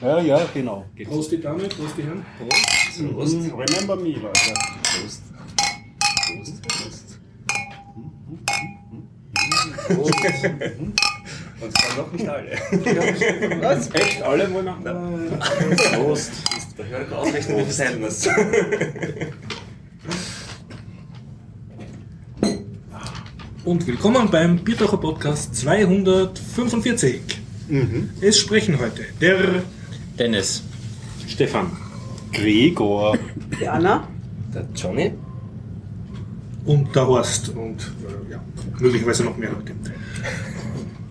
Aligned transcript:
Ja, 0.00 0.20
ja, 0.20 0.46
genau. 0.54 0.84
Geht's. 0.94 1.10
Prost 1.10 1.32
die 1.32 1.40
Dame, 1.40 1.64
Prost 1.64 1.96
die 1.98 2.04
Herren. 2.04 2.24
Prost. 3.12 3.34
Remember 3.34 3.96
me, 3.96 4.10
Leute. 4.12 4.54
Prost. 4.84 5.22
Prost. 6.28 6.62
Prost. 6.68 7.18
Und 11.60 11.72
zwar 11.76 11.96
noch 11.96 12.12
nicht 12.12 12.28
alle. 12.28 12.50
Was? 13.60 13.92
Echt? 13.92 14.22
Alle 14.22 14.52
wollen 14.52 14.66
nach 14.66 14.80
Prost. 15.94 16.30
Da 16.76 16.84
hört 16.84 17.12
ausrechnen, 17.12 17.58
wie 17.58 17.64
viel 17.64 17.72
sein 17.72 18.00
muss. 18.00 18.28
Und 23.64 23.84
willkommen 23.84 24.30
beim 24.30 24.58
Biertaucher 24.58 24.98
Podcast 24.98 25.56
245. 25.56 27.20
Es 28.20 28.38
sprechen 28.38 28.78
heute 28.78 29.04
der 29.20 29.64
Dennis. 30.18 30.62
Stefan 31.26 31.70
Gregor. 32.32 33.16
Die 33.60 33.68
Anna? 33.68 34.08
Der 34.54 34.66
Johnny. 34.74 35.12
und 36.66 36.94
der 36.94 37.06
Horst 37.06 37.48
und 37.50 37.80
äh, 37.80 38.32
ja, 38.32 38.40
möglicherweise 38.78 39.24
noch 39.24 39.36
mehr 39.36 39.50
Leute. 39.50 39.72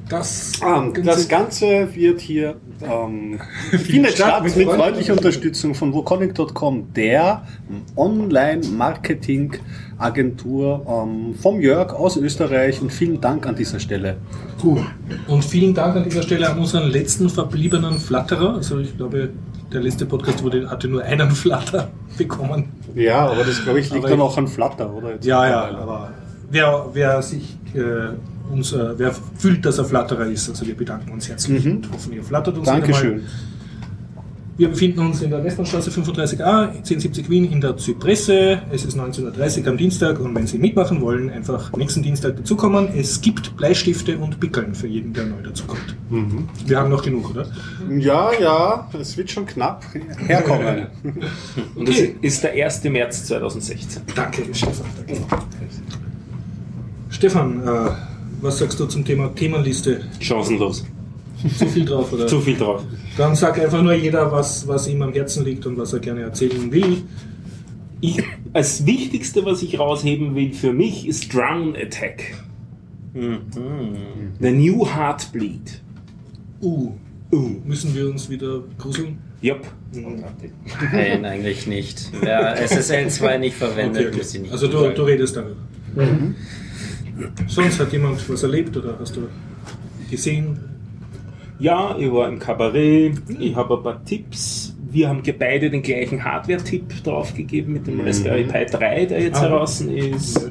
Das, 0.10 0.54
Ähm, 0.66 0.94
das 1.04 1.28
Ganze 1.28 1.94
wird 1.94 2.22
hier 2.22 2.56
ähm, 2.82 3.40
findet 3.72 4.14
statt 4.14 4.44
mit 4.44 4.54
freundlicher 4.54 5.14
Unterstützung 5.14 5.76
von 5.76 5.94
woconic.com, 5.94 6.94
der 6.94 7.44
Online-Marketing-Agentur 7.96 10.86
ähm, 10.88 11.36
vom 11.36 11.60
Jörg 11.60 11.94
aus 11.94 12.18
Österreich 12.18 12.82
und 12.82 12.92
vielen 12.92 13.20
Dank 13.20 13.46
an 13.48 13.56
dieser 13.56 13.80
Stelle. 13.80 14.18
Cool. 14.64 14.86
Und 15.28 15.44
vielen 15.44 15.74
Dank 15.74 15.96
an 15.98 16.04
dieser 16.04 16.22
Stelle 16.24 16.50
an 16.50 16.60
unseren 16.60 16.90
letzten 16.90 17.30
verbliebenen 17.30 17.98
Flatterer. 17.98 18.56
Also 18.56 18.80
ich 18.80 18.96
glaube, 18.96 19.30
der 19.74 19.82
letzte 19.82 20.06
Podcast 20.06 20.42
wurde, 20.44 20.70
hatte 20.70 20.88
nur 20.88 21.04
einen 21.04 21.32
Flatter 21.32 21.90
bekommen. 22.18 22.70
Ja, 22.96 23.28
aber 23.28 23.44
das 23.44 23.62
glaube 23.64 23.80
ich 23.82 23.90
liegt 23.90 24.06
Aber 24.06 24.10
dann 24.10 24.20
ich- 24.20 24.24
auch 24.26 24.38
an 24.38 24.48
Flutter, 24.48 24.94
oder? 24.94 25.14
Jetzt 25.14 25.26
Ja, 25.26 25.48
ja, 25.50 25.64
aber 25.78 26.12
wer, 26.50 26.86
wer 26.94 27.22
sich 27.22 27.58
äh, 27.76 28.14
uns, 28.52 28.74
äh, 28.74 28.94
wer 28.98 29.14
fühlt, 29.38 29.66
dass 29.66 29.78
er 29.78 29.86
Flatterer 29.86 30.26
ist, 30.28 30.50
also 30.50 30.66
wir 30.66 30.76
bedanken 30.76 31.12
uns 31.12 31.28
herzlich 31.30 31.64
Mhm. 31.66 31.72
und 31.72 31.92
hoffen, 31.92 32.14
ihr 32.14 32.24
flattert 32.24 32.58
uns 32.58 32.68
wieder 32.68 32.74
mal. 32.80 32.82
Dankeschön. 32.82 33.22
Wir 34.60 34.70
befinden 34.70 35.02
uns 35.02 35.22
in 35.22 35.30
der 35.30 35.44
Westbahnstraße 35.44 35.92
35a, 35.92 36.70
1070 36.74 37.30
Wien 37.30 37.52
in 37.52 37.62
der 37.62 37.78
Zypresse. 37.78 38.60
Es 38.72 38.86
ist 38.86 38.98
19.30 38.98 39.62
Uhr 39.62 39.68
am 39.68 39.78
Dienstag 39.78 40.20
und 40.20 40.34
wenn 40.34 40.48
Sie 40.48 40.58
mitmachen 40.58 41.00
wollen, 41.00 41.30
einfach 41.30 41.72
nächsten 41.78 42.02
Dienstag 42.02 42.38
dazukommen. 42.38 42.88
Es 42.98 43.22
gibt 43.22 43.56
Bleistifte 43.56 44.18
und 44.18 44.40
Pickeln 44.40 44.74
für 44.74 44.88
jeden, 44.88 45.14
der 45.14 45.28
neu 45.28 45.44
dazukommt. 45.44 45.96
Mhm. 46.10 46.50
Wir 46.66 46.80
haben 46.80 46.90
noch 46.90 47.04
genug, 47.04 47.30
oder? 47.30 47.46
Ja, 48.00 48.32
ja, 48.42 48.90
es 49.00 49.16
wird 49.16 49.30
schon 49.30 49.46
knapp 49.46 49.86
herkommen. 50.26 50.88
Und 51.76 51.88
das 51.88 51.98
ist 52.22 52.44
der 52.44 52.54
1. 52.54 52.84
März 52.86 53.26
2016. 53.26 54.02
Danke, 54.16 54.42
Stefan. 54.54 54.88
Danke. 55.06 55.22
Stefan, 57.10 57.62
äh, 57.68 57.90
was 58.42 58.60
sagst 58.60 58.80
du 58.80 58.86
zum 58.86 59.04
Thema 59.06 59.34
Themenliste? 59.36 60.02
Chancenlos. 60.20 60.86
Zu 61.58 61.68
viel 61.68 61.86
drauf, 61.86 62.12
oder? 62.14 62.28
Zu 62.28 62.42
viel 62.42 62.58
drauf. 62.58 62.84
Dann 63.18 63.36
sagt 63.36 63.60
einfach 63.60 63.82
nur 63.82 63.94
jeder, 63.94 64.32
was, 64.32 64.68
was 64.68 64.88
ihm 64.88 65.02
am 65.02 65.14
Herzen 65.14 65.46
liegt 65.46 65.66
und 65.66 65.78
was 65.78 65.94
er 65.94 66.00
gerne 66.00 66.22
erzählen 66.22 66.72
will. 66.72 67.04
Ich, 68.02 68.22
das 68.54 68.86
Wichtigste, 68.86 69.44
was 69.46 69.62
ich 69.64 69.80
rausheben 69.80 70.36
will 70.36 70.54
für 70.54 70.74
mich, 70.74 71.08
ist 71.08 71.34
Drown 71.34 71.76
Attack. 71.76 72.36
The 73.14 74.52
New 74.52 74.86
Heartbleed. 74.86 75.82
Uh, 76.62 76.92
Uh. 77.32 77.56
müssen 77.66 77.94
wir 77.94 78.08
uns 78.08 78.30
wieder 78.30 78.64
gruseln? 78.78 79.18
Jupp. 79.42 79.62
Nein, 80.94 81.26
eigentlich 81.26 81.68
nicht. 81.68 82.12
Wer 82.22 82.56
SSL 82.62 83.10
2 83.10 83.38
nicht 83.38 83.56
verwendet, 83.56 84.08
Okay, 84.08 84.18
muss 84.18 84.32
sie 84.32 84.38
okay. 84.38 84.44
nicht. 84.44 84.54
Also 84.54 84.68
du, 84.68 84.90
du 84.94 85.04
redest 85.04 85.36
darüber. 85.36 85.56
Sonst 87.48 87.80
hat 87.80 87.92
jemand 87.94 88.28
was 88.30 88.44
erlebt 88.44 88.76
oder 88.78 88.98
hast 89.00 89.16
du 89.16 89.22
gesehen? 90.10 90.58
Ja, 91.60 91.96
ich 91.98 92.12
war 92.12 92.30
im 92.30 92.38
Kabarett, 92.40 93.20
ich 93.40 93.56
habe 93.56 93.78
ein 93.78 93.84
paar 93.84 94.04
Tipps. 94.06 94.76
Wir 94.92 95.10
haben 95.10 95.22
beide 95.38 95.70
den 95.70 95.82
gleichen 95.82 96.24
Hardware-Tipp 96.24 97.04
draufgegeben 97.04 97.74
mit 97.74 97.88
dem 97.88 98.00
Raspberry 98.02 98.44
Pi 98.46 98.66
3, 98.66 99.06
der 99.06 99.22
jetzt 99.22 99.38
Ah. 99.38 99.42
heraus 99.42 99.82
ist. 99.82 100.50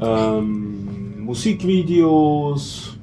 Ähm, 0.00 1.24
Musikvideos. 1.24 2.96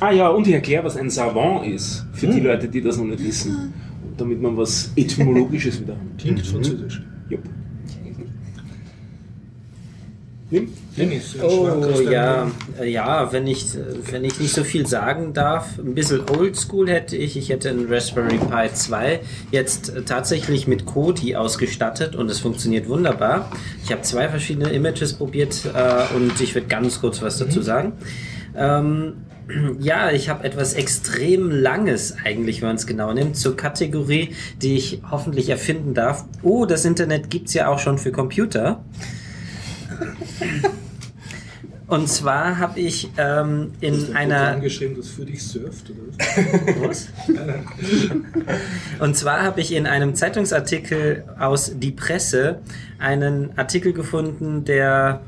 Ah 0.00 0.10
ja, 0.12 0.28
und 0.28 0.46
ich 0.46 0.54
erkläre, 0.54 0.84
was 0.84 0.96
ein 0.96 1.10
Savant 1.10 1.66
ist, 1.66 2.06
für 2.12 2.26
die 2.28 2.40
Leute, 2.40 2.68
die 2.68 2.80
das 2.80 2.96
noch 2.98 3.04
nicht 3.06 3.22
wissen. 3.24 3.72
Damit 4.16 4.40
man 4.42 4.56
was 4.56 4.92
Etymologisches 4.96 5.80
wieder 5.80 5.94
haben. 5.94 6.10
Klingt 6.18 6.44
französisch. 6.46 7.02
Jupp. 7.28 7.42
Wim? 10.50 10.68
Dennis, 10.98 11.36
Oh 11.42 12.00
ja, 12.00 12.50
ja, 12.84 13.32
wenn 13.32 13.46
ich, 13.46 13.66
wenn 14.10 14.24
ich 14.24 14.38
nicht 14.40 14.52
so 14.52 14.64
viel 14.64 14.86
sagen 14.86 15.32
darf, 15.32 15.78
ein 15.78 15.94
bisschen 15.94 16.22
oldschool 16.28 16.88
hätte 16.88 17.16
ich. 17.16 17.36
Ich 17.36 17.48
hätte 17.48 17.70
einen 17.70 17.92
Raspberry 17.92 18.38
Pi 18.38 18.72
2 18.72 19.20
jetzt 19.50 19.90
äh, 19.90 20.02
tatsächlich 20.02 20.66
mit 20.66 20.86
Kodi 20.86 21.36
ausgestattet 21.36 22.16
und 22.16 22.30
es 22.30 22.40
funktioniert 22.40 22.88
wunderbar. 22.88 23.50
Ich 23.84 23.92
habe 23.92 24.02
zwei 24.02 24.28
verschiedene 24.28 24.70
Images 24.70 25.14
probiert 25.14 25.64
äh, 25.66 26.14
und 26.14 26.40
ich 26.40 26.54
werde 26.54 26.68
ganz 26.68 27.00
kurz 27.00 27.22
was 27.22 27.38
dazu 27.38 27.62
sagen. 27.62 27.92
Ähm, 28.56 29.14
ja, 29.78 30.10
ich 30.10 30.28
habe 30.28 30.44
etwas 30.44 30.74
extrem 30.74 31.50
Langes 31.50 32.16
eigentlich, 32.24 32.60
wenn 32.60 32.68
man 32.68 32.76
es 32.76 32.86
genau 32.86 33.12
nimmt, 33.12 33.36
zur 33.36 33.56
Kategorie, 33.56 34.34
die 34.60 34.76
ich 34.76 35.00
hoffentlich 35.10 35.48
erfinden 35.48 35.94
darf. 35.94 36.24
Oh, 36.42 36.66
das 36.66 36.84
Internet 36.84 37.30
gibt's 37.30 37.54
ja 37.54 37.68
auch 37.68 37.78
schon 37.78 37.98
für 37.98 38.12
Computer. 38.12 38.84
Und 41.88 42.06
zwar 42.06 42.58
habe 42.58 42.78
ich 42.80 43.08
ähm, 43.16 43.72
Hast 43.72 43.82
in 43.82 43.94
du 43.94 44.10
ein 44.10 44.16
einer 44.16 44.38
Programm 44.44 44.60
geschrieben, 44.60 44.94
das 44.96 45.08
für 45.08 45.24
dich 45.24 45.42
surft, 45.42 45.90
oder 45.90 46.86
was? 46.86 47.08
Und 49.00 49.16
zwar 49.16 49.42
habe 49.42 49.62
ich 49.62 49.74
in 49.74 49.86
einem 49.86 50.14
Zeitungsartikel 50.14 51.24
aus 51.38 51.72
Die 51.76 51.92
Presse 51.92 52.60
einen 52.98 53.56
Artikel 53.56 53.94
gefunden, 53.94 54.66
der 54.66 55.22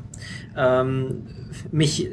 ähm, 0.55 1.23
mich 1.73 2.09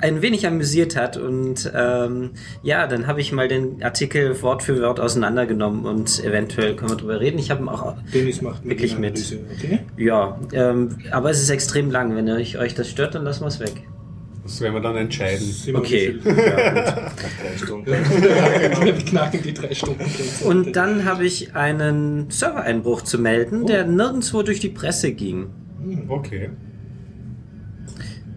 ein 0.00 0.20
wenig 0.22 0.46
amüsiert 0.46 0.96
hat 0.96 1.16
und 1.16 1.70
ähm, 1.74 2.30
ja, 2.62 2.86
dann 2.86 3.06
habe 3.06 3.20
ich 3.20 3.32
mal 3.32 3.48
den 3.48 3.82
Artikel 3.82 4.40
Wort 4.42 4.62
für 4.62 4.80
Wort 4.82 5.00
auseinandergenommen 5.00 5.86
und 5.86 6.22
eventuell 6.22 6.76
können 6.76 6.90
wir 6.90 6.96
drüber 6.96 7.20
reden. 7.20 7.38
Ich 7.38 7.50
habe 7.50 7.62
ihn 7.62 7.68
auch 7.68 7.96
Dennis 8.12 8.42
macht 8.42 8.64
Wirklich 8.64 8.98
mit. 8.98 9.12
Analyse, 9.16 9.38
Okay? 9.56 9.78
ja, 9.96 10.38
ähm, 10.52 10.98
aber 11.10 11.30
es 11.30 11.40
ist 11.40 11.50
extrem 11.50 11.90
lang. 11.90 12.14
Wenn 12.14 12.28
euch, 12.28 12.58
euch 12.58 12.74
das 12.74 12.90
stört, 12.90 13.14
dann 13.14 13.24
lassen 13.24 13.42
wir 13.42 13.48
es 13.48 13.58
weg. 13.60 13.72
Das 14.42 14.60
werden 14.60 14.74
wir 14.74 14.80
dann 14.80 14.96
entscheiden. 14.96 15.46
Okay. 15.74 16.18
viel? 16.22 16.34
Drei 16.34 17.56
Stunden. 17.56 17.86
Wir 17.86 18.92
knacken 18.92 19.42
die 19.42 19.52
drei 19.52 19.74
Stunden. 19.74 20.04
Und 20.44 20.76
dann 20.76 21.04
habe 21.04 21.24
ich 21.26 21.56
einen 21.56 22.30
Servereinbruch 22.30 23.02
zu 23.02 23.18
melden, 23.18 23.66
der 23.66 23.86
nirgendwo 23.86 24.42
durch 24.42 24.60
die 24.60 24.68
Presse 24.68 25.12
ging. 25.12 25.48
Okay. 26.06 26.50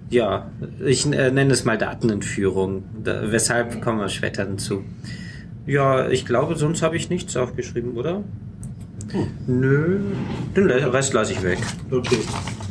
Ja, 0.09 0.49
ich 0.83 1.05
äh, 1.05 1.31
nenne 1.31 1.53
es 1.53 1.65
mal 1.65 1.77
Datenentführung. 1.77 2.83
Da, 3.03 3.31
weshalb 3.31 3.81
kommen 3.81 3.99
wir 3.99 4.09
später 4.09 4.45
dazu. 4.45 4.83
Ja, 5.67 6.09
ich 6.09 6.25
glaube, 6.25 6.55
sonst 6.55 6.81
habe 6.81 6.97
ich 6.97 7.09
nichts 7.09 7.37
aufgeschrieben, 7.37 7.95
oder? 7.95 8.23
Nö, 9.47 9.99
den 10.55 10.67
Rest 10.67 11.13
lasse 11.13 11.33
ich 11.33 11.43
weg. 11.43 11.59
Okay. 11.91 12.17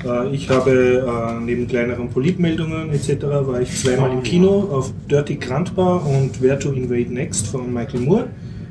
Äh, 0.04 0.34
Ich 0.34 0.49
habe 0.49 1.04
äh, 1.06 1.44
neben 1.44 1.66
kleineren 1.66 2.09
Politmeldungen 2.10 2.91
etc. 2.91 3.22
war 3.22 3.60
ich 3.60 3.75
zweimal 3.81 4.12
im 4.12 4.22
Kino 4.22 4.69
auf 4.70 4.93
Dirty 5.10 5.37
Grandpa 5.37 5.97
und 5.97 6.41
Where 6.41 6.59
to 6.59 6.72
Invade 6.72 7.12
Next 7.12 7.49
von 7.49 7.72
Michael 7.72 8.00
Moore. 8.00 8.29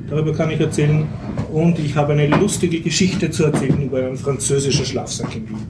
Darüber 0.08 0.32
kann 0.32 0.50
ich 0.50 0.60
erzählen. 0.60 1.06
Und 1.52 1.78
ich 1.78 1.94
habe 1.94 2.12
eine 2.12 2.26
lustige 2.28 2.80
Geschichte 2.80 3.30
zu 3.30 3.44
erzählen 3.44 3.82
über 3.82 3.98
einen 3.98 4.16
französischen 4.16 4.84
Schlafsack 4.84 5.36
in 5.36 5.48
Wien. 5.48 5.66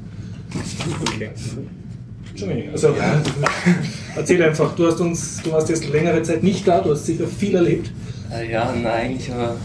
okay. 1.03 1.31
Johnny, 2.39 2.69
Also, 2.73 2.95
erzähl 4.17 4.43
einfach, 4.43 4.75
du 4.75 4.87
hast 4.87 5.01
uns, 5.01 5.43
du 5.43 5.53
warst 5.53 5.69
jetzt 5.69 5.89
längere 5.89 6.23
Zeit 6.23 6.43
nicht 6.43 6.67
da, 6.67 6.81
du 6.81 6.91
hast 6.93 7.07
sicher 7.07 7.27
viel 7.27 7.55
erlebt. 7.55 7.91
Äh, 8.33 8.51
Ja, 8.53 8.73
nein, 8.73 8.87
eigentlich 8.87 9.33
aber 9.33 9.57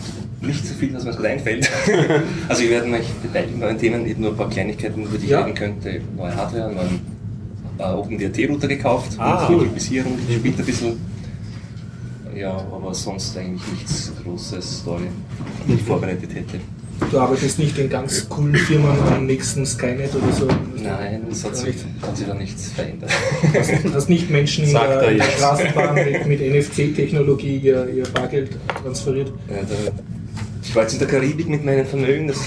nicht 0.41 0.65
so 0.65 0.73
viel, 0.73 0.89
dass 0.91 1.03
mir 1.05 1.11
gerade 1.11 1.29
einfällt. 1.29 1.69
also 2.49 2.63
wir 2.63 2.69
werden 2.69 2.93
euch 2.93 3.07
beteiligt 3.21 3.57
neuen 3.59 3.77
Themen, 3.77 4.05
eben 4.07 4.21
nur 4.21 4.31
ein 4.31 4.37
paar 4.37 4.49
Kleinigkeiten, 4.49 5.03
über 5.03 5.17
die 5.17 5.25
ich 5.25 5.31
Ja. 5.31 5.41
reden 5.43 5.55
könnte. 5.55 6.01
Neue 6.17 6.35
Hardware, 6.35 6.71
neuen 6.73 6.99
äh, 7.77 7.83
OpenDRT-Router 7.83 8.67
gekauft, 8.67 9.11
Ah. 9.17 9.47
mit 9.49 9.59
Virtualisierung, 9.59 10.17
spielt 10.29 10.59
ein 10.59 10.65
bisschen. 10.65 10.99
Ja, 12.35 12.51
aber 12.57 12.93
sonst 12.95 13.37
eigentlich 13.37 13.61
nichts 13.73 14.11
Großes, 14.23 14.79
Story, 14.79 15.03
die 15.67 15.73
ich 15.73 15.83
vorbereitet 15.83 16.33
hätte. 16.33 16.59
Du 17.11 17.19
arbeitest 17.19 17.59
nicht 17.59 17.77
in 17.77 17.89
ganz 17.89 18.27
coolen 18.27 18.55
Firmen 18.55 18.97
am 19.13 19.25
nächsten 19.27 19.65
Skynet 19.65 20.13
oder 20.15 20.31
so. 20.33 20.47
Nein, 20.81 21.23
es 21.29 21.43
hat 21.45 21.55
sich, 21.55 21.75
hat 22.01 22.17
sich 22.17 22.27
da 22.27 22.33
nichts 22.33 22.71
verändert. 22.71 23.11
Du 23.83 23.93
hast 23.93 24.09
nicht 24.09 24.29
Menschen 24.31 24.65
in 24.65 24.73
der, 24.73 25.01
er. 25.01 25.23
Straßenbahn 25.23 25.93
mit, 25.95 26.25
mit 26.27 26.41
NFC-Technologie 26.41 27.57
ihr, 27.57 27.87
ihr 27.89 28.03
Bargeld 28.05 28.57
transferiert. 28.81 29.31
Ja, 29.49 29.57
da, 29.61 29.91
ich 30.63 30.75
war 30.75 30.83
jetzt 30.83 30.93
in 30.93 30.99
der 30.99 31.07
Karibik 31.07 31.47
mit 31.49 31.63
meinem 31.63 31.85
Vermögen. 31.85 32.27
Das 32.29 32.37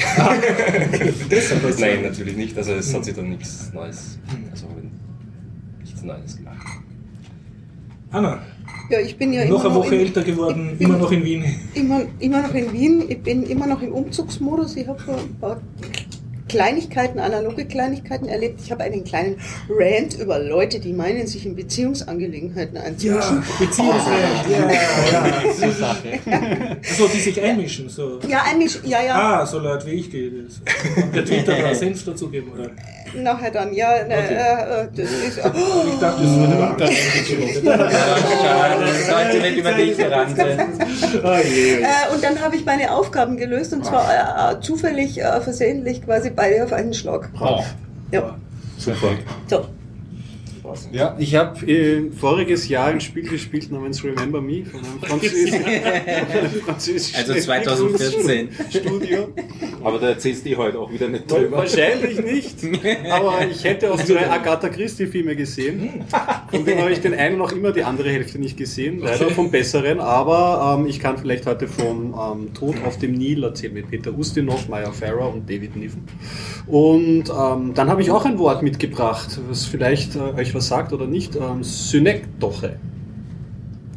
Deshalb 1.30 1.62
hast 1.62 1.78
du- 1.78 1.84
Nein, 1.84 2.02
natürlich 2.02 2.36
nicht. 2.36 2.56
Also 2.58 2.72
es 2.72 2.92
hat 2.92 3.04
sich 3.04 3.14
dann 3.14 3.28
nichts 3.28 3.70
Neues, 3.72 4.18
also 4.50 4.66
nichts 5.84 6.02
Neues 6.02 6.36
gemacht. 6.36 6.66
Anna, 8.10 8.40
Ja, 8.88 9.00
ich 9.00 9.16
bin 9.16 9.32
ja 9.32 9.44
noch 9.44 9.64
immer 9.64 9.74
eine 9.74 9.74
Woche 9.74 9.94
in, 9.96 10.00
älter 10.00 10.22
geworden, 10.22 10.76
immer 10.78 10.96
noch 10.96 11.10
in 11.10 11.24
Wien. 11.24 11.44
Immer, 11.74 12.02
immer 12.20 12.42
noch 12.42 12.54
in 12.54 12.72
Wien. 12.72 13.04
Ich 13.08 13.20
bin 13.20 13.42
immer 13.42 13.66
noch 13.66 13.82
im 13.82 13.92
Umzugsmodus. 13.92 14.76
Ich 14.76 14.86
habe 14.86 15.00
ein 15.08 15.36
paar 15.40 15.60
Kleinigkeiten, 16.48 17.18
analoge 17.18 17.64
Kleinigkeiten 17.64 18.28
erlebt. 18.28 18.60
Ich 18.62 18.70
habe 18.70 18.84
einen 18.84 19.02
kleinen 19.02 19.36
Rant 19.68 20.14
über 20.18 20.38
Leute, 20.38 20.78
die 20.78 20.92
meinen, 20.92 21.26
sich 21.26 21.44
in 21.44 21.56
Beziehungsangelegenheiten 21.56 22.76
einzumischen. 22.76 23.42
Beziehungsrecht. 23.58 24.50
Ja, 24.50 24.70
ja. 24.70 25.52
So 25.52 25.70
Sache. 25.72 26.20
So, 26.82 27.08
die 27.08 27.18
sich 27.18 27.40
einmischen. 27.40 27.88
So. 27.88 28.20
Ja, 28.28 28.44
eigentlich, 28.48 28.78
ja, 28.84 29.02
ja. 29.02 29.40
Ah, 29.40 29.46
so 29.46 29.58
Leute 29.58 29.86
wie 29.86 29.94
ich, 29.94 30.10
die 30.10 30.44
das. 30.44 30.60
Und 31.02 31.14
der 31.14 31.24
Twitter 31.24 31.56
da 31.60 31.74
Senf 31.74 32.04
dazugeben, 32.04 32.52
oder? 32.52 32.70
Nachher 33.14 33.50
dann, 33.50 33.72
ja, 33.72 34.04
ne, 34.04 34.14
Okay. 34.16 34.34
äh, 34.34 34.82
äh, 34.82 34.88
das 34.94 35.10
ist, 35.10 35.38
oh, 35.44 35.48
Ich 35.92 35.98
dachte, 36.00 36.22
das 36.22 36.36
würde 36.36 36.58
wahr. 36.58 36.76
Schade, 39.06 39.38
nicht 39.40 39.56
über 39.58 39.72
dich 39.72 39.96
gerannt 39.96 40.36
und 42.12 42.22
dann 42.24 42.40
habe 42.40 42.56
ich 42.56 42.64
meine 42.64 42.92
Aufgaben 42.92 43.36
gelöst 43.36 43.72
und 43.72 43.84
zwar 43.84 44.52
äh, 44.52 44.60
zufällig, 44.60 45.20
äh, 45.20 45.40
versehentlich 45.40 46.04
quasi 46.04 46.30
beide 46.30 46.64
auf 46.64 46.72
einen 46.72 46.94
Schlag. 46.94 47.28
Ja. 48.10 48.34
Super. 48.78 49.08
So. 49.48 49.66
Ja, 50.92 51.16
ich 51.18 51.34
habe 51.34 51.66
äh, 51.66 52.10
voriges 52.10 52.68
Jahr 52.68 52.88
ein 52.88 53.00
Spiel 53.00 53.28
gespielt 53.28 53.70
namens 53.70 54.02
Remember 54.02 54.40
Me 54.40 54.64
von 54.64 54.80
einem 54.80 55.00
französischen, 55.00 55.64
Also 57.16 57.34
2014. 57.34 58.48
Studio. 58.70 59.28
Aber 59.84 59.98
da 59.98 60.08
erzählst 60.10 60.44
du 60.44 60.56
heute 60.56 60.78
auch 60.78 60.90
wieder 60.90 61.08
nicht 61.08 61.30
drüber. 61.30 61.58
Wahrscheinlich 61.58 62.20
nicht. 62.20 62.56
Aber 63.10 63.46
ich 63.48 63.62
hätte 63.64 63.92
auch 63.92 64.02
zwei 64.02 64.28
Agatha 64.28 64.68
Christie-Filme 64.68 65.36
gesehen. 65.36 66.04
Von 66.50 66.64
denen 66.64 66.80
habe 66.80 66.92
ich 66.92 67.00
den 67.00 67.14
einen 67.14 67.38
noch 67.38 67.52
immer 67.52 67.72
die 67.72 67.84
andere 67.84 68.10
Hälfte 68.10 68.38
nicht 68.38 68.56
gesehen. 68.56 68.98
Leider 69.00 69.30
vom 69.30 69.50
Besseren. 69.50 70.00
Aber 70.00 70.78
ähm, 70.78 70.86
ich 70.86 70.98
kann 71.00 71.18
vielleicht 71.18 71.46
heute 71.46 71.68
vom 71.68 72.14
ähm, 72.14 72.54
Tod 72.54 72.76
auf 72.84 72.98
dem 72.98 73.12
Nil 73.12 73.44
erzählen 73.44 73.74
mit 73.74 73.90
Peter 73.90 74.12
Ustinov, 74.16 74.68
Maya 74.68 74.90
Farrow 74.90 75.32
und 75.32 75.48
David 75.48 75.76
Niven. 75.76 76.04
Und 76.66 77.24
ähm, 77.30 77.74
dann 77.74 77.88
habe 77.88 78.02
ich 78.02 78.10
auch 78.10 78.24
ein 78.24 78.38
Wort 78.38 78.62
mitgebracht, 78.62 79.38
was 79.48 79.66
vielleicht 79.66 80.16
äh, 80.16 80.18
euch 80.36 80.54
was 80.56 80.68
sagt 80.68 80.92
oder 80.92 81.06
nicht. 81.06 81.36
Ähm, 81.36 81.62
Synekdoche. 81.62 82.76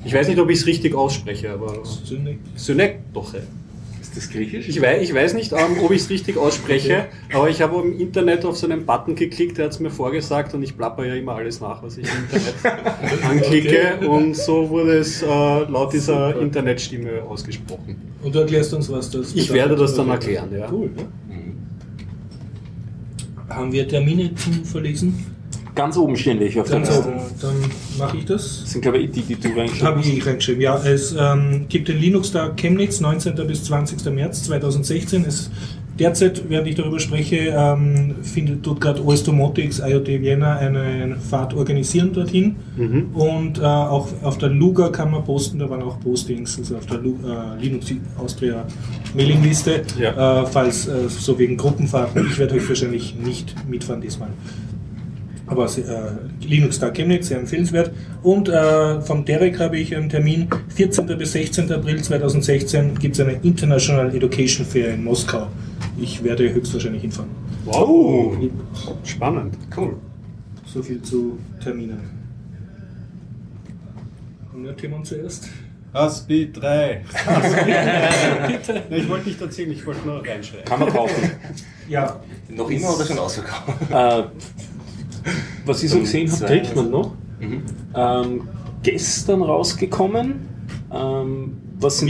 Ich 0.05 0.13
weiß 0.13 0.27
nicht, 0.27 0.39
ob 0.39 0.49
ich 0.49 0.59
es 0.59 0.65
richtig 0.65 0.95
ausspreche, 0.95 1.51
aber 1.51 1.83
Synekdoche. 2.55 3.43
Ist 4.01 4.15
das 4.15 4.29
griechisch? 4.29 4.67
Ich 4.67 4.81
weiß, 4.81 5.03
ich 5.03 5.13
weiß 5.13 5.33
nicht, 5.33 5.51
ähm, 5.51 5.83
ob 5.83 5.91
ich 5.91 6.01
es 6.01 6.09
richtig 6.09 6.37
ausspreche, 6.37 7.05
aber 7.33 7.49
ich 7.49 7.61
habe 7.61 7.81
im 7.81 7.99
Internet 7.99 8.45
auf 8.45 8.57
so 8.57 8.65
einen 8.65 8.85
Button 8.85 9.13
geklickt, 9.13 9.57
der 9.57 9.65
hat 9.65 9.73
es 9.73 9.79
mir 9.79 9.91
vorgesagt 9.91 10.53
und 10.53 10.63
ich 10.63 10.75
plapper 10.75 11.05
ja 11.05 11.15
immer 11.15 11.35
alles 11.35 11.59
nach, 11.59 11.83
was 11.83 11.97
ich 11.97 12.07
im 12.07 12.23
Internet 12.23 13.23
anklicke 13.29 14.07
und 14.07 14.35
so 14.35 14.69
wurde 14.69 14.97
es 14.97 15.21
äh, 15.21 15.25
laut 15.27 15.93
dieser 15.93 16.39
Internetstimme 16.39 17.21
ausgesprochen. 17.23 17.97
Und 18.23 18.33
du 18.33 18.39
erklärst 18.39 18.73
uns, 18.73 18.89
was 18.89 19.11
das 19.11 19.35
Ich 19.35 19.51
werde 19.53 19.75
das 19.75 19.93
dann 19.93 20.09
erklären, 20.09 20.49
ja. 20.57 20.71
Cool. 20.71 20.89
Ne? 20.95 21.05
Haben 23.49 23.71
wir 23.71 23.87
Termine 23.87 24.33
zum 24.35 24.63
Verlesen? 24.63 25.25
Ganz 25.79 25.95
oben 25.97 26.17
stehen 26.17 26.39
welche 26.41 26.59
auf 26.61 26.67
der 26.67 26.77
Ganz 26.81 26.89
Liste. 26.89 27.07
oben. 27.07 27.19
Dann 27.41 27.55
mache 27.97 28.17
ich 28.17 28.25
das. 28.25 28.59
Das 28.63 28.71
sind, 28.71 28.81
glaube 28.81 28.97
ich, 28.97 29.11
die, 29.11 29.21
die 29.21 29.35
du 29.35 29.47
reingeschrieben 29.49 29.87
Habe 29.87 29.99
hast. 29.99 30.07
ich 30.07 30.25
reingeschrieben. 30.25 30.61
Ja, 30.61 30.77
es 30.83 31.15
ähm, 31.17 31.65
gibt 31.69 31.87
den 31.87 31.99
Linux-Tag 31.99 32.57
Chemnitz, 32.57 32.99
19. 32.99 33.35
bis 33.47 33.63
20. 33.63 34.03
März 34.13 34.43
2016. 34.43 35.23
Es, 35.25 35.49
derzeit, 35.97 36.43
während 36.49 36.67
ich 36.67 36.75
darüber 36.75 36.99
spreche, 36.99 37.53
ähm, 37.57 38.15
findet 38.23 38.63
tut 38.63 38.81
gerade 38.81 39.01
OS 39.05 39.23
Domotics 39.23 39.79
IoT 39.79 40.07
Vienna 40.21 40.57
eine 40.57 41.15
Fahrt 41.29 41.53
organisieren 41.53 42.11
dorthin. 42.13 42.57
Mhm. 42.75 43.07
Und 43.13 43.59
äh, 43.59 43.61
auch 43.63 44.09
auf 44.23 44.37
der 44.37 44.49
Luga 44.49 44.89
kann 44.89 45.11
man 45.11 45.23
posten, 45.23 45.59
da 45.59 45.69
waren 45.69 45.81
auch 45.83 45.97
Postings, 46.01 46.57
also 46.59 46.75
auf 46.77 46.85
der 46.87 46.97
Lu 46.97 47.15
äh, 47.25 47.61
Linux 47.61 47.87
Austria 48.17 48.65
Mailingliste, 49.15 49.81
Ja. 49.97 50.41
äh, 50.41 50.45
falls 50.45 50.87
äh, 50.87 51.07
so 51.07 51.37
wegen 51.39 51.55
Gruppenfahrten. 51.57 52.27
Ich 52.29 52.37
werde 52.37 52.55
höchstwahrscheinlich 52.55 53.15
nicht 53.15 53.55
mitfahren 53.69 54.01
diesmal. 54.01 54.29
Aber 55.49 55.65
äh, 55.65 56.45
Linux 56.45 56.77
Tag 56.79 56.93
Chemnitz, 56.95 57.27
sehr 57.27 57.39
empfehlenswert. 57.39 57.91
Und 58.21 58.49
äh, 58.49 59.01
vom 59.01 59.25
Derek 59.25 59.59
habe 59.59 59.77
ich 59.79 59.95
einen 59.95 60.07
Termin. 60.09 60.47
14. 60.75 61.05
bis 61.17 61.31
16. 61.31 61.71
April 61.71 62.01
2016 62.01 62.99
gibt 62.99 63.15
es 63.15 63.21
eine 63.21 63.33
International 63.41 64.15
Education 64.15 64.65
Fair 64.65 64.93
in 64.93 65.03
Moskau. 65.03 65.47
Ich 65.99 66.23
werde 66.23 66.53
höchstwahrscheinlich 66.53 67.01
hinfahren. 67.01 67.31
Wow, 67.65 68.37
spannend, 69.03 69.55
cool. 69.75 69.95
So 70.65 70.81
viel 70.83 71.01
zu 71.01 71.39
Terminen. 71.63 71.99
Und 74.53 74.63
der 74.63 74.75
Timon 74.77 75.03
zuerst. 75.03 75.49
Haspi 75.93 76.51
3. 76.53 77.03
ich 78.91 79.09
wollte 79.09 79.27
nicht 79.29 79.41
erzählen, 79.41 79.71
ich 79.71 79.85
wollte 79.85 80.07
nur 80.07 80.23
reinschreiben. 80.25 80.65
Kann 80.65 80.79
man 80.79 80.89
kaufen. 80.89 81.31
Ja, 81.87 82.19
Noch 82.49 82.69
immer 82.69 82.95
oder 82.95 83.05
schon 83.05 83.17
ausverkauft? 83.17 83.91
äh, 83.91 84.23
was 85.65 85.83
ich 85.83 85.91
so 85.91 85.99
gesehen 85.99 86.31
habe, 86.31 86.45
kriegt 86.45 86.75
man 86.75 86.89
noch. 86.91 87.13
Mhm. 87.39 87.61
Ähm, 87.95 88.41
gestern 88.83 89.41
rausgekommen. 89.41 90.47
Ähm, 90.93 91.57
was, 91.79 91.99
sind 91.99 92.09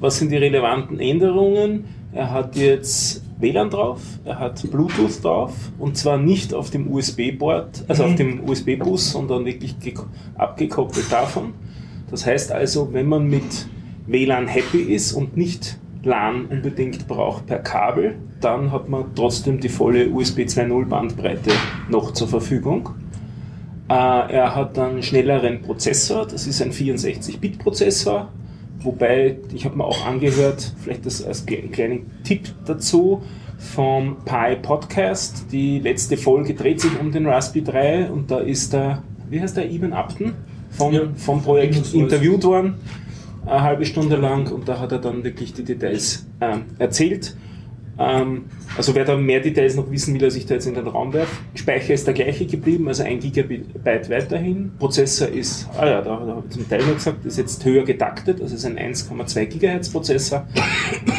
was 0.00 0.18
sind 0.18 0.30
die 0.30 0.36
relevanten 0.36 1.00
Änderungen? 1.00 1.84
Er 2.12 2.30
hat 2.30 2.54
jetzt 2.56 3.22
WLAN 3.40 3.70
drauf, 3.70 4.00
er 4.24 4.38
hat 4.38 4.70
Bluetooth 4.70 5.24
drauf 5.24 5.54
und 5.78 5.96
zwar 5.96 6.16
nicht 6.18 6.54
auf 6.54 6.70
dem 6.70 6.92
USB-Board, 6.92 7.84
also 7.88 8.04
Mhm. 8.04 8.08
auf 8.10 8.16
dem 8.16 8.48
USB-Bus, 8.48 9.10
sondern 9.12 9.44
wirklich 9.46 9.74
geko- 9.82 10.04
abgekoppelt 10.36 11.10
davon. 11.10 11.54
Das 12.10 12.24
heißt 12.26 12.52
also, 12.52 12.92
wenn 12.92 13.06
man 13.08 13.26
mit 13.28 13.66
WLAN 14.06 14.46
happy 14.46 14.82
ist 14.82 15.12
und 15.12 15.36
nicht 15.36 15.78
LAN 16.04 16.46
unbedingt 16.46 17.06
braucht 17.08 17.46
per 17.46 17.58
Kabel, 17.58 18.16
dann 18.40 18.72
hat 18.72 18.88
man 18.88 19.04
trotzdem 19.14 19.60
die 19.60 19.68
volle 19.68 20.08
USB 20.10 20.40
2.0 20.40 20.86
Bandbreite 20.86 21.50
noch 21.88 22.12
zur 22.12 22.28
Verfügung. 22.28 22.90
Äh, 23.88 23.92
er 23.94 24.54
hat 24.56 24.78
einen 24.78 25.02
schnelleren 25.02 25.62
Prozessor, 25.62 26.26
das 26.26 26.46
ist 26.46 26.60
ein 26.62 26.72
64-Bit-Prozessor, 26.72 28.28
wobei, 28.80 29.36
ich 29.54 29.64
habe 29.64 29.76
mir 29.76 29.84
auch 29.84 30.06
angehört, 30.06 30.72
vielleicht 30.82 31.06
das 31.06 31.24
als 31.24 31.46
kle- 31.46 31.68
kleinen 31.70 32.10
Tipp 32.24 32.48
dazu, 32.64 33.22
vom 33.58 34.16
Pi 34.24 34.56
Podcast. 34.60 35.46
Die 35.52 35.78
letzte 35.78 36.16
Folge 36.16 36.54
dreht 36.54 36.80
sich 36.80 36.98
um 36.98 37.12
den 37.12 37.26
Raspberry 37.26 37.64
3 37.64 38.10
und 38.10 38.30
da 38.30 38.38
ist 38.38 38.72
der, 38.72 39.02
wie 39.30 39.40
heißt 39.40 39.56
der, 39.56 39.70
Ivan 39.70 39.92
Upton 39.92 40.32
vom, 40.70 40.92
Ja. 40.92 41.02
vom 41.14 41.42
Projekt 41.42 41.94
interviewt 41.94 42.42
worden, 42.44 42.74
eine 43.46 43.62
halbe 43.62 43.84
Stunde 43.84 44.16
lang 44.16 44.50
und 44.50 44.68
da 44.68 44.78
hat 44.78 44.92
er 44.92 44.98
dann 44.98 45.24
wirklich 45.24 45.52
die 45.52 45.64
Details 45.64 46.26
ähm, 46.40 46.64
erzählt. 46.78 47.36
Ähm, 47.98 48.46
also 48.76 48.94
wer 48.94 49.04
da 49.04 49.16
mehr 49.16 49.40
Details 49.40 49.76
noch 49.76 49.90
wissen 49.90 50.14
will, 50.14 50.20
der 50.20 50.30
sich 50.30 50.46
da 50.46 50.54
jetzt 50.54 50.66
in 50.66 50.74
den 50.74 50.86
Raum 50.86 51.12
werft. 51.12 51.32
Speicher 51.54 51.92
ist 51.92 52.06
der 52.06 52.14
gleiche 52.14 52.46
geblieben, 52.46 52.88
also 52.88 53.02
1 53.02 53.22
Gigabyte 53.22 54.08
weiterhin. 54.08 54.72
Prozessor 54.78 55.28
ist, 55.28 55.68
ah 55.76 55.86
ja, 55.86 56.00
da, 56.00 56.16
da 56.16 56.26
habe 56.36 56.44
ich 56.48 56.54
zum 56.54 56.68
Teil 56.68 56.84
noch 56.84 56.94
gesagt, 56.94 57.24
ist 57.26 57.38
jetzt 57.38 57.64
höher 57.64 57.84
getaktet, 57.84 58.40
also 58.40 58.54
ist 58.54 58.64
ein 58.64 58.78
1,2 58.78 59.44
Gigahertz 59.46 59.90
Prozessor. 59.90 60.46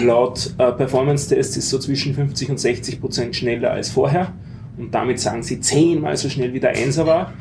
Laut 0.03 0.53
äh, 0.58 0.72
Performance-Tests 0.72 1.58
ist 1.58 1.70
so 1.70 1.77
zwischen 1.77 2.15
50 2.15 2.50
und 2.50 2.60
60 2.60 3.00
Prozent 3.00 3.36
schneller 3.36 3.72
als 3.72 3.89
vorher. 3.89 4.34
Und 4.75 4.96
damit 4.96 5.20
sagen 5.20 5.44
sie 5.44 5.60
zehnmal 5.60 6.18
so 6.18 6.30
schnell 6.30 6.53
wie 6.53 6.60
der 6.60 6.75
1er 6.75 7.06
war. 7.06 7.34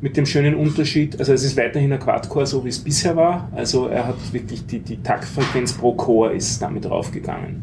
Mit 0.00 0.16
dem 0.16 0.26
schönen 0.26 0.54
Unterschied, 0.54 1.18
also 1.18 1.32
es 1.32 1.42
ist 1.42 1.56
weiterhin 1.56 1.92
ein 1.92 1.98
Quad-Core, 1.98 2.46
so 2.46 2.64
wie 2.64 2.68
es 2.68 2.78
bisher 2.78 3.16
war. 3.16 3.50
Also 3.54 3.86
er 3.86 4.06
hat 4.06 4.32
wirklich 4.32 4.66
die, 4.66 4.80
die 4.80 5.02
Taktfrequenz 5.02 5.72
pro 5.72 5.94
Core 5.94 6.34
ist 6.34 6.60
damit 6.60 6.88
raufgegangen. 6.88 7.62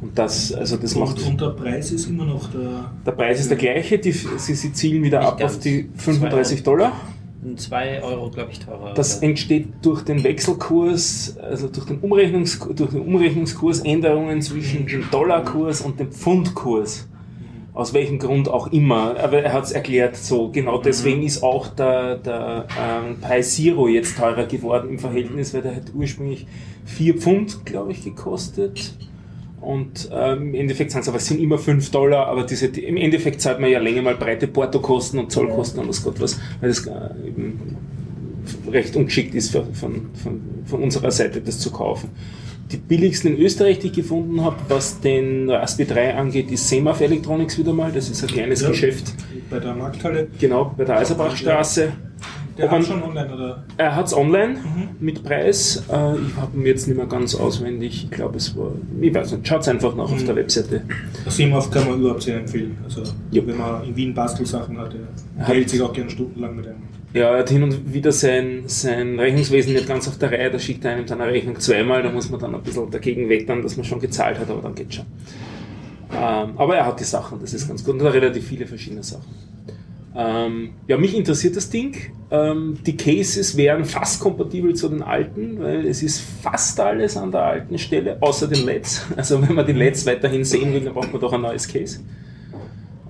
Und 0.00 0.18
das, 0.18 0.52
also 0.52 0.76
das 0.76 0.94
macht. 0.96 1.18
und, 1.18 1.28
und 1.28 1.40
der 1.40 1.50
Preis 1.50 1.92
ist 1.92 2.08
immer 2.08 2.24
noch 2.24 2.50
der. 2.50 2.90
Der 3.06 3.12
Preis 3.12 3.40
ist 3.40 3.50
der 3.50 3.58
gleiche, 3.58 3.98
die, 3.98 4.12
sie, 4.12 4.54
sie 4.54 4.72
zielen 4.72 5.02
wieder 5.02 5.20
ab 5.20 5.42
auf 5.42 5.58
die 5.58 5.88
35 5.96 6.62
Dollar. 6.62 6.92
2 7.56 8.02
Euro, 8.02 8.30
glaube 8.30 8.50
ich, 8.52 8.58
teurer. 8.60 8.94
Das 8.94 9.18
oder? 9.18 9.28
entsteht 9.28 9.68
durch 9.82 10.02
den 10.02 10.22
Wechselkurs, 10.24 11.36
also 11.38 11.68
durch 11.68 11.86
den, 11.86 11.98
Umrechnungskurs, 12.00 12.76
durch 12.76 12.90
den 12.90 13.00
Umrechnungskursänderungen 13.00 14.42
zwischen 14.42 14.86
dem 14.86 15.10
Dollarkurs 15.10 15.80
und 15.80 15.98
dem 15.98 16.12
Pfundkurs. 16.12 17.08
Aus 17.72 17.94
welchem 17.94 18.18
Grund 18.18 18.48
auch 18.48 18.72
immer. 18.72 19.16
Aber 19.18 19.42
er 19.42 19.52
hat 19.52 19.64
es 19.64 19.72
erklärt, 19.72 20.16
so 20.16 20.50
genau 20.50 20.78
deswegen 20.78 21.22
ist 21.22 21.42
auch 21.42 21.68
der, 21.68 22.16
der 22.16 22.66
ähm, 22.80 23.18
Pi 23.20 23.42
Zero 23.42 23.88
jetzt 23.88 24.16
teurer 24.18 24.46
geworden 24.46 24.90
im 24.90 24.98
Verhältnis, 24.98 25.54
weil 25.54 25.62
der 25.62 25.76
hat 25.76 25.92
ursprünglich 25.94 26.46
4 26.86 27.14
Pfund, 27.14 27.64
glaube 27.64 27.92
ich, 27.92 28.02
gekostet. 28.02 28.94
Und 29.60 30.08
ähm, 30.12 30.48
im 30.48 30.54
Endeffekt 30.54 30.90
sind 30.90 31.02
es 31.02 31.08
aber 31.08 31.18
es 31.18 31.26
sind 31.26 31.38
immer 31.38 31.58
5 31.58 31.90
Dollar, 31.90 32.26
aber 32.26 32.44
diese, 32.44 32.70
die, 32.70 32.84
im 32.84 32.96
Endeffekt 32.96 33.40
zahlt 33.40 33.60
man 33.60 33.70
ja 33.70 33.78
länger 33.78 34.02
mal 34.02 34.16
breite 34.16 34.48
Portokosten 34.48 35.18
und 35.20 35.30
Zollkosten 35.30 35.80
und 35.80 35.88
was 35.88 36.02
Gott 36.02 36.18
was, 36.20 36.40
weil 36.60 36.70
das 36.70 36.86
äh, 36.86 37.28
eben 37.28 37.76
recht 38.70 38.96
ungeschickt 38.96 39.34
ist 39.34 39.52
für, 39.52 39.64
von, 39.74 40.10
von, 40.14 40.40
von 40.64 40.82
unserer 40.82 41.10
Seite, 41.10 41.42
das 41.42 41.58
zu 41.58 41.70
kaufen. 41.70 42.10
Die 42.72 42.76
billigsten 42.76 43.34
in 43.34 43.42
Österreich, 43.42 43.80
die 43.80 43.88
ich 43.88 43.92
gefunden 43.94 44.42
habe, 44.44 44.56
was 44.68 45.00
den 45.00 45.50
Raspberry 45.50 45.88
3 45.88 46.14
angeht, 46.14 46.50
ist 46.52 46.68
Semaf 46.68 47.00
Electronics 47.00 47.58
wieder 47.58 47.72
mal. 47.72 47.90
Das 47.90 48.08
ist 48.08 48.22
ein 48.22 48.28
kleines 48.28 48.62
Ja. 48.62 48.68
Geschäft, 48.68 49.12
Bei 49.50 49.58
der 49.58 49.74
Markthalle. 49.74 50.28
genau, 50.38 50.72
bei 50.76 50.84
der 50.84 50.98
Eiserbachstraße. 50.98 51.92
Der 52.58 52.66
Ob 52.66 52.72
hat 52.72 52.84
schon 52.84 53.02
online, 53.02 53.32
oder? 53.34 53.64
Er 53.78 53.96
hat 53.96 54.06
es 54.06 54.14
online 54.14 54.56
mit 55.00 55.22
Preis. 55.24 55.76
Äh, 55.90 56.16
ich 56.16 56.36
habe 56.36 56.56
ihn 56.58 56.66
jetzt 56.66 56.86
nicht 56.88 56.96
mehr 56.96 57.06
ganz 57.06 57.34
auswendig. 57.34 58.04
Ich 58.04 58.10
glaube, 58.10 58.36
es 58.36 58.54
war. 58.56 58.72
Ich 59.00 59.14
weiß 59.14 59.32
nicht. 59.32 59.48
Schaut 59.48 59.66
einfach 59.66 59.94
nach 59.96 60.12
auf 60.12 60.24
der 60.24 60.36
Webseite. 60.36 60.82
Das 61.24 61.36
Simov 61.36 61.70
kann 61.70 61.88
man 61.88 62.00
überhaupt 62.00 62.22
sehr 62.22 62.36
empfehlen. 62.38 62.76
Also, 62.84 63.02
Ja. 63.30 63.46
wenn 63.46 63.56
man 63.56 63.84
in 63.84 63.96
Wien 63.96 64.12
Bastelsachen 64.14 64.76
hat, 64.78 64.94
er 65.38 65.44
hält 65.46 65.70
sich 65.70 65.80
auch 65.80 65.92
gerne 65.92 66.10
stundenlang 66.10 66.54
mit 66.56 66.66
einem. 66.66 66.82
Ja, 67.12 67.32
er 67.32 67.40
hat 67.40 67.50
hin 67.50 67.64
und 67.64 67.92
wieder 67.92 68.12
sein, 68.12 68.64
sein 68.66 69.18
Rechnungswesen 69.18 69.72
nicht 69.72 69.88
ganz 69.88 70.06
auf 70.06 70.18
der 70.18 70.30
Reihe. 70.30 70.50
Da 70.50 70.58
schickt 70.60 70.84
er 70.84 70.92
einem 70.92 71.08
seine 71.08 71.26
Rechnung 71.26 71.58
zweimal. 71.58 72.02
Da 72.02 72.10
muss 72.10 72.30
man 72.30 72.38
dann 72.38 72.54
ein 72.54 72.62
bisschen 72.62 72.90
dagegen 72.90 73.28
wettern, 73.28 73.62
dass 73.62 73.76
man 73.76 73.84
schon 73.84 73.98
gezahlt 73.98 74.38
hat, 74.38 74.48
aber 74.48 74.62
dann 74.62 74.76
geht 74.76 74.94
schon. 74.94 75.06
Ähm, 76.12 76.52
aber 76.56 76.76
er 76.76 76.86
hat 76.86 77.00
die 77.00 77.04
Sachen, 77.04 77.40
das 77.40 77.52
ist 77.52 77.66
ganz 77.66 77.84
gut. 77.84 77.94
Und 77.94 78.02
relativ 78.02 78.46
viele 78.46 78.66
verschiedene 78.66 79.02
Sachen. 79.02 79.26
Ähm, 80.14 80.70
ja, 80.86 80.96
mich 80.96 81.16
interessiert 81.16 81.56
das 81.56 81.70
Ding. 81.70 81.96
Ähm, 82.30 82.78
die 82.86 82.96
Cases 82.96 83.56
wären 83.56 83.84
fast 83.84 84.20
kompatibel 84.20 84.74
zu 84.74 84.88
den 84.88 85.02
alten, 85.02 85.60
weil 85.60 85.86
es 85.86 86.02
ist 86.02 86.20
fast 86.42 86.78
alles 86.78 87.16
an 87.16 87.32
der 87.32 87.42
alten 87.42 87.78
Stelle, 87.78 88.18
außer 88.20 88.46
den 88.46 88.64
LEDs. 88.64 89.04
Also 89.16 89.40
wenn 89.42 89.54
man 89.54 89.66
die 89.66 89.72
LEDs 89.72 90.06
weiterhin 90.06 90.44
sehen 90.44 90.72
will, 90.72 90.80
dann 90.80 90.94
braucht 90.94 91.12
man 91.12 91.20
doch 91.20 91.32
ein 91.32 91.40
neues 91.40 91.66
Case. 91.66 92.00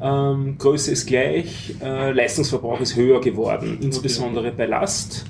Ähm, 0.02 0.56
Größe 0.58 0.92
ist 0.92 1.06
gleich, 1.06 1.74
äh, 1.82 2.12
Leistungsverbrauch 2.12 2.80
ist 2.80 2.96
höher 2.96 3.20
geworden, 3.20 3.78
insbesondere 3.82 4.50
bei 4.52 4.66
Last. 4.66 5.26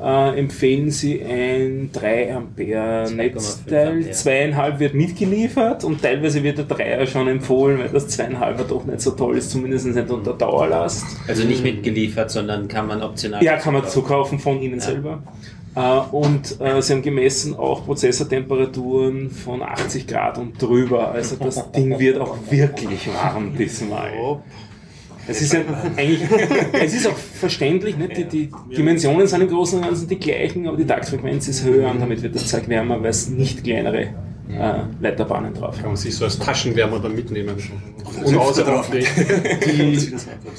Äh, 0.00 0.38
empfehlen 0.38 0.90
Sie 0.90 1.22
ein 1.22 1.90
3 1.92 2.34
Ampere 2.34 3.04
2,5 3.06 3.14
Netzteil, 3.14 3.88
Ampere. 3.88 4.12
2,5 4.12 4.78
wird 4.80 4.94
mitgeliefert 4.94 5.84
und 5.84 6.02
teilweise 6.02 6.42
wird 6.42 6.58
der 6.58 6.66
3er 6.66 7.06
schon 7.06 7.28
empfohlen, 7.28 7.78
weil 7.78 7.88
das 7.88 8.08
2,5er 8.18 8.64
doch 8.68 8.84
nicht 8.84 9.00
so 9.00 9.12
toll 9.12 9.38
ist, 9.38 9.50
zumindest 9.50 9.86
nicht 9.86 10.10
unter 10.10 10.32
Dauerlast. 10.32 11.04
Also 11.28 11.44
nicht 11.44 11.62
mitgeliefert, 11.62 12.30
sondern 12.30 12.66
kann 12.66 12.88
man 12.88 13.00
optional. 13.02 13.44
Ja, 13.44 13.56
kann 13.58 13.74
man 13.74 13.82
kaufen. 13.82 13.92
zukaufen 13.92 14.38
von 14.40 14.60
Ihnen 14.60 14.80
selber. 14.80 15.22
Äh, 15.74 15.80
und 16.10 16.60
äh, 16.60 16.82
sie 16.82 16.92
haben 16.92 17.02
gemessen 17.02 17.56
auch 17.56 17.84
Prozessortemperaturen 17.84 19.30
von 19.30 19.62
80 19.62 20.06
Grad 20.06 20.38
und 20.38 20.60
drüber. 20.60 21.10
Also 21.10 21.36
das 21.36 21.70
Ding 21.72 21.98
wird 21.98 22.18
auch 22.18 22.36
wirklich 22.50 23.08
warm 23.08 23.56
diesmal. 23.56 24.42
Es 25.28 25.40
ist 25.40 25.52
ja 25.52 25.60
eigentlich, 25.96 26.20
es 26.72 26.94
ist 26.94 27.06
auch 27.06 27.16
verständlich, 27.16 27.96
nicht? 27.96 28.16
Die, 28.16 28.24
die 28.24 28.50
Dimensionen 28.76 29.26
sind 29.26 29.42
im 29.42 29.48
Großen 29.48 29.78
und 29.78 29.84
Ganzen 29.84 30.08
die 30.08 30.18
gleichen, 30.18 30.66
aber 30.66 30.76
die 30.76 30.84
Taktfrequenz 30.84 31.46
ist 31.46 31.64
höher 31.64 31.88
und 31.90 32.00
damit 32.00 32.22
wird 32.22 32.34
das 32.34 32.48
Zeug 32.48 32.68
wärmer, 32.68 33.00
weil 33.00 33.10
es 33.10 33.28
nicht 33.28 33.62
kleinere 33.62 34.08
äh, 34.58 34.84
Leiterbahnen 35.00 35.54
drauf. 35.54 35.76
Kann 35.76 35.88
man 35.88 35.96
sich 35.96 36.14
so 36.14 36.24
als 36.24 36.38
Taschenwärmer 36.38 36.98
dann 36.98 37.14
mitnehmen. 37.14 37.56
Und 38.24 38.38
Hause 38.38 38.66
auflegen. 38.72 39.08
Die, 39.66 40.12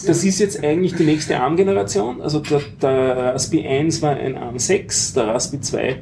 das 0.05 0.23
ist 0.23 0.39
jetzt 0.39 0.63
eigentlich 0.63 0.95
die 0.95 1.03
nächste 1.03 1.39
ARM-Generation. 1.39 2.21
Also 2.21 2.39
der, 2.39 2.61
der 2.81 3.33
Raspi 3.33 3.65
1 3.65 4.01
war 4.01 4.15
ein 4.15 4.37
ARM 4.37 4.57
6, 4.57 5.13
der 5.13 5.27
Raspi 5.27 5.61
2 5.61 6.01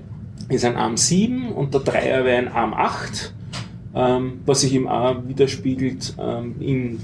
ist 0.49 0.65
ein 0.65 0.75
ARM 0.75 0.97
7 0.97 1.51
und 1.51 1.73
der 1.73 1.81
3er 1.81 2.25
wäre 2.25 2.37
ein 2.37 2.47
ARM 2.47 2.73
8, 2.73 3.33
ähm, 3.95 4.39
was 4.45 4.61
sich 4.61 4.73
eben 4.73 4.87
auch 4.87 5.15
widerspiegelt 5.27 6.15
ähm, 6.19 6.55
im 6.59 6.99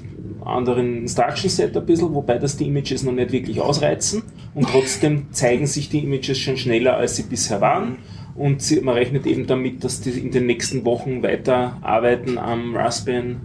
anderen 0.45 0.97
Instruction 0.99 1.49
Set 1.49 1.75
ein 1.75 1.85
bisschen, 1.85 2.13
wobei 2.13 2.37
das 2.37 2.57
die 2.57 2.67
Images 2.67 3.03
noch 3.03 3.11
nicht 3.11 3.31
wirklich 3.31 3.59
ausreizen 3.59 4.23
und 4.53 4.69
trotzdem 4.69 5.31
zeigen 5.31 5.67
sich 5.67 5.89
die 5.89 5.99
Images 6.03 6.37
schon 6.37 6.57
schneller, 6.57 6.97
als 6.97 7.15
sie 7.15 7.23
bisher 7.23 7.61
waren. 7.61 7.97
Und 8.37 8.61
sie, 8.61 8.79
man 8.81 8.95
rechnet 8.95 9.25
eben 9.25 9.47
damit, 9.47 9.83
dass 9.83 9.99
die 9.99 10.11
in 10.11 10.31
den 10.31 10.45
nächsten 10.45 10.85
Wochen 10.85 11.23
weiter 11.23 11.77
arbeiten 11.81 12.37
am 12.37 12.75
Raspberry, 12.75 13.35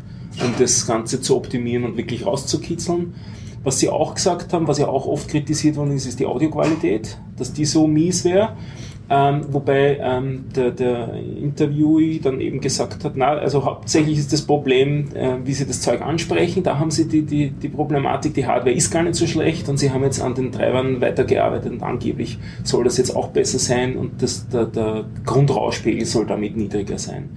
um 0.44 0.54
das 0.58 0.86
Ganze 0.86 1.20
zu 1.20 1.36
optimieren 1.36 1.84
und 1.84 1.96
wirklich 1.96 2.26
rauszukitzeln. 2.26 3.14
Was 3.64 3.78
sie 3.78 3.88
auch 3.88 4.14
gesagt 4.14 4.52
haben, 4.52 4.68
was 4.68 4.78
ja 4.78 4.88
auch 4.88 5.06
oft 5.06 5.28
kritisiert 5.28 5.76
worden 5.76 5.92
ist, 5.92 6.06
ist 6.06 6.20
die 6.20 6.26
Audioqualität, 6.26 7.16
dass 7.36 7.52
die 7.52 7.64
so 7.64 7.86
mies 7.86 8.24
wäre. 8.24 8.56
Ähm, 9.14 9.42
wobei 9.50 9.98
ähm, 10.00 10.46
der, 10.56 10.70
der 10.70 11.12
Interviewee 11.12 12.18
dann 12.18 12.40
eben 12.40 12.62
gesagt 12.62 13.04
hat, 13.04 13.12
na, 13.14 13.32
also 13.32 13.62
hauptsächlich 13.62 14.18
ist 14.18 14.32
das 14.32 14.40
Problem, 14.40 15.14
äh, 15.14 15.36
wie 15.44 15.52
sie 15.52 15.66
das 15.66 15.82
Zeug 15.82 16.00
ansprechen. 16.00 16.62
Da 16.62 16.78
haben 16.78 16.90
sie 16.90 17.06
die, 17.06 17.20
die, 17.20 17.50
die 17.50 17.68
Problematik, 17.68 18.32
die 18.32 18.46
Hardware 18.46 18.74
ist 18.74 18.90
gar 18.90 19.02
nicht 19.02 19.16
so 19.16 19.26
schlecht 19.26 19.68
und 19.68 19.76
sie 19.76 19.90
haben 19.90 20.02
jetzt 20.02 20.22
an 20.22 20.34
den 20.34 20.50
Treibern 20.50 21.02
weitergearbeitet 21.02 21.72
und 21.72 21.82
angeblich 21.82 22.38
soll 22.64 22.84
das 22.84 22.96
jetzt 22.96 23.14
auch 23.14 23.28
besser 23.28 23.58
sein 23.58 23.98
und 23.98 24.22
das, 24.22 24.48
der, 24.48 24.64
der 24.64 25.04
Grundrauschpegel 25.26 26.06
soll 26.06 26.24
damit 26.24 26.56
niedriger 26.56 26.96
sein. 26.96 27.28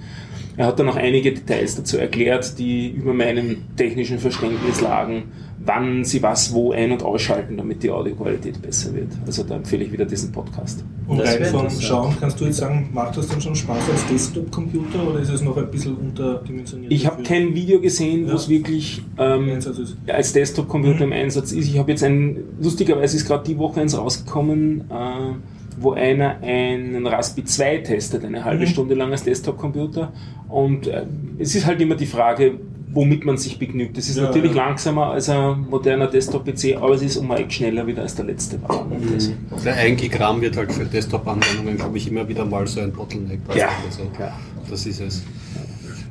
Er 0.56 0.68
hat 0.68 0.80
dann 0.80 0.86
noch 0.86 0.96
einige 0.96 1.34
Details 1.34 1.76
dazu 1.76 1.98
erklärt, 1.98 2.58
die 2.58 2.88
über 2.88 3.14
meinem 3.14 3.76
technischen 3.76 4.20
Verständnis 4.20 4.80
lagen, 4.80 5.24
wann 5.66 6.04
sie 6.04 6.22
was 6.22 6.54
wo 6.54 6.72
ein- 6.74 6.92
und 6.92 7.02
ausschalten, 7.04 7.58
damit 7.58 7.82
die 7.82 7.90
Audioqualität 7.90 8.62
besser 8.62 8.94
wird. 8.94 9.08
Also 9.26 9.44
da 9.44 9.56
empfehle 9.56 9.84
ich 9.84 9.92
wieder 9.92 10.06
diesen 10.06 10.32
Podcast. 10.32 10.84
Und 11.08 11.20
Das 11.20 11.36
rein 11.40 11.46
vom. 11.46 11.70
Schauen, 11.70 12.16
kannst 12.20 12.40
du 12.40 12.46
jetzt 12.46 12.58
sagen, 12.58 12.90
macht 12.94 13.18
das 13.18 13.28
dann 13.28 13.42
schon 13.42 13.56
Spaß 13.56 13.90
als 13.92 14.08
Desktop-Computer 14.08 15.08
oder 15.08 15.20
ist 15.20 15.30
es 15.30 15.42
noch 15.42 15.58
ein 15.58 15.70
bisschen 15.72 15.96
unterdimensioniert? 15.96 16.92
Ich 16.92 17.06
habe 17.08 17.24
kein 17.24 17.54
Video 17.56 17.80
gesehen, 17.82 18.26
wo 18.26 18.30
Ja. 18.30 18.36
es 18.36 18.50
wirklich 18.50 19.02
ähm, 19.18 19.60
als 20.08 20.34
Desktop-Computer 20.34 21.04
im 21.04 21.14
Einsatz 21.14 21.52
ist. 21.52 21.68
Ich 21.68 21.78
habe 21.80 21.92
jetzt 21.92 22.04
ein, 22.04 22.38
lustigerweise 22.62 23.18
ist 23.18 23.26
gerade 23.28 23.44
die 23.46 23.58
Woche 23.58 23.82
eins 23.82 23.98
rausgekommen, 23.98 24.82
äh, 24.90 25.34
wo 25.78 25.92
einer 25.94 26.38
einen 26.42 27.06
Raspi 27.06 27.44
2 27.44 27.78
testet, 27.80 28.24
eine 28.24 28.46
halbe 28.46 28.64
Mhm. 28.66 28.70
Stunde 28.70 28.96
lang 28.96 29.12
als 29.12 29.24
Desktop-Computer. 29.24 30.14
Und 30.48 30.88
äh, 30.88 31.06
es 31.38 31.54
ist 31.56 31.66
halt 31.66 31.82
immer 31.82 31.96
die 31.96 32.06
Frage, 32.06 32.60
womit 32.96 33.26
man 33.26 33.38
sich 33.38 33.60
begnügt. 33.60 33.98
Es 33.98 34.10
ist 34.10 34.16
Ja, 34.18 34.24
natürlich 34.24 34.56
ja. 34.56 34.66
langsamer 34.66 35.08
als 35.12 35.30
ein 35.30 35.68
moderner 35.70 36.08
Desktop-PC, 36.08 36.78
aber 36.78 36.96
es 36.96 37.02
ist 37.02 37.18
um 37.18 37.30
ein 37.30 37.38
Eck 37.44 37.52
schneller 37.52 37.86
wieder 37.86 38.02
als 38.02 38.16
der 38.16 38.26
letzte 38.26 38.58
das- 38.58 39.64
Der 39.64 39.76
1 39.76 40.00
Gig 40.02 40.18
RAM 40.20 40.42
wird 40.42 40.56
halt 40.58 40.72
für 40.72 40.86
Desktop-Anwendungen, 40.86 41.76
glaube 41.78 41.98
ich, 41.98 42.08
immer 42.10 42.28
wieder 42.28 42.46
mal 42.46 42.66
so 42.66 42.80
ein 42.80 42.92
Bottleneck. 42.94 43.40
Ja, 43.56 43.68
Also, 43.86 44.06
klar. 44.16 44.40
das 44.70 44.86
ist 44.86 45.02
es. 45.02 45.24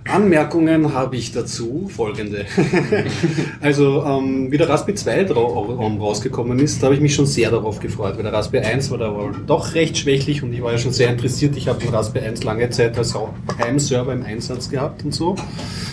Anmerkungen 0.09 0.93
habe 0.93 1.17
ich 1.17 1.33
dazu 1.33 1.89
folgende. 1.89 2.45
also, 3.61 4.05
ähm, 4.05 4.51
wie 4.51 4.59
der 4.59 4.69
Raspberry 4.69 4.97
2 4.97 5.25
drau- 5.25 5.79
ähm, 5.81 5.99
rausgekommen 5.99 6.59
ist, 6.59 6.83
da 6.83 6.87
habe 6.87 6.95
ich 6.95 7.01
mich 7.01 7.15
schon 7.15 7.27
sehr 7.27 7.51
darauf 7.51 7.81
gefreut, 7.81 8.17
weil 8.17 8.23
der 8.23 8.33
Raspberry 8.33 8.65
1 8.67 8.91
war 8.91 8.99
da 8.99 9.15
wohl 9.15 9.33
doch 9.47 9.75
recht 9.75 9.97
schwächlich 9.97 10.43
und 10.43 10.53
ich 10.53 10.63
war 10.63 10.73
ja 10.73 10.79
schon 10.79 10.93
sehr 10.93 11.09
interessiert. 11.09 11.57
Ich 11.57 11.69
habe 11.69 11.81
den 11.81 11.89
Raspberry 11.89 12.27
1 12.27 12.45
lange 12.45 12.69
Zeit 12.69 12.99
als 12.99 13.15
Heimserver 13.59 14.13
im 14.13 14.23
Einsatz 14.25 14.69
gehabt 14.69 15.05
und 15.05 15.15
so. 15.15 15.37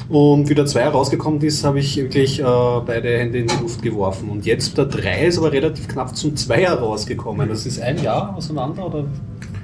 Und 0.10 0.50
wie 0.50 0.56
der 0.56 0.66
2 0.66 0.90
rausgekommen 0.90 1.42
ist, 1.42 1.64
habe 1.64 1.80
ich 1.80 1.96
wirklich 1.96 2.42
äh, 2.42 2.44
beide 2.44 3.18
Hände 3.18 3.40
in 3.40 3.48
die 3.48 3.56
Luft 3.62 3.82
geworfen. 3.82 4.30
Und 4.30 4.46
jetzt 4.46 4.78
der 4.78 4.86
3 4.86 5.28
ist 5.28 5.38
aber 5.38 5.54
relativ 5.54 5.88
knapp 5.88 6.18
zum 6.18 6.36
2er 6.36 6.74
rausgekommen. 6.74 7.48
Das 7.48 7.66
ist 7.66 7.82
ein 7.82 8.02
Jahr 8.04 8.36
auseinander 8.36 8.88
oder 8.88 9.06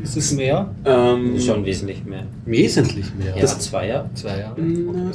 ist 0.03 0.15
es 0.17 0.31
mehr? 0.33 0.69
Ähm, 0.85 1.39
Schon 1.39 1.65
wesentlich 1.65 2.03
mehr. 2.05 2.23
Wesentlich 2.45 3.05
mehr. 3.15 3.35
Ja, 3.35 3.41
das 3.41 3.59
zwei 3.59 3.87
Jahre. 3.87 4.09
zwei 4.15 4.39
Jahre. 4.39 4.55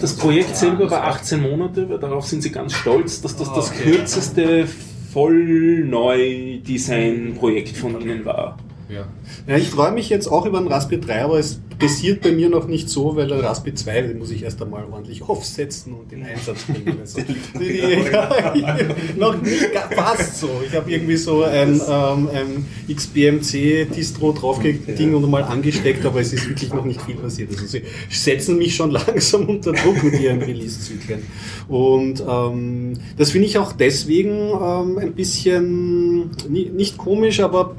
Das 0.00 0.14
Projekt 0.16 0.56
selber 0.56 0.90
war 0.90 1.04
18 1.04 1.40
Monate, 1.40 1.88
weil 1.88 1.98
darauf 1.98 2.26
sind 2.26 2.42
sie 2.42 2.50
ganz 2.50 2.72
stolz, 2.74 3.20
dass 3.22 3.36
das 3.36 3.52
das 3.52 3.70
Ah, 3.70 3.74
Okay. 3.74 3.90
kürzeste 3.92 4.66
voll 5.12 5.84
neu 5.84 6.58
Design-Projekt 6.66 7.76
von 7.76 8.00
ihnen 8.00 8.24
war. 8.24 8.58
Ja. 8.92 9.06
ja, 9.46 9.56
ich 9.56 9.68
freue 9.70 9.92
mich 9.92 10.08
jetzt 10.11 10.26
auch 10.28 10.44
über 10.46 10.58
den 10.58 10.68
Raspberry 10.68 11.00
3, 11.00 11.22
aber 11.25 11.38
es 11.38 11.61
passiert 11.78 12.20
bei 12.22 12.30
mir 12.32 12.49
noch 12.49 12.68
nicht 12.68 12.88
so, 12.88 13.16
weil 13.16 13.26
der 13.26 13.42
Raspberry 13.42 13.75
2, 13.75 14.02
den 14.02 14.18
muss 14.18 14.30
ich 14.30 14.42
erst 14.42 14.62
einmal 14.62 14.84
ordentlich 14.84 15.22
aufsetzen 15.22 15.94
und 15.94 16.12
in 16.12 16.22
Einsatz 16.25 16.64
bringen. 16.64 16.99
Also, 17.00 17.18
ja, 17.61 18.78
noch 19.16 19.40
nicht 19.40 19.68
fast 19.90 20.38
so. 20.40 20.49
Ich 20.66 20.75
habe 20.76 20.90
irgendwie 20.90 21.16
so 21.16 21.42
ein, 21.42 21.80
ähm, 21.88 22.28
ein 22.32 22.66
XBMC-Distro 22.94 24.32
draufgeding 24.32 25.14
und 25.14 25.28
mal 25.30 25.42
angesteckt, 25.42 26.04
aber 26.06 26.20
es 26.20 26.32
ist 26.32 26.49
wirklich 26.49 26.72
noch 26.72 26.84
nicht 26.84 27.00
viel 27.02 27.16
passiert. 27.16 27.50
Also 27.50 27.66
sie 27.66 27.82
setzen 28.11 28.58
mich 28.58 28.76
schon 28.76 28.90
langsam 28.92 29.49
unter 29.49 29.72
Druck 29.72 30.02
mit 30.04 30.20
ihren 30.20 30.42
Release-Zyklen. 30.42 31.22
Und 31.68 32.22
ähm, 32.28 32.92
das 33.16 33.30
finde 33.30 33.46
ich 33.49 33.58
auch 33.58 33.72
deswegen 33.72 34.50
ähm, 34.50 34.99
ein 34.99 35.12
bisschen 35.14 36.30
ni- 36.49 36.70
nicht 36.72 36.99
komisch, 36.99 37.40
aber 37.40 37.75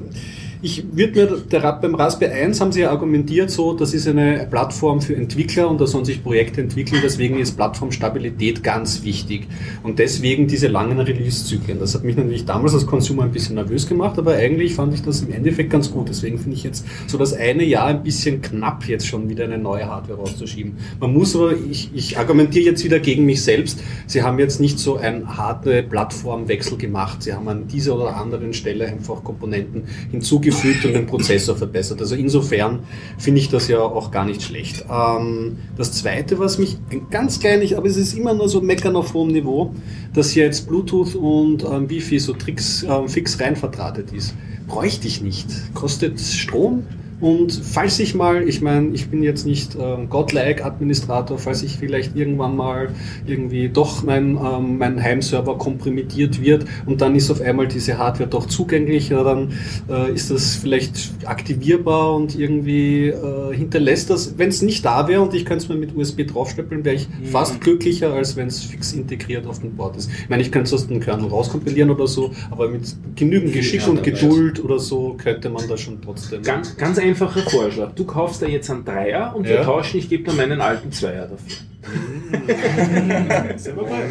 ich 0.63 0.85
würde 0.95 1.25
mir, 1.25 1.37
der, 1.51 1.73
beim 1.73 1.93
Raspberry 1.93 2.31
1 2.31 2.61
haben 2.61 2.71
sie 2.71 2.81
ja 2.81 2.89
argumentiert 2.89 3.51
so, 3.51 3.73
das 3.73 3.93
ist 3.93 4.07
eine 4.07 4.47
Plattform 4.49 5.01
für 5.01 5.13
Entwickler 5.13 5.69
und 5.69 5.81
da 5.81 5.85
sollen 5.85 6.05
sich 6.05 6.23
Projekte 6.23 6.61
entwickeln, 6.61 7.01
deswegen 7.03 7.37
ist 7.37 7.57
Plattformstabilität 7.57 8.63
ganz 8.63 9.03
wichtig. 9.03 9.45
Und 9.83 9.99
deswegen 9.99 10.47
diese 10.47 10.67
langen 10.67 11.01
Release-Zyklen. 11.01 11.79
Das 11.79 11.95
hat 11.95 12.05
mich 12.05 12.15
natürlich 12.15 12.45
damals 12.45 12.73
als 12.73 12.85
Consumer 12.85 13.23
ein 13.23 13.31
bisschen 13.33 13.55
nervös 13.55 13.85
gemacht, 13.87 14.17
aber 14.17 14.35
eigentlich 14.35 14.73
fand 14.73 14.93
ich 14.93 15.01
das 15.01 15.21
im 15.21 15.33
Endeffekt 15.33 15.69
ganz 15.69 15.91
gut. 15.91 16.07
Deswegen 16.07 16.39
finde 16.39 16.55
ich 16.55 16.63
jetzt 16.63 16.85
so 17.07 17.17
das 17.17 17.33
eine 17.33 17.65
Jahr 17.65 17.87
ein 17.87 18.01
bisschen 18.01 18.41
knapp, 18.41 18.87
jetzt 18.87 19.05
schon 19.05 19.29
wieder 19.29 19.43
eine 19.43 19.57
neue 19.57 19.85
Hardware 19.85 20.19
rauszuschieben. 20.19 20.77
Man 20.97 21.11
muss 21.11 21.35
aber, 21.35 21.55
ich, 21.69 21.89
ich 21.93 22.17
argumentiere 22.17 22.63
jetzt 22.63 22.85
wieder 22.85 23.01
gegen 23.01 23.25
mich 23.25 23.43
selbst, 23.43 23.83
sie 24.07 24.23
haben 24.23 24.39
jetzt 24.39 24.61
nicht 24.61 24.79
so 24.79 24.95
ein 24.95 25.35
harte 25.37 25.83
Plattformwechsel 25.83 26.77
gemacht. 26.77 27.21
Sie 27.21 27.33
haben 27.33 27.49
an 27.49 27.67
dieser 27.67 27.97
oder 27.97 28.15
anderen 28.15 28.53
Stelle 28.53 28.85
einfach 28.85 29.25
Komponenten 29.25 29.83
hinzugefügt 30.09 30.52
und 30.85 30.93
den 30.93 31.05
Prozessor 31.05 31.55
verbessert. 31.55 31.99
Also 32.01 32.15
insofern 32.15 32.79
finde 33.17 33.39
ich 33.39 33.49
das 33.49 33.67
ja 33.67 33.79
auch 33.79 34.11
gar 34.11 34.25
nicht 34.25 34.41
schlecht. 34.41 34.85
Ähm, 34.89 35.57
das 35.77 35.91
zweite, 35.93 36.39
was 36.39 36.57
mich 36.57 36.77
ein 36.91 37.09
ganz 37.09 37.39
kleines, 37.39 37.73
aber 37.73 37.87
es 37.87 37.97
ist 37.97 38.13
immer 38.13 38.33
nur 38.33 38.49
so 38.49 38.61
meckern 38.61 38.95
auf 38.95 39.13
hohem 39.13 39.31
Niveau, 39.31 39.73
dass 40.13 40.31
hier 40.31 40.45
jetzt 40.45 40.67
Bluetooth 40.67 41.15
und 41.15 41.63
ähm, 41.63 41.89
Wi-Fi 41.89 42.19
so 42.19 42.33
Tricks 42.33 42.83
ähm, 42.83 43.07
fix 43.07 43.39
rein 43.39 43.55
verdrahtet 43.55 44.11
ist. 44.11 44.33
Bräuchte 44.67 45.07
ich 45.07 45.21
nicht. 45.21 45.47
Kostet 45.73 46.19
Strom, 46.19 46.83
und 47.23 47.53
falls 47.53 47.99
ich 47.99 48.15
mal, 48.15 48.49
ich 48.49 48.59
meine, 48.59 48.89
ich 48.93 49.07
bin 49.07 49.23
jetzt 49.23 49.45
nicht 49.45 49.77
ähm, 49.79 50.09
godlike 50.09 50.65
Administrator, 50.65 51.37
falls 51.37 51.63
ich 51.63 51.77
vielleicht 51.77 52.17
irgendwann 52.17 52.57
mal 52.57 52.89
irgendwie 53.25 53.69
doch 53.69 54.03
mein, 54.03 54.35
ähm, 54.35 54.77
mein 54.77 55.01
Heimserver 55.01 55.57
komprimiert 55.57 56.41
wird 56.41 56.65
und 56.85 56.99
dann 56.99 57.15
ist 57.15 57.31
auf 57.31 57.39
einmal 57.39 57.69
diese 57.69 57.97
Hardware 57.97 58.29
doch 58.29 58.45
zugänglich, 58.45 59.07
ja, 59.07 59.23
dann 59.23 59.53
äh, 59.89 60.13
ist 60.13 60.31
das 60.31 60.57
vielleicht 60.57 61.11
aktivierbar 61.23 62.13
und 62.13 62.37
irgendwie 62.37 63.07
äh, 63.07 63.55
hinterlässt 63.55 64.09
das, 64.09 64.37
wenn 64.37 64.49
es 64.49 64.61
nicht 64.61 64.83
da 64.83 65.07
wäre 65.07 65.21
und 65.21 65.33
ich 65.33 65.45
könnte 65.45 65.63
es 65.63 65.69
mir 65.69 65.77
mit 65.77 65.95
USB 65.95 66.27
draufstempeln, 66.27 66.83
wäre 66.83 66.97
ich 66.97 67.07
mhm. 67.07 67.27
fast 67.27 67.61
glücklicher, 67.61 68.11
als 68.11 68.35
wenn 68.35 68.47
es 68.47 68.63
fix 68.63 68.91
integriert 68.91 69.47
auf 69.47 69.61
dem 69.61 69.77
Board 69.77 69.95
ist. 69.95 70.11
Ich 70.11 70.27
meine, 70.27 70.41
ich 70.41 70.51
könnte 70.51 70.67
es 70.67 70.73
aus 70.73 70.87
dem 70.87 70.99
Kernel 70.99 71.29
rauskompilieren 71.29 71.89
oder 71.89 72.05
so, 72.05 72.31
aber 72.51 72.67
mit 72.67 72.81
genügend 73.15 73.53
Geschick 73.53 73.87
und 73.87 74.03
Geduld 74.03 74.61
oder 74.61 74.77
so 74.77 75.15
könnte 75.17 75.49
man 75.49 75.65
da 75.69 75.77
schon 75.77 76.01
trotzdem. 76.01 76.43
Ganz, 76.43 76.75
ganz 76.75 76.99
einfach 76.99 77.12
einfacher 77.13 77.49
Vorschlag. 77.49 77.93
Du 77.93 78.05
kaufst 78.05 78.41
da 78.41 78.47
jetzt 78.47 78.69
einen 78.69 78.83
Dreier 78.83 79.35
und 79.35 79.45
wir 79.45 79.55
ja. 79.55 79.63
tauschen, 79.63 79.99
ich 79.99 80.09
gebe 80.09 80.23
dir 80.23 80.33
meinen 80.33 80.61
alten 80.61 80.91
Zweier 80.91 81.27
dafür. 81.27 81.57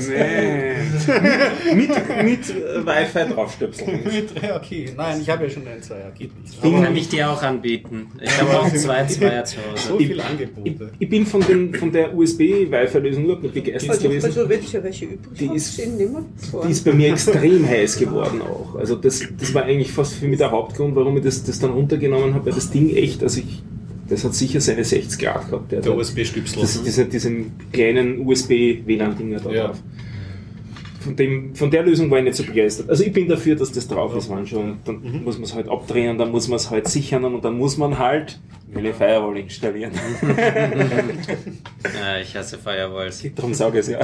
nee. 0.08 1.74
mit, 1.74 1.90
mit 2.22 2.50
äh, 2.50 2.86
Wi-Fi 2.86 3.34
draufstöpseln. 3.34 4.00
okay, 4.54 4.92
nein, 4.96 5.20
ich 5.20 5.30
habe 5.30 5.44
ja 5.44 5.50
schon 5.50 5.66
einen 5.66 5.82
Zweier, 5.82 6.10
geht 6.16 6.38
nicht. 6.40 6.62
Den 6.62 6.82
kann 6.82 6.94
ich 6.94 7.08
dir 7.08 7.30
auch 7.30 7.42
anbieten. 7.42 8.08
Ich 8.20 8.40
habe 8.40 8.60
auch 8.60 8.72
zwei 8.72 9.04
Zweier 9.06 9.44
zu 9.44 9.56
Hause. 9.58 9.88
So 9.88 9.98
viele 9.98 10.24
Angebote. 10.24 10.90
Ich, 10.98 11.00
ich, 11.00 11.08
bin 11.08 11.26
von, 11.26 11.40
den, 11.40 11.74
von 11.74 11.90
der 11.90 12.14
USB-Wi-Fi-Lösung 12.14 13.24
überhaupt 13.24 13.42
nicht 13.42 13.54
begeistert 13.54 13.90
also, 13.90 14.08
gewesen. 14.08 14.26
Also, 14.26 14.48
wenn 14.48 14.62
ja 14.62 14.84
welche 14.84 15.04
übrig 15.06 15.38
die 15.38 15.46
ist, 15.46 15.78
die 15.78 16.70
ist 16.70 16.84
bei 16.84 16.92
mir 16.92 17.12
extrem 17.12 17.66
heiß 17.66 17.98
geworden 17.98 18.42
auch. 18.42 18.76
Also 18.76 18.96
das, 18.96 19.22
das 19.38 19.54
war 19.54 19.64
eigentlich 19.64 19.92
fast 19.92 20.14
für 20.14 20.28
mich 20.28 20.38
der 20.38 20.50
Hauptgrund, 20.50 20.94
warum 20.94 21.16
ich 21.16 21.24
das, 21.24 21.42
das 21.42 21.58
dann 21.58 21.70
runtergenommen 21.70 22.34
habe, 22.34 22.46
weil 22.46 22.52
das 22.52 22.70
Ding 22.70 22.81
echt, 22.90 23.22
also 23.22 23.40
ich 23.40 23.62
das 24.08 24.24
hat 24.24 24.34
sicher 24.34 24.60
seine 24.60 24.84
60 24.84 25.18
Grad 25.18 25.48
gehabt. 25.48 25.72
Der, 25.72 25.80
der 25.80 25.96
USB-Stüpsel. 25.96 26.60
Das, 26.60 26.82
diese, 26.82 27.06
diesen 27.06 27.52
kleinen 27.72 28.26
USB-WLAN-Dinger 28.26 29.40
da 29.40 29.50
ja. 29.50 29.66
drauf. 29.68 29.82
Von, 31.02 31.16
dem, 31.16 31.54
von 31.54 31.70
der 31.70 31.82
Lösung 31.82 32.10
war 32.10 32.18
ich 32.18 32.24
nicht 32.24 32.36
so 32.36 32.44
begeistert. 32.44 32.88
Also 32.88 33.04
ich 33.04 33.12
bin 33.12 33.28
dafür, 33.28 33.56
dass 33.56 33.72
das 33.72 33.88
drauf 33.88 34.14
ist, 34.16 34.30
man 34.30 34.46
schon. 34.46 34.78
Dann 34.84 35.02
mhm. 35.02 35.24
muss 35.24 35.36
man 35.36 35.44
es 35.44 35.54
halt 35.54 35.68
abdrehen, 35.68 36.18
dann 36.18 36.30
muss 36.30 36.48
man 36.48 36.56
es 36.56 36.70
halt 36.70 36.88
sichern 36.88 37.24
und 37.24 37.44
dann 37.44 37.58
muss 37.58 37.76
man 37.76 37.98
halt 37.98 38.38
eine 38.74 38.94
Firewall 38.94 39.36
installieren. 39.36 39.92
ja, 40.22 42.18
ich 42.20 42.34
hasse 42.34 42.58
Firewalls. 42.58 43.22
Darum 43.34 43.54
sage 43.54 43.80
ich 43.80 43.86
es 43.86 43.92
ja. 43.92 44.00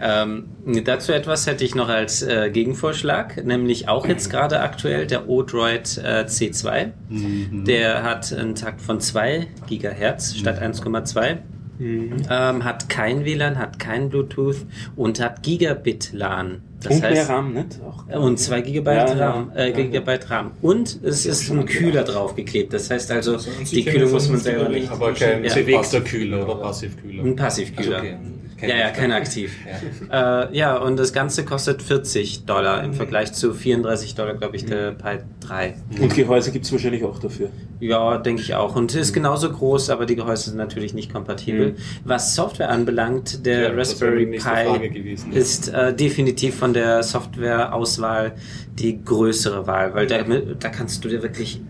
ähm, 0.00 0.48
dazu 0.84 1.12
etwas 1.12 1.46
hätte 1.46 1.64
ich 1.64 1.74
noch 1.74 1.88
als 1.88 2.22
äh, 2.22 2.50
Gegenvorschlag, 2.50 3.44
nämlich 3.44 3.88
auch 3.88 4.06
jetzt 4.08 4.30
gerade 4.30 4.60
aktuell 4.60 5.06
der 5.06 5.28
Odroid 5.28 5.98
äh, 5.98 6.24
C2. 6.26 6.90
Mhm. 7.08 7.64
Der 7.64 8.02
hat 8.02 8.32
einen 8.32 8.54
Takt 8.54 8.80
von 8.80 9.00
2 9.00 9.46
GHz 9.68 10.36
statt 10.36 10.60
1,2. 10.60 11.38
Mhm. 11.78 12.16
Ähm, 12.28 12.64
hat 12.64 12.88
kein 12.88 13.24
WLAN, 13.24 13.58
hat 13.58 13.78
kein 13.78 14.08
Bluetooth 14.08 14.66
und 14.96 15.20
hat 15.20 15.42
Gigabit 15.42 16.12
LAN. 16.12 16.62
Das 16.80 16.96
und 16.96 17.02
heißt, 17.02 17.14
mehr 17.14 17.28
RAM, 17.28 17.54
nicht? 17.54 17.80
Auch, 17.82 18.20
und 18.20 18.38
2 18.38 18.60
GB 18.60 18.94
ja, 18.94 19.04
RAM, 19.04 19.52
äh, 19.54 19.72
Gigabyte 19.72 20.30
RAM. 20.30 20.52
Und 20.62 21.00
es 21.02 21.26
ist 21.26 21.50
ein 21.50 21.66
Kühler 21.66 22.04
draufgeklebt. 22.04 22.72
Das 22.72 22.90
heißt 22.90 23.10
also, 23.10 23.34
also 23.34 23.50
die 23.70 23.84
Kühlung 23.84 24.10
muss 24.12 24.28
man 24.28 24.38
selber 24.38 24.68
nicht. 24.68 24.90
Aber 24.90 25.12
kein 25.12 25.44
ja. 25.44 25.54
bewegter 25.54 26.00
Kühler 26.00 26.44
oder 26.44 26.56
Passivkühler. 26.56 27.24
Ein 27.24 27.36
Passivkühler. 27.36 27.96
Also 27.96 28.08
okay. 28.08 28.16
Kein 28.58 28.70
ja, 28.70 28.76
ja, 28.76 28.90
kein 28.90 29.12
aktiv. 29.12 29.56
ja. 30.10 30.42
Äh, 30.42 30.56
ja, 30.56 30.76
und 30.76 30.98
das 30.98 31.12
Ganze 31.12 31.44
kostet 31.44 31.80
40 31.80 32.44
Dollar 32.44 32.82
im 32.82 32.92
Vergleich 32.92 33.32
zu 33.32 33.54
34 33.54 34.16
Dollar, 34.16 34.34
glaube 34.34 34.56
ich, 34.56 34.64
der 34.64 34.92
Pi 34.92 35.18
3. 35.40 35.74
Und 36.00 36.14
Gehäuse 36.14 36.50
gibt 36.50 36.64
es 36.64 36.72
wahrscheinlich 36.72 37.04
auch 37.04 37.20
dafür. 37.20 37.50
Ja, 37.78 38.18
denke 38.18 38.42
ich 38.42 38.54
auch. 38.54 38.74
Und 38.74 38.94
ist 38.96 39.12
genauso 39.12 39.52
groß, 39.52 39.90
aber 39.90 40.06
die 40.06 40.16
Gehäuse 40.16 40.50
sind 40.50 40.56
natürlich 40.56 40.92
nicht 40.92 41.12
kompatibel. 41.12 41.70
Mhm. 41.70 41.76
Was 42.04 42.34
Software 42.34 42.70
anbelangt, 42.70 43.46
der 43.46 43.62
ja, 43.62 43.70
Raspberry 43.70 44.26
Pi 44.26 45.14
ist 45.32 45.68
äh, 45.68 45.94
definitiv 45.94 46.56
von 46.56 46.74
der 46.74 47.04
Softwareauswahl 47.04 48.32
die 48.76 49.04
größere 49.04 49.68
Wahl, 49.68 49.94
weil 49.94 50.08
da, 50.08 50.18
da 50.58 50.68
kannst 50.68 51.04
du 51.04 51.08
dir 51.08 51.22
wirklich 51.22 51.60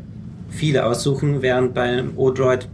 viele 0.48 0.87
aussuchen, 0.87 1.42
während 1.42 1.74
beim 1.74 2.16
Odroid 2.16 2.68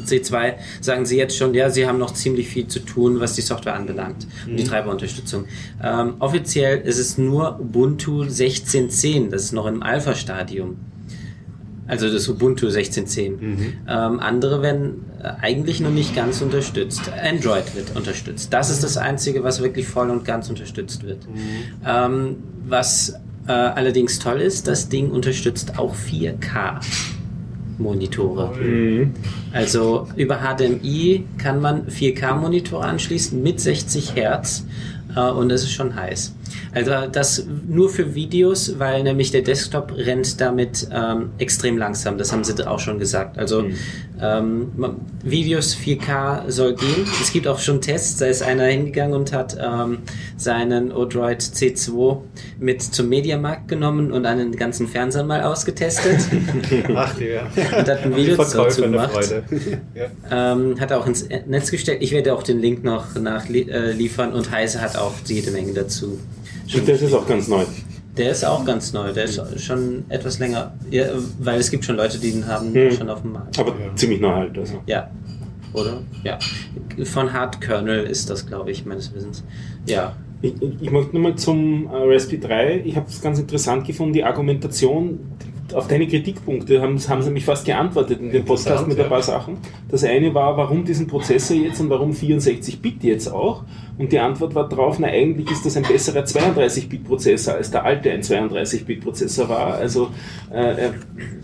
C2 0.00 0.54
sagen 0.80 1.06
sie 1.06 1.16
jetzt 1.16 1.36
schon, 1.36 1.54
ja, 1.54 1.70
sie 1.70 1.86
haben 1.86 1.98
noch 1.98 2.14
ziemlich 2.14 2.48
viel 2.48 2.66
zu 2.66 2.80
tun, 2.80 3.20
was 3.20 3.34
die 3.34 3.42
Software 3.42 3.74
anbelangt 3.74 4.26
und 4.46 4.56
die 4.56 4.62
mhm. 4.62 4.68
Treiberunterstützung. 4.68 5.44
Ähm, 5.82 6.14
offiziell 6.18 6.80
ist 6.80 6.98
es 6.98 7.18
nur 7.18 7.60
Ubuntu 7.60 8.22
16.10, 8.22 9.30
das 9.30 9.44
ist 9.44 9.52
noch 9.52 9.66
im 9.66 9.82
Alpha-Stadium. 9.82 10.76
Also 11.86 12.10
das 12.10 12.28
Ubuntu 12.28 12.68
16.10. 12.68 13.30
Mhm. 13.30 13.58
Ähm, 13.88 14.20
andere 14.20 14.62
werden 14.62 15.04
äh, 15.20 15.32
eigentlich 15.40 15.80
noch 15.80 15.90
nicht 15.90 16.14
ganz 16.14 16.40
unterstützt. 16.40 17.02
Android 17.22 17.74
wird 17.74 17.96
unterstützt. 17.96 18.52
Das 18.52 18.70
ist 18.70 18.84
das 18.84 18.96
Einzige, 18.96 19.42
was 19.42 19.60
wirklich 19.60 19.88
voll 19.88 20.08
und 20.10 20.24
ganz 20.24 20.48
unterstützt 20.48 21.02
wird. 21.02 21.28
Mhm. 21.28 21.36
Ähm, 21.84 22.36
was 22.66 23.14
äh, 23.46 23.52
allerdings 23.52 24.20
toll 24.20 24.40
ist, 24.40 24.68
das 24.68 24.88
Ding 24.88 25.10
unterstützt 25.10 25.78
auch 25.78 25.94
4K. 25.94 26.80
Monitore. 27.82 28.54
Mhm. 28.56 29.12
Also 29.52 30.08
über 30.16 30.38
HDMI 30.38 31.24
kann 31.38 31.60
man 31.60 31.86
4K-Monitore 31.88 32.84
anschließen 32.84 33.42
mit 33.42 33.60
60 33.60 34.14
Hertz 34.14 34.64
äh, 35.14 35.20
und 35.20 35.48
das 35.48 35.62
ist 35.62 35.72
schon 35.72 35.94
heiß. 35.94 36.34
Also 36.74 36.92
das 37.10 37.46
nur 37.68 37.90
für 37.90 38.14
Videos, 38.14 38.78
weil 38.78 39.02
nämlich 39.02 39.30
der 39.30 39.42
Desktop 39.42 39.92
rennt 39.96 40.40
damit 40.40 40.88
ähm, 40.92 41.30
extrem 41.38 41.78
langsam. 41.78 42.18
Das 42.18 42.32
haben 42.32 42.44
sie 42.44 42.52
auch 42.66 42.78
schon 42.78 42.98
gesagt. 42.98 43.38
Also 43.38 43.62
mhm. 43.62 43.74
ähm, 44.20 44.72
Videos 45.22 45.76
4K 45.76 46.50
soll 46.50 46.74
gehen. 46.74 47.06
Es 47.20 47.32
gibt 47.32 47.46
auch 47.46 47.58
schon 47.58 47.80
Tests. 47.80 48.18
Da 48.18 48.26
ist 48.26 48.42
einer 48.42 48.64
hingegangen 48.64 49.14
und 49.14 49.32
hat 49.32 49.56
ähm, 49.60 49.98
seinen 50.36 50.92
Odroid 50.92 51.40
C2 51.40 52.18
mit 52.58 52.82
zum 52.82 53.08
Mediamarkt 53.08 53.68
genommen 53.68 54.12
und 54.12 54.26
einen 54.26 54.56
ganzen 54.56 54.88
Fernseher 54.88 55.24
mal 55.24 55.42
ausgetestet. 55.42 56.20
Ach 56.94 57.18
ja. 57.20 57.42
Und 57.78 57.88
hat 57.88 58.02
ein 58.02 58.16
Video 58.16 58.36
dazu 58.36 58.82
gemacht. 58.82 59.12
ja. 59.94 60.52
ähm, 60.52 60.80
hat 60.80 60.90
er 60.90 61.00
auch 61.00 61.06
ins 61.06 61.28
Netz 61.46 61.70
gestellt. 61.70 61.98
Ich 62.02 62.12
werde 62.12 62.34
auch 62.34 62.42
den 62.42 62.60
Link 62.60 62.84
noch 62.84 63.14
nachliefern 63.14 64.32
und 64.32 64.50
Heise 64.50 64.80
hat 64.80 64.96
auch 64.96 65.14
jede 65.26 65.50
Menge 65.50 65.72
dazu. 65.72 66.18
Und 66.74 66.88
das 66.88 67.02
ist 67.02 67.12
auch 67.12 67.26
ganz 67.26 67.48
neu. 67.48 67.64
Der 68.16 68.30
ist 68.30 68.44
auch 68.44 68.64
ganz 68.64 68.92
neu, 68.92 69.12
der 69.12 69.24
ist 69.24 69.40
schon 69.62 70.04
etwas 70.10 70.38
länger, 70.38 70.74
ja, 70.90 71.06
weil 71.38 71.58
es 71.58 71.70
gibt 71.70 71.84
schon 71.84 71.96
Leute, 71.96 72.18
die 72.18 72.28
ihn 72.28 72.46
haben 72.46 72.74
hm. 72.74 72.92
schon 72.92 73.08
auf 73.08 73.22
dem 73.22 73.32
Markt. 73.32 73.58
Aber 73.58 73.70
ja. 73.70 73.94
ziemlich 73.94 74.20
neu 74.20 74.34
halt. 74.34 74.58
Also. 74.58 74.82
Ja, 74.86 75.10
oder? 75.72 76.02
Ja. 76.22 76.38
Von 77.04 77.32
Hard 77.32 77.60
Kernel 77.60 78.04
ist 78.04 78.28
das, 78.28 78.46
glaube 78.46 78.70
ich, 78.70 78.84
meines 78.84 79.14
Wissens. 79.14 79.42
Ja. 79.86 80.14
Ich, 80.42 80.54
ich 80.60 80.90
möchte 80.90 81.14
nochmal 81.14 81.36
zum 81.36 81.86
äh, 81.86 81.90
Raspberry 81.92 82.40
3. 82.40 82.82
Ich 82.84 82.96
habe 82.96 83.06
es 83.08 83.22
ganz 83.22 83.38
interessant 83.38 83.86
gefunden, 83.86 84.12
die 84.12 84.24
Argumentation 84.24 85.20
auf 85.74 85.88
deine 85.88 86.06
Kritikpunkte 86.06 86.80
haben, 86.80 86.98
haben 87.08 87.22
sie 87.22 87.30
mich 87.30 87.44
fast 87.44 87.64
geantwortet 87.64 88.20
in 88.20 88.30
dem 88.30 88.44
Podcast 88.44 88.86
mit 88.86 88.98
ein 88.98 89.08
paar 89.08 89.22
Sachen. 89.22 89.58
Das 89.88 90.04
eine 90.04 90.32
war, 90.34 90.56
warum 90.56 90.84
diesen 90.84 91.06
Prozessor 91.06 91.56
jetzt 91.56 91.80
und 91.80 91.90
warum 91.90 92.12
64-Bit 92.12 93.04
jetzt 93.04 93.28
auch? 93.28 93.64
Und 93.98 94.10
die 94.10 94.18
Antwort 94.18 94.54
war 94.54 94.68
drauf, 94.68 94.98
na 94.98 95.08
eigentlich 95.08 95.50
ist 95.50 95.66
das 95.66 95.76
ein 95.76 95.82
besserer 95.82 96.24
32-Bit-Prozessor, 96.24 97.54
als 97.54 97.70
der 97.70 97.84
alte 97.84 98.10
ein 98.10 98.22
32-Bit-Prozessor 98.22 99.48
war. 99.48 99.74
Also 99.74 100.08
äh, 100.50 100.56
er 100.56 100.94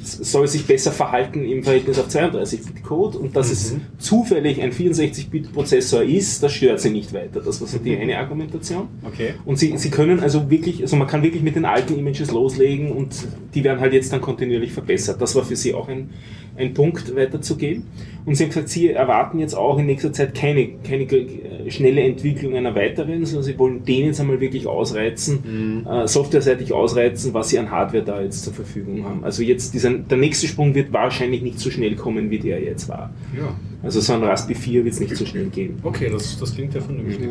soll 0.02 0.48
sich 0.48 0.66
besser 0.66 0.90
verhalten 0.90 1.44
im 1.44 1.62
Verhältnis 1.62 1.98
auf 1.98 2.08
32-Bit-Code 2.08 3.18
und 3.18 3.36
dass 3.36 3.48
mhm. 3.48 3.52
es 3.98 4.06
zufällig 4.06 4.62
ein 4.62 4.72
64-Bit-Prozessor 4.72 6.02
ist, 6.02 6.42
das 6.42 6.52
stört 6.52 6.80
sie 6.80 6.90
nicht 6.90 7.12
weiter. 7.12 7.40
Das 7.40 7.60
war 7.60 7.68
so 7.68 7.78
die 7.78 7.94
mhm. 7.94 8.02
eine 8.02 8.18
Argumentation. 8.18 8.88
Okay. 9.04 9.34
Und 9.44 9.58
sie, 9.58 9.76
sie 9.76 9.90
können 9.90 10.20
also 10.20 10.50
wirklich, 10.50 10.80
also 10.80 10.96
man 10.96 11.06
kann 11.06 11.22
wirklich 11.22 11.42
mit 11.42 11.54
den 11.54 11.66
alten 11.66 11.98
Images 11.98 12.30
loslegen 12.30 12.92
und 12.92 13.14
die 13.54 13.62
werden 13.62 13.80
halt 13.80 13.92
jetzt 13.92 14.12
dann 14.12 14.17
dann 14.18 14.24
kontinuierlich 14.24 14.72
verbessert. 14.72 15.20
Das 15.20 15.34
war 15.34 15.44
für 15.44 15.56
sie 15.56 15.74
auch 15.74 15.88
ein, 15.88 16.10
ein 16.56 16.74
Punkt, 16.74 17.14
weiterzugehen. 17.14 17.84
Und 18.28 18.34
sie 18.34 18.44
haben 18.44 18.50
gesagt, 18.50 18.68
sie 18.68 18.90
erwarten 18.90 19.38
jetzt 19.38 19.54
auch 19.54 19.78
in 19.78 19.86
nächster 19.86 20.12
Zeit 20.12 20.34
keine, 20.34 20.68
keine 20.86 21.04
äh, 21.04 21.70
schnelle 21.70 22.02
Entwicklung 22.02 22.54
einer 22.56 22.74
weiteren, 22.74 23.24
sondern 23.24 23.42
sie 23.42 23.58
wollen 23.58 23.86
den 23.86 24.04
jetzt 24.04 24.20
einmal 24.20 24.38
wirklich 24.38 24.66
ausreizen, 24.66 25.86
äh, 25.86 26.06
softwareseitig 26.06 26.74
ausreizen, 26.74 27.32
was 27.32 27.48
sie 27.48 27.58
an 27.58 27.70
Hardware 27.70 28.04
da 28.04 28.20
jetzt 28.20 28.44
zur 28.44 28.52
Verfügung 28.52 29.06
haben. 29.06 29.24
Also 29.24 29.42
jetzt 29.42 29.72
dieser, 29.72 29.94
der 29.94 30.18
nächste 30.18 30.46
Sprung 30.46 30.74
wird 30.74 30.92
wahrscheinlich 30.92 31.40
nicht 31.40 31.58
so 31.58 31.70
schnell 31.70 31.96
kommen, 31.96 32.30
wie 32.30 32.38
der 32.38 32.62
jetzt 32.62 32.90
war. 32.90 33.14
Ja. 33.34 33.56
Also 33.80 34.00
so 34.00 34.12
ein 34.12 34.24
Raspberry 34.24 34.56
4 34.56 34.84
wird 34.84 34.94
es 34.94 35.00
nicht 35.00 35.16
so 35.16 35.24
schnell 35.24 35.46
gehen. 35.46 35.78
Okay, 35.84 36.10
das, 36.10 36.36
das 36.38 36.52
klingt 36.52 36.74
ja 36.74 36.80
vernünftig. 36.80 37.28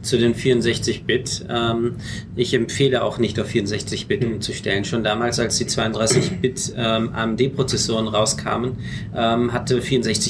Zu 0.00 0.16
den 0.16 0.32
64-Bit. 0.32 1.46
Ähm, 1.50 1.96
ich 2.36 2.54
empfehle 2.54 3.02
auch 3.02 3.18
nicht 3.18 3.40
auf 3.40 3.50
64-Bit 3.50 4.24
umzustellen. 4.24 4.84
Schon 4.84 5.02
damals, 5.02 5.40
als 5.40 5.58
die 5.58 5.64
32-Bit 5.64 6.74
ähm, 6.76 7.12
AMD-Prozessoren 7.12 8.06
rauskamen, 8.06 8.76
ähm, 9.14 9.52
hatte 9.52 9.80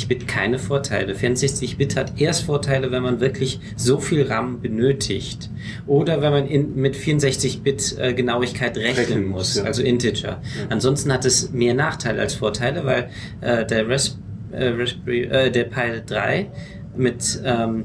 64-Bit 0.08 0.28
keine 0.28 0.58
Vorteile. 0.58 1.14
64-Bit 1.14 1.96
hat 1.96 2.20
erst 2.20 2.44
Vorteile, 2.44 2.90
wenn 2.90 3.02
man 3.02 3.20
wirklich 3.20 3.60
so 3.76 3.98
viel 3.98 4.22
RAM 4.26 4.60
benötigt. 4.60 5.50
Oder 5.86 6.22
wenn 6.22 6.32
man 6.32 6.46
in, 6.46 6.76
mit 6.76 6.96
64-Bit 6.96 7.96
äh, 7.98 8.14
Genauigkeit 8.14 8.76
rechnen, 8.76 8.96
Rechnen 8.96 9.26
muss, 9.26 9.56
ja. 9.56 9.64
also 9.64 9.82
Integer. 9.82 10.40
Ansonsten 10.70 11.12
hat 11.12 11.24
es 11.24 11.50
mehr 11.50 11.74
Nachteile 11.74 12.20
als 12.20 12.34
Vorteile, 12.34 12.84
weil 12.84 13.10
äh, 13.40 13.66
der 13.66 13.88
Ras 13.88 14.18
äh, 14.52 14.68
Raspberry, 14.68 15.24
äh, 15.24 15.50
der 15.50 15.64
Pi 15.64 16.02
3 16.06 16.46
mit 16.96 17.40
ähm, 17.44 17.84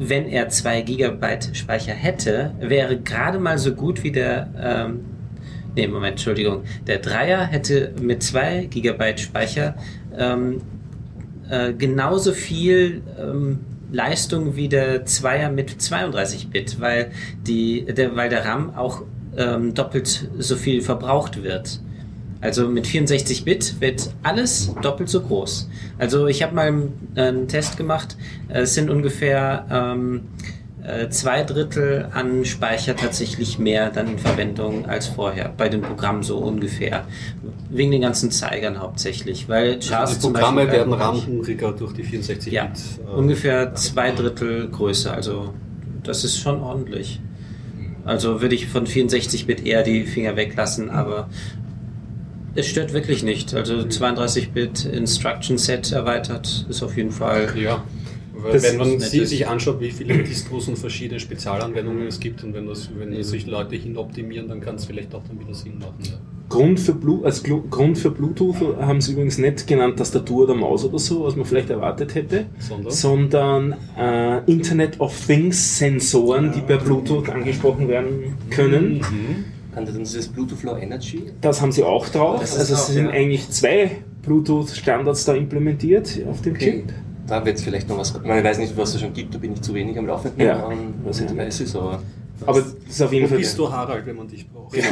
wenn 0.00 0.28
er 0.28 0.48
2 0.48 0.82
GB 0.82 1.38
Speicher 1.54 1.92
hätte, 1.92 2.52
wäre 2.60 2.98
gerade 3.00 3.40
mal 3.40 3.58
so 3.58 3.74
gut 3.74 4.04
wie 4.04 4.12
der 4.12 4.48
ähm, 4.56 5.00
Nee, 5.74 5.86
Moment, 5.86 6.12
Entschuldigung. 6.12 6.64
Der 6.88 6.98
Dreier 6.98 7.46
hätte 7.46 7.92
mit 8.00 8.22
2 8.22 8.66
GB 8.70 9.16
Speicher 9.18 9.76
ähm, 10.16 10.60
äh, 11.50 11.72
genauso 11.72 12.32
viel 12.32 13.02
ähm, 13.18 13.60
Leistung 13.90 14.56
wie 14.56 14.68
der 14.68 15.06
Zweier 15.06 15.50
mit 15.50 15.80
32 15.80 16.50
Bit, 16.50 16.80
weil, 16.80 17.10
die, 17.46 17.84
der, 17.86 18.16
weil 18.16 18.28
der 18.28 18.44
RAM 18.44 18.74
auch 18.74 19.02
ähm, 19.36 19.74
doppelt 19.74 20.28
so 20.38 20.56
viel 20.56 20.82
verbraucht 20.82 21.42
wird. 21.42 21.80
Also 22.40 22.68
mit 22.68 22.86
64 22.86 23.44
Bit 23.44 23.80
wird 23.80 24.10
alles 24.22 24.72
doppelt 24.82 25.08
so 25.08 25.22
groß. 25.22 25.68
Also 25.98 26.26
ich 26.26 26.42
habe 26.42 26.54
mal 26.54 26.68
einen, 26.68 27.08
einen 27.16 27.48
Test 27.48 27.76
gemacht. 27.76 28.16
Es 28.48 28.74
sind 28.74 28.90
ungefähr 28.90 29.66
ähm, 29.70 30.28
äh, 30.84 31.08
zwei 31.08 31.42
Drittel 31.42 32.08
an 32.12 32.44
Speicher 32.44 32.94
tatsächlich 32.94 33.58
mehr 33.58 33.90
dann 33.90 34.12
in 34.12 34.18
Verwendung 34.18 34.86
als 34.86 35.06
vorher. 35.06 35.52
Bei 35.56 35.68
den 35.68 35.82
Programmen 35.82 36.22
so 36.22 36.38
ungefähr. 36.38 37.06
Wegen 37.70 37.90
den 37.90 38.00
ganzen 38.00 38.30
Zeigern 38.30 38.80
hauptsächlich. 38.80 39.48
Weil 39.48 39.78
Chars 39.78 39.92
Also 39.92 40.14
die 40.14 40.20
zum 40.20 40.32
Programme 40.32 40.62
Beispiel 40.62 40.78
werden 40.78 40.92
RAM-hungriger 40.92 41.72
durch 41.72 41.92
die 41.92 42.02
64 42.02 42.52
ja, 42.52 42.64
Bit. 42.66 42.80
äh, 43.06 43.16
ungefähr 43.16 43.74
zwei 43.74 44.10
Drittel 44.10 44.68
größer. 44.68 45.12
Also 45.12 45.52
das 46.02 46.24
ist 46.24 46.38
schon 46.38 46.60
ordentlich. 46.60 47.20
Also 48.04 48.40
würde 48.40 48.54
ich 48.54 48.68
von 48.68 48.86
64-Bit 48.86 49.66
eher 49.66 49.82
die 49.82 50.04
Finger 50.04 50.34
weglassen, 50.36 50.88
aber 50.88 51.28
es 52.54 52.66
stört 52.66 52.94
wirklich 52.94 53.22
nicht. 53.22 53.54
Also 53.54 53.74
32-Bit 53.74 54.86
Instruction 54.86 55.58
Set 55.58 55.92
erweitert 55.92 56.66
ist 56.70 56.82
auf 56.82 56.96
jeden 56.96 57.10
Fall. 57.10 57.52
Ja, 57.56 57.84
weil 58.42 58.52
Das 58.52 58.62
wenn 58.64 58.76
man 58.76 59.00
sie, 59.00 59.26
sich 59.26 59.46
anschaut, 59.46 59.80
wie 59.80 59.90
viele 59.90 60.22
Distros 60.22 60.68
und 60.68 60.78
verschiedene 60.78 61.20
Spezialanwendungen 61.20 62.06
es 62.06 62.20
gibt 62.20 62.44
und 62.44 62.54
wenn, 62.54 62.66
das, 62.66 62.90
wenn 62.96 63.22
sich 63.22 63.46
Leute 63.46 63.76
hin 63.76 63.96
optimieren, 63.96 64.48
dann 64.48 64.60
kann 64.60 64.76
es 64.76 64.84
vielleicht 64.84 65.14
auch 65.14 65.22
dann 65.26 65.40
wieder 65.40 65.54
Sinn 65.54 65.78
machen. 65.78 65.98
Ja. 66.02 66.18
Grund 66.48 66.80
für, 66.80 66.94
Blu 66.94 67.24
als 67.24 67.42
Glu 67.42 67.62
Grund 67.68 67.98
für 67.98 68.10
Bluetooth 68.10 68.56
haben 68.80 69.00
sie 69.00 69.12
übrigens 69.12 69.36
nicht 69.36 69.66
genannt 69.66 69.98
Tastatur 69.98 70.44
oder 70.44 70.54
Maus 70.54 70.84
oder 70.84 70.98
so, 70.98 71.24
was 71.24 71.36
man 71.36 71.44
vielleicht 71.44 71.68
erwartet 71.68 72.14
hätte, 72.14 72.46
Sondern? 72.58 72.90
sondern 72.90 73.76
äh, 73.98 74.50
Internet 74.50 74.98
of 75.00 75.14
Things 75.26 75.78
Sensoren, 75.78 76.52
die 76.52 76.60
per 76.60 76.78
Bluetooth 76.78 77.28
angesprochen 77.28 77.88
werden 77.88 78.36
können. 78.48 79.00
Kann 79.74 79.84
der 79.84 79.92
dann 79.92 80.04
dieses 80.04 80.28
Bluetooth 80.28 80.62
Low 80.62 80.76
Energy? 80.76 81.24
Das 81.40 81.60
haben 81.60 81.70
sie 81.70 81.84
auch 81.84 82.08
drauf. 82.08 82.40
Das 82.40 82.58
also 82.58 82.74
es 82.74 82.86
sind 82.86 83.06
ja. 83.06 83.10
eigentlich 83.10 83.50
zwei 83.50 83.90
Bluetooth-Standards 84.22 85.26
da 85.26 85.34
implementiert 85.34 86.18
auf 86.28 86.40
dem 86.40 86.56
Chip. 86.56 86.84
Da 87.28 87.44
wird 87.44 87.58
es 87.58 87.62
vielleicht 87.62 87.88
noch 87.88 87.98
was. 87.98 88.14
Ich, 88.14 88.22
meine, 88.22 88.40
ich 88.40 88.44
weiß 88.44 88.58
nicht, 88.58 88.76
was 88.76 88.94
es 88.94 89.00
schon 89.00 89.12
gibt, 89.12 89.34
da 89.34 89.38
bin 89.38 89.52
ich 89.52 89.62
zu 89.62 89.74
wenig 89.74 89.98
am 89.98 90.06
Laufenden 90.06 90.40
Ja, 90.40 90.66
an 90.66 90.94
weiß 91.04 91.20
ich 91.20 91.26
Devices, 91.26 91.76
aber 91.76 92.00
Aber 92.46 92.60
das 92.60 92.74
ist 92.88 93.02
auf 93.02 93.12
jeden 93.12 93.26
Wo 93.26 93.30
Fall. 93.30 93.38
bist 93.38 93.58
du, 93.58 93.70
Harald, 93.70 94.06
wenn 94.06 94.16
man 94.16 94.28
dich 94.28 94.48
braucht? 94.48 94.76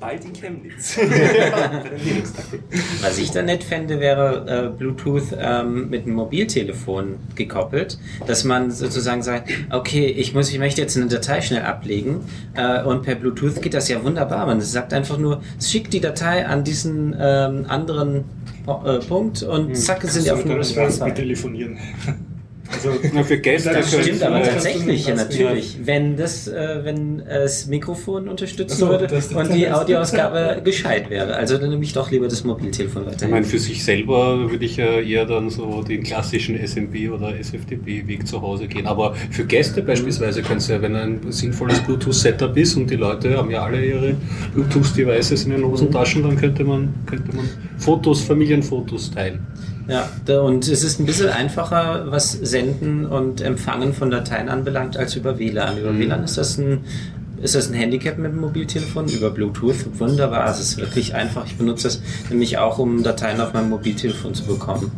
bald 0.00 0.24
in 0.24 0.32
Chemnitz. 0.32 0.98
Was 3.00 3.18
ich 3.18 3.30
da 3.30 3.42
nett 3.42 3.64
fände, 3.64 4.00
wäre 4.00 4.72
äh, 4.74 4.76
Bluetooth 4.76 5.36
ähm, 5.38 5.90
mit 5.90 6.04
einem 6.04 6.14
Mobiltelefon 6.14 7.16
gekoppelt, 7.34 7.98
dass 8.26 8.44
man 8.44 8.70
sozusagen 8.70 9.22
sagt, 9.22 9.50
okay, 9.70 10.06
ich 10.06 10.34
muss, 10.34 10.50
ich 10.50 10.58
möchte 10.58 10.80
jetzt 10.80 10.96
eine 10.96 11.06
Datei 11.06 11.40
schnell 11.40 11.62
ablegen 11.62 12.20
äh, 12.54 12.82
und 12.82 13.02
per 13.02 13.14
Bluetooth 13.14 13.62
geht 13.62 13.74
das 13.74 13.88
ja 13.88 14.02
wunderbar. 14.04 14.46
Man 14.46 14.60
sagt 14.60 14.92
einfach 14.92 15.18
nur, 15.18 15.40
schick 15.62 15.90
die 15.90 16.00
Datei 16.00 16.46
an 16.46 16.64
diesen 16.64 17.14
ähm, 17.18 17.64
anderen 17.68 18.24
äh, 18.66 18.98
Punkt 19.00 19.42
und 19.42 19.76
zack, 19.76 20.02
sind 20.02 20.26
die 20.26 20.30
auf 20.30 20.44
Raspberry 20.44 20.84
Raspberry. 20.86 21.14
telefonieren. 21.14 21.78
Also, 22.72 22.90
Na, 23.12 23.22
für 23.22 23.38
Gäste 23.38 23.70
Das 23.72 23.92
Stimmt, 23.92 24.22
aber 24.22 24.42
tatsächlich, 24.42 25.06
ja, 25.06 25.14
natürlich. 25.14 25.78
Wenn 25.82 26.16
das, 26.16 26.48
äh, 26.48 26.80
wenn 26.82 27.22
das 27.24 27.66
Mikrofon 27.66 28.28
unterstützen 28.28 28.76
so, 28.76 28.88
würde 28.88 29.08
und 29.34 29.54
die 29.54 29.70
Audioausgabe 29.70 30.60
gescheit 30.64 31.10
wäre. 31.10 31.36
Also 31.36 31.58
dann 31.58 31.70
nehme 31.70 31.84
ich 31.84 31.92
doch 31.92 32.10
lieber 32.10 32.28
das 32.28 32.44
Mobiltelefon 32.44 33.02
Ich 33.02 33.08
weiterhin. 33.08 33.30
meine, 33.30 33.46
für 33.46 33.58
sich 33.58 33.84
selber 33.84 34.50
würde 34.50 34.64
ich 34.64 34.76
ja 34.76 35.00
eher 35.00 35.26
dann 35.26 35.50
so 35.50 35.82
den 35.82 36.02
klassischen 36.02 36.58
SMB 36.58 37.10
oder 37.12 37.38
SFTP-Weg 37.38 38.26
zu 38.26 38.40
Hause 38.42 38.66
gehen. 38.66 38.86
Aber 38.86 39.14
für 39.30 39.44
Gäste 39.44 39.82
beispielsweise 39.82 40.42
könnte 40.42 40.58
es 40.58 40.68
ja, 40.68 40.80
wenn 40.82 40.96
ein 40.96 41.20
sinnvolles 41.30 41.80
Bluetooth-Setup 41.80 42.56
ist 42.56 42.76
und 42.76 42.90
die 42.90 42.96
Leute 42.96 43.36
haben 43.36 43.50
ja 43.50 43.62
alle 43.62 43.84
ihre 43.84 44.14
Bluetooth-Devices 44.54 45.44
in 45.44 45.50
den 45.52 45.64
Hosentaschen, 45.64 46.22
dann 46.22 46.36
könnte 46.36 46.64
man, 46.64 46.94
könnte 47.06 47.34
man 47.34 47.48
Fotos, 47.78 48.22
Familienfotos 48.22 49.10
teilen. 49.10 49.46
Ja, 49.88 50.08
und 50.40 50.66
es 50.66 50.82
ist 50.82 50.98
ein 50.98 51.06
bisschen 51.06 51.28
einfacher, 51.28 52.10
was 52.10 52.32
Senden 52.32 53.06
und 53.06 53.40
Empfangen 53.40 53.92
von 53.92 54.10
Dateien 54.10 54.48
anbelangt, 54.48 54.96
als 54.96 55.14
über 55.14 55.38
WLAN. 55.38 55.78
Über 55.78 55.96
WLAN 55.96 56.24
ist 56.24 56.36
das 56.38 56.58
ein 56.58 56.80
ist 57.42 57.54
das 57.54 57.68
ein 57.68 57.74
Handicap 57.74 58.18
mit 58.18 58.32
dem 58.32 58.40
Mobiltelefon? 58.40 59.08
Über 59.08 59.30
Bluetooth? 59.30 59.98
Wunderbar, 59.98 60.50
es 60.50 60.58
ist 60.58 60.78
wirklich 60.78 61.14
einfach. 61.14 61.44
Ich 61.46 61.56
benutze 61.56 61.84
das 61.84 62.00
nämlich 62.30 62.58
auch, 62.58 62.78
um 62.78 63.02
Dateien 63.02 63.40
auf 63.40 63.52
meinem 63.52 63.68
Mobiltelefon 63.68 64.34
zu 64.34 64.44
bekommen. 64.44 64.90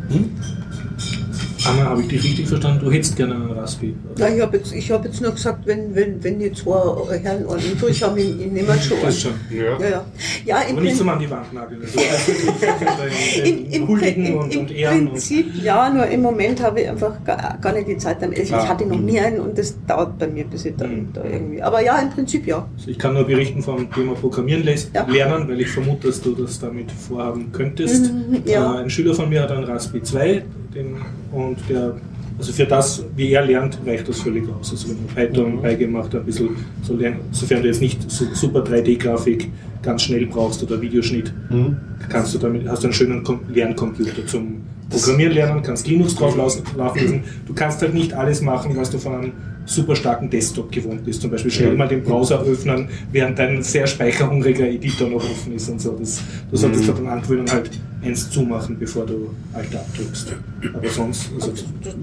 Anna, 1.65 1.83
habe 1.89 2.01
ich 2.01 2.07
dich 2.07 2.23
richtig 2.23 2.47
verstanden? 2.47 2.85
Du 2.85 2.91
hättest 2.91 3.15
gerne 3.15 3.35
einen 3.35 3.51
Raspberry. 3.51 3.93
Na, 4.17 4.29
ich 4.33 4.41
habe 4.41 4.57
jetzt, 4.57 4.73
ich 4.73 4.91
hab 4.91 5.03
jetzt 5.05 5.21
nur 5.21 5.31
gesagt, 5.31 5.65
wenn, 5.67 5.93
wenn, 5.95 6.23
wenn 6.23 6.39
die 6.39 6.51
zwei 6.53 7.17
Herren 7.21 7.47
einen 7.49 7.77
durch 7.79 8.01
haben, 8.03 8.17
ich, 8.17 8.39
ich 8.39 8.51
nehme 8.51 8.73
schon 8.81 8.97
Das 9.03 9.19
schon. 9.21 9.31
Ja. 9.49 9.63
Ja, 9.79 9.89
ja. 9.89 10.05
ja 10.45 10.55
Aber 10.71 10.81
nicht 10.81 10.95
zum 10.97 11.09
an 11.09 11.19
die 11.19 11.29
Wand 11.29 11.53
nageln. 11.53 11.81
Also 11.81 11.99
Im, 13.43 13.65
im, 13.71 13.87
huldigen 13.87 14.25
im, 14.25 14.37
und, 14.37 14.53
im 14.53 14.59
und 14.61 14.71
ehren. 14.71 15.09
Prinzip 15.09 15.53
ja, 15.63 15.89
nur 15.89 16.05
im 16.07 16.21
Moment 16.21 16.61
habe 16.61 16.81
ich 16.81 16.89
einfach 16.89 17.23
gar, 17.23 17.57
gar 17.61 17.73
nicht 17.73 17.87
die 17.87 17.97
Zeit. 17.97 18.21
damit. 18.21 18.39
Also 18.39 18.55
ich 18.55 18.59
Ah, 18.59 18.67
hatte 18.67 18.85
noch 18.85 18.99
nie 18.99 19.19
einen 19.19 19.39
und 19.39 19.57
das 19.57 19.75
dauert 19.87 20.17
bei 20.17 20.27
mir, 20.27 20.45
bis 20.45 20.65
ich 20.65 20.75
dann 20.75 20.89
Mhm. 20.89 21.09
da 21.13 21.23
irgendwie. 21.23 21.61
Aber 21.61 21.83
ja, 21.83 21.99
im 21.99 22.09
Prinzip 22.09 22.47
ja. 22.47 22.67
also 22.77 22.89
ich 22.89 22.97
kann 22.97 23.13
nur 23.13 23.23
berichten 23.25 23.61
vom 23.61 23.91
Thema 23.93 24.13
Programmieren 24.15 24.63
Ja. 24.93 25.05
lernen, 25.07 25.47
weil 25.47 25.61
ich 25.61 25.69
vermute, 25.69 26.07
dass 26.07 26.21
du 26.21 26.33
das 26.35 26.59
damit 26.59 26.91
vorhaben 26.91 27.51
könntest. 27.51 28.11
Mhm, 28.13 28.41
ja. 28.45 28.75
Äh, 28.75 28.83
ein 28.83 28.89
Schüler 28.89 29.13
von 29.13 29.29
mir 29.29 29.41
hat 29.41 29.51
einen 29.51 29.63
Raspberry 29.65 30.03
2 30.03 30.43
den, 30.73 30.95
und 31.31 31.57
der, 31.69 31.95
also 32.37 32.53
für 32.53 32.65
das, 32.65 33.03
wie 33.15 33.31
er 33.33 33.45
lernt, 33.45 33.79
reicht 33.85 34.07
das 34.07 34.21
völlig 34.21 34.43
aus. 34.49 34.71
Also 34.71 34.89
wenn 34.89 34.97
man 34.97 35.07
Python 35.15 35.55
Mhm. 35.57 35.61
beigemacht, 35.61 36.15
ein 36.15 36.23
bisschen 36.25 36.49
so 36.83 36.95
lernen, 36.95 37.19
sofern 37.31 37.61
du 37.61 37.67
jetzt 37.67 37.81
nicht 37.81 38.09
so 38.09 38.25
super 38.33 38.59
3D-Grafik 38.63 39.49
ganz 39.81 40.03
schnell 40.03 40.25
brauchst 40.27 40.61
oder 40.63 40.81
Videoschnitt, 40.81 41.33
kannst 42.09 42.33
du 42.33 42.37
damit, 42.37 42.67
hast 42.67 42.83
du 42.83 42.87
einen 42.87 42.93
schönen 42.93 43.23
Lerncomputer 43.53 44.25
zum 44.27 44.61
Programmieren 44.89 45.33
lernen, 45.33 45.61
kannst 45.61 45.87
Linux 45.87 46.15
drauf 46.15 46.35
laufen 46.35 46.63
laufen 46.75 46.99
lassen. 47.01 47.23
Du 47.47 47.53
kannst 47.53 47.79
halt 47.81 47.93
nicht 47.93 48.11
alles 48.13 48.41
machen, 48.41 48.75
was 48.75 48.89
du 48.89 48.97
von 48.97 49.13
einem 49.15 49.31
super 49.69 49.95
starken 49.95 50.29
Desktop 50.29 50.71
gewohnt 50.71 51.05
bist. 51.05 51.21
Zum 51.21 51.31
Beispiel 51.31 51.51
schnell 51.51 51.75
mal 51.75 51.87
den 51.87 52.03
Browser 52.03 52.41
öffnen, 52.41 52.89
während 53.11 53.37
dein 53.37 53.61
sehr 53.61 53.85
speicherhungriger 53.87 54.67
Editor 54.67 55.09
noch 55.09 55.23
offen 55.23 55.53
ist 55.53 55.69
und 55.69 55.79
so. 55.79 55.91
Das, 55.91 56.21
du 56.49 56.57
solltest 56.57 56.87
mhm. 56.87 56.95
dann 56.95 57.07
angewöhnen, 57.07 57.51
halt 57.51 57.69
eins 58.01 58.29
zumachen, 58.29 58.77
bevor 58.79 59.05
du 59.05 59.29
Alt 59.53 59.75
abdrückst. 59.75 60.35
Aber 60.73 60.89
sonst, 60.89 61.31
also, 61.35 61.51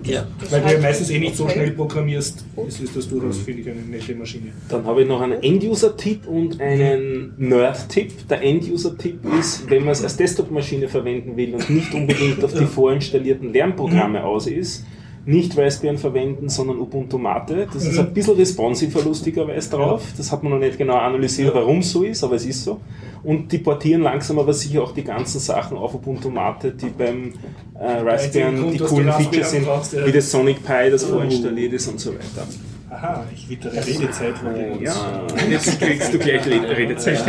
Ja. 0.04 0.26
weil 0.50 0.60
du 0.60 0.72
ja 0.74 0.80
meistens 0.80 1.10
eh 1.10 1.18
nicht 1.18 1.36
so 1.36 1.48
schnell 1.48 1.70
programmierst, 1.72 2.44
ist, 2.68 2.80
ist 2.80 2.96
das 2.96 3.08
durchaus, 3.08 3.38
finde 3.38 3.62
ich, 3.62 3.70
eine 3.70 3.80
nette 3.80 4.14
Maschine. 4.14 4.52
Dann 4.68 4.84
habe 4.84 5.02
ich 5.02 5.08
noch 5.08 5.20
einen 5.20 5.42
End-User-Tipp 5.42 6.26
und 6.26 6.60
einen 6.60 7.32
Nerd-Tipp. 7.38 8.28
Der 8.28 8.42
End-User-Tipp 8.42 9.20
ist, 9.38 9.68
wenn 9.70 9.84
man 9.84 9.92
es 9.92 10.02
als 10.02 10.16
Desktop-Maschine 10.16 10.88
verwenden 10.88 11.36
will 11.36 11.54
und 11.54 11.68
nicht 11.70 11.92
unbedingt 11.94 12.44
auf 12.44 12.52
die 12.52 12.66
vorinstallierten 12.66 13.52
Lernprogramme 13.52 14.22
aus 14.22 14.46
ist, 14.46 14.84
nicht 15.26 15.58
Raspbian 15.58 15.98
verwenden, 15.98 16.48
sondern 16.48 16.78
Ubuntu 16.78 17.18
Mate. 17.18 17.66
Das 17.72 17.84
ist 17.84 17.98
ein 17.98 18.14
bisschen 18.14 18.36
responsiver 18.36 19.02
lustigerweise 19.02 19.68
drauf. 19.70 20.02
Das 20.16 20.30
hat 20.30 20.42
man 20.44 20.52
noch 20.52 20.58
nicht 20.60 20.78
genau 20.78 20.94
analysiert, 20.96 21.52
warum 21.52 21.78
es 21.80 21.90
so 21.90 22.04
ist, 22.04 22.22
aber 22.22 22.36
es 22.36 22.46
ist 22.46 22.62
so. 22.64 22.80
Und 23.24 23.50
die 23.50 23.58
portieren 23.58 24.02
langsam 24.02 24.38
aber 24.38 24.52
sicher 24.52 24.84
auch 24.84 24.92
die 24.92 25.02
ganzen 25.02 25.40
Sachen 25.40 25.76
auf 25.76 25.94
Ubuntu 25.94 26.30
Mate, 26.30 26.70
die 26.70 26.90
beim 26.96 27.32
äh, 27.74 27.98
Raspbian 28.08 28.56
Grund, 28.60 28.74
die 28.74 28.78
coolen 28.78 29.12
Features 29.12 29.50
sind, 29.50 29.64
brauchst, 29.66 29.94
ja. 29.94 30.06
wie 30.06 30.12
das 30.12 30.30
Sonic 30.30 30.64
Pi, 30.64 30.90
das 30.90 31.04
Oh. 31.04 31.14
vorinstalliert 31.14 31.72
ist 31.72 31.88
und 31.88 31.98
so 31.98 32.10
weiter. 32.14 32.46
Aha, 32.88 33.24
ich 33.34 33.50
wittere 33.50 33.84
Redezeit 33.84 34.38
von 34.38 34.54
dir. 34.54 34.78
Ja, 34.80 35.26
jetzt 35.50 35.80
kriegst 35.80 36.14
du 36.14 36.18
gleich 36.18 36.46
Redezeit. 36.46 37.20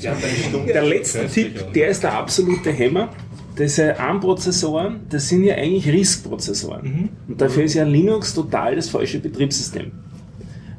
Ja. 0.00 0.16
Der 0.66 0.82
letzte 0.82 1.26
Tipp, 1.26 1.72
der 1.74 1.88
ist 1.88 2.02
der 2.02 2.14
absolute 2.14 2.72
Hammer. 2.72 3.10
Diese 3.58 3.98
ARM-Prozessoren, 3.98 5.00
das 5.10 5.28
sind 5.28 5.44
ja 5.44 5.56
eigentlich 5.56 5.88
RISC-Prozessoren. 5.88 7.08
Und 7.26 7.40
dafür 7.40 7.64
ist 7.64 7.74
ja 7.74 7.84
Linux 7.84 8.34
total 8.34 8.76
das 8.76 8.88
falsche 8.88 9.18
Betriebssystem, 9.18 9.90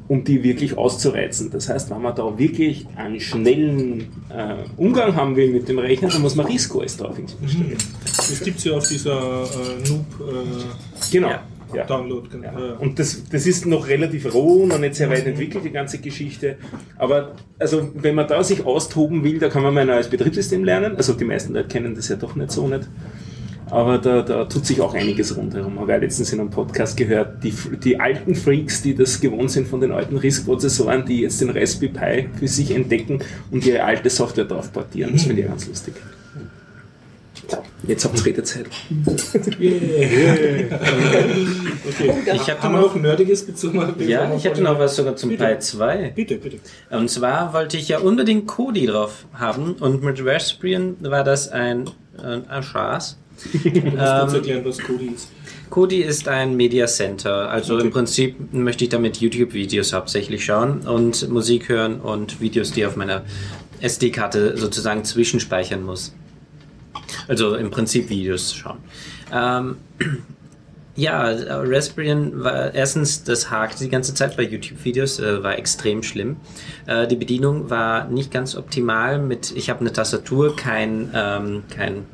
um 0.08 0.24
die 0.24 0.42
wirklich 0.42 0.78
auszureizen. 0.78 1.50
Das 1.50 1.68
heißt, 1.68 1.90
wenn 1.90 2.00
man 2.00 2.14
da 2.14 2.38
wirklich 2.38 2.86
einen 2.96 3.20
schnellen 3.20 4.08
äh, 4.30 4.54
Umgang 4.76 5.14
haben 5.14 5.36
will 5.36 5.50
mit 5.52 5.68
dem 5.68 5.78
Rechner, 5.78 6.08
dann 6.08 6.22
muss 6.22 6.34
man 6.36 6.46
RISC-OS 6.46 6.96
drauf 6.96 7.18
installieren. 7.18 7.76
Das 8.04 8.40
gibt 8.42 8.58
es 8.58 8.64
ja 8.64 8.72
auf 8.72 8.88
dieser 8.88 9.42
äh, 9.42 9.88
Noob 9.88 10.06
äh, 10.20 11.10
Genau. 11.12 11.28
Ja. 11.28 11.42
Ja. 11.74 11.84
Download. 11.84 12.28
genau. 12.30 12.48
Ja. 12.48 12.74
Und 12.74 12.98
das, 12.98 13.24
das 13.30 13.46
ist 13.46 13.66
noch 13.66 13.88
relativ 13.88 14.32
roh, 14.34 14.66
noch 14.66 14.78
nicht 14.78 14.94
sehr 14.94 15.10
weit 15.10 15.26
entwickelt, 15.26 15.64
die 15.64 15.70
ganze 15.70 15.98
Geschichte. 15.98 16.56
Aber 16.96 17.32
also, 17.58 17.90
wenn 17.94 18.14
man 18.14 18.26
da 18.26 18.42
sich 18.42 18.64
austoben 18.64 19.24
will, 19.24 19.38
da 19.38 19.48
kann 19.48 19.62
man 19.62 19.74
mal 19.74 19.82
ein 19.82 19.88
neues 19.88 20.08
Betriebssystem 20.08 20.64
lernen. 20.64 20.96
Also 20.96 21.12
die 21.12 21.24
meisten 21.24 21.54
Leute 21.54 21.68
kennen 21.68 21.94
das 21.94 22.08
ja 22.08 22.16
doch 22.16 22.36
nicht 22.36 22.50
so 22.50 22.66
nicht. 22.66 22.88
Aber 23.70 23.98
da, 23.98 24.22
da 24.22 24.44
tut 24.46 24.66
sich 24.66 24.80
auch 24.80 24.94
einiges 24.94 25.36
rundherum. 25.36 25.78
Habe 25.78 25.94
ich 25.94 26.00
letztens 26.00 26.32
in 26.32 26.40
einem 26.40 26.50
Podcast 26.50 26.96
gehört, 26.96 27.44
die, 27.44 27.54
die 27.84 28.00
alten 28.00 28.34
Freaks, 28.34 28.82
die 28.82 28.94
das 28.94 29.20
gewohnt 29.20 29.50
sind 29.52 29.68
von 29.68 29.80
den 29.80 29.92
alten 29.92 30.16
RISC-Prozessoren, 30.16 31.04
die 31.06 31.20
jetzt 31.20 31.40
den 31.40 31.50
Raspberry 31.50 31.92
Pi 31.92 32.28
für 32.36 32.48
sich 32.48 32.74
entdecken 32.74 33.20
und 33.52 33.64
ihre 33.64 33.84
alte 33.84 34.10
Software 34.10 34.44
drauf 34.44 34.72
portieren. 34.72 35.12
Das 35.12 35.22
finde 35.22 35.42
ich 35.42 35.48
ganz 35.48 35.68
lustig. 35.68 35.94
Jetzt 37.86 38.04
habt 38.04 38.18
ihr 38.18 38.26
Redezeit. 38.26 38.66
Okay. 41.88 42.22
Ich 42.34 42.40
hatte 42.50 42.62
Haben 42.62 42.74
wir 42.74 42.80
noch- 42.80 42.94
noch 42.94 43.02
Nerdiges 43.02 43.44
bezogen? 43.46 43.94
Ja, 44.06 44.32
ich 44.34 44.44
hätte 44.44 44.62
noch 44.62 44.78
was 44.78 44.96
sogar 44.96 45.16
zum 45.16 45.30
Bitte. 45.30 45.44
Pi 45.46 45.58
2. 45.58 46.12
Bitte, 46.14 46.36
bitte. 46.36 46.58
Und 46.90 47.08
zwar 47.10 47.52
wollte 47.52 47.76
ich 47.76 47.88
ja 47.88 47.98
unbedingt 47.98 48.46
Kodi 48.46 48.86
drauf 48.86 49.24
haben 49.34 49.74
und 49.80 50.02
mit 50.02 50.24
Raspbian 50.24 50.96
war 51.00 51.24
das 51.24 51.48
ein, 51.48 51.90
ein 52.22 52.44
du 53.64 54.22
uns 54.24 54.34
erklären, 54.34 54.64
was 54.64 54.78
Kodi 54.78 55.06
ist? 55.14 55.28
Kodi 55.70 56.02
ist 56.02 56.28
ein 56.28 56.56
Media 56.56 56.86
Center. 56.86 57.48
Also 57.48 57.78
im 57.78 57.90
Prinzip 57.90 58.52
möchte 58.52 58.84
ich 58.84 58.90
damit 58.90 59.18
YouTube-Videos 59.18 59.92
hauptsächlich 59.92 60.44
schauen 60.44 60.80
und 60.80 61.28
Musik 61.30 61.68
hören 61.68 62.00
und 62.00 62.40
Videos, 62.40 62.72
die 62.72 62.84
auf 62.84 62.96
meiner 62.96 63.22
SD-Karte 63.80 64.56
sozusagen 64.58 65.04
zwischenspeichern 65.04 65.82
muss. 65.82 66.12
Also 67.28 67.54
im 67.54 67.70
Prinzip 67.70 68.08
Videos 68.08 68.54
schauen. 68.54 68.78
Ähm, 69.32 69.76
ja, 70.96 71.30
äh, 71.30 71.52
Raspbian 71.52 72.42
war 72.42 72.74
erstens, 72.74 73.24
das 73.24 73.50
hakt 73.50 73.80
die 73.80 73.88
ganze 73.88 74.14
Zeit 74.14 74.36
bei 74.36 74.42
YouTube-Videos, 74.42 75.20
äh, 75.20 75.42
war 75.42 75.56
extrem 75.56 76.02
schlimm. 76.02 76.36
Äh, 76.86 77.06
die 77.06 77.16
Bedienung 77.16 77.70
war 77.70 78.08
nicht 78.08 78.30
ganz 78.30 78.56
optimal 78.56 79.18
mit, 79.18 79.52
ich 79.56 79.70
habe 79.70 79.80
eine 79.80 79.92
Tastatur, 79.92 80.56
kein, 80.56 81.10
ähm, 81.14 81.62
kein 81.74 82.06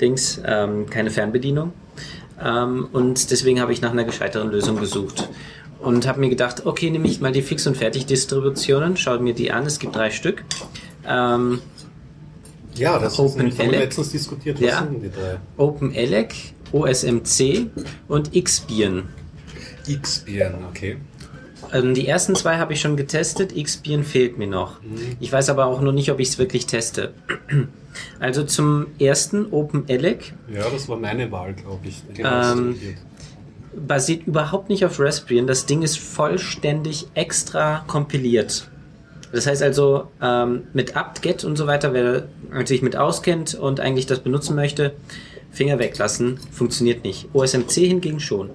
Dings, 0.00 0.40
ähm, 0.44 0.86
keine 0.90 1.10
Fernbedienung. 1.10 1.72
Ähm, 2.42 2.88
und 2.92 3.30
deswegen 3.30 3.60
habe 3.60 3.72
ich 3.72 3.80
nach 3.80 3.92
einer 3.92 4.04
gescheiteren 4.04 4.50
Lösung 4.50 4.78
gesucht. 4.78 5.28
Und 5.80 6.06
habe 6.06 6.20
mir 6.20 6.30
gedacht, 6.30 6.64
okay, 6.64 6.90
nehme 6.90 7.06
ich 7.08 7.20
mal 7.20 7.32
die 7.32 7.42
Fix- 7.42 7.66
und 7.66 7.76
Fertig-Distributionen, 7.76 8.96
schaue 8.96 9.18
mir 9.18 9.34
die 9.34 9.52
an, 9.52 9.66
es 9.66 9.78
gibt 9.78 9.94
drei 9.94 10.10
Stück. 10.10 10.44
Ähm, 11.06 11.60
Ja, 12.76 12.98
das 12.98 13.18
Open 13.18 13.26
ist 13.28 13.36
nämlich, 13.36 13.58
haben 13.58 13.66
wir 13.66 13.72
Elec. 13.74 13.84
letztens 13.88 14.10
diskutiert. 14.10 14.60
Was 14.60 14.68
Ja. 14.68 14.78
sind 14.80 15.02
die 15.02 15.10
drei? 15.10 15.38
OpenELEC, 15.56 16.34
OSMC 16.72 17.66
und 18.08 18.32
Xbian. 18.32 19.04
Xbian, 20.00 20.54
okay. 20.68 20.96
Ähm, 21.72 21.94
die 21.94 22.06
ersten 22.06 22.34
zwei 22.34 22.58
habe 22.58 22.72
ich 22.72 22.80
schon 22.80 22.96
getestet, 22.96 23.54
Xbian 23.60 24.04
fehlt 24.04 24.38
mir 24.38 24.46
noch. 24.46 24.80
Ich 25.20 25.32
weiß 25.32 25.48
aber 25.50 25.66
auch 25.66 25.80
noch 25.80 25.92
nicht, 25.92 26.10
ob 26.10 26.20
ich 26.20 26.28
es 26.28 26.38
wirklich 26.38 26.66
teste. 26.66 27.14
Also 28.18 28.42
zum 28.44 28.86
ersten 28.98 29.46
OpenELEC 29.52 30.34
Ja, 30.52 30.68
das 30.68 30.88
war 30.88 30.96
meine 30.98 31.30
Wahl, 31.30 31.54
glaube 31.54 31.86
ich. 31.86 32.02
Ähm, 32.18 32.74
basiert 33.76 34.26
überhaupt 34.26 34.68
nicht 34.68 34.84
auf 34.84 34.98
Raspbian. 35.00 35.46
Das 35.46 35.66
Ding 35.66 35.82
ist 35.82 35.98
vollständig 35.98 37.06
extra 37.14 37.84
kompiliert. 37.86 38.68
Das 39.34 39.46
heißt 39.46 39.62
also, 39.62 40.08
ähm, 40.22 40.62
mit 40.72 40.96
apt-get 40.96 41.44
und 41.44 41.56
so 41.56 41.66
weiter, 41.66 41.92
wer 41.92 42.28
sich 42.66 42.80
mit 42.82 42.96
auskennt 42.96 43.54
und 43.54 43.80
eigentlich 43.80 44.06
das 44.06 44.20
benutzen 44.20 44.54
möchte, 44.56 44.94
Finger 45.52 45.78
weglassen, 45.78 46.38
funktioniert 46.52 47.04
nicht. 47.04 47.28
OSMC 47.32 47.86
hingegen 47.86 48.20
schon. 48.20 48.50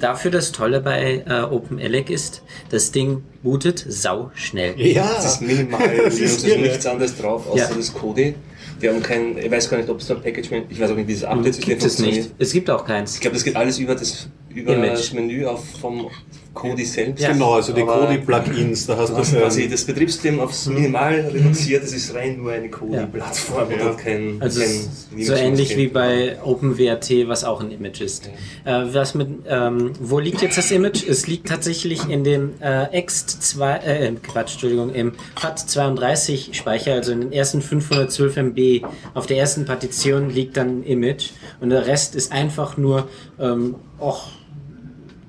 Dafür 0.00 0.30
das 0.30 0.50
Tolle 0.52 0.80
bei 0.80 1.22
äh, 1.28 1.42
OpenELEC 1.42 2.10
ist, 2.10 2.42
das 2.70 2.90
Ding 2.90 3.22
bootet 3.42 3.84
sau 3.88 4.30
schnell. 4.34 4.74
Ja, 4.80 5.08
Das 5.16 5.34
ist 5.34 5.42
minimal, 5.42 5.88
Das 6.04 6.14
ist 6.18 6.44
ist 6.44 6.56
nichts 6.58 6.86
anderes 6.86 7.16
drauf, 7.16 7.46
außer 7.48 7.58
Ja. 7.70 7.74
das 7.76 7.92
Kodi. 7.92 8.34
Wir 8.80 8.92
haben 8.92 9.02
kein, 9.02 9.38
ich 9.38 9.50
weiß 9.50 9.68
gar 9.70 9.76
nicht, 9.76 9.88
ob 9.88 10.00
es 10.00 10.06
da 10.08 10.14
ein 10.16 10.22
Package, 10.22 10.50
ich 10.68 10.80
weiß 10.80 10.90
auch 10.90 10.96
nicht, 10.96 11.06
wie 11.06 11.12
dieses 11.12 11.24
Update-System 11.24 11.68
Gibt 11.68 11.82
es 11.84 11.94
funktioniert. 11.96 12.24
nicht. 12.24 12.34
Es 12.40 12.52
gibt 12.52 12.70
auch 12.70 12.84
keins. 12.84 13.14
Ich 13.14 13.20
glaube, 13.20 13.34
das 13.34 13.44
geht 13.44 13.54
alles 13.54 13.78
über 13.78 13.94
das, 13.94 14.28
über 14.52 14.74
Image. 14.74 14.90
das 14.92 15.12
Menü 15.12 15.44
auf, 15.46 15.62
vom 15.80 16.08
Kodi 16.54 16.84
selbst. 16.84 17.26
Genau, 17.26 17.54
also 17.54 17.72
die 17.72 17.82
Kodi-Plugins, 17.82 18.86
da 18.86 18.96
hast 18.96 19.10
Du 19.10 19.16
hast 19.16 19.34
quasi 19.34 19.68
das 19.68 19.84
Betriebssystem 19.84 20.38
aufs 20.40 20.66
Minimal 20.66 21.30
reduziert, 21.32 21.82
es 21.84 21.92
ist 21.92 22.14
rein 22.14 22.36
nur 22.38 22.52
eine 22.52 22.68
Kodi-Plattform 22.68 23.68
Ja. 23.78 23.90
und 23.90 23.98
kein, 23.98 24.36
Also 24.40 24.60
kein 24.60 25.24
so 25.24 25.32
ähnlich 25.34 25.76
wie 25.76 25.88
bei 25.88 26.36
OpenWrt, 26.42 27.10
was 27.28 27.44
auch 27.44 27.60
ein 27.60 27.70
Image 27.70 28.00
ist. 28.00 28.26
Äh, 28.64 28.82
was 28.92 29.14
mit, 29.14 29.28
ähm, 29.48 29.92
wo 30.00 30.18
liegt 30.18 30.42
jetzt 30.42 30.58
das 30.58 30.70
Image? 30.70 31.06
Es 31.08 31.26
liegt 31.26 31.48
tatsächlich 31.48 32.08
in 32.08 32.24
dem 32.24 32.50
äh, 32.60 33.00
Ext2, 33.00 33.82
äh, 33.84 34.12
Quatsch, 34.22 34.52
Entschuldigung, 34.52 34.94
im 34.94 35.12
FAT32 35.36 36.54
Speicher, 36.54 36.92
also 36.94 37.12
in 37.12 37.20
den 37.22 37.32
ersten 37.32 37.62
512 37.62 38.36
MB. 38.36 38.82
Auf 39.14 39.26
der 39.26 39.38
ersten 39.38 39.64
Partition 39.64 40.30
liegt 40.30 40.56
dann 40.56 40.80
ein 40.80 40.82
Image 40.84 41.30
und 41.60 41.70
der 41.70 41.86
Rest 41.86 42.14
ist 42.14 42.32
einfach 42.32 42.76
nur, 42.76 43.08
ähm, 43.40 43.76
och, 44.00 44.28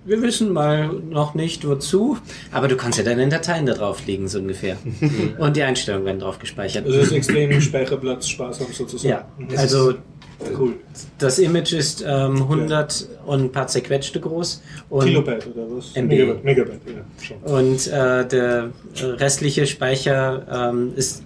wir 0.06 0.22
wissen 0.22 0.52
mal 0.52 0.90
noch 1.10 1.34
nicht 1.34 1.68
wozu, 1.68 2.18
aber 2.52 2.68
du 2.68 2.76
kannst 2.76 2.98
ja 2.98 3.04
deine 3.04 3.28
Dateien 3.30 3.66
da 3.66 3.74
drauflegen, 3.74 4.28
so 4.28 4.40
ungefähr. 4.40 4.78
und 5.38 5.56
die 5.56 5.64
Einstellungen 5.64 6.06
werden 6.06 6.20
drauf 6.20 6.40
gespeichert. 6.40 6.86
Also 6.86 6.98
das 6.98 7.08
ist 7.08 7.14
extrem 7.14 7.60
Speicherplatz 7.62 8.28
sparsam 8.28 8.68
sozusagen. 8.72 9.10
Ja, 9.10 9.28
also 9.58 9.94
cool. 10.58 10.76
das 11.18 11.40
Image 11.40 11.74
ist 11.74 12.04
ähm, 12.06 12.36
100 12.36 13.08
und 13.26 13.42
ein 13.46 13.52
paar 13.52 13.68
zerquetschte 13.68 14.20
groß. 14.20 14.62
Und, 14.90 15.06
Kilobyte 15.06 15.48
oder 15.48 15.66
was? 15.70 15.96
MB. 15.96 16.10
Megabyte, 16.10 16.44
Megabyte, 16.44 16.82
ja, 16.88 17.24
schon. 17.24 17.38
Und 17.38 17.88
äh, 17.88 18.28
der 18.28 18.72
restliche 19.02 19.66
Speicher 19.68 20.72
ähm, 20.72 20.94
ist, 20.96 21.24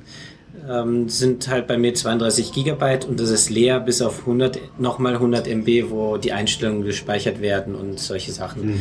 ähm, 0.70 1.10
sind 1.10 1.48
halt 1.48 1.68
bei 1.68 1.78
mir 1.78 1.94
32 1.94 2.52
Gigabyte 2.52 3.06
und 3.06 3.20
das 3.20 3.30
ist 3.30 3.50
leer 3.50 3.80
bis 3.80 4.02
auf 4.02 4.20
100, 4.22 4.60
nochmal 4.80 5.14
100 5.14 5.48
MB, 5.48 5.90
wo 5.90 6.18
die 6.18 6.32
Einstellungen 6.32 6.84
gespeichert 6.84 7.42
werden 7.42 7.76
und 7.76 8.00
solche 8.00 8.32
Sachen. 8.32 8.80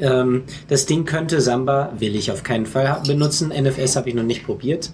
ähm, 0.00 0.44
das 0.68 0.86
Ding 0.86 1.04
könnte 1.04 1.40
Samba, 1.40 1.92
will 1.98 2.16
ich 2.16 2.30
auf 2.30 2.42
keinen 2.42 2.66
Fall 2.66 3.02
benutzen. 3.06 3.50
NFS 3.50 3.96
habe 3.96 4.08
ich 4.08 4.14
noch 4.14 4.22
nicht 4.22 4.44
probiert. 4.44 4.90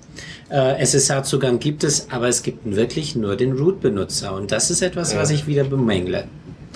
Äh, 0.50 0.82
SSH-Zugang 0.82 1.58
gibt 1.58 1.84
es, 1.84 2.10
aber 2.10 2.28
es 2.28 2.42
gibt 2.42 2.64
wirklich 2.64 3.14
nur 3.16 3.36
den 3.36 3.52
Root-Benutzer 3.52 4.34
und 4.34 4.52
das 4.52 4.70
ist 4.70 4.82
etwas, 4.82 5.16
was 5.16 5.30
ich 5.30 5.46
wieder 5.46 5.64
bemängle. 5.64 6.24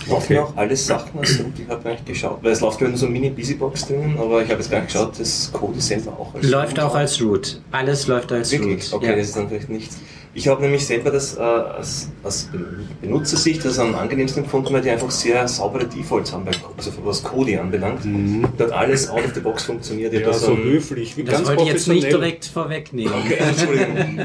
Laufen 0.09 0.39
auch 0.39 0.57
alle 0.57 0.77
Sachen 0.77 1.19
als 1.19 1.39
Root? 1.39 1.59
Ich 1.59 1.69
habe 1.69 1.83
gar 1.83 1.91
nicht 1.91 2.07
geschaut, 2.07 2.39
weil 2.43 2.53
es 2.53 2.61
läuft 2.61 2.79
gerade 2.79 2.97
so 2.97 3.07
eine 3.07 3.13
Mini-Busybox 3.13 3.87
drinnen, 3.87 4.19
aber 4.19 4.43
ich 4.43 4.49
habe 4.49 4.61
jetzt 4.61 4.71
gar 4.71 4.81
nicht 4.81 4.93
geschaut, 4.93 5.19
das 5.19 5.51
Code 5.53 5.79
ist 5.79 5.87
selber 5.87 6.13
auch 6.19 6.35
als 6.35 6.49
Läuft 6.49 6.79
Root 6.79 6.81
auch 6.81 6.95
als 6.95 7.21
Root. 7.23 7.61
Alles 7.71 8.07
läuft 8.07 8.33
als 8.33 8.51
Wirklich? 8.53 8.93
Root. 8.93 8.95
Okay, 8.95 9.11
ja. 9.11 9.17
das 9.17 9.29
ist 9.29 9.37
dann 9.37 9.49
vielleicht 9.49 9.69
nichts. 9.69 9.99
Ich 10.35 10.49
habe 10.49 10.63
nämlich 10.63 10.87
selber 10.87 11.11
das 11.11 11.37
äh, 11.37 11.41
als, 11.41 12.09
als 12.25 12.49
Benutzersicht 13.03 13.63
das 13.67 13.79
am 13.79 13.95
angenehmsten 13.95 14.45
gefunden, 14.45 14.73
weil 14.73 14.81
die 14.81 14.89
einfach 14.89 15.11
sehr 15.11 15.47
saubere 15.47 15.87
Defaults 15.87 16.33
haben, 16.33 16.45
bei, 16.47 16.53
also 16.77 16.91
was 17.05 17.23
Kodi 17.23 17.59
anbelangt. 17.59 18.01
Dort 18.57 18.73
alles 18.73 19.11
out 19.11 19.25
of 19.27 19.35
the 19.35 19.41
box 19.41 19.65
funktioniert. 19.65 20.13
Ja, 20.15 20.21
da 20.21 20.33
so 20.33 20.53
ein- 20.53 20.63
höflich, 20.63 21.17
wie 21.19 21.25
Das 21.25 21.35
ganz 21.37 21.49
wollte 21.49 21.63
ich 21.65 21.69
jetzt 21.69 21.89
nicht 21.89 22.05
direkt 22.11 22.47
vorwegnehmen. 22.47 23.13
Okay, 23.13 23.35
Entschuldigung. 23.41 24.19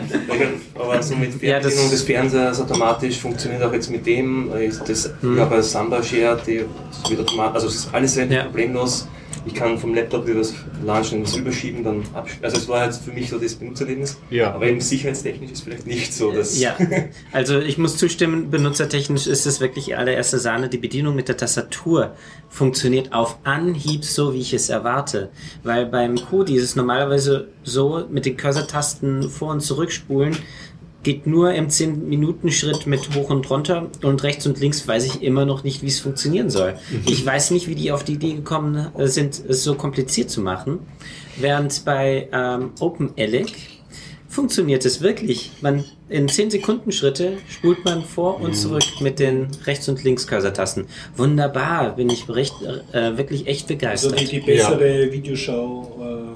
Aber 0.75 1.03
so 1.03 1.15
mit 1.15 1.41
Ja, 1.41 1.55
das- 1.59 1.73
Fernbedienung 1.73 1.91
des 1.91 2.03
Fernsehers 2.03 2.61
automatisch 2.61 3.17
funktioniert 3.19 3.61
auch 3.63 3.73
jetzt 3.73 3.89
mit 3.91 4.05
dem. 4.05 4.51
Ist 4.53 4.87
das, 4.87 5.11
Ich 5.21 5.39
habe 5.39 5.61
Samba 5.61 6.01
Share, 6.01 6.39
die 6.47 6.63
wird 7.09 7.19
automatisch, 7.21 7.55
also 7.55 7.67
es 7.67 7.75
ist 7.75 7.89
alles 7.93 8.15
relativ 8.15 8.35
Ja. 8.37 8.43
problemlos. 8.45 9.07
Ich 9.45 9.53
kann 9.53 9.77
vom 9.77 9.93
Laptop 9.93 10.27
über 10.27 10.39
das 10.39 10.53
Launchen 10.83 11.23
was 11.23 11.35
rüberschieben, 11.35 11.83
dann 11.83 12.03
abspielen. 12.13 12.43
Also 12.43 12.57
es 12.57 12.67
war 12.67 12.81
halt 12.81 12.93
für 12.95 13.11
mich 13.11 13.29
so 13.29 13.37
das 13.37 13.55
Benutzerlebnis. 13.55 14.17
Ja. 14.29 14.53
Aber 14.53 14.65
eben 14.65 14.81
sicherheitstechnisch 14.81 15.51
ist 15.51 15.61
vielleicht 15.61 15.87
nicht 15.87 16.13
so, 16.13 16.31
dass... 16.31 16.59
Ja, 16.59 16.75
also 17.31 17.59
ich 17.59 17.77
muss 17.77 17.97
zustimmen, 17.97 18.49
benutzertechnisch 18.49 19.27
ist 19.27 19.45
es 19.45 19.59
wirklich 19.59 19.97
allererste 19.97 20.39
Sahne. 20.39 20.69
Die 20.69 20.77
Bedienung 20.77 21.15
mit 21.15 21.27
der 21.27 21.37
Tastatur 21.37 22.15
funktioniert 22.49 23.13
auf 23.13 23.39
Anhieb 23.43 24.03
so, 24.03 24.33
wie 24.33 24.41
ich 24.41 24.53
es 24.53 24.69
erwarte. 24.69 25.29
Weil 25.63 25.85
beim 25.85 26.15
Kodi 26.15 26.55
ist 26.55 26.63
es 26.63 26.75
normalerweise 26.75 27.47
so, 27.63 28.05
mit 28.09 28.25
den 28.25 28.37
Cursor-Tasten 28.37 29.29
vor- 29.29 29.51
und 29.51 29.61
zurückspulen, 29.61 30.37
geht 31.07 31.25
nur 31.25 31.53
im 31.53 31.69
10-Minuten-Schritt 31.69 32.85
mit 32.85 33.15
hoch 33.15 33.29
und 33.29 33.49
runter 33.49 33.89
und 34.03 34.23
rechts 34.23 34.45
und 34.45 34.59
links 34.59 34.85
weiß 34.85 35.05
ich 35.05 35.23
immer 35.23 35.45
noch 35.45 35.63
nicht, 35.63 35.81
wie 35.81 35.87
es 35.87 36.01
funktionieren 36.01 36.49
soll. 36.49 36.73
Ich 37.05 37.25
weiß 37.25 37.51
nicht, 37.51 37.69
wie 37.69 37.75
die 37.75 37.93
auf 37.93 38.03
die 38.03 38.15
Idee 38.15 38.33
gekommen 38.33 38.87
äh, 38.97 39.07
sind, 39.07 39.41
es 39.47 39.63
so 39.63 39.75
kompliziert 39.75 40.29
zu 40.29 40.41
machen. 40.41 40.79
Während 41.37 41.85
bei 41.85 42.27
ähm, 42.33 42.71
OpenELEC 42.81 43.53
funktioniert 44.27 44.83
es 44.83 44.99
wirklich. 44.99 45.51
Man 45.61 45.85
in 46.09 46.27
10 46.27 46.51
Sekunden 46.51 46.91
Schritte 46.91 47.37
spult 47.47 47.85
man 47.85 48.03
vor 48.03 48.41
und 48.41 48.53
zurück 48.53 48.83
mit 48.99 49.19
den 49.19 49.47
rechts 49.63 49.87
und 49.87 50.03
links 50.03 50.27
Cursor-Tasten. 50.27 50.87
Wunderbar, 51.15 51.95
bin 51.95 52.09
ich 52.09 52.27
recht, 52.27 52.55
äh, 52.91 53.17
wirklich 53.17 53.47
echt 53.47 53.71
Also 53.71 53.75
begeistert. 53.75 54.19
die, 54.19 54.25
die 54.25 54.39
bessere 54.41 55.09
Videoschau 55.09 56.35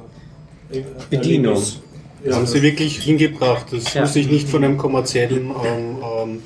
äh, 0.72 0.82
Bedienung. 1.10 1.56
Erlebnis. 1.56 1.82
Das 2.24 2.36
haben 2.36 2.46
sie 2.46 2.62
wirklich 2.62 3.00
hingebracht. 3.00 3.68
Das 3.72 3.94
Ja. 3.94 4.02
muss 4.02 4.16
ich 4.16 4.30
nicht 4.30 4.48
von 4.50 4.64
einem 4.64 4.78
kommerziellen 4.78 5.50
ähm, 5.50 5.98
ähm, 6.22 6.40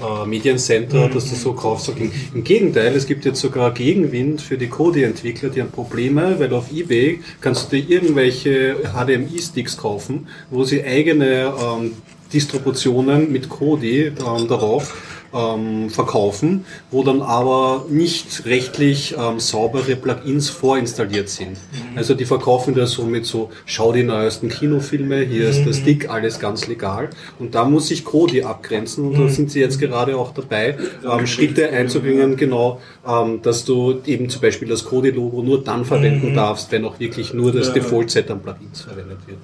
äh, 0.00 0.26
Mediencenter, 0.26 1.08
dass 1.08 1.30
das 1.30 1.42
so 1.42 1.52
kaufst. 1.52 1.92
Im 2.34 2.42
Gegenteil, 2.42 2.94
es 2.96 3.06
gibt 3.06 3.24
jetzt 3.24 3.40
sogar 3.40 3.72
Gegenwind 3.72 4.40
für 4.40 4.56
die 4.58 4.66
Kodi-Entwickler, 4.68 5.50
die 5.50 5.60
haben 5.60 5.70
Probleme, 5.70 6.36
weil 6.38 6.52
auf 6.54 6.72
Ebay 6.72 7.20
kannst 7.40 7.70
du 7.70 7.76
dir 7.76 7.88
irgendwelche 7.96 8.76
HDMI-Sticks 8.94 9.76
kaufen, 9.76 10.26
wo 10.50 10.64
sie 10.64 10.82
eigene 10.82 11.52
ähm, 11.62 11.92
Distributionen 12.32 13.30
mit 13.30 13.48
Kodi 13.48 14.06
ähm, 14.06 14.48
darauf 14.48 14.96
ähm, 15.34 15.90
verkaufen, 15.90 16.64
wo 16.90 17.02
dann 17.02 17.22
aber 17.22 17.86
nicht 17.88 18.46
rechtlich 18.46 19.14
ähm, 19.18 19.38
saubere 19.40 19.96
Plugins 19.96 20.50
vorinstalliert 20.50 21.28
sind. 21.28 21.56
Also 21.96 22.14
die 22.14 22.24
verkaufen 22.24 22.74
das 22.74 22.92
so 22.92 23.04
mit 23.04 23.26
so, 23.26 23.50
schau 23.64 23.92
die 23.92 24.02
neuesten 24.02 24.48
Kinofilme, 24.48 25.20
hier 25.20 25.48
ist 25.48 25.64
der 25.64 25.72
Stick, 25.72 26.10
alles 26.10 26.40
ganz 26.40 26.66
legal. 26.66 27.10
Und 27.38 27.54
da 27.54 27.64
muss 27.64 27.88
sich 27.88 28.04
Kodi 28.04 28.42
abgrenzen 28.42 29.06
und 29.06 29.18
da 29.18 29.28
sind 29.28 29.50
sie 29.50 29.60
jetzt 29.60 29.78
gerade 29.78 30.16
auch 30.16 30.34
dabei, 30.34 30.76
ähm, 31.08 31.26
Schritte 31.26 31.70
einzubringen, 31.70 32.36
genau, 32.36 32.80
ähm, 33.06 33.40
dass 33.42 33.64
du 33.64 34.00
eben 34.06 34.28
zum 34.28 34.42
Beispiel 34.42 34.68
das 34.68 34.84
Kodi-Logo 34.84 35.42
nur 35.42 35.62
dann 35.62 35.84
verwenden 35.84 36.34
darfst, 36.34 36.72
wenn 36.72 36.84
auch 36.84 36.98
wirklich 36.98 37.32
nur 37.34 37.52
das 37.52 37.68
Ja. 37.68 37.74
Default-Set 37.74 38.30
an 38.30 38.40
Plugins 38.40 38.80
verwendet 38.80 39.18
wird. 39.26 39.38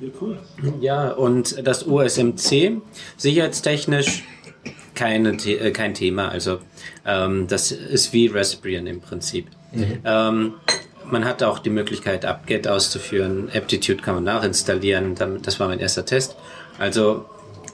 Ja, 0.00 0.08
cool. 0.20 0.38
Ja, 0.80 1.10
und 1.10 1.66
das 1.66 1.86
OSMC, 1.86 2.80
sicherheitstechnisch 3.16 4.24
keine, 4.94 5.30
äh, 5.30 5.70
kein 5.70 5.94
Thema. 5.94 6.28
Also 6.28 6.58
ähm, 7.06 7.46
das 7.48 7.72
ist 7.72 8.12
wie 8.12 8.26
Raspbian 8.26 8.86
im 8.86 9.00
Prinzip. 9.00 9.46
Ähm, 10.04 10.54
man 11.10 11.24
hat 11.24 11.42
auch 11.42 11.58
die 11.58 11.70
Möglichkeit, 11.70 12.24
Upget 12.24 12.68
auszuführen. 12.68 13.50
Aptitude 13.54 14.02
kann 14.02 14.16
man 14.16 14.24
nachinstallieren. 14.24 15.14
Das 15.42 15.60
war 15.60 15.68
mein 15.68 15.78
erster 15.78 16.04
Test. 16.04 16.36
Also 16.78 17.26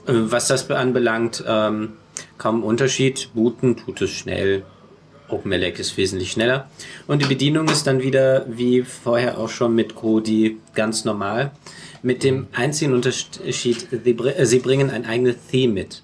äh, 0.07 0.13
was 0.13 0.47
das 0.47 0.69
anbelangt, 0.69 1.43
ähm, 1.47 1.93
kaum 2.37 2.63
Unterschied. 2.63 3.29
Booten 3.33 3.75
tut 3.77 4.01
es 4.01 4.11
schnell. 4.11 4.63
OpenELEC 5.27 5.79
ist 5.79 5.97
wesentlich 5.97 6.31
schneller. 6.31 6.69
Und 7.07 7.23
die 7.23 7.27
Bedienung 7.27 7.67
ist 7.67 7.87
dann 7.87 8.01
wieder, 8.01 8.45
wie 8.47 8.83
vorher 8.83 9.39
auch 9.39 9.49
schon 9.49 9.73
mit 9.73 9.95
Kodi, 9.95 10.57
ganz 10.75 11.03
normal. 11.03 11.51
Mit 12.05 12.23
dem 12.23 12.47
einzigen 12.53 12.93
Unterschied, 12.93 13.39
sie 13.49 13.71
äh, 13.71 14.45
sie 14.45 14.59
bringen 14.59 14.91
ein 14.91 15.05
eigenes 15.05 15.37
Theme 15.49 15.73
mit. 15.73 16.03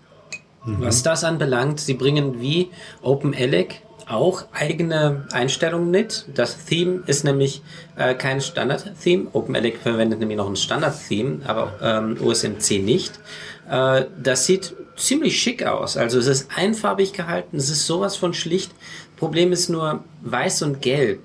Was 0.63 1.01
das 1.01 1.23
anbelangt, 1.23 1.79
sie 1.79 1.93
bringen 1.93 2.41
wie 2.41 2.69
OpenELEC 3.01 3.81
auch 4.07 4.45
eigene 4.51 5.27
Einstellungen 5.31 5.89
mit. 5.89 6.25
Das 6.33 6.65
Theme 6.65 7.03
ist 7.05 7.23
nämlich 7.23 7.61
äh, 7.95 8.13
kein 8.13 8.41
Standard-Theme. 8.41 9.27
OpenELEC 9.33 9.77
verwendet 9.77 10.19
nämlich 10.19 10.37
noch 10.37 10.49
ein 10.49 10.55
Standard-Theme, 10.55 11.41
aber 11.45 11.73
ähm, 11.81 12.17
OSMC 12.21 12.79
nicht. 12.79 13.19
Äh, 13.69 14.05
das 14.21 14.45
sieht 14.45 14.75
ziemlich 14.97 15.41
schick 15.41 15.65
aus. 15.65 15.97
Also 15.97 16.19
es 16.19 16.27
ist 16.27 16.49
einfarbig 16.55 17.13
gehalten, 17.13 17.57
es 17.57 17.69
ist 17.69 17.85
sowas 17.85 18.15
von 18.15 18.33
schlicht. 18.33 18.71
Problem 19.17 19.51
ist 19.51 19.69
nur 19.69 20.03
weiß 20.21 20.63
und 20.63 20.81
gelb. 20.81 21.21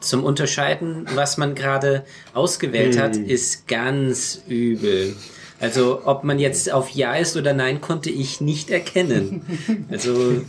Zum 0.00 0.24
Unterscheiden, 0.24 1.06
was 1.14 1.38
man 1.38 1.54
gerade 1.54 2.04
ausgewählt 2.34 2.98
hat, 2.98 3.16
ist 3.16 3.66
ganz 3.66 4.42
übel. 4.46 5.16
Also 5.58 6.02
ob 6.04 6.22
man 6.22 6.38
jetzt 6.38 6.70
auf 6.70 6.90
Ja 6.90 7.14
ist 7.14 7.36
oder 7.36 7.54
Nein, 7.54 7.80
konnte 7.80 8.10
ich 8.10 8.40
nicht 8.40 8.70
erkennen. 8.70 9.42
Also 9.90 10.42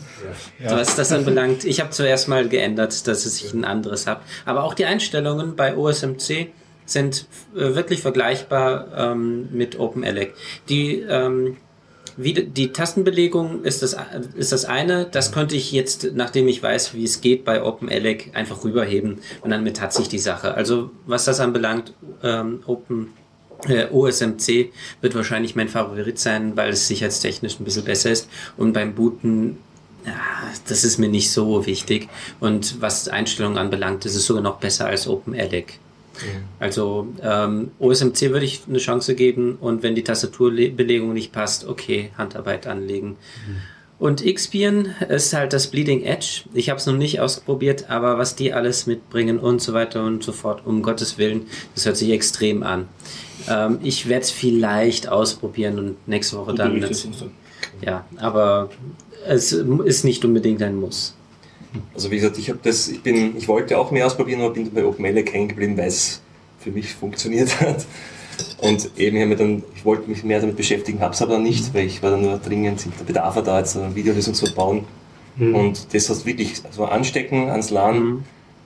was 0.64 0.96
das 0.96 1.12
anbelangt, 1.12 1.64
ich 1.64 1.80
habe 1.80 1.92
zuerst 1.92 2.28
mal 2.28 2.50
geändert, 2.50 3.08
dass 3.08 3.26
ich 3.26 3.54
ein 3.54 3.64
anderes 3.64 4.08
habe. 4.08 4.22
Aber 4.46 4.64
auch 4.64 4.74
die 4.74 4.86
Einstellungen 4.86 5.56
bei 5.56 5.78
OSMC 5.78 6.50
sind 6.86 7.28
äh, 7.56 7.76
wirklich 7.76 8.02
vergleichbar 8.02 8.88
ähm, 8.96 9.50
mit 9.52 9.80
OpenELEC. 9.80 10.34
Die 10.70 11.02
ähm, 11.02 11.58
wie 12.18 12.34
die- 12.34 12.72
Tastenbelegung 12.74 13.64
ist 13.64 13.82
das, 13.84 13.96
ist 14.36 14.52
das 14.52 14.66
eine. 14.66 15.06
Das 15.06 15.32
könnte 15.32 15.56
ich 15.56 15.72
jetzt, 15.72 16.10
nachdem 16.16 16.48
ich 16.48 16.62
weiß, 16.62 16.94
wie 16.94 17.04
es 17.04 17.22
geht 17.22 17.46
bei 17.46 17.64
OpenELEC, 17.64 18.32
einfach 18.34 18.64
rüberheben 18.64 19.20
und 19.42 19.52
damit 19.52 19.80
hat 19.80 19.94
sich 19.94 20.10
die 20.10 20.20
Sache. 20.20 20.54
Also 20.56 20.90
was 21.06 21.26
das 21.26 21.40
anbelangt, 21.40 21.94
ähm, 22.24 22.62
Open 22.66 23.14
äh, 23.68 23.88
OSMC 23.92 24.72
wird 25.02 25.16
wahrscheinlich 25.16 25.56
mein 25.56 25.70
Favorit 25.70 26.20
sein, 26.20 26.56
weil 26.58 26.70
es 26.72 26.88
sicherheitstechnisch 26.88 27.60
ein 27.60 27.64
bisschen 27.64 27.86
besser 27.86 28.12
ist. 28.12 28.30
Und 28.58 28.74
beim 28.74 28.94
Booten, 28.94 29.58
ja, 30.06 30.14
das 30.68 30.84
ist 30.84 30.98
mir 31.00 31.10
nicht 31.10 31.32
so 31.32 31.66
wichtig. 31.66 32.08
Und 32.40 32.82
was 32.82 33.08
Einstellungen 33.10 33.58
anbelangt, 33.58 34.06
ist 34.06 34.16
es 34.16 34.26
sogar 34.26 34.44
noch 34.44 34.58
besser 34.58 34.86
als 34.86 35.08
OpenELEC. 35.08 35.80
Also 36.60 37.08
ähm, 37.22 37.72
OSMC 37.80 38.32
würde 38.32 38.46
ich 38.46 38.62
eine 38.68 38.80
Chance 38.80 39.16
geben 39.16 39.58
und 39.60 39.84
wenn 39.84 39.96
die 39.96 40.04
Tastaturbelegung 40.04 41.14
nicht 41.14 41.32
passt, 41.32 41.68
okay, 41.68 42.12
Handarbeit 42.18 42.68
anlegen. 42.68 43.18
Und 44.00 44.24
Xpian 44.24 44.94
ist 45.10 45.34
halt 45.34 45.54
das 45.54 45.68
Bleeding 45.68 46.04
Edge. 46.04 46.44
Ich 46.54 46.70
habe 46.70 46.80
es 46.80 46.86
noch 46.86 46.96
nicht 46.96 47.20
ausprobiert, 47.20 47.90
aber 47.90 48.20
was 48.20 48.36
die 48.36 48.54
alles 48.54 48.86
mitbringen 48.86 49.40
und 49.40 49.60
so 49.60 49.74
weiter 49.74 50.04
und 50.06 50.24
so 50.24 50.34
fort, 50.34 50.62
um 50.66 50.84
Gottes 50.84 51.18
Willen, 51.18 51.48
das 51.74 51.86
hört 51.88 51.98
sich 51.98 52.12
extrem 52.12 52.62
an. 52.62 52.88
Ähm, 53.50 53.80
ich 53.82 54.08
werde 54.08 54.24
es 54.24 54.32
vielleicht 54.32 55.10
ausprobieren 55.10 55.80
und 55.80 56.08
nächste 56.08 56.38
Woche 56.38 56.54
dann. 56.54 56.74
Ja, 57.82 58.06
aber 58.18 58.70
es 59.26 59.52
ist 59.52 60.04
nicht 60.04 60.24
unbedingt 60.24 60.62
ein 60.62 60.76
Muss. 60.76 61.16
Also 61.94 62.12
wie 62.12 62.16
gesagt, 62.16 62.38
ich 62.38 62.50
habe 62.50 62.60
das, 62.64 62.88
ich 62.88 63.02
bin, 63.02 63.38
ich 63.38 63.48
wollte 63.48 63.78
auch 63.78 63.92
mehr 63.92 64.06
ausprobieren, 64.06 64.42
aber 64.42 64.54
bin 64.54 64.72
bei 64.74 64.86
OpenELEC 64.86 65.34
hängen 65.34 65.48
geblieben, 65.50 65.78
weil 65.78 65.88
es 65.88 66.22
für 66.60 66.72
mich 66.72 66.94
funktioniert 66.94 67.60
hat. 67.62 67.86
Und 68.60 68.92
eben, 68.98 69.18
ich, 69.18 69.24
hab 69.24 69.30
mir 69.30 69.36
dann, 69.36 69.64
ich 69.76 69.84
wollte 69.84 70.10
mich 70.10 70.24
mehr 70.24 70.40
damit 70.40 70.58
beschäftigen, 70.58 71.00
habe 71.00 71.14
es 71.14 71.22
aber 71.22 71.40
nicht, 71.40 71.74
weil 71.74 71.86
ich 71.86 72.04
war 72.04 72.12
dann 72.12 72.22
nur 72.22 72.38
dringend, 72.38 72.86
der 73.00 73.06
Bedarf 73.06 73.36
war 73.36 73.44
da, 73.44 73.60
jetzt 73.60 73.76
eine 73.78 73.96
Videolösung 73.96 74.34
zu 74.34 74.54
bauen. 74.54 74.86
Und 75.40 75.94
das 75.94 76.10
hast 76.10 76.26
wirklich, 76.26 76.54
also 76.66 76.86
anstecken 76.86 77.50
ans 77.50 77.70
LAN, 77.70 78.24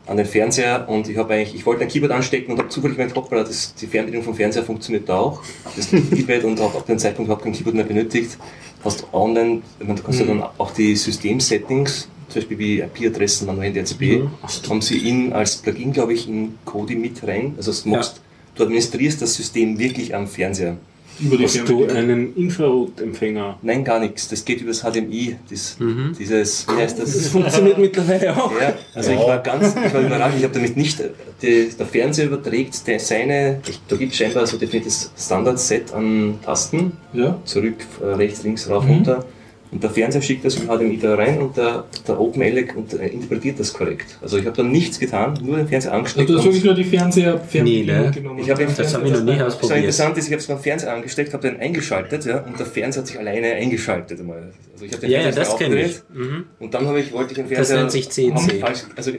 an 0.08 0.18
den 0.18 0.26
Fernseher 0.26 0.88
und 0.90 1.08
ich 1.08 1.18
habe 1.18 1.34
eigentlich, 1.34 1.54
ich 1.54 1.66
wollte 1.66 1.84
ein 1.84 1.90
Keyboard 1.90 2.12
anstecken 2.12 2.52
und 2.52 2.60
habe 2.60 2.70
zufällig 2.70 2.98
gemerkt, 2.98 3.16
hoppala, 3.16 3.44
das, 3.44 3.76
die 3.76 3.88
Fernbedienung 3.88 4.26
vom 4.26 4.36
Fernseher 4.36 4.64
funktioniert 4.64 5.08
da 5.08 5.18
auch. 5.18 5.42
Das 5.76 5.90
Keypad 5.90 6.44
und 6.44 6.60
auch 6.60 6.74
ab 6.76 6.86
dem 6.86 6.98
Zeitpunkt 6.98 7.28
überhaupt 7.28 7.44
kein 7.44 7.54
Keyboard 7.54 7.76
mehr 7.76 7.86
benötigt. 7.86 8.38
Hast 8.84 9.06
online, 9.14 9.62
ich 9.80 9.88
meine, 9.88 10.00
du 10.00 10.04
kannst 10.04 10.20
ja 10.20 10.26
dann 10.26 10.44
auch 10.58 10.72
die 10.72 10.96
System-Settings, 10.96 12.08
zum 12.32 12.42
Beispiel 12.42 12.58
wie 12.60 12.80
IP-Adressen, 12.80 13.46
manuell 13.46 13.74
DHCP, 13.74 14.24
haben 14.70 14.82
sie 14.82 14.98
in 15.10 15.34
als 15.34 15.58
Plugin, 15.58 15.92
glaube 15.92 16.14
ich, 16.14 16.28
in 16.28 16.56
Kodi 16.66 16.96
mit 16.96 17.22
rein. 17.28 17.54
Also 17.58 17.72
du, 17.84 17.90
machst, 17.90 18.22
du 18.56 18.64
administrierst 18.64 19.22
das 19.22 19.36
System 19.36 19.78
wirklich 19.78 20.16
am 20.16 20.28
Fernseher. 20.28 20.78
Über 21.20 21.38
die 21.38 21.44
Hast 21.44 21.68
du 21.70 21.86
einen 21.88 22.36
Infrarotempfänger? 22.36 23.60
Nein, 23.62 23.84
gar 23.84 24.00
nichts. 24.00 24.28
Das 24.30 24.44
geht 24.44 24.62
über 24.62 24.72
das 24.72 24.82
HDMI. 24.82 25.36
Das, 25.50 25.78
Dieses, 26.18 26.66
wie 26.68 26.82
heißt 26.82 26.98
Das 26.98 27.14
das? 27.14 27.28
funktioniert 27.28 27.78
mittlerweile 27.78 28.36
auch. 28.36 28.52
Ja, 28.60 28.74
also 28.96 29.12
ich 29.12 29.20
war 29.20 29.38
ganz, 29.40 29.76
ich 29.86 29.94
war 29.94 30.02
überrascht, 30.02 30.38
ich 30.38 30.44
habe 30.44 30.54
damit 30.54 30.78
nicht, 30.78 31.00
die, 31.42 31.70
der 31.78 31.86
Fernseher 31.86 32.26
überträgt 32.26 32.88
der, 32.88 33.00
seine, 33.00 33.60
da 33.88 33.96
gibt 33.98 34.14
es 34.14 34.18
scheinbar 34.18 34.48
so 34.48 34.58
definiertes 34.58 35.12
Standard-Set 35.18 35.94
an 35.94 36.40
Tasten, 36.44 36.94
Ja. 37.14 37.38
zurück, 37.46 37.76
äh, 38.02 38.06
rechts, 38.06 38.42
links, 38.44 38.68
rauf, 38.70 38.88
runter 38.88 39.24
Und 39.72 39.82
der 39.82 39.90
Fernseher 39.90 40.22
schickt 40.22 40.44
das 40.44 40.56
über 40.56 40.76
HDMI 40.78 40.98
da 40.98 41.16
rein 41.16 41.40
und 41.42 41.56
der, 41.56 41.86
der 42.06 42.20
OpenELEC 42.20 42.76
und, 42.76 42.92
interpretiert 42.94 43.58
das 43.58 43.72
korrekt. 43.74 44.18
Also 44.22 44.38
ich 44.38 44.46
habe 44.46 44.58
da 44.58 44.64
nichts 44.64 45.00
getan, 45.00 45.34
nur 45.42 45.56
den 45.56 45.68
Fernseher 45.68 45.94
angesteckt. 45.94 46.30
Also 46.30 46.34
du 46.34 46.40
hast 46.40 46.46
wirklich 46.46 46.64
nur 46.66 46.74
die 46.74 46.84
Fernseher 46.84 47.40
Nee, 47.54 47.84
ne? 47.84 48.12
genommen. 48.14 48.40
ich 48.40 48.50
habe 48.50 48.66
Das 48.66 48.94
habe 48.94 49.08
ich 49.08 49.14
noch 49.14 49.24
nie 49.24 49.42
ausprobiert. 49.42 49.78
interessant 49.80 50.18
ist, 50.18 50.26
ich 50.26 50.32
habe 50.34 50.42
es 50.42 50.48
beim 50.48 50.60
Fernseher 50.60 50.94
angesteckt, 50.94 51.34
habe 51.34 51.48
den 51.50 51.60
eingeschaltet, 51.62 52.26
ja, 52.26 52.40
und 52.42 52.60
der 52.60 52.66
Fernseher 52.66 53.02
hat 53.04 53.08
sich 53.08 53.18
alleine 53.18 53.54
eingeschaltet 53.54 54.20
einmal. 54.20 54.52
Also 54.74 54.84
ich 54.86 54.92
habe 54.92 55.02
den 55.04 55.10
Ja, 55.12 55.18
ja, 55.20 55.24
Fernseher 55.32 55.44
das 55.46 55.58
kenne 55.58 55.76
ich. 55.82 55.86
aufgedreht 55.86 56.04
Mhm. 56.32 56.44
und 56.60 56.74
dann 56.74 56.88
habe 56.88 57.00
ich, 57.00 57.14
wollte 57.14 57.32
ich 57.32 57.36
den 57.38 57.46
Das 57.48 57.54
Fernseher... 57.56 57.78
nennt 57.78 57.92
sich 57.92 58.10
CNC. 58.10 58.62
haben 58.62 58.74
Also, 58.98 59.12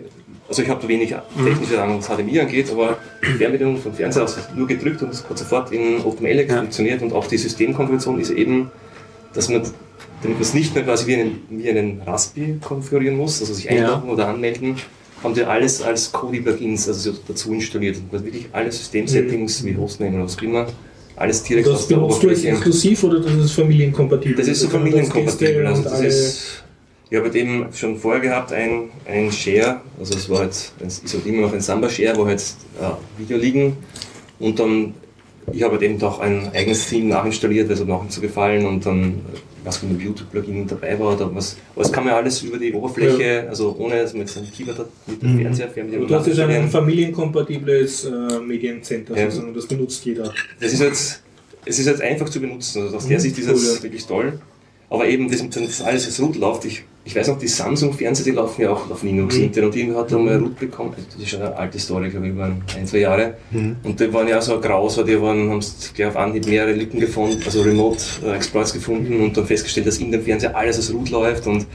also 0.49 0.63
ich 0.63 0.69
habe 0.69 0.87
wenig 0.87 1.15
technische 1.47 1.83
Ahnung, 1.83 1.99
was 2.01 2.09
HDMI 2.15 2.41
angeht, 2.41 2.71
aber 2.71 2.99
die 3.23 3.39
Fernbedienung 3.39 3.79
vom 3.79 3.95
Fernseher 3.95 4.25
aus 4.25 4.37
nur 4.55 4.67
gedrückt 4.67 5.01
und 5.03 5.09
es 5.15 5.27
hat 5.27 5.39
sofort 5.39 5.73
in 5.73 6.01
OpenELEC 6.05 6.51
Ja. 6.51 6.59
funktioniert 6.59 7.01
und 7.01 7.15
auch 7.15 7.27
die 7.27 7.39
Systemkonfiguration 7.39 8.21
ist 8.21 8.31
eben, 8.33 8.71
dass 9.33 9.49
man 9.49 9.63
damit 10.23 10.39
man 10.39 10.43
es 10.43 10.55
nicht 10.55 10.75
mehr 10.75 10.85
quasi 10.85 11.07
wie 11.07 11.15
einen, 11.17 11.43
wie 11.51 11.69
einen 11.69 12.01
Raspi 12.03 12.57
konfigurieren 12.63 13.17
muss, 13.17 13.41
also 13.41 13.53
sich 13.55 13.69
einloggen 13.69 14.09
oder 14.11 14.29
anmelden, 14.29 14.77
haben 15.23 15.37
wir 15.37 15.49
alles 15.49 15.83
als 15.83 16.11
Kodi-Plugins 16.13 16.89
also 16.89 17.13
so 17.13 17.19
dazu 17.29 17.53
installiert 17.53 17.97
und 17.97 18.13
man 18.13 18.25
wirklich 18.25 18.47
alle 18.53 18.71
Systemsettings 18.73 19.65
wie 19.65 19.77
Hostname 19.77 20.15
oder 20.17 20.25
was 20.25 20.37
immer, 20.37 20.67
alles 21.17 21.43
direkt 21.43 21.67
Das 21.69 21.75
aus 21.75 21.89
der 21.89 22.01
Oberfläche. 22.03 22.49
exklusiv 22.49 23.05
oder 23.05 23.21
das 23.21 23.33
ist 23.35 23.53
familienkompatibel? 23.53 24.37
Das 24.37 24.49
ist 24.49 24.61
so 24.61 24.69
familienkompatibel. 24.69 25.67
Also 25.67 25.83
das 25.83 25.93
alle- 25.93 26.07
ist, 26.09 26.65
ich 27.11 27.19
habe 27.19 27.31
dem 27.31 27.67
schon 27.75 27.97
vorher 27.99 28.21
gehabt, 28.21 28.53
ein, 28.53 28.89
ein 29.07 29.31
Share, 29.31 29.81
also 30.01 30.15
es 30.15 30.29
war 30.31 30.39
halt, 30.41 30.73
es 30.85 30.99
ist 31.01 31.15
halt 31.15 31.27
immer 31.27 31.43
noch 31.43 31.53
ein 31.53 31.61
Samba-Share, 31.61 32.17
wo 32.17 32.27
halt 32.27 32.41
äh, 32.81 33.21
Video 33.21 33.37
liegen 33.37 33.77
und 34.41 34.59
dann, 34.59 34.95
ich 35.53 35.63
habe 35.63 35.79
dem 35.79 35.99
doch 35.99 36.19
ein 36.21 36.51
eigenes 36.55 36.89
Theme 36.89 37.09
nachinstalliert, 37.11 37.69
weil 37.69 37.75
es 37.75 37.81
hat 37.81 37.87
mir 37.89 37.95
auch 37.95 38.03
nicht 38.03 38.15
so 38.15 38.21
gefallen 38.23 38.65
und 38.67 38.87
dann, 38.87 39.21
was 39.65 39.77
für 39.79 39.87
ein 39.87 39.99
YouTube-Plugin 40.01 40.67
dabei 40.67 40.99
war 40.99 41.15
oder 41.15 41.33
was, 41.35 41.57
aber 41.75 41.85
das 41.85 41.93
kann 41.93 42.05
man 42.05 42.15
alles 42.15 42.43
über 42.43 42.59
die 42.59 42.73
Oberfläche, 42.73 43.47
also 43.49 43.75
ohne, 43.79 44.03
dass 44.03 44.13
man 44.13 44.23
jetzt 44.23 44.37
ein 44.37 44.51
Keyboard 44.51 44.79
hat, 44.81 44.89
mit 45.07 45.23
dem 45.23 45.35
Mhm. 45.37 45.41
Fernseher, 45.43 45.69
Fernbedienung 45.71 46.09
Du 46.09 46.15
hast 46.15 46.27
jetzt 46.27 46.39
ein 46.41 46.69
familienkompatibles 46.71 48.05
äh, 48.07 48.11
Mediencenter, 48.41 49.17
Ja. 49.17 49.25
sozusagen. 49.31 49.55
das 49.55 49.67
benutzt 49.67 50.05
jeder. 50.05 50.33
Das 50.61 50.73
ist 50.73 50.81
jetzt, 50.81 51.23
es 51.65 51.79
ist 51.79 51.87
jetzt 51.87 52.01
einfach 52.03 52.29
zu 52.29 52.41
benutzen. 52.41 52.83
Also 52.83 52.97
aus 52.97 53.07
der 53.07 53.19
Mhm, 53.19 53.23
Sicht 53.23 53.39
ist 53.39 53.47
cool, 53.49 53.53
das 53.55 53.77
ja. 53.77 53.83
wirklich 53.83 54.07
toll. 54.07 54.41
Aber 54.91 55.07
eben, 55.07 55.31
das, 55.31 55.43
das 55.49 55.81
alles 55.81 56.07
als 56.07 56.21
Root 56.21 56.37
läuft, 56.37 56.65
ich, 56.65 56.83
ich 57.05 57.17
weiß 57.17 57.29
noch, 57.29 57.39
die 57.39 57.49
Samsung-Fernseher, 57.49 58.25
die 58.25 58.31
laufen 58.31 58.63
ja 58.63 58.71
auch 58.71 58.89
auf 58.91 59.03
Linux 59.03 59.37
Mhm. 59.37 59.45
intern 59.45 59.65
und 59.65 59.75
die 59.75 59.93
hat 59.93 60.13
dann 60.13 60.25
mal 60.25 60.37
Root 60.37 60.59
bekommen. 60.59 60.95
Das 60.97 61.21
ist 61.21 61.31
schon 61.31 61.43
eine 61.43 61.57
alte 61.57 61.79
Story, 61.79 62.11
glaube 62.11 62.27
ich, 62.27 62.33
über 62.33 62.45
ein, 62.45 62.87
zwei 62.87 62.99
Jahre. 62.99 63.35
Und 63.83 63.99
die 63.99 64.13
waren 64.13 64.29
ja 64.29 64.39
auch 64.39 64.43
so 64.43 64.61
graus, 64.61 64.99
weil 64.99 65.05
die 65.05 65.21
waren, 65.21 65.51
haben 65.51 65.61
gleich 65.95 66.09
auf 66.09 66.17
Anhieb 66.17 66.47
mehrere 66.47 66.73
Lücken 66.73 67.01
gefunden, 67.01 67.43
also 67.45 67.63
Remote 67.63 67.99
äh, 68.25 68.39
gefunden 68.73 69.21
und 69.21 69.37
dann 69.37 69.47
festgestellt, 69.47 69.87
dass 69.89 69.99
in 69.99 70.13
dem 70.13 70.23
Fernseher 70.23 70.57
alles 70.57 70.77
als 70.77 70.93
Root 70.95 71.11
läuft 71.11 71.47
und 71.47 71.67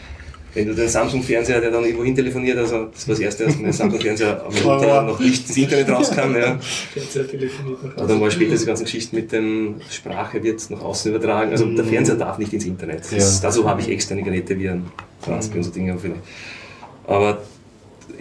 wenn 0.53 0.65
du 0.65 0.73
den 0.73 0.87
Samsung-Fernseher, 0.87 1.61
der 1.61 1.69
dann 1.69 1.83
irgendwo 1.83 2.03
hin 2.03 2.15
telefoniert, 2.15 2.57
also 2.57 2.85
das 2.85 3.07
war 3.07 3.13
das 3.13 3.19
erste, 3.19 3.45
dass 3.45 3.57
mein 3.59 3.71
Samsung-Fernseher 3.71 4.43
am 4.43 4.55
Router 4.67 5.03
noch 5.03 5.19
nicht 5.19 5.47
ins 5.47 5.57
Internet 5.57 5.89
rauskam, 5.89 6.35
ja. 6.35 6.57
Fernseher 6.93 7.27
telefoniert 7.27 7.83
nach 7.83 8.01
Und 8.01 8.09
dann 8.09 8.19
war 8.21 8.31
später 8.31 8.51
diese 8.51 8.65
ganze 8.65 8.83
Geschichte 8.85 9.15
mit 9.15 9.31
dem 9.31 9.75
Sprache 9.91 10.41
wird 10.41 10.67
nach 10.71 10.81
außen 10.81 11.11
übertragen. 11.13 11.51
Also 11.51 11.65
der 11.65 11.85
Fernseher 11.85 12.15
darf 12.15 12.39
nicht 12.39 12.53
ins 12.53 12.65
Internet. 12.65 13.03
Das, 13.11 13.39
dazu 13.39 13.69
habe 13.69 13.81
ich 13.81 13.89
externe 13.89 14.23
Geräte 14.23 14.57
wie 14.57 14.69
ein 14.69 14.85
Raspberry 15.27 15.59
und 15.59 15.63
so 15.65 15.71
Dinge 15.71 15.97
vielleicht. 15.97 16.21
Aber 17.05 17.41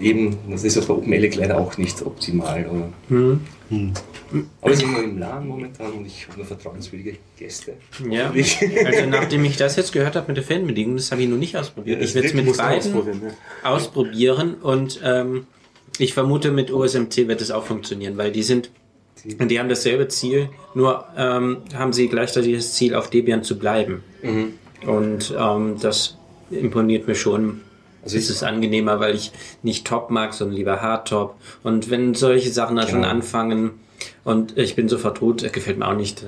eben, 0.01 0.37
das 0.51 0.65
ist 0.65 0.77
ja 0.77 0.83
bei 0.83 0.95
OpenELEC 0.95 1.37
leider 1.37 1.59
auch 1.59 1.77
nicht 1.79 2.03
optimal. 2.03 2.67
Oder? 2.67 2.89
Mhm. 3.09 3.41
Aber 4.61 4.71
wir 4.71 4.77
sind 4.77 4.93
nur 4.93 5.03
im 5.03 5.19
LAN 5.19 5.47
momentan 5.49 5.93
und 5.93 6.07
ich 6.07 6.27
habe 6.29 6.39
nur 6.39 6.47
vertrauenswürdige 6.47 7.17
Gäste. 7.39 7.75
Ja. 8.09 8.31
Ich- 8.35 8.59
Also 8.85 9.07
nachdem 9.09 9.45
ich 9.45 9.57
das 9.57 9.77
jetzt 9.77 9.93
gehört 9.93 10.15
habe 10.17 10.29
mit 10.29 10.37
der 10.37 10.45
Fernbedienung, 10.45 10.97
das 10.97 11.11
habe 11.13 11.23
ich 11.23 11.29
noch 11.29 11.37
nicht 11.39 11.57
ausprobiert. 11.57 11.99
Ja, 12.01 12.05
ich 12.05 12.15
werde 12.15 12.29
es 12.29 12.35
mit 12.35 12.57
beiden 12.57 12.79
ausprobieren, 12.95 13.23
ja. 13.25 13.71
ausprobieren 13.71 14.55
und 14.55 15.01
ähm, 15.05 15.47
ich 15.99 16.13
vermute 16.15 16.51
mit 16.53 16.71
OSMT 16.71 17.29
wird 17.29 17.41
es 17.41 17.51
auch 17.51 17.65
funktionieren, 17.65 18.17
weil 18.19 18.31
die 18.31 18.43
sind, 18.43 18.71
die 19.25 19.59
haben 19.59 19.69
dasselbe 19.69 20.09
Ziel, 20.09 20.51
nur 20.75 21.07
ähm, 21.17 21.59
haben 21.75 21.93
sie 21.93 22.09
gleichzeitig 22.09 22.55
das 22.55 22.75
Ziel, 22.75 22.95
auf 22.95 23.09
Debian 23.11 23.43
zu 23.43 23.59
bleiben. 23.59 24.03
Mhm. 24.23 24.53
Und 24.87 25.35
ähm, 25.39 25.77
das 25.81 26.19
imponiert 26.51 27.07
mir 27.07 27.15
schon. 27.15 27.61
Also 28.03 28.19
es 28.19 28.31
ist 28.31 28.45
angenehmer, 28.45 29.01
weil 29.01 29.17
ich 29.17 29.33
nicht 29.63 29.85
Top 29.87 30.11
mag, 30.11 30.33
sondern 30.33 30.57
lieber 30.57 30.81
Hardtop. 30.81 31.35
Und 31.65 31.91
wenn 31.91 32.15
solche 32.15 32.51
Sachen 32.53 32.77
da 32.77 32.87
schon 32.87 33.01
Genau. 33.03 33.09
anfangen 33.13 33.71
und 34.25 34.57
ich 34.57 34.77
bin 34.77 34.89
so 34.89 34.97
vertraut, 34.99 35.43
das 35.43 35.53
gefällt 35.53 35.79
mir 35.79 35.89
auch 35.89 35.97
nicht. 35.97 36.25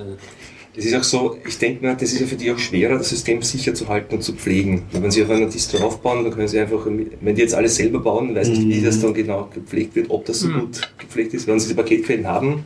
Es 0.77 0.85
ist 0.87 0.95
auch 0.95 1.03
so, 1.05 1.37
ich 1.47 1.59
denke 1.59 1.85
mir, 1.87 1.95
das 1.95 2.13
ist 2.13 2.21
ja 2.21 2.27
für 2.27 2.37
die 2.37 2.51
auch 2.53 2.59
schwerer, 2.59 2.99
das 2.99 3.09
System 3.09 3.43
sicher 3.43 3.75
zu 3.75 3.89
halten 3.89 4.17
und 4.17 4.23
zu 4.23 4.33
pflegen. 4.33 4.83
Wenn 4.93 5.11
sie 5.11 5.23
auf 5.25 5.31
einer 5.31 5.47
Distro 5.47 5.85
aufbauen, 5.85 6.23
dann 6.25 6.33
können 6.33 6.47
sie 6.49 6.59
einfach, 6.61 6.85
wenn 6.87 7.35
die 7.35 7.43
jetzt 7.43 7.55
alles 7.55 7.77
selber 7.77 7.99
bauen, 8.01 8.35
weiß 8.35 8.49
nicht, 8.49 8.69
wie 8.69 8.81
das 8.83 9.01
dann 9.01 9.15
genau 9.15 9.49
gepflegt 9.53 9.95
wird, 9.97 10.11
ob 10.11 10.25
das 10.25 10.41
so 10.41 10.49
Mhm. 10.49 10.61
gut 10.61 10.81
gepflegt 10.99 11.35
ist. 11.35 11.47
Wenn 11.49 11.59
sie 11.59 11.69
die 11.69 11.75
Paketquellen 11.75 12.27
haben, 12.29 12.65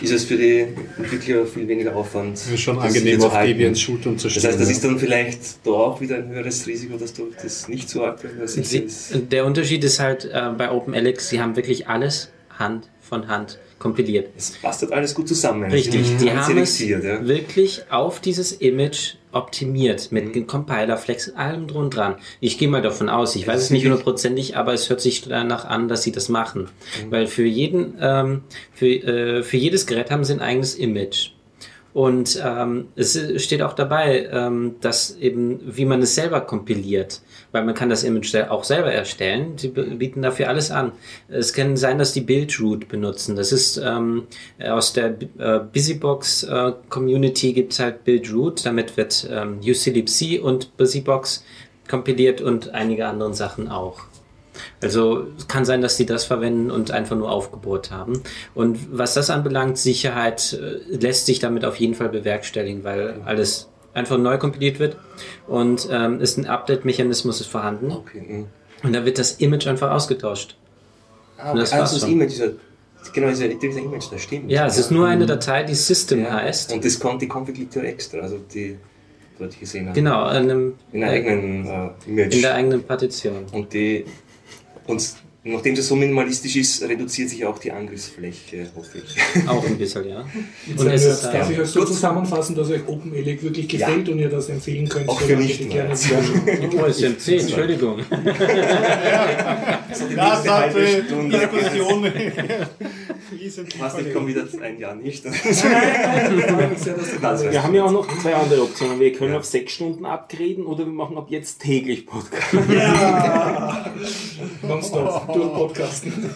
ist 0.00 0.12
es 0.12 0.24
für 0.24 0.36
die 0.36 0.66
Entwickler 0.98 1.46
viel 1.46 1.68
weniger 1.68 1.94
Aufwand. 1.94 2.34
Das 2.34 2.48
ist 2.48 2.60
schon 2.60 2.76
das 2.76 2.86
angenehm, 2.86 3.22
auf. 3.22 3.40
Debians 3.40 3.80
Schultern 3.80 4.18
zu 4.18 4.28
Das 4.28 4.36
stehen. 4.36 4.48
heißt, 4.50 4.60
das 4.60 4.68
ja. 4.68 4.74
ist 4.74 4.84
dann 4.84 4.98
vielleicht 4.98 5.40
da 5.64 5.70
auch 5.70 6.00
wieder 6.00 6.16
ein 6.16 6.28
höheres 6.28 6.66
Risiko, 6.66 6.96
dass 6.96 7.12
du 7.12 7.28
das 7.42 7.68
nicht 7.68 7.88
so 7.88 8.04
ist. 8.06 9.32
der 9.32 9.44
Unterschied 9.46 9.84
ist 9.84 10.00
halt 10.00 10.24
äh, 10.24 10.50
bei 10.56 10.70
OpenAlex, 10.70 11.28
sie 11.28 11.40
haben 11.40 11.56
wirklich 11.56 11.88
alles 11.88 12.30
Hand 12.58 12.88
von 13.00 13.28
Hand 13.28 13.58
kompiliert. 13.78 14.30
Es 14.36 14.52
passt 14.52 14.82
halt 14.82 14.92
alles 14.92 15.14
gut 15.14 15.28
zusammen. 15.28 15.70
Richtig, 15.70 16.02
ist 16.02 16.20
die 16.22 16.30
haben 16.30 16.58
es 16.58 16.78
ja. 16.78 17.26
wirklich 17.26 17.82
auf 17.90 18.20
dieses 18.20 18.52
Image 18.52 19.14
optimiert 19.32 20.12
mit 20.12 20.34
dem 20.34 20.46
Compiler, 20.46 20.96
Flex, 20.96 21.30
allem 21.30 21.66
drum 21.66 21.90
dran. 21.90 22.16
Ich 22.40 22.58
gehe 22.58 22.68
mal 22.68 22.82
davon 22.82 23.08
aus, 23.08 23.34
ich 23.36 23.46
weiß 23.46 23.60
es 23.60 23.70
nicht 23.70 23.84
hundertprozentig, 23.84 24.56
aber 24.56 24.72
es 24.72 24.88
hört 24.88 25.00
sich 25.00 25.22
danach 25.22 25.64
an, 25.64 25.88
dass 25.88 26.02
sie 26.02 26.12
das 26.12 26.28
machen. 26.28 26.68
Weil 27.10 27.26
für 27.26 27.44
jeden, 27.44 27.94
ähm, 28.00 28.42
für, 28.72 28.86
äh, 28.86 29.42
für 29.42 29.56
jedes 29.56 29.86
Gerät 29.86 30.10
haben 30.10 30.24
sie 30.24 30.34
ein 30.34 30.40
eigenes 30.40 30.74
Image. 30.74 31.30
Und 31.94 32.40
ähm, 32.42 32.88
es 32.96 33.18
steht 33.42 33.60
auch 33.60 33.74
dabei, 33.74 34.26
ähm, 34.32 34.76
dass 34.80 35.16
eben, 35.16 35.60
wie 35.64 35.84
man 35.84 36.00
es 36.00 36.14
selber 36.14 36.40
kompiliert, 36.40 37.20
weil 37.52 37.64
man 37.64 37.74
kann 37.74 37.90
das 37.90 38.02
Image 38.02 38.34
auch 38.34 38.64
selber 38.64 38.90
erstellen. 38.92 39.58
Sie 39.58 39.68
bieten 39.68 40.22
dafür 40.22 40.48
alles 40.48 40.70
an. 40.70 40.92
Es 41.28 41.52
kann 41.52 41.76
sein, 41.76 41.98
dass 41.98 42.14
die 42.14 42.22
Buildroot 42.22 42.88
benutzen. 42.88 43.36
Das 43.36 43.52
ist 43.52 43.76
ähm, 43.76 44.26
aus 44.58 44.94
der 44.94 45.16
äh, 45.38 45.60
Busybox 45.60 46.44
äh, 46.44 46.72
Community 46.88 47.52
gibt 47.52 47.74
es 47.74 47.78
halt 47.78 48.04
Buildroot. 48.04 48.64
Damit 48.64 48.96
wird 48.96 49.28
ähm, 49.30 49.60
UCLibc 49.62 50.42
und 50.42 50.74
Busybox 50.78 51.44
kompiliert 51.88 52.40
und 52.40 52.70
einige 52.70 53.06
andere 53.06 53.34
Sachen 53.34 53.68
auch. 53.68 54.11
Also 54.82 55.26
es 55.38 55.48
kann 55.48 55.64
sein, 55.64 55.80
dass 55.80 55.96
sie 55.96 56.06
das 56.06 56.24
verwenden 56.24 56.70
und 56.70 56.90
einfach 56.90 57.16
nur 57.16 57.30
aufgebohrt 57.30 57.90
haben. 57.90 58.22
Und 58.54 58.78
was 58.96 59.14
das 59.14 59.30
anbelangt, 59.30 59.78
Sicherheit 59.78 60.52
äh, 60.60 60.94
lässt 60.96 61.26
sich 61.26 61.38
damit 61.38 61.64
auf 61.64 61.76
jeden 61.76 61.94
Fall 61.94 62.08
bewerkstelligen, 62.10 62.84
weil 62.84 63.20
alles 63.24 63.68
einfach 63.94 64.18
neu 64.18 64.38
kompiliert 64.38 64.78
wird 64.78 64.96
und 65.46 65.86
ähm, 65.90 66.20
ist 66.20 66.38
ein 66.38 66.46
Update-Mechanismus 66.46 67.40
ist 67.42 67.48
vorhanden 67.48 67.90
Okay. 67.92 68.20
mhm. 68.26 68.46
und 68.82 68.92
da 68.94 69.04
wird 69.04 69.18
das 69.18 69.32
Image 69.32 69.66
einfach 69.66 69.90
ausgetauscht. 69.90 70.56
Ah, 71.36 71.50
Und 71.52 71.58
das 71.58 71.72
okay. 71.72 71.80
war's 71.80 71.92
also 71.92 72.06
das. 72.06 72.12
Image, 72.14 72.30
dieser, 72.30 72.48
genau, 73.12 73.28
dieser, 73.28 73.48
dieser 73.48 73.80
Image, 73.80 74.04
das 74.10 74.22
stimmt. 74.22 74.50
Ja, 74.50 74.66
es 74.66 74.78
ist 74.78 74.90
nur 74.90 75.06
eine 75.08 75.26
Datei, 75.26 75.64
die 75.64 75.74
System 75.74 76.22
Ja. 76.24 76.32
heißt. 76.40 76.72
Und 76.72 76.84
das 76.84 76.98
kommt, 76.98 77.20
die 77.20 77.28
ja 77.74 77.82
extra, 77.82 78.18
also 78.20 78.38
die, 78.54 78.78
dort 79.38 79.52
ich 79.52 79.60
gesehen 79.60 79.86
habe. 79.88 79.94
Genau, 79.94 80.28
in, 80.30 80.36
einem, 80.36 80.74
In 80.92 81.00
der 81.00 81.10
eigenen 81.10 81.66
äh, 81.66 81.88
Image. 82.06 82.34
in 82.34 82.42
der 82.42 82.54
eigenen 82.54 82.82
Partition. 82.84 83.44
und 83.52 83.72
die, 83.74 84.06
und 84.86 85.14
nachdem 85.44 85.74
das 85.74 85.88
so 85.88 85.96
minimalistisch 85.96 86.54
ist, 86.56 86.82
reduziert 86.82 87.28
sich 87.30 87.44
auch 87.44 87.58
die 87.58 87.72
Angriffsfläche, 87.72 88.68
hoffe 88.76 88.98
ich. 88.98 89.48
Auch 89.48 89.64
ein 89.66 89.76
bisschen, 89.76 90.08
ja. 90.08 90.24
Jetzt 90.66 90.80
Und 90.80 90.86
es 90.88 91.04
ist, 91.04 91.22
darf 91.24 91.48
äh, 91.50 91.52
ich 91.54 91.58
euch 91.60 91.68
so 91.68 91.84
zusammenfassen, 91.84 92.54
dass 92.54 92.70
euch 92.70 92.86
OpenELEC 92.86 93.42
wirklich 93.42 93.72
Ja. 93.72 93.88
gefällt 93.88 94.08
und 94.08 94.18
ihr 94.20 94.28
das 94.28 94.48
empfehlen 94.48 94.88
könnt? 94.88 95.08
Auch 95.08 95.20
für 95.20 95.36
nicht 95.36 95.68
gerne 95.68 95.94
Oh, 95.94 96.86
SMC, 96.86 97.40
Entschuldigung. 97.40 98.02
So 99.92 100.06
die 100.08 100.14
Das 100.16 100.44
nächste 100.44 101.84
Was, 103.78 103.98
ich 103.98 104.12
komme 104.12 104.26
wieder 104.28 104.44
ein 104.62 104.78
Jahr 104.78 104.94
nicht. 104.94 105.24
Also, 107.22 107.50
Wir 107.50 107.62
haben 107.62 107.74
ja 107.74 107.84
auch 107.84 107.92
noch 107.92 108.06
zwei 108.20 108.34
andere 108.34 108.62
Optionen. 108.62 109.00
Wir 109.00 109.12
können 109.12 109.34
auf 109.34 109.44
sechs 109.44 109.72
Stunden 109.72 110.04
upgraden 110.04 110.66
oder 110.66 110.84
wir 110.84 110.92
machen 110.92 111.16
ab 111.16 111.26
jetzt 111.30 111.60
täglich 111.60 112.06
Podcast. 112.06 112.54
Nonstop, 114.62 115.32
durch 115.32 115.52
Podcasten. 115.54 116.30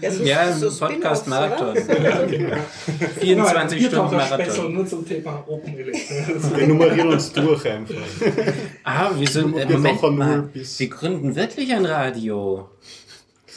Ja, 0.00 0.10
so, 0.10 0.24
Ja, 0.24 0.52
so 0.52 0.86
Podcast-Marathon. 0.86 1.76
Spin-offs, 1.76 3.20
24 3.20 3.86
Stunden 3.86 4.08
Special 4.20 4.38
Marathon. 4.38 4.74
nur 4.74 4.86
zum 4.86 5.06
Thema 5.06 5.44
OpenELEC. 5.46 5.96
Wir 6.56 6.66
nummerieren 6.66 7.08
uns 7.08 7.32
durch 7.32 7.66
einfach. 7.68 7.94
Ah, 8.84 9.10
wir 9.16 9.28
sind, 9.28 9.56
äh, 9.56 9.66
Moment 9.66 10.02
mal, 10.02 10.48
wir 10.52 10.88
gründen 10.88 11.34
wirklich 11.34 11.72
ein 11.72 11.84
Radio. 11.86 12.68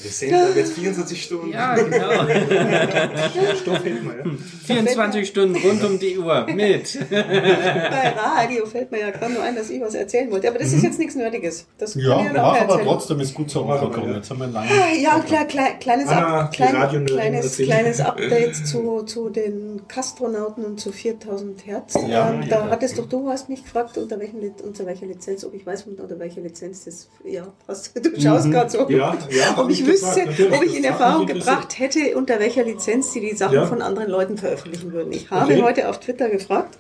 Wir 0.04 0.12
senden 0.12 0.56
jetzt 0.56 0.74
24 0.74 1.24
Stunden. 1.24 1.52
Ja, 1.52 1.76
genau. 1.76 2.12
Stoff 3.62 3.84
hätten 3.86 4.06
wir, 4.06 4.18
ja. 4.18 4.24
24 4.66 5.28
Stunden 5.28 5.56
rund 5.56 5.84
um 5.84 5.98
die 6.00 6.18
Uhr 6.18 6.46
mit. 6.54 7.00
Bei 7.10 8.10
Radio 8.16 8.66
fällt 8.66 8.92
mir 8.92 9.00
ja 9.00 9.10
gerade 9.12 9.34
nur 9.34 9.44
ein, 9.44 9.56
dass 9.56 9.70
ich 9.70 9.82
was 9.82 9.96
erzählen 9.96 10.30
wollte. 10.32 10.50
Aber 10.50 10.60
das 10.60 10.74
ist 10.74 10.84
jetzt 10.84 11.00
nichts 11.00 11.16
Nerdiges. 11.16 11.66
Das 11.78 11.94
kann 11.94 12.02
Ja, 12.02 12.20
ich 12.20 12.26
ja 12.26 12.34
noch 12.34 12.42
mach 12.42 12.60
aber 12.60 12.70
erzählen. 12.74 12.88
trotzdem 12.88 13.20
ist 13.22 13.34
gut 13.34 13.50
zur 13.50 13.68
Woche 13.68 13.90
kommen. 13.90 14.14
Jetzt 14.16 14.30
haben 14.30 14.40
wir 14.40 14.48
lange. 14.48 14.68
Ah, 14.70 14.94
Ja, 14.94 15.20
klar, 15.20 15.46
klein, 15.46 15.80
kleines, 15.80 16.06
die 16.10 16.58
klein, 16.58 17.06
kleines, 17.06 17.58
kleines 17.58 18.00
Update 18.02 18.56
zu, 18.68 19.04
zu 19.04 19.30
den 19.30 19.82
Kastronauten 19.88 20.66
und 20.66 20.80
zu 20.80 20.92
4000 20.92 21.66
Hertz. 21.66 21.94
Ja, 22.10 22.30
ähm, 22.30 22.42
ja. 22.44 22.48
da 22.50 22.68
hattest 22.70 22.98
doch 22.98 23.08
du 23.08 23.30
hast 23.30 23.50
mich 23.50 23.64
gefragt, 23.64 23.98
unter, 23.98 24.20
welchen, 24.20 24.40
unter 24.66 24.86
welcher 24.86 25.06
Lizenz, 25.06 25.46
ob 25.46 25.54
ich 25.54 25.66
weiß, 25.66 25.84
unter 25.88 26.20
welcher 26.20 26.42
Lizenz 26.42 26.86
das. 26.86 27.08
Ja, 27.24 27.48
hast, 27.68 27.94
du 27.96 28.22
schaust 28.22 28.52
gerade 28.52 28.70
so. 28.70 28.86
Mhm. 28.88 28.98
Ja, 28.98 29.18
ja, 29.30 29.56
ob 29.58 29.70
ich 29.70 29.86
wüsste, 29.94 30.22
ob 30.54 30.64
ich 30.64 30.70
das 30.72 30.78
in 30.78 30.84
Erfahrung 30.84 31.26
gebracht 31.28 31.80
hätte, 31.80 32.16
unter 32.16 32.40
welcher 32.40 32.64
Lizenz 32.64 33.14
sie 33.14 33.22
die 33.22 33.36
Sachen 33.36 33.56
Ja. 33.56 33.66
von 33.66 33.82
anderen 33.82 34.10
Leuten 34.10 34.38
veröffentlichen 34.38 34.92
würden. 34.94 35.14
Ich 35.14 35.30
habe 35.32 35.54
Okay. 35.54 35.62
heute 35.64 35.90
auf 35.90 36.00
Twitter 36.00 36.30
gefragt. 36.30 36.78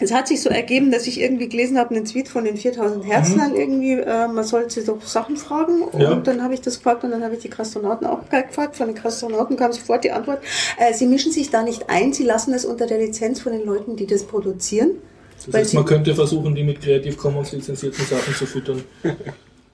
Es 0.00 0.12
hat 0.14 0.28
sich 0.28 0.40
so 0.42 0.48
ergeben, 0.48 0.92
dass 0.92 1.08
ich 1.08 1.20
irgendwie 1.20 1.48
gelesen 1.48 1.76
habe, 1.76 1.92
einen 1.92 2.04
Tweet 2.04 2.28
von 2.28 2.44
den 2.44 2.56
4000 2.56 3.04
Herzlern 3.04 3.56
irgendwie, 3.56 3.94
äh, 3.94 4.28
man 4.28 4.44
sollte 4.44 4.84
doch 4.84 5.02
Sachen 5.02 5.36
fragen. 5.36 5.82
Und 5.82 5.94
Mhm. 5.94 6.00
Ja. 6.00 6.14
dann 6.14 6.40
habe 6.44 6.54
ich 6.54 6.60
das 6.60 6.76
gefragt 6.76 7.02
und 7.02 7.10
dann 7.10 7.24
habe 7.24 7.34
ich 7.34 7.40
die 7.40 7.48
Kastronauten 7.50 8.06
auch 8.06 8.20
gefragt. 8.30 8.76
Von 8.76 8.86
den 8.86 8.94
Kastronauten 8.94 9.56
kam 9.56 9.72
sofort 9.72 10.04
die 10.04 10.12
Antwort, 10.12 10.38
äh, 10.78 10.94
sie 10.94 11.06
mischen 11.06 11.32
sich 11.32 11.50
da 11.50 11.62
nicht 11.64 11.90
ein, 11.90 12.12
sie 12.12 12.22
lassen 12.22 12.54
es 12.54 12.64
unter 12.64 12.86
der 12.86 12.98
Lizenz 12.98 13.40
von 13.40 13.50
den 13.50 13.64
Leuten, 13.66 13.96
die 13.96 14.06
das 14.06 14.22
produzieren. 14.22 14.90
Das 15.46 15.52
heißt, 15.54 15.74
man 15.74 15.84
könnte 15.84 16.14
versuchen, 16.14 16.54
die 16.54 16.62
mit 16.62 16.80
Creative 16.80 17.16
Commons 17.16 17.50
lizenzierten 17.52 18.04
Sachen 18.06 18.34
zu 18.34 18.46
füttern. 18.46 18.82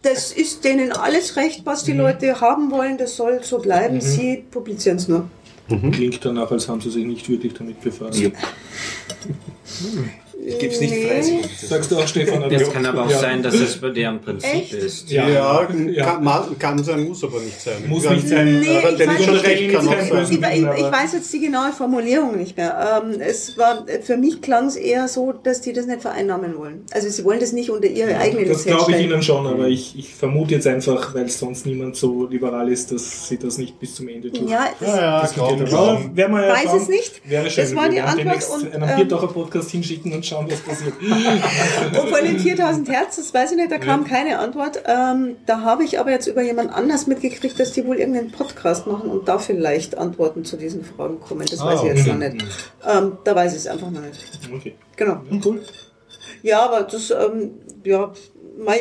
Das 0.05 0.33
ist 0.33 0.65
denen 0.65 0.93
alles 0.93 1.37
recht, 1.37 1.63
was 1.65 1.83
die 1.83 1.93
Leute 1.93 2.41
haben 2.41 2.71
wollen, 2.71 2.99
das 2.99 3.17
soll 3.17 3.43
so 3.43 3.59
bleiben, 3.59 4.01
sie 4.01 4.45
publizieren 4.51 4.99
es 4.99 5.09
nur. 5.09 5.29
Klingt 5.67 6.23
danach, 6.25 6.51
als 6.51 6.69
haben 6.69 6.81
sie 6.81 6.91
sich 6.91 7.07
nicht 7.07 7.29
wirklich 7.29 7.55
damit 7.55 7.81
befasst. 7.81 8.21
Ja. 8.21 8.31
Gibt's 10.61 10.81
nicht 10.81 10.93
Nee. 10.93 11.07
freiwillig. 11.07 11.47
Sagst 11.59 11.91
du 11.91 11.97
auch, 11.99 12.07
Stefan? 12.07 12.51
Das 12.51 12.71
kann 12.73 12.85
aber 12.85 13.05
auch 13.05 13.11
Ja. 13.11 13.19
sein, 13.19 13.43
dass 13.43 13.55
es 13.55 13.77
bei 13.79 13.91
deren 13.91 14.21
Prinzip 14.21 14.53
Echt? 14.53 14.73
ist. 14.75 15.11
Ja, 15.11 15.29
Ja. 15.29 15.65
Kann, 15.67 16.59
kann 16.59 16.85
sein, 16.85 17.09
muss 17.09 17.25
aber 17.25 17.41
nicht 17.41 17.61
sein. 17.61 17.75
Muss 17.89 18.09
nicht 18.09 18.29
sein. 18.29 18.61
Nee, 18.61 18.77
Aber 18.79 18.93
ich 18.93 19.07
weiß 19.09 19.25
schon 19.25 19.37
recht, 19.37 19.73
kann 19.73 19.89
auch 19.89 19.93
Ich 19.93 20.31
Ich, 20.33 20.41
sein. 20.41 20.53
ich, 20.77 20.85
ich 20.85 20.93
weiß 20.93 21.13
jetzt 21.15 21.33
die 21.33 21.41
genaue 21.41 21.73
Formulierung 21.73 22.37
nicht 22.37 22.57
mehr. 22.57 23.03
Ähm, 23.05 23.21
es 23.21 23.57
war, 23.57 23.87
für 24.03 24.17
mich 24.17 24.43
klang 24.43 24.67
es 24.67 24.77
eher 24.77 25.09
so, 25.09 25.33
dass 25.33 25.63
die 25.63 25.73
das 25.73 25.87
nicht 25.87 26.03
vereinnahmen 26.03 26.57
wollen. 26.59 26.85
Also 26.93 27.09
sie 27.09 27.25
wollen 27.25 27.41
das 27.41 27.53
nicht 27.53 27.71
unter 27.71 27.89
ihre 27.89 28.17
eigene 28.19 28.45
Das 28.47 28.65
glaube 28.65 28.93
ich. 28.93 29.01
Ihnen 29.01 29.23
schon, 29.23 29.47
aber 29.47 29.69
ich, 29.69 29.99
ich 29.99 30.15
vermute 30.15 30.55
jetzt 30.55 30.67
einfach, 30.67 31.15
weil 31.15 31.29
sonst 31.31 31.65
niemand 31.65 31.97
so 31.97 32.27
liberal 32.27 32.69
ist, 32.71 32.93
dass 32.93 33.29
sie 33.29 33.39
das 33.39 33.57
nicht 33.59 33.79
bis 33.81 33.95
zum 33.95 34.09
Ende 34.09 34.31
tun. 34.31 34.47
Ja, 34.49 34.69
das, 34.79 34.89
Ja, 35.37 35.47
haben. 35.49 35.65
glauben. 35.65 36.17
Werden 36.17 36.35
wir 36.35 36.47
ja 36.47 36.53
Weiß 36.53 36.83
es 36.83 36.89
nicht. 36.89 37.23
Wäre 37.29 37.49
schön, 37.51 37.65
Das 37.65 37.75
war 37.75 37.85
wenn 37.85 37.91
die 37.93 37.97
wir 37.97 38.05
Antwort 38.05 38.19
demnächst 38.27 38.51
und, 38.51 38.75
einen 38.75 38.89
ähm, 38.91 38.97
Biertaucher-Podcast 38.97 39.71
hinschicken 39.71 40.13
und 40.13 40.25
schauen, 40.27 40.34
was 40.49 40.61
passiert. 40.61 40.93
Und 41.01 42.09
von 42.09 42.25
den 42.25 42.39
4000 42.39 42.89
Hertz, 42.89 43.17
das 43.17 43.33
weiß 43.33 43.53
ich 43.53 43.57
nicht, 43.57 43.71
da 43.71 43.79
kam 43.79 44.05
keine 44.05 44.39
Antwort. 44.39 44.83
Ähm, 44.87 45.37
da 45.47 45.61
habe 45.61 45.85
ich 45.85 45.99
aber 45.99 46.11
jetzt 46.11 46.27
über 46.27 46.43
jemand 46.43 46.73
anders 46.73 47.07
mitgekriegt, 47.07 47.59
dass 47.59 47.73
die 47.73 47.87
wohl 47.87 47.97
irgendeinen 47.99 48.31
Podcast 48.33 48.87
machen 48.87 49.11
und 49.11 49.29
da 49.29 49.39
vielleicht 49.39 49.97
Antworten 49.99 50.45
zu 50.45 50.57
diesen 50.57 50.85
Fragen 50.85 51.21
kommen. 51.21 51.47
Das 51.51 51.61
weiß 51.65 51.81
ich 51.83 51.89
jetzt 51.97 52.07
noch 52.07 52.17
nicht. 52.19 52.45
Ähm, 52.87 53.19
da 53.25 53.35
weiß 53.35 53.53
ich 53.53 53.59
es 53.59 53.67
einfach 53.67 53.91
noch 53.91 54.01
nicht. 54.03 54.19
Okay. 54.55 54.75
Genau. 54.97 55.21
Cool. 55.45 55.61
Ja, 56.43 56.63
aber 56.65 56.83
das, 56.83 57.11
ähm, 57.11 57.53
ja, 57.85 58.13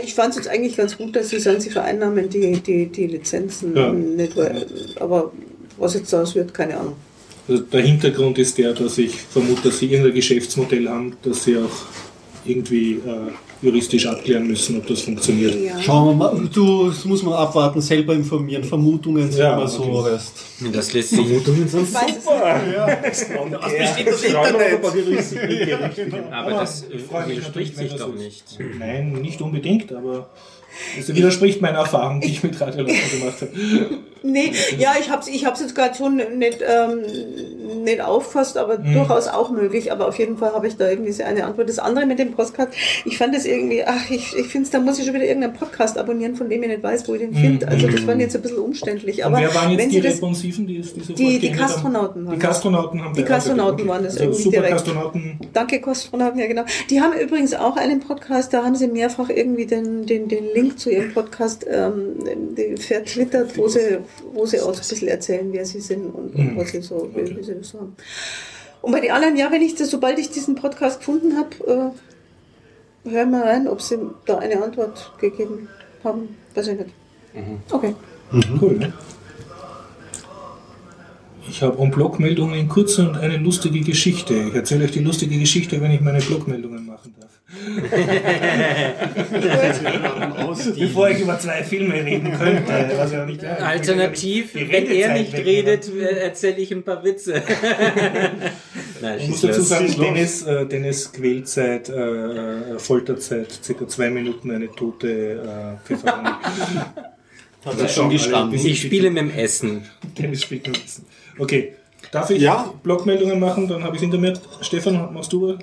ich 0.04 0.14
fand 0.14 0.32
es 0.32 0.36
jetzt 0.36 0.48
eigentlich 0.50 0.76
ganz 0.78 0.98
gut, 0.98 1.16
dass 1.16 1.30
sie 1.30 1.40
sagen, 1.40 1.60
sie 1.60 1.70
vereinnahmen 1.70 2.30
die, 2.30 2.60
die, 2.62 2.88
die 2.88 3.08
Lizenzen 3.08 3.76
Ja. 3.76 3.92
nicht, 3.92 4.36
weil, 4.36 4.66
aber 5.00 5.32
was 5.78 5.94
jetzt 5.96 6.12
daraus 6.14 6.36
wird, 6.36 6.54
keine 6.54 6.78
Ahnung. 6.78 6.96
Also 7.48 7.64
der 7.64 7.82
Hintergrund 7.82 8.38
ist 8.38 8.58
der, 8.58 8.74
dass 8.74 8.98
ich 8.98 9.12
vermute, 9.16 9.64
dass 9.70 9.80
sie 9.80 9.88
irgendein 9.88 10.16
Geschäftsmodell 10.16 10.88
haben, 10.88 11.18
das 11.24 11.44
sie 11.44 11.58
auch 11.58 11.70
irgendwie 12.46 12.94
äh, 12.94 13.32
juristisch 13.62 14.06
abklären 14.06 14.48
müssen, 14.48 14.78
ob 14.78 14.88
das 14.88 15.02
funktioniert. 15.02 15.56
Ja. 15.62 15.82
Schauen 15.82 16.08
wir 16.10 16.14
mal, 16.16 16.50
du, 16.54 16.88
das 16.90 17.06
muss 17.06 17.24
man 17.24 17.34
abwarten, 17.34 17.82
selber 17.82 18.14
informieren. 18.14 18.64
Vermutungen 18.64 19.32
sind 19.32 19.42
Ja, 19.42 19.56
immer 19.56 19.68
so, 19.68 19.86
natürlich. 19.86 20.14
weißt 20.14 20.76
Das 20.76 20.94
lässt 20.94 21.10
sich. 21.10 21.20
Vermutungen 21.20 21.68
sind 21.68 21.88
Ich 21.88 21.94
weiß 21.94 22.18
es 25.20 25.32
nicht. 25.32 25.74
Aber 26.32 26.52
das 26.52 26.84
äh, 26.84 27.00
freut 27.00 27.28
mich 27.28 27.38
widerspricht 27.38 27.78
sich 27.78 27.92
das 27.92 28.00
doch 28.00 28.14
nicht. 28.14 28.44
Nein, 28.78 29.14
nicht 29.14 29.42
unbedingt, 29.42 29.92
aber 29.94 30.30
es 31.00 31.14
widerspricht 31.14 31.62
meiner 31.62 31.80
Erfahrung, 31.80 32.22
die 32.22 32.30
ich 32.32 32.44
mit 32.44 32.60
Radio 32.60 32.82
Locker 32.82 32.94
gemacht 33.20 33.42
habe. 33.42 33.52
Nee, 34.26 34.54
ja, 34.78 34.94
ich 35.00 35.10
habe 35.10 35.22
es 35.22 35.28
ich 35.28 35.46
hab's 35.46 35.60
jetzt 35.60 35.76
gerade 35.76 35.96
schon 35.96 36.16
nicht, 36.16 36.60
ähm, 36.66 37.84
nicht 37.84 38.00
aufgefasst, 38.00 38.58
aber 38.58 38.80
Mhm. 38.80 38.94
durchaus 38.94 39.28
auch 39.28 39.50
möglich. 39.52 39.92
Aber 39.92 40.08
auf 40.08 40.18
jeden 40.18 40.38
Fall 40.38 40.54
habe 40.54 40.66
ich 40.68 40.78
da 40.78 40.90
irgendwie 40.90 41.12
so 41.12 41.24
eine 41.24 41.44
Antwort. 41.46 41.68
Das 41.68 41.78
andere 41.80 42.06
mit 42.06 42.20
dem 42.20 42.32
Podcast, 42.32 42.70
ich 43.04 43.18
fand 43.18 43.36
das 43.36 43.46
irgendwie, 43.46 43.84
ach, 43.84 44.10
ich, 44.10 44.34
ich 44.38 44.48
finde 44.48 44.66
es, 44.66 44.72
da 44.72 44.80
muss 44.80 44.98
ich 44.98 45.06
schon 45.06 45.14
wieder 45.14 45.26
irgendeinen 45.26 45.54
Podcast 45.54 45.98
abonnieren, 45.98 46.36
von 46.36 46.50
dem 46.50 46.64
ich 46.64 46.70
nicht 46.70 46.84
weiß, 46.84 47.06
wo 47.10 47.16
ich 47.16 47.20
den 47.20 47.34
finde. 47.34 47.68
Also 47.68 47.86
das 47.88 48.00
ich 48.00 48.08
jetzt 48.20 48.36
ein 48.38 48.42
bisschen 48.42 48.58
umständlich. 48.60 49.18
Mhm. 49.18 49.24
Und 49.26 49.34
Aber 49.34 49.42
wer 49.42 49.56
waren 49.56 49.72
wenn 49.72 49.80
jetzt 49.80 49.92
die 49.92 49.96
Sie 49.96 50.02
das, 50.02 50.12
Responsiven, 50.14 50.68
die 50.68 50.78
es 50.78 50.94
die 50.94 51.00
sofort 51.02 51.20
Die- 51.20 51.40
die 51.40 51.50
haben? 51.50 51.58
Kastronauten 51.60 52.26
waren 52.26 52.34
Die 52.36 52.40
das. 52.40 52.50
Kastronauten 52.50 53.04
haben 53.04 53.14
Die 53.16 53.24
Kastronauten 53.24 53.88
waren 53.90 54.04
das 54.06 54.14
also 54.14 54.24
irgendwie 54.24 54.42
super 54.44 54.56
direkt. 54.58 54.72
Kastronauten. 54.74 55.40
Danke, 55.52 55.82
Kostronauten, 55.82 56.40
ja 56.40 56.48
genau. 56.48 56.64
Die 56.90 57.02
haben 57.02 57.12
übrigens 57.20 57.54
auch 57.56 57.76
einen 57.76 58.00
Podcast, 58.00 58.54
da 58.54 58.64
haben 58.64 58.76
sie 58.78 58.88
mehrfach 58.88 59.30
irgendwie 59.30 59.66
den, 59.66 60.06
den, 60.06 60.30
den 60.30 60.46
Link 60.56 60.63
zu 60.72 60.90
ihrem 60.92 61.14
Podcast 61.14 61.66
ähm, 61.70 62.16
vertwittert, 62.78 63.58
wo 63.58 63.68
sie, 63.68 64.00
wo 64.34 64.46
sie 64.46 64.60
auch 64.62 64.72
ein 64.74 64.78
bisschen 64.78 65.08
erzählen, 65.08 65.48
wer 65.52 65.66
sie 65.66 65.80
sind 65.82 66.06
und, 66.06 66.36
und 66.36 66.54
Mhm. 66.54 66.58
was 66.58 66.72
sie 66.72 66.82
so, 66.82 67.10
wie, 67.16 67.36
wie 67.38 67.44
sie 67.44 67.56
das 67.56 67.70
so 67.70 67.80
haben. 67.80 67.96
Und 68.82 68.92
bei 68.92 69.00
den 69.00 69.12
anderen, 69.12 69.38
ja, 69.38 69.50
wenn 69.52 69.62
ich 69.62 69.76
das, 69.76 69.90
sobald 69.92 70.20
ich 70.20 70.30
diesen 70.30 70.56
Podcast 70.56 71.00
gefunden 71.00 71.38
habe, 71.38 71.94
äh, 73.06 73.10
hören 73.10 73.32
wir 73.32 73.42
rein, 73.42 73.68
ob 73.68 73.82
sie 73.82 73.98
da 74.26 74.38
eine 74.40 74.62
Antwort 74.64 75.12
gegeben 75.20 75.68
haben. 76.04 76.36
Weiß 76.56 76.68
ich 76.68 76.78
nicht. 76.78 76.90
Okay. 77.72 77.96
Cool, 78.62 78.78
ne? 78.78 78.94
Ich 81.50 81.62
habe 81.62 81.78
um 81.78 81.92
Blogmeldungen 81.92 82.56
in 82.56 82.68
kurz 82.70 82.98
und 83.00 83.18
eine 83.18 83.38
lustige 83.38 83.82
Geschichte. 83.82 84.34
Ich 84.34 84.56
erzähle 84.56 84.86
euch 84.86 84.92
die 84.92 85.00
lustige 85.00 85.38
Geschichte, 85.38 85.82
wenn 85.82 85.92
ich 85.92 86.02
meine 86.02 86.20
Blogmeldungen 86.20 86.86
machen 86.86 86.90
darf. 86.93 86.93
Bevor 90.78 91.10
ich 91.10 91.20
über 91.20 91.40
zwei 91.40 91.64
Filme 91.64 91.96
reden 91.96 92.32
könnte. 92.38 92.92
Was 92.98 93.12
ja 93.12 93.26
nicht, 93.26 93.44
ja, 93.44 93.56
Alternativ, 93.56 94.54
wenn 94.56 94.88
er 94.88 95.14
nicht 95.14 95.34
redet, 95.34 95.90
äh, 95.94 96.20
erzähle 96.20 96.58
ich 96.58 96.72
ein 96.72 96.84
paar 96.84 97.04
Witze. 97.04 97.42
Nein, 99.02 99.20
Ich 99.20 99.28
muss 99.30 99.42
dazu 99.42 99.62
sagen, 99.62 99.94
Dennis, 100.00 100.44
äh, 100.44 100.66
Dennis 100.66 101.12
quält 101.12 101.48
seit 101.48 101.90
äh, 101.90 102.78
Folterzeit 102.80 103.52
circa 103.64 103.88
zwei 103.88 104.10
Minuten 104.10 104.52
eine 104.52 104.70
tote 104.72 105.08
äh, 105.08 105.86
Pfefferoni. 105.86 106.30
Hat 107.66 107.80
er 107.80 107.88
schon 107.88 108.10
gestanden. 108.10 108.60
Ich 108.66 108.82
spiele 108.82 109.10
mit 109.10 109.22
dem 109.24 109.32
Essen. 109.32 109.84
Dennis 110.18 110.42
spielt 110.42 110.68
nur 110.68 110.76
Wissen. 110.76 111.06
Okay, 111.40 111.74
darf 112.12 112.30
ich 112.30 112.42
Ja. 112.42 112.74
Blogmeldungen 112.84 113.40
machen? 113.40 113.68
Dann 113.68 113.84
habe 113.84 113.96
ich 113.96 114.02
hinter 114.02 114.18
mir. 114.18 114.34
Stefan, 114.62 115.14
machst 115.14 115.32
du? 115.34 115.58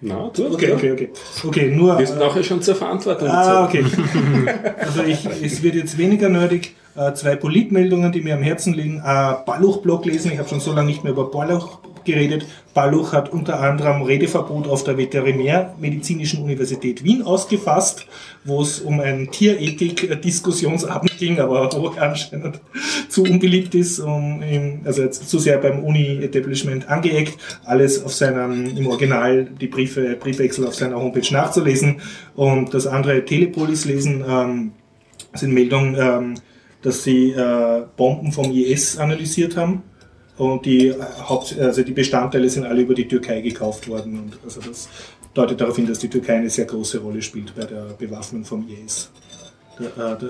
Na, 0.00 0.30
gut. 0.34 0.54
Okay, 0.54 0.72
okay, 0.72 0.92
okay. 0.92 1.08
Okay, 1.44 1.70
nur. 1.74 1.98
Wir 1.98 2.06
sind 2.06 2.18
nachher 2.18 2.42
schon 2.42 2.60
zur 2.62 2.74
Verantwortung 2.74 3.28
Ah, 3.28 3.64
okay. 3.64 3.84
Also 4.78 5.02
ich, 5.02 5.26
es 5.42 5.62
wird 5.62 5.74
jetzt 5.74 5.96
weniger 5.96 6.28
nerdig. 6.28 6.74
Äh, 6.94 7.12
zwei 7.14 7.36
Politmeldungen, 7.36 8.12
die 8.12 8.20
mir 8.20 8.34
am 8.34 8.42
Herzen 8.42 8.74
liegen. 8.74 8.98
Äh, 8.98 9.34
Balluch-Blog 9.46 10.04
lesen. 10.04 10.32
Ich 10.32 10.38
habe 10.38 10.48
schon 10.48 10.60
so 10.60 10.72
lange 10.72 10.88
nicht 10.88 11.02
mehr 11.02 11.12
über 11.12 11.30
Balluch 11.30 11.78
geredet. 12.06 12.46
Balluch 12.72 13.12
hat 13.12 13.32
unter 13.32 13.60
anderem 13.60 14.02
Redeverbot 14.02 14.68
auf 14.68 14.84
der 14.84 14.96
Veterinärmedizinischen 14.96 16.42
Universität 16.42 17.04
Wien 17.04 17.22
ausgefasst, 17.22 18.06
wo 18.44 18.62
es 18.62 18.80
um 18.80 19.00
einen 19.00 19.30
Tierethik-Diskussionsabend 19.30 21.18
ging, 21.18 21.40
aber 21.40 21.70
wo 21.72 21.88
anscheinend 21.88 22.60
zu 23.08 23.22
unbeliebt 23.24 23.74
ist, 23.74 23.98
um 23.98 24.42
im, 24.42 24.80
also 24.84 25.02
jetzt 25.02 25.28
zu 25.28 25.38
sehr 25.38 25.58
beim 25.58 25.84
Uni-Establishment 25.84 26.88
angeeckt, 26.88 27.38
alles 27.64 28.02
auf 28.04 28.12
seinem, 28.12 28.76
im 28.76 28.86
Original, 28.86 29.48
die 29.60 29.68
Briefe, 29.68 30.16
Briefwechsel 30.18 30.66
auf 30.66 30.74
seiner 30.74 30.96
Homepage 30.96 31.32
nachzulesen 31.32 32.00
und 32.34 32.72
das 32.72 32.86
andere 32.86 33.24
Telepolis 33.24 33.84
lesen, 33.84 34.24
ähm, 34.28 34.72
sind 35.34 35.52
Meldungen, 35.52 35.96
ähm, 35.98 36.34
dass 36.82 37.02
sie 37.02 37.30
äh, 37.32 37.82
Bomben 37.96 38.32
vom 38.32 38.52
IS 38.52 38.98
analysiert 38.98 39.56
haben 39.56 39.82
und 40.38 40.64
die, 40.66 40.88
äh, 40.88 40.96
Haupt, 41.28 41.58
also 41.58 41.82
die 41.82 41.92
Bestandteile 41.92 42.48
sind 42.48 42.64
alle 42.64 42.82
über 42.82 42.94
die 42.94 43.08
Türkei 43.08 43.40
gekauft 43.40 43.88
worden 43.88 44.18
und 44.18 44.38
also 44.44 44.60
das 44.60 44.88
deutet 45.34 45.60
darauf 45.60 45.76
hin, 45.76 45.86
dass 45.86 45.98
die 45.98 46.08
Türkei 46.08 46.36
eine 46.36 46.50
sehr 46.50 46.64
große 46.64 46.98
Rolle 46.98 47.22
spielt 47.22 47.54
bei 47.54 47.64
der 47.64 47.94
Bewaffnung 47.98 48.44
vom 48.44 48.66
IS. 48.68 49.10
Da, 49.78 49.84
äh, 49.84 50.18
da, 50.18 50.28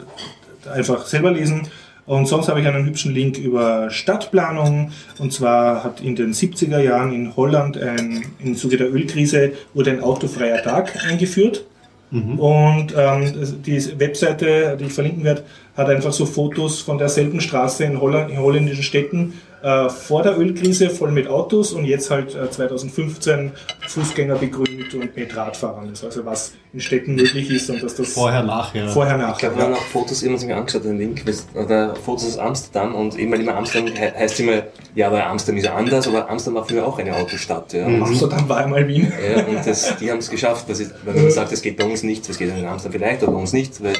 da 0.64 0.72
einfach 0.72 1.06
selber 1.06 1.30
lesen. 1.30 1.68
Und 2.06 2.26
sonst 2.26 2.48
habe 2.48 2.60
ich 2.60 2.66
einen 2.66 2.86
hübschen 2.86 3.12
Link 3.12 3.36
über 3.36 3.90
Stadtplanung. 3.90 4.92
Und 5.18 5.32
zwar 5.32 5.82
hat 5.82 6.00
in 6.00 6.14
den 6.14 6.32
70er 6.32 6.78
Jahren 6.78 7.12
in 7.12 7.34
Holland 7.34 7.76
ein, 7.76 8.24
im 8.38 8.54
Zuge 8.54 8.76
der 8.76 8.92
Ölkrise 8.92 9.52
wurde 9.74 9.90
ein 9.90 10.00
autofreier 10.00 10.62
Tag 10.62 11.04
eingeführt. 11.04 11.64
Und 12.12 12.94
ähm, 12.96 13.62
die 13.66 13.98
Webseite, 13.98 14.76
die 14.78 14.84
ich 14.84 14.92
verlinken 14.92 15.24
werde, 15.24 15.42
hat 15.76 15.88
einfach 15.88 16.12
so 16.12 16.24
Fotos 16.24 16.80
von 16.80 16.98
derselben 16.98 17.40
Straße 17.40 17.84
in, 17.84 18.00
Holland, 18.00 18.30
in 18.30 18.38
holländischen 18.38 18.84
Städten 18.84 19.34
äh, 19.66 19.88
vor 19.90 20.22
der 20.22 20.38
Ölkrise 20.38 20.90
voll 20.90 21.10
mit 21.10 21.26
Autos 21.26 21.72
und 21.72 21.84
jetzt 21.86 22.08
halt 22.10 22.34
äh, 22.36 22.48
2015 22.48 23.50
Fußgänger 23.88 24.36
begrünt 24.36 24.94
und 24.94 25.16
mit 25.16 25.36
Radfahrern. 25.36 25.88
Das 25.90 26.04
also 26.04 26.24
was 26.24 26.52
in 26.72 26.80
Städten 26.80 27.16
möglich 27.16 27.50
ist 27.50 27.68
und 27.70 27.82
dass 27.82 27.96
das 27.96 28.12
Vorher, 28.12 28.44
nachher. 28.44 28.88
vorher 28.88 29.16
Ich 29.16 29.22
nachher. 29.22 29.50
habe 29.50 29.62
mir 29.62 29.68
noch 29.70 29.82
Fotos 29.82 30.22
immer 30.22 30.38
so 30.38 30.46
angeschaut, 30.46 30.84
den 30.84 30.98
Link, 30.98 31.22
oder 31.54 31.96
Fotos 31.96 32.26
aus 32.26 32.38
Amsterdam 32.38 32.94
und 32.94 33.18
immer 33.18 33.36
immer 33.36 33.56
Amsterdam 33.56 33.88
he 33.94 34.06
heißt 34.16 34.38
immer, 34.40 34.62
ja, 34.94 35.08
aber 35.08 35.26
Amsterdam 35.26 35.58
ist 35.58 35.64
ja 35.64 35.74
anders, 35.74 36.06
aber 36.06 36.30
Amsterdam 36.30 36.60
war 36.60 36.68
früher 36.68 36.86
auch 36.86 36.98
eine 36.98 37.16
Autostadt. 37.16 37.72
Ja. 37.72 37.86
Amsterdam 37.86 38.48
war 38.48 38.58
einmal 38.58 38.86
Wien. 38.86 39.12
Ja, 39.36 39.46
und 39.46 39.66
das, 39.66 39.96
die 40.00 40.10
haben 40.10 40.18
es 40.18 40.30
geschafft, 40.30 40.68
dass 40.70 40.78
ich, 40.80 40.88
wenn 41.04 41.16
man 41.16 41.30
sagt, 41.30 41.50
es 41.52 41.60
geht 41.62 41.76
bei 41.76 41.84
uns 41.84 42.02
nicht, 42.04 42.28
es 42.28 42.38
geht 42.38 42.50
in 42.56 42.64
Amsterdam 42.66 43.00
vielleicht, 43.00 43.22
aber 43.24 43.32
bei 43.32 43.38
uns 43.40 43.52
nicht. 43.52 43.82
Weil, 43.82 43.94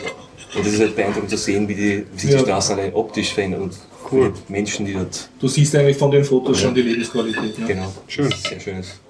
und 0.56 0.64
es 0.64 0.74
ist 0.74 0.80
halt 0.80 0.94
beeindruckend 0.94 1.30
zu 1.30 1.36
sehen, 1.36 1.66
wie, 1.68 1.74
die, 1.74 2.06
wie 2.14 2.20
sich 2.20 2.30
Ja. 2.30 2.36
die 2.38 2.44
Straßen 2.44 2.78
alle 2.78 2.94
optisch 2.94 3.34
verändern 3.34 3.62
und 3.62 3.74
cool. 4.12 4.32
Menschen, 4.48 4.86
die 4.86 4.94
dort, 4.94 5.28
Du 5.40 5.48
siehst 5.48 5.74
eigentlich 5.74 5.96
von 5.96 6.10
den 6.10 6.24
Fotos 6.24 6.60
schon 6.60 6.74
die 6.74 6.82
Lebensqualität. 6.82 7.58
Ne? 7.58 7.66
genau, 7.66 7.92
Schön. 8.08 8.30
sehr 8.32 8.60
schönes. 8.60 9.00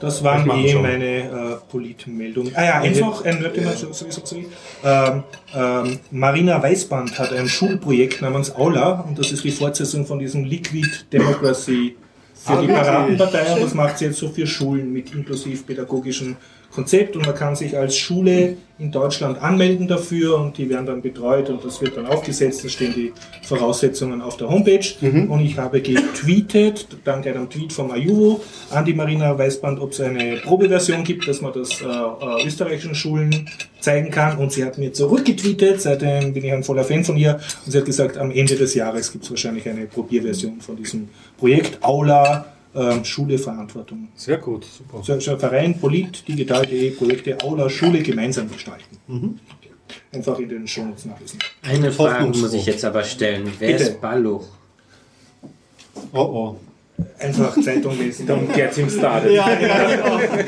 Das 0.00 0.22
waren 0.22 0.50
eh 0.50 0.68
schon. 0.72 0.82
meine 0.82 1.04
äh, 1.04 1.56
Politmeldungen. 1.70 2.52
Ah 2.54 2.64
ja, 2.64 2.80
einfach 2.80 3.24
ein 3.24 3.42
Wort, 3.42 3.56
den 3.56 3.64
man 3.64 3.74
sowieso 3.76 4.20
gesehen 4.20 4.46
ähm, 4.84 5.22
ähm, 5.54 5.98
Marina 6.10 6.62
Weißband 6.62 7.18
hat 7.18 7.32
ein 7.32 7.48
Schulprojekt 7.48 8.20
namens 8.20 8.54
Aula 8.54 9.00
und 9.08 9.18
das 9.18 9.32
ist 9.32 9.44
die 9.44 9.50
Fortsetzung 9.52 10.04
von 10.04 10.18
diesem 10.18 10.44
Liquid 10.44 10.86
Democracy 11.12 11.96
für 12.34 12.52
Ah, 12.52 12.60
die 12.60 12.68
wirklich? 12.68 12.84
Piratenpartei 12.86 13.54
und 13.54 13.62
das 13.62 13.74
macht 13.74 13.96
sie 13.98 14.06
jetzt 14.06 14.18
so 14.18 14.28
für 14.28 14.46
Schulen 14.46 14.92
mit 14.92 15.14
inklusiv 15.14 15.64
pädagogischem 15.64 16.36
Konzept 16.74 17.16
und 17.16 17.24
man 17.24 17.34
kann 17.34 17.54
sich 17.54 17.76
als 17.76 17.96
Schule 17.96 18.56
in 18.78 18.90
Deutschland 18.90 19.40
anmelden 19.40 19.86
dafür 19.86 20.38
und 20.40 20.58
die 20.58 20.68
werden 20.68 20.86
dann 20.86 21.00
betreut 21.00 21.48
und 21.48 21.64
das 21.64 21.80
wird 21.80 21.96
dann 21.96 22.06
aufgesetzt, 22.06 22.64
da 22.64 22.68
stehen 22.68 22.92
die 22.92 23.12
Voraussetzungen 23.42 24.20
auf 24.20 24.36
der 24.36 24.48
Homepage. 24.48 24.84
Und 25.28 25.40
ich 25.40 25.56
habe 25.56 25.80
getweetet, 25.80 26.88
dank 27.04 27.24
einem 27.26 27.48
Tweet 27.48 27.72
vom 27.72 27.92
Ayuvo 27.92 28.40
an 28.70 28.84
die 28.84 28.94
Marina 28.94 29.38
Weißband, 29.38 29.78
ob 29.80 29.92
es 29.92 30.00
eine 30.00 30.38
Probeversion 30.38 31.04
gibt, 31.04 31.28
dass 31.28 31.40
man 31.40 31.52
das 31.52 31.80
äh, 31.80 31.84
äh, 31.84 32.46
österreichischen 32.46 32.96
Schulen 32.96 33.48
zeigen 33.78 34.10
kann. 34.10 34.38
Und 34.38 34.50
sie 34.50 34.64
hat 34.64 34.76
mir 34.76 34.92
zurückgetweetet, 34.92 35.80
seitdem 35.80 36.32
bin 36.32 36.44
ich 36.44 36.52
ein 36.52 36.64
voller 36.64 36.84
Fan 36.84 37.04
von 37.04 37.16
ihr. 37.16 37.38
Und 37.64 37.70
sie 37.70 37.78
hat 37.78 37.84
gesagt, 37.84 38.18
am 38.18 38.32
Ende 38.32 38.56
des 38.56 38.74
Jahres 38.74 39.12
gibt 39.12 39.22
es 39.22 39.30
wahrscheinlich 39.30 39.68
eine 39.68 39.86
Probierversion 39.86 40.60
von 40.60 40.76
diesem 40.76 41.08
Projekt. 41.38 41.78
Aula 41.84 42.53
ähm, 42.74 43.04
Schule 43.04 43.38
Verantwortung. 43.38 44.08
Sehr 44.14 44.38
gut, 44.38 44.64
super. 44.64 45.02
So, 45.02 45.18
so 45.20 45.32
ein 45.32 45.38
Verein 45.38 45.78
Polit, 45.78 46.26
digital.de, 46.26 46.90
Projekte 46.90 47.40
Aula, 47.42 47.68
Schule 47.70 48.02
gemeinsam 48.02 48.50
gestalten. 48.50 49.40
Einfach 50.12 50.38
in 50.38 50.48
den 50.48 50.66
Shownotes 50.66 51.04
nachlesen. 51.04 51.38
Eine 51.62 51.92
Frage 51.92 52.26
muss 52.38 52.52
ich 52.52 52.66
jetzt 52.66 52.84
aber 52.84 53.04
stellen. 53.04 53.52
Wer 53.58 53.72
Bitte. 53.72 53.82
ist 53.84 54.00
Balluch? 54.00 54.46
Oh 56.12 56.18
oh. 56.18 56.60
Einfach 57.18 57.60
Zeitung 57.62 57.98
lesen. 57.98 58.28
Don't 58.28 58.52
get 58.52 58.74
him 58.74 58.88
started. 58.88 59.30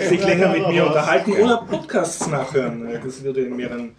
sich 0.09 0.25
länger 0.25 0.49
mit 0.53 0.69
mir 0.69 0.87
unterhalten 0.87 1.33
oder 1.33 1.59
Podcasts 1.59 2.27
nachhören. 2.29 2.87
Äh, 2.87 3.01
Das 3.05 3.23
würde 3.23 3.43
in 3.43 3.57
mehreren 3.57 3.95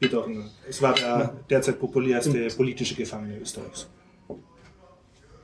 bedeuten. 0.00 0.50
Es 0.68 0.82
war 0.82 0.94
der 0.94 1.32
derzeit 1.48 1.78
populärste 1.78 2.48
politische 2.48 2.94
Gefangene 2.94 3.38
Österreichs. 3.38 3.86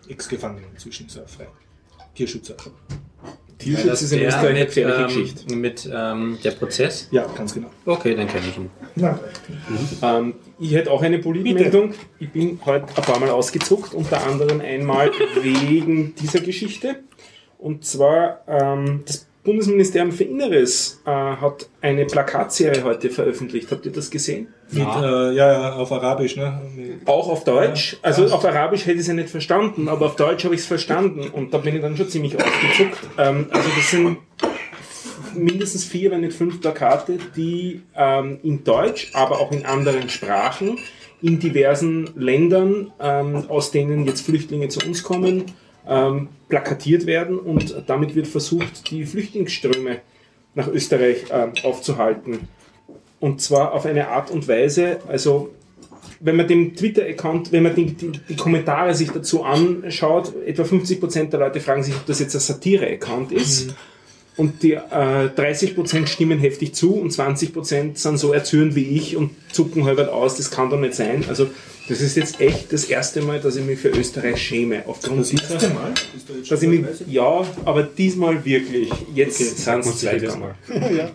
Ex-Gefangene 0.08 0.66
inzwischen 0.72 1.06
ist 1.06 1.16
er 1.16 1.28
frei. 1.28 1.46
Tierschützer. 2.18 2.56
Tierschutz 3.58 4.02
ist 4.02 4.12
in 4.12 4.22
Österreich 4.22 4.50
eine 4.50 4.66
gefährliche 4.66 5.00
ähm, 5.02 5.06
Geschichte. 5.06 5.54
mit 5.54 5.88
ähm, 5.92 6.38
der 6.42 6.50
Prozess? 6.50 7.06
Ja, 7.12 7.26
ganz 7.36 7.54
genau. 7.54 7.70
Okay, 7.86 8.16
dann 8.16 8.26
kenne 8.26 8.46
ich 8.48 8.56
ihn. 8.56 8.70
Na, 8.96 9.20
Ähm, 10.02 10.34
ich 10.58 10.74
hätte 10.74 10.90
auch 10.90 11.02
eine 11.02 11.20
Politmeldung. 11.20 11.94
Ich 12.18 12.30
bin 12.30 12.58
heute 12.66 12.86
ein 12.88 13.02
paar 13.04 13.20
Mal 13.20 13.30
ausgezuckt, 13.30 13.94
unter 13.94 14.26
anderem 14.26 14.60
einmal 14.60 15.12
wegen 15.42 16.16
dieser 16.16 16.40
Geschichte. 16.40 17.04
Und 17.56 17.84
zwar 17.84 18.42
ähm, 18.48 19.02
das 19.06 19.26
Bundesministerium 19.44 20.10
für 20.10 20.24
Inneres 20.24 21.00
äh, 21.06 21.10
hat 21.10 21.68
eine 21.80 22.04
Plakatserie 22.04 22.82
heute 22.82 23.10
veröffentlicht. 23.10 23.70
Habt 23.70 23.86
ihr 23.86 23.92
das 23.92 24.10
gesehen? 24.10 24.48
Mit, 24.70 24.86
äh, 24.86 25.32
ja, 25.32 25.52
ja, 25.52 25.72
auf 25.74 25.90
Arabisch, 25.92 26.36
ne? 26.36 26.60
Mit- 26.76 27.06
Auch 27.08 27.28
auf 27.28 27.44
Deutsch. 27.44 27.96
Also 28.02 28.26
auf 28.26 28.44
Arabisch 28.44 28.82
hätte 28.82 28.94
ich 28.94 29.00
es 29.00 29.06
ja 29.06 29.14
nicht 29.14 29.30
verstanden, 29.30 29.88
aber 29.88 30.06
auf 30.06 30.16
Deutsch 30.16 30.44
habe 30.44 30.54
ich 30.54 30.60
es 30.60 30.66
verstanden 30.66 31.28
und 31.32 31.54
da 31.54 31.58
bin 31.58 31.74
ich 31.74 31.80
dann 31.82 31.96
schon 31.96 32.08
ziemlich 32.08 32.36
ausgezuckt. 32.36 32.98
Ähm, 33.18 33.46
also 33.50 33.68
das 33.76 33.90
sind 33.90 34.18
mindestens 35.34 35.84
vier, 35.84 36.10
wenn 36.10 36.20
nicht 36.20 36.32
fünf 36.34 36.60
Plakate, 36.60 37.18
die 37.36 37.82
ähm, 37.96 38.38
in 38.42 38.64
Deutsch, 38.64 39.10
aber 39.14 39.40
auch 39.40 39.52
in 39.52 39.64
anderen 39.64 40.08
Sprachen, 40.08 40.78
in 41.22 41.38
diversen 41.38 42.10
Ländern, 42.16 42.92
ähm, 43.00 43.44
aus 43.48 43.70
denen 43.70 44.06
jetzt 44.06 44.22
Flüchtlinge 44.22 44.68
zu 44.68 44.80
uns 44.86 45.02
kommen, 45.02 45.44
ähm, 45.88 46.28
plakatiert 46.48 47.06
werden 47.06 47.38
und 47.38 47.84
damit 47.86 48.14
wird 48.14 48.26
versucht, 48.26 48.90
die 48.90 49.04
Flüchtlingsströme 49.04 49.98
nach 50.54 50.68
Österreich 50.68 51.24
ähm, 51.32 51.52
aufzuhalten. 51.62 52.48
Und 53.20 53.40
zwar 53.40 53.72
auf 53.72 53.86
eine 53.86 54.08
Art 54.08 54.30
und 54.30 54.46
Weise, 54.46 54.98
also 55.08 55.50
wenn 56.20 56.36
man 56.36 56.48
dem 56.48 56.74
Twitter-Account, 56.74 57.52
wenn 57.52 57.62
man 57.62 57.74
die, 57.74 57.86
die, 57.86 58.12
die 58.12 58.36
Kommentare 58.36 58.94
sich 58.94 59.10
dazu 59.10 59.44
anschaut, 59.44 60.32
etwa 60.44 60.62
50% 60.62 61.30
der 61.30 61.40
Leute 61.40 61.60
fragen 61.60 61.82
sich, 61.82 61.94
ob 61.94 62.06
das 62.06 62.18
jetzt 62.18 62.34
ein 62.34 62.40
Satire-Account 62.40 63.32
ist. 63.32 63.74
Und 64.36 64.62
die 64.62 64.74
äh, 64.74 64.80
30% 64.80 66.06
stimmen 66.06 66.38
heftig 66.38 66.74
zu 66.74 66.94
und 66.94 67.12
20% 67.12 67.96
sind 67.96 68.18
so 68.18 68.32
erzürnt 68.32 68.76
wie 68.76 68.96
ich 68.96 69.16
und 69.16 69.30
zucken 69.52 69.84
halbert 69.84 70.10
aus, 70.10 70.36
das 70.36 70.50
kann 70.50 70.70
doch 70.70 70.78
nicht 70.78 70.94
sein. 70.94 71.24
Also 71.28 71.48
das 71.88 72.00
ist 72.00 72.16
jetzt 72.16 72.40
echt 72.40 72.72
das 72.72 72.84
erste 72.84 73.22
Mal, 73.22 73.40
dass 73.40 73.56
ich 73.56 73.64
mich 73.64 73.78
für 73.78 73.88
Österreich 73.88 74.40
schäme. 74.42 74.82
Aufgrund 74.86 75.20
Das 75.20 75.28
dieser, 75.30 75.54
erste 75.54 75.70
Mal? 75.70 75.94
Dass 76.48 76.62
ich 76.62 76.68
mich, 76.68 76.84
ja, 77.06 77.46
aber 77.64 77.82
diesmal 77.82 78.44
wirklich. 78.44 78.90
Jetzt 79.14 79.40
Okay, 79.40 79.44
sind 79.50 79.80
es 79.80 79.86
uns 79.86 80.00
zweites. 80.00 80.36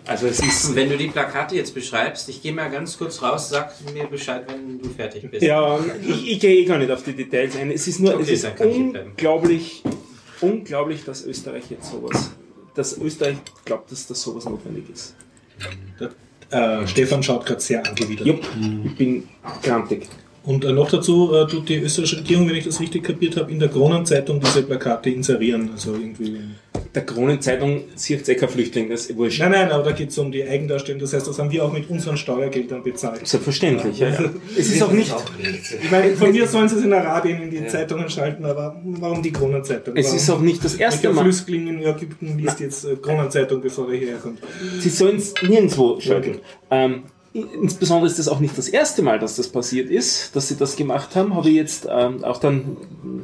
Also 0.06 0.26
es 0.26 0.40
ist 0.40 0.74
Wenn 0.74 0.88
du 0.88 0.96
die 0.96 1.08
Plakate 1.08 1.54
jetzt 1.54 1.74
beschreibst, 1.74 2.28
ich 2.28 2.42
gehe 2.42 2.52
mal 2.52 2.70
ganz 2.70 2.98
kurz 2.98 3.22
raus, 3.22 3.50
sag 3.50 3.72
mir 3.92 4.04
Bescheid, 4.06 4.44
wenn 4.48 4.80
du 4.80 4.88
fertig 4.88 5.30
bist. 5.30 5.42
Ja, 5.42 5.78
ich, 6.02 6.32
ich 6.32 6.40
gehe 6.40 6.56
eh 6.56 6.64
gar 6.64 6.78
nicht 6.78 6.90
auf 6.90 7.02
die 7.04 7.12
Details 7.12 7.56
ein. 7.56 7.70
Es 7.70 7.86
ist 7.86 8.00
nur, 8.00 8.14
Okay, 8.14 8.32
es 8.32 8.42
ist 8.44 8.60
unglaublich, 8.60 9.82
unglaublich, 10.40 11.04
dass 11.04 11.24
Österreich 11.24 11.64
jetzt 11.70 11.90
sowas, 11.90 12.30
dass 12.74 12.98
Österreich 12.98 13.36
glaubt, 13.64 13.92
dass 13.92 14.06
das 14.06 14.20
sowas 14.20 14.44
notwendig 14.44 14.84
ist. 14.92 15.14
Äh, 16.50 16.86
Stefan 16.86 17.22
schaut 17.22 17.46
gerade 17.46 17.60
sehr 17.60 17.86
angewidert. 17.86 18.26
Jupp, 18.26 18.44
ich 18.84 18.96
bin 18.96 19.28
grantig. 19.62 20.06
Und 20.46 20.64
äh, 20.64 20.72
noch 20.72 20.90
dazu 20.90 21.34
äh, 21.34 21.46
tut 21.46 21.68
die 21.68 21.76
österreichische 21.76 22.18
Regierung, 22.18 22.48
wenn 22.48 22.56
ich 22.56 22.64
das 22.64 22.78
richtig 22.78 23.02
kapiert 23.02 23.36
habe, 23.36 23.50
in 23.50 23.58
der 23.58 23.68
Kronenzeitung 23.68 24.40
diese 24.40 24.62
Plakate 24.62 25.08
inserieren. 25.10 25.70
Also 25.72 25.92
irgendwie. 25.92 26.38
Der 26.94 27.04
Kronenzeitung 27.04 27.84
sieht 27.94 28.28
eh 28.28 28.34
kein 28.34 28.48
Flüchtling, 28.48 28.88
das 28.88 29.06
ist 29.06 29.16
wurscht. 29.16 29.40
Nein, 29.40 29.52
nein, 29.52 29.72
aber 29.72 29.82
da 29.82 29.92
geht 29.92 30.10
es 30.10 30.18
um 30.18 30.30
die 30.30 30.44
Eigendarstellung. 30.44 31.00
Das 31.00 31.12
heißt, 31.12 31.26
das 31.26 31.38
haben 31.38 31.50
wir 31.50 31.64
auch 31.64 31.72
mit 31.72 31.88
unseren 31.90 32.16
Steuergeldern 32.16 32.82
bezahlt. 32.82 33.26
Selbstverständlich, 33.26 33.98
ja, 33.98 34.10
ja. 34.10 34.30
Es 34.56 34.70
ist 34.70 34.82
auch 34.82 34.92
nicht, 34.92 35.12
Ich 35.82 35.90
meine, 35.90 36.14
von 36.14 36.30
mir 36.30 36.46
sollen 36.46 36.68
sie 36.68 36.76
es 36.76 36.84
in 36.84 36.92
Arabien 36.92 37.42
in 37.42 37.50
die 37.50 37.66
Zeitungen 37.66 38.08
schalten, 38.08 38.44
aber 38.44 38.80
warum 38.84 39.22
die 39.22 39.32
Kronenzeitung? 39.32 39.96
es 39.96 40.06
warum? 40.06 40.18
ist 40.18 40.30
auch 40.30 40.40
nicht 40.40 40.64
das 40.64 40.74
erste 40.74 41.10
Mal. 41.10 41.22
Flüchtling 41.22 41.66
in 41.68 41.82
Ägypten 41.82 42.38
liest 42.38 42.60
jetzt 42.60 42.84
äh, 42.84 42.96
Kronenzeitung, 42.96 43.60
bevor 43.60 43.90
er 43.90 43.98
hierher 43.98 44.18
kommt? 44.18 44.40
Sie 44.78 44.90
sollen 44.90 45.16
es 45.16 45.34
nirgendwo 45.42 45.98
schalten. 46.00 46.40
Ähm, 46.70 47.04
insbesondere 47.34 48.06
ist 48.06 48.18
das 48.18 48.28
auch 48.28 48.38
nicht 48.38 48.56
das 48.56 48.68
erste 48.68 49.02
Mal, 49.02 49.18
dass 49.18 49.36
das 49.36 49.48
passiert 49.48 49.90
ist, 49.90 50.34
dass 50.36 50.48
sie 50.48 50.56
das 50.56 50.76
gemacht 50.76 51.16
haben. 51.16 51.34
Habe 51.34 51.48
ich 51.48 51.56
jetzt 51.56 51.88
ähm, 51.90 52.22
auch 52.22 52.38
dann 52.38 52.76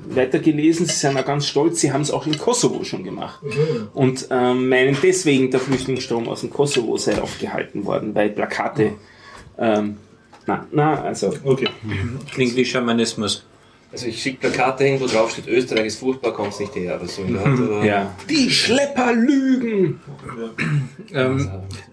weitergelesen. 0.08 0.84
Sie 0.86 0.92
sind 0.92 1.16
auch 1.16 1.24
ganz 1.24 1.46
stolz. 1.46 1.80
Sie 1.80 1.92
haben 1.92 2.02
es 2.02 2.10
auch 2.10 2.26
in 2.26 2.36
Kosovo 2.36 2.82
schon 2.82 3.04
gemacht. 3.04 3.40
Und 3.94 4.26
ähm, 4.30 4.68
meinen 4.68 4.96
deswegen, 5.00 5.52
der 5.52 5.60
Flüchtlingsstrom 5.60 6.28
aus 6.28 6.40
dem 6.40 6.50
Kosovo 6.50 6.96
sei 6.96 7.22
aufgehalten 7.22 7.84
worden, 7.84 8.14
weil 8.14 8.30
Plakate. 8.30 8.94
Ähm, 9.56 9.98
na, 10.46 10.66
na, 10.72 11.02
also. 11.02 11.32
Okay. 11.44 11.68
Klingt 12.32 12.56
wie 12.56 12.64
Schamanismus. 12.64 13.44
Also 13.92 14.06
ich 14.06 14.22
schicke 14.22 14.48
Plakate 14.48 14.84
hin, 14.84 15.00
wo 15.00 15.06
drauf 15.06 15.32
steht, 15.32 15.48
Österreich 15.48 15.86
ist 15.86 15.98
furchtbar, 15.98 16.32
kommt's 16.32 16.60
nicht 16.60 16.74
her. 16.76 16.96
Oder 16.96 17.08
so. 17.08 17.22
oder? 17.22 17.84
Ja. 17.84 18.16
Die 18.28 18.50
Schlepper 18.50 19.12
lügen! 19.12 20.00
Ähm, 21.12 21.50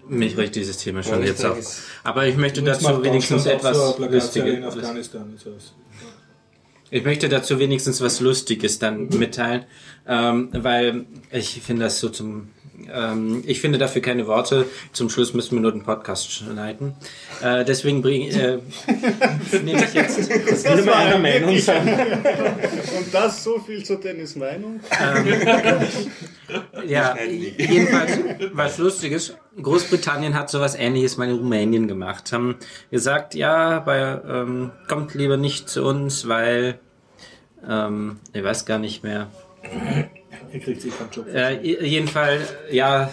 mich 0.08 0.36
regt 0.36 0.54
dieses 0.54 0.78
Thema 0.78 1.02
schon 1.02 1.20
Ja, 1.20 1.26
jetzt 1.26 1.44
auf. 1.44 1.58
Aber 2.04 2.26
ich 2.26 2.36
möchte 2.36 2.62
dazu 2.62 3.02
wenigstens 3.02 3.46
etwas 3.46 3.98
Lustiges. 3.98 4.70
Ich 6.90 7.04
möchte 7.04 7.28
dazu 7.28 7.58
wenigstens 7.58 8.00
was 8.00 8.20
Lustiges 8.20 8.78
dann 8.78 9.08
mitteilen, 9.08 9.64
ähm, 10.06 10.50
weil 10.52 11.04
ich 11.30 11.60
finde 11.60 11.84
das 11.84 11.98
so 12.00 12.08
zum 12.08 12.50
ähm, 12.92 13.42
ich 13.46 13.60
finde 13.60 13.78
dafür 13.78 14.02
keine 14.02 14.26
Worte. 14.26 14.66
Zum 14.92 15.10
Schluss 15.10 15.34
müssen 15.34 15.56
wir 15.56 15.60
nur 15.60 15.72
den 15.72 15.82
Podcast 15.82 16.32
schneiden. 16.32 16.94
Äh, 17.42 17.64
deswegen 17.64 18.02
bring, 18.02 18.28
äh, 18.30 18.58
nehme 19.62 19.84
ich 19.84 19.94
jetzt. 19.94 20.30
Das 20.30 20.64
würde 20.64 20.82
mal 20.84 20.94
einer 20.94 21.18
Meinung 21.18 21.58
sein. 21.58 21.88
Und 21.88 23.12
das 23.12 23.44
so 23.44 23.58
viel 23.58 23.84
zu 23.84 23.96
Dennis 23.96 24.36
Meinung. 24.36 24.80
Ja, 26.86 27.16
jedenfalls 27.18 28.18
was 28.52 28.78
Lustiges. 28.78 29.36
Großbritannien 29.60 30.34
hat 30.34 30.50
sowas 30.50 30.74
ähnliches 30.76 31.16
mal 31.16 31.28
in 31.28 31.36
Rumänien 31.36 31.88
gemacht. 31.88 32.32
Haben 32.32 32.56
gesagt, 32.90 33.34
ja, 33.34 33.80
bei, 33.80 34.20
ähm, 34.28 34.70
kommt 34.86 35.14
lieber 35.14 35.36
nicht 35.36 35.68
zu 35.68 35.84
uns, 35.84 36.28
weil 36.28 36.78
ähm, 37.68 38.18
ich 38.32 38.42
weiß 38.42 38.64
gar 38.66 38.78
nicht 38.78 39.02
mehr. 39.02 39.28
Er 40.52 40.60
kriegt 40.60 40.80
sich 40.80 40.96
keinen 40.96 41.10
Job. 41.10 41.26
Äh, 41.32 41.60
jedenfalls, 41.62 42.54
ja, 42.70 43.10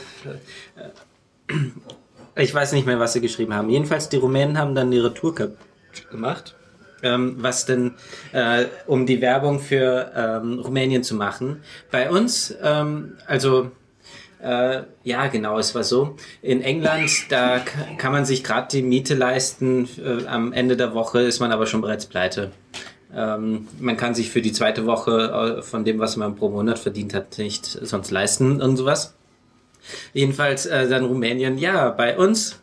äh, 1.47 2.41
ich 2.41 2.53
weiß 2.53 2.73
nicht 2.73 2.86
mehr, 2.86 2.99
was 2.99 3.13
sie 3.13 3.21
geschrieben 3.21 3.53
haben. 3.53 3.69
Jedenfalls, 3.69 4.09
die 4.09 4.17
Rumänen 4.17 4.57
haben 4.57 4.75
dann 4.75 4.91
ihre 4.91 5.13
Tour 5.13 5.36
gemacht. 6.11 6.55
Ähm, 7.03 7.36
was 7.38 7.65
denn, 7.65 7.93
äh, 8.31 8.65
um 8.88 9.05
die 9.05 9.21
Werbung 9.21 9.59
für 9.59 10.11
ähm, 10.15 10.59
Rumänien 10.59 11.03
zu 11.03 11.13
machen. 11.13 11.61
Bei 11.91 12.09
uns, 12.09 12.55
ähm, 12.63 13.17
also, 13.27 13.69
äh, 14.41 14.83
ja, 15.03 15.27
genau, 15.27 15.59
es 15.59 15.75
war 15.75 15.83
so. 15.83 16.15
In 16.41 16.61
England, 16.61 17.11
da 17.29 17.61
kann 17.97 18.11
man 18.11 18.25
sich 18.25 18.43
gerade 18.43 18.69
die 18.71 18.81
Miete 18.81 19.13
leisten. 19.13 19.88
Äh, 20.03 20.25
am 20.25 20.51
Ende 20.53 20.77
der 20.77 20.95
Woche 20.95 21.21
ist 21.21 21.39
man 21.39 21.51
aber 21.51 21.67
schon 21.67 21.81
bereits 21.81 22.05
pleite. 22.05 22.51
Ähm, 23.16 23.68
man 23.80 23.97
kann 23.97 24.13
sich 24.13 24.30
für 24.30 24.41
die 24.41 24.51
zweite 24.51 24.86
Woche 24.86 25.57
äh, 25.59 25.61
von 25.61 25.86
dem, 25.86 25.99
was 25.99 26.18
man 26.18 26.36
pro 26.36 26.49
Monat 26.49 26.80
verdient 26.80 27.13
hat, 27.13 27.38
nicht 27.38 27.66
sonst 27.66 28.11
leisten 28.11 28.61
und 28.61 28.78
sowas. 28.78 29.16
Jedenfalls 30.13 30.66
äh, 30.66 30.89
dann 30.89 31.05
Rumänien, 31.05 31.57
ja, 31.57 31.91
bei 31.91 32.18
uns 32.18 32.59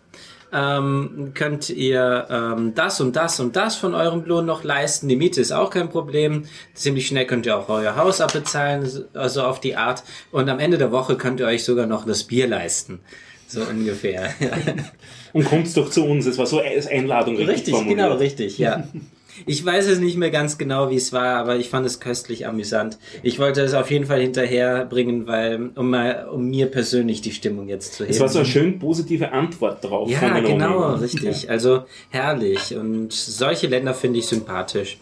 ähm, 0.53 1.33
könnt 1.35 1.71
ihr 1.71 2.27
ähm, 2.29 2.75
das 2.75 3.01
und 3.01 3.17
das 3.17 3.41
und 3.41 3.57
das 3.57 3.77
von 3.77 3.95
eurem 3.95 4.25
Lohn 4.25 4.45
noch 4.45 4.65
leisten. 4.65 5.09
Die 5.09 5.17
Miete 5.17 5.41
ist 5.41 5.53
auch 5.53 5.71
kein 5.71 5.89
Problem. 5.89 6.45
Ziemlich 6.75 7.07
schnell 7.07 7.27
könnt 7.27 7.47
ihr 7.47 7.57
auch 7.57 7.71
euer 7.71 7.97
Haus 7.97 8.21
abbezahlen, 8.21 8.87
also 9.15 9.43
auf 9.43 9.61
die 9.61 9.77
Art. 9.77 10.03
Und 10.31 10.51
am 10.51 10.59
Ende 10.59 10.77
der 10.77 10.93
Woche 10.93 11.17
könnt 11.17 11.41
ihr 11.41 11.47
euch 11.47 11.65
sogar 11.65 11.87
noch 11.87 12.05
das 12.05 12.25
Bier 12.25 12.47
leisten. 12.47 13.01
So 13.47 13.63
ungefähr. 13.63 14.35
Und 15.33 15.45
kommt 15.47 15.75
doch 15.77 15.89
zu 15.91 16.05
uns. 16.05 16.27
Es 16.27 16.37
war 16.37 16.47
so 16.47 16.61
als 16.61 16.87
Einladung 16.87 17.37
Richtig, 17.37 17.75
formuliert. 17.75 17.99
genau, 17.99 18.17
richtig, 18.17 18.59
ja. 18.59 18.87
Ich 19.47 19.65
weiß 19.65 19.87
es 19.87 19.99
nicht 19.99 20.17
mehr 20.17 20.31
ganz 20.31 20.59
genau, 20.59 20.91
wie 20.91 20.97
es 20.97 21.13
war, 21.13 21.37
aber 21.37 21.57
ich 21.57 21.69
fand 21.69 21.87
es 21.87 22.01
köstlich 22.01 22.47
amüsant. 22.47 22.99
Ich 23.23 23.39
wollte 23.39 23.63
es 23.63 23.75
auf 23.75 23.91
jeden 23.91 24.07
Fall 24.07 24.21
hinterherbringen, 24.21 25.27
weil, 25.27 25.71
um 25.75 25.91
mal, 25.91 26.29
um 26.31 26.49
mir 26.49 26.67
persönlich 26.67 27.21
die 27.23 27.33
Stimmung 27.33 27.69
jetzt 27.69 27.95
zu 27.95 28.05
heben. 28.05 28.13
Es 28.13 28.21
war 28.21 28.29
so 28.29 28.41
eine 28.41 28.49
schön 28.49 28.79
positive 28.79 29.33
Antwort 29.33 29.83
drauf. 29.85 30.11
ja, 30.11 30.41
genau, 30.41 30.95
richtig. 30.95 31.51
Also 31.51 31.85
herrlich. 32.11 32.75
Und 32.75 33.13
solche 33.13 33.67
Länder 33.67 33.95
finde 33.95 34.19
ich 34.19 34.27
sympathisch. 34.27 34.99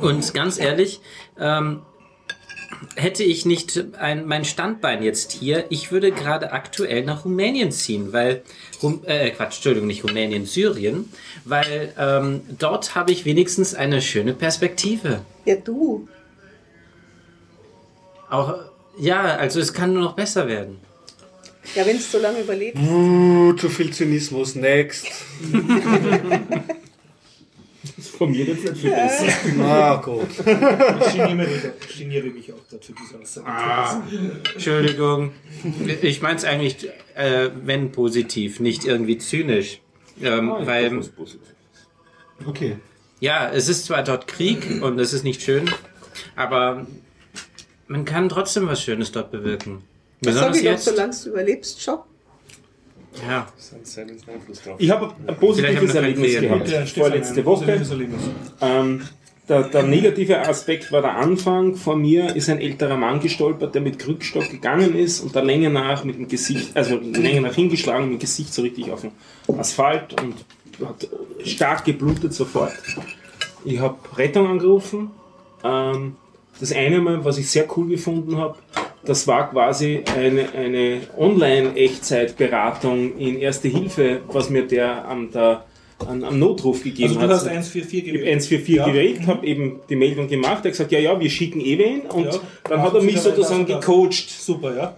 Und 0.00 0.32
ganz 0.34 0.58
ehrlich, 0.58 1.00
ähm, 1.38 1.82
hätte 2.96 3.22
ich 3.22 3.46
nicht 3.46 3.84
ein, 3.98 4.26
mein 4.26 4.44
Standbein 4.44 5.02
jetzt 5.02 5.32
hier, 5.32 5.66
ich 5.70 5.92
würde 5.92 6.12
gerade 6.12 6.52
aktuell 6.52 7.04
nach 7.04 7.24
Rumänien 7.24 7.72
ziehen, 7.72 8.12
weil, 8.12 8.42
Rum, 8.82 9.02
äh, 9.04 9.30
Quatsch, 9.30 9.56
Entschuldigung, 9.56 9.86
nicht 9.86 10.04
Rumänien, 10.04 10.46
Syrien, 10.46 11.12
weil 11.44 11.92
ähm, 11.98 12.42
dort 12.58 12.94
habe 12.94 13.12
ich 13.12 13.24
wenigstens 13.24 13.74
eine 13.74 14.02
schöne 14.02 14.34
Perspektive. 14.34 15.22
Ja, 15.44 15.56
du. 15.56 16.08
Auch, 18.30 18.54
ja, 18.98 19.36
also 19.36 19.60
es 19.60 19.72
kann 19.72 19.92
nur 19.92 20.02
noch 20.02 20.14
besser 20.14 20.48
werden. 20.48 20.78
Ja, 21.74 21.86
wenn 21.86 21.96
es 21.96 22.10
so 22.10 22.18
lange 22.18 22.40
überlebt. 22.40 22.76
Uh, 22.78 23.52
zu 23.54 23.68
viel 23.68 23.92
Zynismus. 23.92 24.54
Next. 24.54 25.06
Von 28.18 28.30
mir 28.30 28.44
jetzt 28.44 28.64
nicht 28.64 28.76
viel 28.78 28.90
besser. 28.90 29.26
Na 29.56 29.96
gut. 29.96 30.28
Ich 30.30 30.44
geniere 30.44 31.34
mich, 31.34 31.48
ich 31.88 31.98
geniere 31.98 32.26
mich 32.28 32.52
auch 32.52 32.58
dazu, 32.70 32.92
diese 32.92 33.20
Aussage. 33.20 33.46
Ah, 33.48 34.02
Entschuldigung. 34.54 35.32
Ich 36.02 36.20
meine 36.22 36.36
es 36.36 36.44
eigentlich, 36.44 36.88
äh, 37.14 37.50
wenn 37.64 37.90
positiv, 37.92 38.60
nicht 38.60 38.84
irgendwie 38.84 39.18
zynisch. 39.18 39.80
Ähm, 40.20 40.52
weil, 40.60 41.00
Okay. 42.46 42.76
ja, 43.20 43.50
es 43.50 43.68
ist 43.68 43.86
zwar 43.86 44.02
dort 44.02 44.26
Krieg 44.26 44.82
und 44.82 44.98
es 44.98 45.12
ist 45.12 45.24
nicht 45.24 45.42
schön, 45.42 45.70
aber 46.36 46.86
man 47.86 48.04
kann 48.04 48.28
trotzdem 48.28 48.66
was 48.66 48.82
Schönes 48.82 49.12
dort 49.12 49.30
bewirken. 49.30 49.82
Das 50.20 50.34
sag 50.34 50.52
Besonders 50.52 50.56
ich 50.58 50.64
doch, 50.64 50.70
jetzt. 50.72 50.84
solange 50.84 51.14
du 51.24 51.30
überlebst, 51.30 51.82
schon. 51.82 51.98
Ja, 53.20 53.46
Ich 54.78 54.90
habe 54.90 55.12
ein 55.26 55.36
positives 55.36 55.94
Erlebnis 55.94 56.40
gehabt. 56.40 56.68
Ja, 56.68 56.86
Vorletzte 56.86 57.44
Woche. 57.44 57.80
Ähm, 58.60 59.02
der, 59.48 59.64
der 59.64 59.82
negative 59.82 60.40
Aspekt 60.48 60.92
war 60.92 61.02
der 61.02 61.16
Anfang. 61.16 61.74
Vor 61.74 61.96
mir 61.96 62.34
ist 62.34 62.48
ein 62.48 62.58
älterer 62.58 62.96
Mann 62.96 63.20
gestolpert, 63.20 63.74
der 63.74 63.82
mit 63.82 63.98
Krückstock 63.98 64.48
gegangen 64.48 64.94
ist 64.94 65.20
und 65.20 65.34
der 65.34 65.44
Länge 65.44 65.68
nach 65.68 66.04
mit 66.04 66.16
dem 66.16 66.28
Gesicht, 66.28 66.76
also 66.76 66.96
Länge 66.96 67.40
nach 67.42 67.54
hingeschlagen, 67.54 68.04
mit 68.04 68.14
dem 68.14 68.20
Gesicht 68.20 68.54
so 68.54 68.62
richtig 68.62 68.90
auf 68.90 69.02
den 69.02 69.12
Asphalt 69.58 70.20
und 70.22 70.36
hat 70.88 71.08
stark 71.44 71.84
geblutet 71.84 72.32
sofort. 72.32 72.72
Ich 73.64 73.78
habe 73.80 73.98
Rettung 74.16 74.46
angerufen. 74.46 75.10
Ähm, 75.64 76.16
das 76.60 76.72
eine 76.72 77.00
Mal, 77.00 77.24
was 77.24 77.38
ich 77.38 77.50
sehr 77.50 77.66
cool 77.76 77.88
gefunden 77.88 78.36
habe, 78.36 78.56
das 79.04 79.26
war 79.26 79.50
quasi 79.50 80.02
eine, 80.16 80.52
eine 80.54 81.00
Online-Echtzeitberatung 81.18 83.16
in 83.18 83.38
Erste 83.38 83.68
Hilfe, 83.68 84.20
was 84.28 84.50
mir 84.50 84.66
der 84.66 85.04
am, 85.06 85.30
der, 85.30 85.64
am, 86.06 86.22
am 86.24 86.38
Notruf 86.38 86.82
gegeben 86.82 87.08
Also 87.10 87.20
hat. 87.20 87.30
du 87.30 87.34
hast 87.34 87.46
144 87.48 87.98
Ich 87.98 88.08
habe 88.08 88.18
gewählt. 88.18 88.28
144 88.28 88.74
Ja. 88.76 88.86
gewählt, 88.86 89.26
habe 89.26 89.46
eben 89.46 89.80
die 89.88 89.96
Meldung 89.96 90.28
gemacht, 90.28 90.50
er 90.50 90.56
hat 90.56 90.72
gesagt, 90.72 90.92
ja, 90.92 90.98
ja, 90.98 91.18
wir 91.18 91.30
schicken 91.30 91.60
eh 91.60 91.78
wen 91.78 92.00
und 92.02 92.26
Ja. 92.26 92.40
dann 92.68 92.82
hat 92.82 92.94
er 92.94 93.02
mich 93.02 93.16
Also, 93.16 93.30
sozusagen 93.30 93.66
gecoacht. 93.66 94.28
Super, 94.30 94.76
ja. 94.76 94.96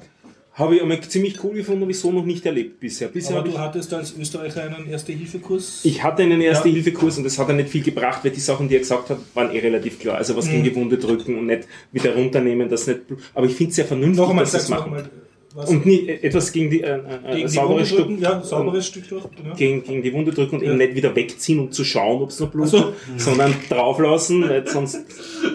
Habe 0.56 0.76
ich 0.76 0.82
einmal 0.82 1.00
ziemlich 1.00 1.42
cool 1.42 1.54
gefunden, 1.54 1.80
habe 1.82 1.90
ich 1.90 1.98
so 1.98 2.12
noch 2.12 2.24
nicht 2.24 2.46
erlebt 2.46 2.78
bisher. 2.78 3.08
Bisher 3.08 3.36
Aber 3.38 3.48
du 3.48 3.58
hattest 3.58 3.92
als 3.92 4.16
Österreicher 4.16 4.62
einen 4.62 4.88
Erste-Hilfe-Kurs. 4.88 5.80
ich 5.82 6.02
hatte 6.04 6.22
einen 6.22 6.40
Ja. 6.40 6.50
Erste-Hilfe-Kurs 6.50 7.18
und 7.18 7.24
das 7.24 7.38
hat 7.40 7.48
er 7.48 7.54
nicht 7.54 7.70
viel 7.70 7.82
gebracht, 7.82 8.20
weil 8.22 8.30
die 8.30 8.38
Sachen, 8.40 8.68
die 8.68 8.76
er 8.76 8.78
gesagt 8.80 9.10
hat, 9.10 9.18
waren 9.34 9.50
eh 9.52 9.58
relativ 9.58 9.98
klar. 9.98 10.16
Also 10.16 10.36
was 10.36 10.46
Mhm. 10.46 10.50
gegen 10.50 10.64
die 10.64 10.74
Wunde 10.76 10.96
drücken 10.98 11.36
und 11.38 11.46
nicht 11.46 11.66
wieder 11.90 12.14
runternehmen, 12.14 12.68
das 12.68 12.86
nicht. 12.86 13.00
Aber 13.34 13.46
ich 13.46 13.54
finde 13.54 13.70
es 13.70 13.76
sehr 13.76 13.84
vernünftig, 13.84 14.18
Noch 14.18 14.30
einmal, 14.30 14.44
dass 14.44 14.68
noch 14.68 14.78
machen. 14.78 14.94
einmal. 14.94 15.10
Was? 15.56 15.70
Und 15.70 15.86
nie, 15.86 16.08
etwas 16.08 16.50
gegen 16.50 16.68
die 16.68 16.82
äh, 16.82 16.96
äh, 16.96 17.00
Gegen 17.36 17.46
die 17.46 17.48
saubere 17.48 17.74
Wunde 17.74 17.86
Stück, 17.86 17.98
drücken? 18.00 18.18
Ja, 18.20 18.42
sauberes 18.42 18.86
Stück 18.88 19.08
durch. 19.08 19.22
Genau. 19.36 19.54
gegen, 19.54 19.84
gegen 19.84 20.02
die 20.02 20.12
Wunde 20.12 20.32
drücken 20.32 20.56
und 20.56 20.62
Ja. 20.62 20.70
eben 20.70 20.78
nicht 20.78 20.96
wieder 20.96 21.14
wegziehen, 21.14 21.60
um 21.60 21.70
zu 21.70 21.84
schauen, 21.84 22.22
ob 22.22 22.30
es 22.30 22.40
noch 22.40 22.50
blutet, 22.50 22.70
so. 22.72 22.92
sondern 23.16 23.54
drauflassen, 23.68 24.48
weil 24.48 24.66
sonst 24.66 24.98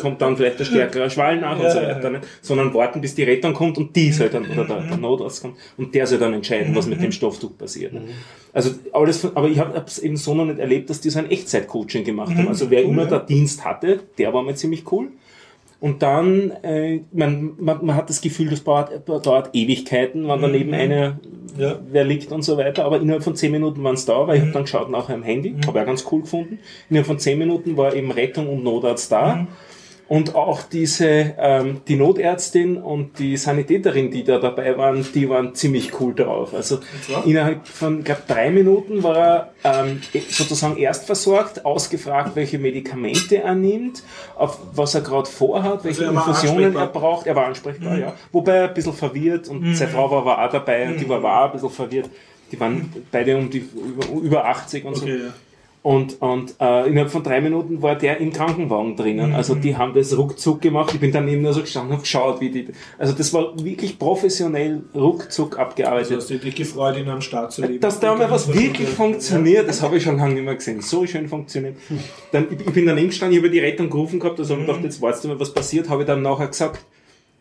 kommt 0.01 0.21
dann 0.21 0.37
vielleicht 0.37 0.57
der 0.59 0.63
stärkere 0.65 1.09
Schwall 1.09 1.41
nach 1.41 1.57
und 1.57 1.63
Ja, 1.63 1.71
so 1.71 1.79
ja, 1.79 1.87
weiter. 1.89 2.03
ja. 2.03 2.09
Nicht? 2.11 2.23
Sondern 2.41 2.73
warten, 2.73 3.01
bis 3.01 3.13
die 3.15 3.23
Rettung 3.23 3.53
kommt 3.53 3.77
und 3.77 3.93
die 3.93 4.11
soll 4.13 4.29
dann, 4.29 4.49
oder 4.49 4.63
der, 4.63 4.81
der 4.83 4.97
Notarzt 4.97 5.41
kommt 5.41 5.57
und 5.77 5.93
der 5.93 6.07
soll 6.07 6.17
dann 6.19 6.33
entscheiden, 6.33 6.73
was 6.75 6.87
mit 6.87 7.01
dem 7.01 7.11
Stofftuch 7.11 7.57
passiert. 7.57 7.91
Mhm. 7.91 7.99
Also 8.53 8.71
alles, 8.93 9.17
von- 9.19 9.35
aber 9.35 9.49
ich 9.49 9.59
habe 9.59 9.83
es 9.85 9.99
eben 9.99 10.15
so 10.15 10.33
noch 10.33 10.45
nicht 10.45 10.59
erlebt, 10.59 10.89
dass 10.89 11.01
die 11.01 11.09
so 11.09 11.19
ein 11.19 11.29
Echtzeit-Coaching 11.29 12.05
gemacht 12.05 12.29
Mhm. 12.31 12.37
haben. 12.37 12.47
Also 12.47 12.69
wer 12.71 12.83
Cool, 12.85 12.91
immer 12.93 13.03
ja. 13.03 13.09
der 13.09 13.19
Dienst 13.19 13.65
hatte, 13.65 13.99
der 14.17 14.33
war 14.33 14.43
mir 14.43 14.55
ziemlich 14.55 14.89
cool. 14.93 15.09
Und 15.81 16.01
dann, 16.03 16.51
äh, 16.63 16.99
man, 17.13 17.53
man, 17.57 17.85
man 17.85 17.95
hat 17.95 18.09
das 18.09 18.19
Gefühl, 18.19 18.49
das 18.49 18.63
dauert, 18.63 19.07
dauert 19.07 19.49
Ewigkeiten, 19.53 20.27
wenn 20.27 20.41
daneben 20.41 20.73
einer, 20.73 21.11
Mhm. 21.11 21.61
Ja. 21.61 21.79
wer 21.91 22.03
liegt 22.03 22.31
und 22.31 22.41
so 22.43 22.57
weiter. 22.57 22.85
Aber 22.85 22.99
innerhalb 23.01 23.23
von 23.23 23.35
10 23.35 23.51
Minuten 23.51 23.83
waren 23.83 23.95
es 23.95 24.05
da, 24.05 24.27
weil 24.27 24.35
ich 24.37 24.41
Mhm. 24.41 24.45
habe 24.47 24.53
dann 24.53 24.63
geschaut 24.63 24.89
nachher 24.91 25.15
am 25.15 25.23
Handy, 25.23 25.55
habe 25.65 25.77
ich 25.79 25.81
auch 25.83 25.85
ganz 25.87 26.05
cool 26.11 26.21
gefunden. 26.21 26.59
Innerhalb 26.89 27.07
von 27.07 27.17
10 27.19 27.37
Minuten 27.39 27.75
war 27.77 27.93
eben 27.95 28.11
Rettung 28.11 28.47
und 28.49 28.63
Notarzt 28.63 29.11
da. 29.11 29.35
Mhm. 29.35 29.47
Und 30.09 30.33
auch 30.33 30.63
diese, 30.63 31.35
ähm, 31.37 31.81
die 31.87 31.95
Notärztin 31.95 32.77
und 32.77 33.19
die 33.19 33.37
Sanitäterin, 33.37 34.09
die 34.09 34.23
da 34.23 34.39
dabei 34.39 34.75
waren, 34.75 35.05
die 35.13 35.29
waren 35.29 35.53
ziemlich 35.53 35.99
cool 36.01 36.15
drauf. 36.15 36.55
Also 36.55 36.79
innerhalb 37.25 37.67
von, 37.67 38.03
glaube 38.03 38.23
drei 38.27 38.49
Minuten 38.49 39.03
war 39.03 39.53
er 39.63 39.83
ähm, 39.83 40.01
sozusagen 40.29 40.77
erst 40.77 41.05
versorgt, 41.05 41.63
ausgefragt, 41.63 42.31
welche 42.33 42.57
Medikamente 42.57 43.37
er 43.37 43.53
nimmt, 43.53 44.01
auf 44.35 44.59
was 44.73 44.95
er 44.95 45.01
gerade 45.01 45.29
vorhat, 45.29 45.83
welche 45.83 46.07
Also 46.07 46.11
er 46.11 46.15
war 46.15 46.27
Infusionen 46.27 46.75
er 46.75 46.87
braucht. 46.87 47.27
Er 47.27 47.35
war 47.35 47.45
ansprechbar, 47.45 47.97
ja. 47.99 48.13
Wobei 48.31 48.53
er 48.55 48.67
ein 48.69 48.73
bisschen 48.73 48.93
verwirrt 48.93 49.47
und 49.47 49.75
seine 49.75 49.91
Frau 49.91 50.09
war, 50.09 50.25
war 50.25 50.43
auch 50.43 50.51
dabei 50.51 50.87
und 50.87 50.99
die 50.99 51.07
war, 51.07 51.21
war 51.21 51.41
auch 51.41 51.45
ein 51.45 51.51
bisschen 51.51 51.69
verwirrt. 51.69 52.09
Die 52.51 52.59
waren 52.59 52.91
beide 53.11 53.37
um 53.37 53.47
die 53.47 53.59
über, 53.59 54.21
über 54.23 54.45
80 54.45 54.85
und 54.85 54.95
so. 54.95 55.03
Okay, 55.03 55.17
ja. 55.25 55.33
Und, 55.81 56.21
und 56.21 56.55
äh, 56.59 56.89
innerhalb 56.89 57.09
von 57.09 57.23
drei 57.23 57.39
Minuten 57.39 57.81
war 57.81 57.95
der 57.95 58.17
im 58.17 58.33
Krankenwagen 58.33 58.97
drinnen. 58.97 59.33
Also 59.33 59.55
die 59.55 59.77
haben 59.77 59.93
das 59.93 60.17
ruckzuck 60.17 60.61
gemacht. 60.61 60.93
Ich 60.93 60.99
bin 60.99 61.11
daneben 61.13 61.41
nur 61.41 61.53
so 61.53 61.61
gestanden 61.61 61.93
und 61.95 62.01
geschaut, 62.01 62.41
wie 62.41 62.49
die. 62.49 62.67
Also 62.97 63.13
das 63.13 63.33
war 63.33 63.53
wirklich 63.63 63.97
professionell 63.97 64.81
ruckzuck 64.93 65.51
Also 65.51 65.61
abgearbeitet. 65.61 66.17
hast 66.17 66.29
du 66.29 66.37
dich 66.37 66.55
gefreut, 66.55 66.97
in 66.97 67.07
einem 67.07 67.21
Staat 67.21 67.53
zu 67.53 67.61
leben. 67.61 67.79
Dass 67.79 67.99
da 67.99 68.13
mal 68.13 68.29
was 68.29 68.53
wirklich 68.53 68.89
funktioniert, 68.89 69.69
das 69.69 69.81
habe 69.81 69.97
ich 69.97 70.03
schon 70.03 70.17
lange 70.17 70.33
nicht 70.33 70.43
mehr 70.43 70.55
gesehen. 70.55 70.81
So 70.81 71.05
schön 71.05 71.29
funktioniert. 71.29 71.77
Dann, 72.33 72.47
ich 72.51 72.59
ich 72.59 72.73
bin 72.73 72.85
daneben 72.85 73.07
gestanden, 73.07 73.37
ich 73.37 73.43
habe 73.43 73.49
die 73.49 73.59
Rettung 73.59 73.89
gerufen 73.89 74.19
gehabt, 74.19 74.37
also 74.37 74.55
ich 74.55 74.65
gedacht, 74.65 74.83
jetzt 74.83 75.01
wartest 75.01 75.23
du 75.23 75.27
mal, 75.29 75.39
was 75.39 75.53
passiert, 75.53 75.89
habe 75.89 76.01
ich 76.01 76.07
dann 76.07 76.21
nachher 76.21 76.47
gesagt, 76.47 76.85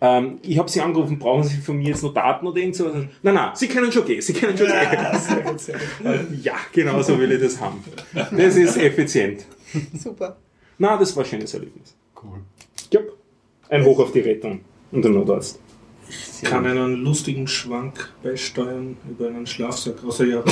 Ähm, 0.01 0.39
ich 0.43 0.59
habe 0.59 0.69
sie 0.71 0.81
angerufen, 0.81 1.19
brauchen 1.19 1.43
Sie 1.43 1.57
von 1.57 1.77
mir 1.77 1.89
jetzt 1.89 2.03
noch 2.05 2.15
Daten 2.15 2.47
oder 2.47 2.59
irgend 2.59 2.77
so? 2.77 2.85
Nein, 2.89 3.09
nein, 3.23 3.51
Sie 3.55 3.67
können 3.67 3.91
schon 3.91 4.05
gehen, 4.05 4.21
Sie 4.23 4.33
können 4.33 4.57
schon 4.57 4.69
Ja, 4.69 4.85
gehen. 4.85 5.21
sehr 5.21 5.41
gut, 5.41 5.61
sehr 5.61 5.75
gut. 5.77 6.21
Ja, 6.43 6.55
genau 6.73 7.03
so 7.03 7.19
will 7.19 7.33
ich 7.33 7.41
das 7.43 7.61
haben. 7.61 7.83
Das 8.15 8.57
ist 8.57 8.77
effizient. 8.77 9.45
Super. 10.01 10.37
Na, 10.79 10.97
das 10.97 11.17
war 11.17 11.25
ein 11.25 11.29
schönes 11.29 11.53
Erlebnis. 11.53 11.97
Cool. 12.23 12.39
Ja. 12.93 13.01
Ein 13.71 13.85
Hoch 13.85 13.99
auf 13.99 14.13
die 14.13 14.21
Rettung 14.21 14.61
und 14.93 15.05
den 15.05 15.15
Notarzt. 15.15 15.59
Ich 16.09 16.49
kann 16.49 16.65
einen 16.65 16.95
lustigen 17.05 17.47
Schwank 17.47 18.09
beisteuern 18.23 18.97
über 19.11 19.27
einen 19.29 19.47
Schlafsack. 19.47 19.97
Außer 20.07 20.25
ja. 20.27 20.43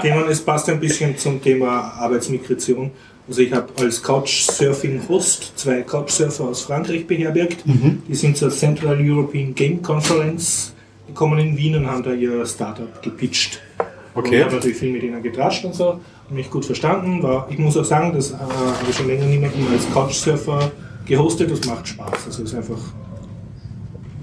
Thema, 0.00 0.26
es 0.28 0.40
passt 0.40 0.68
ein 0.70 0.80
bisschen 0.80 1.16
zum 1.16 1.40
Thema 1.40 1.92
Arbeitsmigration. 1.92 2.90
Also 3.28 3.42
ich 3.42 3.52
habe 3.52 3.66
als 3.80 4.02
Couchsurfing-Host 4.02 5.52
zwei 5.56 5.82
Couchsurfer 5.82 6.44
aus 6.44 6.62
Frankreich 6.62 7.06
beherbergt. 7.06 7.64
Die 7.66 8.14
sind 8.14 8.36
zur 8.36 8.50
Central 8.50 8.98
European 9.00 9.54
Game 9.54 9.82
Conference 9.82 10.72
gekommen 11.08 11.38
in 11.40 11.56
Wien 11.56 11.74
und 11.76 11.86
haben 11.86 12.02
da 12.02 12.12
ihr 12.12 12.44
Startup 12.46 13.02
gepitcht. 13.02 13.60
Und 14.14 14.24
Okay. 14.26 14.38
ich 14.38 14.44
habe 14.44 14.54
natürlich 14.54 14.76
viel 14.78 14.92
mit 14.92 15.02
ihnen 15.02 15.22
getratscht 15.22 15.64
und 15.64 15.74
so, 15.74 15.86
habe 15.86 16.00
mich 16.30 16.48
gut 16.50 16.64
verstanden. 16.64 17.22
War, 17.22 17.46
ich 17.50 17.58
muss 17.58 17.76
auch 17.76 17.84
sagen, 17.84 18.12
das 18.14 18.30
äh, 18.30 18.34
habe 18.36 18.86
ich 18.88 18.96
schon 18.96 19.08
länger 19.08 19.26
niemanden 19.26 19.66
als 19.72 19.90
Couchsurfer 19.92 20.70
gehostet. 21.04 21.50
Das 21.50 21.64
macht 21.66 21.88
Spaß. 21.88 22.26
Also 22.26 22.42
es 22.44 22.50
ist 22.50 22.54
einfach 22.54 22.78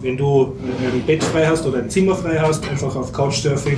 wenn 0.02 0.18
du 0.18 0.54
ein 0.94 1.02
Bett 1.08 1.24
frei 1.24 1.48
hast 1.48 1.66
oder 1.66 1.78
ein 1.80 1.90
Zimmer 1.90 2.14
frei 2.14 2.38
hast, 2.38 2.68
einfach 2.70 2.94
auf 2.96 3.14
Couchsurfing 3.14 3.78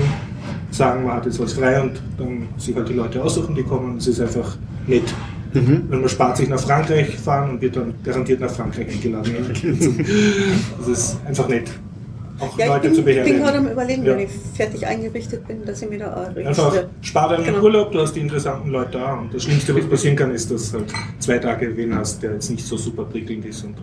sagen, 0.72 1.06
man 1.06 1.16
hat 1.16 1.26
jetzt 1.26 1.40
was 1.40 1.54
frei 1.54 1.82
und 1.82 2.02
dann 2.18 2.48
sich 2.58 2.76
halt 2.76 2.90
die 2.90 2.94
Leute 2.94 3.24
aussuchen, 3.24 3.56
die 3.56 3.64
kommen. 3.64 3.98
Es 3.98 4.08
ist 4.08 4.20
einfach 4.22 4.58
nett. 4.88 5.14
Wenn 5.54 5.88
man 6.02 6.10
spart 6.10 6.36
sich 6.36 6.50
nach 6.50 6.60
Frankreich 6.60 7.16
fahren 7.18 7.52
und 7.52 7.62
wird 7.62 7.78
dann 7.78 7.94
garantiert 8.04 8.42
nach 8.42 8.50
Frankreich 8.50 8.90
eingeladen. 8.90 9.34
das 10.78 10.88
ist 10.88 11.18
einfach 11.26 11.48
nett. 11.48 11.72
Auch 12.38 12.58
Ja, 12.60 12.66
ich 12.66 12.70
Leute 12.72 12.82
bin, 12.90 12.94
zu 12.94 13.00
ich 13.00 13.06
bin 13.06 13.16
gerade 13.16 13.32
beherbergen. 13.32 13.66
am 13.68 13.72
überlegen, 13.72 14.04
Ja. 14.06 14.12
wenn 14.12 14.20
ich 14.26 14.30
fertig 14.54 14.86
eingerichtet 14.86 15.48
bin, 15.48 15.64
dass 15.66 15.82
ich 15.82 15.90
mir 15.90 16.00
da 16.00 16.14
auch 16.14 16.28
Einfach 16.28 16.36
registriere. 16.74 16.90
spar 17.00 17.30
deinen 17.30 17.46
Genau. 17.46 17.62
Urlaub, 17.62 17.94
du 17.94 18.00
hast 18.02 18.12
die 18.14 18.20
interessanten 18.20 18.70
Leute 18.72 18.98
da 18.98 19.14
und 19.14 19.34
das 19.34 19.44
Schlimmste, 19.44 19.74
was 19.74 19.86
passieren 19.86 20.18
kann, 20.18 20.32
ist, 20.32 20.52
dass 20.52 20.72
du 20.74 20.80
halt 20.80 20.92
zwei 21.20 21.38
Tage 21.38 21.78
wen 21.78 21.96
hast, 21.96 22.22
der 22.22 22.34
jetzt 22.34 22.50
nicht 22.52 22.66
so 22.66 22.76
super 22.76 23.06
prickelnd 23.06 23.46
ist. 23.46 23.64
Und, 23.64 23.76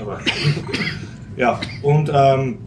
aber 0.00 0.18
ja, 1.36 1.60
und, 1.82 2.10
ähm, 2.12 2.58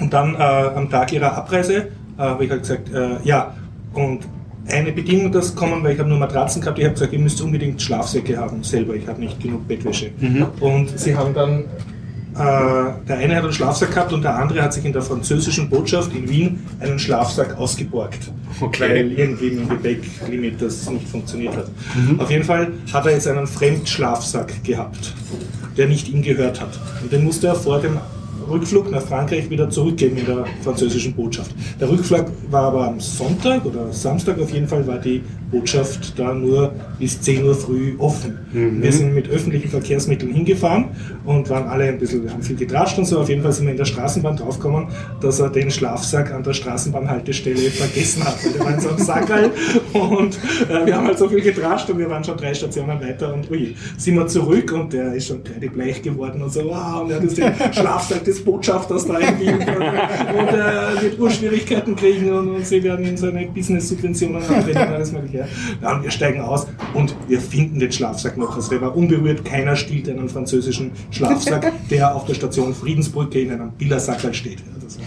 und 0.00 0.10
dann 0.10 0.34
äh, 0.36 0.38
am 0.38 0.88
Tag 0.88 1.12
ihrer 1.12 1.36
Abreise 1.36 1.88
habe 2.18 2.44
ich 2.44 2.50
halt 2.50 2.62
gesagt, 2.62 2.92
äh, 2.92 3.16
ja, 3.24 3.54
und 3.94 4.20
eine 4.66 4.92
Bedingung, 4.92 5.32
das 5.32 5.54
kommen, 5.54 5.82
weil 5.82 5.94
ich 5.94 5.98
habe 5.98 6.08
nur 6.08 6.18
Matratzen 6.18 6.60
gehabt, 6.60 6.78
ich 6.78 6.84
habe 6.84 6.94
gesagt, 6.94 7.12
ihr 7.12 7.18
müsst 7.18 7.40
unbedingt 7.40 7.80
Schlafsäcke 7.80 8.36
haben 8.36 8.62
selber, 8.62 8.94
ich 8.94 9.06
habe 9.06 9.20
nicht 9.20 9.40
genug 9.40 9.66
Bettwäsche. 9.66 10.10
Und 10.60 10.98
sie 10.98 11.16
haben 11.16 11.32
dann 11.32 11.64
äh, 12.38 12.92
der 13.08 13.18
eine 13.18 13.34
hat 13.34 13.42
einen 13.42 13.52
Schlafsack 13.52 13.92
gehabt 13.92 14.12
und 14.12 14.22
der 14.22 14.36
andere 14.36 14.62
hat 14.62 14.72
sich 14.72 14.84
in 14.84 14.92
der 14.92 15.02
französischen 15.02 15.68
Botschaft 15.68 16.14
in 16.14 16.28
Wien 16.28 16.60
einen 16.78 16.98
Schlafsack 16.98 17.58
ausgeborgt. 17.58 18.30
Okay. 18.60 18.90
Weil 18.90 19.12
irgendwie 19.12 19.50
mit 19.50 19.60
dem 19.60 19.68
Gepäcklimit 19.68 20.62
das 20.62 20.88
nicht 20.88 21.08
funktioniert 21.08 21.56
hat. 21.56 21.66
Auf 22.18 22.30
jeden 22.30 22.44
Fall 22.44 22.72
hat 22.92 23.06
er 23.06 23.12
jetzt 23.12 23.26
einen 23.26 23.46
Fremdschlafsack 23.46 24.62
gehabt, 24.62 25.14
der 25.76 25.88
nicht 25.88 26.08
ihm 26.08 26.22
gehört 26.22 26.60
hat. 26.60 26.78
Und 27.02 27.10
den 27.10 27.24
musste 27.24 27.48
er 27.48 27.56
vor 27.56 27.80
dem 27.80 27.98
Rückflug 28.48 28.90
nach 28.90 29.02
Frankreich 29.02 29.48
wieder 29.50 29.68
zurückgeben 29.70 30.16
in 30.16 30.26
der 30.26 30.44
französischen 30.62 31.14
Botschaft. 31.14 31.54
Der 31.80 31.88
Rückflug 31.88 32.26
war 32.50 32.64
aber 32.64 32.88
am 32.88 33.00
Sonntag 33.00 33.64
oder 33.64 33.92
Samstag 33.92 34.38
auf 34.40 34.50
jeden 34.50 34.66
Fall 34.66 34.86
war 34.86 34.98
die 34.98 35.22
Botschaft 35.50 36.18
da 36.18 36.34
nur 36.34 36.72
bis 36.98 37.20
10 37.20 37.44
Uhr 37.44 37.54
früh 37.54 37.94
offen. 37.98 38.38
Wir 38.52 38.92
sind 38.92 39.14
mit 39.14 39.28
öffentlichen 39.28 39.68
Verkehrsmitteln 39.68 40.32
hingefahren 40.32 40.86
und 41.24 41.48
waren 41.50 41.68
alle 41.68 41.84
ein 41.84 41.98
bisschen, 41.98 42.24
wir 42.24 42.32
haben 42.32 42.42
viel 42.42 42.56
getratscht 42.56 42.98
und 42.98 43.04
so. 43.04 43.18
Auf 43.18 43.28
jeden 43.28 43.42
Fall 43.42 43.52
sind 43.52 43.66
wir 43.66 43.72
in 43.72 43.76
der 43.76 43.84
Straßenbahn 43.84 44.36
draufgekommen, 44.36 44.88
dass 45.20 45.40
er 45.40 45.50
den 45.50 45.70
Schlafsack 45.70 46.32
an 46.32 46.42
der 46.42 46.52
Straßenbahnhaltestelle 46.52 47.70
vergessen 47.70 48.24
hat. 48.24 48.36
Weil 48.44 48.52
Der 48.52 48.64
war 48.64 48.74
in 48.74 48.80
so 48.80 48.88
einem 48.88 48.98
Sackerl 48.98 49.50
und 49.92 50.38
äh, 50.68 50.86
wir 50.86 50.96
haben 50.96 51.06
halt 51.06 51.18
so 51.18 51.28
viel 51.28 51.40
getratscht 51.40 51.90
und 51.90 51.98
wir 51.98 52.10
waren 52.10 52.24
schon 52.24 52.36
drei 52.36 52.54
Stationen 52.54 53.00
weiter 53.00 53.32
und 53.32 53.50
ui, 53.50 53.74
sind 53.96 54.16
wir 54.16 54.26
zurück 54.26 54.72
und 54.72 54.92
der 54.92 55.14
ist 55.14 55.28
schon 55.28 55.42
kreidebleich 55.44 56.02
geworden 56.02 56.42
und 56.42 56.52
so, 56.52 56.64
wow, 56.64 57.02
und 57.02 57.10
er 57.10 57.16
hat 57.16 57.22
jetzt 57.22 57.38
den 57.38 57.52
Schlafsack 57.72 58.24
des 58.24 58.44
Botschafters 58.44 59.06
da 59.06 59.18
Wien 59.18 59.54
und 59.54 60.48
er 60.48 61.00
wird 61.00 61.18
Urschwierigkeiten 61.18 61.96
kriegen 61.96 62.32
und, 62.32 62.48
und 62.48 62.66
sie 62.66 62.82
werden 62.82 63.04
in 63.04 63.16
seine 63.16 63.46
Business-Subventionen 63.46 64.42
antreten 64.42 64.78
und 64.78 64.88
alles 64.88 65.12
mögliche. 65.12 65.37
Ja, 65.82 66.02
wir 66.02 66.10
steigen 66.10 66.40
aus 66.40 66.66
und 66.94 67.14
wir 67.28 67.40
finden 67.40 67.78
den 67.78 67.92
Schlafsack 67.92 68.36
noch. 68.36 68.56
Also 68.56 68.70
der 68.70 68.80
war 68.80 68.96
unberührt, 68.96 69.44
keiner 69.44 69.76
stiehlt 69.76 70.08
einen 70.08 70.28
französischen 70.28 70.92
Schlafsack, 71.10 71.72
der 71.90 72.14
auf 72.14 72.24
der 72.24 72.34
Station 72.34 72.74
Friedensbrücke 72.74 73.40
in 73.40 73.52
einem 73.52 73.72
Billersackerl 73.72 74.34
steht. 74.34 74.58
Das 74.82 74.98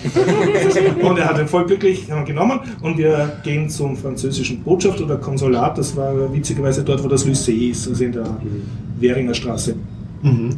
und 1.02 1.18
er 1.18 1.30
hat 1.30 1.38
den 1.38 1.48
voll 1.48 1.66
glücklich 1.66 2.10
haben 2.12 2.20
wir 2.20 2.26
genommen 2.26 2.60
und 2.82 2.98
wir 2.98 3.40
gehen 3.44 3.68
zum 3.70 3.98
französischen 3.98 4.62
Botschaft 4.62 5.02
oder 5.02 5.18
Konsulat. 5.18 5.78
Das 5.78 5.96
war 5.96 6.32
witzigerweise 6.34 6.84
dort, 6.84 7.04
wo 7.04 7.08
das 7.08 7.26
Lycée 7.26 7.72
ist, 7.72 7.88
also 7.88 8.04
in 8.04 8.12
der 8.12 8.38
Währinger 9.00 9.34
Straße. 9.34 9.76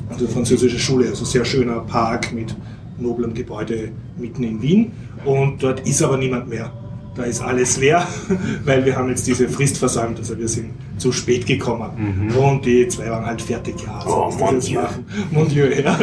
Also 0.10 0.28
französische 0.28 0.78
Schule, 0.78 1.08
also 1.08 1.24
sehr 1.24 1.46
schöner 1.46 1.80
Park 1.80 2.34
mit 2.34 2.54
noblem 3.00 3.34
Gebäude 3.34 3.92
mitten 4.18 4.44
in 4.44 4.62
Wien. 4.62 4.92
Und 5.26 5.64
dort 5.64 5.88
ist 5.88 6.02
aber 6.02 6.18
niemand 6.18 6.50
mehr. 6.50 6.72
Da 7.16 7.24
ist 7.24 7.42
alles 7.42 7.78
leer, 7.78 8.08
weil 8.66 8.86
wir 8.86 8.96
haben 8.96 9.10
jetzt 9.10 9.28
diese 9.28 9.48
Frist 9.48 9.78
versäumt. 9.78 10.18
Also 10.18 10.38
wir 10.38 10.48
sind 10.48 10.72
zu 10.98 11.12
spät 11.12 11.46
gekommen. 11.46 12.32
Und 12.36 12.66
die 12.66 12.88
zwei 12.88 13.10
waren 13.10 13.26
halt 13.26 13.42
fertig. 13.42 13.76
Ja, 13.86 14.00
also 14.00 14.26
Oh, 14.30 14.32
mon 14.38 14.60
Dieu. 14.60 14.82
Mon 15.32 15.48
Dieu, 15.48 15.66
ja. 15.68 15.96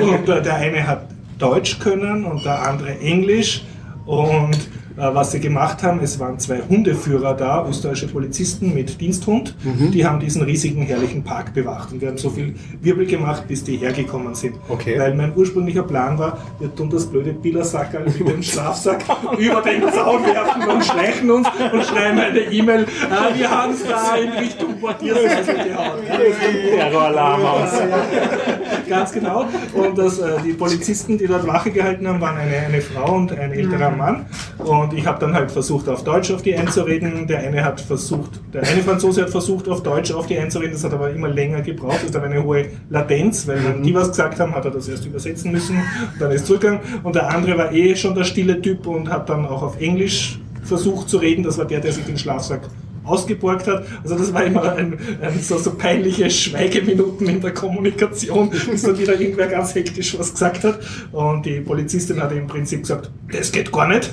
Und 0.00 0.28
äh, 0.28 0.42
der 0.42 0.54
eine 0.56 0.86
hat 0.86 1.08
Deutsch 1.38 1.78
können 1.78 2.24
und 2.24 2.44
der 2.44 2.66
andere 2.68 2.98
Englisch. 2.98 3.62
Und 4.06 4.56
was 4.96 5.32
sie 5.32 5.40
gemacht 5.40 5.82
haben, 5.82 6.00
es 6.00 6.18
waren 6.18 6.38
zwei 6.38 6.60
Hundeführer 6.68 7.34
da, 7.34 7.66
österreichische 7.68 8.08
Polizisten 8.08 8.74
mit 8.74 9.00
Diensthund. 9.00 9.54
Mhm. 9.62 9.90
Die 9.90 10.06
haben 10.06 10.20
diesen 10.20 10.42
riesigen, 10.42 10.82
herrlichen 10.82 11.22
Park 11.22 11.54
bewacht. 11.54 11.92
Und 11.92 12.00
wir 12.00 12.08
haben 12.08 12.18
so 12.18 12.30
viel 12.30 12.54
Wirbel 12.80 13.06
gemacht, 13.06 13.46
bis 13.46 13.64
die 13.64 13.76
hergekommen 13.76 14.34
sind. 14.34 14.56
Okay. 14.68 14.98
Weil 14.98 15.14
mein 15.14 15.36
ursprünglicher 15.36 15.82
Plan 15.82 16.18
war, 16.18 16.38
wir 16.58 16.74
tun 16.74 16.90
das 16.90 17.06
blöde 17.06 17.32
Billersackerl 17.32 18.04
mit 18.18 18.28
dem 18.28 18.42
Schlafsack 18.42 19.04
über 19.38 19.60
den 19.62 19.82
Zaun 19.92 20.24
werfen 20.24 20.68
und 20.68 20.84
schleichen 20.84 21.30
uns 21.30 21.48
und 21.72 21.84
schreiben 21.84 22.18
eine 22.18 22.40
E-Mail, 22.40 22.86
ah, 23.10 23.28
wir 23.34 23.50
haben 23.50 23.72
es 23.72 23.84
da 23.86 24.16
in 24.16 24.30
Richtung 24.30 24.80
Portierseite 24.80 25.54
gehauen. 25.54 26.00
Terroralarm 26.76 27.44
aus. 27.44 27.70
Ganz 28.88 29.12
genau. 29.12 29.46
Und 29.74 29.98
das, 29.98 30.18
äh, 30.18 30.40
die 30.44 30.52
Polizisten, 30.52 31.18
die 31.18 31.26
dort 31.26 31.46
Wache 31.46 31.70
gehalten 31.70 32.06
haben, 32.06 32.20
waren 32.20 32.36
eine, 32.36 32.56
eine 32.56 32.80
Frau 32.80 33.16
und 33.16 33.32
ein 33.32 33.52
älterer 33.52 33.90
Mann. 33.90 34.26
Und 34.58 34.85
ich 34.92 35.06
habe 35.06 35.18
dann 35.20 35.34
halt 35.34 35.50
versucht, 35.50 35.88
auf 35.88 36.04
Deutsch 36.04 36.30
auf 36.30 36.42
die 36.42 36.54
einzureden. 36.54 37.26
Der 37.26 37.40
eine 37.40 37.64
hat 37.64 37.80
versucht, 37.80 38.40
der 38.52 38.62
eine 38.62 38.82
Franzose 38.82 39.22
hat 39.22 39.30
versucht, 39.30 39.68
auf 39.68 39.82
Deutsch 39.82 40.12
auf 40.12 40.26
die 40.26 40.38
einzureden. 40.38 40.72
Das 40.72 40.84
hat 40.84 40.92
aber 40.92 41.10
immer 41.10 41.28
länger 41.28 41.62
gebraucht. 41.62 42.00
Das 42.06 42.14
hat 42.14 42.24
eine 42.24 42.42
hohe 42.42 42.66
Latenz, 42.90 43.46
weil 43.46 43.64
wenn 43.64 43.82
die 43.82 43.94
was 43.94 44.08
gesagt 44.08 44.40
haben, 44.40 44.54
hat 44.54 44.64
er 44.64 44.70
das 44.70 44.88
erst 44.88 45.06
übersetzen 45.06 45.52
müssen. 45.52 45.80
Dann 46.18 46.30
ist 46.30 46.46
zurückgegangen. 46.46 46.80
Und 47.02 47.14
der 47.14 47.30
andere 47.34 47.56
war 47.58 47.72
eh 47.72 47.96
schon 47.96 48.14
der 48.14 48.24
stille 48.24 48.60
Typ 48.60 48.86
und 48.86 49.10
hat 49.10 49.28
dann 49.28 49.46
auch 49.46 49.62
auf 49.62 49.80
Englisch 49.80 50.40
versucht 50.62 51.08
zu 51.08 51.18
reden. 51.18 51.42
Das 51.42 51.58
war 51.58 51.64
der, 51.64 51.80
der 51.80 51.92
sich 51.92 52.04
den 52.04 52.18
Schlafsack 52.18 52.62
ausgeborgt 53.06 53.66
hat. 53.66 53.84
Also 54.02 54.16
das 54.16 54.32
war 54.34 54.44
immer 54.44 54.72
ein, 54.74 54.98
ein 55.20 55.40
so, 55.40 55.56
so 55.58 55.72
peinliche 55.74 56.28
Schweigeminuten 56.30 57.28
in 57.28 57.40
der 57.40 57.54
Kommunikation, 57.54 58.50
bis 58.50 58.82
dann 58.82 58.98
wieder 58.98 59.18
irgendwer 59.20 59.46
ganz 59.46 59.74
hektisch 59.74 60.18
was 60.18 60.32
gesagt 60.32 60.64
hat. 60.64 60.78
Und 61.12 61.46
die 61.46 61.60
Polizistin 61.60 62.20
hat 62.22 62.32
im 62.32 62.46
Prinzip 62.46 62.82
gesagt, 62.82 63.10
das 63.32 63.52
geht 63.52 63.70
gar 63.72 63.88
nicht. 63.88 64.12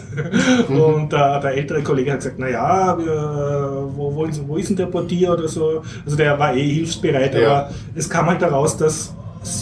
Und 0.69 1.11
der, 1.11 1.39
der 1.39 1.51
ältere 1.55 1.81
Kollege 1.83 2.11
hat 2.11 2.19
gesagt, 2.19 2.39
naja, 2.39 2.97
wo, 2.97 4.15
wo, 4.15 4.27
wo 4.47 4.57
ist 4.57 4.69
denn 4.69 4.77
der 4.77 4.85
Portier 4.87 5.33
oder 5.33 5.47
so? 5.47 5.83
Also 6.05 6.15
der 6.17 6.37
war 6.39 6.55
eh 6.55 6.67
hilfsbereit, 6.67 7.35
Ja. 7.35 7.47
aber 7.49 7.71
es 7.95 8.09
kam 8.09 8.27
halt 8.27 8.41
heraus, 8.41 8.77
dass 8.77 9.13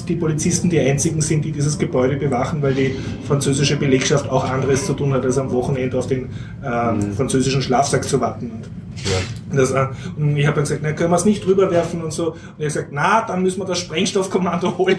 die 0.08 0.16
Polizisten 0.16 0.70
die 0.70 0.80
einzigen 0.80 1.22
sind, 1.22 1.44
die 1.44 1.52
dieses 1.52 1.78
Gebäude 1.80 2.16
bewachen, 2.18 2.62
weil 2.62 2.76
die 2.76 2.96
französische 3.28 3.78
Belegschaft 3.78 4.30
auch 4.30 4.48
anderes 4.48 4.86
zu 4.86 4.94
tun 4.94 5.12
hat, 5.14 5.26
als 5.26 5.40
am 5.40 5.52
Wochenende 5.52 5.98
auf 5.98 6.06
den 6.06 6.30
äh, 6.62 7.16
französischen 7.16 7.64
Schlafsack 7.64 8.04
zu 8.04 8.22
warten. 8.22 8.52
Und 8.92 9.41
das, 9.56 9.72
äh, 9.72 9.88
und 10.18 10.38
ich 10.38 10.45
habe 10.45 10.56
dann 10.56 10.64
gesagt, 10.64 10.82
na, 10.84 10.93
können 10.93 11.12
wir 11.12 11.18
es 11.18 11.26
nicht 11.26 11.45
drüber 11.45 11.70
werfen 11.72 12.02
und 12.02 12.12
so. 12.12 12.32
Und 12.32 12.38
er 12.60 12.66
hat 12.66 12.74
gesagt, 12.74 12.89
na, 12.91 13.22
dann 13.22 13.43
müssen 13.43 13.60
wir 13.60 13.66
das 13.66 13.80
Sprengstoffkommando 13.80 14.78
holen. 14.78 14.97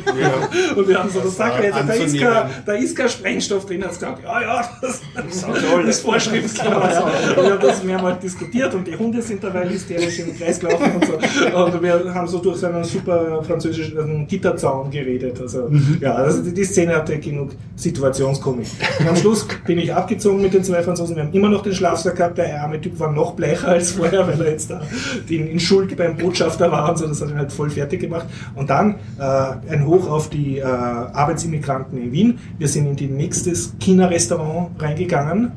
Und 0.76 0.88
wir 0.88 0.98
haben 0.98 1.10
so 1.10 1.20
das 1.20 1.36
Sack, 1.36 1.62
jetzt, 1.62 1.76
da, 1.76 1.92
ist 1.92 2.18
kein, 2.18 2.50
da 2.66 2.72
ist 2.72 2.96
kein 2.96 3.08
Sprengstoff 3.08 3.66
drin. 3.66 3.82
Er 3.82 3.88
hat 3.88 3.94
gesagt, 3.94 4.22
ja, 4.22 4.40
ja, 4.40 4.68
das, 4.80 5.00
das 5.14 5.86
ist 5.86 6.00
vorschriftsgemäß. 6.02 6.94
Ja. 6.94 7.12
Wir 7.36 7.52
haben 7.52 7.60
das 7.60 7.84
mehrmals 7.84 8.20
diskutiert 8.20 8.74
und 8.74 8.86
die 8.86 8.96
Hunde 8.96 9.22
sind 9.22 9.42
dabei 9.42 9.68
hysterisch 9.68 10.18
im 10.20 10.36
Kreis 10.36 10.60
gelaufen 10.60 10.92
und 10.94 11.04
so. 11.04 11.14
Und 11.56 11.82
wir 11.82 12.14
haben 12.14 12.26
so 12.26 12.38
durch 12.38 12.58
so 12.58 12.66
einen 12.66 12.84
super 12.84 13.42
französischen 13.42 14.26
Gitterzaun 14.26 14.90
geredet. 14.90 15.40
Also, 15.40 15.70
ja, 16.00 16.14
also 16.14 16.42
die, 16.42 16.52
die 16.52 16.64
Szene 16.64 16.96
hatte 16.96 17.18
genug 17.18 17.50
Situationskomik. 17.76 18.66
Und 19.00 19.08
am 19.08 19.16
Schluss 19.16 19.46
bin 19.66 19.78
ich 19.78 19.92
abgezogen 19.94 20.42
mit 20.42 20.54
den 20.54 20.64
zwei 20.64 20.82
Franzosen. 20.82 21.16
Wir 21.16 21.24
haben 21.24 21.32
immer 21.32 21.48
noch 21.48 21.62
den 21.62 21.74
Schlafsack 21.74 22.16
gehabt. 22.16 22.38
Der 22.38 22.62
arme 22.62 22.80
Typ 22.80 22.98
war 22.98 23.10
noch 23.12 23.32
bleicher 23.34 23.68
als 23.68 23.92
vorher, 23.92 24.26
weil 24.26 24.38
er 24.42 24.52
jetzt 24.52 24.70
da 24.70 24.82
in, 25.28 25.46
in 25.46 25.60
Schuld 25.60 25.96
beim 25.96 26.16
Botschafter 26.16 26.70
war 26.70 26.90
und 26.90 26.98
so, 26.98 27.06
das 27.06 27.22
hat 27.22 27.30
ihn 27.30 27.38
halt 27.38 27.52
voll 27.52 27.70
fertig 27.70 28.00
gemacht. 28.00 28.26
Und 28.54 28.70
dann 28.70 28.96
äh, 29.18 29.72
ein 29.72 29.86
Hoch 29.86 30.08
auf 30.08 30.30
die 30.30 30.58
äh, 30.58 30.62
Arbeitsimmigranten 30.64 31.98
in 31.98 32.12
Wien. 32.12 32.38
Wir 32.58 32.68
sind 32.68 32.86
in 32.86 32.96
die 32.96 33.06
nächstes 33.08 33.74
China-Restaurant 33.78 34.70
reingegangen 34.80 35.52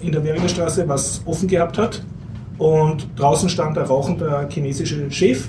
in 0.00 0.12
der 0.12 0.22
Währinger 0.24 0.48
Straße, 0.48 0.88
was 0.88 1.22
offen 1.24 1.48
gehabt 1.48 1.78
hat. 1.78 2.04
Und 2.58 3.08
draußen 3.16 3.48
stand 3.48 3.76
ein 3.76 3.84
rauchender 3.84 4.48
chinesischer 4.48 5.10
Chef. 5.10 5.48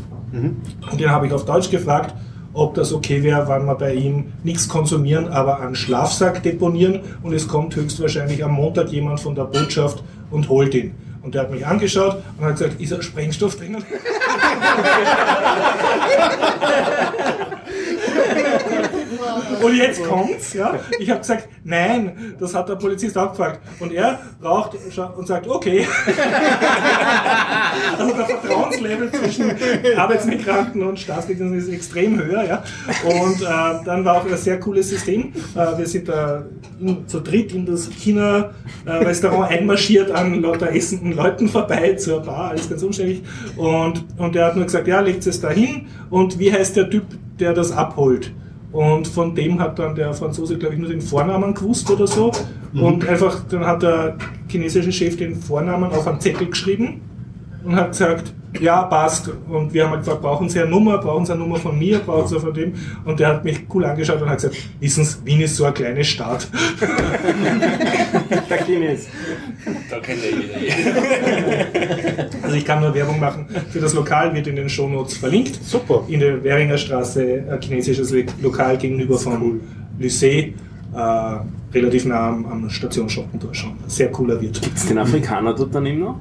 Und 0.91 0.99
den 0.99 1.09
habe 1.09 1.27
ich 1.27 1.33
auf 1.33 1.45
Deutsch 1.45 1.69
gefragt, 1.69 2.13
ob 2.53 2.73
das 2.73 2.91
okay 2.91 3.21
wäre, 3.23 3.47
wenn 3.47 3.65
wir 3.65 3.75
bei 3.75 3.93
ihm 3.93 4.33
nichts 4.43 4.67
konsumieren, 4.67 5.27
aber 5.27 5.59
einen 5.59 5.75
Schlafsack 5.75 6.41
deponieren 6.43 7.01
und 7.21 7.33
es 7.33 7.47
kommt 7.47 7.75
höchstwahrscheinlich 7.75 8.43
am 8.43 8.53
Montag 8.53 8.89
jemand 8.89 9.19
von 9.19 9.35
der 9.35 9.43
Botschaft 9.43 10.03
und 10.31 10.49
holt 10.49 10.73
ihn. 10.73 10.93
Und 11.27 11.35
der 11.35 11.41
hat 11.41 11.51
mich 11.51 11.67
angeschaut 11.67 12.23
und 12.37 12.45
hat 12.45 12.53
gesagt, 12.53 12.79
ist 12.79 12.93
da 12.93 13.01
Sprengstoff 13.01 13.57
drinnen? 13.57 13.83
Und 19.61 19.75
jetzt 19.75 20.03
kommt's, 20.03 20.53
ja. 20.53 20.79
Ich 20.99 21.09
habe 21.09 21.19
gesagt, 21.19 21.49
nein, 21.63 22.35
das 22.39 22.53
hat 22.53 22.69
der 22.69 22.75
Polizist 22.75 23.17
auch 23.17 23.31
gefragt. 23.31 23.61
Und 23.79 23.93
er 23.93 24.19
raucht 24.43 24.77
und 25.17 25.27
sagt, 25.27 25.47
okay. 25.47 25.87
Also 27.97 28.13
der 28.13 28.25
Vertrauenslevel 28.25 29.11
zwischen 29.11 29.51
Arbeitsmigranten 29.97 30.83
und 30.83 30.99
Staatsgegnern 30.99 31.53
ist 31.53 31.69
extrem 31.69 32.21
höher, 32.21 32.43
ja. 32.43 32.63
Und 33.03 33.41
äh, 33.41 33.85
dann 33.85 34.05
war 34.05 34.17
auch 34.17 34.25
ein 34.25 34.37
sehr 34.37 34.59
cooles 34.59 34.89
System. 34.89 35.33
Äh, 35.55 35.77
wir 35.77 35.87
sind 35.87 36.07
da 36.07 36.43
in, 36.79 37.07
zu 37.07 37.19
dritt 37.19 37.53
in 37.53 37.65
das 37.65 37.89
China-Restaurant 37.89 39.51
einmarschiert 39.51 40.11
an 40.11 40.41
lauter 40.41 40.73
essenden 40.73 41.13
Leuten 41.13 41.47
vorbei 41.47 41.93
zur 41.93 42.21
Bar, 42.21 42.51
alles 42.51 42.69
ganz 42.69 42.83
umständlich. 42.83 43.21
Und, 43.55 44.05
und 44.17 44.35
er 44.35 44.45
hat 44.45 44.55
nur 44.55 44.65
gesagt, 44.65 44.87
ja, 44.87 44.99
legt 44.99 45.25
es 45.25 45.39
da 45.39 45.49
hin. 45.49 45.87
Und 46.09 46.39
wie 46.39 46.51
heißt 46.51 46.75
der 46.75 46.89
Typ, 46.89 47.05
der 47.39 47.53
das 47.53 47.71
abholt? 47.71 48.31
Und 48.77 49.07
von 49.07 49.33
dem 49.33 49.59
hat 49.59 49.79
dann 49.79 49.95
der 49.95 50.13
Franzose, 50.13 50.55
glaube 50.55 50.75
ich, 50.75 50.79
nur 50.79 50.89
den 50.89 51.01
Vornamen 51.01 51.55
gewusst 51.55 51.89
oder 51.89 52.05
so. 52.05 52.31
Und 52.75 53.09
einfach, 53.09 53.43
dann 53.49 53.65
hat 53.65 53.81
der 53.81 54.17
chinesische 54.47 54.91
Chef 54.91 55.17
den 55.17 55.35
Vornamen 55.35 55.89
auf 55.91 56.05
einen 56.05 56.19
Zettel 56.19 56.47
geschrieben 56.47 57.01
und 57.65 57.75
hat 57.75 57.89
gesagt, 57.89 58.33
ja, 58.59 58.83
passt. 58.83 59.31
Und 59.49 59.73
wir 59.73 59.83
haben 59.83 59.93
halt 59.93 60.03
gefragt, 60.03 60.21
brauchen 60.21 60.47
Sie 60.47 60.59
eine 60.59 60.69
Nummer, 60.69 60.99
brauchen 60.99 61.25
Sie 61.25 61.31
eine 61.31 61.41
Nummer 61.41 61.55
von 61.55 61.75
mir, 61.79 61.97
brauchen 61.97 62.27
Sie 62.27 62.39
von 62.39 62.53
dem? 62.53 62.75
Und 63.03 63.19
der 63.19 63.29
hat 63.29 63.43
mich 63.43 63.61
cool 63.73 63.83
angeschaut 63.83 64.21
und 64.21 64.29
hat 64.29 64.37
gesagt, 64.37 64.55
wissen 64.79 65.03
Sie, 65.03 65.25
Wien 65.25 65.41
ist 65.41 65.55
so 65.55 65.63
eine 65.63 65.73
kleine 65.73 66.03
Stadt. 66.03 66.47
Der 68.47 68.57
Chines. 68.63 69.07
Da 69.89 69.99
kennt 69.99 70.19
ja 70.23 70.29
jeder. 70.37 72.29
Also 72.47 72.57
ich 72.57 72.65
kann 72.65 72.79
nur 72.81 72.93
Werbung 72.93 73.19
machen 73.19 73.45
für 73.69 73.79
das 73.79 73.93
Lokal, 73.93 74.33
wird 74.33 74.47
in 74.47 74.55
den 74.55 74.69
Shownotes 74.69 75.17
verlinkt. 75.17 75.59
Super. 75.63 76.03
In 76.07 76.19
der 76.21 76.43
Währinger 76.43 76.77
Straße, 76.77 77.43
ein 77.51 77.61
chinesisches 77.61 78.11
Le- 78.11 78.25
Lokal 78.41 78.77
gegenüber 78.77 79.17
vom 79.17 79.59
Lycée, 79.99 80.53
äh, 80.95 81.39
relativ 81.73 82.05
nah 82.05 82.29
am, 82.29 82.45
am 82.45 82.69
Stationsschottentor 82.69 83.53
schon. 83.53 83.73
Sehr 83.87 84.09
cooler 84.11 84.39
Wirt. 84.41 84.61
Gibt 84.61 84.77
es 84.77 84.85
den 84.85 84.97
Afrikaner 84.97 85.53
dort 85.53 85.75
daneben 85.75 85.99
noch? 85.99 86.15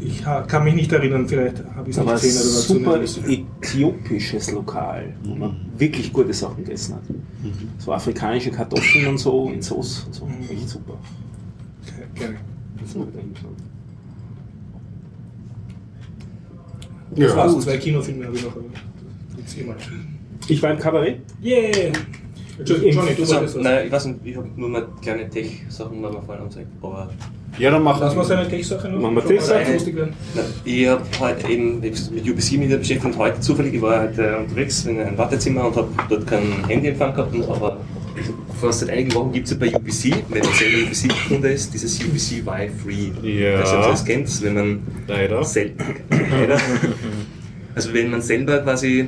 Ich 0.00 0.22
kann 0.22 0.64
mich 0.64 0.74
nicht 0.74 0.92
erinnern, 0.92 1.26
vielleicht 1.26 1.58
habe 1.74 1.88
ich 1.90 1.96
es 1.96 2.04
Da 2.04 2.12
nicht 2.12 2.22
gesehen 2.22 2.78
oder 2.78 2.98
war 2.98 3.06
super 3.06 3.30
äthiopisches 3.30 4.52
Lokal, 4.52 5.14
wo 5.24 5.34
man 5.34 5.56
wirklich 5.78 6.12
gute 6.12 6.32
Sachen 6.34 6.58
gegessen 6.64 6.94
hat. 6.96 7.02
So 7.78 7.92
afrikanische 7.92 8.50
Kartoffeln 8.50 9.06
und 9.08 9.18
so 9.18 9.50
in 9.52 9.62
Sauce 9.62 10.04
und 10.06 10.14
so. 10.14 10.28
Echt 10.50 10.68
super. 10.68 10.94
Gerne. 12.14 12.36
Das 12.82 12.94
muss 12.94 13.06
ich 13.08 13.14
da 13.14 13.20
hinschauen. 13.20 13.56
Das 17.16 17.30
Ja. 17.30 17.36
war's, 17.36 17.60
zwei 17.60 17.76
Kinofilme 17.76 18.26
habe 18.26 18.36
ich 18.36 18.44
noch. 18.44 18.52
aber 18.52 18.64
Jetzt 19.38 19.58
eh. 19.58 19.64
Ich 20.48 20.62
war 20.62 20.70
im 20.72 20.78
Kabarett. 20.78 21.20
Yeah! 21.42 21.92
Entschuldigung, 22.58 22.92
Johnny, 22.92 23.14
du 23.16 23.28
wolltest 23.28 23.56
was. 23.56 23.62
nein, 23.62 23.86
ich 23.86 23.92
weiß 23.92 24.04
nicht, 24.06 24.18
ich 24.24 24.36
habe 24.36 24.48
nur 24.56 24.68
mal 24.68 24.86
kleine 25.02 25.28
Tech-Sachen 25.28 26.00
mal 26.00 26.12
vorhin 26.12 26.42
angezeigt. 26.44 26.68
Aber 26.82 27.10
Ja, 27.58 27.70
dann 27.72 27.82
machen 27.82 27.98
Lass 28.00 28.14
mal 28.14 28.24
seine 28.24 28.48
Tech-Sache 28.48 28.88
noch. 28.88 29.00
Machen 29.00 29.14
wir 29.16 29.22
Schon 29.22 29.30
mal 29.32 29.38
Tech-Sache? 29.38 29.72
lustig 29.72 29.96
werden. 29.96 30.12
nein, 30.34 30.44
ich 30.64 30.86
habe 30.86 31.02
heute 31.18 31.48
eben 31.50 31.80
mit 31.80 31.94
UBC 32.12 32.52
mich 32.58 32.68
wieder 32.68 32.76
beschäftigt 32.78 33.04
und 33.06 33.18
heute 33.18 33.40
zufällig, 33.40 33.74
ich 33.74 33.82
war 33.82 34.02
heute 34.02 34.38
unterwegs 34.38 34.84
in 34.86 35.00
einem 35.00 35.18
Wartezimmer 35.18 35.66
und 35.66 35.76
habe 35.76 35.88
dort 36.08 36.26
kein 36.28 36.64
Handyempfang 36.68 37.12
gehabt, 37.14 37.34
aber 37.48 37.78
vor 38.60 38.72
seit 38.72 38.90
einigen 38.90 39.14
Wochen 39.14 39.32
gibt 39.32 39.46
es 39.46 39.52
ja 39.52 39.58
bei 39.58 39.74
UBC, 39.74 40.24
wenn 40.28 40.42
man 40.42 40.52
selber 40.54 40.86
UBC-Kunde 40.86 41.48
ist, 41.48 41.74
dieses 41.74 42.00
UBC 42.00 42.46
Wi 42.46 42.70
Free. 42.82 43.28
Ja. 43.28 43.60
Also 43.60 43.76
das 43.76 44.04
kennt 44.04 44.42
wenn 44.42 44.54
man 44.54 44.80
Leider. 45.06 45.44
Sel 45.44 45.72
Leider. 46.10 46.60
Also 47.74 47.92
wenn 47.92 48.10
man 48.10 48.22
selber 48.22 48.58
quasi, 48.58 49.06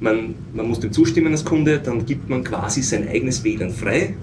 man, 0.00 0.34
man 0.54 0.68
muss 0.68 0.80
dem 0.80 0.92
zustimmen 0.92 1.32
als 1.32 1.44
Kunde, 1.44 1.78
dann 1.78 2.06
gibt 2.06 2.28
man 2.28 2.44
quasi 2.44 2.82
sein 2.82 3.08
eigenes 3.08 3.42
WLAN 3.42 3.70
frei. 3.70 4.14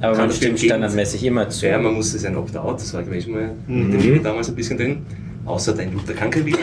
Aber 0.00 0.16
man 0.16 0.32
stimmt 0.32 0.60
standardmäßig 0.60 1.24
immer 1.24 1.48
zu. 1.48 1.66
Ja, 1.66 1.78
man 1.78 1.94
muss 1.94 2.14
es 2.14 2.24
ein 2.24 2.36
Opt-out, 2.36 2.80
das 2.80 2.94
war 2.94 3.02
glaube 3.02 3.18
ich 3.18 3.24
schon 3.24 3.34
mal 3.34 3.50
mit 3.66 3.92
dem 3.92 4.02
Video 4.02 4.22
damals 4.22 4.48
ein 4.48 4.54
bisschen 4.54 4.76
drin. 4.76 4.98
Außer 5.48 5.72
dein 5.72 5.88
Router 5.90 6.12
kann 6.14 6.30
kein 6.30 6.44
WLAN. 6.44 6.58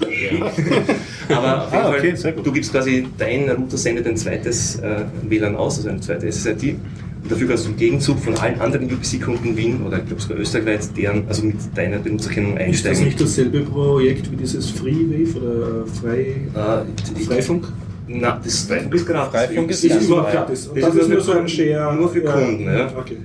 Aber 1.28 1.66
auf 1.66 1.72
jeden 1.72 1.84
Ah, 1.84 1.88
Fall, 1.90 1.98
okay, 1.98 2.14
sehr 2.16 2.32
gut. 2.32 2.46
du 2.46 2.52
gibst 2.52 2.72
quasi, 2.72 3.06
dein 3.18 3.48
Router 3.50 3.76
sendet 3.76 4.06
ein 4.06 4.16
zweites 4.16 4.76
äh, 4.80 5.04
WLAN 5.28 5.56
aus, 5.56 5.76
also 5.78 5.90
eine 5.90 6.00
zweite 6.00 6.30
SSID. 6.30 6.76
Und 7.22 7.32
dafür 7.32 7.48
kannst 7.48 7.64
du 7.66 7.70
im 7.70 7.76
Gegenzug 7.76 8.18
von 8.18 8.34
allen 8.36 8.60
anderen 8.60 8.84
UPC-Kunden 8.92 9.56
Wien 9.56 9.80
oder 9.86 9.98
ich 9.98 10.06
glaube 10.06 10.20
sogar 10.20 10.38
österreichweit 10.38 10.94
deren, 10.96 11.26
also 11.26 11.44
mit 11.46 11.56
deiner 11.74 11.98
Benutzerkennung 11.98 12.52
Ist 12.58 12.60
das 12.60 12.66
einsteigen. 12.90 13.04
nicht 13.04 13.20
dasselbe 13.20 13.60
Projekt 13.60 14.30
wie 14.30 14.36
dieses 14.36 14.70
Freewave 14.70 15.38
oder 15.38 15.86
Frei, 15.86 16.36
Äh, 16.54 17.24
Freifunk? 17.24 17.72
Na, 18.06 18.38
das 18.44 18.64
Freifunk 18.64 18.94
ist 18.94 19.06
gratis. 19.06 19.40
Freifunk 19.40 19.70
ist 19.70 19.84
Ist 19.84 20.02
überhaupt 20.06 20.32
gratis. 20.32 20.66
Und 20.66 20.76
Das 20.82 20.92
das 20.94 21.02
ist 21.02 21.08
nur 21.08 21.20
so 21.22 21.32
ein 21.32 21.48
Share. 21.48 21.94
nur 21.96 22.10
für 22.10 22.20
Kunden, 22.20 22.64
ja. 22.64 22.92
Okay. 22.98 23.16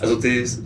Also 0.00 0.16
das, 0.16 0.60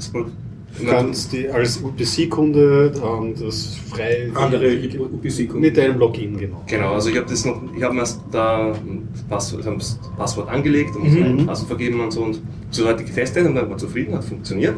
Du 0.81 0.87
kannst 0.87 1.33
die 1.33 1.49
als 1.49 1.78
UPC-Kunde 1.78 2.93
ähm, 2.97 3.35
das 3.39 3.76
frei 3.89 4.31
Andere 4.35 4.76
UPC-Kunden. 4.76 5.61
mit 5.61 5.78
einem 5.78 5.99
Login, 5.99 6.37
genau. 6.37 6.62
Genau, 6.66 6.95
also 6.95 7.11
ich 7.11 7.16
habe 7.16 7.26
das 7.28 7.45
noch, 7.45 7.61
ich 7.76 7.83
habe 7.83 7.95
mir 7.95 8.05
da 8.31 8.72
das 9.12 9.22
Passwort, 9.28 9.66
das 9.66 9.99
Passwort 10.16 10.49
angelegt 10.49 10.97
und 10.97 11.07
ein 11.07 11.47
Passwort 11.47 11.68
vergeben 11.68 12.01
und 12.01 12.11
so 12.12 12.22
und 12.22 12.41
so 12.70 12.87
hatte 12.87 13.03
ich 13.03 13.09
getestet 13.09 13.47
und 13.47 13.55
dann 13.55 13.68
war 13.68 13.78
zufrieden, 13.78 14.14
hat 14.14 14.24
funktioniert, 14.24 14.76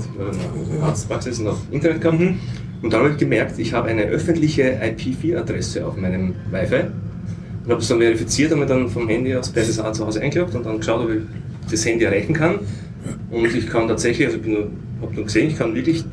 Arztpraxis 0.83 1.41
und 1.41 1.49
auch 1.49 1.59
Internet 1.71 2.01
gehabt. 2.01 2.21
Und 2.83 2.93
dann 2.93 3.01
habe 3.01 3.11
ich 3.11 3.19
gemerkt, 3.19 3.59
ich 3.59 3.73
habe 3.75 3.89
eine 3.89 4.03
öffentliche 4.03 4.81
IP4-Adresse 4.83 5.87
auf 5.87 5.97
meinem 5.97 6.35
Wi-Fi 6.51 6.87
und 7.65 7.71
habe 7.71 7.77
das 7.77 7.89
dann 7.89 7.99
verifiziert, 7.99 8.51
habe 8.51 8.61
mir 8.61 8.67
dann 8.67 8.89
vom 8.89 9.09
Handy 9.09 9.37
aus 9.37 9.51
per 9.51 9.63
SSA 9.63 9.93
zu 9.93 10.05
Hause 10.07 10.21
eingeloggt 10.21 10.55
und 10.55 10.67
dann 10.67 10.79
geschaut, 10.79 11.05
ob 11.05 11.11
ich 11.11 11.23
das 11.71 11.87
Handy 11.87 12.05
erreichen 12.05 12.35
kann. 12.35 12.59
Und 13.31 13.45
ich 13.55 13.69
kann 13.69 13.87
tatsächlich, 13.87 14.27
also 14.27 14.39
ich 14.39 14.43
bin 14.43 14.53
nur, 14.55 14.71
habe 15.03 15.15
nur 15.15 15.25
gesehen, 15.25 15.49
ich 15.49 15.57
kann 15.59 15.75
wirklich 15.75 16.05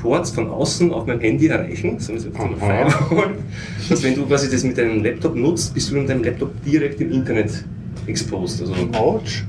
Ports 0.00 0.30
von 0.30 0.48
außen 0.48 0.92
auf 0.92 1.06
meinem 1.06 1.20
Handy 1.20 1.48
erreichen, 1.48 1.98
so 1.98 2.12
mit 2.12 2.22
so 2.22 2.30
einer 2.32 2.56
Aha. 2.62 2.88
Firewall, 2.88 3.34
dass 3.88 4.02
wenn 4.02 4.14
du 4.14 4.24
quasi 4.26 4.50
das 4.50 4.64
mit 4.64 4.78
deinem 4.78 5.04
Laptop 5.04 5.36
nutzt, 5.36 5.74
bist 5.74 5.90
du 5.90 5.96
in 5.96 6.06
deinem 6.06 6.24
Laptop 6.24 6.50
direkt 6.64 7.00
im 7.02 7.12
Internet 7.12 7.64
exposed. 8.06 8.62
Also 8.62 8.74
Autsch. 8.92 9.44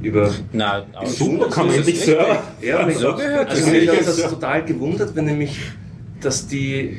über 0.00 0.32
Na, 0.52 0.84
auch 0.94 1.06
Super, 1.06 1.48
kann 1.50 1.66
man 1.66 1.76
das 1.78 1.88
ist 1.88 2.04
Server. 2.04 2.40
ja, 2.62 2.78
aber 2.78 2.92
So 2.92 3.10
ich, 3.10 3.16
gehört 3.16 3.50
also 3.50 3.62
das. 3.64 3.72
mich 3.72 3.88
hat 3.90 4.06
das 4.06 4.16
total 4.30 4.64
gewundert, 4.64 5.16
wenn 5.16 5.24
nämlich, 5.24 5.58
dass 6.20 6.46
die 6.46 6.98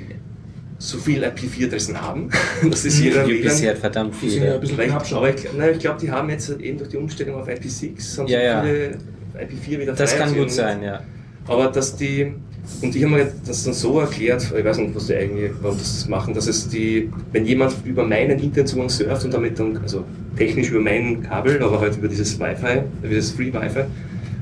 so 0.80 0.98
viel 0.98 1.24
IP4-Adressen 1.24 2.00
haben. 2.00 2.30
Das 2.70 2.84
ist 2.86 3.00
jeder 3.00 3.24
UPC 3.24 3.44
WLAN. 3.46 3.68
hat 3.70 3.78
verdammt 3.78 4.16
Die 4.22 4.30
sind 4.30 4.44
ja 4.44 4.56
ein 4.56 4.62
viele. 4.62 4.76
bisschen 4.76 4.76
Vielleicht, 5.00 5.14
aber 5.14 5.30
ich, 5.34 5.48
nein, 5.58 5.70
ich 5.74 5.80
glaube, 5.80 6.00
die 6.02 6.12
haben 6.12 6.30
jetzt 6.30 6.50
eben 6.60 6.78
durch 6.78 6.90
die 6.90 6.98
Umstellung 6.98 7.36
auf 7.36 7.48
IP6 7.48 8.18
haben 8.20 8.28
Ja, 8.28 8.40
so 8.40 8.46
ja. 8.46 8.62
viele 8.64 8.98
IP4 9.40 9.80
wieder 9.80 9.94
Das 9.94 10.18
kann 10.18 10.34
gut 10.34 10.52
sein, 10.52 10.82
ja. 10.84 11.02
Aber 11.48 11.68
dass 11.68 11.96
die, 11.96 12.34
und 12.82 12.96
ich 12.96 13.04
habe 13.04 13.16
mir 13.16 13.32
das 13.46 13.64
dann 13.64 13.74
so 13.74 14.00
erklärt, 14.00 14.52
ich 14.58 14.66
weiß 14.66 14.78
nicht, 14.78 14.96
was 14.96 15.08
die 15.08 15.16
eigentlich, 15.16 15.52
warum 15.62 15.78
das 15.78 16.08
machen, 16.10 16.34
dass 16.34 16.48
es 16.48 16.68
die, 16.68 17.10
wenn 17.32 17.46
jemand 17.46 17.74
über 17.86 18.04
meinen 18.04 18.40
Internetzugang 18.40 18.90
surft 18.90 19.26
und 19.26 19.34
damit 19.34 19.58
dann, 19.58 19.78
also 19.78 20.04
technisch 20.38 20.70
über 20.70 20.82
mein 20.82 21.24
Kabel, 21.24 21.62
aber 21.64 21.80
halt 21.80 21.98
über 21.98 22.08
dieses 22.08 22.40
Wi-Fi, 22.40 22.82
über 23.02 23.16
das 23.16 23.32
Free 23.32 23.54
Wi-Fi, 23.54 23.86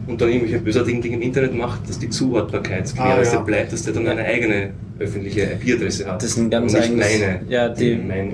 und 0.08 0.22
dann 0.22 0.30
irgendwelche 0.30 0.60
bösartigen 0.60 1.02
Dinge 1.02 1.16
im 1.16 1.22
Internet 1.22 1.54
macht, 1.56 1.88
dass 1.90 1.98
die 2.00 2.10
Zuordbarkeit 2.10 2.92
Ah, 2.98 3.04
gewährleistet 3.04 3.40
ja. 3.40 3.44
bleibt, 3.46 3.74
dass 3.74 3.84
der 3.84 3.94
dann 3.94 4.08
eine 4.08 4.24
eigene 4.24 4.70
öffentliche 5.00 5.42
IP-Adresse 5.62 6.06
hat. 6.06 6.22
Das 6.22 6.30
ist 6.32 6.38
ein 6.38 6.50
ganz 6.50 6.74
und 6.74 6.80
eigenes- 6.82 7.20
meine, 7.20 7.42
ja, 7.50 7.70
die- 7.70 7.96
mein. 7.96 8.32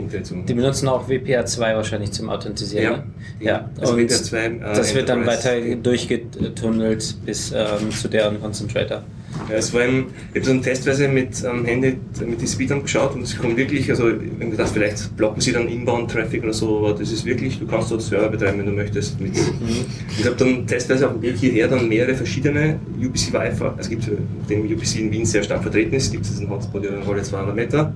Die 0.48 0.54
benutzen 0.54 0.88
auch 0.88 1.08
WPA2 1.10 1.60
wahrscheinlich 1.76 2.12
zum 2.12 2.30
Authentisieren. 2.30 2.84
Ja. 2.84 2.98
ne? 2.98 3.04
ja. 3.40 3.70
Also 3.80 3.94
und 3.94 4.00
WPA2, 4.00 4.36
äh, 4.36 4.76
das 4.76 4.94
wird 4.94 5.10
dann 5.10 5.26
weiter 5.26 5.54
durchgetunnelt 5.82 7.16
bis 7.26 7.52
ähm, 7.52 7.92
zu 7.92 8.08
deren 8.08 8.40
Concentrator. 8.42 9.04
Ja, 9.50 9.56
es 9.56 9.74
war 9.74 9.82
ein, 9.82 10.06
ich 10.34 10.42
habe 10.42 10.52
eine 10.52 10.62
Testweise 10.62 11.08
mit 11.08 11.44
am 11.46 11.66
Handy 11.66 11.98
mit 12.26 12.42
den 12.42 12.48
Speedern 12.48 12.84
geschaut 12.84 13.16
und 13.16 13.24
es 13.24 13.38
kommt 13.38 13.58
wirklich, 13.58 13.90
also 13.90 14.10
ich 14.10 14.16
hab 14.40 14.52
gedacht, 14.52 14.72
vielleicht 14.74 15.16
blocken 15.18 15.42
sie 15.42 15.52
dann 15.52 15.68
Inbound-Traffic 15.68 16.44
oder 16.44 16.54
so, 16.54 16.80
aber 16.80 16.94
das 16.94 17.12
ist 17.12 17.26
wirklich, 17.26 17.60
du 17.60 17.68
kannst 17.68 17.92
dort 17.92 18.02
Server 18.02 18.30
betreiben, 18.30 18.60
wenn 18.60 18.66
du 18.68 18.72
möchtest. 18.72 19.20
Mit. 19.20 19.34
Ich 20.18 20.26
habe 20.26 20.36
dann 20.36 20.68
testweise 20.68 21.08
auf 21.08 21.14
dem 21.14 21.22
Weg 21.22 21.38
hierher 21.38 21.68
dann 21.68 21.88
mehrere 21.88 22.16
verschiedene 22.16 22.80
UPC 22.98 23.34
Wi-Fi, 23.34 23.64
also 23.64 23.76
es 23.80 23.90
gibt, 23.90 24.10
nachdem 24.40 24.66
UPC 24.66 25.00
in 25.00 25.12
Wien 25.12 25.26
sehr 25.26 25.44
stark 25.44 25.62
vertreten 25.62 25.96
ist, 25.96 26.12
gibt 26.12 26.26
es 26.26 26.32
diesen 26.32 26.50
Hotspot 26.50 26.84
ja 26.84 26.92
alle 27.08 27.24
200 27.24 27.56
Meter 27.56 27.94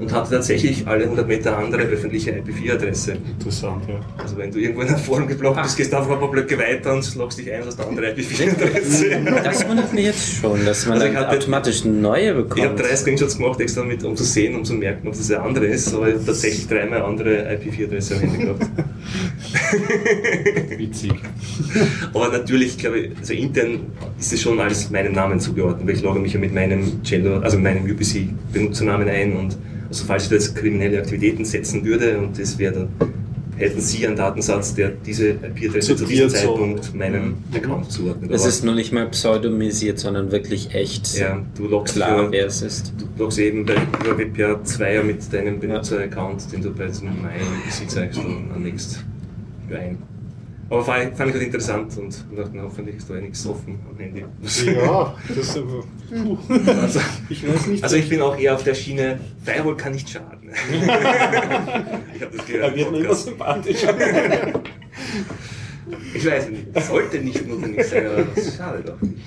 und 0.00 0.12
hatte 0.12 0.30
tatsächlich 0.30 0.86
alle 0.86 1.04
100 1.04 1.26
Meter 1.26 1.58
andere 1.58 1.82
öffentliche 1.82 2.30
IPv4-Adresse. 2.32 3.12
Interessant, 3.38 3.82
ja. 3.88 4.00
Also 4.16 4.36
wenn 4.36 4.50
du 4.50 4.58
irgendwo 4.58 4.82
in 4.82 4.88
einem 4.88 4.98
Forum 4.98 5.26
geblockt 5.26 5.62
bist, 5.62 5.76
gehst 5.76 5.92
du 5.92 5.96
einfach 5.96 6.12
ein 6.12 6.18
paar 6.20 6.30
Blöcke 6.30 6.58
weiter 6.58 6.94
und 6.94 7.14
loggst 7.16 7.38
dich 7.38 7.52
ein 7.52 7.66
aus 7.66 7.76
der 7.76 7.86
andere 7.88 8.06
IPv4-Adresse. 8.12 9.42
Das 9.44 9.68
wundert 9.68 9.92
mich 9.92 10.04
jetzt 10.04 10.36
schon, 10.40 10.64
dass 10.64 10.86
man 10.86 11.00
Also 11.02 11.14
hatte- 11.16 11.28
automatisch 11.36 11.84
eine 11.84 11.94
neue 11.94 12.22
Ich 12.22 12.28
habe 12.30 12.42
bekommt. 12.44 12.80
drei 12.80 12.96
Screenshots 12.96 13.36
gemacht, 13.38 13.60
extra 13.60 13.82
mit, 13.84 14.04
um 14.04 14.16
zu 14.16 14.24
sehen, 14.24 14.54
um 14.56 14.64
zu 14.64 14.74
merken, 14.74 15.08
ob 15.08 15.14
das 15.16 15.30
eine 15.30 15.42
andere 15.42 15.66
ist, 15.66 15.92
aber 15.94 16.08
ich 16.08 16.14
habe 16.14 16.24
tatsächlich 16.26 16.66
dreimal 16.68 17.02
andere 17.02 17.48
IPv4-Adresse 17.54 18.16
am 18.16 18.22
Ende 18.22 18.38
gehabt. 18.38 18.66
Witzig. 20.78 21.12
Aber 22.12 22.28
natürlich, 22.28 22.78
glaube 22.78 22.98
ich, 22.98 23.16
also 23.18 23.32
intern 23.32 23.80
ist 24.18 24.32
es 24.32 24.40
schon 24.40 24.58
alles 24.60 24.90
meinem 24.90 25.12
Namen 25.12 25.40
zugeordnet, 25.40 25.86
weil 25.86 25.94
ich 25.94 26.02
logge 26.02 26.20
mich 26.20 26.32
ja 26.32 26.40
mit 26.40 26.54
meinem 26.54 27.02
Cello, 27.02 27.38
also 27.38 27.58
meinem 27.58 27.84
UPC-Benutzernamen 27.84 29.08
ein 29.08 29.36
und 29.36 29.56
also 29.88 30.04
falls 30.04 30.24
ich 30.24 30.28
da 30.28 30.34
jetzt 30.34 30.54
kriminelle 30.54 30.98
Aktivitäten 30.98 31.44
setzen 31.44 31.84
würde 31.84 32.18
und 32.18 32.38
das 32.38 32.58
wäre 32.58 32.74
dann, 32.74 32.88
hätten 33.58 33.80
Sie 33.80 34.06
einen 34.06 34.16
Datensatz, 34.16 34.74
der 34.74 34.90
diese 34.90 35.30
IP-Adresse 35.30 35.96
zu 35.96 36.04
diesem 36.04 36.28
Sortiert 36.28 36.30
so. 36.30 36.36
Zeitpunkt 36.36 36.94
meinem 36.94 37.34
Account 37.54 37.90
zuordnet. 37.90 38.30
Es 38.30 38.46
ist 38.46 38.64
nur 38.64 38.74
nicht 38.74 38.92
mal 38.92 39.08
pseudonymisiert, 39.08 39.98
sondern 39.98 40.30
wirklich 40.30 40.74
echt 40.74 41.16
ja, 41.18 41.44
du 41.56 41.66
loggst 41.66 41.96
klar, 41.96 42.24
ja- 42.24 42.32
wer 42.32 42.46
es 42.46 42.62
ist. 42.62 42.92
Du 42.98 43.22
loggst 43.22 43.38
eben 43.38 43.66
bei 43.66 43.74
über 44.00 44.16
WPR 44.18 44.62
2 44.62 45.02
mit 45.02 45.32
deinem 45.32 45.58
Benutzer-Account, 45.60 46.52
den 46.52 46.62
du 46.62 46.72
bei 46.72 46.86
diesem 46.86 47.08
MyUPC 47.08 47.88
zeigst, 47.90 48.18
und 48.18 48.50
anlegst, 48.54 49.04
ein. 49.70 49.98
Aber 50.70 50.84
fand 50.84 51.10
ich, 51.12 51.16
fand 51.16 51.30
ich 51.30 51.34
halt 51.36 51.44
interessant 51.46 51.96
und 51.96 52.24
dachte, 52.36 52.60
hoffentlich 52.62 52.96
ist 52.96 53.08
da 53.08 53.14
nichts 53.14 53.46
offen 53.46 53.78
am 53.90 53.98
Handy. 53.98 54.24
Ja, 54.66 55.14
das 55.34 55.56
aber. 55.56 55.82
Puh. 56.10 56.38
Also, 56.82 57.00
Ich 57.30 57.48
weiß 57.48 57.66
nicht. 57.68 57.82
also 57.82 57.96
ich 57.96 58.08
bin 58.08 58.20
auch 58.20 58.38
eher 58.38 58.54
auf 58.54 58.64
der 58.64 58.74
Schiene, 58.74 59.18
Firewall 59.42 59.76
kann 59.76 59.92
nicht 59.92 60.10
schaden. 60.10 60.50
ich 60.72 62.22
habe 62.22 62.36
das 62.36 62.46
gehört. 62.46 62.72
Er 62.72 62.76
wird 62.76 62.90
mir 62.90 62.98
immer 62.98 63.08
Podcast. 63.08 63.24
sympathischer. 63.24 63.94
Ich 66.14 66.26
weiß 66.26 66.50
nicht, 66.50 66.66
sollte 66.82 67.18
nicht 67.18 67.46
notwendig 67.48 67.86
sein, 67.86 68.06
aber 68.06 68.24
das 68.34 68.56
schadet 68.56 68.90
auch 68.90 69.00
nicht. 69.00 69.22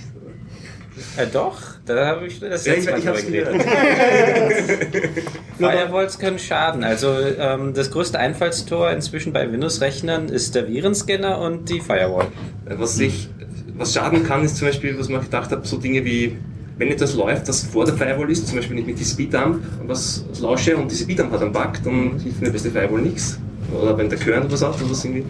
Äh, 1.16 1.28
doch, 1.32 1.58
da 1.86 2.06
habe 2.06 2.28
ich 2.28 2.40
das 2.40 2.66
Ja, 2.66 2.74
ich, 2.74 2.86
letzte 2.86 2.92
Mal 2.92 3.00
ich 3.00 3.06
drüber 3.06 3.22
gehört. 3.22 3.64
Firewalls 5.58 6.20
können 6.20 6.40
schaden. 6.40 6.84
Also 6.84 7.16
ähm, 7.38 7.74
das 7.74 7.92
größte 7.92 8.20
Einfallstor 8.20 8.92
inzwischen 8.92 9.32
bei 9.32 9.50
Windows-Rechnern 9.52 10.30
ist 10.30 10.54
der 10.56 10.68
Virenscanner 10.68 11.40
und 11.40 11.70
die 11.70 11.80
Firewall. 11.80 12.28
Was 12.66 13.00
ich, 13.00 13.30
was 13.78 13.94
schaden 13.94 14.26
kann, 14.26 14.44
ist 14.44 14.58
zum 14.58 14.68
Beispiel, 14.68 14.98
was 15.00 15.08
man 15.08 15.22
gedacht 15.22 15.52
habe, 15.52 15.66
so 15.66 15.78
Dinge 15.78 16.04
wie, 16.04 16.38
wenn 16.78 16.90
etwas 16.90 17.16
läuft, 17.16 17.48
das 17.48 17.64
vor 17.64 17.86
der 17.86 17.96
Firewall 17.96 18.30
ist, 18.30 18.48
zum 18.48 18.58
Beispiel 18.58 18.76
wenn 18.76 18.84
ich 18.84 18.88
mit 18.88 19.00
die 19.00 19.06
Speeddump 19.06 19.64
was 19.88 20.26
lausche 20.42 20.76
und 20.76 20.92
die 20.92 20.96
Speeddump 20.96 21.32
hat 21.32 21.42
einen 21.42 21.54
Bug, 21.54 21.72
dann 21.86 22.20
hilft 22.20 22.40
mir 22.40 22.46
der 22.48 22.54
beste 22.54 22.72
Firewall 22.72 23.02
nichts. 23.02 23.40
Oder 23.74 23.98
wenn 23.98 24.10
der 24.10 24.20
Kern 24.20 24.52
was 24.52 24.62
hat 24.62 24.76
oder 24.76 24.90
was 24.92 25.06
irgendwie. 25.06 25.24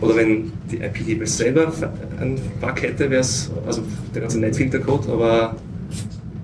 Oder 0.00 0.16
wenn 0.16 0.52
die 0.70 0.76
IP-Table 0.76 1.26
selber 1.26 1.72
einen 2.20 2.40
Bug 2.60 2.82
hätte, 2.82 3.10
wäre 3.10 3.20
es, 3.20 3.50
also 3.66 3.82
der 4.14 4.22
ganze 4.22 4.38
Netfilter-Code, 4.38 5.12
aber 5.12 5.56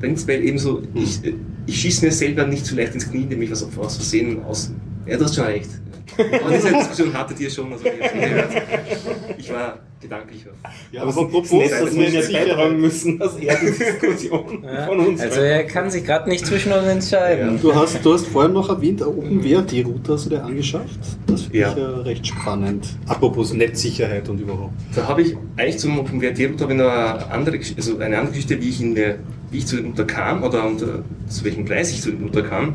prinzipiell 0.00 0.44
eben 0.44 0.58
so, 0.58 0.82
ich, 0.94 1.20
ich 1.66 1.80
schieße 1.80 2.06
mir 2.06 2.12
selber 2.12 2.46
nicht 2.46 2.66
so 2.66 2.76
leicht 2.76 2.94
ins 2.94 3.10
Knie, 3.10 3.22
indem 3.22 3.42
ich 3.42 3.50
was 3.50 3.62
aus 3.76 3.96
Versehen 3.96 4.42
aus. 4.44 4.72
Ja, 5.06 5.16
du 5.16 5.24
hast 5.24 5.34
schon 5.34 5.44
recht. 5.44 5.70
Aber 6.16 6.54
diese 6.54 6.72
Diskussion 6.72 7.12
hattet 7.14 7.40
ihr 7.40 7.50
schon, 7.50 7.72
also 7.72 7.84
ich. 7.86 9.38
Ich 9.38 9.52
war 9.52 9.78
gedanklich 10.00 10.46
auf. 10.48 10.54
Ja, 10.92 11.02
Aber 11.02 11.10
aber 11.12 11.20
apropos, 11.22 11.50
apropos, 11.52 11.70
dass 11.70 11.94
wir 11.94 12.08
ja 12.08 12.20
beitragen 12.46 12.80
müssen, 12.80 13.18
dass 13.18 13.36
er 13.36 13.54
die 13.56 13.66
Diskussion 13.66 14.62
Ja? 14.64 14.86
von 14.86 14.98
uns 15.00 15.20
Also 15.20 15.40
er 15.42 15.64
kann 15.64 15.90
sich 15.90 16.04
gerade 16.04 16.28
nicht 16.28 16.46
zwischen 16.46 16.72
uns 16.72 16.86
entscheiden. 16.86 17.58
Du 17.60 17.74
hast, 17.74 18.02
du 18.04 18.14
hast 18.14 18.26
vorhin 18.26 18.52
noch 18.54 18.68
erwähnt, 18.70 19.02
OpenWrt-Router 19.02 20.14
hast 20.14 20.26
du 20.26 20.30
dir 20.30 20.42
angeschafft. 20.44 20.98
Das 21.26 21.42
finde 21.42 21.58
Ja. 21.58 21.70
ich 21.72 21.76
ja 21.78 21.90
recht 22.00 22.26
spannend. 22.26 22.86
Apropos 23.06 23.52
Netzsicherheit 23.52 24.28
und 24.28 24.40
überhaupt. 24.40 24.72
Da 24.94 25.06
habe 25.06 25.22
ich 25.22 25.36
eigentlich 25.56 25.78
zum 25.78 25.98
OpenWrt-Router 25.98 26.64
noch 26.64 26.70
eine 26.70 27.30
andere, 27.30 27.58
also 27.76 27.98
eine 27.98 28.16
andere 28.18 28.28
Geschichte, 28.32 28.60
wie 28.60 28.68
ich, 28.70 28.80
in 28.80 28.94
der, 28.94 29.16
wie 29.50 29.58
ich 29.58 29.66
zu 29.66 29.76
dem 29.76 29.86
Router 29.88 30.04
kam 30.06 30.42
oder 30.42 30.66
unter, 30.66 31.04
zu 31.28 31.44
welchem 31.44 31.64
Preis 31.66 31.90
ich 31.90 32.00
zu 32.00 32.10
dem 32.10 32.22
Router 32.24 32.42
kam. 32.42 32.74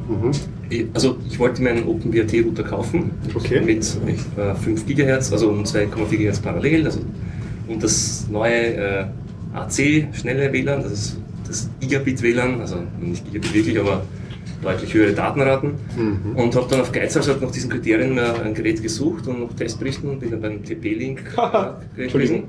Ich, 0.70 0.86
also 0.94 1.18
ich 1.30 1.38
wollte 1.40 1.62
mir 1.62 1.70
einen 1.72 1.88
OpenWrt-Router 1.88 2.64
kaufen 2.64 3.12
Okay. 3.34 3.62
mit, 3.62 3.86
mit 4.06 4.18
äh, 4.38 4.56
5 4.56 4.86
GHz, 4.86 5.32
also 5.32 5.50
um 5.50 5.64
2,4 5.64 6.18
GHz 6.18 6.40
parallel. 6.40 6.86
Also, 6.86 7.00
und 7.68 7.84
das 7.84 8.28
neue 8.30 8.76
äh, 8.76 9.06
AC 9.54 10.08
schnelle 10.14 10.52
WLAN, 10.52 10.84
das 10.84 10.92
ist 10.92 11.18
das 11.48 11.70
Gigabit 11.80 12.22
WLAN, 12.22 12.62
also 12.62 12.78
nicht 13.00 13.26
Gigabit 13.26 13.54
wirklich, 13.54 13.80
aber 13.80 14.04
deutlich 14.62 14.94
höhere 14.94 15.14
Datenraten. 15.14 15.72
Und 16.36 16.56
habe 16.56 16.68
dann 16.70 16.82
auf 16.82 16.92
Geizhals 16.92 17.28
halt 17.28 17.42
nach 17.42 17.52
diesen 17.52 17.70
Kriterien 17.70 18.18
ein 18.18 18.54
Gerät 18.54 18.82
gesucht 18.82 19.28
und 19.28 19.40
noch 19.40 19.54
Testberichten 19.54 20.10
und 20.10 20.20
bin 20.20 20.32
dann 20.32 20.42
beim 20.42 20.64
TP-Link 20.64 21.24
gewesen. 21.96 22.44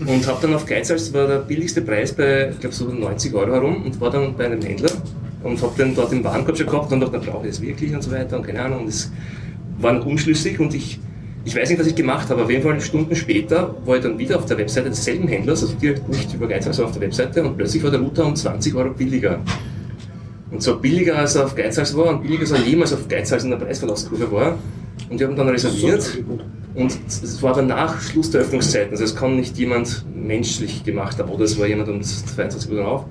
Und 0.00 0.26
habe 0.26 0.38
dann 0.42 0.54
auf 0.54 0.66
Geizhals, 0.66 1.14
war 1.14 1.26
der 1.26 1.38
billigste 1.38 1.80
Preis 1.80 2.12
bei, 2.12 2.50
ich 2.50 2.60
glaube, 2.60 2.74
so 2.74 2.92
90 2.92 3.32
Euro 3.34 3.52
herum 3.52 3.84
und 3.84 4.00
war 4.00 4.10
dann 4.10 4.36
bei 4.36 4.46
einem 4.46 4.60
Händler 4.60 4.90
und 5.42 5.62
habe 5.62 5.74
den 5.76 5.94
dort 5.94 6.12
im 6.12 6.22
Warenkorb 6.22 6.58
schon 6.58 6.66
gehabt 6.66 6.92
und 6.92 7.00
dachte, 7.00 7.18
dann 7.18 7.26
brauche 7.26 7.46
ich 7.46 7.52
das 7.52 7.62
wirklich 7.62 7.94
und 7.94 8.02
so 8.02 8.10
weiter 8.10 8.36
und 8.36 8.46
keine 8.46 8.60
Ahnung. 8.60 8.80
Und 8.80 8.88
es 8.88 9.10
war 9.78 9.92
noch 9.92 10.04
unschlüssig 10.04 10.60
und 10.60 10.74
ich, 10.74 10.98
ich 11.46 11.54
weiß 11.54 11.70
nicht, 11.70 11.78
was 11.78 11.86
ich 11.86 11.94
gemacht 11.94 12.28
habe. 12.28 12.42
Auf 12.42 12.50
jeden 12.50 12.64
Fall 12.64 12.80
Stunden 12.80 13.14
später 13.14 13.72
war 13.84 13.96
ich 13.96 14.02
dann 14.02 14.18
wieder 14.18 14.36
auf 14.36 14.46
der 14.46 14.58
Webseite 14.58 14.90
desselben 14.90 15.28
Händlers, 15.28 15.62
also 15.62 15.74
direkt 15.76 16.08
nicht 16.08 16.34
über 16.34 16.48
Geizhals, 16.48 16.76
sondern 16.76 16.90
auf 16.90 16.98
der 16.98 17.06
Webseite 17.06 17.44
und 17.44 17.56
plötzlich 17.56 17.84
war 17.84 17.90
der 17.92 18.00
Router 18.00 18.26
um 18.26 18.34
20 18.34 18.74
Euro 18.74 18.90
billiger. 18.90 19.38
Und 20.50 20.60
zwar 20.60 20.76
billiger 20.80 21.16
als 21.16 21.36
er 21.36 21.44
auf 21.44 21.54
Geizhals 21.54 21.96
war 21.96 22.06
und 22.10 22.22
billiger 22.22 22.42
als 22.42 22.50
er 22.50 22.58
jemals 22.58 22.92
auf 22.92 23.06
Geizhals 23.06 23.44
in 23.44 23.50
der 23.50 23.58
Preisverlaufskurve 23.58 24.30
war. 24.32 24.58
Und 25.08 25.20
wir 25.20 25.28
haben 25.28 25.36
dann 25.36 25.48
reserviert. 25.48 26.18
Und 26.74 26.98
es 27.06 27.40
war 27.42 27.52
aber 27.52 27.62
nach 27.62 28.00
Schluss 28.02 28.30
der 28.32 28.40
Öffnungszeiten. 28.40 28.90
Also 28.90 29.04
es 29.04 29.14
kann 29.14 29.36
nicht 29.36 29.56
jemand 29.56 30.04
menschlich 30.14 30.82
gemacht 30.82 31.16
haben 31.18 31.30
oder 31.30 31.44
es 31.44 31.56
war 31.58 31.68
jemand 31.68 31.88
um 31.88 32.02
22 32.02 32.72
Uhr 32.72 32.86
auf. 32.86 33.04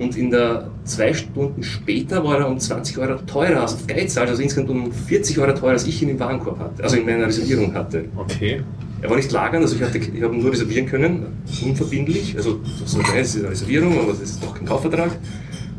Und 0.00 0.16
in 0.16 0.30
der 0.30 0.70
zwei 0.84 1.12
Stunden 1.12 1.62
später 1.62 2.24
war 2.24 2.38
er 2.38 2.48
um 2.48 2.58
20 2.58 2.96
Euro 2.96 3.18
teurer 3.26 3.60
als 3.60 3.74
auf 3.74 3.86
Geizhals, 3.86 4.30
also 4.30 4.42
insgesamt 4.42 4.70
um 4.70 4.90
40 4.90 5.38
Euro 5.38 5.52
teurer 5.52 5.72
als 5.72 5.86
ich 5.86 6.02
ihn 6.02 6.08
im 6.08 6.18
Warenkorb 6.18 6.58
hatte, 6.58 6.82
also 6.82 6.96
in 6.96 7.04
meiner 7.04 7.26
Reservierung 7.26 7.74
hatte. 7.74 8.06
Okay. 8.16 8.62
Er 9.02 9.10
war 9.10 9.18
nicht 9.18 9.30
lagern, 9.30 9.60
also 9.60 9.76
ich, 9.76 9.82
hatte, 9.82 9.98
ich 9.98 10.22
habe 10.22 10.34
ihn 10.34 10.42
nur 10.42 10.52
reservieren 10.52 10.86
können, 10.86 11.26
unverbindlich. 11.62 12.34
Also 12.34 12.60
das 12.80 12.94
ist 12.94 12.98
eine 12.98 13.50
Reservierung, 13.50 13.98
aber 13.98 14.12
das 14.12 14.22
ist 14.22 14.42
noch 14.42 14.54
kein 14.54 14.64
Kaufvertrag. 14.64 15.18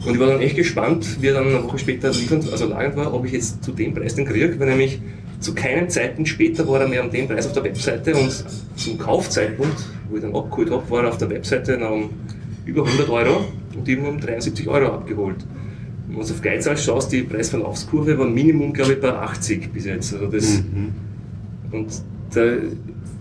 Und 0.05 0.13
ich 0.13 0.19
war 0.19 0.27
dann 0.27 0.39
echt 0.39 0.55
gespannt, 0.55 1.19
wie 1.19 1.27
er 1.27 1.33
dann 1.33 1.47
eine 1.47 1.63
Woche 1.63 1.79
später 1.79 2.11
liefernd, 2.11 2.51
also 2.51 2.67
lagernd 2.67 2.97
war, 2.97 3.11
ob 3.15 3.25
ich 3.25 3.31
jetzt 3.31 3.63
zu 3.63 3.71
dem 3.71 3.95
Preis 3.95 4.13
den 4.13 4.25
kriege, 4.25 4.59
weil 4.59 4.69
nämlich 4.69 5.01
zu 5.39 5.55
keinem 5.55 5.89
Zeitpunkt 5.89 6.29
später 6.29 6.67
war 6.67 6.79
er 6.81 6.87
mehr 6.87 7.03
um 7.03 7.09
den 7.09 7.27
Preis 7.27 7.47
auf 7.47 7.53
der 7.53 7.63
Webseite 7.63 8.13
und 8.13 8.45
zum 8.75 8.99
Kaufzeitpunkt, 8.99 9.83
wo 10.11 10.17
ich 10.17 10.21
dann 10.21 10.35
abgeholt 10.35 10.69
habe, 10.69 10.87
war 10.91 11.05
er 11.05 11.09
auf 11.09 11.17
der 11.17 11.31
Webseite 11.31 11.75
noch 11.79 11.89
um 11.89 12.09
über 12.65 12.85
100 12.85 13.09
Euro 13.09 13.45
und 13.75 13.87
eben 13.87 14.05
um 14.05 14.19
73 14.19 14.67
Euro 14.67 14.93
abgeholt. 14.93 15.37
Wenn 16.07 16.15
du 16.15 16.21
auf 16.21 16.41
Geizhals 16.41 16.83
schaust, 16.83 17.11
die 17.11 17.23
Preisverlaufskurve 17.23 18.17
war 18.17 18.27
Minimum, 18.27 18.73
glaube 18.73 18.93
ich, 18.93 18.99
bei 18.99 19.13
80 19.13 19.71
bis 19.71 19.85
jetzt. 19.85 20.13
Also 20.13 20.27
das, 20.27 20.63
und 21.71 21.87
da, 22.33 22.41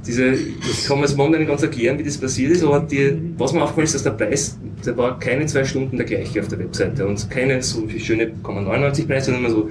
diese, 0.07 0.33
ich 0.33 0.85
kann 0.87 0.97
mir 0.97 1.03
das 1.03 1.17
momentan 1.17 1.41
nicht 1.41 1.49
ganz 1.49 1.63
erklären, 1.63 1.99
wie 1.99 2.03
das 2.03 2.19
passiert 2.19 2.53
ist, 2.53 2.65
aber 2.65 2.81
die, 2.81 3.17
was 3.37 3.53
mir 3.53 3.63
aufgefallen 3.63 3.85
ist, 3.85 3.95
dass 3.95 4.03
der 4.03 4.11
Preis, 4.11 4.59
der 4.85 4.97
war 4.97 5.19
keine 5.19 5.47
zwei 5.47 5.65
Stunden 5.65 5.97
der 5.97 6.07
gleiche 6.07 6.41
auf 6.41 6.49
der 6.49 6.59
Webseite 6.59 7.07
und 7.07 7.31
keine 7.31 7.63
so 7.63 7.87
schöne 7.99 8.33
99 8.43 9.07
Preis, 9.07 9.27
sondern 9.27 9.45
immer 9.45 9.53
so 9.53 9.71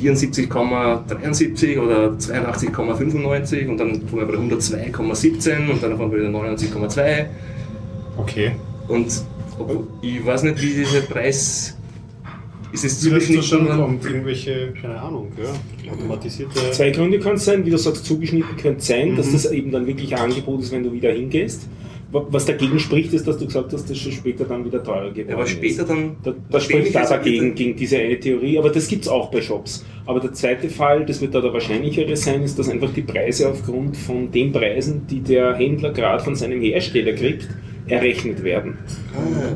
74,73 0.00 1.78
oder 1.78 2.10
82,95 2.12 3.68
und 3.68 3.78
dann 3.78 3.92
waren 4.10 4.18
wir 4.18 4.26
bei 4.26 4.34
102,17 4.34 5.70
und 5.70 5.82
dann 5.82 5.92
auf 5.92 6.00
einmal 6.00 6.18
wieder 6.18 6.28
99,2 6.28 7.26
Okay. 8.16 8.52
Und 8.88 9.06
ob, 9.58 9.86
ich 10.02 10.24
weiß 10.24 10.42
nicht, 10.44 10.60
wie 10.62 10.74
dieser 10.74 11.00
Preis 11.02 11.76
ist 12.72 12.84
es 12.84 13.00
zugeschnitten 13.00 13.42
schon 13.44 13.68
kommt, 13.68 14.04
irgendwelche, 14.04 14.72
keine 14.80 15.00
Ahnung, 15.00 15.28
ja, 15.40 15.92
automatisierte. 15.92 16.58
Zwei 16.72 16.90
Gründe 16.90 17.20
kann 17.20 17.34
es 17.34 17.44
sein, 17.44 17.64
wie 17.64 17.70
du 17.70 17.78
sagst, 17.78 18.04
zugeschnitten 18.04 18.56
könnte 18.56 18.82
sein, 18.82 19.14
dass 19.16 19.28
Mhm. 19.28 19.32
das 19.32 19.50
eben 19.52 19.70
dann 19.70 19.86
wirklich 19.86 20.12
ein 20.14 20.22
Angebot 20.22 20.60
ist, 20.60 20.72
wenn 20.72 20.82
du 20.82 20.92
wieder 20.92 21.12
hingehst. 21.12 21.68
Wa- 22.10 22.26
Was 22.30 22.46
dagegen 22.46 22.78
spricht, 22.80 23.12
ist, 23.12 23.26
dass 23.28 23.38
du 23.38 23.46
gesagt 23.46 23.72
hast, 23.72 23.88
dass 23.88 24.04
es 24.06 24.14
später 24.14 24.44
dann 24.44 24.64
wieder 24.64 24.82
teurer 24.82 25.10
geworden 25.10 25.28
Ja, 25.28 25.34
aber 25.36 25.44
ist. 25.44 25.50
später 25.50 25.84
dann. 25.84 26.16
Da, 26.24 26.34
das 26.50 26.64
spricht 26.64 26.88
ich 26.88 26.92
da 26.92 27.04
dagegen, 27.08 27.54
gegen 27.54 27.76
diese 27.76 27.98
eine 27.98 28.18
Theorie, 28.18 28.58
aber 28.58 28.70
das 28.70 28.88
gibt 28.88 29.02
es 29.02 29.08
auch 29.08 29.30
bei 29.30 29.40
Shops. 29.40 29.84
Aber 30.06 30.18
der 30.18 30.32
zweite 30.32 30.68
Fall, 30.68 31.06
das 31.06 31.20
wird 31.20 31.32
da 31.34 31.40
der 31.40 31.52
wahrscheinlichere 31.52 32.16
sein, 32.16 32.42
ist, 32.42 32.58
dass 32.58 32.68
einfach 32.68 32.92
die 32.92 33.02
Preise 33.02 33.48
aufgrund 33.48 33.96
von 33.96 34.30
den 34.32 34.50
Preisen, 34.52 35.06
die 35.08 35.20
der 35.20 35.54
Händler 35.54 35.92
gerade 35.92 36.22
von 36.24 36.34
seinem 36.34 36.60
Hersteller 36.60 37.12
kriegt, 37.12 37.48
errechnet 37.86 38.42
werden 38.42 38.78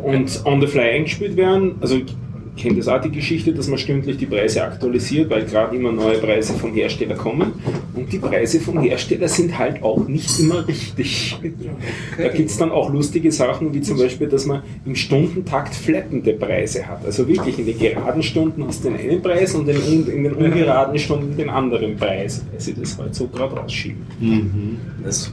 und 0.03 0.45
on 0.45 0.61
the 0.61 0.67
fly 0.67 0.91
eingespielt 0.91 1.37
werden. 1.37 1.77
Also 1.81 1.97
ich 1.97 2.17
kenne 2.59 2.77
das 2.77 2.89
auch 2.89 3.01
die 3.01 3.11
Geschichte, 3.11 3.53
dass 3.53 3.69
man 3.69 3.79
stündlich 3.79 4.19
die 4.19 4.27
Preise 4.27 4.65
aktualisiert, 4.65 5.31
weil 5.31 5.45
gerade 5.45 5.77
immer 5.77 5.93
neue 5.93 6.19
Preise 6.19 6.55
vom 6.55 6.75
Hersteller 6.75 7.15
kommen 7.15 7.53
und 7.95 8.13
die 8.13 8.19
Preise 8.19 8.61
vom 8.61 8.81
Hersteller 8.81 9.29
sind 9.29 9.57
halt 9.59 9.83
auch 9.83 10.07
nicht 10.09 10.39
immer 10.41 10.67
richtig. 10.67 11.39
Da 12.19 12.29
gibt 12.29 12.51
es 12.51 12.59
dann 12.59 12.71
auch 12.71 12.93
lustige 12.93 13.31
Sachen, 13.33 13.73
wie 13.73 13.81
zum 13.81 13.97
Beispiel, 13.97 14.29
dass 14.29 14.45
man 14.45 14.63
im 14.85 14.97
Stundentakt 14.97 15.75
flappende 15.75 16.33
Preise 16.35 16.87
hat. 16.87 17.05
Also 17.05 17.27
wirklich 17.29 17.59
in 17.59 17.67
den 17.67 17.79
geraden 17.79 18.23
Stunden 18.23 18.67
hast 18.67 18.85
du 18.85 18.91
den 18.91 18.99
einen 18.99 19.23
Preis 19.23 19.55
und 19.55 19.69
in, 19.69 20.25
den 20.25 20.33
ungeraden 20.33 20.99
Stunden 20.99 21.37
den 21.37 21.49
anderen 21.49 21.97
Preis, 21.97 22.45
weil 22.51 22.61
sie 22.61 22.75
das 22.75 22.99
halt 22.99 23.15
so 23.15 23.29
gerade 23.29 23.55
rausschieben. 23.55 24.05
Das 25.05 25.33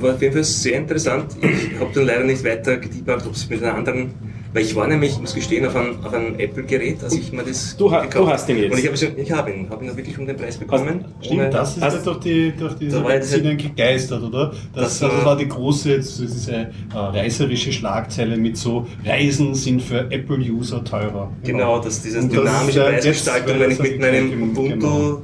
war 0.00 0.14
auf 0.14 0.22
jeden 0.22 0.34
Fall 0.34 0.44
sehr 0.44 0.78
interessant. 0.78 1.26
Ich 1.42 1.78
habe 1.80 1.90
dann 1.94 2.06
leider 2.06 2.24
nicht 2.24 2.44
weiter 2.44 2.76
gedebuggt, 2.78 3.26
ob 3.26 3.34
es 3.34 3.48
mit 3.48 3.62
einer 3.62 3.74
anderen. 3.74 4.10
Weil 4.54 4.62
ich 4.62 4.76
war 4.76 4.86
nämlich, 4.86 5.10
ich 5.14 5.18
muss 5.20 5.34
gestehen, 5.34 5.66
auf 5.66 5.74
ein, 5.74 5.96
auf 6.04 6.14
ein 6.14 6.38
Apple-Gerät, 6.38 7.02
als 7.02 7.12
ich 7.16 7.32
mir 7.32 7.42
das. 7.42 7.76
Du 7.76 7.90
ha- 7.90 8.02
gekauft 8.02 8.24
du 8.28 8.30
hast 8.32 8.48
den 8.48 8.58
jetzt. 8.58 8.72
Und 8.72 8.78
ich 8.78 8.86
habe 8.86 8.96
ihn, 9.18 9.24
ich 9.24 9.32
habe 9.32 9.50
ihn, 9.50 9.68
habe 9.68 9.84
ihn 9.84 9.96
wirklich 9.96 10.16
um 10.16 10.26
den 10.28 10.36
Preis 10.36 10.56
bekommen. 10.56 11.04
Stimmt, 11.22 11.40
Ohne- 11.40 11.50
das 11.50 11.76
ist 11.76 11.82
Also- 11.82 11.96
ja 11.96 12.02
durch 12.04 12.18
die, 12.20 12.52
durch 12.56 12.74
diese 12.74 12.98
Da 12.98 13.04
war 13.04 13.14
jetzt- 13.14 13.32
Magazine 13.32 13.56
gegeistert, 13.56 14.22
oder? 14.22 14.50
Das, 14.72 14.84
Das 14.84 14.98
das, 15.00 15.10
war- 15.10 15.24
war 15.24 15.36
die 15.36 15.48
große, 15.48 15.96
das 15.96 16.20
ist 16.20 16.34
diese 16.34 16.52
äh, 16.54 16.68
reißerische 16.94 17.72
Schlagzeile 17.72 18.36
mit 18.36 18.56
so 18.56 18.86
Reisen 19.04 19.56
sind 19.56 19.82
für 19.82 20.08
Apple-User 20.12 20.84
teurer. 20.84 21.32
Genau, 21.42 21.80
dass 21.80 22.00
diese 22.02 22.18
das 22.20 22.28
dynamische 22.28 22.78
ja 22.78 22.84
Preisgestaltung, 22.90 23.58
wenn 23.58 23.70
ich 23.72 23.78
mit 23.80 23.92
das 23.94 24.00
meinem 24.12 24.42
Ubuntu 24.52 24.62
genau. 24.78 25.22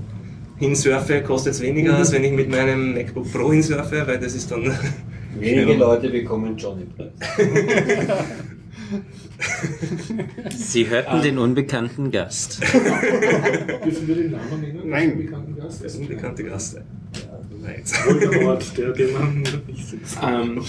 Hinsurfe, 0.60 1.22
kostet 1.22 1.54
es 1.54 1.60
weniger, 1.60 1.96
als 1.96 2.12
wenn 2.12 2.22
ich 2.22 2.32
mit 2.32 2.50
meinem 2.50 2.94
MacBook 2.94 3.32
Pro 3.32 3.50
hinsurfe, 3.50 4.06
weil 4.06 4.20
das 4.20 4.34
ist 4.34 4.50
dann. 4.50 4.70
Wenige 5.38 5.74
Leute 5.74 6.10
bekommen 6.10 6.56
Johnny-Preis. 6.56 7.12
Sie 10.56 10.88
hörten 10.88 11.22
den 11.22 11.38
unbekannten 11.38 12.10
Gast. 12.10 12.60
Dürfen 12.62 14.06
wir 14.06 14.14
den 14.14 14.32
Namen 14.32 14.60
nennen? 14.60 14.80
Nein. 14.84 15.16
Bekannten 15.16 15.56
Gast? 15.56 15.84
Ein 15.84 16.02
unbekannter 16.02 16.42
Gast. 16.42 16.80
Nein. 17.62 17.82
Voldemort, 17.84 18.76
der, 18.76 18.92
den 18.92 19.12
man 19.12 19.40
nicht. 19.40 19.94
Ähm, 20.22 20.62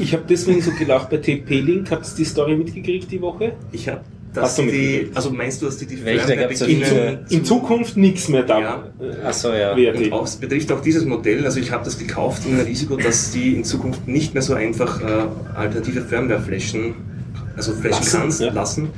ich 0.00 0.12
habe 0.12 0.24
deswegen 0.28 0.62
so 0.62 0.70
gelacht 0.72 1.10
bei 1.10 1.18
TP-Link. 1.18 1.90
Habt 1.90 2.06
ihr 2.06 2.16
die 2.16 2.24
Story 2.24 2.56
mitgekriegt 2.56 3.10
die 3.10 3.20
Woche? 3.20 3.56
Ich 3.72 3.88
habe 3.88 4.02
Hast 4.36 4.58
du 4.58 4.62
die, 4.62 5.10
also 5.14 5.30
meinst 5.30 5.62
du, 5.62 5.66
dass 5.66 5.78
die 5.78 5.86
die 5.86 6.04
Welche? 6.04 6.36
Da 6.36 6.46
Firmware 6.48 7.16
gab's 7.18 7.32
In 7.32 7.44
Zukunft 7.44 7.96
nichts 7.96 8.28
mehr 8.28 8.42
da. 8.42 8.60
Ja. 8.60 8.84
Ach 9.24 9.32
so, 9.32 9.52
ja. 9.52 9.76
wird. 9.76 9.96
Und 9.96 10.12
auch, 10.12 10.24
es 10.24 10.36
betrifft 10.36 10.70
auch 10.72 10.80
dieses 10.80 11.04
Modell, 11.04 11.44
also 11.44 11.60
ich 11.60 11.70
habe 11.72 11.84
das 11.84 11.98
gekauft 11.98 12.42
in 12.46 12.54
einem 12.54 12.66
Risiko, 12.66 12.96
dass 12.96 13.30
die 13.32 13.54
in 13.54 13.64
Zukunft 13.64 14.06
nicht 14.06 14.34
mehr 14.34 14.42
so 14.42 14.54
einfach 14.54 15.00
äh, 15.00 15.04
alternative 15.54 16.02
Firmware 16.02 16.40
flashen, 16.40 16.94
also 17.56 17.72
flashen 17.72 18.02
Lassen, 18.02 18.20
kannst, 18.20 18.40
ja. 18.40 18.52
lassen. 18.52 18.88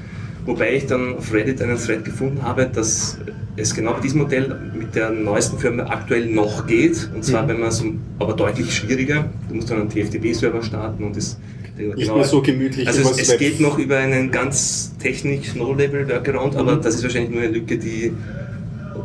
Wobei 0.47 0.75
ich 0.77 0.87
dann 0.87 1.17
auf 1.17 1.33
Reddit 1.33 1.61
einen 1.61 1.77
Thread 1.77 2.05
gefunden 2.05 2.43
habe, 2.43 2.67
dass 2.67 3.19
es 3.57 3.75
genau 3.75 3.93
bei 3.93 4.01
diesem 4.01 4.21
Modell 4.23 4.57
mit 4.75 4.95
der 4.95 5.11
neuesten 5.11 5.59
Firmware 5.59 5.91
aktuell 5.91 6.27
noch 6.27 6.67
geht. 6.67 7.11
Und 7.15 7.25
zwar, 7.25 7.43
Mhm. 7.43 7.49
wenn 7.49 7.61
man 7.61 7.71
so, 7.71 7.85
aber 8.19 8.33
deutlich 8.35 8.73
schwieriger. 8.75 9.27
Du 9.49 9.57
musst 9.57 9.71
dann 9.71 9.81
einen 9.81 9.91
TFTP-Server 9.91 10.63
starten 10.63 11.05
und 11.05 11.17
das 11.17 11.37
Nicht 11.79 12.15
mehr 12.15 12.25
so 12.25 12.43
gemütlich 12.43 12.87
Also 12.89 13.03
es, 13.11 13.29
es 13.31 13.39
geht 13.39 13.61
noch 13.61 13.79
über 13.79 13.97
einen 13.99 14.31
ganz 14.31 14.93
technik 14.99 15.55
No-Level-Workaround, 15.57 16.57
aber 16.57 16.77
Mhm. 16.77 16.83
das 16.83 16.97
ist 16.97 17.03
wahrscheinlich 17.05 17.31
nur 17.31 17.43
eine 17.43 17.53
Lücke, 17.53 17.79
die 17.79 18.13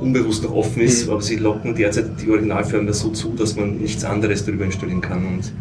unbewusst 0.02 0.44
noch 0.44 0.54
offen 0.54 0.82
ist, 0.82 1.06
Mhm. 1.06 1.14
aber 1.14 1.22
sie 1.22 1.36
locken 1.38 1.76
derzeit 1.76 2.06
die 2.22 2.30
Originalfirmware 2.30 2.94
so 2.94 3.10
zu, 3.10 3.34
dass 3.38 3.56
man 3.56 3.78
nichts 3.78 4.04
anderes 4.04 4.44
darüber 4.46 4.66
installieren 4.66 5.02
kann. 5.02 5.24
Und, 5.26 5.52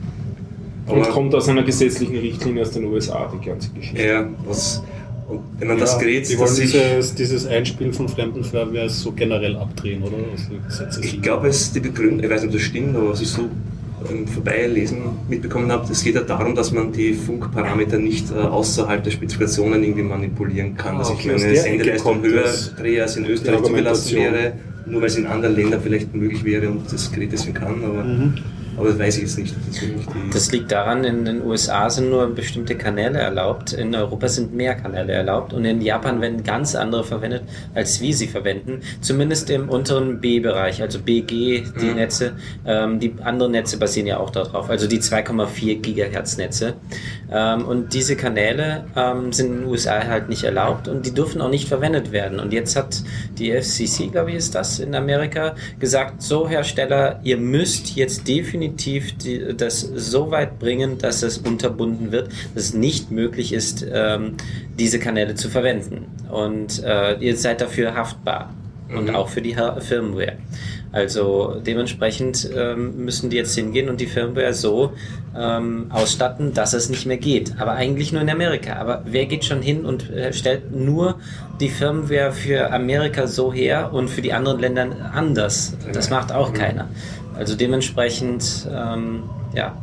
Und 0.96 1.08
kommt 1.10 1.34
aus 1.34 1.48
einer 1.48 1.62
gesetzlichen 1.62 2.16
Richtlinie 2.18 2.62
aus 2.62 2.70
den 2.72 2.84
USA, 2.86 3.30
die 3.32 3.46
ganze 3.46 3.70
Geschichte. 3.70 4.02
ja, 4.02 4.28
was, 4.46 4.82
und 5.28 5.40
wenn 5.58 5.68
man 5.68 5.78
das 5.78 5.92
Ja, 5.92 5.98
Gerät, 6.00 6.28
Die 6.28 6.36
wollen 6.38 6.48
das 6.48 6.56
dieses, 6.58 7.14
dieses 7.14 7.46
Einspielen 7.46 7.92
von 7.92 8.08
fremden 8.08 8.42
Firmware 8.42 8.88
so 8.90 9.12
generell 9.12 9.56
abdrehen, 9.56 10.02
oder? 10.02 10.16
Also 10.86 11.00
ich 11.00 11.22
glaube, 11.22 11.48
es 11.48 11.62
ist 11.62 11.76
die 11.76 11.80
Begründung, 11.80 12.24
ich 12.24 12.30
weiß 12.30 12.40
nicht, 12.42 12.48
ob 12.48 12.54
das 12.54 12.62
stimmt, 12.62 12.96
aber 12.96 13.10
was 13.10 13.20
ich 13.20 13.28
so 13.28 13.48
ähm, 14.10 14.26
Vorbeilesen 14.26 14.98
mitbekommen 15.28 15.70
habe, 15.70 15.90
es 15.90 16.02
geht 16.02 16.14
ja 16.14 16.22
darum, 16.22 16.54
dass 16.54 16.72
man 16.72 16.92
die 16.92 17.12
Funkparameter 17.14 17.98
nicht 17.98 18.30
äh, 18.30 18.34
außerhalb 18.34 19.02
der 19.02 19.10
Spezifikationen 19.10 19.82
irgendwie 19.82 20.02
manipulieren 20.02 20.76
kann. 20.76 20.96
Ah, 20.96 20.98
dass 21.00 21.10
okay, 21.10 21.32
ich 21.36 21.42
meine 21.42 21.56
Sendeleistung 21.56 22.22
höher 22.22 22.44
drehe, 22.78 23.02
als 23.02 23.16
in 23.16 23.26
Österreich 23.26 23.62
zugelassen 23.62 24.16
wäre, 24.16 24.52
nur 24.86 25.00
weil 25.00 25.08
es 25.08 25.16
in 25.16 25.26
anderen 25.26 25.56
Ländern 25.56 25.80
vielleicht 25.82 26.14
möglich 26.14 26.44
wäre 26.44 26.68
und 26.68 26.92
das 26.92 27.10
Gerät 27.12 27.32
deswegen 27.32 27.54
kann, 27.54 27.82
aber, 27.84 28.04
Mhm. 28.04 28.34
Aber 28.76 28.88
das 28.88 28.98
weiß 28.98 29.16
ich 29.16 29.22
jetzt 29.22 29.38
nicht. 29.38 29.54
Das 30.30 30.42
Das 30.42 30.52
liegt 30.52 30.72
daran, 30.72 31.04
in 31.04 31.24
den 31.24 31.44
USA 31.44 31.88
sind 31.90 32.10
nur 32.10 32.26
bestimmte 32.34 32.76
Kanäle 32.76 33.18
erlaubt, 33.18 33.72
in 33.72 33.94
Europa 33.94 34.28
sind 34.28 34.54
mehr 34.54 34.74
Kanäle 34.74 35.12
erlaubt 35.12 35.52
und 35.52 35.64
in 35.64 35.80
Japan 35.80 36.20
werden 36.20 36.42
ganz 36.42 36.74
andere 36.74 37.04
verwendet, 37.04 37.42
als 37.74 38.00
wir 38.00 38.14
sie 38.14 38.26
verwenden. 38.26 38.80
Zumindest 39.00 39.50
im 39.50 39.68
unteren 39.68 40.20
B-Bereich, 40.20 40.80
also 40.82 40.98
BG, 41.00 41.64
die 41.80 41.84
Mhm. 41.86 41.94
Netze. 41.96 42.32
Ähm, 42.66 42.98
die 43.00 43.14
anderen 43.22 43.52
Netze 43.52 43.76
basieren 43.78 44.06
ja 44.06 44.18
auch 44.18 44.30
darauf, 44.30 44.70
also 44.70 44.86
die 44.86 45.00
2,4 45.00 45.80
Gigahertz 45.80 46.36
Netze. 46.36 46.74
Ähm, 47.30 47.64
und 47.66 47.92
diese 47.94 48.16
Kanäle 48.16 48.84
ähm, 48.96 49.32
sind 49.32 49.46
in 49.52 49.58
den 49.60 49.66
USA 49.66 50.06
halt 50.06 50.28
nicht 50.28 50.44
erlaubt 50.44 50.88
und 50.88 51.06
die 51.06 51.12
dürfen 51.14 51.40
auch 51.40 51.50
nicht 51.50 51.68
verwendet 51.68 52.12
werden. 52.12 52.40
Und 52.40 52.52
jetzt 52.52 52.76
hat 52.76 53.02
die 53.38 53.52
FCC, 53.52 54.08
glaube 54.10 54.30
ich, 54.30 54.36
ist 54.36 54.54
das 54.54 54.78
in 54.78 54.94
Amerika, 54.94 55.54
gesagt, 55.78 56.22
so 56.22 56.48
Hersteller, 56.48 57.20
ihr 57.22 57.36
müsst 57.36 57.96
jetzt 57.96 58.26
definitiv 58.28 58.61
die, 58.68 59.02
das 59.56 59.80
so 59.80 60.30
weit 60.30 60.58
bringen, 60.58 60.98
dass 60.98 61.22
es 61.22 61.38
unterbunden 61.38 62.12
wird, 62.12 62.28
dass 62.54 62.64
es 62.64 62.74
nicht 62.74 63.10
möglich 63.10 63.52
ist, 63.52 63.86
ähm, 63.92 64.34
diese 64.78 64.98
Kanäle 64.98 65.34
zu 65.34 65.48
verwenden. 65.48 66.06
Und 66.30 66.82
äh, 66.82 67.18
ihr 67.18 67.36
seid 67.36 67.60
dafür 67.60 67.94
haftbar. 67.94 68.54
Und 68.94 69.08
Mhm. 69.08 69.14
auch 69.14 69.28
für 69.30 69.40
die 69.40 69.56
Firmware. 69.78 70.34
Also 70.92 71.56
dementsprechend 71.66 72.50
ähm, 72.54 73.04
müssen 73.06 73.30
die 73.30 73.36
jetzt 73.36 73.54
hingehen 73.54 73.88
und 73.88 74.00
die 74.02 74.06
Firmware 74.06 74.52
so 74.52 74.92
ähm, 75.34 75.86
ausstatten, 75.88 76.52
dass 76.52 76.74
es 76.74 76.90
nicht 76.90 77.06
mehr 77.06 77.16
geht. 77.16 77.54
Aber 77.58 77.72
eigentlich 77.72 78.12
nur 78.12 78.20
in 78.20 78.28
Amerika. 78.28 78.74
Aber 78.74 79.02
wer 79.06 79.24
geht 79.24 79.46
schon 79.46 79.62
hin 79.62 79.86
und 79.86 80.10
äh, 80.10 80.34
stellt 80.34 80.76
nur 80.76 81.18
die 81.60 81.70
Firmware 81.70 82.32
für 82.32 82.70
Amerika 82.70 83.26
so 83.26 83.50
her 83.50 83.94
und 83.94 84.10
für 84.10 84.20
die 84.20 84.34
anderen 84.34 84.60
Länder 84.60 85.12
anders? 85.14 85.74
Das 85.94 86.10
macht 86.10 86.30
auch 86.30 86.52
keiner. 86.52 86.88
Also 87.42 87.56
dementsprechend, 87.56 88.68
ähm, 88.72 89.24
ja. 89.52 89.76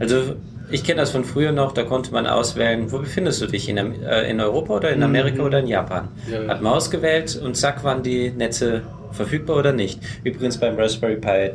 Also 0.00 0.34
ich 0.72 0.82
kenne 0.82 1.00
das 1.00 1.12
von 1.12 1.22
früher 1.22 1.52
noch, 1.52 1.70
da 1.70 1.84
konnte 1.84 2.12
man 2.12 2.26
auswählen, 2.26 2.90
wo 2.90 2.98
befindest 2.98 3.40
du 3.40 3.46
dich? 3.46 3.68
In, 3.68 3.76
äh, 3.76 4.28
in 4.28 4.40
Europa 4.40 4.74
oder 4.74 4.90
in 4.90 5.04
Amerika 5.04 5.44
oder 5.44 5.60
in 5.60 5.68
Japan? 5.68 6.08
Ja, 6.28 6.42
ja. 6.42 6.48
Hat 6.48 6.62
man 6.62 6.72
ausgewählt 6.72 7.40
und 7.40 7.56
zack 7.56 7.84
waren 7.84 8.02
die 8.02 8.30
Netze 8.30 8.82
verfügbar 9.12 9.56
oder 9.56 9.72
nicht. 9.72 10.00
Übrigens 10.24 10.58
beim 10.58 10.74
Raspberry 10.74 11.14
Pi 11.14 11.52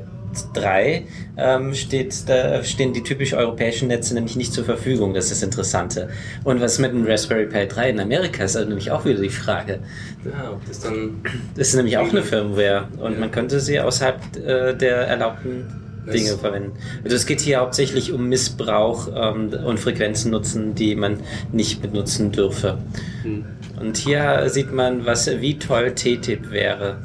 3 0.53 1.05
ähm, 1.37 1.73
steht, 1.73 2.29
da 2.29 2.63
stehen 2.63 2.93
die 2.93 3.03
typisch 3.03 3.33
europäischen 3.33 3.87
Netze 3.87 4.13
nämlich 4.13 4.35
nicht 4.35 4.53
zur 4.53 4.65
Verfügung. 4.65 5.13
Das 5.13 5.25
ist 5.25 5.33
das 5.33 5.43
Interessante. 5.43 6.09
Und 6.43 6.61
was 6.61 6.79
mit 6.79 6.91
dem 6.91 7.05
Raspberry 7.05 7.45
Pi 7.45 7.67
3 7.67 7.89
in 7.89 7.99
Amerika 7.99 8.43
ist, 8.43 8.55
also 8.55 8.67
nämlich 8.67 8.91
auch 8.91 9.05
wieder 9.05 9.21
die 9.21 9.29
Frage. 9.29 9.79
ja, 10.25 10.51
ob 10.51 10.65
das 10.67 10.79
dann 10.79 11.21
Das 11.55 11.69
ist 11.69 11.75
nämlich 11.75 11.97
auch 11.97 12.09
eine 12.09 12.23
Firmware 12.23 12.87
und 12.99 13.19
man 13.19 13.31
könnte 13.31 13.59
sie 13.59 13.79
außerhalb 13.79 14.19
äh, 14.37 14.73
der 14.75 15.07
erlaubten 15.07 15.81
Dinge 16.05 16.37
verwenden. 16.37 16.71
Also 17.03 17.15
es 17.15 17.25
geht 17.25 17.41
hier 17.41 17.59
hauptsächlich 17.59 18.11
um 18.11 18.27
Missbrauch 18.27 19.09
ähm, 19.15 19.49
und 19.65 19.79
Frequenzen 19.79 20.31
nutzen, 20.31 20.75
die 20.75 20.95
man 20.95 21.19
nicht 21.51 21.81
benutzen 21.81 22.31
dürfe. 22.31 22.79
Hm. 23.23 23.45
Und 23.79 23.97
hier 23.97 24.49
sieht 24.49 24.71
man, 24.71 25.05
was 25.05 25.29
wie 25.41 25.57
toll 25.57 25.93
TTIP 25.93 26.51
wäre. 26.51 26.97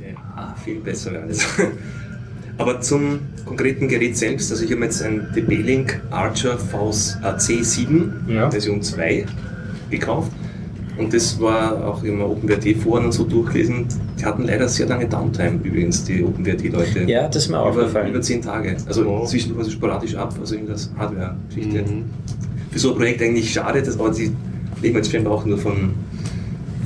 Ja, 0.00 0.54
viel 0.62 0.80
besser 0.80 1.12
wäre 1.12 1.26
das. 1.28 1.46
Aber 2.58 2.80
zum 2.80 3.20
konkreten 3.44 3.88
Gerät 3.88 4.16
selbst, 4.16 4.50
also 4.50 4.64
ich 4.64 4.72
habe 4.72 4.84
jetzt 4.84 5.02
ein 5.02 5.28
DB-Link 5.34 6.00
Archer 6.10 6.58
VS 6.58 7.16
AC7 7.22 8.10
Ja. 8.28 8.50
Version 8.50 8.82
2 8.82 9.24
gekauft. 9.90 10.32
Und 10.98 11.14
das 11.14 11.40
war 11.40 11.86
auch 11.86 12.02
immer 12.02 12.28
OpenWrt-Foren 12.28 13.04
und 13.04 13.12
so 13.12 13.22
durchgelesen. 13.22 13.86
Die 14.18 14.24
hatten 14.24 14.42
leider 14.42 14.66
sehr 14.68 14.86
lange 14.88 15.06
Downtime 15.06 15.60
übrigens, 15.62 16.02
die 16.02 16.24
OpenWrt-Leute. 16.24 17.04
Ja, 17.06 17.28
das 17.28 17.44
ist 17.44 17.48
mir 17.50 17.58
über, 17.58 17.66
aufgefallen. 17.68 18.10
über 18.10 18.20
zehn 18.20 18.42
Tage. 18.42 18.76
Also 18.84 19.04
Oh. 19.06 19.24
zwischendurch 19.24 19.66
so 19.66 19.70
sporadisch 19.70 20.16
ab, 20.16 20.34
also 20.40 20.56
in 20.56 20.66
das 20.66 20.90
Hardware-Geschichte. 20.98 21.82
Mhm. 21.82 22.04
Für 22.72 22.78
so 22.80 22.90
ein 22.90 22.96
Projekt 22.96 23.22
eigentlich 23.22 23.52
schade, 23.52 23.80
das, 23.80 23.98
aber 24.00 24.10
die 24.10 24.32
leben 24.82 24.96
jetzt 24.96 25.12
scheinbar 25.12 25.34
auch 25.34 25.44
nur 25.46 25.58
von, 25.58 25.90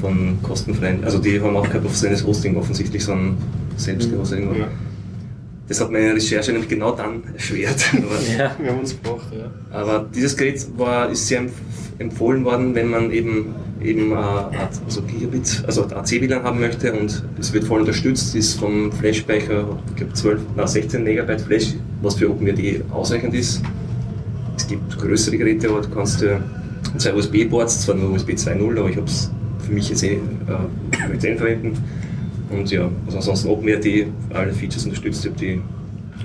von 0.02 0.36
kostenfreien. 0.42 1.02
Also 1.04 1.18
die 1.18 1.40
haben 1.40 1.56
auch 1.56 1.68
kein 1.68 1.80
professionelles 1.80 2.26
Hosting 2.26 2.56
offensichtlich, 2.56 3.02
sondern 3.02 3.38
selbst 3.76 4.10
Mhm. 4.10 4.18
irgendwo. 4.30 4.54
Ja. 4.60 4.66
Das 5.72 5.80
hat 5.80 5.90
meine 5.90 6.14
Recherche 6.14 6.52
nämlich 6.52 6.68
genau 6.68 6.92
dann 6.92 7.22
erschwert. 7.32 7.82
aber, 7.94 8.20
Ja. 8.38 8.54
Wir 8.60 8.70
haben 8.72 8.80
uns 8.80 8.90
gebraucht, 8.90 9.24
ja. 9.32 9.50
aber 9.70 10.06
dieses 10.14 10.36
Gerät 10.36 10.66
war, 10.76 11.08
ist 11.08 11.26
sehr 11.26 11.40
empf- 11.40 11.50
empfohlen 11.98 12.44
worden, 12.44 12.74
wenn 12.74 12.88
man 12.90 13.10
eben, 13.10 13.54
eben 13.82 14.12
äh, 14.12 14.14
also 14.14 15.00
Gigabit, 15.00 15.62
also 15.66 15.84
AC-WLAN 15.86 16.42
haben 16.42 16.60
möchte 16.60 16.92
und 16.92 17.24
es 17.40 17.54
wird 17.54 17.64
voll 17.64 17.80
unterstützt, 17.80 18.34
ist 18.36 18.60
vom 18.60 18.92
Flash-Speicher, 18.92 19.78
ich 19.88 19.96
glaube 19.96 20.12
12, 20.12 20.40
na, 20.56 20.66
16 20.66 21.04
Megabyte 21.04 21.40
Flash, 21.40 21.68
was 22.02 22.16
für 22.16 22.28
OpenWrt 22.28 22.84
ausreichend 22.92 23.32
ist. 23.34 23.62
es 24.58 24.66
gibt 24.66 24.98
größere 24.98 25.38
Geräte, 25.38 25.70
aber 25.70 25.80
du 25.80 25.88
kannst 25.88 26.20
ja 26.20 26.38
zwei 26.98 27.14
USB-Boards, 27.14 27.80
zwar 27.86 27.94
nur 27.94 28.10
USB 28.10 28.32
2.0, 28.32 28.78
aber 28.78 28.90
ich 28.90 28.96
habe 28.98 29.06
es 29.06 29.30
für 29.66 29.72
mich 29.72 29.88
jetzt 29.88 30.02
eh 30.02 30.16
äh, 30.16 30.18
mit 31.10 31.22
denen 31.22 31.38
verwenden. 31.38 31.78
Und 32.52 32.70
ja, 32.70 32.88
also 33.06 33.16
ansonsten 33.18 33.48
OpenRT, 33.48 34.06
alle 34.32 34.52
Features 34.52 34.84
unterstützt, 34.84 35.28
die 35.40 35.60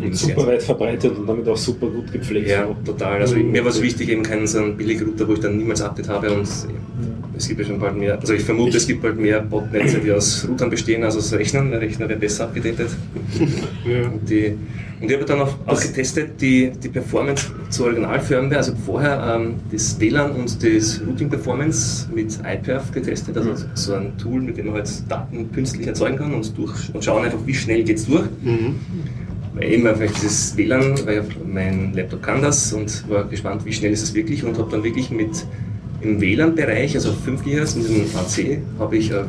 Und 0.02 0.16
super 0.16 0.48
weit 0.48 0.64
verbreitet 0.64 1.18
und 1.18 1.28
damit 1.28 1.48
auch 1.48 1.58
super 1.58 1.88
gut 1.88 2.12
gepflegt. 2.12 2.50
ja, 2.50 2.68
total. 2.86 3.22
Also 3.22 3.36
mir 3.36 3.64
war 3.64 3.72
es 3.72 3.82
wichtig, 3.82 4.10
eben 4.10 4.24
keinen 4.24 4.48
so 4.48 4.60
einen 4.60 4.78
billigen 4.78 5.06
Router, 5.06 5.28
wo 5.28 5.34
ich 5.34 5.40
dann 5.40 5.58
niemals 5.58 5.82
Update 5.82 6.10
habe 6.10 6.32
und 6.32 6.48
es 7.38 7.48
gibt 7.48 7.60
ja 7.60 7.68
schon 7.68 7.80
bald 7.80 7.96
mehr, 7.96 8.20
also 8.20 8.34
ich 8.34 8.44
vermute, 8.44 8.78
es 8.78 8.88
gibt 8.88 9.02
bald 9.02 9.20
mehr 9.20 9.42
Botnetze, 9.42 10.00
die 10.00 10.12
aus 10.12 10.48
Routern 10.48 10.70
bestehen, 10.70 11.04
als 11.04 11.16
aus 11.16 11.32
Rechnern. 11.34 11.72
Der 11.72 11.82
Rechner 11.82 12.10
wäre 12.10 12.20
besser 12.20 12.46
abgedatet. 12.46 12.90
Und, 13.86 14.30
die, 14.30 14.58
und 15.00 15.10
ich 15.10 15.16
habe 15.16 15.26
dann 15.26 15.42
auch, 15.42 15.54
auch 15.68 15.80
getestet, 15.80 16.42
die, 16.42 16.72
die 16.72 16.90
Performance 16.90 17.52
zur 17.70 17.88
Originalfirmware, 17.88 18.58
also 18.58 18.74
vorher 18.84 19.36
ähm, 19.36 19.56
das 19.72 20.00
WLAN 20.00 20.32
und 20.32 20.64
das 20.64 21.02
Routing 21.06 21.30
Performance 21.30 22.10
mit 22.14 22.40
iPerf 22.44 22.92
getestet, 22.92 23.38
also 23.38 23.54
so 23.76 23.94
ein 23.94 24.18
Tool, 24.18 24.42
mit 24.42 24.58
dem 24.58 24.66
man 24.68 24.76
halt 24.76 24.90
Daten 25.08 25.52
künstlich 25.52 25.86
erzeugen 25.86 26.18
kann 26.18 26.34
und, 26.34 26.58
durch, 26.58 26.94
und 26.94 27.04
schauen 27.06 27.24
einfach, 27.24 27.40
wie 27.46 27.54
schnell 27.54 27.84
geht 27.84 27.98
es 27.98 28.08
durch. 28.08 28.28
Weil 28.44 29.27
eben 29.62 29.88
einfach 29.88 30.12
dieses 30.22 30.56
WLAN, 30.58 31.06
weil 31.06 31.24
mein 31.46 31.94
Laptop 31.94 32.22
kann 32.22 32.42
das 32.42 32.74
und 32.74 33.10
war 33.10 33.26
gespannt, 33.26 33.66
wie 33.66 33.74
schnell 33.74 33.92
ist 33.92 34.04
es 34.04 34.14
wirklich 34.14 34.44
und 34.44 34.58
habe 34.58 34.70
dann 34.72 34.84
wirklich 34.84 35.10
mit 35.10 35.46
im 36.02 36.22
WLAN-Bereich, 36.22 36.96
also 36.96 37.12
5 37.12 37.44
GHz 37.44 37.76
mit 37.76 37.90
dem 37.90 38.06
AC, 38.16 38.60
habe 38.80 38.98
ich 38.98 39.12
äh, 39.12 39.24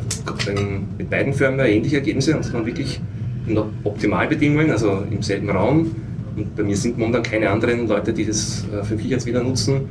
mit 0.97 1.09
beiden 1.09 1.33
Firmen 1.33 1.59
ähnliche 1.59 1.97
Ergebnisse 1.97 2.35
und 2.35 2.53
dann 2.53 2.65
wirklich 2.65 3.01
in 3.47 3.57
Optimalbedingungen, 3.83 4.69
also 4.69 5.03
im 5.09 5.21
selben 5.21 5.49
Raum. 5.49 5.95
Und 6.35 6.55
bei 6.55 6.63
mir 6.63 6.77
sind 6.77 6.97
momentan 6.97 7.23
keine 7.23 7.49
anderen 7.49 7.87
Leute, 7.87 8.13
die 8.13 8.25
das 8.25 8.65
äh, 8.71 8.83
5 8.83 9.01
GHz 9.01 9.25
wieder 9.25 9.43
nutzen, 9.43 9.81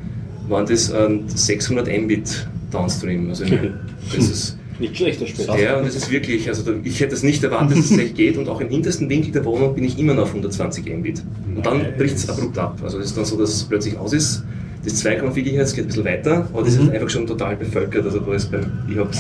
waren 0.48 0.66
das 0.66 0.90
ähm, 0.90 1.24
600 1.26 1.88
Mbit 1.88 2.46
Downstream. 2.70 3.28
Also 3.28 3.44
das 4.14 4.24
ist 4.24 4.58
Nicht 4.78 4.96
schlechter 4.96 5.26
Später. 5.26 5.58
ja, 5.58 5.76
und 5.76 5.86
das 5.86 5.96
ist 5.96 6.10
wirklich, 6.10 6.48
also 6.48 6.62
ich 6.84 7.00
hätte 7.00 7.14
es 7.14 7.22
nicht 7.22 7.42
erwartet, 7.42 7.78
dass 7.78 7.90
es 7.90 7.98
echt 7.98 8.14
geht 8.14 8.36
und 8.36 8.48
auch 8.48 8.60
im 8.60 8.68
hintersten 8.68 9.08
Winkel 9.08 9.32
der 9.32 9.44
Wohnung 9.44 9.74
bin 9.74 9.84
ich 9.84 9.98
immer 9.98 10.14
noch 10.14 10.24
auf 10.24 10.28
120 10.28 10.86
Mbit. 10.96 11.22
Und 11.54 11.66
dann 11.66 11.84
bricht 11.96 12.16
es 12.16 12.28
abrupt 12.28 12.58
ab. 12.58 12.78
Also 12.82 12.98
es 12.98 13.06
ist 13.06 13.16
dann 13.16 13.24
so, 13.24 13.36
dass 13.36 13.50
es 13.50 13.64
plötzlich 13.64 13.96
aus 13.96 14.12
ist. 14.12 14.44
Das 14.84 15.04
2,4 15.04 15.42
GHz 15.42 15.74
geht 15.74 15.84
ein 15.84 15.86
bisschen 15.88 16.04
weiter, 16.04 16.48
aber 16.52 16.62
das 16.62 16.76
ist 16.76 16.88
einfach 16.88 17.10
schon 17.10 17.26
total 17.26 17.56
bevölkert. 17.56 18.04
Also 18.04 18.20
da 18.20 18.32
ist 18.34 18.50
beim, 18.50 18.66
ich 18.88 18.96
habe 18.96 19.10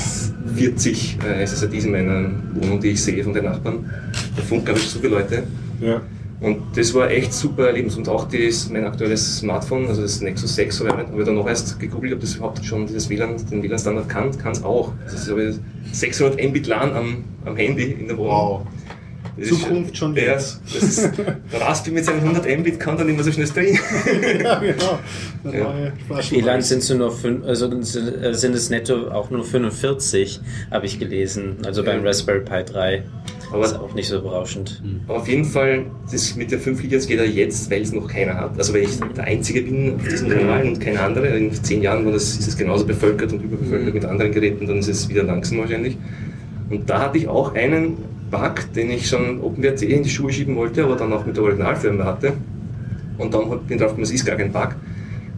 40 0.56 1.18
äh, 1.26 1.44
SSIDs 1.44 1.84
in 1.84 1.90
meiner 1.90 2.30
Wohnung, 2.54 2.80
die 2.80 2.90
ich 2.90 3.02
sehe 3.02 3.22
von 3.24 3.34
den 3.34 3.44
Nachbarn. 3.44 3.90
Der 4.36 4.44
Funk 4.44 4.68
habe 4.68 4.78
ich 4.78 4.86
so 4.88 5.00
viele 5.00 5.14
Leute. 5.14 5.42
Ja. 5.80 6.00
Und 6.40 6.76
das 6.76 6.94
war 6.94 7.10
echt 7.10 7.32
super 7.32 7.66
Erlebnis. 7.66 7.96
Und 7.96 8.08
auch 8.08 8.28
das, 8.28 8.70
mein 8.70 8.84
aktuelles 8.84 9.38
Smartphone, 9.38 9.88
also 9.88 10.02
das 10.02 10.20
Nexus 10.20 10.54
6, 10.54 10.80
habe 10.80 10.88
ich, 10.88 11.08
hab 11.08 11.18
ich 11.18 11.24
dann 11.24 11.34
noch 11.34 11.48
erst 11.48 11.78
gegoogelt, 11.80 12.14
ob 12.14 12.20
das 12.20 12.36
überhaupt 12.36 12.64
schon 12.64 12.86
dieses 12.86 13.10
WLAN, 13.10 13.36
den 13.50 13.62
WLAN-Standard 13.62 14.08
kann. 14.08 14.36
Kann 14.38 14.52
es 14.52 14.62
auch. 14.62 14.92
Also 15.04 15.16
das 15.16 15.22
ist 15.22 15.30
aber 15.30 15.52
600 15.92 16.42
Mbit 16.50 16.66
LAN 16.68 16.92
am, 16.92 17.24
am 17.44 17.56
Handy 17.56 17.92
in 17.92 18.08
der 18.08 18.16
Wohnung. 18.16 18.32
Wow. 18.32 18.66
Das 19.38 19.48
ist 19.50 19.60
Zukunft 19.60 19.96
schon 19.96 20.14
ja, 20.16 20.22
jetzt. 20.22 20.60
Das 20.74 20.82
ist, 20.82 21.10
der 21.52 21.60
Raspi 21.60 21.90
mit 21.90 22.04
seinen 22.04 22.20
100 22.20 22.58
Mbit 22.58 22.80
kann 22.80 22.96
dann 22.96 23.06
nicht 23.06 23.16
mehr 23.16 23.24
so 23.24 23.32
schnell 23.32 23.46
streamen. 23.46 23.78
ja, 24.42 24.58
genau. 24.58 24.98
Der 25.44 25.60
Ja. 25.60 25.92
Flaschen- 26.08 26.36
WLAN 26.38 26.62
sind 26.62 26.78
es 26.78 26.90
nur 26.92 27.12
fünf, 27.12 27.44
also 27.46 27.70
sind 27.82 28.22
äh, 28.22 28.34
sind 28.34 28.54
es 28.54 28.70
netto 28.70 29.08
auch 29.10 29.30
nur 29.30 29.44
45, 29.44 30.40
habe 30.70 30.86
ich 30.86 30.98
gelesen. 30.98 31.56
Also 31.64 31.84
beim 31.84 32.00
Ja. 32.02 32.08
Raspberry 32.08 32.40
Pi 32.40 32.64
3. 32.64 33.02
Aber- 33.50 33.64
ist 33.64 33.76
auch 33.76 33.94
nicht 33.94 34.08
so 34.08 34.20
berauschend. 34.20 34.82
Aber 35.06 35.18
auf 35.18 35.28
jeden 35.28 35.44
Fall, 35.46 35.86
das 36.12 36.36
mit 36.36 36.50
der 36.50 36.58
5 36.58 36.82
GHz 36.82 37.06
geht 37.06 37.18
ja 37.18 37.24
jetzt, 37.24 37.70
weil 37.70 37.80
es 37.80 37.92
noch 37.92 38.06
keiner 38.06 38.34
hat. 38.34 38.58
Also 38.58 38.74
weil 38.74 38.82
ich 38.82 38.98
der 39.16 39.24
Einzige 39.24 39.62
bin 39.62 39.94
auf 39.96 40.06
diesem 40.06 40.28
Kanal 40.28 40.66
und 40.66 40.80
keine 40.80 41.00
andere. 41.00 41.28
In 41.28 41.52
zehn 41.54 41.80
Jahren 41.82 42.04
war 42.04 42.12
das, 42.12 42.24
ist 42.38 42.46
es 42.46 42.56
genauso 42.58 42.84
bevölkert 42.84 43.32
und 43.32 43.42
überbevölkert 43.42 43.94
mit 43.94 44.04
anderen 44.04 44.32
Geräten, 44.32 44.66
dann 44.66 44.78
ist 44.78 44.88
es 44.88 45.08
wieder 45.08 45.22
langsam 45.22 45.58
wahrscheinlich. 45.58 45.96
Und 46.68 46.90
da 46.90 47.00
hatte 47.00 47.16
ich 47.16 47.26
auch 47.28 47.54
einen 47.54 47.96
Bug, 48.30 48.72
den 48.74 48.90
ich 48.90 49.08
schon 49.08 49.40
OpenWrt 49.40 49.82
in 49.82 50.02
die 50.02 50.10
Schuhe 50.10 50.32
schieben 50.32 50.56
wollte, 50.56 50.84
aber 50.84 50.96
dann 50.96 51.12
auch 51.12 51.24
mit 51.24 51.36
der 51.36 51.44
Originalfirma 51.44 52.04
hatte. 52.04 52.32
Und 53.18 53.34
dann 53.34 53.48
bin 53.48 53.60
ich 53.68 53.76
drauf 53.76 53.88
gekommen, 53.88 54.02
es 54.04 54.12
ist 54.12 54.24
gar 54.24 54.36
kein 54.36 54.52
Bug. 54.52 54.76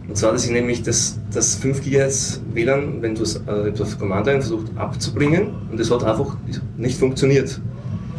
Und 0.07 0.17
zwar, 0.17 0.33
dass 0.33 0.45
ich 0.45 0.51
nämlich 0.51 0.83
das, 0.83 1.19
das 1.33 1.55
5 1.55 1.83
GHz 1.83 2.41
WLAN, 2.53 3.01
wenn 3.01 3.15
du 3.15 3.23
es 3.23 3.37
äh, 3.47 3.71
auf 3.81 3.97
Command 3.97 4.27
Line 4.27 4.41
versucht 4.41 4.67
abzubringen, 4.75 5.51
und 5.71 5.79
es 5.79 5.89
hat 5.89 6.03
einfach 6.03 6.35
nicht 6.77 6.99
funktioniert. 6.99 7.61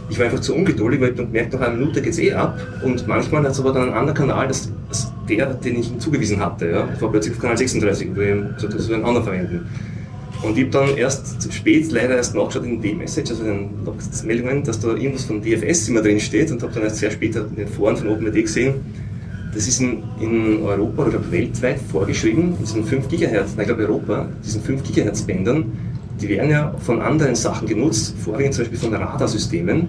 Ich 0.08 0.18
war 0.18 0.26
einfach 0.26 0.40
zu 0.40 0.54
ungeduldig, 0.54 1.00
weil 1.00 1.12
ich 1.12 1.18
hab 1.18 1.26
gemerkt, 1.26 1.52
nach 1.52 1.60
einer 1.60 1.76
Minute 1.76 2.02
geht 2.02 2.12
es 2.12 2.18
eh 2.18 2.32
ab. 2.32 2.58
Und 2.82 3.06
manchmal 3.06 3.44
hat 3.44 3.52
es 3.52 3.60
aber 3.60 3.72
dann 3.72 3.84
einen 3.84 3.92
anderen 3.92 4.16
Kanal, 4.16 4.48
das, 4.48 4.70
das 4.88 5.12
der, 5.28 5.54
den 5.54 5.78
ich 5.78 5.90
ihm 5.90 6.00
zugewiesen 6.00 6.40
hatte. 6.40 6.70
Ja. 6.70 6.88
Ich 6.94 7.00
war 7.00 7.10
plötzlich 7.10 7.34
auf 7.34 7.40
Kanal 7.40 7.56
36, 7.56 8.08
wo 8.14 8.20
ich 8.20 8.54
gesagt 8.56 8.74
das 8.74 8.90
einen 8.90 9.04
anderen 9.04 9.24
verwenden. 9.24 9.66
Und 10.42 10.58
ich 10.58 10.64
habe 10.64 10.70
dann 10.70 10.96
erst 10.96 11.52
spät 11.52 11.90
leider 11.92 12.16
erst 12.16 12.34
nachgeschaut 12.34 12.64
in 12.64 12.80
den 12.80 12.82
D-Message, 12.82 13.30
also 13.30 13.44
in 13.44 13.68
den 13.84 14.26
Meldungen, 14.26 14.64
dass 14.64 14.80
da 14.80 14.88
irgendwas 14.88 15.24
von 15.24 15.40
DFS 15.40 15.88
immer 15.88 16.02
drin 16.02 16.18
steht 16.18 16.50
und 16.50 16.62
habe 16.62 16.72
dann 16.72 16.82
erst 16.82 16.96
sehr 16.96 17.10
später 17.10 17.46
in 17.48 17.56
den 17.56 17.68
Foren 17.68 17.96
von 17.96 18.08
OpenRT 18.08 18.34
gesehen, 18.34 18.74
das 19.54 19.68
ist 19.68 19.80
in, 19.80 20.02
in 20.20 20.62
Europa 20.62 21.06
oder 21.06 21.30
weltweit 21.30 21.78
vorgeschrieben, 21.78 22.54
in 22.58 22.64
diesen 22.64 22.84
5 22.84 23.08
GHz, 23.08 23.54
nein, 23.56 23.60
ich 23.60 23.66
glaube 23.66 23.82
Europa, 23.82 24.28
diesen 24.44 24.62
5 24.62 24.82
GHz 24.82 25.22
Bändern, 25.22 25.72
die 26.20 26.28
werden 26.28 26.50
ja 26.50 26.74
von 26.78 27.00
anderen 27.00 27.34
Sachen 27.34 27.68
genutzt, 27.68 28.14
vorwiegend 28.18 28.54
zum 28.54 28.64
Beispiel 28.64 28.78
von 28.78 28.94
Radarsystemen. 28.94 29.88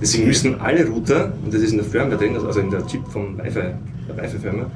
Deswegen 0.00 0.26
müssen 0.26 0.60
alle 0.60 0.86
Router, 0.86 1.32
und 1.44 1.54
das 1.54 1.62
ist 1.62 1.72
in 1.72 1.78
der 1.78 1.86
Firmware 1.86 2.18
drin, 2.18 2.36
also 2.36 2.58
in 2.58 2.70
der 2.70 2.84
Chip 2.86 3.06
vom 3.08 3.38
Wi-Fi, 3.38 3.60
der 4.08 4.16
Wi-Fi-Firma, 4.16 4.66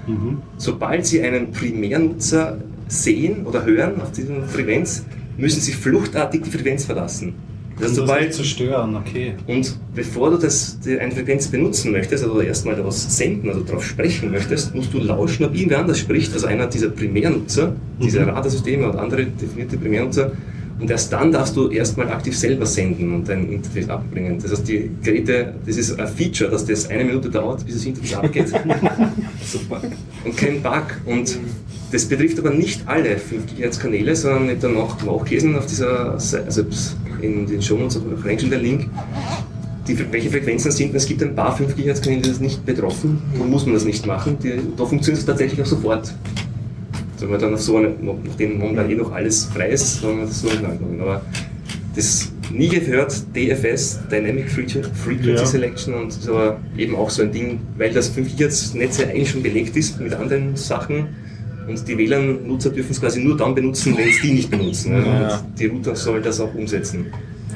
sobald 0.56 1.04
sie 1.06 1.20
einen 1.22 1.50
Primärnutzer 1.50 2.58
sehen 2.88 3.46
oder 3.46 3.64
hören 3.64 4.00
auf 4.00 4.12
dieser 4.12 4.42
Frequenz, 4.44 5.04
müssen 5.36 5.60
sie 5.60 5.72
fluchtartig 5.72 6.42
die 6.42 6.50
Frequenz 6.50 6.84
verlassen. 6.84 7.34
Das 7.78 7.90
Um 7.90 7.96
sobald, 7.96 8.32
zu 8.32 8.42
stören, 8.42 8.96
okay. 8.96 9.34
und 9.46 9.78
bevor 9.94 10.30
du 10.30 10.38
das, 10.38 10.80
die, 10.80 10.98
eine 10.98 11.12
Frequenz 11.12 11.48
benutzen 11.48 11.92
möchtest, 11.92 12.24
also 12.24 12.40
erstmal 12.40 12.74
daraus 12.74 13.18
senden, 13.18 13.50
also 13.50 13.60
darauf 13.60 13.84
sprechen 13.84 14.30
möchtest, 14.30 14.74
musst 14.74 14.94
du 14.94 14.98
lauschen, 14.98 15.44
ob 15.44 15.54
irgendwer 15.54 15.80
anders 15.80 15.98
spricht, 15.98 16.32
also 16.32 16.46
einer 16.46 16.68
dieser 16.68 16.88
Primärnutzer, 16.88 17.76
diese 18.00 18.26
Radarsysteme 18.26 18.90
und 18.90 18.98
andere 18.98 19.26
definierte 19.26 19.76
Primärnutzer. 19.76 20.32
Und 20.78 20.90
erst 20.90 21.12
dann 21.12 21.32
darfst 21.32 21.56
du 21.56 21.68
erstmal 21.68 22.08
aktiv 22.10 22.36
selber 22.36 22.66
senden 22.66 23.14
und 23.14 23.28
dein 23.28 23.50
Interface 23.50 23.88
abbringen. 23.88 24.38
Das 24.40 24.52
heißt, 24.52 24.68
die 24.68 24.90
Geräte, 25.02 25.54
das 25.64 25.76
ist 25.76 25.98
ein 25.98 26.08
Feature, 26.08 26.50
dass 26.50 26.66
das 26.66 26.88
eine 26.90 27.04
Minute 27.04 27.30
dauert, 27.30 27.64
bis 27.64 27.76
das 27.76 27.84
Interface 27.86 28.14
abgeht. 28.14 28.48
Super. 29.44 29.82
Und 30.24 30.36
kein 30.36 30.62
Bug. 30.62 30.84
Und 31.06 31.38
das 31.96 32.04
betrifft 32.04 32.38
aber 32.38 32.50
nicht 32.50 32.86
alle 32.86 33.16
5 33.16 33.44
GHz 33.46 33.78
Kanäle, 33.78 34.14
sondern 34.14 34.44
ich 34.44 34.50
habe 34.50 34.60
dann 34.60 34.76
auch 34.76 35.02
nachgelesen 35.02 35.56
auf 35.56 35.64
dieser 35.64 36.20
Seite, 36.20 36.44
also 36.44 36.64
in 37.22 37.46
den 37.46 37.62
Shownotes 37.62 37.96
auch 37.96 38.38
schon 38.38 38.50
der 38.50 38.58
Link, 38.58 38.90
die, 39.88 40.12
welche 40.12 40.28
Frequenzen 40.28 40.70
sind. 40.70 40.94
Es 40.94 41.06
gibt 41.06 41.22
ein 41.22 41.34
paar 41.34 41.56
5 41.56 41.74
GHz 41.74 42.02
Kanäle, 42.02 42.20
die 42.20 42.30
sind 42.30 42.42
nicht 42.42 42.66
betroffen. 42.66 43.22
Da 43.38 43.44
muss 43.44 43.64
man 43.64 43.74
das 43.74 43.86
nicht 43.86 44.04
machen. 44.06 44.36
Die, 44.42 44.60
da 44.76 44.84
funktioniert 44.84 45.20
es 45.20 45.26
tatsächlich 45.26 45.62
auch 45.62 45.66
sofort. 45.66 46.12
Sollen 47.16 47.30
wir 47.30 47.38
dann 47.38 47.54
auf 47.54 47.62
so 47.62 47.78
eine, 47.78 47.94
nachdem 48.02 48.58
momentan 48.58 48.90
eh 48.90 48.94
noch 48.94 49.12
alles 49.12 49.46
frei 49.46 49.70
ist, 49.70 50.02
sollen 50.02 50.18
wir 50.18 50.26
das 50.26 50.42
so 50.42 50.50
angucken. 50.50 51.00
Aber 51.00 51.22
das 51.94 52.30
nie 52.52 52.68
gehört, 52.68 53.14
DFS, 53.34 54.00
Dynamic 54.10 54.50
Frequency 54.50 55.30
Ja. 55.30 55.46
Selection 55.46 55.94
und 55.94 56.08
das 56.08 56.18
ist 56.18 56.28
aber 56.28 56.58
eben 56.76 56.94
auch 56.94 57.08
so 57.08 57.22
ein 57.22 57.32
Ding, 57.32 57.60
weil 57.78 57.90
das 57.90 58.08
5 58.08 58.36
GHz 58.36 58.74
Netz 58.74 58.98
ja 58.98 59.06
eigentlich 59.06 59.30
schon 59.30 59.42
belegt 59.42 59.74
ist 59.78 59.98
mit 59.98 60.12
anderen 60.12 60.56
Sachen 60.56 61.08
und 61.68 61.88
die 61.88 61.98
WLAN-Nutzer 61.98 62.70
dürfen 62.70 62.92
es 62.92 63.00
quasi 63.00 63.20
nur 63.22 63.36
dann 63.36 63.54
benutzen, 63.54 63.96
wenn 63.96 64.08
es 64.08 64.20
die 64.22 64.32
nicht 64.32 64.50
benutzen. 64.50 64.92
Ja. 64.92 65.38
Und 65.38 65.58
die 65.58 65.66
Router 65.66 65.94
sollen 65.96 66.22
das 66.22 66.40
auch 66.40 66.54
umsetzen. 66.54 67.06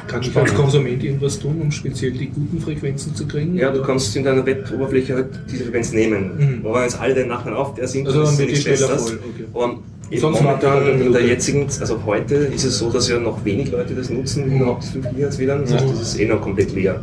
Kann 0.07 0.23
ich 0.23 0.35
als 0.37 0.55
Konsument 0.55 1.03
irgendwas 1.05 1.39
tun, 1.39 1.61
um 1.61 1.70
speziell 1.70 2.11
die 2.12 2.27
guten 2.28 2.61
Frequenzen 2.61 3.15
zu 3.15 3.27
kriegen? 3.27 3.57
Ja, 3.57 3.70
du 3.70 3.82
kannst 3.82 4.15
in 4.16 4.24
deiner 4.24 4.45
Web-Oberfläche 4.45 5.15
halt 5.15 5.28
diese 5.51 5.65
Frequenz 5.65 5.93
nehmen. 5.93 6.31
Mhm. 6.61 6.66
Aber 6.66 6.77
wenn 6.77 6.82
jetzt 6.82 7.01
alle 7.01 7.27
Nachbarn 7.27 7.55
auf 7.55 7.74
der 7.74 7.87
sind, 7.87 8.07
Also 8.09 8.24
dann 8.24 8.39
wird 8.39 8.51
die 8.51 8.57
schneller 8.57 8.89
voll, 8.99 9.19
okay. 9.35 9.45
Aber 9.53 9.78
Sonst 10.12 10.43
macht 10.43 10.62
momentan 10.62 10.78
in 10.82 10.87
der 10.87 10.97
Minute. 10.97 11.20
jetzigen, 11.20 11.66
also 11.81 12.01
heute 12.05 12.35
ist 12.35 12.65
es 12.65 12.78
so, 12.78 12.91
dass 12.91 13.09
ja 13.09 13.20
noch 13.20 13.45
wenig 13.45 13.70
Leute 13.70 13.95
das 13.95 14.11
nutzen, 14.11 14.49
Mhm. 14.49 14.57
überhaupt 14.57 14.82
das 14.82 14.91
5 14.91 15.07
GHz 15.15 15.39
WLAN. 15.39 15.61
Das 15.62 15.73
heißt, 15.74 15.85
Ja. 15.85 15.91
das 15.93 16.01
ist 16.03 16.19
eh 16.19 16.27
noch 16.27 16.41
komplett 16.41 16.74
leer. 16.74 17.01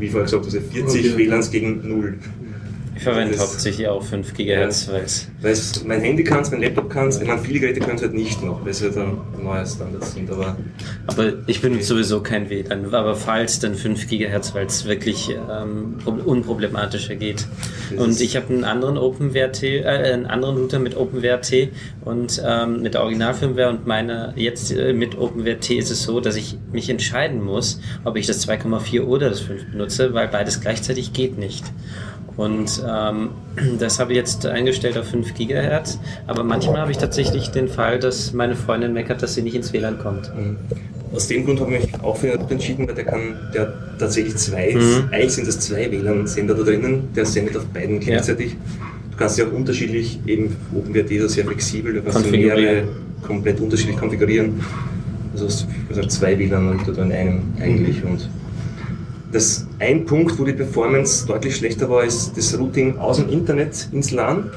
Wie 0.00 0.08
vorher 0.08 0.24
gesagt, 0.24 0.44
also 0.46 0.58
40 0.60 1.12
Okay. 1.12 1.18
WLANs 1.18 1.50
gegen 1.52 1.86
0. 1.86 2.14
Ich 3.00 3.04
verwende 3.04 3.32
Das- 3.32 3.40
hauptsächlich 3.40 3.88
auch 3.88 4.02
5 4.02 4.34
GHz, 4.34 4.88
weil 4.92 5.02
es 5.04 5.26
Weil 5.40 5.52
es 5.52 5.82
mein 5.86 6.02
Handy 6.02 6.22
kann 6.22 6.44
mein 6.50 6.60
Laptop 6.60 6.90
kann 6.90 7.08
ich 7.08 7.26
meine, 7.26 7.38
viele 7.40 7.58
Geräte 7.60 7.80
können 7.80 7.96
es 7.96 8.02
halt 8.02 8.12
nicht 8.12 8.42
noch, 8.44 8.60
weil 8.62 8.72
es 8.72 8.82
halt 8.82 8.94
dann 8.94 9.16
neue 9.42 9.66
Standards 9.66 10.12
sind. 10.12 10.30
Aber 10.30 10.58
Aber 11.06 11.32
ich 11.46 11.62
benutze 11.62 11.84
sowieso 11.84 12.20
kein 12.20 12.50
WLAN, 12.50 12.92
aber 12.92 13.16
falls 13.16 13.58
dann 13.58 13.74
5 13.74 14.06
GHz, 14.06 14.52
weil 14.54 14.66
es 14.66 14.84
wirklich 14.84 15.30
ähm, 15.30 15.96
prob- 16.04 16.22
unproblematischer 16.26 17.16
geht. 17.16 17.46
Das 17.90 18.04
Und 18.06 18.20
ich 18.20 18.36
habe 18.36 18.52
einen 18.52 18.64
anderen 18.64 18.98
OpenWrt, 18.98 19.62
äh, 19.62 19.82
einen 19.86 20.26
anderen 20.26 20.58
Router 20.58 20.78
mit 20.78 20.94
OpenWrt 20.94 21.70
und 22.04 22.42
ähm, 22.46 22.82
mit 22.82 22.92
der 22.92 23.00
Originalfirmware 23.02 23.70
und 23.70 23.86
meine 23.86 24.34
jetzt 24.36 24.72
äh, 24.72 24.92
mit 24.92 25.16
OpenWrt 25.16 25.70
ist 25.70 25.90
es 25.90 26.02
so, 26.02 26.20
dass 26.20 26.36
ich 26.36 26.58
mich 26.70 26.90
entscheiden 26.90 27.42
muss, 27.42 27.80
ob 28.04 28.16
ich 28.16 28.26
das 28.26 28.46
2,4 28.46 29.00
oder 29.04 29.30
das 29.30 29.40
5 29.40 29.70
benutze, 29.70 30.12
weil 30.12 30.28
beides 30.28 30.60
gleichzeitig 30.60 31.14
geht 31.14 31.38
nicht. 31.38 31.64
Und 32.40 32.82
ähm, 32.88 33.28
das 33.78 33.98
habe 34.00 34.12
ich 34.12 34.16
jetzt 34.16 34.46
eingestellt 34.46 34.96
auf 34.96 35.08
5 35.08 35.34
Gigahertz. 35.34 35.98
Aber 36.26 36.42
manchmal 36.42 36.80
habe 36.80 36.90
ich 36.90 36.96
tatsächlich 36.96 37.50
den 37.50 37.68
Fall, 37.68 37.98
dass 37.98 38.32
meine 38.32 38.56
Freundin 38.56 38.94
meckert, 38.94 39.22
dass 39.22 39.34
sie 39.34 39.42
nicht 39.42 39.54
ins 39.54 39.74
WLAN 39.74 39.98
kommt. 39.98 40.34
Mhm. 40.34 40.56
Aus 41.12 41.28
dem 41.28 41.44
Grund 41.44 41.60
habe 41.60 41.74
ich 41.74 41.82
mich 41.92 42.02
auch 42.02 42.16
für 42.16 42.28
den 42.28 42.36
Adapter 42.36 42.52
entschieden, 42.52 42.88
weil 42.88 42.94
der 42.94 43.04
kann, 43.04 43.36
der 43.52 43.62
hat 43.62 43.74
tatsächlich 43.98 44.36
zwei, 44.36 44.74
Mhm. 44.74 45.08
eigentlich 45.10 45.32
sind 45.34 45.48
das 45.48 45.60
zwei 45.60 45.90
WLAN-Sender 45.90 46.54
da 46.54 46.62
drinnen, 46.62 47.08
der 47.14 47.26
sendet 47.26 47.58
auf 47.58 47.66
beiden 47.66 48.00
gleichzeitig. 48.00 48.56
Du 49.10 49.16
kannst 49.18 49.36
sie 49.36 49.42
auch 49.42 49.52
unterschiedlich, 49.52 50.18
eben 50.24 50.56
OpenWrt 50.74 51.10
ist 51.10 51.34
sehr 51.34 51.44
flexibel, 51.44 51.92
du 51.92 52.02
kannst 52.02 52.30
mehrere 52.30 52.84
komplett 53.22 53.60
unterschiedlich 53.60 53.98
konfigurieren. 53.98 54.60
Also 55.34 55.46
hast 55.46 55.62
du 55.64 55.94
also 55.94 56.08
zwei 56.08 56.38
WLAN 56.38 56.80
oder 56.88 57.02
in 57.02 57.12
einem 57.12 57.42
eigentlich. 57.60 58.02
Und 58.02 58.30
das 59.32 59.66
ein 59.78 60.04
Punkt, 60.06 60.38
wo 60.38 60.44
die 60.44 60.52
Performance 60.52 61.26
deutlich 61.26 61.56
schlechter 61.56 61.88
war, 61.88 62.04
ist 62.04 62.36
das 62.36 62.58
Routing 62.58 62.98
aus 62.98 63.18
dem 63.18 63.28
Internet 63.28 63.88
ins 63.92 64.10
LAN. 64.10 64.50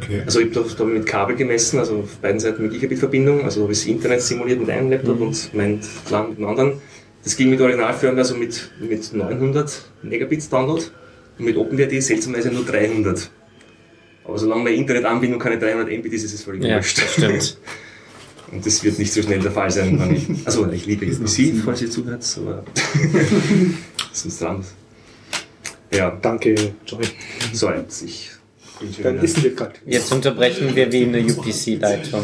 Okay. 0.00 0.22
Also 0.24 0.40
ich 0.40 0.54
habe 0.56 0.68
da, 0.76 0.84
mit 0.84 1.06
Kabel 1.06 1.36
gemessen, 1.36 1.78
also 1.78 1.98
auf 1.98 2.16
beiden 2.16 2.40
Seiten 2.40 2.62
mit 2.62 2.72
Gigabit-Verbindung, 2.72 3.44
also 3.44 3.62
habe 3.62 3.72
ich 3.72 3.78
das 3.78 3.86
Internet 3.86 4.22
simuliert 4.22 4.60
mit 4.60 4.70
einem 4.70 4.90
Laptop 4.90 5.20
und 5.20 5.50
mein 5.54 5.80
LAN 6.10 6.30
mit 6.30 6.38
dem 6.38 6.46
anderen. 6.46 6.72
Das 7.22 7.36
ging 7.36 7.50
mit 7.50 7.60
Originalfirmware, 7.60 8.22
also 8.22 8.34
mit, 8.34 8.72
mit 8.80 9.12
900 9.12 9.82
Megabits 10.02 10.48
Download 10.48 10.82
und 11.38 11.44
mit 11.44 11.56
OpenWrt 11.56 12.02
seltsamerweise 12.02 12.50
nur 12.50 12.64
300. 12.64 13.30
Aber 14.24 14.38
solange 14.38 14.64
meine 14.64 14.76
Internetanbindung 14.76 15.38
keine 15.38 15.58
300 15.58 15.88
Mbit 15.98 16.12
ist, 16.12 16.24
ist 16.24 16.34
es 16.34 16.42
völlig 16.42 16.64
Ja, 16.64 16.76
wurscht. 16.76 16.98
stimmt. 17.00 17.58
Und 18.52 18.66
das 18.66 18.84
wird 18.84 18.98
nicht 18.98 19.10
so 19.10 19.22
schnell 19.22 19.40
der 19.40 19.50
Fall 19.50 19.70
sein, 19.70 19.98
wenn 19.98 20.14
ich. 20.14 20.28
Also 20.44 20.70
ich 20.70 20.84
liebe 20.84 21.10
Sie, 21.26 21.54
falls 21.64 21.80
ihr 21.80 21.90
zuhört, 21.90 22.22
aber 22.36 22.62
dran. 24.38 24.64
Ja, 25.92 26.10
Danke, 26.10 26.74
Johnny. 26.86 27.06
so 27.52 27.68
ich. 28.02 28.30
Schon 28.94 29.02
Dann 29.04 29.18
essen 29.24 29.42
wir 29.42 29.54
gerade. 29.54 29.72
Jetzt 29.86 30.12
unterbrechen 30.12 30.74
wir 30.74 30.90
wie 30.92 31.04
eine 31.04 31.20
UPC-Leitung. 31.20 32.22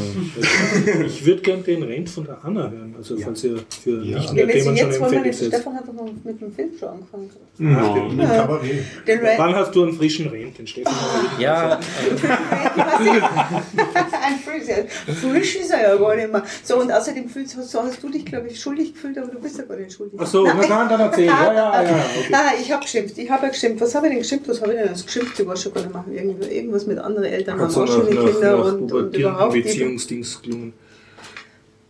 Ich 1.06 1.24
würde 1.24 1.42
gern 1.42 1.62
den 1.64 1.82
Rent 1.82 2.08
von 2.08 2.24
der 2.24 2.38
Anna 2.44 2.70
hören, 2.70 2.94
also 2.96 3.16
falls 3.18 3.44
ihr 3.44 3.58
für 3.82 4.02
Ja. 4.04 4.18
nicht 4.18 4.28
Ja, 4.34 4.46
mehr 4.46 4.48
Themen 4.48 4.64
schon 4.64 4.76
jetzt 4.76 5.00
wollen, 5.00 5.24
wir. 5.24 5.32
Stefan 5.32 5.74
hat 5.74 5.88
doch 5.88 5.92
noch 5.92 6.08
mit 6.24 6.40
dem 6.40 6.52
Film 6.54 6.70
schon 6.78 6.88
angefangen. 6.88 7.30
Ja, 7.58 7.90
stimmt. 7.90 8.16
Mit 8.16 8.26
Kabarett. 8.28 8.84
Den 9.06 9.18
Red, 9.18 9.38
Wann 9.38 9.54
hast 9.54 9.74
du 9.74 9.82
einen 9.84 9.92
frischen 9.94 10.28
Rent, 10.28 10.58
den 10.58 10.66
Stefan? 10.66 10.94
Ja, 11.38 11.78
ein 13.08 14.38
Frisch, 14.44 14.68
ja. 14.68 14.76
Frisch 15.14 15.56
ist 15.56 15.70
er 15.70 15.82
ja 15.82 15.96
gar 15.96 16.14
nicht 16.16 16.30
mehr. 16.32 16.42
So, 16.62 16.80
und 16.80 16.90
außerdem 16.92 17.28
fühlst, 17.28 17.56
hast, 17.56 17.70
so 17.70 17.82
hast 17.82 18.02
du 18.02 18.08
dich, 18.10 18.24
glaube 18.24 18.48
ich, 18.48 18.60
schuldig 18.60 18.92
gefühlt, 18.94 19.18
aber 19.18 19.28
du 19.28 19.40
bist 19.40 19.58
ja 19.58 19.64
gar 19.64 19.76
nicht 19.76 19.92
schuldig. 19.92 20.18
Ach 20.20 20.26
so, 20.26 20.44
na 20.46 20.54
dann, 20.66 20.88
dann 20.88 21.00
erzähl. 21.00 21.26
Ja, 21.26 21.52
ja, 21.52 21.82
ja. 21.82 21.90
Okay. 21.90 22.32
Ah, 22.32 22.52
ich 22.60 22.70
habe 22.72 22.82
geschimpft. 22.82 23.18
Ich 23.18 23.30
habe 23.30 23.46
ja 23.46 23.48
geschimpft. 23.52 23.80
Was 23.80 23.94
habe 23.94 24.06
ich 24.06 24.12
denn 24.12 24.20
geschimpft? 24.22 24.48
Was 24.48 24.60
habe 24.60 24.72
ich 24.72 24.78
denn 24.80 24.88
als 24.88 25.04
geschimpft? 25.06 25.38
Ich 25.40 25.46
weiß 25.46 25.62
schon 25.62 25.74
gar 25.74 25.80
nicht 25.82 25.92
machen. 25.94 26.12
Irgend- 26.14 26.47
Irgendwas 26.50 26.86
mit 26.86 26.98
anderen 26.98 27.28
Eltern 27.28 27.58
haben 27.60 27.74
auch 27.74 27.86
schon 27.86 28.06
Kinder 28.08 28.56
nach 28.56 28.74
und, 28.74 28.92
und 28.92 29.16
überhaupt. 29.16 29.52
Beziehungsdings 29.54 30.40
gelungen. 30.42 30.72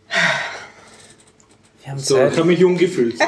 wir 1.83 1.91
haben 1.93 1.99
So, 1.99 2.17
ich 2.17 2.21
Zeit. 2.23 2.37
habe 2.39 2.49
mich 2.49 2.59
jung 2.61 2.77
gefühlt. 2.77 3.17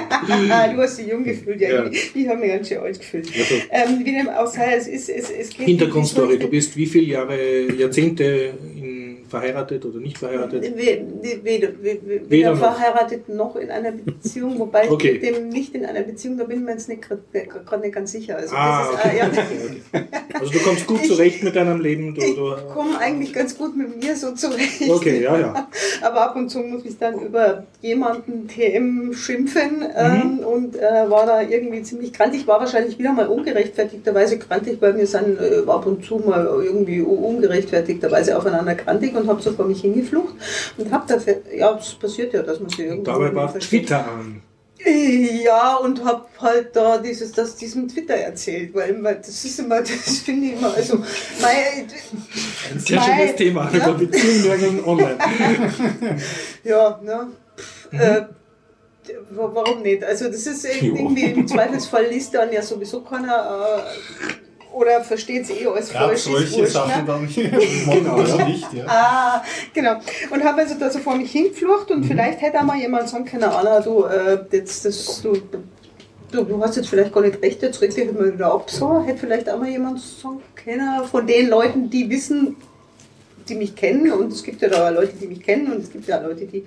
Ah, 0.50 0.68
du 0.68 0.80
hast 0.82 0.98
dich 0.98 1.06
jung 1.08 1.24
gefühlt, 1.24 1.60
ja. 1.60 1.70
Ja. 1.70 1.86
Ich, 1.90 2.14
ich 2.14 2.28
habe 2.28 2.40
mich 2.40 2.50
ganz 2.50 2.68
schön 2.68 2.78
alt 2.78 2.98
gefühlt. 2.98 3.26
Also, 3.36 3.54
Ähm, 3.70 4.00
wie 4.04 4.12
dem 4.12 4.28
auch 4.28 4.46
sei, 4.46 4.74
es 4.74 4.86
ist, 4.86 5.08
es, 5.08 5.30
es 5.30 5.48
geht. 5.48 5.66
Hintergrundstory, 5.66 6.38
du 6.38 6.48
bist 6.48 6.76
wie 6.76 6.86
viele 6.86 7.06
Jahre, 7.06 7.72
Jahrzehnte 7.72 8.52
in, 8.76 8.99
verheiratet 9.30 9.84
oder 9.86 9.98
nicht 10.00 10.18
verheiratet? 10.18 10.62
Weder, 10.76 11.02
weder, 11.44 11.68
weder, 11.82 12.30
Weder 12.30 12.50
noch. 12.52 12.58
verheiratet 12.58 13.28
noch 13.28 13.56
in 13.56 13.70
einer 13.70 13.92
Beziehung, 13.92 14.58
wobei 14.58 14.84
ich 14.84 14.90
Okay. 14.90 15.12
mit 15.14 15.22
dem 15.22 15.48
nicht 15.48 15.74
in 15.74 15.84
einer 15.86 16.00
Beziehung, 16.02 16.36
da 16.36 16.44
bin 16.44 16.58
ich 16.58 16.64
mir 16.64 16.72
jetzt 16.72 16.88
nicht 16.88 17.02
gerade 17.02 17.22
gerade 17.32 17.82
nicht 17.82 17.94
ganz 17.94 18.12
sicher. 18.12 18.36
Also 18.36 18.54
Ah, 18.56 18.82
ist, 18.92 18.98
okay. 18.98 19.20
ah, 19.22 19.26
ja. 19.94 20.02
Also 20.40 20.52
du 20.52 20.58
kommst 20.60 20.86
gut 20.86 21.00
Ich- 21.02 21.08
zurecht 21.08 21.42
mit 21.42 21.56
deinem 21.56 21.80
Leben. 21.80 22.14
Du, 22.14 22.20
Ich 22.20 22.36
komme 22.74 22.98
eigentlich 22.98 23.32
ganz 23.32 23.56
gut 23.56 23.76
mit 23.76 24.02
mir 24.02 24.16
so 24.16 24.32
zurecht. 24.32 24.82
okay, 24.88 25.22
ja, 25.22 25.38
ja. 25.38 25.68
Aber 26.02 26.20
ab 26.22 26.36
und 26.36 26.48
zu 26.50 26.58
muss 26.60 26.84
ich 26.84 26.98
dann 26.98 27.18
über 27.20 27.64
jemanden 27.80 28.48
TM 28.48 29.12
schimpfen 29.12 29.84
ähm, 29.96 30.38
und 30.40 30.76
äh, 30.76 31.08
war 31.08 31.26
da 31.26 31.42
irgendwie 31.42 31.82
ziemlich 31.82 32.12
krantig. 32.12 32.46
War 32.46 32.60
wahrscheinlich 32.60 32.98
wieder 32.98 33.12
mal 33.12 33.26
ungerechtfertigterweise 33.28 34.38
krantig, 34.38 34.78
weil 34.80 34.96
wir 34.96 35.06
sind 35.06 35.38
äh, 35.40 35.62
ab 35.66 35.86
und 35.86 36.04
zu 36.04 36.16
mal 36.18 36.46
irgendwie 36.64 37.00
ungerechtfertigterweise 37.00 38.36
aufeinander 38.36 38.74
krantig 38.74 39.14
und 39.20 39.28
habe 39.28 39.40
so 39.42 39.52
vor 39.52 39.66
mich 39.66 39.80
hingeflucht 39.82 40.34
und 40.78 40.90
habe 40.92 41.04
dafür, 41.06 41.36
ja, 41.54 41.76
es 41.78 41.94
passiert 41.94 42.32
ja, 42.34 42.42
dass 42.42 42.58
man 42.60 42.68
sich 42.70 42.80
irgendwie 42.80 43.04
dabei 43.04 43.34
war. 43.34 43.58
Twitter 43.58 43.98
an. 44.06 44.42
Ja, 45.44 45.76
und 45.76 46.02
habe 46.06 46.24
halt 46.40 46.74
da 46.74 46.96
dieses, 46.96 47.32
das 47.32 47.54
diesem 47.56 47.86
Twitter 47.86 48.14
erzählt, 48.14 48.74
weil 48.74 48.90
immer, 48.90 49.12
das 49.12 49.44
ist 49.44 49.58
immer, 49.58 49.80
das 49.80 50.18
finde 50.24 50.46
ich 50.46 50.52
immer, 50.54 50.72
also, 50.74 50.96
mein, 51.42 51.86
Ein 52.72 52.78
sehr 52.80 53.02
schönes 53.02 53.36
Thema. 53.36 53.70
Ja. 53.72 53.76
Über 53.88 53.98
Beziehungen 53.98 54.82
online. 54.84 55.18
Ja, 56.64 56.98
ne? 57.02 57.26
Äh, 57.92 58.22
wa- 59.30 59.50
warum 59.52 59.82
nicht? 59.82 60.02
Also 60.04 60.26
das 60.28 60.46
ist 60.46 60.64
irgendwie 60.64 61.24
im 61.24 61.46
Zweifelsfall 61.46 62.06
liest 62.06 62.34
dann 62.34 62.50
ja 62.52 62.62
sowieso 62.62 63.02
keiner 63.02 63.84
äh, 63.86 64.49
oder 64.72 65.02
versteht 65.02 65.42
es 65.42 65.50
eh 65.50 65.66
alles 65.66 65.90
Gerade 65.90 66.16
falsch. 66.16 66.26
ist 66.26 66.52
solche 66.52 66.66
Sachen 66.66 67.04
ne? 67.04 67.06
dann 67.06 67.28
genau, 67.34 68.46
nicht. 68.46 68.72
Ja. 68.72 68.84
Ah, 68.86 69.44
genau. 69.74 70.00
Und 70.30 70.44
habe 70.44 70.62
also 70.62 70.74
da 70.78 70.90
so 70.90 70.98
vor 70.98 71.16
mich 71.16 71.30
hingeflucht 71.32 71.90
und 71.90 72.04
vielleicht 72.04 72.40
hätte 72.40 72.60
auch 72.60 72.64
mal 72.64 72.78
jemand 72.78 73.08
sagen 73.08 73.24
können, 73.24 73.44
Anna, 73.44 73.80
du, 73.80 74.04
äh, 74.04 74.38
jetzt, 74.52 74.84
das, 74.84 75.22
du, 75.22 75.34
du, 76.30 76.44
du 76.44 76.62
hast 76.62 76.76
jetzt 76.76 76.88
vielleicht 76.88 77.12
gar 77.12 77.22
nicht 77.22 77.42
recht, 77.42 77.62
jetzt 77.62 77.80
reg 77.80 77.94
dich 77.94 78.12
mal 78.12 78.32
wieder 78.32 78.52
ab. 78.52 78.70
So, 78.70 79.02
hätte 79.02 79.18
vielleicht 79.18 79.48
auch 79.50 79.58
mal 79.58 79.68
jemand 79.68 80.00
sagen 80.00 80.40
können 80.54 81.04
von 81.10 81.26
den 81.26 81.48
Leuten, 81.48 81.90
die 81.90 82.08
wissen, 82.08 82.56
die 83.48 83.54
mich 83.54 83.74
kennen 83.74 84.10
und 84.12 84.32
es 84.32 84.42
gibt 84.42 84.62
ja 84.62 84.68
da 84.68 84.90
Leute, 84.90 85.14
die 85.20 85.26
mich 85.26 85.42
kennen 85.42 85.72
und 85.72 85.82
es 85.82 85.90
gibt 85.90 86.06
ja 86.06 86.20
Leute, 86.20 86.46
die 86.46 86.64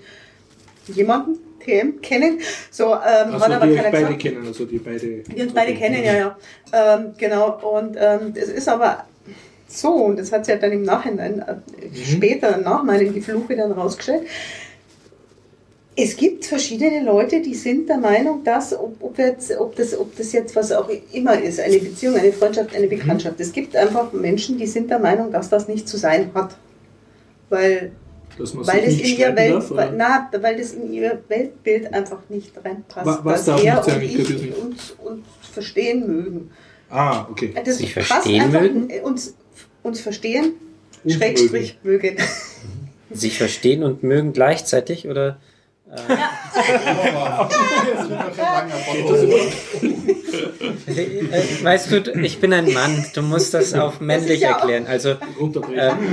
jemanden, 0.88 1.40
TM, 1.64 2.02
kennen. 2.02 2.40
So, 2.72 2.94
ähm, 2.94 2.94
hat 2.94 3.34
Also 3.34 3.46
aber 3.46 3.68
die 3.68 3.76
keiner 3.76 3.92
beide 3.92 4.06
gesagt. 4.06 4.22
kennen, 4.22 4.46
also 4.46 4.66
die 4.66 4.78
beide. 4.80 5.08
Die 5.08 5.42
uns 5.42 5.54
beide 5.54 5.74
kennen, 5.74 6.04
ja, 6.04 6.14
ja. 6.14 6.38
Ähm, 6.74 7.14
genau. 7.18 7.60
Und 7.76 7.96
ähm, 8.00 8.34
es 8.36 8.50
ist 8.50 8.68
aber 8.68 9.06
so, 9.68 9.90
und 9.90 10.20
das 10.20 10.32
hat 10.32 10.46
sich 10.46 10.54
ja 10.54 10.60
dann 10.60 10.72
im 10.72 10.84
Nachhinein, 10.84 11.40
äh, 11.40 11.56
später 11.96 12.58
nach 12.58 12.84
meinem 12.84 13.14
Gefluche 13.14 13.56
dann 13.56 13.72
rausgestellt. 13.72 14.28
Es 15.96 16.16
gibt 16.18 16.46
verschiedene 16.46 17.04
Leute, 17.04 17.42
die 17.42 17.54
sind 17.54 17.88
der 17.88 17.98
Meinung, 17.98 18.44
dass, 18.44 18.74
ob, 18.74 18.96
ob, 19.02 19.18
jetzt, 19.20 19.56
ob, 19.58 19.76
das, 19.76 19.98
ob 19.98 20.16
das 20.18 20.32
jetzt 20.32 20.56
was 20.56 20.72
auch 20.72 20.90
immer 21.12 21.40
ist, 21.40 21.60
eine 21.60 21.78
Beziehung, 21.78 22.16
eine 22.16 22.34
Freundschaft, 22.34 22.76
eine 22.76 22.88
Bekanntschaft. 22.88 23.40
Es 23.40 23.52
gibt 23.52 23.76
einfach 23.76 24.12
Menschen, 24.12 24.58
die 24.58 24.66
sind 24.66 24.90
der 24.90 24.98
Meinung, 24.98 25.32
dass 25.32 25.50
das 25.50 25.68
nicht 25.68 25.88
zu 25.88 25.98
sein 25.98 26.32
hat. 26.34 26.56
Weil 27.50 27.92
Dass 28.38 28.54
man 28.54 28.66
weil 28.68 28.90
sich 28.90 29.00
das 29.02 29.08
nicht 29.10 29.20
in 29.20 29.20
ihr 29.30 29.36
Welt, 29.36 29.54
darf, 29.54 29.72
oder? 29.72 29.78
weil, 29.82 29.94
na, 29.96 30.30
weil 30.42 30.58
das 30.58 30.74
in 30.74 30.92
ihr 30.94 31.22
Weltbild 31.28 31.94
einfach 31.94 32.20
nicht 32.30 32.52
reinpasst. 32.64 33.06
Wa- 33.06 33.20
was 33.24 33.46
dass 33.46 33.46
darf 33.46 33.64
er 33.88 33.96
und 33.96 34.04
Ich 34.04 34.58
uns, 34.58 34.92
uns 35.04 35.26
verstehen 35.52 36.08
mögen. 36.08 36.52
Ah, 36.90 37.28
okay. 37.30 37.54
Das 37.64 37.78
Sich 37.78 37.94
passt 37.96 38.08
verstehen 38.08 38.42
einfach, 38.42 38.62
mögen? 38.62 38.90
Uns, 39.04 39.36
uns 39.84 40.02
verstehen, 40.02 40.54
Und 41.04 41.12
Schrägstrich 41.12 41.78
mögen. 41.84 42.18
Sich 43.12 43.38
verstehen 43.38 43.84
und 43.84 44.04
mögen 44.04 44.34
gleichzeitig 44.34 45.08
oder? 45.08 45.38
Das 45.96 46.08
langer 48.38 48.76
Äh, 50.88 51.64
Weißt 51.64 51.92
du, 51.92 51.98
ich 52.22 52.40
bin 52.40 52.54
ein 52.54 52.72
Mann. 52.74 53.06
Du 53.14 53.22
musst 53.22 53.54
das 53.54 53.74
auf 53.74 54.00
männlich 54.02 54.42
ja 54.42 54.56
auch- 54.56 54.60
erklären. 54.62 54.86
Also, 54.88 55.10
äh, 55.10 55.16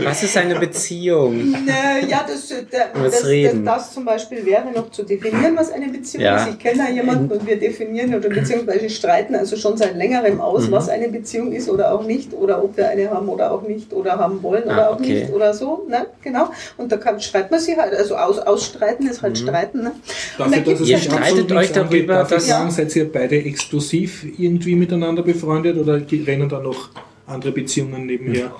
was 0.05 0.23
ist 0.23 0.36
eine 0.36 0.57
Beziehung? 0.59 1.55
Äh, 1.66 2.07
ja, 2.07 2.24
das, 2.27 2.51
äh, 2.51 2.65
das, 2.70 3.12
das, 3.20 3.27
reden. 3.27 3.65
das 3.65 3.93
zum 3.93 4.05
Beispiel 4.05 4.44
wäre 4.44 4.70
noch 4.70 4.90
zu 4.90 5.02
definieren, 5.02 5.57
was 5.57 5.73
eine 5.73 5.89
Beziehung 5.89 6.24
Ja. 6.24 6.36
ist. 6.44 6.51
Ich 6.51 6.59
kenne 6.59 6.85
da 6.86 6.90
jemanden 6.93 7.31
und 7.32 7.47
wir 7.47 7.59
definieren 7.59 8.15
oder 8.15 8.28
beziehungsweise 8.28 8.90
streiten 8.90 9.35
also 9.35 9.57
schon 9.57 9.77
seit 9.77 9.97
längerem 9.97 10.40
aus, 10.40 10.69
Mhm. 10.69 10.73
was 10.73 10.89
eine 10.89 11.09
Beziehung 11.09 11.52
ist 11.52 11.69
oder 11.69 11.93
auch 11.94 12.05
nicht 12.05 12.32
oder 12.35 12.62
ob 12.62 12.77
wir 12.77 12.89
eine 12.89 13.11
haben 13.11 13.28
oder 13.28 13.52
auch 13.52 13.62
nicht 13.62 13.93
oder 13.93 14.19
haben 14.19 14.43
wollen 14.43 14.69
Ah, 14.69 14.74
oder 14.74 14.90
auch 14.90 15.01
okay. 15.01 15.23
nicht 15.23 15.32
oder 15.32 15.55
so. 15.55 15.86
Ne? 15.89 16.07
Genau. 16.23 16.51
Und 16.77 16.93
da 16.93 16.97
kann, 16.97 17.20
streitet 17.20 17.51
man 17.51 17.61
sich 17.61 17.77
halt, 17.77 17.94
also 17.94 18.16
aus, 18.16 18.39
ausstreiten 18.39 19.09
ist 19.09 19.23
Mhm. 19.23 19.27
halt 19.27 19.39
streiten. 19.70 19.82
Ne? 19.82 19.92
Dafür, 20.38 20.56
da 20.60 20.70
dass 20.72 20.80
es 20.80 20.88
Ihr 20.88 20.98
streitet 20.98 21.52
euch 21.52 21.72
darüber, 21.72 22.14
darf 22.14 22.28
ich 22.30 22.34
dass- 22.36 22.47
sagen, 22.47 22.70
seid 22.70 22.94
ihr 22.97 23.10
beide 23.10 23.36
exklusiv 23.42 24.24
irgendwie 24.38 24.74
miteinander 24.74 25.22
befreundet 25.22 25.76
oder 25.78 26.01
rennen 26.26 26.48
da 26.48 26.60
noch 26.60 26.90
andere 27.26 27.52
Beziehungen 27.52 28.06
nebenher, 28.06 28.52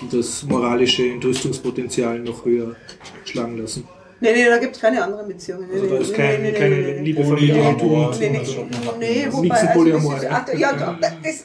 die 0.00 0.16
das 0.16 0.42
moralische 0.44 1.04
Entrüstungspotenzial 1.06 2.18
noch 2.20 2.44
höher 2.44 2.76
schlagen 3.24 3.58
lassen? 3.58 3.86
Nee, 4.20 4.32
nee, 4.32 4.44
da 4.46 4.58
gibt 4.58 4.76
es 4.76 4.80
keine 4.80 5.02
anderen 5.02 5.28
Beziehungen. 5.28 5.66
Nee, 5.68 5.74
Also 5.74 5.86
da 5.86 5.94
nee, 5.94 6.00
ist 6.00 6.10
nee, 6.10 6.16
kein, 6.16 6.42
nee, 6.42 6.50
nee, 6.52 6.58
keine 6.58 6.76
nee, 6.76 6.92
nee. 6.94 7.00
liebe 7.04 7.24
Familie 7.24 7.62
und 7.62 7.82
und- 7.82 8.20
Nee, 8.20 8.30
nee, 8.30 8.38
Also, 8.38 8.66
nee, 8.98 9.22
das 9.26 9.34
wobei, 9.34 9.50
also 9.54 9.72
Polyamor, 9.74 10.14
das 10.14 10.22
ist, 10.22 10.58
ja. 10.60 10.96
das, 11.00 11.44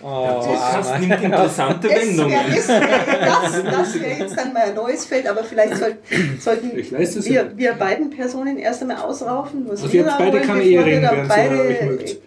Oh, 0.00 0.44
das 0.44 0.88
das 0.88 1.00
nimmt 1.00 1.22
interessante 1.22 1.88
das 1.88 2.00
Wendungen. 2.00 2.30
wäre 2.30 2.50
das, 2.50 2.66
das, 2.66 3.64
das 3.64 4.00
wär 4.00 4.18
jetzt 4.18 4.36
dann 4.36 4.52
mal 4.52 4.62
ein 4.62 4.74
neues 4.74 5.04
Feld, 5.04 5.26
aber 5.26 5.42
vielleicht 5.42 5.76
soll, 5.76 5.98
sollten 6.38 6.70
ja. 6.76 6.98
wir, 7.24 7.52
wir 7.56 7.72
beiden 7.74 8.10
Personen 8.10 8.58
erst 8.58 8.82
einmal 8.82 8.98
ausraufen, 8.98 9.64
was 9.66 9.82
Also 9.82 9.92
wir 9.92 10.04
da 10.04 10.16
beide 10.18 10.40
keine 10.40 10.62
bevor 10.62 10.86
wir 10.86 11.00
Ehering, 11.00 11.28
beide. 11.28 12.18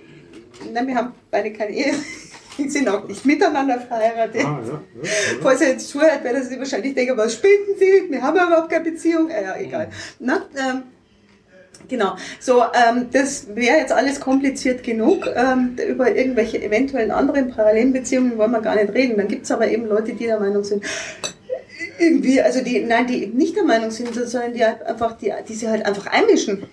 Nein, 0.73 0.87
wir 0.87 0.95
haben 0.95 1.13
beide 1.29 1.53
keine 1.53 1.71
Ehe. 1.71 1.93
Die 2.57 2.69
sind 2.69 2.89
auch 2.89 3.07
nicht 3.07 3.25
miteinander 3.25 3.79
verheiratet. 3.79 4.43
Ah, 4.45 4.59
ja. 4.67 4.81
Falls 5.41 5.61
er 5.61 5.69
jetzt 5.69 5.89
zuhört, 5.89 6.23
werden 6.23 6.43
sie 6.43 6.59
wahrscheinlich 6.59 6.93
denken, 6.93 7.15
was 7.15 7.33
spinnen 7.33 7.75
Sie? 7.79 8.11
Wir 8.11 8.21
haben 8.21 8.35
ja 8.35 8.47
überhaupt 8.47 8.69
keine 8.69 8.83
Beziehung. 8.83 9.29
Äh, 9.29 9.43
ja, 9.43 9.55
egal. 9.57 9.89
Na, 10.19 10.45
ähm, 10.57 10.83
genau. 11.87 12.15
So, 12.39 12.61
ähm, 12.63 13.07
das 13.11 13.47
wäre 13.55 13.77
jetzt 13.77 13.91
alles 13.91 14.19
kompliziert 14.19 14.83
genug. 14.83 15.27
Ähm, 15.35 15.75
über 15.89 16.15
irgendwelche 16.15 16.61
eventuellen 16.61 17.11
anderen 17.11 17.49
parallelen 17.51 17.93
Beziehungen 17.93 18.37
wollen 18.37 18.51
wir 18.51 18.61
gar 18.61 18.75
nicht 18.75 18.93
reden. 18.93 19.17
Dann 19.17 19.27
gibt 19.27 19.45
es 19.45 19.51
aber 19.51 19.67
eben 19.67 19.85
Leute, 19.87 20.13
die 20.13 20.25
der 20.25 20.39
Meinung 20.39 20.63
sind, 20.63 20.83
irgendwie, 21.99 22.41
also 22.41 22.63
die, 22.63 22.79
nein, 22.83 23.07
die 23.07 23.23
eben 23.23 23.37
nicht 23.37 23.55
der 23.55 23.63
Meinung 23.63 23.91
sind, 23.91 24.13
sondern 24.13 24.53
die 24.53 24.65
halt 24.65 24.81
einfach, 24.83 25.17
die, 25.17 25.31
die 25.47 25.53
sie 25.53 25.67
halt 25.69 25.85
einfach 25.85 26.07
einmischen. 26.07 26.63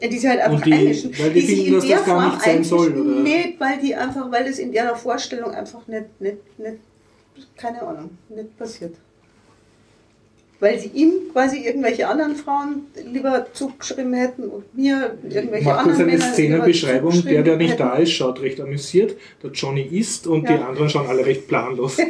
Ja, 0.00 0.08
die 0.08 0.18
sie 0.18 0.28
halt 0.28 0.40
einfach 0.40 0.60
die- 0.62 0.72
einmischen. 0.72 1.12
weil 1.18 1.30
die 1.30 1.40
sich 1.40 1.50
finden, 1.64 1.66
in 1.68 1.74
dass 1.74 1.86
der 1.86 1.96
das 1.98 2.06
gar 2.06 2.20
Form 2.20 2.30
nicht 2.32 2.42
sein 2.44 2.64
soll, 2.64 2.86
einmischen. 2.88 3.12
oder? 3.12 3.20
Nee, 3.22 3.54
weil 3.58 3.78
die 3.78 3.94
einfach, 3.94 4.30
weil 4.32 4.44
das 4.44 4.58
in 4.58 4.72
ihrer 4.72 4.96
Vorstellung 4.96 5.52
einfach 5.52 5.86
nicht, 5.86 6.20
nicht, 6.20 6.58
nicht, 6.58 6.76
keine 7.56 7.82
Ahnung, 7.82 8.10
nicht 8.28 8.56
passiert. 8.58 8.94
Weil 10.62 10.78
sie 10.78 10.90
ihm 10.94 11.10
quasi 11.32 11.58
irgendwelche 11.66 12.06
anderen 12.06 12.36
Frauen 12.36 12.82
lieber 13.12 13.46
zugeschrieben 13.52 14.14
hätten 14.14 14.44
und 14.44 14.72
mir 14.76 15.18
irgendwelche 15.28 15.64
Mach 15.64 15.82
kurz 15.82 15.96
anderen 15.98 16.10
eine 16.10 16.18
Männer 16.18 16.32
Szenenbeschreibung. 16.32 17.12
lieber 17.14 17.22
Der, 17.24 17.42
der 17.42 17.56
nicht 17.56 17.80
zugeschrieben 17.80 17.80
da 17.80 17.96
ist, 17.96 18.12
schaut 18.12 18.40
recht 18.40 18.60
amüsiert. 18.60 19.16
Der 19.42 19.50
Johnny 19.50 19.82
isst 19.82 20.28
und 20.28 20.44
Ja. 20.48 20.56
die 20.56 20.62
anderen 20.62 20.88
schauen 20.88 21.08
alle 21.08 21.26
recht 21.26 21.48
planlos. 21.48 21.96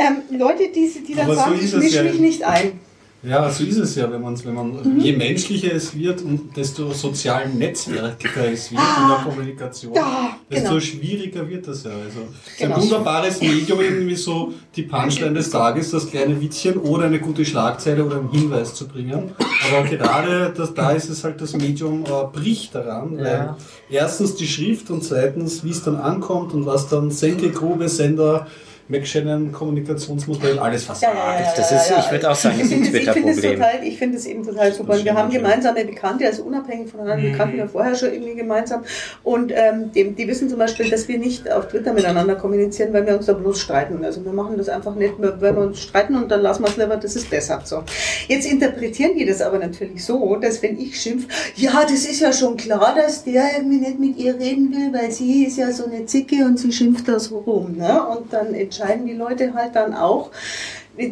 Ähm, 0.00 0.38
Leute, 0.38 0.68
die, 0.72 0.88
die 1.08 1.14
dann 1.14 1.24
Aber 1.24 1.34
so 1.34 1.40
sagen, 1.40 1.58
ist 1.58 1.74
ich 1.74 1.80
mische 1.80 1.96
ja. 1.96 2.02
mich 2.04 2.20
nicht 2.20 2.44
ein. 2.44 2.78
Ja, 3.20 3.50
so 3.50 3.64
ist 3.64 3.78
es 3.78 3.96
ja, 3.96 4.08
wenn 4.12 4.22
man, 4.22 4.42
wenn 4.44 4.54
man 4.54 4.70
Mhm. 4.70 5.00
je 5.00 5.12
menschlicher 5.16 5.72
es 5.74 5.92
wird 5.96 6.22
und 6.22 6.56
desto 6.56 6.92
sozial 6.92 7.48
netzwerkiger 7.48 8.52
es 8.52 8.70
wird 8.70 8.80
in 8.80 9.08
der 9.08 9.18
Kommunikation, 9.24 9.92
Ja, 9.92 10.36
desto 10.48 10.68
genau. 10.68 10.80
schwieriger 10.80 11.48
wird 11.48 11.66
das 11.66 11.82
ja. 11.82 11.90
Also 11.90 12.20
es 12.46 12.52
ist 12.54 12.62
ein 12.62 12.68
Genau. 12.70 12.80
wunderbares 12.80 13.40
Medium, 13.40 13.80
irgendwie 13.80 14.14
so 14.14 14.52
die 14.76 14.82
Punchline 14.84 15.34
des 15.34 15.50
Tages, 15.50 15.90
das 15.90 16.08
kleine 16.08 16.40
Witzchen 16.40 16.76
oder 16.76 17.06
eine 17.06 17.18
gute 17.18 17.44
Schlagzeile 17.44 18.04
oder 18.04 18.18
einen 18.18 18.30
Hinweis 18.30 18.74
zu 18.76 18.86
bringen. 18.86 19.32
Aber 19.68 19.88
gerade 19.88 20.54
das, 20.56 20.72
da 20.74 20.92
ist 20.92 21.08
es 21.10 21.24
halt 21.24 21.40
das 21.40 21.54
Medium 21.54 22.04
äh, 22.04 22.08
bricht 22.32 22.72
daran, 22.76 23.18
weil 23.18 23.56
erstens 23.90 24.36
die 24.36 24.46
Schrift 24.46 24.90
und 24.90 25.02
zweitens, 25.02 25.64
wie 25.64 25.70
es 25.70 25.82
dann 25.82 25.96
ankommt 25.96 26.54
und 26.54 26.66
was 26.66 26.88
dann 26.88 27.10
Senke, 27.10 27.50
Grube, 27.50 27.88
Sender, 27.88 28.46
McShannon, 28.88 29.52
Kommunikationsmodell, 29.52 30.58
alles 30.58 30.84
versagt. 30.84 31.14
Das 31.56 31.72
ist, 31.72 31.92
ich 31.98 32.10
würde 32.10 32.30
auch 32.30 32.34
sagen, 32.34 32.60
ist 32.60 32.72
ein 32.72 32.82
Twitter-Problem. 32.84 33.54
total, 33.56 33.84
ich 33.84 33.98
finde 33.98 34.16
es 34.16 34.26
eben 34.26 34.44
total 34.44 34.72
super. 34.72 35.02
Wir 35.04 35.14
haben 35.14 35.30
gemeinsame 35.30 35.84
Bekannte, 35.84 36.26
also 36.26 36.42
unabhängig 36.44 36.90
voneinander, 36.90 37.22
Mhm. 37.22 37.32
die 37.32 37.38
kannten 37.38 37.56
wir 37.58 37.68
vorher 37.68 37.94
schon 37.94 38.12
irgendwie 38.12 38.34
gemeinsam. 38.34 38.82
Und 39.24 39.52
ähm, 39.54 39.90
die, 39.94 40.10
die 40.12 40.26
wissen 40.28 40.48
zum 40.48 40.58
Beispiel, 40.58 40.88
dass 40.90 41.06
wir 41.08 41.18
nicht 41.18 41.50
auf 41.50 41.68
Twitter 41.68 41.92
miteinander 41.92 42.34
kommunizieren, 42.36 42.92
weil 42.92 43.06
wir 43.06 43.16
uns 43.16 43.26
da 43.26 43.32
bloß 43.34 43.60
streiten. 43.60 44.04
Also 44.04 44.24
wir 44.24 44.32
machen 44.32 44.56
das 44.56 44.68
einfach 44.68 44.94
nicht, 44.94 45.14
wenn 45.18 45.40
wir 45.56 45.62
uns 45.62 45.80
streiten 45.80 46.14
und 46.16 46.30
dann 46.30 46.40
lassen 46.42 46.62
wir 46.62 46.68
es 46.68 46.76
lieber, 46.76 46.96
das 46.96 47.16
ist 47.16 47.28
besser. 47.30 47.60
So. 47.64 47.82
Jetzt 48.28 48.50
interpretieren 48.50 49.12
die 49.18 49.26
das 49.26 49.40
aber 49.42 49.58
natürlich 49.58 50.04
so, 50.04 50.36
dass 50.36 50.62
wenn 50.62 50.78
ich 50.78 51.00
schimpf, 51.00 51.26
ja, 51.56 51.82
das 51.82 52.04
ist 52.06 52.20
ja 52.20 52.32
schon 52.32 52.56
klar, 52.56 52.94
dass 52.96 53.24
der 53.24 53.44
irgendwie 53.56 53.78
nicht 53.78 53.98
mit 54.00 54.16
ihr 54.16 54.34
reden 54.38 54.72
will, 54.72 54.92
weil 54.98 55.10
sie 55.10 55.44
ist 55.44 55.58
ja 55.58 55.70
so 55.72 55.84
eine 55.86 56.06
Zicke 56.06 56.44
und 56.44 56.58
sie 56.58 56.72
schimpft 56.72 57.06
da 57.08 57.18
so 57.18 57.38
rum. 57.38 57.76
Ne? 57.76 58.02
Und 58.08 58.32
dann 58.32 58.54
entscheiden 58.78 59.06
die 59.06 59.14
Leute 59.14 59.54
halt 59.54 59.74
dann 59.74 59.94
auch, 59.94 60.30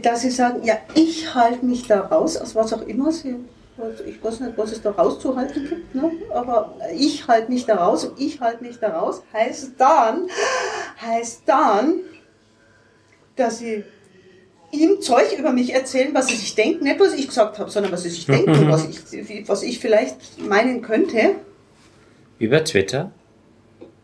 dass 0.02 0.22
sie 0.22 0.30
sagen, 0.30 0.62
ja, 0.64 0.74
ich 0.94 1.34
halte 1.34 1.64
mich 1.64 1.86
da 1.86 2.00
raus, 2.00 2.36
aus 2.36 2.54
was 2.54 2.72
auch 2.72 2.82
immer 2.82 3.12
sie, 3.12 3.36
also 3.78 4.04
ich 4.04 4.22
weiß 4.22 4.40
nicht, 4.40 4.56
was 4.56 4.72
es 4.72 4.82
da 4.82 4.90
rauszuhalten 4.90 5.68
gibt, 5.68 5.94
ne? 5.94 6.10
aber 6.32 6.76
ich 6.96 7.26
halte 7.28 7.50
mich 7.50 7.66
da 7.66 7.76
raus 7.76 8.04
und 8.04 8.20
ich 8.20 8.40
halte 8.40 8.64
mich 8.64 8.78
da 8.78 8.98
raus, 8.98 9.22
heißt 9.32 9.72
dann, 9.78 10.28
heißt 11.00 11.42
dann, 11.46 12.00
dass 13.36 13.58
sie 13.58 13.84
ihm 14.72 15.00
Zeug 15.00 15.36
über 15.38 15.52
mich 15.52 15.72
erzählen, 15.72 16.14
was 16.14 16.28
sie 16.28 16.36
sich 16.36 16.54
denken, 16.54 16.84
nicht 16.84 16.98
was 16.98 17.14
ich 17.14 17.28
gesagt 17.28 17.58
habe, 17.58 17.70
sondern 17.70 17.92
was 17.92 18.02
sie 18.02 18.10
sich 18.10 18.26
denken 18.26 18.68
was 18.68 18.88
ich, 18.88 19.48
was 19.48 19.62
ich 19.62 19.78
vielleicht 19.78 20.40
meinen 20.40 20.82
könnte, 20.82 21.36
Über 22.38 22.62
Twitter? 22.64 23.12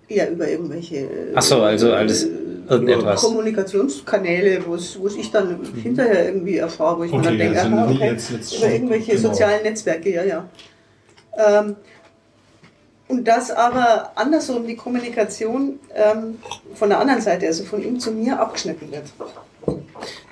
ja, 0.09 0.27
über 0.29 0.49
irgendwelche 0.49 1.09
Ach 1.35 1.43
so, 1.43 1.63
also 1.63 1.93
alles 1.93 2.29
irgendetwas. 2.69 3.21
Kommunikationskanäle, 3.23 4.65
wo 4.67 4.77
ich 5.09 5.31
dann 5.31 5.59
hinterher 5.83 6.27
irgendwie 6.27 6.57
erfahre, 6.59 6.99
wo 7.01 7.05
ich 7.05 7.13
mir 7.13 7.19
Okay, 7.19 7.27
dann 7.29 7.39
denke, 7.39 7.61
also 7.61 7.77
aha, 7.77 7.91
okay, 7.91 8.07
jetzt- 8.11 8.31
jetzt 8.31 8.57
über 8.59 8.71
irgendwelche 8.71 9.17
genau. 9.17 9.29
sozialen 9.29 9.63
Netzwerke, 9.63 10.11
ja, 10.13 10.25
ja. 10.25 10.49
Ähm, 11.37 11.77
und 13.09 13.27
dass 13.29 13.51
aber 13.51 14.13
andersrum 14.15 14.67
die 14.67 14.77
Kommunikation 14.77 15.79
ähm, 15.95 16.39
von 16.75 16.89
der 16.89 16.99
anderen 17.01 17.21
Seite, 17.21 17.47
also 17.47 17.65
von 17.65 17.83
ihm 17.83 17.99
zu 18.01 18.11
mir, 18.13 18.39
abgeschnitten 18.41 18.91
wird. 18.91 19.05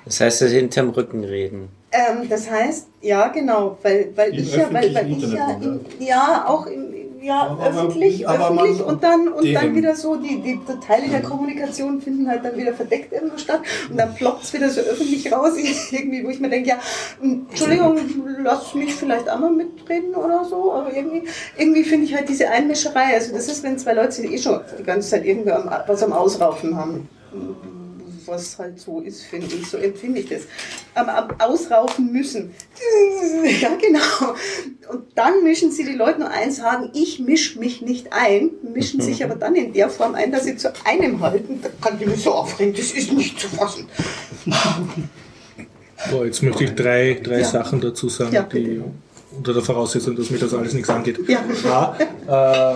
Das 0.05 0.19
heißt, 0.19 0.41
das 0.41 0.51
hinterm 0.51 0.89
Rücken 0.89 1.23
reden. 1.23 1.69
Ähm, 1.91 2.27
das 2.29 2.49
heißt, 2.49 2.87
ja, 3.01 3.27
genau, 3.27 3.77
weil, 3.83 4.09
weil 4.15 4.29
Im 4.33 4.39
ich 4.43 4.55
ja, 4.55 4.67
weil, 4.71 4.93
weil 4.95 5.11
ich 5.11 5.31
ja, 5.31 5.57
im, 5.61 5.79
ja, 5.99 6.45
auch 6.47 6.65
im, 6.65 6.90
ja, 7.21 7.47
Aber- 7.47 7.67
öffentlich, 7.67 8.25
man- 8.25 8.41
öffentlich 8.41 8.83
und 8.83 9.03
dann, 9.03 9.27
und 9.27 9.53
dann 9.53 9.75
wieder 9.75 9.95
so, 9.95 10.15
die, 10.15 10.41
die 10.41 10.59
Teile 10.85 11.07
der 11.07 11.21
Kommunikation 11.21 12.01
finden 12.01 12.27
halt 12.27 12.43
dann 12.43 12.57
wieder 12.57 12.73
verdeckt 12.73 13.13
irgendwo 13.13 13.37
statt 13.37 13.61
und 13.89 13.97
dann 13.97 14.15
ploppt 14.15 14.43
es 14.43 14.53
wieder 14.53 14.69
so 14.69 14.81
öffentlich 14.81 15.31
raus, 15.31 15.51
irgendwie, 15.91 16.25
wo 16.25 16.29
ich 16.29 16.39
mir 16.39 16.49
denke, 16.49 16.69
ja, 16.69 16.79
Entschuldigung, 17.21 17.97
lass 18.43 18.73
mich 18.73 18.93
vielleicht 18.95 19.29
auch 19.29 19.39
mal 19.39 19.51
mitreden 19.51 20.15
oder 20.15 20.43
so, 20.45 20.73
aber 20.73 20.95
irgendwie, 20.95 21.23
irgendwie 21.57 21.83
finde 21.83 22.05
ich 22.05 22.15
halt 22.15 22.27
diese 22.27 22.49
Einmischerei, 22.49 23.13
also 23.13 23.33
das 23.33 23.47
ist, 23.47 23.63
wenn 23.63 23.77
zwei 23.77 23.93
Leute 23.93 24.11
sich 24.13 24.31
eh 24.31 24.37
schon 24.37 24.59
die 24.79 24.83
ganze 24.83 25.09
Zeit 25.09 25.25
irgendwie 25.25 25.51
am, 25.51 25.69
was 25.87 26.01
am 26.03 26.13
Ausraufen 26.13 26.75
haben 26.75 27.07
was 28.31 28.57
halt 28.57 28.79
so 28.79 29.01
ist, 29.01 29.23
finde 29.23 29.47
ich. 29.47 29.67
So 29.67 29.77
empfinde 29.77 30.21
ich 30.21 30.29
das. 30.29 30.43
Am, 30.95 31.09
am 31.09 31.27
Ausraufen 31.39 32.11
müssen. 32.11 32.51
Ja, 33.61 33.69
genau. 33.75 34.33
Und 34.91 35.03
dann 35.15 35.43
mischen 35.43 35.71
sie 35.71 35.83
die 35.83 35.93
Leute 35.93 36.19
nur 36.19 36.29
ein, 36.29 36.51
sagen, 36.51 36.89
ich 36.93 37.19
mische 37.19 37.59
mich 37.59 37.81
nicht 37.81 38.07
ein, 38.11 38.51
mischen 38.73 39.01
sich 39.01 39.23
aber 39.23 39.35
dann 39.35 39.55
in 39.55 39.73
der 39.73 39.89
Form 39.89 40.15
ein, 40.15 40.31
dass 40.31 40.45
sie 40.45 40.55
zu 40.55 40.71
einem 40.85 41.21
halten. 41.21 41.59
Da 41.61 41.69
kann 41.81 41.99
ich 41.99 42.07
mich 42.07 42.23
so 42.23 42.31
aufregen, 42.33 42.73
das 42.73 42.91
ist 42.91 43.11
nicht 43.13 43.39
zu 43.39 43.47
fassen. 43.49 43.87
Boah, 46.09 46.25
jetzt 46.25 46.41
möchte 46.41 46.63
ich 46.63 46.75
drei, 46.75 47.19
drei 47.21 47.39
Ja. 47.39 47.45
Sachen 47.45 47.81
dazu 47.81 48.09
sagen, 48.09 48.33
Ja, 48.33 48.43
die 48.43 48.81
unter 49.35 49.53
der 49.53 49.61
Voraussetzung, 49.61 50.15
dass 50.15 50.29
mich 50.29 50.39
das 50.39 50.53
alles 50.53 50.73
nichts 50.73 50.89
angeht. 50.89 51.19
Ja. 51.27 51.95
A, 52.27 52.75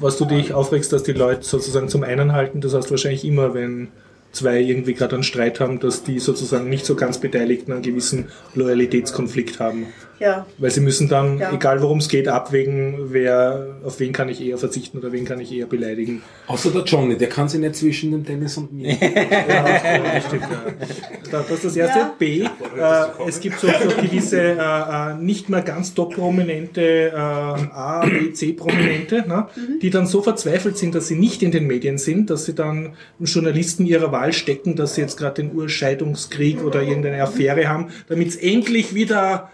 was 0.00 0.16
du 0.18 0.24
dich 0.26 0.52
aufregst, 0.52 0.92
dass 0.92 1.02
die 1.02 1.12
Leute 1.12 1.44
sozusagen 1.44 1.88
zum 1.88 2.02
einen 2.02 2.32
halten, 2.32 2.60
das 2.60 2.74
heißt 2.74 2.90
wahrscheinlich 2.90 3.24
immer, 3.24 3.54
wenn 3.54 3.88
zwei 4.32 4.60
irgendwie 4.60 4.94
gerade 4.94 5.14
einen 5.16 5.24
Streit 5.24 5.60
haben, 5.60 5.80
dass 5.80 6.04
die 6.04 6.18
sozusagen 6.18 6.68
nicht 6.68 6.86
so 6.86 6.94
ganz 6.94 7.18
Beteiligten 7.18 7.72
einen 7.72 7.82
gewissen 7.82 8.28
Loyalitätskonflikt 8.54 9.60
haben. 9.60 9.86
Ja. 10.20 10.46
Weil 10.58 10.70
sie 10.70 10.80
müssen 10.80 11.08
dann, 11.08 11.38
Ja. 11.38 11.52
egal 11.52 11.80
worum 11.82 11.98
es 11.98 12.08
geht, 12.08 12.28
abwägen, 12.28 12.96
wer, 13.12 13.76
auf 13.84 14.00
wen 14.00 14.12
kann 14.12 14.28
ich 14.28 14.40
eher 14.44 14.58
verzichten 14.58 14.98
oder 14.98 15.12
wen 15.12 15.24
kann 15.24 15.40
ich 15.40 15.52
eher 15.52 15.66
beleidigen. 15.66 16.22
Außer 16.46 16.70
der 16.70 16.82
Johnny, 16.82 17.16
der 17.16 17.28
kann 17.28 17.48
sich 17.48 17.60
nicht 17.60 17.76
zwischen 17.76 18.10
dem 18.12 18.24
Dennis 18.24 18.56
und 18.56 18.72
mir. 18.72 18.88
Ja, 19.48 19.94
richtig, 20.14 20.40
ja. 20.42 20.72
Da- 21.30 21.38
Das 21.42 21.50
ist 21.50 21.64
das 21.66 21.76
erste. 21.76 21.98
Ja. 21.98 22.14
B, 22.18 22.42
äh, 22.42 22.48
es 23.28 23.40
gibt 23.40 23.58
so, 23.60 23.66
so 23.68 23.88
gewisse 24.02 24.40
äh, 24.40 24.54
äh, 24.56 25.14
nicht 25.20 25.48
mehr 25.48 25.62
ganz 25.62 25.94
top 25.94 26.14
prominente 26.14 26.80
äh, 27.12 27.16
A, 27.16 28.04
B, 28.06 28.32
C 28.32 28.52
Prominente, 28.52 29.24
ne, 29.28 29.46
die 29.82 29.90
dann 29.90 30.06
so 30.06 30.22
verzweifelt 30.22 30.78
sind, 30.78 30.94
dass 30.94 31.08
sie 31.08 31.16
nicht 31.16 31.42
in 31.42 31.50
den 31.50 31.66
Medien 31.66 31.98
sind, 31.98 32.30
dass 32.30 32.44
sie 32.44 32.54
dann 32.54 32.94
Journalisten 33.20 33.84
ihrer 33.86 34.10
Wahl 34.12 34.32
stecken, 34.32 34.74
dass 34.76 34.94
sie 34.94 35.02
jetzt 35.02 35.16
gerade 35.16 35.42
den 35.42 35.54
Urscheidungskrieg 35.54 36.62
oder 36.64 36.82
irgendeine 36.82 37.22
Affäre 37.22 37.68
haben, 37.68 37.88
damit 38.08 38.28
es 38.28 38.36
endlich 38.36 38.94
wieder 38.94 39.50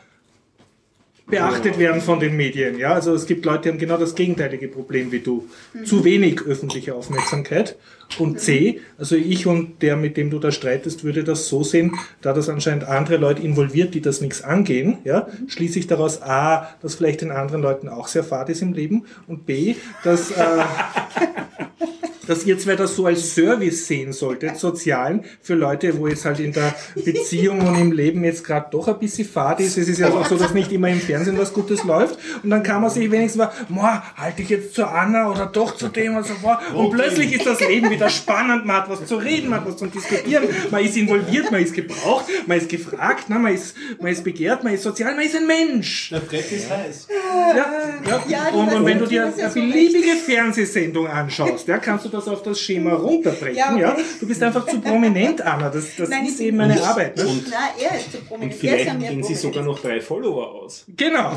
beachtet 1.26 1.78
werden 1.78 2.00
von 2.00 2.20
den 2.20 2.36
Medien. 2.36 2.78
Ja, 2.78 2.92
also 2.92 3.14
es 3.14 3.26
gibt 3.26 3.44
Leute, 3.44 3.62
die 3.62 3.68
haben 3.70 3.78
genau 3.78 3.96
das 3.96 4.14
gegenteilige 4.14 4.68
Problem 4.68 5.10
wie 5.12 5.20
du. 5.20 5.48
Zu 5.84 6.04
wenig 6.04 6.42
öffentliche 6.42 6.94
Aufmerksamkeit. 6.94 7.76
Und 8.18 8.40
C, 8.40 8.80
also 8.98 9.16
ich 9.16 9.46
und 9.46 9.82
der, 9.82 9.96
mit 9.96 10.16
dem 10.16 10.30
du 10.30 10.38
da 10.38 10.52
streitest, 10.52 11.04
würde 11.04 11.24
das 11.24 11.48
so 11.48 11.62
sehen, 11.62 11.96
da 12.20 12.32
das 12.32 12.48
anscheinend 12.48 12.84
andere 12.84 13.16
Leute 13.16 13.42
involviert, 13.42 13.94
die 13.94 14.00
das 14.00 14.20
nichts 14.20 14.42
angehen, 14.42 14.98
ja, 15.04 15.28
schließe 15.48 15.78
ich 15.78 15.86
daraus 15.86 16.22
A, 16.22 16.68
dass 16.82 16.94
vielleicht 16.94 17.22
den 17.22 17.30
anderen 17.30 17.62
Leuten 17.62 17.88
auch 17.88 18.08
sehr 18.08 18.24
fad 18.24 18.48
ist 18.48 18.62
im 18.62 18.72
Leben 18.72 19.04
und 19.26 19.46
B, 19.46 19.74
dass, 20.04 20.30
äh, 20.30 20.34
dass 22.26 22.44
ihr 22.46 22.58
zwei 22.58 22.76
das 22.76 22.96
so 22.96 23.06
als 23.06 23.34
Service 23.34 23.86
sehen 23.86 24.12
solltet, 24.12 24.56
sozialen, 24.56 25.24
für 25.40 25.54
Leute, 25.54 25.98
wo 25.98 26.06
jetzt 26.08 26.24
halt 26.24 26.40
in 26.40 26.52
der 26.52 26.74
Beziehung 26.94 27.60
und 27.60 27.78
im 27.78 27.92
Leben 27.92 28.24
jetzt 28.24 28.44
gerade 28.44 28.68
doch 28.70 28.88
ein 28.88 28.98
bisschen 28.98 29.26
fad 29.28 29.60
ist. 29.60 29.76
Es 29.76 29.88
ist 29.88 29.98
ja 29.98 30.10
auch 30.10 30.26
so, 30.26 30.36
dass 30.36 30.54
nicht 30.54 30.72
immer 30.72 30.88
im 30.88 31.00
Fernsehen 31.00 31.38
was 31.38 31.52
Gutes 31.52 31.84
läuft. 31.84 32.18
Und 32.42 32.50
dann 32.50 32.62
kann 32.62 32.82
man 32.82 32.90
sich 32.90 33.10
wenigstens 33.10 33.46
mal, 33.68 34.02
halte 34.16 34.42
ich 34.42 34.48
jetzt 34.48 34.74
zu 34.74 34.86
Anna 34.86 35.30
oder 35.30 35.46
doch 35.46 35.76
zu 35.76 35.88
dem 35.88 36.16
und 36.16 36.26
so 36.26 36.34
fort. 36.34 36.60
Und 36.74 36.90
plötzlich 36.90 37.32
ist 37.34 37.46
das 37.46 37.60
Leben 37.60 37.90
wieder 37.94 38.08
spannend, 38.10 38.64
man 38.66 38.76
hat 38.76 38.88
was 38.90 39.06
zu 39.06 39.16
reden, 39.16 39.48
man 39.50 39.60
hat 39.60 39.68
was 39.68 39.76
zu 39.76 39.86
diskutieren, 39.86 40.44
man 40.70 40.84
ist 40.84 40.96
involviert, 40.96 41.50
man 41.50 41.62
ist 41.62 41.74
gebraucht, 41.74 42.26
man 42.46 42.58
ist 42.58 42.68
gefragt, 42.68 43.28
ne, 43.30 43.38
man, 43.38 43.54
ist, 43.54 43.74
man 44.00 44.12
ist 44.12 44.24
begehrt, 44.24 44.62
man 44.64 44.74
ist 44.74 44.82
sozial, 44.82 45.14
man 45.14 45.24
ist 45.24 45.36
ein 45.36 45.46
Mensch. 45.46 46.10
Der 46.10 46.20
Dreck 46.20 46.50
ist 46.52 46.70
heiß. 46.70 47.08
Ja, 47.10 47.56
ja. 47.56 48.24
Ja, 48.28 48.48
und, 48.52 48.72
und 48.72 48.86
wenn 48.86 48.98
du 48.98 49.06
dir 49.06 49.22
ja 49.22 49.32
eine 49.32 49.48
so 49.48 49.54
beliebige 49.54 50.16
Fernsehsendung 50.16 51.06
anschaust, 51.08 51.66
ja, 51.68 51.78
kannst 51.78 52.04
du 52.04 52.08
das 52.08 52.26
auf 52.28 52.42
das 52.42 52.60
Schema 52.60 52.92
runterbrechen. 52.94 53.56
Ja, 53.56 53.76
Ja, 53.76 53.92
okay. 53.92 54.04
Du 54.20 54.26
bist 54.26 54.42
einfach 54.42 54.66
zu 54.66 54.80
prominent, 54.80 55.40
Anna. 55.42 55.68
Das, 55.70 55.84
das 55.96 56.08
Nein, 56.08 56.26
ist 56.26 56.40
eben 56.40 56.56
meine 56.58 56.82
Arbeit. 56.82 57.16
Ne? 57.16 57.24
Ich, 57.24 57.44
na, 57.50 57.56
er 57.82 57.98
ist 57.98 58.12
zu 58.12 58.18
Und 58.18 58.28
prominent. 58.28 58.64
Er 58.64 58.78
ist 58.78 58.86
ja 58.86 58.92
vielleicht 58.94 59.10
gehen 59.10 59.22
sie 59.22 59.34
sogar 59.34 59.62
noch 59.64 59.78
drei 59.78 60.00
Follower 60.00 60.52
aus. 60.62 60.84
Genau. 60.96 61.32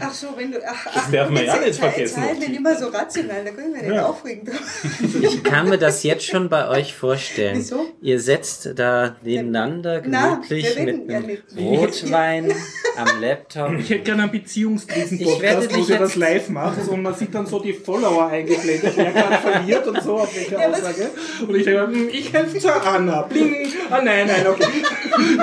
Ach 0.00 0.12
so, 0.14 0.28
wenn 0.36 0.52
du. 0.52 0.58
Ach, 0.66 0.84
Das 0.94 1.10
darf 1.10 1.30
man 1.30 1.44
ja 1.44 1.56
nicht 1.58 1.78
vergessen. 1.78 2.22
Halt 2.22 2.38
nicht 2.38 2.54
immer 2.56 2.76
so 2.76 2.88
rational, 2.88 3.44
da 3.44 3.50
können 3.50 3.74
wir 3.74 3.82
nicht 3.82 3.94
Ja. 3.94 4.06
aufregen. 4.06 4.48
Ich 5.22 5.42
kann 5.42 5.68
mir 5.68 5.78
das 5.78 6.02
jetzt 6.02 6.26
schon 6.26 6.48
bei 6.48 6.68
euch 6.68 6.94
vorstellen. 6.94 7.58
Wieso? 7.58 7.86
Ihr 8.02 8.20
setzt 8.20 8.70
da 8.76 9.16
nebeneinander 9.22 10.02
Na, 10.06 10.34
gemütlich 10.34 10.64
wir 10.64 10.76
reden 10.76 10.98
mit 11.06 11.10
ja 11.10 11.16
einem 11.18 11.26
nicht. 11.26 11.42
Rotwein 11.58 12.52
am 12.96 13.20
Laptop. 13.20 13.72
Ich 13.78 13.90
hätte 13.90 14.02
gerne 14.04 14.22
einen 14.24 14.32
Beziehungskrisen-Podcast, 14.32 15.74
wo 15.74 15.84
ihr 15.84 15.98
das 15.98 16.16
live 16.16 16.48
macht 16.50 16.86
und 16.88 17.02
man 17.02 17.14
sieht 17.14 17.34
dann 17.34 17.46
so 17.46 17.58
die 17.60 17.72
Follower 17.72 18.26
eingeblendet, 18.26 18.92
wer 18.96 19.12
gerade 19.12 19.38
verliert 19.38 19.86
und 19.86 20.02
so, 20.02 20.18
auf 20.18 20.34
welche 20.34 20.54
Ja, 20.54 20.68
Aussage. 20.70 21.10
Und 21.46 21.54
ich 21.56 21.64
denke, 21.64 21.86
hm, 21.86 22.08
ich 22.10 22.32
helfe 22.32 22.58
zur 22.58 22.74
Anna. 22.86 23.22
Bling. 23.22 23.54
Ah, 23.90 24.00
nein, 24.02 24.26
nein, 24.26 24.46
okay. 24.46 24.66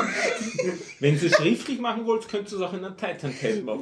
Wenn 0.99 1.17
Sie 1.17 1.25
es 1.27 1.33
schriftlich 1.35 1.79
machen 1.79 2.05
wollt, 2.05 2.27
könnt 2.29 2.51
ihr 2.51 2.57
es 2.57 2.61
auch 2.63 2.73
in 2.73 2.85
einem 2.85 2.95
Titan-Tab 2.95 3.63
machen. 3.65 3.81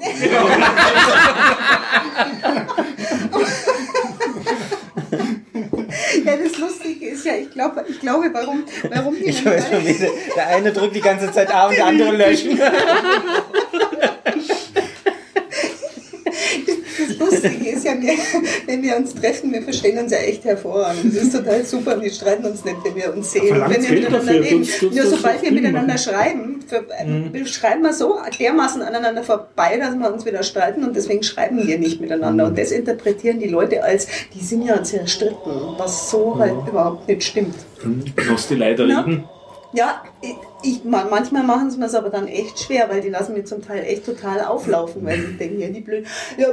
Ja, 6.30 6.38
das 6.38 6.58
Lustige 6.60 7.10
ist 7.10 7.26
ja, 7.26 7.34
ich 7.36 7.50
glaube, 7.52 7.84
ich 7.88 8.00
glaube, 8.00 8.30
warum, 8.32 8.64
warum 8.90 9.16
die 9.16 9.26
Ich 9.26 9.44
weiß 9.44 9.70
schon 9.70 9.86
wieder, 9.86 10.10
der 10.36 10.48
eine 10.48 10.72
drückt 10.72 10.96
die 10.96 11.02
ganze 11.02 11.32
Zeit 11.32 11.54
A 11.54 11.68
und 11.68 11.76
der 11.76 11.88
andere 11.88 12.16
löschen. 12.16 12.60
Das 17.08 17.18
Lustige 17.18 17.70
ist 17.70 17.86
ja, 17.86 17.94
wenn 18.66 18.84
wir 18.84 18.98
uns 18.98 19.16
treffen, 19.16 19.52
wir 19.52 19.64
verstehen 19.64 19.98
uns 19.98 20.12
ja 20.12 20.20
echt 20.20 20.46
hervorragend. 20.46 21.16
Das 21.16 21.24
ist 21.24 21.34
total 21.34 21.66
super 21.66 21.96
und 21.96 22.04
wir 22.04 22.12
streiten 22.12 22.46
uns 22.46 22.64
nicht, 22.64 22.78
wenn 22.84 22.96
wir 22.96 23.14
uns 23.14 23.32
sehen. 23.32 23.62
Wenn 23.68 23.84
wir 23.84 23.92
miteinander 23.92 24.34
reden. 24.34 24.68
Nur 24.82 25.06
sobald 25.06 25.42
wir 25.42 25.52
miteinander 25.52 25.98
schreiben, 25.98 26.49
für, 26.70 26.86
wir 27.34 27.46
schreiben 27.48 27.82
wir 27.84 27.94
so 27.94 28.18
dermaßen 28.40 28.82
aneinander 28.82 29.24
vorbei, 29.24 29.78
dass 29.78 29.96
wir 29.96 30.14
uns 30.14 30.26
wieder 30.26 30.44
streiten 30.44 30.84
und 30.84 30.96
deswegen 30.96 31.24
schreiben 31.24 31.66
wir 31.68 31.78
nicht 31.80 32.00
miteinander. 32.00 32.46
Und 32.46 32.58
das 32.58 32.72
interpretieren 32.72 33.40
die 33.40 33.48
Leute 33.50 33.84
als, 33.84 34.08
die 34.34 34.44
sind 34.44 34.62
ja 34.64 34.82
zerstritten, 34.84 35.52
was 35.78 36.10
so 36.12 36.38
halt 36.38 36.54
überhaupt 36.68 37.08
nicht 37.08 37.24
stimmt. 37.24 37.56
Lass 38.30 38.48
die 38.48 38.56
leider 38.56 38.86
Ja. 38.86 39.02
reden. 39.02 39.28
Ja, 39.72 40.02
ich, 40.22 40.36
ich, 40.64 40.84
ma- 40.84 41.06
manchmal 41.10 41.44
machen 41.44 41.70
sie 41.70 41.78
mir 41.78 41.86
es 41.86 41.94
aber 41.94 42.10
dann 42.10 42.28
echt 42.28 42.58
schwer, 42.60 42.90
weil 42.90 43.02
die 43.02 43.10
lassen 43.10 43.34
mir 43.34 43.44
zum 43.46 43.64
Teil 43.64 43.84
echt 43.84 44.04
total 44.04 44.44
auflaufen, 44.44 45.06
weil 45.06 45.20
sie 45.20 45.34
denken, 45.38 45.60
ja, 45.60 45.68
die 45.68 45.82
blöd. 45.82 46.08
Ja, 46.38 46.48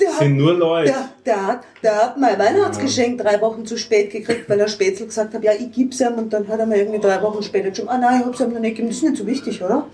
der 0.00 0.12
hat, 0.12 0.18
Sind 0.18 0.36
nur 0.36 0.54
Leute. 0.54 0.92
der, 0.92 1.08
der, 1.24 1.46
hat, 1.46 1.64
der 1.82 1.96
hat 1.96 2.18
mein 2.18 2.38
Weihnachtsgeschenk 2.38 3.20
drei 3.20 3.40
Wochen 3.40 3.66
zu 3.66 3.76
spät 3.76 4.10
gekriegt, 4.10 4.48
weil 4.48 4.60
er 4.60 4.68
Spätzl 4.68 5.06
gesagt 5.06 5.34
hat, 5.34 5.42
ja, 5.42 5.52
ich 5.52 5.72
gib's 5.72 6.00
ihm 6.00 6.14
und 6.14 6.32
dann 6.32 6.46
hat 6.48 6.58
er 6.58 6.66
mir 6.66 6.78
irgendwie 6.78 7.00
drei 7.00 7.20
Wochen 7.22 7.42
später 7.42 7.74
schon, 7.74 7.88
ah 7.88 7.98
nein, 7.98 8.20
ich 8.20 8.26
hab's 8.26 8.40
ihm 8.40 8.52
noch 8.52 8.60
nicht 8.60 8.76
gegeben, 8.76 8.88
das 8.88 8.98
ist 8.98 9.02
nicht 9.02 9.16
so 9.16 9.26
wichtig, 9.26 9.62
oder? 9.62 9.86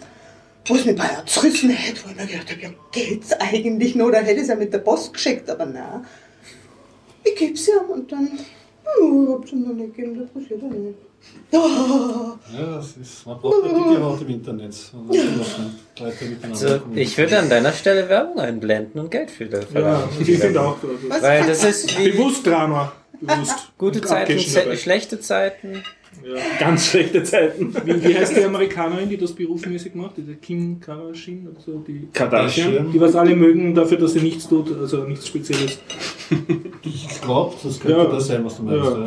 Wo 0.67 0.75
es 0.75 0.85
mir 0.85 0.95
bei 0.95 1.09
zerrissen 1.27 1.71
hätte, 1.71 2.05
wo 2.05 2.11
ich 2.11 2.17
mir 2.17 2.27
gedacht 2.27 2.51
habe, 2.51 2.61
ja, 2.63 2.69
geht's 2.93 3.33
eigentlich 3.33 3.95
noch, 3.95 4.11
dann 4.11 4.25
hätte 4.25 4.37
ich 4.37 4.43
es 4.43 4.49
ja 4.49 4.55
mit 4.55 4.73
der 4.73 4.79
Post 4.79 5.13
geschickt, 5.13 5.49
aber 5.51 5.67
nein. 5.67 6.05
Ich 7.25 7.37
geb's 7.37 7.69
ihm 7.69 7.91
und 7.91 8.11
dann, 8.11 8.39
oh, 9.01 9.25
ich 9.25 9.35
hab's 9.35 9.53
ihm 9.53 9.63
noch 9.63 9.75
nicht 9.75 9.95
gegeben, 9.97 10.19
das 10.19 10.31
passiert 10.31 10.63
ja 10.63 10.69
nicht. 10.69 11.12
Ja, 11.53 12.77
das 12.77 12.97
ist, 12.97 13.27
man 13.27 13.39
braucht 13.39 13.63
eine 13.65 13.75
dicke 13.75 14.03
Haut 14.03 14.21
im 14.23 14.29
Internet. 14.29 14.73
Sind 14.73 14.95
Also, 16.51 16.81
ich 16.95 17.17
würde 17.19 17.39
an 17.39 17.49
deiner 17.51 17.73
Stelle 17.73 18.09
Werbung 18.09 18.39
einblenden 18.41 19.01
und 19.01 19.11
Geld 19.11 19.31
für 19.31 19.47
das 19.47 19.67
Ja, 19.75 20.09
ich 20.19 20.39
finde 20.39 20.61
auch. 20.61 20.77
Was? 21.09 21.23
Weil 21.23 21.47
das 21.47 21.65
ist 21.65 21.99
wie 21.99 22.11
Bewusst 22.11 22.47
Drama. 22.47 22.93
Bewusst. 23.21 23.73
gute 23.79 24.01
Und 24.01 24.09
Zeiten, 24.09 24.39
dabei. 24.55 24.77
schlechte 24.77 25.21
Zeiten. 25.21 25.83
Ganz 26.59 26.87
schlechte 26.87 27.23
Zeiten. 27.23 27.75
Wie, 27.85 28.03
wie 28.05 28.17
heißt 28.19 28.37
die 28.37 28.45
Amerikanerin, 28.45 29.09
die 29.09 29.17
das 29.17 29.33
berufsmäßig 29.33 29.95
macht? 29.95 30.17
Diese 30.19 30.35
Kim 30.35 30.79
Kardashian 30.81 31.49
oder 31.49 31.61
so? 31.61 31.79
Die, 31.87 32.09
Kardashian. 32.13 32.91
die 32.93 33.01
was 33.01 33.15
alle 33.15 33.35
mögen 33.37 33.75
dafür, 33.75 33.99
dass 33.99 34.13
sie 34.15 34.21
nichts 34.21 34.49
tut, 34.49 34.77
also 34.79 35.05
nichts 35.05 35.27
Spezielles. 35.29 35.79
Ich 36.85 37.21
glaube, 37.21 37.55
das 37.63 37.79
könnte 37.79 37.97
Ja. 37.99 38.05
das 38.07 38.27
sein, 38.27 38.45
was 38.45 38.57
du 38.57 38.63
meinst. 38.65 38.85
Ja. 38.85 39.05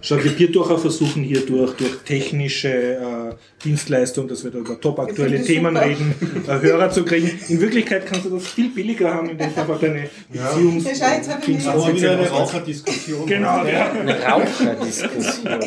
Schau, 0.00 0.22
wir 0.22 0.30
Biertaucher 0.32 0.78
versuchen 0.78 1.22
hier 1.22 1.44
durch, 1.44 1.74
durch 1.74 1.98
technische 2.04 2.68
äh, 2.68 3.34
Dienstleistung, 3.62 4.28
dass 4.28 4.44
wir 4.44 4.50
da 4.50 4.58
über 4.58 4.80
top 4.80 5.00
aktuelle 5.00 5.36
Ich 5.36 5.46
finde 5.46 5.74
Themen 5.74 5.74
super. 5.74 5.86
reden, 5.86 6.14
äh, 6.46 6.60
Hörer 6.60 6.90
zu 6.90 7.04
kriegen. 7.04 7.30
In 7.48 7.60
Wirklichkeit 7.60 8.06
kannst 8.06 8.24
du 8.24 8.30
das 8.30 8.46
viel 8.46 8.70
billiger 8.70 9.12
haben, 9.12 9.28
indem 9.30 9.52
du 9.52 9.60
einfach 9.60 9.80
deine 9.80 10.08
Beziehungs... 10.28 10.84
Ja, 10.98 11.72
Aber 11.72 11.94
wieder 11.94 12.12
eine 12.12 12.30
Raucherdiskussion. 12.30 13.26
Genau, 13.26 13.64
ja. 13.66 13.90
Eine 13.90 14.22
Raucherdiskussion. 14.22 15.58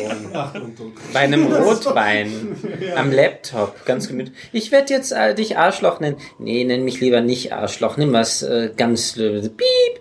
Bei 1.12 1.20
einem 1.20 1.46
Rotwein. 1.46 2.56
Am 2.96 3.12
Laptop. 3.12 3.84
Ganz 3.84 4.08
gemütlich. 4.08 4.36
Ich 4.52 4.72
werde 4.72 4.92
jetzt 4.92 5.12
äh, 5.12 5.34
dich 5.34 5.58
Arschloch 5.58 6.00
nennen. 6.00 6.16
Nee, 6.38 6.64
nenn 6.64 6.84
mich 6.84 7.00
lieber 7.00 7.20
nicht 7.20 7.52
Arschloch. 7.52 7.96
Nimm 7.96 8.12
was 8.12 8.42
äh, 8.42 8.70
ganz... 8.76 9.16
Äh, 9.16 9.48
piep. 9.48 10.00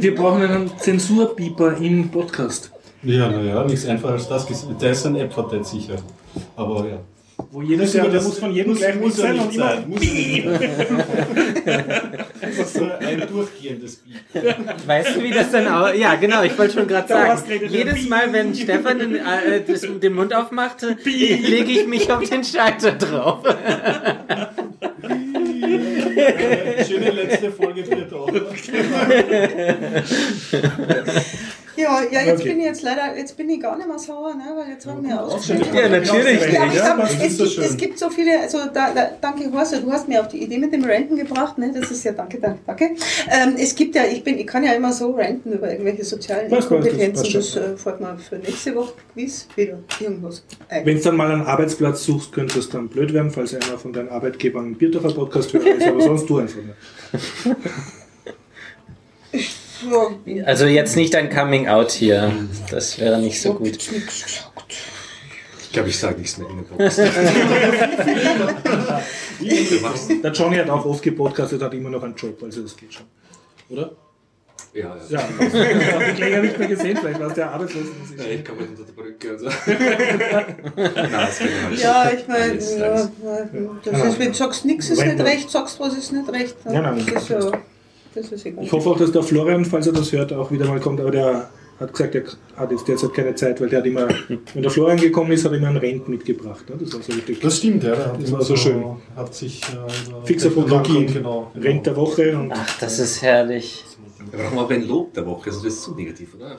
Wir 0.00 0.14
brauchen 0.14 0.42
einen 0.42 0.78
Zensurpieper 0.78 1.77
im 1.80 2.10
Podcast, 2.10 2.70
Ja, 3.02 3.28
naja, 3.30 3.64
nichts 3.64 3.86
einfacher 3.86 4.14
als 4.14 4.28
das. 4.28 4.46
Der 4.80 4.90
ist 4.92 5.06
ein 5.06 5.16
App-Patent 5.16 5.66
sicher. 5.66 5.96
Aber 6.56 6.86
ja. 6.88 6.98
wo 7.52 7.62
jeder 7.62 7.82
Muss 7.82 7.92
der 7.92 8.04
das- 8.08 8.24
muss 8.24 8.38
von 8.38 8.52
jedem 8.52 8.70
muss- 8.72 8.80
gleich 8.80 8.94
muss 8.96 9.16
sein 9.16 9.38
und 9.38 9.54
immer... 9.54 9.68
sein. 9.70 9.88
Muss 9.88 10.04
ja 10.04 10.50
Einfach 12.40 12.66
so 12.66 12.84
ein 12.84 13.22
durchgehendes 13.30 13.96
Beat. 13.96 14.86
Weißt 14.86 15.16
du, 15.16 15.22
wie 15.22 15.30
das 15.30 15.50
dann 15.52 15.66
auch... 15.68 15.92
Ja, 15.94 16.14
genau. 16.16 16.42
Ich 16.42 16.56
wollte 16.58 16.74
schon 16.74 16.86
gerade 16.88 17.08
sagen. 17.08 17.40
Jedes 17.68 18.08
Mal, 18.08 18.32
wenn 18.32 18.54
Stefan 18.54 18.98
den, 18.98 19.16
äh, 19.16 19.62
das, 19.66 19.82
den 19.82 20.12
Mund 20.14 20.34
aufmachte, 20.34 20.96
lege 21.04 21.70
ich 21.72 21.86
mich 21.86 22.10
auf 22.12 22.28
den 22.28 22.42
Schalter 22.44 22.92
drauf. 22.92 23.38
Schöne 26.86 27.10
letzte 27.10 27.50
Folge 27.52 27.84
für 27.84 28.16
auch. 28.16 28.28
Ja, 31.78 32.02
ja 32.10 32.20
jetzt 32.22 32.40
Okay. 32.40 32.48
bin 32.50 32.58
ich 32.60 32.64
jetzt 32.66 32.82
leider, 32.82 33.16
jetzt 33.16 33.36
bin 33.36 33.48
ich 33.50 33.60
gar 33.60 33.76
nicht 33.76 33.86
mehr 33.88 33.98
sauer, 33.98 34.34
ne, 34.34 34.44
weil 34.56 34.72
jetzt 34.72 34.86
haben 34.86 35.06
wir 35.06 35.22
ausgeschrieben. 35.22 35.74
Ja, 35.74 35.88
natürlich 35.88 36.52
Ja, 36.52 36.62
aber 36.62 36.72
ich 36.72 36.74
Ja, 36.74 36.96
das 36.96 37.14
es, 37.20 37.36
so 37.36 37.44
gibt, 37.44 37.54
schön. 37.54 37.64
es 37.64 37.76
gibt 37.76 37.98
so 37.98 38.10
viele, 38.10 38.40
also 38.40 38.58
da, 38.72 38.92
da, 38.92 39.10
danke 39.20 39.52
Horst, 39.52 39.74
du 39.82 39.90
hast 39.92 40.08
mir 40.08 40.20
auf 40.20 40.28
die 40.28 40.42
Idee 40.42 40.58
mit 40.58 40.72
dem 40.72 40.84
Renten 40.84 41.16
gebracht, 41.16 41.56
ne? 41.58 41.72
das 41.72 41.90
ist 41.90 42.04
ja, 42.04 42.12
danke, 42.12 42.38
danke, 42.40 42.58
danke. 42.66 42.84
Ähm, 43.30 43.54
es 43.58 43.74
gibt 43.74 43.94
ja, 43.94 44.04
ich 44.04 44.24
bin, 44.24 44.38
ich 44.38 44.46
kann 44.46 44.64
ja 44.64 44.72
immer 44.72 44.92
so 44.92 45.12
renten 45.12 45.52
über 45.52 45.70
irgendwelche 45.70 46.04
sozialen 46.04 46.50
passt, 46.50 46.70
das 46.70 47.32
das 47.32 47.56
äh, 47.56 47.76
folgt 47.76 48.00
mal 48.00 48.18
für 48.18 48.36
nächste 48.36 48.74
Woche 48.74 48.94
Quiz 49.14 49.46
wieder 49.54 49.78
irgendwas. 50.00 50.42
ein. 50.68 50.84
Wenn 50.84 50.96
du 50.96 51.02
dann 51.02 51.16
mal 51.16 51.30
einen 51.30 51.42
Arbeitsplatz 51.46 52.04
suchst, 52.04 52.32
könnte 52.32 52.58
es 52.58 52.68
dann 52.68 52.88
blöd 52.88 53.12
werden, 53.12 53.30
falls 53.30 53.54
einer 53.54 53.78
von 53.78 53.92
deinen 53.92 54.08
Arbeitgebern 54.08 54.64
einen 54.64 54.74
Bierdacher 54.74 55.12
Podcast 55.12 55.52
hört, 55.52 55.64
ist, 55.66 55.86
aber 55.86 56.00
sonst 56.00 56.28
du 56.28 56.38
einfach 56.38 56.58
nicht. 56.62 57.56
Also 60.44 60.66
jetzt 60.66 60.96
nicht 60.96 61.14
ein 61.14 61.30
Coming 61.30 61.68
Out 61.68 61.92
hier. 61.92 62.32
Das 62.70 62.98
wäre 62.98 63.18
nicht 63.18 63.40
so 63.40 63.54
gut. 63.54 63.78
Ich 65.60 65.72
glaube, 65.72 65.90
ich 65.90 65.98
sage 65.98 66.18
nichts 66.18 66.38
mehr 66.38 66.48
in 66.48 66.56
der 66.56 66.64
Box. 66.64 66.96
Der 70.22 70.32
Johnny 70.32 70.56
hat 70.56 70.68
auch 70.70 70.84
oft 70.84 71.02
gepodcastet, 71.02 71.62
hat 71.62 71.72
immer 71.74 71.90
noch 71.90 72.02
einen 72.02 72.16
Job, 72.16 72.42
also 72.42 72.62
das 72.62 72.76
geht 72.76 72.92
schon. 72.92 73.06
Oder? 73.68 73.92
Ja, 74.74 74.96
ja. 75.08 75.20
Ja, 75.20 75.28
ich 75.28 75.92
habe 75.92 76.04
dich 76.04 76.18
länger 76.18 76.42
nicht 76.42 76.58
mehr 76.58 76.68
gesehen, 76.68 76.96
vielleicht 76.96 77.20
warst 77.20 77.36
du 77.36 77.40
ja 77.40 77.50
arbeitslos. 77.50 77.86
Ja, 78.16 78.24
ich 78.24 78.44
komme 78.44 78.62
unter 78.62 78.84
der 78.84 78.92
Brücke 78.92 79.32
und 79.32 79.38
so. 79.38 79.46
Nein, 80.76 81.10
das 81.10 81.38
geht 81.38 81.70
nicht. 81.70 81.82
Ja, 81.82 82.10
ich 82.10 82.28
meine, 82.28 82.54
ja, 82.54 83.10
das 83.84 84.04
ist, 84.04 84.18
wenn 84.18 84.28
du 84.28 84.34
sagst, 84.34 84.64
nichts 84.64 84.90
ist 84.90 85.04
nicht 85.04 85.20
recht, 85.20 85.50
sagst, 85.50 85.80
was 85.80 85.96
ist 85.96 86.12
nicht 86.12 86.28
recht. 86.30 86.56
Ja, 86.64 86.82
nein, 86.82 87.04
das 87.12 87.22
ist 87.22 87.28
ja. 87.30 87.52
Ich 88.60 88.72
hoffe 88.72 88.90
auch, 88.90 88.98
dass 88.98 89.12
der 89.12 89.22
Florian, 89.22 89.64
falls 89.64 89.86
er 89.86 89.92
das 89.92 90.12
hört, 90.12 90.32
auch 90.32 90.50
wieder 90.50 90.66
mal 90.66 90.80
kommt, 90.80 91.00
aber 91.00 91.10
der 91.10 91.50
hat 91.78 91.92
gesagt, 91.92 92.14
er 92.14 92.24
hat 92.56 92.70
jetzt 92.72 92.88
derzeit 92.88 93.14
keine 93.14 93.34
Zeit, 93.34 93.60
weil 93.60 93.68
der 93.68 93.78
hat 93.78 93.86
immer, 93.86 94.08
wenn 94.54 94.62
der 94.62 94.70
Florian 94.70 94.98
gekommen 94.98 95.30
ist, 95.32 95.44
hat 95.44 95.52
er 95.52 95.58
immer 95.58 95.68
einen 95.68 95.76
Rent 95.76 96.08
mitgebracht. 96.08 96.68
Ne? 96.68 96.76
Das 96.80 96.92
war 96.94 97.02
so 97.02 97.12
richtig. 97.12 97.40
Das 97.40 97.58
stimmt, 97.58 97.84
ja. 97.84 97.94
Der 97.94 98.06
Das 98.18 98.28
immer 98.28 98.38
war 98.38 98.44
so 98.44 98.56
schön. 98.56 98.84
Hat 99.14 99.34
sich 99.34 99.62
äh, 99.62 100.26
Fixer 100.26 100.50
Programm 100.50 100.82
kommt. 100.82 101.12
genau. 101.12 101.52
Rent 101.54 101.86
der 101.86 101.96
Woche 101.96 102.36
und 102.36 102.52
Ach, 102.52 102.78
das 102.80 102.98
ist 102.98 103.22
herrlich. 103.22 103.84
Wir 104.30 104.40
brauchen 104.40 104.58
aber 104.58 104.74
ein 104.74 104.88
Lob 104.88 105.14
der 105.14 105.24
Woche, 105.24 105.52
sonst 105.52 105.66
ist 105.66 105.74
es 105.74 105.82
zu 105.84 105.94
negativ, 105.94 106.34
oder? 106.34 106.58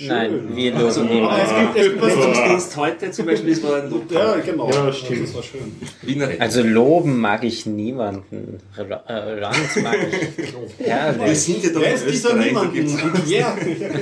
Nein, 0.00 0.48
wir 0.56 0.74
Also, 0.76 1.02
loben 1.02 1.12
es 1.12 1.14
niemanden. 1.14 1.60
gibt, 1.60 1.76
es 1.76 1.84
gibt 1.90 2.02
was 2.02 2.12
zum 2.14 2.32
Dienst 2.48 2.76
heute 2.76 3.10
zum 3.10 3.26
Beispiel, 3.26 3.50
das 3.54 3.62
war 3.62 3.82
ein 3.82 3.90
Lob. 3.90 4.10
Ja, 4.10 4.36
genau. 4.36 4.70
Ja, 4.70 4.92
stimmt. 4.92 5.24
Das 5.28 5.34
war 5.34 5.42
schön. 5.42 6.30
Also 6.40 6.62
loben 6.62 7.18
mag 7.20 7.44
ich 7.44 7.66
niemanden. 7.66 8.58
Ra- 8.76 9.04
äh, 9.08 9.40
mag 9.40 9.56
ich 9.66 9.76
Wir 10.78 10.86
herrlich. 10.86 11.38
sind 11.40 11.62
ja 11.64 11.70
doch 11.70 11.80
Wer 11.80 11.88
in 11.90 11.94
ist 11.96 12.08
dieser 12.10 12.34
niemanden? 12.34 13.22
Ja, 13.26 13.56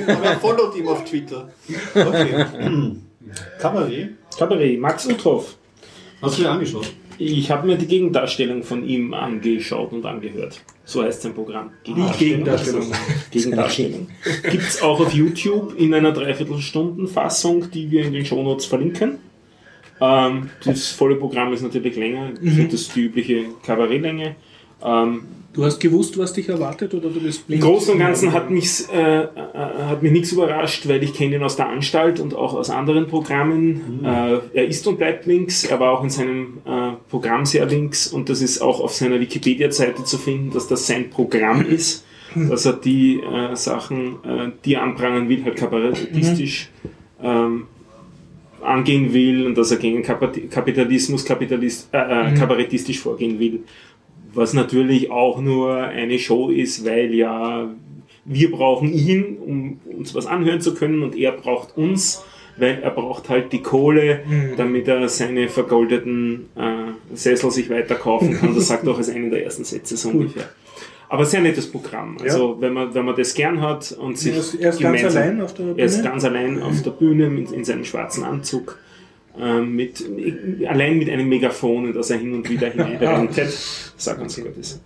aber 0.08 0.36
followt 0.40 0.76
ihm 0.76 0.88
auf 0.88 1.04
Twitter. 1.04 1.48
Okay. 1.94 2.44
Kabarett. 3.58 4.10
Kabarett, 4.38 4.78
Max 4.80 5.06
Uthoff. 5.06 5.56
Hast 6.22 6.38
du 6.38 6.42
dir 6.42 6.50
angeschaut? 6.50 6.86
Ich 7.18 7.50
habe 7.50 7.66
mir 7.66 7.76
die 7.76 7.86
Gegendarstellung 7.86 8.62
von 8.62 8.86
ihm 8.86 9.14
angeschaut 9.14 9.92
und 9.92 10.04
angehört. 10.04 10.60
So 10.84 11.02
heißt 11.02 11.22
sein 11.22 11.34
Programm. 11.34 11.70
Die 11.86 11.94
Gegendarstellung. 12.18 12.92
Gegendarstellung. 13.30 14.08
Gibt 14.50 14.62
es 14.62 14.82
auch 14.82 15.00
auf 15.00 15.12
YouTube 15.12 15.78
in 15.78 15.94
einer 15.94 16.12
Dreiviertelstunden-Fassung, 16.12 17.70
die 17.70 17.90
wir 17.90 18.04
in 18.04 18.12
den 18.12 18.24
Shownotes 18.24 18.66
verlinken. 18.66 19.18
Ähm, 20.00 20.50
das 20.64 20.88
volle 20.88 21.16
Programm 21.16 21.52
ist 21.52 21.62
natürlich 21.62 21.96
länger, 21.96 22.32
mhm. 22.40 22.68
das 22.70 22.82
ist 22.82 22.96
die 22.96 23.02
übliche 23.02 23.46
Kabarettlänge. 23.64 24.36
Ähm, 24.82 25.22
Du 25.56 25.64
hast 25.64 25.80
gewusst, 25.80 26.18
was 26.18 26.34
dich 26.34 26.50
erwartet 26.50 26.92
oder 26.92 27.08
du 27.08 27.18
bist 27.18 27.46
blind? 27.46 27.62
Im 27.62 27.70
Großen 27.70 27.94
und 27.94 27.98
Ganzen 27.98 28.32
hat 28.34 28.50
mich, 28.50 28.84
äh, 28.92 29.22
äh, 29.22 29.28
hat 29.88 30.02
mich 30.02 30.12
nichts 30.12 30.30
überrascht, 30.32 30.86
weil 30.86 31.02
ich 31.02 31.14
kenne 31.14 31.36
ihn 31.36 31.42
aus 31.42 31.56
der 31.56 31.70
Anstalt 31.70 32.20
und 32.20 32.34
auch 32.34 32.52
aus 32.52 32.68
anderen 32.68 33.06
Programmen. 33.06 34.00
Mhm. 34.00 34.04
Äh, 34.04 34.38
er 34.52 34.66
ist 34.66 34.86
und 34.86 34.98
bleibt 34.98 35.24
links, 35.24 35.64
er 35.64 35.80
war 35.80 35.92
auch 35.92 36.04
in 36.04 36.10
seinem 36.10 36.58
äh, 36.66 36.92
Programm 37.08 37.46
sehr 37.46 37.64
links 37.64 38.06
und 38.06 38.28
das 38.28 38.42
ist 38.42 38.60
auch 38.60 38.80
auf 38.80 38.92
seiner 38.92 39.18
Wikipedia-Seite 39.18 40.04
zu 40.04 40.18
finden, 40.18 40.50
dass 40.50 40.68
das 40.68 40.86
sein 40.86 41.08
Programm 41.08 41.64
ist, 41.64 42.04
mhm. 42.34 42.50
dass 42.50 42.66
er 42.66 42.74
die 42.74 43.20
äh, 43.20 43.56
Sachen, 43.56 44.16
äh, 44.24 44.50
die 44.62 44.74
er 44.74 44.82
anprangern 44.82 45.30
will, 45.30 45.42
halt 45.42 45.56
kabarettistisch 45.56 46.68
mhm. 46.82 47.26
ähm, 47.26 47.62
angehen 48.62 49.14
will 49.14 49.46
und 49.46 49.56
dass 49.56 49.70
er 49.70 49.78
gegen 49.78 50.02
Kapitalismus 50.02 51.24
kapitalist, 51.24 51.88
mhm. 51.94 52.34
kabarettistisch 52.34 53.00
vorgehen 53.00 53.38
will 53.38 53.60
was 54.36 54.52
natürlich 54.52 55.10
auch 55.10 55.40
nur 55.40 55.76
eine 55.76 56.18
Show 56.18 56.50
ist, 56.50 56.84
weil 56.84 57.14
ja 57.14 57.70
wir 58.26 58.50
brauchen 58.50 58.92
ihn, 58.92 59.36
um 59.38 59.80
uns 59.96 60.14
was 60.14 60.26
anhören 60.26 60.60
zu 60.60 60.74
können 60.74 61.02
und 61.02 61.16
er 61.16 61.32
braucht 61.32 61.76
uns, 61.76 62.24
weil 62.56 62.80
er 62.82 62.90
braucht 62.90 63.28
halt 63.28 63.52
die 63.52 63.62
Kohle, 63.62 64.20
mhm. 64.26 64.56
damit 64.56 64.88
er 64.88 65.08
seine 65.08 65.48
vergoldeten 65.48 66.48
äh, 66.56 67.14
Sessel 67.14 67.50
sich 67.50 67.70
weiterkaufen 67.70 68.36
kann. 68.36 68.54
Das 68.54 68.68
sagt 68.68 68.86
auch 68.88 68.98
als 68.98 69.10
einen 69.10 69.30
der 69.30 69.44
ersten 69.44 69.64
Sätze 69.64 69.96
so 69.96 70.10
ungefähr. 70.10 70.48
Aber 71.08 71.24
sehr 71.24 71.40
nettes 71.40 71.70
Programm. 71.70 72.16
Also 72.20 72.54
ja. 72.54 72.60
wenn 72.60 72.72
man 72.72 72.94
wenn 72.94 73.04
man 73.04 73.14
das 73.14 73.34
gern 73.34 73.60
hat 73.60 73.92
und 73.92 74.18
sich 74.18 74.32
er 74.32 74.40
ist, 74.40 74.54
er 74.54 74.70
ist 74.70 74.80
ganz 74.80 75.04
allein 75.04 75.40
auf 75.40 75.54
der 75.54 75.62
Bühne. 75.62 75.78
Er 75.78 75.86
ist 75.86 76.02
ganz 76.02 76.24
allein 76.24 76.62
auf 76.62 76.82
der 76.82 76.90
Bühne 76.90 77.26
in, 77.26 77.46
in 77.46 77.64
seinem 77.64 77.84
schwarzen 77.84 78.24
Anzug 78.24 78.78
ähm, 79.38 79.76
mit, 79.76 80.04
allein 80.66 80.98
mit 80.98 81.10
einem 81.10 81.28
Megafon, 81.28 81.92
das 81.92 82.10
er 82.10 82.18
hin 82.18 82.34
und 82.34 82.48
wieder 82.48 82.68
hineinrentet, 82.68 83.48
was 83.96 84.08
auch 84.08 84.16
ganz 84.16 84.36
gut 84.36 84.56
ist. 84.56 84.80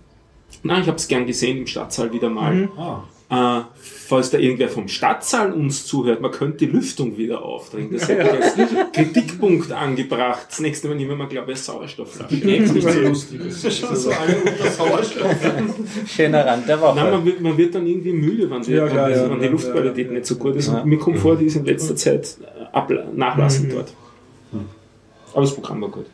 Na, 0.63 0.81
ich 0.81 0.87
habe 0.87 0.97
es 0.97 1.09
gern 1.09 1.27
gesehen 1.27 1.59
im 1.59 1.67
Stadtsaal 1.67 2.13
wieder 2.13 2.29
mal. 2.29 2.55
Mhm. 2.55 2.69
Ah. 2.77 3.05
Äh, 3.31 3.63
falls 3.77 4.31
da 4.31 4.39
irgendwer 4.39 4.69
vom 4.69 4.89
Stadtsaal 4.89 5.53
uns 5.53 5.87
zuhört, 5.87 6.21
man 6.21 6.33
könnte 6.33 6.67
die 6.67 6.67
Lüftung 6.67 7.17
wieder 7.17 7.43
aufdrehen. 7.45 7.91
Das 7.93 8.09
hätte 8.09 8.23
ich 8.37 8.43
als 8.43 8.93
Kritikpunkt 8.93 9.71
angebracht. 9.71 10.47
Das 10.51 10.59
nächste 10.59 10.89
Mal 10.89 10.97
nehmen 10.97 11.17
wir, 11.17 11.27
glaube 11.29 11.53
ich, 11.53 11.61
Sauerstoffflasche. 11.61 12.35
Nicht 12.35 12.67
so 12.67 13.01
lustig. 13.01 13.41
Das 13.45 13.65
ist 13.65 13.79
schon 13.79 13.95
so 13.95 14.11
alle 14.11 14.37
unter 14.37 14.67
Sauerstoff. 14.71 15.37
Schöner 16.09 16.45
Rand 16.45 16.69
der 16.69 16.81
Woche. 16.81 16.97
Nein, 16.97 17.11
man 17.13 17.25
wird, 17.25 17.41
man 17.41 17.57
wird 17.57 17.73
dann 17.73 17.87
irgendwie 17.87 18.13
müde, 18.13 18.51
wenn 18.51 18.63
die, 18.63 18.73
ja, 18.73 18.89
klar, 18.89 19.11
wenn, 19.11 19.31
wenn 19.31 19.41
die 19.41 19.49
Luftqualität 19.49 20.07
ja, 20.09 20.13
nicht 20.13 20.27
so 20.27 20.35
gut 20.35 20.57
ist. 20.57 20.67
Und 20.67 20.87
mir 20.87 20.99
kommt 20.99 21.19
vor, 21.19 21.37
die 21.37 21.45
ist 21.45 21.55
in 21.55 21.65
letzter 21.65 21.95
Zeit 21.95 22.37
nachlassen 23.15 23.69
mhm. 23.69 23.73
dort. 23.73 23.93
Aber 25.33 25.43
das 25.43 25.55
Programm 25.55 25.83
war 25.83 25.89
gut. 25.89 26.07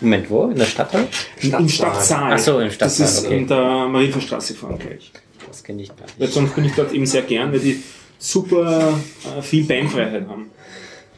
Moment, 0.00 0.30
wo? 0.30 0.44
In 0.44 0.56
der 0.56 0.64
Stadtteil? 0.64 1.08
Stadtsaal. 1.38 1.60
Im 1.60 1.68
Stadtsaal. 1.68 2.32
Achso, 2.32 2.60
im 2.60 2.70
Stadtsaal. 2.70 3.06
Das 3.06 3.18
ist 3.18 3.26
okay. 3.26 3.38
in 3.38 3.46
der 3.46 3.88
Marienstraße 3.88 4.54
Frankreich. 4.54 5.12
Das 5.46 5.62
kenne 5.62 5.82
ich 5.82 5.88
gar 5.88 6.06
nicht. 6.06 6.20
Weil 6.20 6.28
sonst 6.28 6.54
bin 6.54 6.64
ich 6.64 6.74
dort 6.74 6.92
eben 6.92 7.06
sehr 7.06 7.22
gern, 7.22 7.52
weil 7.52 7.60
die 7.60 7.82
super 8.18 8.94
äh, 9.38 9.42
viel 9.42 9.64
Beinfreiheit 9.64 10.26
haben. 10.28 10.50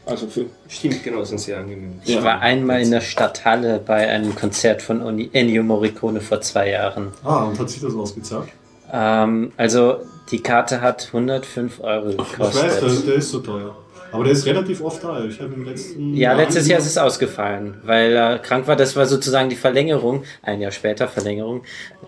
Also 0.05 0.27
für 0.27 0.45
Stimmt, 0.67 1.01
genau, 1.03 1.23
sind 1.23 1.39
sehr 1.39 1.59
angenehm. 1.59 2.01
Ich 2.03 2.15
ja. 2.15 2.23
war 2.23 2.41
einmal 2.41 2.81
in 2.81 2.91
der 2.91 2.99
Stadthalle 2.99 3.79
bei 3.79 4.09
einem 4.09 4.35
Konzert 4.35 4.81
von 4.81 5.01
Ennio 5.31 5.63
Morricone 5.63 6.19
vor 6.19 6.41
zwei 6.41 6.71
Jahren. 6.71 7.13
Ah, 7.23 7.43
und 7.43 7.57
hat 7.57 7.69
sich 7.69 7.81
das 7.81 7.95
ausgezahlt? 7.95 8.49
Ähm, 8.91 9.53
also 9.55 9.99
die 10.29 10.39
Karte 10.41 10.81
hat 10.81 11.07
105 11.07 11.79
Euro 11.79 12.09
gekostet. 12.09 12.39
Ach, 12.41 12.49
ich 12.49 12.63
weiß, 12.63 12.79
der, 12.79 12.89
der 13.05 13.15
ist 13.15 13.29
so 13.29 13.39
teuer. 13.39 13.77
Aber 14.13 14.23
der 14.23 14.33
ist 14.33 14.45
relativ 14.45 14.81
oft 14.81 15.03
da. 15.03 15.25
Ich 15.25 15.39
habe 15.41 15.53
im 15.55 15.65
letzten 15.65 16.13
Ja, 16.13 16.29
Jahr 16.29 16.35
letztes 16.35 16.67
Jahr 16.67 16.79
ist 16.79 16.85
es 16.85 16.99
ausgefallen, 16.99 17.79
weil 17.83 18.13
er 18.13 18.37
krank 18.37 18.67
war. 18.67 18.75
Das 18.75 18.95
war 18.95 19.07
sozusagen 19.07 19.49
die 19.49 19.55
Verlängerung, 19.55 20.23
ein 20.43 20.61
Jahr 20.61 20.71
später 20.71 21.07
Verlängerung. 21.07 21.63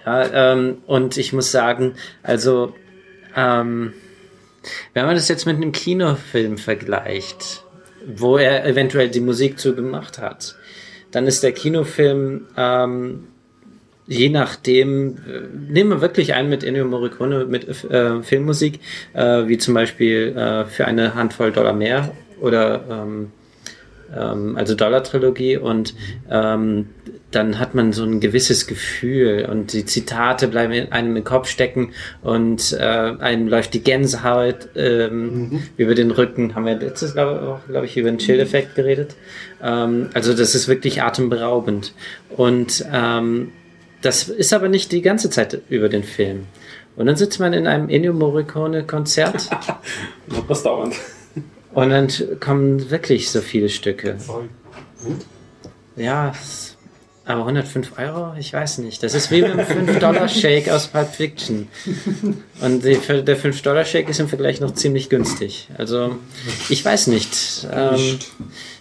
Ja, 0.06 0.54
ähm, 0.54 0.78
und 0.86 1.18
ich 1.18 1.34
muss 1.34 1.52
sagen, 1.52 1.96
also 2.22 2.74
ähm, 3.36 3.94
wenn 4.94 5.06
man 5.06 5.16
das 5.16 5.28
jetzt 5.28 5.48
mit 5.48 5.56
einem 5.56 5.72
Kinofilm 5.72 6.60
vergleicht, 6.60 7.64
wo 8.06 8.38
er 8.38 8.66
eventuell 8.66 9.10
die 9.10 9.20
Musik 9.20 9.60
zu 9.60 9.74
gemacht 9.76 10.20
hat, 10.20 10.56
dann 11.10 11.26
ist 11.26 11.42
der 11.42 11.54
Kinofilm 11.54 12.46
ähm, 12.56 13.28
je 14.08 14.30
nachdem, 14.30 15.18
äh, 15.18 15.72
nehmen 15.72 15.90
wir 15.90 16.02
wirklich 16.02 16.34
einen 16.34 16.50
mit 16.50 16.64
Ennio 16.64 16.86
Morricone 16.86 17.46
mit 17.46 17.68
äh, 17.90 18.22
Filmmusik, 18.22 18.80
äh, 19.14 19.48
wie 19.48 19.58
zum 19.58 19.74
Beispiel 19.74 20.36
äh, 20.36 20.66
für 20.66 20.86
eine 20.86 21.16
Handvoll 21.16 21.52
Dollar 21.52 21.74
mehr 21.74 22.12
oder 22.40 22.84
ähm, 22.90 23.32
ähm, 24.16 24.56
also 24.56 24.76
Dollar-Trilogie 24.76 25.58
und 25.58 25.94
ähm, 26.30 26.88
dann 27.32 27.60
hat 27.60 27.76
man 27.76 27.92
so 27.92 28.04
ein 28.04 28.20
gewisses 28.20 28.68
Gefühl 28.68 29.48
und 29.50 29.74
die 29.74 29.86
Zitate 29.86 30.48
bleiben 30.48 30.92
einem 30.92 31.18
im 31.18 31.24
Kopf 31.24 31.50
stecken 31.50 31.92
und 32.22 32.74
äh, 32.74 32.84
einem 32.84 33.48
läuft 33.48 33.74
die 33.74 33.84
Gänsehaut 33.84 34.70
ähm, 34.76 35.50
mhm. 35.50 35.64
über 35.78 35.96
den 35.96 36.12
Rücken. 36.12 36.56
Haben 36.56 36.66
wir 36.66 36.76
letztes 36.76 37.14
glaube 37.14 37.60
glaub 37.68 37.84
ich 37.84 37.98
über 37.98 38.10
den 38.10 38.20
Chill-Effekt 38.20 38.76
geredet. 38.76 39.16
Ähm, 39.62 40.10
also 40.14 40.34
das 40.34 40.56
ist 40.56 40.68
wirklich 40.68 41.02
atemberaubend 41.02 41.94
und 42.30 42.86
ähm, 42.94 43.52
das 44.06 44.30
ist 44.30 44.54
aber 44.54 44.70
nicht 44.70 44.92
die 44.92 45.02
ganze 45.02 45.30
Zeit 45.30 45.60
über 45.70 45.90
den 45.90 46.04
Film. 46.04 46.46
Und 46.96 47.08
dann 47.08 47.16
sitzt 47.16 47.40
man 47.40 47.54
in 47.54 47.68
einem 47.68 47.90
Ennio 47.90 48.14
Morricone-Konzert. 48.14 49.50
was 50.48 50.64
dauernd. 50.64 50.96
Und 51.74 51.90
dann 51.90 52.08
kommen 52.40 52.90
wirklich 52.90 53.30
so 53.30 53.42
viele 53.42 53.68
Stücke. 53.68 54.18
Ja, 55.96 56.34
aber 57.26 57.42
105 57.42 57.98
Euro? 57.98 58.34
Ich 58.40 58.54
weiß 58.54 58.78
nicht. 58.78 59.02
Das 59.02 59.16
ist 59.16 59.32
wie 59.32 59.42
mit 59.42 59.52
einem 59.52 59.66
5-Dollar-Shake 59.66 60.70
aus 60.70 60.88
Pulp 60.88 61.10
Fiction. 61.10 61.68
Und 62.62 62.86
die, 62.86 62.98
der 62.98 63.38
5-Dollar-Shake 63.38 64.08
ist 64.08 64.20
im 64.20 64.30
Vergleich 64.30 64.62
noch 64.62 64.76
ziemlich 64.76 65.10
günstig. 65.10 65.68
Also, 65.78 66.18
ich 66.70 66.86
weiß 66.86 67.08
nicht. 67.08 67.68
Ähm, 67.74 68.20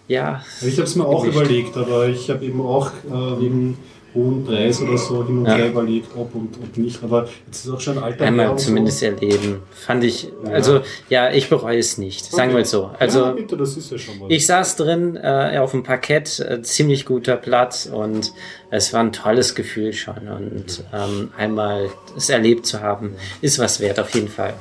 ja. 0.07 0.45
Ich 0.61 0.75
habe 0.75 0.83
es 0.83 0.95
mir 0.95 1.07
auch 1.07 1.25
überlegt, 1.25 1.77
aber 1.79 2.09
ich 2.09 2.29
habe 2.29 2.45
eben 2.45 2.61
auch 2.61 2.89
äh, 3.09 3.41
wegen 3.41 3.79
hohen 4.15 4.45
Preis 4.45 4.81
oder 4.81 4.97
so 4.97 5.27
hin 5.27 5.39
und 5.39 5.47
her 5.47 5.69
überlegt, 5.69 6.09
ob 6.16 6.35
und 6.35 6.57
ob 6.62 6.77
nicht. 6.77 7.03
Aber 7.03 7.28
jetzt 7.47 7.65
ist 7.65 7.70
auch 7.70 7.81
schon 7.81 7.99
ein 7.99 8.05
alter 8.05 8.24
Einmal 8.24 8.57
zumindest 8.59 9.01
so. 9.01 9.07
erleben. 9.07 9.62
Fand 9.73 10.05
ich, 10.05 10.28
also 10.45 10.81
ja, 11.09 11.31
ich 11.31 11.49
bereue 11.49 11.78
es 11.78 11.99
nicht. 11.99 12.24
Sagen 12.24 12.51
okay. 12.51 12.59
wir 12.59 12.65
so. 12.65 12.91
Also, 12.99 13.20
ja, 13.20 13.32
bitte, 13.32 13.57
das 13.57 13.77
ist 13.77 13.91
ja 13.91 13.99
schon 13.99 14.19
mal. 14.19 14.31
Ich 14.31 14.47
saß 14.47 14.77
drin 14.77 15.16
äh, 15.16 15.59
auf 15.59 15.73
dem 15.73 15.82
Parkett, 15.82 16.41
äh, 16.41 16.62
ziemlich 16.62 17.07
guter 17.07 17.36
Platz 17.36 17.86
und 17.86 18.32
es 18.70 18.93
war 18.93 19.01
ein 19.01 19.12
tolles 19.12 19.55
Gefühl 19.55 19.93
schon. 19.93 20.28
Und 20.28 20.85
ähm, 20.93 21.31
einmal 21.36 21.91
es 22.16 22.28
erlebt 22.28 22.66
zu 22.66 22.81
haben, 22.81 23.15
ist 23.41 23.59
was 23.59 23.81
wert 23.81 23.99
auf 23.99 24.11
jeden 24.11 24.28
Fall. 24.28 24.55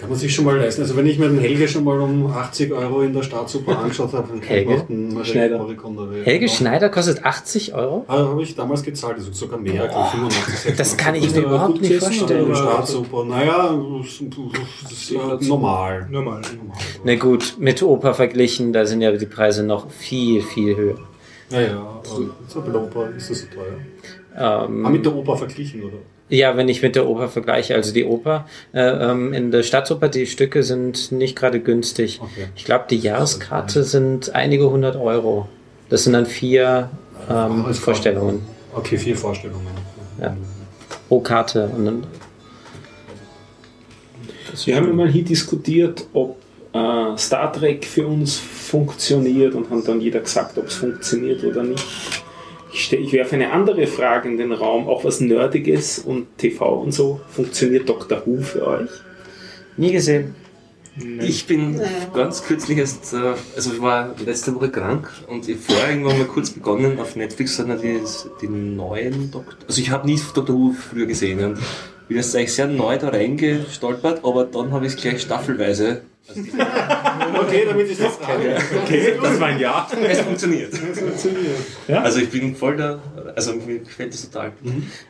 Kann 0.00 0.10
man 0.10 0.18
sich 0.18 0.32
schon 0.32 0.44
mal 0.44 0.56
leisten. 0.56 0.82
Also 0.82 0.96
wenn 0.96 1.06
ich 1.06 1.18
mir 1.18 1.28
den 1.28 1.40
Helge 1.40 1.66
schon 1.66 1.82
mal 1.82 1.98
um 2.00 2.26
80 2.26 2.72
Euro 2.72 3.02
in 3.02 3.12
der 3.12 3.22
Staatsoper 3.24 3.78
angeschaut 3.78 4.12
habe, 4.12 4.28
dann 4.28 4.40
kann 4.40 4.48
Helge? 4.48 4.74
ich 4.76 4.82
den 4.82 5.24
Schneider. 5.24 5.66
Helge. 6.22 6.48
Schneider 6.48 6.88
kostet 6.88 7.24
80 7.24 7.74
Euro? 7.74 8.04
Ah, 8.06 8.18
habe 8.18 8.42
ich 8.42 8.54
damals 8.54 8.82
gezahlt, 8.84 9.16
also 9.16 9.32
sogar 9.32 9.58
mehr, 9.58 9.90
oh, 9.92 10.04
85, 10.04 10.76
Das 10.76 10.96
kann 10.96 11.16
ich 11.16 11.34
mir 11.34 11.42
überhaupt 11.42 11.80
nicht 11.80 11.94
vorstellen. 11.96 12.42
In 12.42 12.48
der 12.48 12.54
Staatsoper, 12.54 13.24
naja, 13.24 13.76
das 14.00 14.92
ist 14.92 15.10
ja 15.10 15.38
normal. 15.40 16.06
Normal. 16.10 16.42
Na 17.02 17.16
gut, 17.16 17.56
mit 17.58 17.82
Oper 17.82 18.14
verglichen, 18.14 18.72
da 18.72 18.86
sind 18.86 19.00
ja 19.00 19.10
die 19.10 19.26
Preise 19.26 19.64
noch 19.64 19.90
viel, 19.90 20.42
viel 20.42 20.76
höher. 20.76 20.98
Ja, 21.50 21.60
ja, 21.60 22.00
so 22.04 22.60
bei 22.60 22.70
der 22.70 22.82
Oper 22.82 23.10
ist 23.16 23.30
das 23.30 23.40
so 23.40 23.46
teuer. 23.46 24.66
Ähm, 24.66 24.86
ah, 24.86 24.90
mit 24.90 25.04
der 25.04 25.14
Oper 25.14 25.36
verglichen, 25.36 25.82
oder? 25.82 25.96
Ja, 26.30 26.56
wenn 26.58 26.68
ich 26.68 26.82
mit 26.82 26.94
der 26.94 27.08
Oper 27.08 27.28
vergleiche, 27.28 27.74
also 27.74 27.92
die 27.92 28.04
Oper 28.04 28.46
äh, 28.74 28.80
ähm, 28.80 29.32
in 29.32 29.50
der 29.50 29.62
Staatsoper, 29.62 30.08
die 30.08 30.26
Stücke 30.26 30.62
sind 30.62 31.10
nicht 31.10 31.36
gerade 31.36 31.60
günstig. 31.60 32.20
Okay. 32.22 32.48
Ich 32.54 32.64
glaube, 32.64 32.84
die 32.90 32.98
Jahreskarte 32.98 33.82
sind 33.82 34.34
einige 34.34 34.70
hundert 34.70 34.96
Euro. 34.96 35.48
Das 35.88 36.04
sind 36.04 36.12
dann 36.12 36.26
vier 36.26 36.90
ähm, 37.30 37.64
oh, 37.66 37.72
Vorstellungen. 37.72 38.42
Okay, 38.74 38.98
vier 38.98 39.16
Vorstellungen. 39.16 39.66
Ja. 40.20 40.36
Pro 41.08 41.20
Karte. 41.20 41.70
Und 41.74 41.86
dann 41.86 42.06
Wir 44.64 44.76
haben 44.76 44.94
mal 44.94 45.08
hier 45.08 45.24
diskutiert, 45.24 46.06
ob 46.12 46.36
äh, 46.74 47.16
Star 47.16 47.50
Trek 47.52 47.86
für 47.86 48.06
uns 48.06 48.36
funktioniert 48.36 49.54
und 49.54 49.70
haben 49.70 49.82
dann 49.84 50.00
jeder 50.00 50.20
gesagt, 50.20 50.58
ob 50.58 50.66
es 50.66 50.74
funktioniert 50.74 51.42
oder 51.42 51.62
nicht. 51.62 51.86
Ich, 52.72 52.92
ich 52.92 53.12
werfe 53.12 53.36
eine 53.36 53.52
andere 53.52 53.86
Frage 53.86 54.28
in 54.28 54.36
den 54.36 54.52
Raum, 54.52 54.88
auch 54.88 55.04
was 55.04 55.20
Nerdiges 55.20 55.98
und 55.98 56.38
TV 56.38 56.80
und 56.80 56.92
so. 56.92 57.20
Funktioniert 57.30 57.88
Dr. 57.88 58.22
Who 58.26 58.42
für 58.42 58.66
euch? 58.66 58.90
Nie 59.76 59.92
gesehen. 59.92 60.34
Ich 61.20 61.46
bin 61.46 61.80
ganz 62.12 62.42
kürzlich 62.44 62.78
erst, 62.78 63.14
äh, 63.14 63.34
also 63.54 63.72
ich 63.72 63.80
war 63.80 64.14
letzte 64.24 64.54
Woche 64.54 64.68
krank 64.68 65.10
und 65.28 65.48
ich 65.48 65.56
vorher 65.58 65.90
irgendwann 65.90 66.18
mal 66.18 66.26
kurz 66.26 66.50
begonnen, 66.50 66.98
auf 66.98 67.14
Netflix 67.14 67.56
ja 67.58 67.64
die, 67.76 68.00
die 68.40 68.48
neuen 68.48 69.30
Doktor, 69.30 69.56
also 69.68 69.80
ich 69.80 69.90
habe 69.90 70.06
nie 70.06 70.18
Dr. 70.34 70.56
Who 70.56 70.72
früher 70.72 71.06
gesehen 71.06 71.44
und 71.44 71.58
bin 72.08 72.16
jetzt 72.16 72.34
eigentlich 72.34 72.54
sehr 72.54 72.66
neu 72.66 72.98
da 72.98 73.10
reingestolpert, 73.10 74.24
aber 74.24 74.44
dann 74.44 74.72
habe 74.72 74.86
ich 74.86 74.94
es 74.94 75.00
gleich 75.00 75.20
staffelweise. 75.20 76.02
Also 76.28 76.42
Okay, 77.40 77.64
damit 77.66 77.90
ich 77.90 77.98
das 77.98 78.16
frage. 78.16 78.56
Okay, 78.84 79.14
das 79.20 79.40
war 79.40 79.48
ein 79.48 79.58
Ja. 79.58 79.88
es 80.08 80.20
funktioniert. 80.20 80.72
Also 81.88 82.20
ich 82.20 82.30
bin 82.30 82.54
voll 82.54 82.76
da, 82.76 82.98
also 83.34 83.54
mir 83.54 83.78
gefällt 83.78 84.12
das 84.12 84.28
total. 84.30 84.52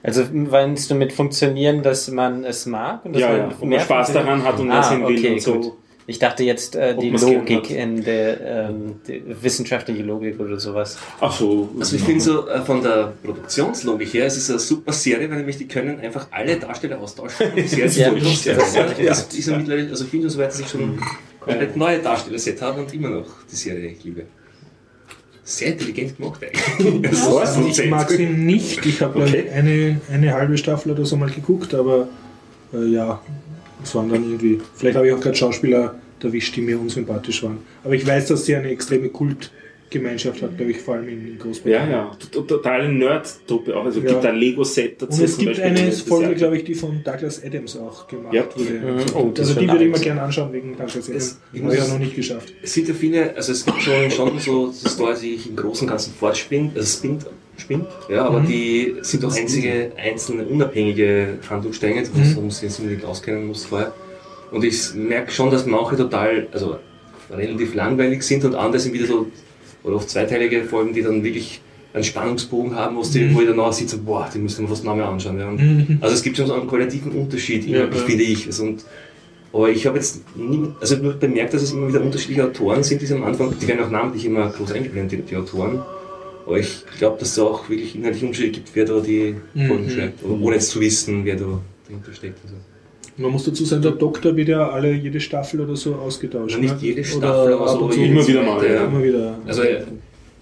Also 0.03 0.25
meinst 0.33 0.91
du 0.91 0.95
mit 0.95 1.13
funktionieren, 1.13 1.83
dass 1.83 2.09
man 2.11 2.45
es 2.45 2.67
mag? 2.67 3.05
Und 3.05 3.15
dass 3.15 3.23
Ja, 3.23 3.29
man 3.31 3.37
ja, 3.39 3.45
und 3.47 3.61
man 3.61 3.69
mehr 3.71 3.81
Spaß 3.81 4.07
funktioniert? 4.11 4.39
daran 4.39 4.45
hat 4.55 4.61
und 4.61 4.71
ah, 4.71 4.83
sehen 4.83 5.07
will 5.07 5.19
okay, 5.19 5.33
und 5.33 5.43
so. 5.43 5.55
gut. 5.61 5.73
Ich 6.11 6.19
dachte 6.19 6.43
jetzt 6.43 6.75
äh, 6.75 6.97
die 6.97 7.11
Logik 7.11 7.69
in 7.71 8.03
der 8.03 8.69
ähm, 8.71 8.95
die 9.07 9.23
wissenschaftliche 9.43 10.03
Logik 10.03 10.41
oder 10.41 10.59
sowas. 10.59 10.97
Ach 11.21 11.31
so. 11.39 11.69
Also 11.79 11.97
ich 11.97 12.03
finde 12.03 12.21
so 12.23 12.49
äh, 12.49 12.63
von 12.63 12.83
der 12.83 13.13
Produktionslogik 13.23 14.15
her, 14.15 14.25
es 14.25 14.39
ist 14.39 14.49
eine 14.49 14.59
super 14.59 14.93
Serie, 14.95 15.29
weil 15.29 15.37
nämlich 15.37 15.59
die 15.59 15.69
können 15.69 16.01
einfach 16.01 16.27
alle 16.31 16.57
Darsteller 16.57 16.99
austauschen. 16.99 17.49
Die 17.55 17.69
Serie 17.69 17.85
ist 17.85 17.97
Ja, 17.99 18.09
voll 18.09 18.21
lustig. 18.21 18.57
das- 18.57 18.75
Ja, 18.75 18.87
das 19.05 19.35
ist 19.35 19.47
ja 19.49 19.57
mittlerweile, 19.59 19.91
also 19.91 20.05
ich 20.05 20.11
finde 20.11 20.31
so 20.31 20.39
weit, 20.39 20.49
dass 20.49 20.61
ich 20.61 20.69
schon 20.69 20.99
komplett 21.41 21.77
neue 21.77 21.99
Darsteller-Set 21.99 22.63
habe 22.63 22.81
und 22.81 22.95
immer 22.95 23.11
noch 23.11 23.27
die 23.53 23.57
Serie 23.57 23.95
liebe. 24.03 24.23
Sehr 25.45 25.69
intelligent 25.73 26.17
gemacht 26.17 26.41
eigentlich. 26.43 27.19
Also 27.23 27.67
ich 27.69 27.91
mag 27.91 28.09
sie 28.11 28.25
nicht. 28.27 28.85
Ich 28.87 29.03
habe 29.03 29.23
Okay. 29.23 29.45
eine, 29.51 30.01
eine 30.11 30.33
halbe 30.33 30.57
Staffel 30.57 30.93
oder 30.93 31.05
so 31.05 31.17
mal 31.17 31.29
geguckt, 31.31 31.75
aber 31.75 32.09
äh, 32.73 32.87
ja, 32.87 33.21
es 33.83 33.95
waren 33.95 34.09
dann 34.09 34.23
irgendwie. 34.25 34.61
Vielleicht 34.75 34.97
habe 34.97 35.07
ich 35.09 35.13
auch 35.15 35.21
gerade 35.21 35.37
Schauspieler 35.37 35.95
erwischt, 36.23 36.57
die 36.57 36.61
mir 36.63 36.79
unsympathisch 36.81 37.43
waren. 37.43 37.59
Aber 37.85 37.95
ich 37.95 38.07
weiß, 38.07 38.27
dass 38.29 38.45
sie 38.45 38.57
eine 38.57 38.69
extreme 38.71 39.09
Kultgemeinschaft 39.09 40.43
hat, 40.43 40.57
glaube 40.57 40.73
ich, 40.73 40.79
vor 40.79 40.95
allem 40.95 41.09
in 41.09 41.29
Ja. 41.39 41.43
Großbritannien. 41.45 41.91
ja, 41.93 42.17
t- 42.19 42.41
totale 42.43 42.93
Nerd-Truppe 42.93 43.77
auch. 43.77 43.85
Also 43.85 44.01
es 44.01 44.05
Ja. 44.07 44.11
gibt 44.13 44.27
ein 44.27 44.37
Lego-Set 44.37 45.01
dazu. 45.03 45.19
Und 45.21 45.25
es 45.25 45.39
gibt 45.39 45.51
Beispiel, 45.51 45.65
eine 45.67 45.87
das 45.87 46.01
Folge, 46.03 46.31
ja- 46.33 46.37
glaube 46.37 46.57
ich, 46.57 46.65
die 46.65 46.75
von 46.75 47.03
Douglas 47.05 47.43
Adams 47.45 47.77
auch 47.77 48.07
gemacht 48.09 48.35
Ja. 48.35 48.45
wurde. 48.55 48.71
Mhm. 48.71 49.01
Oh, 49.15 49.31
das 49.33 49.49
also 49.49 49.61
die 49.61 49.69
würde 49.69 49.85
ich 49.85 49.93
mir 49.93 50.01
gerne 50.01 50.23
anschauen 50.23 50.53
wegen 50.53 50.73
Douglas 50.73 51.09
Adams. 51.09 51.09
Es- 51.09 51.41
ich 51.53 51.63
Habe 51.63 51.77
ja 51.77 51.87
noch 51.87 51.99
nicht 51.99 52.17
geschafft. 52.17 52.53
Es 52.63 52.75
sind 52.75 52.89
ja 52.89 52.95
viele, 52.95 53.35
also 53.37 53.53
es 53.53 53.65
gibt 53.65 53.81
schon, 53.81 54.11
schon 54.11 54.39
so 54.41 54.73
Stories, 54.73 55.21
die 55.21 55.37
sich 55.37 55.49
im 55.51 55.57
Großen 55.57 55.87
und 55.87 55.91
Ganzen 55.91 56.13
fortspinnt, 56.15 56.77
also 56.77 56.99
spinnt, 56.99 57.27
spinnt, 57.59 57.87
ja, 58.09 58.25
aber 58.25 58.41
die 58.41 58.95
sind 59.03 59.23
doch 59.23 59.37
einzige 59.37 59.93
einzelne 59.97 60.45
unabhängige 60.45 61.39
Handlungsstränge, 61.49 62.03
das 62.03 62.37
man 62.37 62.51
sich 62.51 62.63
jetzt 62.63 62.79
unbedingt 62.79 63.05
auskennen 63.05 63.47
muss 63.47 63.67
vorher. 63.67 63.93
Und 64.51 64.65
ich 64.65 64.95
merke 64.95 65.31
schon, 65.31 65.51
dass 65.51 65.67
manche 65.67 65.97
total, 65.97 66.47
also 66.53 66.79
relativ 67.31 67.75
langweilig 67.75 68.23
sind 68.23 68.45
und 68.45 68.55
andere 68.55 68.81
sind 68.81 68.95
wieder 68.95 69.07
so, 69.07 69.27
oder 69.85 69.97
oft 69.97 70.09
zweiteilige 70.09 70.65
Folgen, 70.65 70.95
die 70.95 71.03
dann 71.03 71.23
wirklich 71.23 71.61
einen 71.93 72.05
Spannungsbogen 72.05 72.75
haben, 72.75 72.97
wo, 72.97 73.03
die, 73.03 73.35
wo 73.35 73.41
ich 73.41 73.47
danach 73.47 73.73
sitze, 73.73 73.99
boah, 73.99 74.29
die 74.33 74.39
müsste 74.39 74.63
man 74.63 74.71
fast 74.71 74.85
noch 74.85 74.95
mehr 74.95 75.09
anschauen. 75.09 75.39
Ja. 75.39 75.49
Und, 75.49 75.99
Also 76.01 76.15
es 76.15 76.23
gibt 76.23 76.37
schon 76.37 76.47
so 76.47 76.55
einen 76.55 76.69
qualitativen 76.69 77.13
Unterschied, 77.13 77.67
Ja, 77.67 77.85
immer, 77.85 77.97
ja. 77.97 78.03
finde 78.03 78.25
ich. 78.25 78.47
Also, 78.47 78.65
und, 78.65 78.85
aber 79.53 79.71
ich 79.71 79.87
habe 79.87 79.97
jetzt 79.97 80.23
nie, 80.37 80.69
also 80.81 80.97
nur 80.97 81.15
bemerkt, 81.15 81.55
dass 81.55 81.63
es 81.63 81.73
immer 81.73 81.89
wieder 81.89 82.03
unterschiedliche 82.03 82.45
Autoren 82.45 82.83
sind, 82.83 83.01
die 83.01 83.13
am 83.13 83.25
Anfang, 83.25 83.55
die 83.59 83.67
werden 83.67 83.85
auch 83.85 83.91
namentlich 83.91 84.27
immer 84.27 84.51
groß 84.51 84.73
eingeblendet, 84.73 85.21
die, 85.21 85.23
die 85.23 85.37
Autoren. 85.37 85.81
Aber 86.49 86.59
ich 86.59 86.83
glaube, 86.99 87.19
dass 87.19 87.29
es 87.29 87.35
da 87.35 87.43
auch 87.43 87.69
wirklich 87.69 87.95
inhaltlich 87.95 88.23
Unterschiede 88.23 88.53
gibt, 88.53 88.71
wer 88.75 88.87
da 88.87 89.01
die 89.01 89.35
Folgen 89.55 89.85
Mhm. 89.85 89.91
schreibt, 89.91 90.25
aber 90.25 90.41
ohne 90.41 90.55
jetzt 90.57 90.71
zu 90.71 90.81
wissen, 90.81 91.23
wer 91.27 91.37
da 91.37 91.61
dahinter 91.87 92.13
steckt. 92.15 92.39
Also. 92.43 92.57
Man 93.19 93.33
muss 93.33 93.45
dazu 93.45 93.65
sagen, 93.67 93.83
der 93.83 93.91
Doktor 93.93 94.35
wird 94.35 94.49
ja 94.49 94.71
alle 94.71 94.95
jede 94.95 95.21
Staffel 95.21 95.61
oder 95.61 95.77
so 95.77 95.95
ausgetauscht. 95.97 96.55
Also 96.55 96.59
nicht 96.61 96.75
ne? 96.81 96.89
jede 96.89 97.01
Oder 97.03 97.09
Staffel, 97.11 97.53
aber 97.53 97.71
ab 97.71 97.79
so 97.79 97.91
immer 98.03 98.27
wieder 98.27 98.43
mal, 98.43 98.65
Ja. 98.67 98.85
Immer 98.85 99.03
wieder. 99.03 99.39
Also 99.47 99.63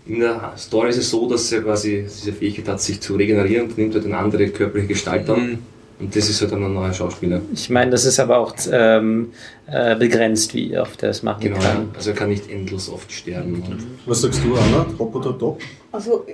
in 0.07 0.21
der 0.21 0.53
Story 0.57 0.91
ist 0.91 0.99
es 0.99 1.11
so, 1.11 1.29
dass 1.29 1.51
er 1.51 1.63
quasi 1.63 2.05
diese 2.05 2.33
Fähigkeit 2.33 2.69
hat, 2.69 2.81
sich 2.81 3.01
zu 3.01 3.17
regenerieren 3.17 3.67
und 3.67 3.77
nimmt 3.77 3.95
halt 3.95 4.05
eine 4.05 4.17
andere 4.17 4.47
körperliche 4.49 4.89
Gestalt 4.89 5.29
an. 5.29 5.41
Mhm. 5.53 5.59
Und 5.99 6.15
das 6.15 6.29
ist 6.29 6.43
halt 6.43 6.53
dann 6.53 6.63
ein 6.63 6.75
neuer 6.75 6.93
Schauspieler. 6.93 7.41
Ich 7.55 7.71
meine, 7.71 7.91
das 7.91 8.05
ist 8.05 8.21
aber 8.21 8.37
auch 8.37 8.55
ähm, 8.71 9.31
äh, 9.67 9.97
begrenzt, 9.97 10.53
wie 10.55 10.77
oft 10.77 11.03
er 11.03 11.09
es 11.09 11.23
machen 11.23 11.41
Genau, 11.41 11.59
kann. 11.59 11.89
also 11.97 12.11
er 12.11 12.17
kann 12.17 12.29
nicht 12.29 12.51
endlos 12.51 12.91
oft 12.91 13.11
sterben 13.11 13.63
Was 14.05 14.21
sagst 14.21 14.43
du, 14.45 14.55
Anna? 14.55 14.85
Top 14.99 15.15
oder 15.15 15.39
top? 15.39 15.59
Also 15.97 16.25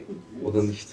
oder 0.43 0.63
nicht 0.63 0.89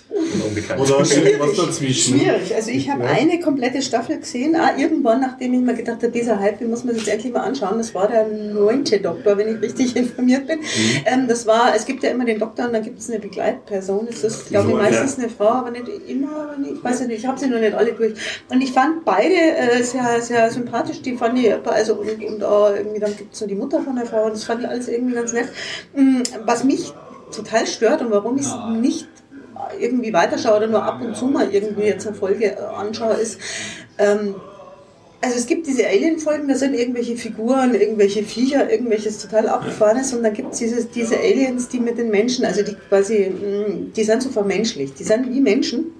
oder 0.78 1.00
irgendwas 1.00 1.56
dazwischen? 1.56 2.20
schwierig. 2.20 2.54
Also 2.56 2.70
ich 2.70 2.90
habe 2.90 3.04
eine 3.06 3.40
komplette 3.40 3.82
Staffel 3.82 4.20
gesehen, 4.20 4.56
ah, 4.56 4.78
irgendwann, 4.78 5.22
nachdem 5.22 5.54
ich 5.56 5.60
mir 5.62 5.74
gedacht 5.74 5.98
habe, 6.04 6.10
dieser 6.12 6.40
Hype, 6.40 6.60
den 6.60 6.70
muss 6.70 6.84
man 6.84 6.94
sich 6.94 7.06
jetzt 7.06 7.14
endlich 7.16 7.34
mal 7.34 7.42
anschauen. 7.42 7.78
Das 7.80 7.96
war 7.96 8.08
der 8.08 8.28
neunte 8.28 9.00
Doktor, 9.00 9.38
wenn 9.38 9.56
ich 9.56 9.62
richtig 9.62 9.96
informiert 9.96 10.46
bin. 10.48 10.60
Ähm, 11.06 11.28
das 11.28 11.48
war, 11.48 11.74
es 11.76 11.86
gibt 11.86 12.04
ja 12.04 12.12
immer 12.12 12.26
den 12.26 12.38
Doktor 12.40 12.66
und 12.68 12.74
dann 12.74 12.84
gibt 12.84 13.00
es 13.00 13.10
eine 13.10 13.20
Begleitperson. 13.20 14.06
Das 14.06 14.24
ist, 14.24 14.50
glaube 14.50 14.70
ich, 14.70 14.76
meistens 14.76 15.18
eine 15.18 15.30
Frau, 15.30 15.50
aber 15.50 15.72
nicht 15.72 15.88
immer. 16.08 16.42
aber 16.50 16.58
nicht- 16.58 16.74
Ich 16.76 16.84
weiß 16.84 17.00
ja 17.02 17.08
nicht, 17.08 17.20
ich 17.20 17.26
habe 17.26 17.40
sie 17.40 17.48
noch 17.48 17.60
nicht 17.60 17.74
alle 17.74 17.94
durch. 17.94 18.14
Und 18.50 18.62
ich 18.62 18.72
fand 18.72 19.04
beide 19.04 19.34
äh, 19.34 19.82
sehr, 19.84 20.22
sehr 20.22 20.52
sympathisch. 20.52 21.02
Die 21.02 21.16
fand 21.18 21.40
ich, 21.40 21.52
also 21.66 21.96
und, 21.96 22.24
und 22.24 22.44
auch 22.44 22.72
irgendwie, 22.76 23.00
dann 23.00 23.18
gibt 23.18 23.34
es 23.34 23.42
noch 23.42 23.48
die 23.48 23.56
Mutter 23.56 23.82
von 23.82 23.96
der 23.96 24.06
Frau 24.06 24.26
und 24.26 24.34
das 24.34 24.44
fand 24.44 24.62
ich 24.62 24.68
alles 24.70 24.88
irgendwie 24.88 25.16
ganz 25.16 25.34
nett. 25.34 25.48
Mm, 25.96 26.22
Was 26.46 26.64
mich 26.64 26.94
total 27.32 27.68
stört 27.68 28.02
und 28.02 28.12
warum 28.12 28.38
ich 28.38 28.46
es 28.46 28.56
nicht 28.80 29.08
irgendwie 29.80 30.14
weiterschaue 30.14 30.58
oder 30.58 30.68
nur 30.68 30.84
ab 30.84 31.02
und 31.02 31.16
zu 31.16 31.26
mal 31.26 31.54
irgendwie 31.54 31.84
jetzt 31.84 32.08
eine 32.08 32.16
Folge 32.16 32.46
äh, 32.46 32.60
anschaue, 32.60 33.14
ist, 33.14 33.40
ähm, 33.98 34.36
also 35.22 35.36
es 35.36 35.48
gibt 35.48 35.68
diese 35.68 35.86
Alien-Folgen, 35.86 36.48
da 36.48 36.56
sind 36.56 36.74
irgendwelche 36.74 37.18
Figuren, 37.18 37.76
irgendwelche 37.76 38.24
Viecher, 38.24 38.72
irgendwelches 38.72 39.22
total 39.22 39.50
abgefahrenes 39.50 40.14
und 40.14 40.24
dann 40.24 40.34
gibt 40.34 40.54
es 40.54 40.90
diese, 40.92 41.18
Aliens, 41.18 41.68
die 41.68 41.80
mit 41.80 41.98
den 41.98 42.10
Menschen, 42.10 42.46
also 42.46 42.64
die 42.64 42.76
quasi, 42.88 43.30
mh, 43.30 43.92
die 43.96 44.04
sind 44.04 44.24
so 44.24 44.30
vermenschlicht, 44.30 44.98
die 44.98 45.04
sind 45.04 45.30
wie 45.30 45.42
Menschen. 45.42 45.92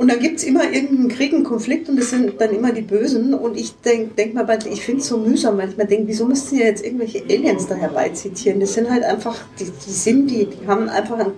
Und 0.00 0.08
dann 0.08 0.18
gibt 0.18 0.38
es 0.38 0.44
immer 0.44 0.64
irgendeinen 0.64 1.08
Krieg, 1.10 1.34
einen 1.34 1.44
Konflikt 1.44 1.90
und 1.90 1.98
das 1.98 2.08
sind 2.08 2.40
dann 2.40 2.54
immer 2.54 2.72
die 2.72 2.80
Bösen. 2.80 3.34
Und 3.34 3.58
ich 3.58 3.74
denke 3.82 4.14
denk 4.14 4.32
mal, 4.32 4.48
ich 4.72 4.82
finde 4.82 5.02
es 5.02 5.08
so 5.08 5.18
mühsam, 5.18 5.58
weil 5.58 5.68
ich 5.68 5.76
mir 5.76 5.84
denke, 5.84 6.08
wieso 6.08 6.24
müssen 6.24 6.58
ihr 6.58 6.64
jetzt 6.64 6.82
irgendwelche 6.82 7.22
Aliens 7.22 7.66
da 7.66 7.74
herbeizitieren? 7.74 8.60
Das 8.60 8.72
sind 8.72 8.88
halt 8.88 9.04
einfach, 9.04 9.36
die, 9.58 9.64
die 9.64 9.90
sind 9.90 10.30
die, 10.30 10.46
die 10.46 10.66
haben 10.66 10.88
einfach 10.88 11.18
ein 11.18 11.32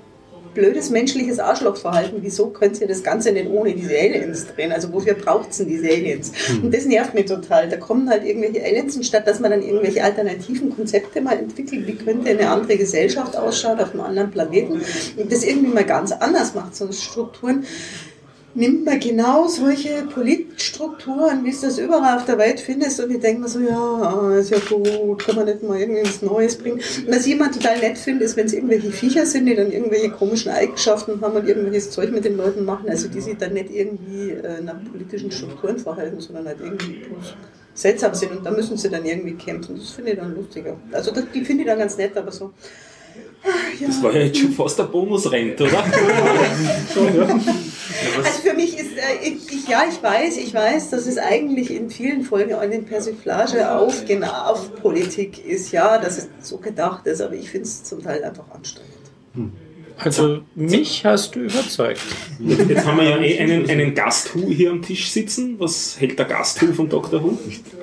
blödes 0.55 0.91
menschliches 0.91 1.41
Arschlochverhalten. 1.41 2.19
Wieso 2.21 2.51
könnt 2.51 2.81
ihr 2.81 2.87
das 2.87 3.03
Ganze 3.03 3.33
nicht 3.33 3.51
ohne 3.51 3.75
diese 3.75 3.99
Aliens 3.99 4.47
drehen? 4.55 4.71
Also 4.71 4.93
wofür 4.93 5.15
braucht 5.15 5.51
es 5.51 5.59
denn 5.59 5.67
diese 5.67 5.89
Aliens? 5.89 6.31
Und 6.63 6.73
das 6.73 6.85
nervt 6.85 7.15
mich 7.15 7.25
total. 7.25 7.69
Da 7.69 7.79
kommen 7.79 8.09
halt 8.09 8.25
irgendwelche 8.25 8.65
Aliens 8.65 8.95
und 8.95 9.03
statt 9.03 9.27
dass 9.27 9.41
man 9.41 9.51
dann 9.51 9.63
irgendwelche 9.63 10.05
alternativen 10.05 10.71
Konzepte 10.77 11.21
mal 11.21 11.37
entwickelt, 11.37 11.85
wie 11.89 11.97
könnte 11.97 12.31
eine 12.31 12.49
andere 12.49 12.77
Gesellschaft 12.77 13.37
ausschauen 13.37 13.81
auf 13.81 13.91
einem 13.91 14.03
anderen 14.03 14.31
Planeten 14.31 14.81
und 15.17 15.33
das 15.33 15.43
irgendwie 15.43 15.73
mal 15.73 15.85
ganz 15.85 16.13
anders 16.13 16.55
macht, 16.55 16.77
so 16.77 16.93
Strukturen 16.93 17.65
nimmt 18.55 18.85
man 18.85 19.01
genau 19.01 19.49
solche 19.49 20.03
Politstrukturen, 20.03 21.45
wie 21.45 21.51
es 21.51 21.61
das 21.63 21.79
überall 21.79 22.19
auf 22.19 22.25
der 22.25 22.39
Welt 22.39 22.61
findest, 22.61 23.01
und 23.01 23.11
ich 23.11 23.21
denke 23.21 23.43
mir 23.43 23.49
so, 23.49 23.61
ja, 23.61 24.37
ist 24.37 24.51
ja 24.51 24.59
gut, 24.59 25.19
kann 25.19 25.37
man 25.37 25.47
nicht 25.47 25.63
mal 25.63 25.79
irgendwas 25.79 26.23
Neues 26.23 26.57
bringen. 26.57 26.77
Und 26.77 27.09
was 27.09 27.27
ich 27.27 27.33
immer 27.33 27.51
total 27.51 27.79
nett 27.79 27.99
finde, 27.99 28.25
ist, 28.25 28.37
wenn 28.37 28.47
es 28.47 28.53
irgendwelche 28.53 28.91
Viecher 28.91 29.25
sind, 29.27 29.47
die 29.47 29.55
dann 29.55 29.73
irgendwelche 29.73 30.11
komischen 30.11 30.53
Eigenschaften 30.53 31.21
haben 31.21 31.35
und 31.35 31.49
irgendwelches 31.49 31.91
Zeug 31.91 32.13
mit 32.13 32.25
den 32.25 32.37
Leuten 32.37 32.65
machen, 32.65 32.89
also 32.89 33.09
die 33.09 33.21
sich 33.21 33.37
dann 33.39 33.55
nicht 33.55 33.71
irgendwie 33.71 34.31
äh, 34.31 34.61
nach 34.63 34.77
politischen 34.91 35.31
Strukturen 35.31 35.79
verhalten, 35.79 36.21
sondern 36.21 36.47
halt 36.47 36.59
irgendwie 36.61 37.05
bloß 37.07 37.35
seltsam 37.75 38.15
sind 38.15 38.33
und 38.33 38.45
da 38.45 38.51
müssen 38.51 38.77
sie 38.77 38.91
dann 38.91 39.05
irgendwie 39.05 39.35
kämpfen. 39.35 39.77
Das 39.79 39.91
finde 39.91 40.11
ich 40.13 40.19
dann 40.19 40.35
lustiger. 40.35 40.77
Also 40.93 41.11
das, 41.11 41.25
die 41.35 41.43
finde 41.43 41.63
ich 41.63 41.69
dann 41.69 41.79
ganz 41.79 41.97
nett, 41.97 42.15
aber 42.17 42.31
so. 42.31 42.53
ah, 43.45 43.49
Ja. 43.81 43.87
Das 43.87 44.03
war 44.03 44.13
ja 44.15 44.27
jetzt 44.27 44.39
schon 44.39 44.53
fast 44.53 44.79
der 44.79 44.85
Bonusrent, 44.85 45.59
oder? 45.59 45.85
Also 48.19 48.43
für 48.43 48.55
mich 48.55 48.79
ist, 48.79 48.97
äh, 48.97 49.29
ich, 49.29 49.69
ja, 49.69 49.85
ich 49.89 50.03
weiß, 50.03 50.37
ich 50.39 50.55
weiß, 50.55 50.91
dass 50.91 51.07
es 51.07 51.19
eigentlich 51.19 51.71
in 51.71 51.91
vielen 51.91 52.23
Folgen 52.23 52.55
eine 52.55 52.81
Persiflage 52.81 53.75
auf, 53.75 54.05
genau, 54.07 54.33
auf 54.33 54.75
Politik 54.77 55.45
ist, 55.45 55.73
ja, 55.73 55.99
dass 55.99 56.19
es 56.19 56.29
so 56.41 56.59
gedacht 56.59 57.07
ist, 57.07 57.21
aber 57.21 57.35
ich 57.35 57.51
finde 57.51 57.67
es 57.67 57.85
zum 57.85 58.03
Teil 58.03 58.25
einfach 58.25 58.51
anstrengend. 58.51 58.93
Also 60.05 60.41
mich 60.55 61.05
hast 61.05 61.35
du 61.35 61.41
überzeugt. 61.41 62.01
Jetzt, 62.41 62.69
jetzt 62.69 62.87
haben 62.87 62.99
wir 62.99 63.09
ja 63.09 63.19
eh 63.19 63.39
einen, 63.39 63.69
einen 63.71 63.95
Gast-Who 63.95 64.49
hier 64.51 64.71
am 64.71 64.83
Tisch 64.83 65.11
sitzen. 65.11 65.57
Was 65.59 65.97
hält 66.01 66.19
der 66.19 66.27
Gast-Who 66.27 66.73
von 66.73 66.89
Dr. 66.89 67.23
Who? 67.23 67.39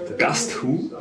Der 0.10 0.18
Gast 0.18 0.62
Who? 0.64 0.92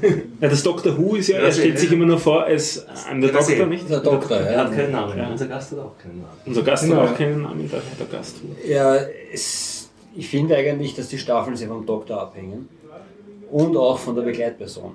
Ja, 0.40 0.48
das 0.48 0.62
Dr. 0.62 0.96
Who 0.98 1.14
ist 1.16 1.28
ja, 1.28 1.38
er 1.38 1.52
stellt 1.52 1.78
sich 1.78 1.90
immer 1.92 2.06
nur 2.06 2.18
vor 2.18 2.44
als 2.44 2.86
I'm 3.08 3.20
der 3.20 3.30
Doktor, 3.32 3.66
nicht? 3.66 3.88
Der 3.88 4.00
Doktor, 4.00 4.36
Er 4.38 4.52
ja. 4.52 4.58
hat 4.64 4.76
keinen 4.76 4.92
Namen. 4.92 5.16
Ja. 5.16 5.28
Unser 5.28 5.46
Gast 5.46 5.72
hat 5.72 5.78
auch 5.78 5.96
keinen 5.98 6.18
Namen. 6.18 6.32
Unser 6.44 6.62
Gast 6.62 6.84
Genau. 6.84 7.02
hat 7.02 7.10
auch 7.10 7.16
keinen 7.16 7.42
Namen, 7.42 7.68
daher 7.70 7.82
der 7.98 8.06
Gast 8.06 8.36
Who. 8.42 8.68
Ja, 8.68 8.96
es, 9.32 9.88
ich 10.16 10.28
finde 10.28 10.56
eigentlich, 10.56 10.94
dass 10.94 11.08
die 11.08 11.18
Staffeln 11.18 11.56
sehr 11.56 11.68
vom 11.68 11.86
Doktor 11.86 12.20
abhängen. 12.20 12.68
Und 13.50 13.76
auch 13.76 13.98
von 13.98 14.14
der 14.14 14.22
Begleitperson. 14.22 14.92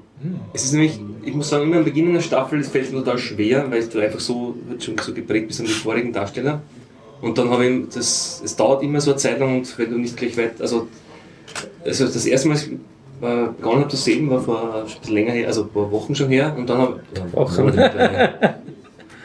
Es 0.53 0.65
ist 0.65 0.73
nämlich, 0.73 0.99
ich 1.23 1.33
muss 1.33 1.49
sagen, 1.49 1.63
immer 1.63 1.77
am 1.77 1.83
Beginn 1.83 2.09
einer 2.09 2.21
Staffel, 2.21 2.59
es 2.59 2.67
fällt 2.69 2.91
mir 2.91 2.99
total 2.99 3.17
schwer, 3.17 3.69
weil 3.69 3.85
du 3.87 3.99
einfach 3.99 4.19
so, 4.19 4.55
schon 4.79 4.97
so 4.97 5.13
geprägt 5.13 5.47
bist 5.47 5.59
an 5.59 5.65
die 5.65 5.71
vorigen 5.71 6.11
Darsteller. 6.11 6.61
Und 7.21 7.37
dann 7.37 7.49
habe 7.49 7.65
ich, 7.65 7.89
das, 7.93 8.41
es 8.43 8.55
dauert 8.55 8.83
immer 8.83 9.01
so 9.01 9.11
eine 9.11 9.17
Zeit 9.17 9.39
lang 9.39 9.57
und 9.57 9.77
wenn 9.77 9.91
du 9.91 9.97
nicht 9.97 10.15
gleich 10.15 10.37
weit, 10.37 10.61
also, 10.61 10.87
also 11.83 12.05
das 12.05 12.25
erste 12.25 12.47
Mal, 12.47 12.57
äh, 13.21 13.47
begonnen 13.57 13.81
habe 13.81 13.89
zu 13.89 13.97
sehen, 13.97 14.29
war 14.29 14.39
vor 14.39 14.75
ein 14.75 14.85
bisschen 14.85 15.13
länger 15.13 15.31
her, 15.31 15.47
also 15.47 15.63
ein 15.63 15.69
paar 15.69 15.91
Wochen 15.91 16.15
schon 16.15 16.29
her. 16.29 16.55
Und 16.57 16.69
dann 16.69 16.77
habe 16.77 17.01
Wochen. 17.33 17.63
Monate. 17.63 18.55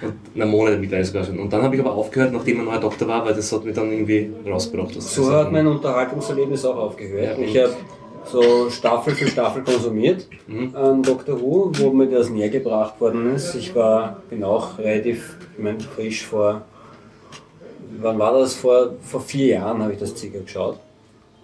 Und, 0.02 0.14
na, 0.34 0.44
Monate 0.44 0.76
mittlerweile 0.78 1.04
sogar 1.04 1.24
schon. 1.24 1.38
Und 1.38 1.52
dann 1.52 1.62
habe 1.62 1.76
ich 1.76 1.80
aber 1.80 1.92
aufgehört, 1.92 2.32
nachdem 2.32 2.60
ein 2.60 2.66
neuer 2.66 2.80
Doktor 2.80 3.08
war, 3.08 3.24
weil 3.24 3.34
das 3.34 3.52
hat 3.52 3.64
mich 3.64 3.74
dann 3.74 3.90
irgendwie 3.90 4.30
rausgebracht. 4.46 4.96
aus 4.96 5.14
So 5.14 5.30
hat 5.32 5.52
mein 5.52 5.66
Unterhaltungserlebnis 5.66 6.64
auch 6.64 6.76
aufgehört. 6.76 7.38
Ja, 7.38 7.44
Ich 7.44 7.56
habe 7.56 7.74
so 8.30 8.70
Staffel 8.70 9.14
für 9.14 9.28
Staffel 9.28 9.62
konsumiert 9.62 10.26
Mhm. 10.46 10.74
an 10.74 11.02
Doctor 11.02 11.40
Who, 11.40 11.70
wo 11.74 11.90
mir 11.90 12.06
das 12.08 12.30
näher 12.30 12.48
gebracht 12.48 13.00
worden 13.00 13.34
ist. 13.34 13.54
Ich 13.54 13.74
war, 13.74 14.22
bin 14.30 14.42
auch 14.44 14.78
relativ, 14.78 15.36
ich 15.56 15.62
meine, 15.62 15.80
frisch 15.80 16.24
vor, 16.24 16.62
wann 18.00 18.18
war 18.18 18.32
das? 18.38 18.54
Vor, 18.54 18.94
vor 19.02 19.20
vier 19.20 19.46
Jahren 19.56 19.82
habe 19.82 19.92
ich 19.92 19.98
das 19.98 20.16
circa 20.18 20.38
geschaut. 20.40 20.78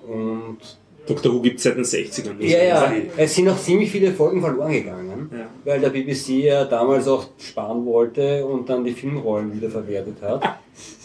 Und 0.08 0.58
Dr. 1.06 1.32
Who 1.32 1.40
gibt 1.40 1.58
es 1.58 1.64
seit 1.64 1.76
den 1.76 1.84
60ern. 1.84 2.34
ja, 2.40 2.62
ja, 2.62 2.92
es 3.16 3.34
sind 3.34 3.48
auch 3.48 3.58
ziemlich 3.58 3.90
viele 3.90 4.12
Folgen 4.12 4.40
verloren 4.40 4.72
gegangen, 4.72 5.09
Ja. 5.32 5.46
weil 5.64 5.80
der 5.80 5.90
BBC 5.90 6.44
ja 6.44 6.64
damals 6.64 7.08
auch 7.08 7.26
sparen 7.38 7.84
wollte 7.86 8.44
und 8.44 8.68
dann 8.68 8.84
die 8.84 8.92
Filmrollen 8.92 9.54
wieder 9.54 9.70
verwertet 9.70 10.16
hat. 10.22 10.42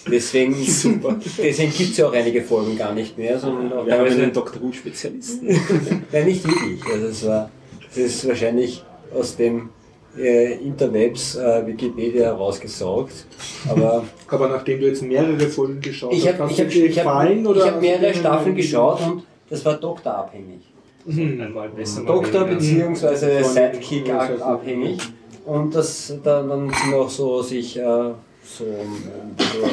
Deswegen, 0.09 0.53
deswegen 0.55 1.71
gibt 1.71 1.91
es 1.91 1.97
ja 1.97 2.07
auch 2.07 2.13
einige 2.13 2.41
Folgen 2.41 2.77
gar 2.77 2.93
nicht 2.93 3.17
mehr, 3.17 3.39
sondern 3.39 3.73
auch 3.73 3.85
Wir 3.85 3.93
haben 3.93 4.03
teilweise 4.03 4.23
einen 4.23 4.33
Dr. 4.33 4.61
Who-Spezialisten. 4.61 5.47
Nein, 6.11 6.25
nicht 6.25 6.47
wirklich. 6.47 6.83
Also 6.91 7.07
es 7.07 7.25
war, 7.25 7.49
das 7.87 7.97
ist 7.97 8.27
wahrscheinlich 8.27 8.83
aus 9.13 9.35
dem 9.35 9.69
äh, 10.17 10.53
Interwebs 10.59 11.35
äh, 11.35 11.65
Wikipedia 11.65 12.25
herausgesaugt. 12.25 13.25
Aber 13.67 14.03
Aber 14.27 14.49
nachdem 14.49 14.79
du 14.79 14.87
jetzt 14.87 15.01
mehrere 15.01 15.47
Folgen 15.47 15.81
geschaut 15.81 16.13
ich 16.13 16.27
habe 16.27 16.43
hast, 16.43 16.51
ich 16.51 16.61
hab, 16.61 16.69
dir 16.69 16.85
ich 16.85 16.97
hab, 16.97 17.05
gefallen 17.05 17.41
ich 17.41 17.47
oder 17.47 17.65
hab 17.65 17.73
hast 17.75 17.81
mehrere 17.81 18.07
du 18.07 18.13
dir 18.13 18.19
Staffeln 18.19 18.55
geschaut 18.55 19.01
und 19.01 19.23
das 19.49 19.63
war 19.63 19.75
doktorabhängig. 19.75 20.61
Einmal 21.07 21.69
besser, 21.69 22.01
mal 22.01 22.13
Doktor 22.13 22.45
bzw. 22.45 23.43
Sidekick 23.43 24.09
abhängig. 24.09 25.01
Und 25.45 25.75
das, 25.75 26.13
dann, 26.23 26.49
dann 26.49 26.69
sind 26.69 26.93
auch 26.93 27.09
so 27.09 27.41
sich 27.41 27.77
äh, 27.77 27.83
so, 27.83 28.63
ähm, 28.63 29.35
so 29.37 29.67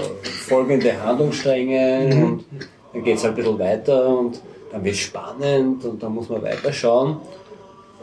folgende 0.47 1.03
Handlungsstränge 1.03 2.15
und 2.15 2.45
dann 2.93 3.05
geht 3.05 3.17
es 3.17 3.25
halt 3.25 3.33
ein 3.33 3.37
bisschen 3.37 3.59
weiter 3.59 4.19
und 4.19 4.41
dann 4.71 4.85
wird 4.85 4.95
es 4.95 5.01
spannend 5.01 5.85
und 5.85 6.03
dann 6.03 6.15
muss 6.15 6.29
man 6.29 6.43
weiterschauen. 6.43 7.17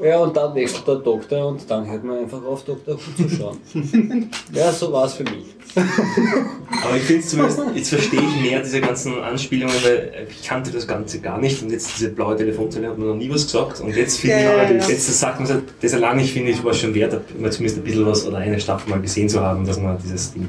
Ja, 0.01 0.19
und 0.19 0.35
dann 0.35 0.55
wechselt 0.55 0.87
der 0.87 0.95
Doktor 0.95 1.47
und 1.47 1.69
dann 1.69 1.89
hört 1.89 2.03
man 2.03 2.19
einfach 2.19 2.43
auf, 2.43 2.63
Doktor 2.63 2.95
Who 2.95 3.23
zu 3.23 3.29
schauen. 3.29 3.57
ja, 4.53 4.71
so 4.71 4.91
war 4.93 5.05
es 5.05 5.13
für 5.13 5.23
mich. 5.23 5.55
Aber 5.75 6.95
ich 6.95 7.03
finde 7.03 7.25
zumindest, 7.25 7.59
jetzt 7.75 7.89
verstehe 7.89 8.19
ich 8.21 8.49
mehr 8.49 8.61
diese 8.61 8.81
ganzen 8.81 9.19
Anspielungen, 9.19 9.75
weil 9.83 10.27
ich 10.29 10.47
kannte 10.47 10.71
das 10.71 10.87
Ganze 10.87 11.19
gar 11.19 11.37
nicht 11.37 11.61
und 11.61 11.71
jetzt 11.71 11.97
diese 11.97 12.09
blaue 12.09 12.35
Telefonzelle 12.35 12.89
hat 12.89 12.97
mir 12.97 13.05
noch 13.05 13.15
nie 13.15 13.29
was 13.29 13.43
gesagt 13.45 13.81
und 13.81 13.95
jetzt 13.95 14.19
finde 14.19 14.41
Ja, 14.41 14.63
ich, 14.63 14.69
ja, 14.69 14.75
ja. 14.77 14.89
jetzt 14.89 15.19
sagt 15.19 15.39
man 15.39 15.63
das 15.81 15.93
allein 15.93 16.19
ich 16.19 16.33
finde 16.33 16.51
ich 16.51 16.63
war 16.63 16.73
schon 16.73 16.95
wert, 16.95 17.19
immer 17.37 17.51
zumindest 17.51 17.79
ein 17.79 17.83
bisschen 17.83 18.05
was 18.05 18.27
oder 18.27 18.37
eine 18.37 18.59
Staffel 18.59 18.89
mal 18.89 19.01
gesehen 19.01 19.29
zu 19.29 19.41
haben, 19.41 19.65
dass 19.65 19.79
man 19.79 19.97
dieses 20.03 20.33
Ding. 20.33 20.47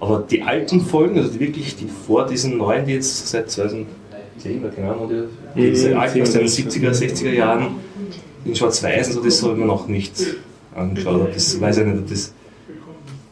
Aber 0.00 0.24
die 0.30 0.42
alten 0.42 0.80
Folgen, 0.80 1.18
also 1.18 1.30
die 1.30 1.40
wirklich 1.40 1.74
die 1.76 1.88
vor 2.06 2.24
diesen 2.26 2.56
neuen, 2.58 2.86
die 2.86 2.92
jetzt 2.92 3.28
seit 3.28 3.50
2010 3.50 3.86
oder 4.60 4.70
keine 4.70 4.92
Ahnung, 4.92 5.10
die, 5.56 5.70
diese 5.70 5.98
alten 5.98 6.22
aus 6.22 6.32
den 6.32 6.46
77er, 6.46 6.90
70er, 6.90 6.92
60er 6.92 7.32
Jahren 7.32 7.87
in 8.44 8.54
Schwarz-Weiß 8.54 9.08
und 9.08 9.14
so, 9.14 9.24
das 9.24 9.42
habe 9.42 9.52
ich 9.52 9.58
mir 9.58 9.66
noch 9.66 9.88
nicht 9.88 10.14
angeschaut. 10.74 11.34
Das 11.34 11.60
weiß 11.60 11.78
ich 11.78 11.86
nicht, 11.86 11.98
ob 11.98 12.08
das. 12.08 12.32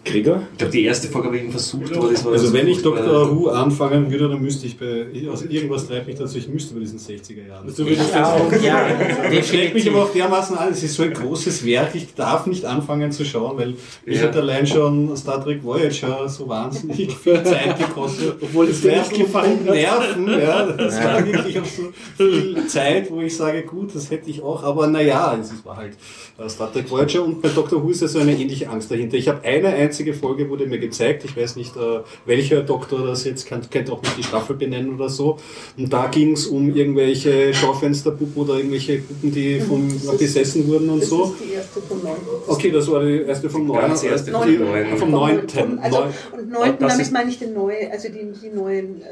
Gregor? 0.07 0.43
Ich 0.53 0.59
glaube, 0.59 0.73
die 0.73 0.85
erste 0.85 1.09
Folge 1.09 1.27
habe 1.29 1.37
ich 1.37 1.43
eben 1.43 1.51
versucht, 1.53 1.95
aber 1.97 2.09
das 2.11 2.25
war 2.25 2.33
Also 2.33 2.47
so 2.47 2.53
wenn 2.55 2.69
ich. 2.69 2.81
Dr. 2.83 3.31
Who 3.37 3.49
anfangen 3.49 4.11
würde, 4.11 4.29
dann 4.29 4.41
müsste 4.41 4.67
ich 4.67 4.79
bei, 4.79 5.07
also 5.31 5.45
irgendwas 5.49 5.87
treibt 5.89 6.07
mich 6.07 6.17
dazu, 6.17 6.39
ich 6.39 6.49
müsste 6.49 6.75
bei 6.75 6.81
diesen 6.81 6.99
60er 6.99 7.47
Jahren. 7.49 7.67
Du 7.67 7.77
würdest 7.85 8.15
Auch, 8.17 8.51
ja, 8.63 8.87
Das 9.35 9.49
schlägt 9.49 9.75
mich 9.75 9.89
aber 9.91 10.05
auch 10.05 10.13
dermaßen 10.13 10.57
an, 10.57 10.69
es 10.73 10.83
ist 10.83 10.95
so 10.95 11.03
ein 11.03 11.13
großes 11.13 11.67
Werk, 11.67 11.95
ich 11.95 12.15
darf 12.15 12.47
nicht 12.47 12.65
anfangen 12.65 13.11
zu 13.13 13.25
schauen, 13.25 13.59
weil 13.59 13.75
mich 14.05 14.21
Ja. 14.21 14.29
hat 14.29 14.37
allein 14.37 14.67
schon 14.67 15.15
Star 15.17 15.43
Trek 15.43 15.63
Voyager 15.65 16.29
so 16.29 16.49
wahnsinnig 16.49 17.15
viel 17.23 17.43
Zeit 17.43 17.79
gekostet. 17.79 18.37
Obwohl 18.41 18.69
es 18.69 18.83
nicht 18.85 19.13
gefallen 19.15 19.59
hat. 19.67 19.75
Nerven, 19.75 20.29
ja, 20.41 20.67
das 20.73 20.97
war 21.05 21.27
wirklich 21.27 21.59
auch 21.61 21.65
so 21.67 21.83
viel 22.17 22.67
Zeit, 22.69 23.11
wo 23.11 23.21
ich 23.21 23.37
sage, 23.37 23.63
gut, 23.65 23.95
das 23.95 24.11
hätte 24.11 24.31
ich 24.31 24.41
auch, 24.43 24.63
aber 24.63 24.87
naja, 24.87 25.37
es 25.41 25.53
war 25.65 25.77
halt 25.77 25.95
äh, 26.39 26.49
Star 26.49 26.73
Trek 26.73 26.89
Voyager 26.91 27.25
und 27.25 27.43
bei 27.43 27.49
Dr. 27.49 27.83
Who 27.83 27.91
ist 27.91 28.03
ja 28.03 28.09
so 28.09 28.19
eine 28.21 28.33
ähnliche 28.33 28.71
Angst 28.71 28.91
dahinter. 28.91 29.17
Ich 29.17 29.29
habe 29.29 29.43
eine 29.45 29.69
einzige 29.69 29.96
Folge, 30.15 30.49
wurde 30.51 30.67
mir 30.67 30.79
gezeigt, 30.79 31.25
ich 31.25 31.37
weiß 31.37 31.57
nicht, 31.57 31.77
äh, 31.77 32.01
welcher 32.27 32.63
Doktor 32.63 33.07
das 33.07 33.25
jetzt, 33.25 33.47
kann, 33.47 33.63
könnte 33.71 33.93
auch 33.93 34.03
nicht 34.03 34.19
die 34.19 34.23
Staffel 34.23 34.57
benennen 34.57 34.95
oder 34.95 35.09
so, 35.09 35.39
und 35.77 35.93
da 35.93 36.07
ging 36.09 36.33
es 36.33 36.47
um 36.47 36.75
irgendwelche 36.75 37.53
Schaufensterpuppen 37.55 38.43
oder 38.43 38.57
irgendwelche 38.57 38.99
Puppen, 38.99 39.33
die 39.33 39.61
vom, 39.61 39.89
besessen 40.19 40.67
wurden 40.69 40.91
und 40.91 41.01
Das 41.03 41.09
so. 41.09 41.25
ist 41.25 41.35
die 41.49 41.55
erste 41.55 41.81
von 41.83 42.03
neun. 42.03 42.17
Okay, 42.47 42.71
das 42.71 42.91
war 42.91 43.05
die 43.05 43.23
erste 43.23 43.51
vom 43.51 43.67
neuen. 43.67 43.81
Ganz 43.81 44.03
erste 44.05 44.31
vom 44.33 44.47
die- 44.47 44.59
neuen. 44.59 44.97
Vom 44.97 45.11
neunten. 45.11 45.79
Also, 45.79 45.99
Neun- 45.99 46.09
und 46.33 46.51
neunten, 46.51 46.79
Das 46.81 46.93
damit 46.93 47.07
ist- 47.07 47.13
meine 47.13 47.31
ich 47.31 47.39
den 47.39 47.55
neuen, 47.55 47.91
also 47.91 48.09
die, 48.09 48.33
die 48.43 48.55
neuen 48.55 49.01
äh. 49.03 49.05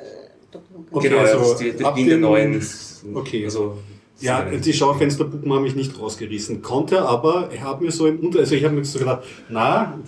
Okay, 0.93 1.09
Genau, 1.09 1.21
also 1.21 1.39
also 1.39 1.53
das 1.53 1.61
ist 1.61 1.73
die, 1.73 1.79
die 1.79 1.85
ab 1.85 1.99
in 1.99 2.09
der 2.09 2.19
neuen. 2.19 2.63
Okay. 3.15 3.45
Also, 3.45 3.77
Ja, 4.21 4.43
die 4.45 4.73
Schaufensterpuppen 4.73 5.53
haben 5.53 5.65
mich 5.65 5.75
nicht 5.75 5.99
rausgerissen. 6.01 6.63
Konnte 6.63 7.03
aber, 7.03 7.51
ich 7.53 7.61
habe 7.61 7.85
mir 7.85 7.91
so 7.91 8.07
im 8.07 8.21
Unter, 8.21 8.39
also 8.39 8.55
ich 8.55 8.65
habe 8.65 8.75
mir 8.77 8.85
so 8.85 9.01
gedacht, 9.01 9.25
na, 9.49 9.99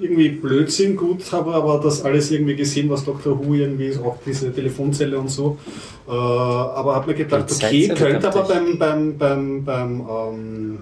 irgendwie 0.00 0.28
Blödsinn, 0.30 0.96
gut, 0.96 1.30
habe 1.32 1.54
aber 1.54 1.80
das 1.80 2.04
alles 2.04 2.30
irgendwie 2.30 2.56
gesehen, 2.56 2.90
was 2.90 3.04
Dr. 3.04 3.38
Who 3.38 3.54
irgendwie, 3.54 3.96
auch 3.96 4.18
diese 4.24 4.52
Telefonzelle 4.52 5.18
und 5.18 5.28
so. 5.28 5.58
Äh, 6.06 6.10
aber 6.10 6.94
habe 6.94 7.10
mir 7.10 7.16
gedacht, 7.16 7.50
okay, 7.50 7.88
könnte 7.88 8.28
aber 8.28 8.42
beim, 8.42 8.78
beim, 8.78 9.18
beim, 9.18 9.64
beim, 9.64 10.06
ähm, 10.08 10.78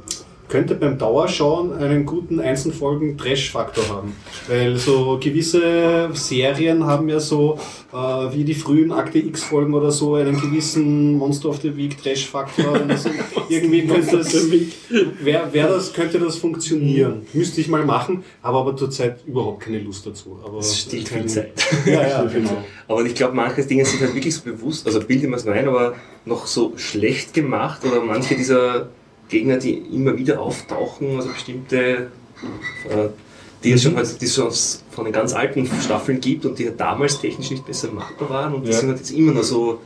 könnte 0.55 0.77
beim 0.77 0.97
Dauerschauen 0.99 1.73
einen 1.73 2.07
guten 2.07 2.39
Einzelfolgen 2.39 3.19
Trash-Faktor 3.19 3.89
haben. 3.89 4.13
Weil 4.47 4.77
so 4.77 5.19
gewisse 5.21 6.11
Serien 6.13 6.87
haben 6.87 7.09
ja 7.09 7.19
so, 7.19 7.59
äh, 7.93 7.97
wie 7.97 8.45
die 8.45 8.55
frühen 8.55 8.93
Akte 8.93 9.19
X-Folgen 9.19 9.75
oder 9.75 9.91
so, 9.91 10.15
einen 10.15 10.41
gewissen 10.41 11.19
Monster 11.19 11.49
of 11.49 11.61
the 11.61 11.77
Week 11.77 12.01
Trash-Faktor. 12.01 12.79
Das- 12.89 13.05
irgendwie 13.49 13.85
könnte 13.85 14.19
das, 14.19 14.33
wär, 15.23 15.53
wär 15.53 15.67
das, 15.69 15.93
könnte 15.93 16.21
das 16.21 16.37
funktionieren. 16.37 17.23
Müsste 17.33 17.61
ich 17.61 17.67
mal 17.67 17.85
machen, 17.85 18.23
habe 18.41 18.59
aber 18.59 18.77
zurzeit 18.77 19.19
überhaupt 19.27 19.61
keine 19.65 19.81
Lust 19.81 20.07
dazu. 20.07 20.39
Aber 20.45 20.59
Es 20.59 20.79
stiehlt 20.79 21.09
viel 21.09 21.27
Zeit. 21.27 21.53
Ja, 21.87 22.07
ja, 22.07 22.25
genau. 22.25 22.63
Aber 22.87 23.05
ich 23.05 23.15
glaube, 23.17 23.35
manche 23.35 23.65
Dinge 23.67 23.85
sind 23.85 24.01
halt 24.03 24.15
wirklich 24.15 24.37
so 24.37 24.43
bewusst, 24.45 24.87
also 24.87 25.01
bilden 25.01 25.31
wir 25.31 25.37
es 25.37 25.47
ein, 25.49 25.67
aber 25.67 25.95
noch 26.25 26.47
so 26.47 26.75
schlecht 26.77 27.35
gemacht 27.35 27.81
oder 27.85 28.01
manche 28.01 28.37
dieser 28.37 28.89
Gegner, 29.35 29.57
die 29.59 29.75
immer 29.99 30.17
wieder 30.17 30.41
auftauchen, 30.41 31.17
also 31.17 31.29
bestimmte, 31.29 31.77
äh, 32.89 33.09
die 33.63 33.73
es 33.73 33.83
schon 33.83 33.97
halt, 33.97 34.21
die 34.21 34.27
es 34.27 34.83
von 34.91 35.05
den 35.05 35.13
ganz 35.13 35.33
alten 35.35 35.69
Staffeln 35.83 36.21
gibt 36.21 36.45
und 36.47 36.59
die 36.59 36.67
halt 36.69 36.79
damals 36.79 37.21
technisch 37.21 37.51
nicht 37.51 37.67
besser 37.67 37.89
machbar 37.91 38.29
waren 38.31 38.55
und 38.55 38.63
die 38.67 38.71
Ja. 38.71 38.79
sind 38.79 38.89
halt 38.91 38.99
jetzt 38.99 39.11
immer 39.11 39.33
noch 39.33 39.43
so, 39.43 39.81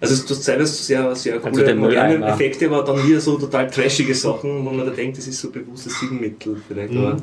also 0.00 0.14
es 0.14 0.30
ist 0.30 0.44
teilweise 0.46 0.72
sehr, 0.82 1.14
sehr 1.14 1.34
Also 1.34 1.48
coole 1.50 1.64
der 1.64 1.74
moderne. 1.76 2.26
Effekte, 2.26 2.66
aber 2.66 2.82
dann 2.84 3.06
wieder 3.06 3.20
so 3.20 3.36
total 3.38 3.70
trashige 3.70 4.14
Sachen, 4.14 4.64
wo 4.64 4.70
man 4.70 4.86
da 4.86 4.92
denkt, 4.92 5.18
das 5.18 5.26
ist 5.26 5.40
so 5.40 5.50
bewusstes 5.50 5.92
Stilmittel 5.96 6.60
vielleicht, 6.68 6.92
Mhm. 6.92 6.98
aber 7.04 7.16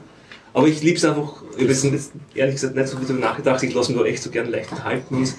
aber 0.54 0.68
ich 0.68 0.82
liebe 0.82 0.98
es 0.98 1.04
einfach, 1.04 1.34
ich 1.58 1.64
habe 1.64 1.74
jetzt 1.74 2.12
ehrlich 2.34 2.56
gesagt 2.56 2.76
nicht 2.76 2.88
so 2.88 2.96
viel 2.98 3.06
darüber 3.08 3.26
nachgedacht, 3.26 3.62
ich 3.64 3.74
lasse 3.74 3.92
mich 3.92 4.00
da 4.02 4.08
echt 4.08 4.24
so 4.24 4.30
gern 4.30 4.50
leicht 4.50 4.72
halten 4.86 5.16
und 5.16 5.34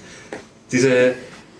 diese, 0.71 1.15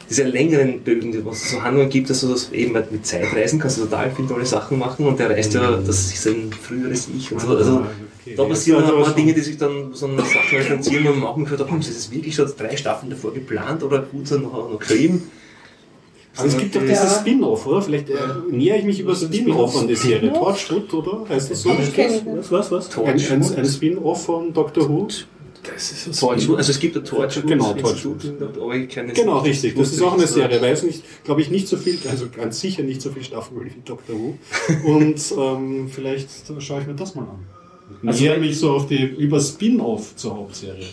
diese 0.10 0.24
längeren 0.24 0.82
Bögen, 0.82 1.12
die 1.12 1.26
was 1.26 1.44
es 1.44 1.52
so 1.52 1.62
Handlungen 1.62 1.90
gibt, 1.90 2.10
dass 2.10 2.22
du 2.22 2.30
das 2.30 2.52
eben 2.52 2.72
mit 2.74 2.92
mit 2.92 3.06
Zeitreisen 3.06 3.60
kannst 3.60 3.78
du 3.78 3.84
total 3.84 4.12
viele 4.12 4.28
tolle 4.28 4.46
Sachen 4.46 4.80
machen 4.80 5.06
und 5.06 5.20
der 5.20 5.30
reist 5.30 5.54
ja, 5.54 5.78
das 5.78 6.14
ist 6.14 6.28
ein 6.28 6.52
früheres 6.52 7.10
Ich 7.16 7.32
und 7.32 7.42
so. 7.42 7.50
Also, 7.50 7.84
Okay. 8.28 8.36
da 8.36 8.44
passieren 8.44 8.84
Also, 8.84 8.98
ein 8.98 9.04
paar 9.04 9.14
Dinge, 9.16 9.34
die 9.34 9.40
sich 9.40 9.58
dann 9.58 9.94
so 9.94 10.06
eine 10.06 10.18
Sache 10.18 10.58
referenzieren 10.58 11.08
und 11.08 11.20
machen 11.20 11.48
für, 11.48 11.58
haben 11.58 11.82
sie 11.82 11.94
das 11.94 12.12
wirklich 12.12 12.36
schon 12.36 12.50
drei 12.58 12.76
Staffeln 12.76 13.10
davor 13.10 13.34
geplant 13.34 13.84
oder 13.84 14.00
gut 14.02 14.28
so 14.28 14.38
noch, 14.38 14.70
noch 14.70 14.80
geschrieben? 14.80 15.30
Aber 16.36 16.48
es 16.48 16.58
gibt 16.58 16.76
doch 16.76 16.82
dieses 16.82 17.16
Spin-off, 17.18 17.66
oder? 17.66 17.82
Vielleicht 17.82 18.10
äh, 18.10 18.16
nähere 18.52 18.78
ich 18.80 18.86
mich 18.86 19.00
über 19.00 19.16
Spin-off 19.16 19.78
an 19.78 19.88
die 19.88 19.96
Serie. 19.96 20.32
Torchwood, 20.34 20.94
oder? 20.94 21.26
Heißt 21.30 21.52
das 21.52 21.62
so? 21.62 21.70
Was, 21.70 22.52
was, 22.52 22.72
was? 22.72 22.98
Ein, 22.98 23.20
ein, 23.20 23.56
ein 23.56 23.66
Spin-off 23.66 24.26
von 24.26 24.54
Dr. 24.54 24.88
Who? 24.88 25.08
Das 25.74 25.92
ist 25.92 26.10
was 26.10 26.20
Torchwood, 26.20 26.58
also 26.58 26.72
es 26.72 26.80
gibt 26.80 26.96
ein 26.98 27.04
Torchwood, 27.04 27.48
Genau, 27.48 27.72
Institut, 27.74 28.42
aber 28.42 28.76
ich 28.76 28.90
kenne 28.90 29.14
Genau, 29.14 29.40
richtig. 29.40 29.76
Das 29.76 29.92
ist 29.92 30.02
auch 30.02 30.14
eine 30.14 30.24
ich 30.24 30.30
Serie. 30.30 30.62
Weiß 30.62 30.84
nicht, 30.84 31.04
glaube 31.24 31.42
ich, 31.42 31.50
nicht 31.50 31.68
so 31.68 31.78
viel, 31.78 31.98
also 32.10 32.28
ganz 32.36 32.60
sicher 32.60 32.84
nicht 32.84 33.02
so 33.02 33.12
viel 33.12 33.24
Staffeln 33.24 33.66
wie 33.66 33.72
Dr. 33.86 34.16
Who. 34.16 34.38
Und 34.86 35.22
ähm, 35.38 35.90
vielleicht 35.90 36.30
schaue 36.60 36.82
ich 36.82 36.88
mir 36.88 36.96
das 36.96 37.16
mal 37.16 37.24
an. 37.24 37.46
Ich 38.04 38.08
Also 38.10 38.26
wenn- 38.26 38.42
mich 38.42 38.60
so 38.60 38.72
auf 38.72 38.88
die, 38.88 39.04
über 39.04 39.40
Spin-off 39.40 40.16
zur 40.16 40.36
Hauptserie. 40.36 40.88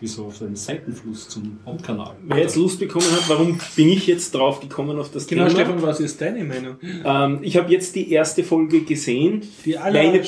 Wie 0.00 0.06
so 0.06 0.24
auf 0.24 0.40
einen 0.40 0.56
Seitenfluss 0.56 1.28
zum 1.28 1.58
Hauptkanal. 1.66 2.14
Wer 2.26 2.38
jetzt 2.38 2.56
Lust 2.56 2.78
bekommen 2.80 3.04
hat, 3.12 3.28
warum 3.28 3.58
bin 3.76 3.88
ich 3.90 4.06
jetzt 4.06 4.34
drauf 4.34 4.58
gekommen 4.60 4.98
auf 4.98 5.10
das 5.12 5.26
Genau, 5.26 5.44
Thema? 5.46 5.56
Stefan, 5.56 5.82
was 5.82 6.00
ist 6.00 6.18
deine 6.22 6.42
Meinung? 6.42 6.76
Ähm, 7.04 7.38
ich 7.42 7.56
habe 7.58 7.70
jetzt 7.70 7.94
die 7.96 8.10
erste 8.10 8.42
Folge 8.42 8.80
gesehen. 8.80 9.42
Die 9.66 9.76
aller- 9.76 10.02
Meine, 10.02 10.18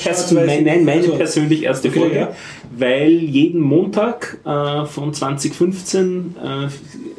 nein, 0.45 0.63
nein, 0.63 0.85
meine 0.85 0.99
Also, 1.01 1.15
persönlich 1.15 1.63
erste 1.63 1.87
okay, 1.89 1.99
Folge. 1.99 2.15
ja. 2.15 2.35
Weil 2.77 3.09
jeden 3.13 3.61
Montag 3.61 4.37
äh, 4.45 4.85
von 4.85 5.11
2015 5.11 6.35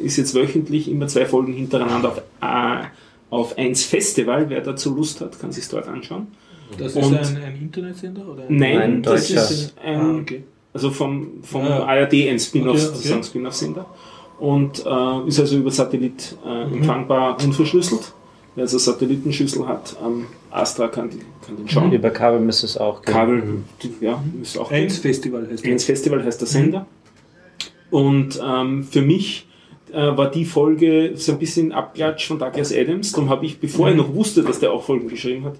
äh, 0.01 0.05
ist 0.05 0.17
jetzt 0.17 0.35
wöchentlich 0.37 0.89
immer 0.89 1.09
zwei 1.09 1.27
Folgen 1.27 1.53
hintereinander 1.55 2.11
auf, 2.11 2.19
äh, 2.41 2.85
auf 3.31 3.59
1 3.59 3.83
Festival. 3.85 4.49
Wer 4.49 4.61
dazu 4.61 4.95
Lust 4.95 5.21
hat, 5.21 5.41
kann 5.41 5.51
sich 5.51 5.67
dort 5.69 5.89
anschauen. 5.89 6.29
Das 6.79 6.95
Und- 6.95 7.15
ist 7.21 7.31
ein, 7.37 7.43
ein 7.43 7.57
Internetsender? 7.61 8.29
Oder 8.29 8.45
ein 8.49 8.57
Nein, 8.57 8.81
Ein 8.81 9.03
das 9.03 9.29
ist 9.31 9.75
ein, 9.85 10.01
Ah, 10.01 10.19
okay. 10.21 10.45
Also 10.75 10.91
vom, 10.91 11.29
vom 11.43 11.65
Ja. 11.65 11.85
ARD 11.85 12.29
ein 12.29 12.39
Spin-off, 12.39 12.93
Okay, 12.99 13.13
okay. 13.13 13.23
Spin-off-Sender. 13.23 13.87
Und 14.39 14.85
äh, 14.85 15.29
ist 15.29 15.41
also 15.41 15.57
über 15.57 15.71
Satellit 15.71 16.37
äh, 16.45 16.67
Mhm. 16.67 16.75
empfangbar 16.75 17.39
unverschlüsselt. 17.43 18.13
Wer 18.57 18.63
also 18.63 18.79
Satellitenschüssel 18.79 19.67
hat, 19.67 19.97
am 20.03 20.27
Astra 20.51 20.87
kann, 20.89 21.11
die, 21.11 21.19
kann 21.47 21.57
den 21.57 21.69
schauen. 21.69 21.91
Über 21.93 22.11
Kabel 22.11 22.39
müsste 22.41 22.67
es 22.67 22.77
auch 22.77 23.03
gehen. 23.03 23.13
Kabel, 23.15 23.43
ja, 24.01 24.23
ist 24.43 24.59
auch 24.59 24.71
Eins 24.71 24.95
gehen. 24.95 25.03
Festival 25.03 25.49
heißt 25.51 25.65
Eins 25.65 25.85
Festival 25.85 26.23
heißt 26.25 26.41
der 26.41 26.47
Sender. 26.49 26.87
Und 27.91 28.41
ähm, 28.45 28.85
für 28.85 29.03
mich 29.03 29.47
äh, 29.93 30.17
war 30.17 30.31
die 30.31 30.45
Folge 30.45 31.13
so 31.17 31.33
ein 31.33 31.39
bisschen 31.39 31.73
Abklatsch 31.73 32.27
von 32.29 32.39
Douglas 32.39 32.73
Adams. 32.73 33.13
Darum 33.13 33.29
habe 33.31 33.47
ich, 33.47 33.59
bevor 33.59 33.89
ich 33.91 33.97
noch 33.97 34.15
wusste, 34.15 34.43
dass 34.43 34.61
der 34.61 34.73
auch 34.73 34.83
Folgen 34.85 35.09
geschrieben 35.09 35.45
hat, 35.45 35.55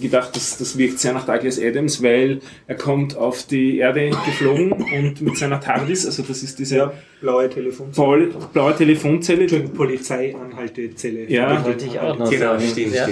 gedacht, 0.00 0.34
das, 0.34 0.56
das 0.58 0.78
wirkt 0.78 0.98
sehr 0.98 1.12
nach 1.12 1.26
Douglas 1.26 1.58
Adams, 1.60 2.02
weil 2.02 2.40
er 2.66 2.76
kommt 2.76 3.16
auf 3.16 3.44
die 3.46 3.78
Erde 3.78 4.10
geflogen 4.24 4.72
und 4.72 5.20
mit 5.20 5.36
seiner 5.36 5.60
TARDIS, 5.60 6.06
also 6.06 6.22
das 6.22 6.42
ist 6.42 6.58
diese 6.58 6.76
Ja, 6.76 6.92
blaue 7.20 7.50
Telefon. 7.50 7.90
blaue, 7.90 8.28
blaue 8.52 8.74
Telefonzelle, 8.76 9.42
Entschuldigung, 9.42 9.74
Polizeianhaltezelle. 9.74 11.30
Ja. 11.30 11.64
Wollte 11.64 11.86
ich 11.86 11.98
auch 12.00 12.18
noch 12.18 12.30
Genau, 12.30 12.58
stimmt, 12.58 12.94
ja. 12.94 13.06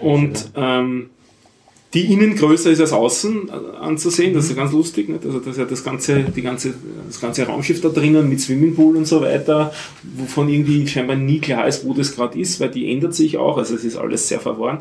Und 0.00 0.50
ähm, 0.56 1.10
die 1.94 2.12
innen 2.12 2.34
größer 2.36 2.70
ist 2.70 2.80
als 2.80 2.92
außen 2.92 3.48
äh, 3.48 3.76
anzusehen, 3.78 4.34
das 4.34 4.46
ist 4.50 4.56
ganz 4.56 4.72
lustig. 4.72 5.08
Nicht? 5.08 5.24
Also 5.24 5.38
das 5.38 5.48
ist 5.52 5.58
ja 5.58 5.64
das 5.64 5.84
ganze, 5.84 6.24
die 6.24 6.42
ganze, 6.42 6.74
das 7.06 7.20
ganze 7.20 7.46
Raumschiff 7.46 7.80
da 7.80 7.88
drinnen 7.88 8.28
mit 8.28 8.40
Swimmingpool 8.40 8.96
und 8.96 9.06
so 9.06 9.22
weiter, 9.22 9.72
wovon 10.16 10.48
irgendwie 10.48 10.86
scheinbar 10.86 11.16
nie 11.16 11.38
klar 11.40 11.66
ist, 11.66 11.86
wo 11.86 11.94
das 11.94 12.14
gerade 12.14 12.38
ist, 12.38 12.60
weil 12.60 12.70
die 12.70 12.90
ändert 12.92 13.14
sich 13.14 13.38
auch, 13.38 13.56
also 13.56 13.74
es 13.74 13.84
ist 13.84 13.96
alles 13.96 14.28
sehr 14.28 14.40
verworren. 14.40 14.80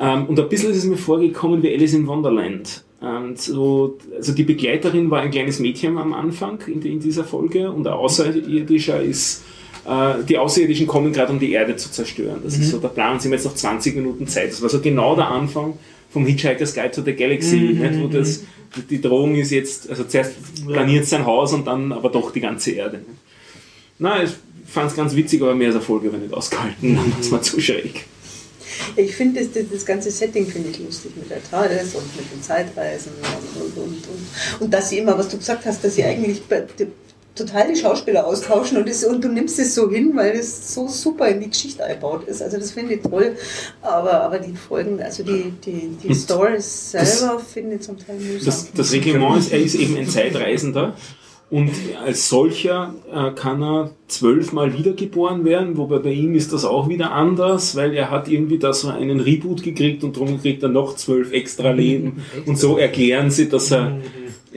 Ähm, 0.00 0.26
und 0.26 0.40
ein 0.40 0.48
bisschen 0.48 0.70
ist 0.70 0.78
es 0.78 0.84
mir 0.84 0.96
vorgekommen 0.96 1.62
wie 1.62 1.72
Alice 1.72 1.94
in 1.94 2.06
Wonderland. 2.06 2.82
Und 3.00 3.40
so, 3.40 3.98
also 4.16 4.32
die 4.32 4.42
Begleiterin 4.42 5.10
war 5.10 5.20
ein 5.20 5.30
kleines 5.30 5.58
Mädchen 5.58 5.96
am 5.96 6.12
Anfang 6.12 6.58
in, 6.66 6.82
in 6.82 7.00
dieser 7.00 7.24
Folge 7.24 7.70
und 7.70 7.86
ein 7.86 7.92
Außerirdischer 7.92 9.00
ist 9.02 9.42
äh, 9.86 10.24
die 10.28 10.36
Außerirdischen 10.36 10.86
kommen 10.86 11.12
gerade, 11.12 11.32
um 11.32 11.38
die 11.38 11.52
Erde 11.52 11.76
zu 11.76 11.90
zerstören. 11.90 12.40
Das 12.44 12.58
ist 12.58 12.70
so 12.70 12.78
der 12.78 12.88
Plan. 12.88 13.14
Und 13.14 13.22
sie 13.22 13.28
haben 13.28 13.32
jetzt 13.32 13.44
noch 13.44 13.54
20 13.54 13.96
Minuten 13.96 14.26
Zeit. 14.26 14.52
Das 14.52 14.62
war 14.62 14.68
so 14.68 14.80
genau 14.80 15.16
der 15.16 15.28
Anfang 15.28 15.78
vom 16.10 16.26
Hitchhiker's 16.26 16.74
Guide 16.74 16.90
to 16.90 17.02
the 17.02 17.14
Galaxy, 17.14 17.56
nicht, 17.56 18.00
wo 18.00 18.08
das, 18.08 18.44
die 18.90 19.00
Drohung 19.00 19.36
ist 19.36 19.50
jetzt, 19.52 19.88
also 19.88 20.04
zuerst 20.04 20.34
planiert 20.66 21.06
sein 21.06 21.24
Haus 21.24 21.52
und 21.52 21.66
dann 21.66 21.92
aber 21.92 22.08
doch 22.08 22.32
die 22.32 22.40
ganze 22.40 22.72
Erde. 22.72 23.00
Na, 23.98 24.22
ich 24.22 24.30
fand 24.66 24.90
es 24.90 24.96
ganz 24.96 25.14
witzig, 25.14 25.40
aber 25.40 25.54
mehr 25.54 25.68
als 25.68 25.76
Erfolg 25.76 26.04
habe 26.04 26.16
ich 26.16 26.22
nicht 26.22 26.34
ausgehalten. 26.34 26.96
Dann 26.96 27.12
war 27.12 27.20
es 27.20 27.30
mir 27.30 27.42
zu 27.42 27.60
schräg. 27.60 28.06
Ich 28.96 29.14
finde 29.14 29.40
das, 29.40 29.66
das, 29.70 29.84
ganze 29.84 30.10
Setting 30.10 30.46
finde 30.46 30.70
ich 30.70 30.78
lustig 30.78 31.12
mit 31.16 31.30
der 31.30 31.42
TARDIS 31.42 31.94
und 31.94 32.16
mit 32.16 32.32
den 32.32 32.42
Zeitreisen 32.42 33.12
und, 33.20 33.62
und, 33.62 33.76
und, 33.76 33.86
und, 33.86 34.60
und 34.60 34.74
dass 34.74 34.90
sie 34.90 34.98
immer, 34.98 35.16
was 35.18 35.28
du 35.28 35.38
gesagt 35.38 35.64
hast, 35.66 35.82
dass 35.84 35.94
sie 35.94 36.04
eigentlich 36.04 36.42
total 37.34 37.72
die 37.72 37.76
Schauspieler 37.76 38.26
austauschen 38.26 38.78
und, 38.78 38.88
das, 38.88 39.04
und 39.04 39.22
du 39.24 39.28
nimmst 39.28 39.58
es 39.58 39.74
so 39.74 39.90
hin, 39.90 40.12
weil 40.14 40.32
es 40.32 40.74
so 40.74 40.88
super 40.88 41.28
in 41.28 41.40
die 41.40 41.50
Geschichte 41.50 41.84
eingebaut 41.84 42.26
ist. 42.26 42.42
Also 42.42 42.58
das 42.58 42.72
finde 42.72 42.94
ich 42.94 43.02
toll. 43.02 43.36
Aber, 43.82 44.20
aber 44.20 44.38
die 44.38 44.54
Folgen, 44.54 45.02
also 45.02 45.22
die, 45.22 45.52
die, 45.64 45.96
die 46.02 46.14
Stories 46.14 46.90
selber 46.90 47.40
finde 47.40 47.76
ich 47.76 47.82
zum 47.82 47.98
Teil 47.98 48.16
mühsam. 48.16 48.46
Das, 48.46 48.72
das 48.72 48.92
Reglement 48.92 49.38
ist, 49.38 49.52
er 49.52 49.60
ist 49.60 49.74
eben 49.74 49.96
ein 49.96 50.08
Zeitreisender 50.08 50.94
und 51.50 51.70
als 52.04 52.28
solcher 52.28 52.94
äh, 53.12 53.32
kann 53.32 53.62
er 53.62 53.90
zwölfmal 54.06 54.76
wiedergeboren 54.76 55.44
werden, 55.44 55.76
wobei 55.76 55.98
bei 55.98 56.12
ihm 56.12 56.34
ist 56.34 56.52
das 56.52 56.64
auch 56.64 56.88
wieder 56.88 57.12
anders, 57.12 57.74
weil 57.74 57.92
er 57.94 58.10
hat 58.10 58.28
irgendwie 58.28 58.58
da 58.58 58.72
so 58.72 58.88
einen 58.88 59.20
Reboot 59.20 59.62
gekriegt 59.62 60.04
und 60.04 60.16
darum 60.16 60.40
kriegt 60.40 60.62
er 60.62 60.68
noch 60.68 60.94
zwölf 60.96 61.32
extra 61.32 61.72
Leben 61.72 62.22
und 62.46 62.56
so 62.58 62.78
erklären 62.78 63.30
sie, 63.30 63.48
dass 63.48 63.72
er 63.72 63.98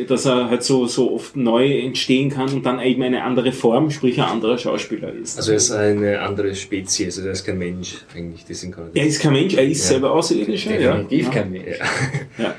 dass 0.07 0.26
er 0.26 0.49
halt 0.49 0.64
so, 0.64 0.88
so 0.88 1.14
oft 1.14 1.36
neu 1.36 1.80
entstehen 1.80 2.32
kann 2.32 2.49
und 2.52 2.65
dann 2.65 2.80
eben 2.80 3.03
eine 3.03 3.24
andere 3.24 3.52
Form, 3.52 3.91
sprich 3.91 4.20
ein 4.20 4.28
anderer 4.28 4.57
Schauspieler 4.57 5.14
ist. 5.14 5.38
Also 5.38 5.52
er 5.52 5.57
ist 5.57 5.72
eine 5.72 6.20
andere 6.20 6.56
Spezies, 6.56 7.18
also 7.18 7.28
er 7.28 7.34
ist 7.34 7.45
kein 7.45 7.60
Mensch 7.60 7.98
eigentlich, 8.15 8.44
das 8.45 8.61
sind 8.61 8.76
er 8.94 9.06
ist 9.06 9.22
kein 9.22 9.34
Mensch, 9.34 9.53
er 9.53 9.64
ist 9.64 9.84
Ja. 9.84 9.90
selber 9.90 10.11
Außerirdischer, 10.11 10.80
ja. 10.80 10.94
Definitiv 10.98 11.32
kein 11.32 11.52
Mensch. 11.52 11.78
Ja. 12.38 12.44
ja. 12.44 12.56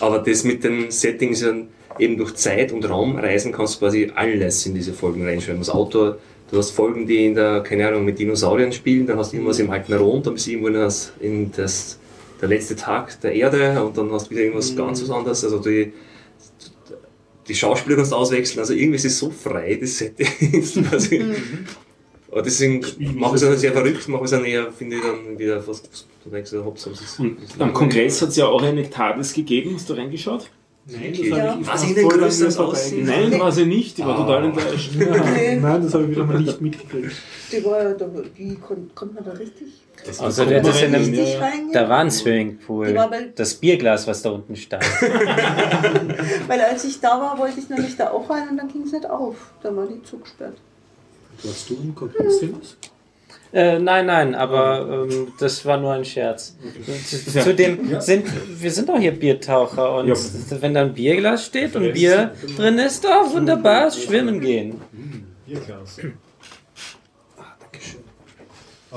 Aber 0.00 0.18
das 0.20 0.44
mit 0.44 0.64
den 0.64 0.90
Settings, 0.90 1.42
ja, 1.42 1.52
eben 1.98 2.16
durch 2.16 2.34
Zeit- 2.34 2.72
und 2.72 2.88
Raumreisen 2.88 3.52
kannst 3.52 3.76
du 3.76 3.78
quasi 3.80 4.10
alles 4.14 4.64
in 4.66 4.74
diese 4.74 4.92
Folgen 4.92 5.24
reinschreiben. 5.24 5.60
Das 5.60 5.70
Auto, 5.70 6.14
du 6.50 6.56
hast 6.58 6.70
Folgen, 6.70 7.06
die 7.06 7.26
in 7.26 7.34
der, 7.34 7.60
keine 7.60 7.88
Ahnung, 7.88 8.04
mit 8.04 8.18
Dinosauriern 8.18 8.72
spielen, 8.72 9.06
dann 9.06 9.18
hast 9.18 9.32
du 9.32 9.36
irgendwas 9.36 9.58
im 9.58 9.70
alten 9.70 9.92
Rom, 9.94 10.22
dann 10.22 10.34
bist 10.34 10.46
du 10.46 10.50
irgendwo 10.52 10.68
in 10.68 10.74
das, 10.74 11.12
in 11.20 11.52
das, 11.52 11.98
der 12.40 12.48
letzte 12.48 12.76
Tag 12.76 13.20
der 13.20 13.32
Erde 13.34 13.82
und 13.84 13.96
dann 13.96 14.10
hast 14.12 14.26
du 14.26 14.30
wieder 14.30 14.42
irgendwas 14.42 14.74
ganz 14.76 15.02
was 15.02 15.10
anderes. 15.10 15.42
Also 15.44 15.58
die, 15.58 15.92
die 17.48 17.54
Schauspieler 17.54 17.96
kannst 17.96 18.12
du 18.12 18.16
auswechseln, 18.16 18.60
also 18.60 18.74
irgendwie 18.74 18.96
ist 18.96 19.04
es 19.06 19.18
so 19.18 19.30
frei, 19.30 19.78
das 19.80 19.98
Setting. 19.98 20.26
ist 20.52 20.74
quasi- 20.88 21.24
Aber 22.30 22.42
deswegen 22.42 22.84
mache 23.18 23.36
ich 23.36 23.42
es 23.42 23.48
dann 23.48 23.56
sehr 23.58 23.72
verrückt, 23.72 24.06
mache 24.08 24.20
ich 24.20 24.24
es 24.26 24.30
dann 24.32 24.44
eher, 24.44 24.70
finde 24.70 24.96
ich 24.96 25.02
dann 25.02 25.38
wieder 25.38 25.62
fast, 25.62 25.88
du 26.24 26.30
denkst, 26.30 26.52
hops, 26.52 26.84
hops, 26.86 26.98
das 27.00 27.00
ist- 27.00 27.20
Und 27.20 27.38
am. 27.58 27.72
Kongress 27.72 28.20
hat 28.20 28.28
es 28.28 28.36
ja 28.36 28.46
auch 28.46 28.62
eine 28.62 28.88
TARDIS 28.88 29.32
gegeben, 29.32 29.72
hast 29.74 29.88
du 29.88 29.94
reingeschaut? 29.94 30.50
Nein, 30.90 31.12
Okay. 31.12 31.30
das 31.30 31.38
Ja. 31.38 31.50
habe 31.50 31.60
ich 31.60 31.68
Was 31.68 31.84
in 31.84 31.94
den 31.94 32.58
aussehen? 32.58 33.06
Nein, 33.06 33.40
war 33.40 33.52
sie 33.52 33.66
nicht, 33.66 33.98
die 33.98 34.02
war 34.04 34.16
total 34.16 34.44
enttäuscht. 34.44 34.90
Ja. 34.98 35.06
Nein, 35.60 35.82
das 35.82 35.94
habe 35.94 36.04
ich 36.04 36.10
wieder 36.10 36.24
mal 36.24 36.40
nicht 36.40 36.60
mitgekriegt. 36.60 37.12
Die 37.52 37.64
war, 37.64 37.84
da, 37.92 38.06
wie 38.36 38.54
kommt 38.54 39.14
man 39.14 39.24
da 39.24 39.32
richtig? 39.32 39.68
Also 40.18 40.44
der 40.44 40.62
das 40.62 40.80
in 40.80 40.94
einem, 40.94 41.72
da 41.72 41.88
war 41.88 41.98
ein 41.98 42.10
Swimmingpool. 42.10 42.96
Das 43.34 43.54
Bierglas, 43.54 44.06
was 44.06 44.22
da 44.22 44.30
unten 44.30 44.54
stand. 44.56 44.84
Weil 46.46 46.60
als 46.60 46.84
ich 46.84 47.00
da 47.00 47.20
war, 47.20 47.36
wollte 47.38 47.58
ich 47.58 47.68
nämlich 47.68 47.96
da 47.96 48.10
auch 48.10 48.30
rein 48.30 48.48
und 48.50 48.56
dann 48.58 48.68
ging 48.68 48.82
es 48.82 48.92
nicht 48.92 49.08
auf. 49.10 49.34
Da 49.62 49.74
war 49.74 49.86
die 49.86 50.00
zugesperrt. 50.04 50.56
Warst 51.42 51.70
du 51.70 51.74
im 51.74 51.94
Kongress? 51.94 52.40
Äh, 53.52 53.78
nein, 53.78 54.06
nein, 54.06 54.34
aber 54.34 55.06
ähm, 55.10 55.28
das 55.40 55.64
war 55.64 55.78
nur 55.78 55.92
ein 55.94 56.04
Scherz. 56.04 56.56
Zudem 57.42 57.98
sind 58.00 58.26
wir 58.60 58.70
sind 58.70 58.88
doch 58.88 58.98
hier 58.98 59.12
Biertaucher 59.12 59.96
und 59.96 60.08
Ja. 60.08 60.14
wenn 60.60 60.74
da 60.74 60.82
ein 60.82 60.92
Bierglas 60.92 61.46
steht 61.46 61.74
und 61.74 61.92
Bier 61.94 62.32
drin 62.56 62.78
ist, 62.78 63.06
oh, 63.06 63.32
wunderbar, 63.34 63.90
schwimmen 63.90 64.40
gehen. 64.40 64.80
Bierglas. 65.46 65.98
Äh, 68.90 68.94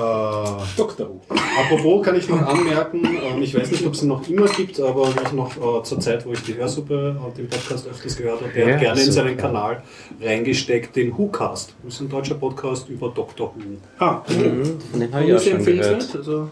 Dr. 0.78 1.08
Who. 1.10 1.22
apropos 1.60 2.06
kann 2.06 2.16
ich 2.16 2.30
noch 2.30 2.42
anmerken, 2.42 3.04
ähm, 3.04 3.42
ich 3.42 3.54
weiß 3.54 3.72
nicht, 3.72 3.86
ob 3.86 3.94
es 3.94 4.02
ihn 4.04 4.08
noch 4.08 4.26
immer 4.30 4.48
gibt, 4.48 4.80
aber 4.80 5.10
ich 5.26 5.32
noch 5.34 5.52
äh, 5.58 5.84
zur 5.84 6.00
Zeit, 6.00 6.26
wo 6.26 6.32
ich 6.32 6.42
die 6.44 6.56
Hörsuppe 6.56 7.18
und 7.26 7.38
den 7.38 7.50
Podcast 7.50 7.88
öfters 7.88 8.16
gehört 8.16 8.40
habe, 8.42 8.52
der 8.54 8.74
hat 8.74 8.80
gerne 8.80 9.00
in 9.02 9.06
Hörsuppe. 9.08 9.12
seinen 9.12 9.38
Kanal 9.38 9.84
reingesteckt, 10.22 10.96
den 10.96 11.18
Who-Cast. 11.18 11.74
Das 11.84 11.96
ist 11.96 12.00
ein 12.02 12.10
deutscher 12.10 12.36
Podcast 12.36 12.88
über 12.90 13.10
Dr. 13.10 13.54
Who. 13.56 13.78
Ah, 14.00 14.22
Mhm, 14.30 14.78
den 14.98 15.14
habe 15.14 15.26
ich 15.26 15.34
auch 15.34 15.42
schon 15.42 15.64
gehört. 15.66 16.16
Also, 16.16 16.50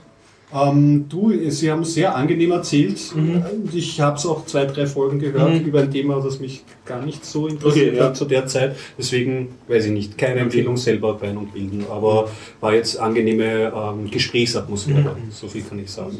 Ähm, 0.51 1.05
du, 1.07 1.31
Sie 1.51 1.69
haben 1.71 1.85
sehr 1.85 2.15
angenehm 2.15 2.51
erzählt. 2.51 3.15
Mhm. 3.15 3.43
Ich 3.71 4.01
habe 4.01 4.17
es 4.17 4.25
auch 4.25 4.45
zwei, 4.45 4.65
drei 4.65 4.87
Folgen 4.87 5.19
gehört 5.19 5.61
über 5.61 5.81
ein 5.81 5.91
Thema, 5.91 6.19
das 6.21 6.39
mich 6.39 6.63
gar 6.85 7.05
nicht 7.05 7.23
so 7.23 7.45
interessiert 7.47 7.89
Okay, 7.89 7.97
ja. 7.97 8.05
hat 8.05 8.17
zu 8.17 8.25
der 8.25 8.47
Zeit. 8.47 8.75
Deswegen 8.97 9.49
weiß 9.67 9.85
ich 9.85 9.91
nicht, 9.91 10.17
keine 10.17 10.39
Empfehlung 10.39 10.75
selber 10.75 11.13
bei 11.13 11.29
und 11.29 11.53
bilden, 11.53 11.85
aber 11.91 12.31
war 12.61 12.73
jetzt 12.73 12.99
angenehme 12.99 13.71
ähm, 13.75 14.09
Gesprächsatmosphäre. 14.09 15.01
Mhm. 15.15 15.31
So 15.31 15.47
viel 15.47 15.61
kann 15.61 15.77
ich 15.77 15.91
sagen. 15.91 16.17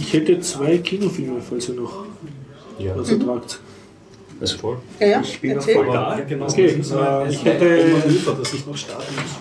ich 0.00 0.12
hätte 0.14 0.40
zwei 0.40 0.78
Kinofilme, 0.78 1.40
falls 1.46 1.68
ihr 1.68 1.74
noch 1.74 2.06
Ja. 2.78 2.96
was 2.96 3.10
ertragt. 3.10 3.60
Also 4.44 4.58
voll. 4.58 4.78
Ja, 5.00 5.06
ja, 5.06 5.20
Ich 5.22 5.40
bin 5.40 5.56
noch 5.56 5.62
voll 5.62 5.86
da. 5.86 6.20
genau. 6.28 6.44
Okay, 6.46 6.66
äh, 6.66 7.30
ich 7.30 7.44
hätte 7.46 7.78
dass 8.38 8.52
ich 8.52 8.66
muss. 8.66 8.86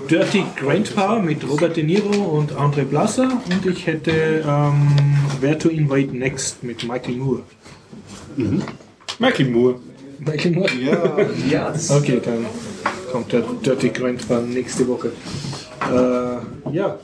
Dirty 0.09 0.45
Grandpa 0.55 1.19
mit 1.19 1.45
Robert 1.49 1.75
De 1.75 1.83
Niro 1.83 2.37
und 2.37 2.55
Andre 2.55 2.83
Blasser 2.83 3.23
und 3.23 3.65
ich 3.65 3.85
hätte 3.85 4.45
ähm, 4.47 4.95
Where 5.41 5.57
to 5.57 5.67
Invade 5.67 6.17
Next 6.17 6.63
mit 6.63 6.87
Michael 6.87 7.17
Moore. 7.17 7.41
Michael 9.19 9.49
Moore. 9.49 9.75
Michael 10.19 10.51
Moore? 10.53 10.71
Ja, 10.81 11.17
Ja, 11.51 11.71
das 11.71 11.91
Okay, 11.91 12.21
dann 12.23 12.45
kommt 13.11 13.33
der 13.33 13.41
Dirty 13.41 13.89
Grandpa 13.89 14.39
nächste 14.39 14.87
Woche. 14.87 15.11
Äh, 15.91 16.73
ja. 16.73 16.97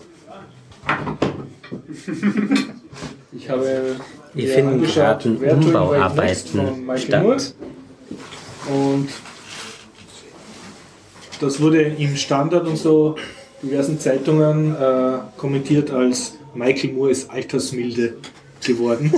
Ich 3.33 3.49
habe 3.49 3.97
Wir 4.33 4.47
finden 4.47 4.83
gerade 4.83 5.29
Umbauarbeiten 5.29 6.67
von 6.67 6.85
Michael 6.85 7.23
Moore. 7.23 7.39
statt. 7.39 7.55
Und 8.67 9.09
das 11.39 11.59
wurde 11.61 11.81
im 11.81 12.15
Standard 12.15 12.67
und 12.67 12.77
so 12.77 13.15
diversen 13.61 13.99
Zeitungen 13.99 14.75
äh, 14.75 15.19
kommentiert 15.37 15.91
als 15.91 16.37
Michael 16.53 16.93
Moore 16.93 17.11
ist 17.11 17.29
altersmilde 17.29 18.15
geworden. 18.65 19.13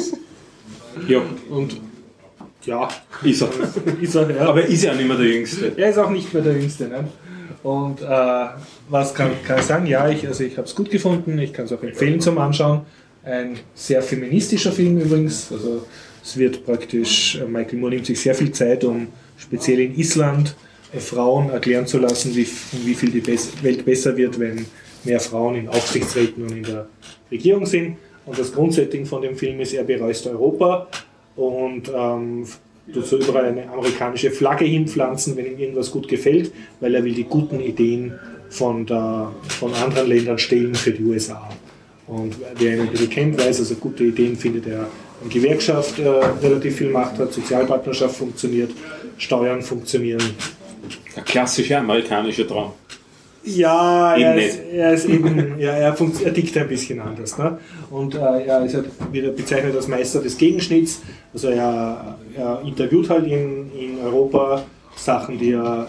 Ja, 1.08 1.22
Und 1.50 1.78
ja, 2.66 2.90
ist 3.24 3.42
er. 3.42 3.50
ist 4.02 4.16
er, 4.16 4.30
ja. 4.30 4.50
Aber 4.50 4.66
ist 4.66 4.84
ja 4.84 4.94
nicht 4.94 5.08
mehr 5.08 5.18
der 5.18 5.28
Jüngste. 5.28 5.72
er 5.76 5.90
ist 5.90 5.98
auch 5.98 6.10
nicht 6.10 6.34
mehr 6.34 6.44
der 6.44 6.54
Jüngste. 6.54 6.88
Ne? 6.88 7.08
Und 7.64 8.02
äh, 8.02 8.46
was 8.90 9.14
kann, 9.14 9.32
kann 9.46 9.60
ich 9.60 9.66
sagen? 9.66 9.86
Ja, 9.86 10.10
ich, 10.10 10.28
also 10.28 10.44
ich 10.44 10.58
habe 10.58 10.68
es 10.68 10.76
gut 10.76 10.90
gefunden, 10.90 11.38
ich 11.40 11.54
kann 11.54 11.66
es 11.66 11.72
auch 11.72 11.82
empfehlen 11.82 12.20
zum 12.20 12.38
Anschauen. 12.38 12.82
Ein 13.24 13.60
sehr 13.74 14.02
feministischer 14.02 14.72
Film 14.72 15.00
übrigens. 15.00 15.52
Also 15.52 15.86
es 16.24 16.38
wird 16.38 16.66
praktisch, 16.66 17.36
äh, 17.36 17.46
Michael 17.46 17.80
Moore 17.80 17.94
nimmt 17.94 18.06
sich 18.06 18.20
sehr 18.20 18.36
viel 18.36 18.52
Zeit, 18.52 18.84
um 18.84 19.08
speziell 19.42 19.80
in 19.80 19.96
Island 19.98 20.56
äh, 20.94 21.00
Frauen 21.00 21.50
erklären 21.50 21.88
zu 21.88 21.98
lassen, 21.98 22.36
wie, 22.36 22.48
wie 22.86 22.96
viel 22.96 23.12
die 23.12 23.26
Welt 23.26 23.86
besser 23.86 24.16
wird, 24.16 24.40
wenn 24.40 24.66
mehr 25.04 25.20
Frauen 25.20 25.56
in 25.56 25.68
Aufsichtsräten 25.68 26.44
und 26.44 26.52
in 26.52 26.64
der 26.64 26.88
Regierung 27.32 27.66
sind. 27.66 27.98
Und 28.26 28.38
das 28.38 28.54
Grundsetting 28.54 29.06
von 29.06 29.22
dem 29.22 29.36
Film 29.36 29.60
ist, 29.60 29.74
er 29.74 29.84
bereist 29.84 30.28
Europa 30.28 30.88
und 31.36 31.92
ähm, 31.94 32.46
tut 32.94 33.06
so 33.06 33.18
überall 33.18 33.46
eine 33.46 33.70
amerikanische 33.70 34.32
Flagge 34.32 34.66
hinpflanzen, 34.66 35.36
wenn 35.36 35.48
ihm 35.48 35.58
irgendwas 35.58 35.92
gut 35.92 36.08
gefällt, 36.08 36.52
weil 36.80 36.94
er 36.94 37.04
will 37.04 37.14
die 37.14 37.24
guten 37.24 37.60
Ideen 37.60 38.14
von, 38.50 38.86
der, 38.86 39.32
von 39.48 39.74
anderen 39.74 40.08
Ländern 40.08 40.38
stehlen 40.38 40.76
für 40.76 40.92
die 40.92 41.04
USA. 41.04 41.50
Und 42.08 42.36
wer 42.58 42.76
ihn 42.76 42.82
ein 42.82 42.90
bisschen 42.90 43.10
kennt, 43.10 43.40
weiß, 43.40 43.60
also 43.60 43.76
gute 43.76 44.04
Ideen 44.04 44.36
findet 44.36 44.68
er 44.68 44.88
in 45.24 45.30
Gewerkschaft 45.30 46.00
äh, 46.00 46.08
relativ 46.10 46.78
viel 46.78 46.90
Macht 46.90 47.18
hat, 47.20 47.32
Sozialpartnerschaft 47.32 48.16
funktioniert, 48.16 48.72
Steuern 49.22 49.62
funktionieren. 49.62 50.22
Der 51.16 51.24
klassische 51.24 51.78
amerikanische 51.78 52.48
Traum. 52.48 52.74
Ja, 53.44 54.16
Eben 54.16 54.24
er 54.24 54.36
ist, 54.38 54.60
er 54.72 54.94
ist 54.94 55.06
eben, 55.06 55.60
ja, 55.60 55.72
er, 55.72 55.96
er 55.98 56.34
tickt 56.34 56.58
ein 56.58 56.68
bisschen 56.68 57.00
anders. 57.00 57.38
Ne? 57.38 57.58
Und 57.90 58.16
äh, 58.16 58.20
er 58.20 58.66
ist 58.66 58.76
halt 58.76 58.86
wieder 59.12 59.30
bezeichnet 59.30 59.76
als 59.76 59.88
Meister 59.88 60.22
des 60.22 60.38
Gegenschnitts. 60.38 61.02
Also 61.34 61.50
er, 61.50 62.18
er 62.36 62.62
interviewt 62.66 63.10
halt 63.10 63.26
in, 63.26 63.72
in 63.80 64.00
Europa 64.04 64.64
Sachen, 64.96 65.40
die 65.40 65.54
er 65.54 65.88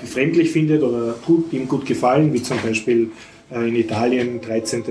befremdlich 0.00 0.50
findet 0.50 0.82
oder 0.82 1.14
gut, 1.26 1.52
ihm 1.52 1.68
gut 1.68 1.84
gefallen, 1.84 2.32
wie 2.32 2.42
zum 2.42 2.58
Beispiel 2.62 3.10
äh, 3.52 3.68
in 3.68 3.76
Italien 3.76 4.40
13. 4.40 4.84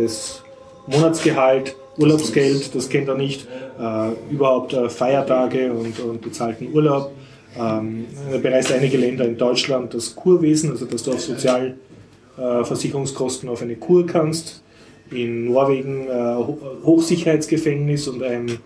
Monatsgehalt, 0.87 1.75
Urlaubsgeld, 1.97 2.73
das 2.75 2.89
kennt 2.89 3.07
er 3.07 3.15
nicht, 3.15 3.47
äh, 3.79 4.09
überhaupt 4.31 4.73
äh, 4.73 4.89
Feiertage 4.89 5.71
und, 5.71 5.99
und 5.99 6.21
bezahlten 6.21 6.71
Urlaub. 6.73 7.11
Ähm, 7.57 8.05
er 8.31 8.37
bereist 8.39 8.71
einige 8.71 8.97
Länder 8.97 9.25
in 9.25 9.37
Deutschland, 9.37 9.93
das 9.93 10.15
Kurwesen, 10.15 10.71
also 10.71 10.85
dass 10.85 11.03
du 11.03 11.11
auf 11.11 11.21
Sozialversicherungskosten 11.21 13.49
auf 13.49 13.61
eine 13.61 13.75
Kur 13.75 14.05
kannst. 14.05 14.63
In 15.11 15.45
Norwegen 15.45 16.07
äh, 16.07 16.11
Ho- 16.11 16.59
Hochsicherheitsgefängnis 16.83 18.07
und 18.07 18.21
ein 18.21 18.47
äh, 18.49 18.57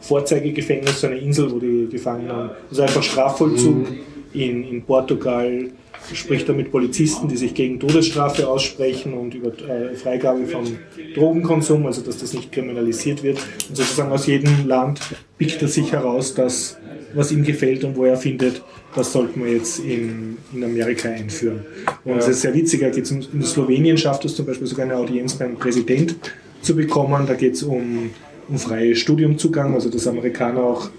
Vorzeigegefängnis, 0.00 1.00
so 1.00 1.08
eine 1.08 1.18
Insel, 1.18 1.50
wo 1.50 1.58
die 1.58 1.88
Gefangenen, 1.90 2.50
also 2.70 2.82
einfach 2.82 3.02
Strafvollzug. 3.02 3.88
In, 4.32 4.62
in 4.62 4.82
Portugal 4.82 5.70
spricht 6.12 6.48
er 6.48 6.54
mit 6.54 6.70
Polizisten, 6.70 7.26
die 7.26 7.36
sich 7.36 7.52
gegen 7.54 7.80
Todesstrafe 7.80 8.46
aussprechen 8.46 9.12
und 9.14 9.34
über 9.34 9.48
äh, 9.48 9.96
Freigabe 9.96 10.46
von 10.46 10.78
Drogenkonsum, 11.16 11.84
also 11.86 12.00
dass 12.02 12.18
das 12.18 12.32
nicht 12.32 12.52
kriminalisiert 12.52 13.24
wird. 13.24 13.38
Und 13.68 13.76
sozusagen 13.76 14.12
aus 14.12 14.28
jedem 14.28 14.68
Land 14.68 15.00
pickt 15.36 15.60
er 15.62 15.68
sich 15.68 15.90
heraus, 15.90 16.34
das, 16.34 16.78
was 17.16 17.32
ihm 17.32 17.42
gefällt 17.42 17.82
und 17.82 17.96
wo 17.96 18.04
er 18.04 18.16
findet, 18.16 18.62
das 18.94 19.12
sollten 19.12 19.42
wir 19.42 19.52
jetzt 19.52 19.78
in, 19.78 20.36
in 20.52 20.62
Amerika 20.62 21.08
einführen. 21.08 21.64
Und 22.04 22.18
es 22.18 22.28
ist 22.28 22.42
sehr 22.42 22.54
witzig, 22.54 22.80
da 22.80 22.90
geht's 22.90 23.10
um, 23.10 23.20
in 23.32 23.42
Slowenien 23.42 23.96
schafft 23.96 24.24
es 24.26 24.36
zum 24.36 24.46
Beispiel 24.46 24.66
sogar 24.66 24.84
eine 24.84 24.96
Audienz 24.96 25.34
beim 25.34 25.56
Präsident 25.56 26.16
zu 26.60 26.76
bekommen. 26.76 27.26
Da 27.26 27.34
geht 27.34 27.54
es 27.54 27.62
um, 27.62 28.10
um 28.48 28.58
freie 28.58 28.94
Studiumzugang, 28.94 29.74
also 29.74 29.88
dass 29.88 30.06
Amerikaner 30.06 30.60
auch 30.60 30.90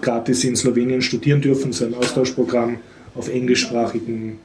gratis 0.00 0.44
in 0.44 0.56
Slowenien 0.56 1.02
studieren 1.02 1.40
dürfen, 1.40 1.72
so 1.72 1.84
ein 1.84 1.94
Austauschprogramm 1.94 2.78
auf 3.14 3.28
englischsprachigen 3.28 4.38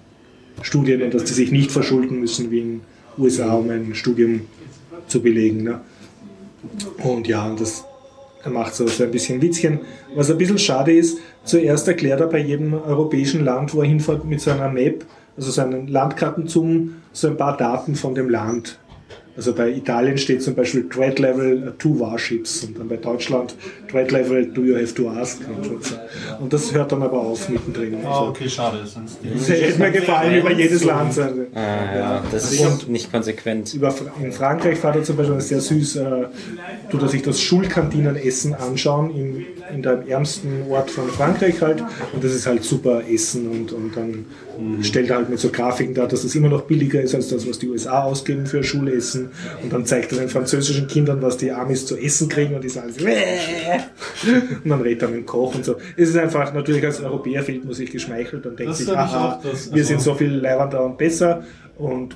Studien 0.61 1.01
und 1.01 1.13
dass 1.13 1.23
die 1.23 1.33
sich 1.33 1.51
nicht 1.51 1.71
verschulden 1.71 2.19
müssen 2.19 2.51
wie 2.51 2.59
in 2.59 2.69
den 2.69 2.81
USA, 3.17 3.53
um 3.53 3.69
ein 3.69 3.95
Studium 3.95 4.41
zu 5.07 5.21
belegen. 5.21 5.63
Ne? 5.63 5.81
Und 7.03 7.27
ja, 7.27 7.55
das 7.57 7.85
er 8.43 8.51
macht 8.51 8.75
so, 8.75 8.85
ein 8.85 9.11
bisschen 9.11 9.41
Witzchen. 9.41 9.79
Was 10.15 10.29
ein 10.29 10.37
bisschen 10.37 10.57
schade 10.57 10.93
ist, 10.93 11.19
zuerst 11.43 11.87
erklärt 11.87 12.19
er 12.19 12.27
bei 12.27 12.39
jedem 12.39 12.73
europäischen 12.73 13.43
Land, 13.43 13.73
wo 13.73 13.81
er 13.81 13.87
hinfährt, 13.87 14.25
mit 14.25 14.41
so 14.41 14.51
einer 14.51 14.69
Map, 14.69 15.05
also 15.37 15.49
seinen 15.49 15.87
Landkartenzoom, 15.87 16.95
so 17.11 17.27
ein 17.29 17.37
paar 17.37 17.57
Daten 17.57 17.95
von 17.95 18.15
dem 18.15 18.29
Land. 18.29 18.77
Also 19.35 19.53
bei 19.53 19.69
Italien 19.71 20.17
steht 20.19 20.43
zum 20.43 20.53
Beispiel 20.53 20.87
Threat 20.87 21.17
Level 21.17 21.73
Two 21.79 21.99
Warships 21.99 22.63
und 22.65 22.77
dann 22.77 22.87
bei 22.87 22.97
Deutschland 22.97 23.55
Threat 23.89 24.11
Level 24.11 24.45
Do 24.45 24.61
You 24.63 24.75
Have 24.75 24.93
to 24.93 25.09
Ask? 25.09 25.39
Und, 25.47 25.83
so. 25.83 25.95
und 26.39 26.53
das 26.53 26.71
hört 26.73 26.91
dann 26.91 27.01
aber 27.01 27.19
auf 27.19 27.49
mittendrin. 27.49 27.95
Ah, 28.05 28.09
Also, 28.09 28.29
okay, 28.29 28.47
schade. 28.47 28.77
Das 29.33 29.49
hätte 29.49 29.79
mir 29.79 29.91
gefallen 29.91 30.39
über 30.39 30.51
jedes 30.51 30.83
Land. 30.83 31.17
Also, 31.17 31.41
Ah, 31.55 31.59
ja, 31.95 32.23
das 32.31 32.51
Also 32.51 32.63
ist 32.67 32.87
nicht 32.89 33.11
konsequent. 33.11 33.73
über, 33.73 33.93
in 34.21 34.31
Frankreich 34.31 34.77
fährt 34.77 34.97
er 34.97 35.03
zum 35.03 35.17
Beispiel 35.17 35.41
sehr 35.41 35.61
süß, 35.61 35.95
äh, 35.95 36.05
tut 36.91 37.01
er 37.01 37.07
sich 37.09 37.23
das 37.23 37.41
Schulkantinenessen 37.41 38.53
anschauen, 38.53 39.09
in, 39.15 39.45
in 39.73 39.81
der 39.81 40.03
ärmsten 40.07 40.63
Ort 40.69 40.91
von 40.91 41.07
Frankreich 41.09 41.61
halt. 41.61 41.81
Und 42.13 42.23
das 42.23 42.33
ist 42.33 42.45
halt 42.47 42.63
super 42.63 43.01
Essen 43.09 43.47
und, 43.49 43.71
und 43.73 43.95
dann 43.95 44.25
stellt 44.83 45.09
er 45.09 45.17
halt 45.17 45.29
mit 45.29 45.39
so 45.39 45.49
Grafiken 45.49 45.93
dar, 45.95 46.07
dass 46.07 46.21
das 46.21 46.35
immer 46.35 46.49
noch 46.49 46.61
billiger 46.63 47.01
ist 47.01 47.15
als 47.15 47.29
das, 47.29 47.47
was 47.49 47.57
die 47.59 47.67
USA 47.69 48.03
ausgeben 48.03 48.45
für 48.45 48.63
Schulessen. 48.63 49.29
Und 49.63 49.73
dann 49.73 49.85
zeigt 49.85 50.11
er 50.11 50.19
den 50.19 50.29
französischen 50.29 50.87
Kindern, 50.87 51.21
was 51.21 51.37
die 51.37 51.51
Amis 51.51 51.85
zu 51.85 51.97
essen 51.97 52.29
kriegen 52.29 52.53
und 52.55 52.63
die 52.63 52.69
sagen 52.69 52.93
so, 52.93 53.03
und 53.05 54.69
dann 54.69 54.81
redet 54.81 55.01
er 55.03 55.07
mit 55.09 55.17
dem 55.17 55.25
Koch 55.25 55.55
und 55.55 55.65
so. 55.65 55.75
Es 55.97 56.09
ist 56.09 56.17
einfach, 56.17 56.53
natürlich 56.53 56.83
als 56.85 57.01
Europäer 57.01 57.43
fühlt 57.43 57.65
man 57.65 57.73
sich 57.73 57.91
geschmeichelt 57.91 58.45
und 58.45 58.59
denkt 58.59 58.71
Das 58.71 58.77
sich, 58.79 58.89
aha, 58.89 59.41
wir 59.71 59.83
sind 59.85 59.97
also- 59.97 60.11
so 60.11 60.17
viel 60.17 60.33
leibender 60.35 60.83
und 60.85 60.97
besser. 60.97 61.43
Und 61.77 62.15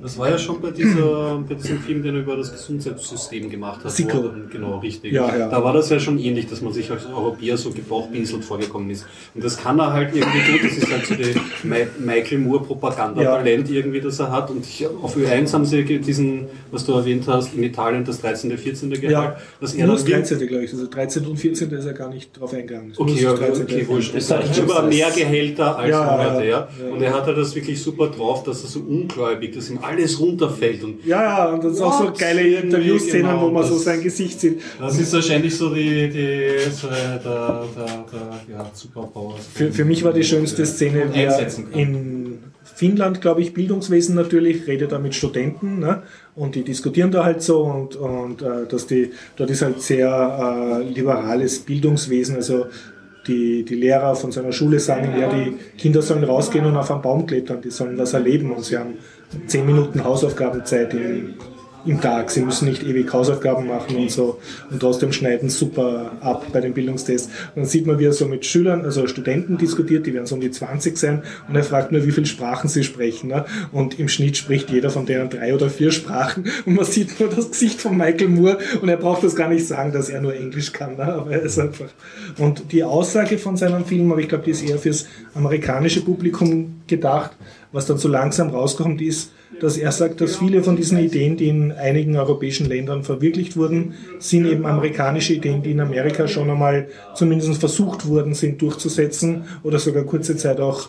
Das 0.00 0.16
war 0.16 0.30
ja 0.30 0.38
schon 0.38 0.62
bei, 0.62 0.70
dieser, 0.70 1.42
bei 1.46 1.54
diesem 1.54 1.78
Film, 1.78 2.02
den 2.02 2.14
er 2.14 2.22
über 2.22 2.36
das 2.38 2.50
Gesundheitssystem 2.52 3.50
gemacht 3.50 3.84
hat. 3.84 3.92
Sicko. 3.92 4.24
wo- 4.24 4.30
Genau, 4.50 4.78
richtig. 4.78 5.12
Ja, 5.12 5.36
ja. 5.36 5.48
Da 5.48 5.62
war 5.62 5.74
das 5.74 5.90
ja 5.90 6.00
schon 6.00 6.18
ähnlich, 6.18 6.48
dass 6.48 6.62
man 6.62 6.72
sich 6.72 6.90
als 6.90 7.04
Europäer 7.06 7.56
so 7.58 7.70
gebauchpinselt 7.70 8.44
vorgekommen 8.44 8.88
ist. 8.90 9.04
Und 9.34 9.44
das 9.44 9.58
kann 9.58 9.78
er 9.78 9.92
halt 9.92 10.14
irgendwie 10.14 10.38
gut. 10.52 10.64
Das 10.64 10.78
ist 10.78 10.90
halt 10.90 11.04
so 11.06 11.14
die 11.14 11.34
Mi- 11.68 11.86
Michael 11.98 12.38
Moore 12.38 12.64
Propagandatalent 12.64 13.70
irgendwie, 13.70 14.00
das 14.00 14.18
er 14.20 14.30
hat. 14.30 14.50
Und 14.50 14.64
ich, 14.64 14.86
auf 14.86 15.16
Ö1 15.16 15.52
haben 15.52 15.66
sie 15.66 15.84
diesen, 15.84 16.46
was 16.70 16.86
du 16.86 16.92
erwähnt 16.92 17.24
hast, 17.28 17.54
in 17.54 17.62
Italien 17.62 18.04
das 18.06 18.20
13., 18.22 18.56
14. 18.56 18.88
Gehalt. 18.90 19.10
Ja, 19.10 19.36
dass 19.60 19.74
er 19.74 19.86
nur 19.86 19.96
das 19.96 20.04
13. 20.06 20.38
glaube 20.46 20.64
ich. 20.64 20.72
Also 20.72 20.86
13. 20.86 21.26
und 21.26 21.36
14. 21.36 21.70
ist 21.72 21.84
er 21.84 21.92
gar 21.92 22.08
nicht 22.08 22.38
drauf 22.38 22.54
eingegangen. 22.54 22.92
Ist 22.92 22.98
Okay, 23.00 23.22
ja, 23.22 23.30
das 23.32 23.40
13. 23.40 23.62
okay, 23.64 23.86
wurscht. 23.88 24.14
Es 24.14 24.28
Das 24.28 24.38
hat 24.38 24.50
ist 24.50 24.58
über 24.58 24.74
das- 24.82 24.94
mehr 24.94 25.10
Gehälter 25.10 25.76
als 25.78 25.90
Ja, 25.90 26.04
Monate, 26.04 26.44
ja. 26.46 26.68
ja. 26.80 26.90
Und 26.92 27.02
er 27.02 27.12
hat 27.12 27.26
halt 27.26 27.36
das 27.36 27.54
wirklich 27.54 27.82
super 27.82 28.06
drauf, 28.08 28.44
dass 28.44 28.62
er 28.62 28.68
so 28.70 28.80
ungläubig, 28.80 29.52
dass 29.52 29.73
ihm 29.74 29.78
alles 29.82 30.18
runterfällt. 30.20 30.82
Und 30.84 31.04
Ja, 31.04 31.22
ja, 31.22 31.48
und 31.50 31.64
das 31.64 31.74
ist 31.74 31.80
auch 31.80 31.98
so 31.98 32.12
geile 32.16 32.42
Interviewszenen, 32.42 33.26
genau, 33.26 33.42
wo 33.42 33.50
man 33.50 33.64
so 33.64 33.74
das- 33.74 33.84
sein 33.84 34.00
Gesicht 34.02 34.40
sieht. 34.40 34.60
das 34.80 34.98
ist 34.98 35.12
wahrscheinlich 35.12 35.56
so 35.56 35.74
die, 35.74 36.08
die 36.08 36.70
so 36.70 36.88
der, 36.88 37.18
der, 37.18 37.64
der 37.76 38.56
ja, 38.56 38.70
Superpower. 38.72 39.36
Für, 39.54 39.72
für 39.72 39.84
mich 39.84 40.02
war 40.04 40.12
die 40.12 40.24
schönste 40.24 40.64
Szene, 40.66 41.12
wie 41.12 41.20
er 41.22 41.46
in 41.72 42.38
Finnland, 42.74 43.20
glaube 43.20 43.40
ich, 43.40 43.54
Bildungswesen 43.54 44.14
natürlich, 44.14 44.66
redet 44.66 44.90
er 44.92 44.98
mit 44.98 45.14
Studenten 45.14 45.78
ne? 45.78 46.02
und 46.34 46.54
die 46.56 46.62
diskutieren 46.62 47.10
da 47.12 47.24
halt 47.24 47.40
so 47.42 47.62
und, 47.62 47.94
und 47.94 48.42
äh, 48.42 48.66
dass 48.68 48.86
die, 48.86 49.12
dort 49.36 49.50
ist 49.50 49.62
halt 49.62 49.80
sehr 49.80 50.80
äh, 50.82 50.88
liberales 50.92 51.60
Bildungswesen, 51.60 52.36
also 52.36 52.66
die, 53.26 53.64
die 53.64 53.74
Lehrer 53.76 54.14
von 54.16 54.32
seiner 54.32 54.52
Schule 54.52 54.80
sagen, 54.80 55.14
ja, 55.18 55.32
die 55.32 55.56
Kinder 55.78 56.02
sollen 56.02 56.24
rausgehen 56.24 56.66
und 56.66 56.76
auf 56.76 56.90
einen 56.90 57.00
Baum 57.00 57.26
klettern, 57.26 57.60
die 57.62 57.70
sollen 57.70 57.96
was 57.96 58.12
erleben 58.12 58.50
und 58.50 58.64
sie 58.64 58.76
haben 58.76 58.94
zehn 59.46 59.66
Minuten 59.66 60.04
Hausaufgabenzeit 60.04 60.94
im, 60.94 61.34
im 61.86 62.00
Tag. 62.00 62.30
Sie 62.30 62.40
müssen 62.40 62.66
nicht 62.66 62.82
ewig 62.82 63.12
Hausaufgaben 63.12 63.66
machen 63.66 63.96
und 63.96 64.10
so 64.10 64.38
und 64.70 64.80
trotzdem 64.80 65.12
schneiden 65.12 65.48
super 65.48 66.12
ab 66.20 66.46
bei 66.52 66.60
den 66.60 66.72
Bildungstests. 66.72 67.28
Und 67.54 67.62
dann 67.62 67.64
sieht 67.66 67.86
man, 67.86 67.98
wie 67.98 68.06
er 68.06 68.12
so 68.12 68.26
mit 68.26 68.46
Schülern, 68.46 68.84
also 68.84 69.06
Studenten 69.06 69.58
diskutiert, 69.58 70.06
die 70.06 70.14
werden 70.14 70.26
so 70.26 70.34
um 70.34 70.40
die 70.40 70.50
20 70.50 70.96
sein 70.96 71.22
und 71.48 71.56
er 71.56 71.64
fragt 71.64 71.92
nur, 71.92 72.04
wie 72.06 72.12
viele 72.12 72.26
Sprachen 72.26 72.68
sie 72.68 72.84
sprechen. 72.84 73.28
Ne? 73.28 73.44
Und 73.72 73.98
im 73.98 74.08
Schnitt 74.08 74.36
spricht 74.36 74.70
jeder 74.70 74.90
von 74.90 75.06
denen 75.06 75.28
drei 75.28 75.54
oder 75.54 75.68
vier 75.68 75.92
Sprachen 75.92 76.46
und 76.66 76.74
man 76.74 76.84
sieht 76.84 77.20
nur 77.20 77.28
das 77.28 77.50
Gesicht 77.50 77.80
von 77.80 77.96
Michael 77.96 78.28
Moore 78.28 78.58
und 78.80 78.88
er 78.88 78.96
braucht 78.96 79.22
das 79.22 79.36
gar 79.36 79.48
nicht 79.48 79.66
sagen, 79.66 79.92
dass 79.92 80.08
er 80.08 80.20
nur 80.20 80.34
Englisch 80.34 80.72
kann. 80.72 80.96
Ne? 80.96 81.04
Aber 81.04 81.30
er 81.30 81.42
ist 81.42 81.58
einfach. 81.58 81.88
Und 82.38 82.72
die 82.72 82.84
Aussage 82.84 83.38
von 83.38 83.56
seinem 83.56 83.84
Film, 83.84 84.10
aber 84.10 84.20
ich 84.20 84.28
glaube, 84.28 84.44
die 84.44 84.50
ist 84.50 84.62
eher 84.62 84.78
fürs 84.78 85.06
amerikanische 85.34 86.02
Publikum 86.02 86.80
gedacht, 86.86 87.32
was 87.74 87.86
dann 87.86 87.98
so 87.98 88.06
langsam 88.08 88.50
rauskommt, 88.50 89.02
ist, 89.02 89.32
dass 89.60 89.76
er 89.76 89.90
sagt, 89.90 90.20
dass 90.20 90.36
viele 90.36 90.62
von 90.62 90.76
diesen 90.76 90.96
Ideen, 90.96 91.36
die 91.36 91.48
in 91.48 91.72
einigen 91.72 92.16
europäischen 92.16 92.68
Ländern 92.68 93.02
verwirklicht 93.02 93.56
wurden, 93.56 93.94
sind 94.20 94.46
eben 94.46 94.64
amerikanische 94.64 95.34
Ideen, 95.34 95.60
die 95.60 95.72
in 95.72 95.80
Amerika 95.80 96.28
schon 96.28 96.48
einmal 96.48 96.86
zumindest 97.16 97.56
versucht 97.56 98.06
wurden, 98.06 98.34
sind 98.34 98.62
durchzusetzen 98.62 99.44
oder 99.64 99.80
sogar 99.80 100.04
kurze 100.04 100.36
Zeit 100.36 100.60
auch 100.60 100.88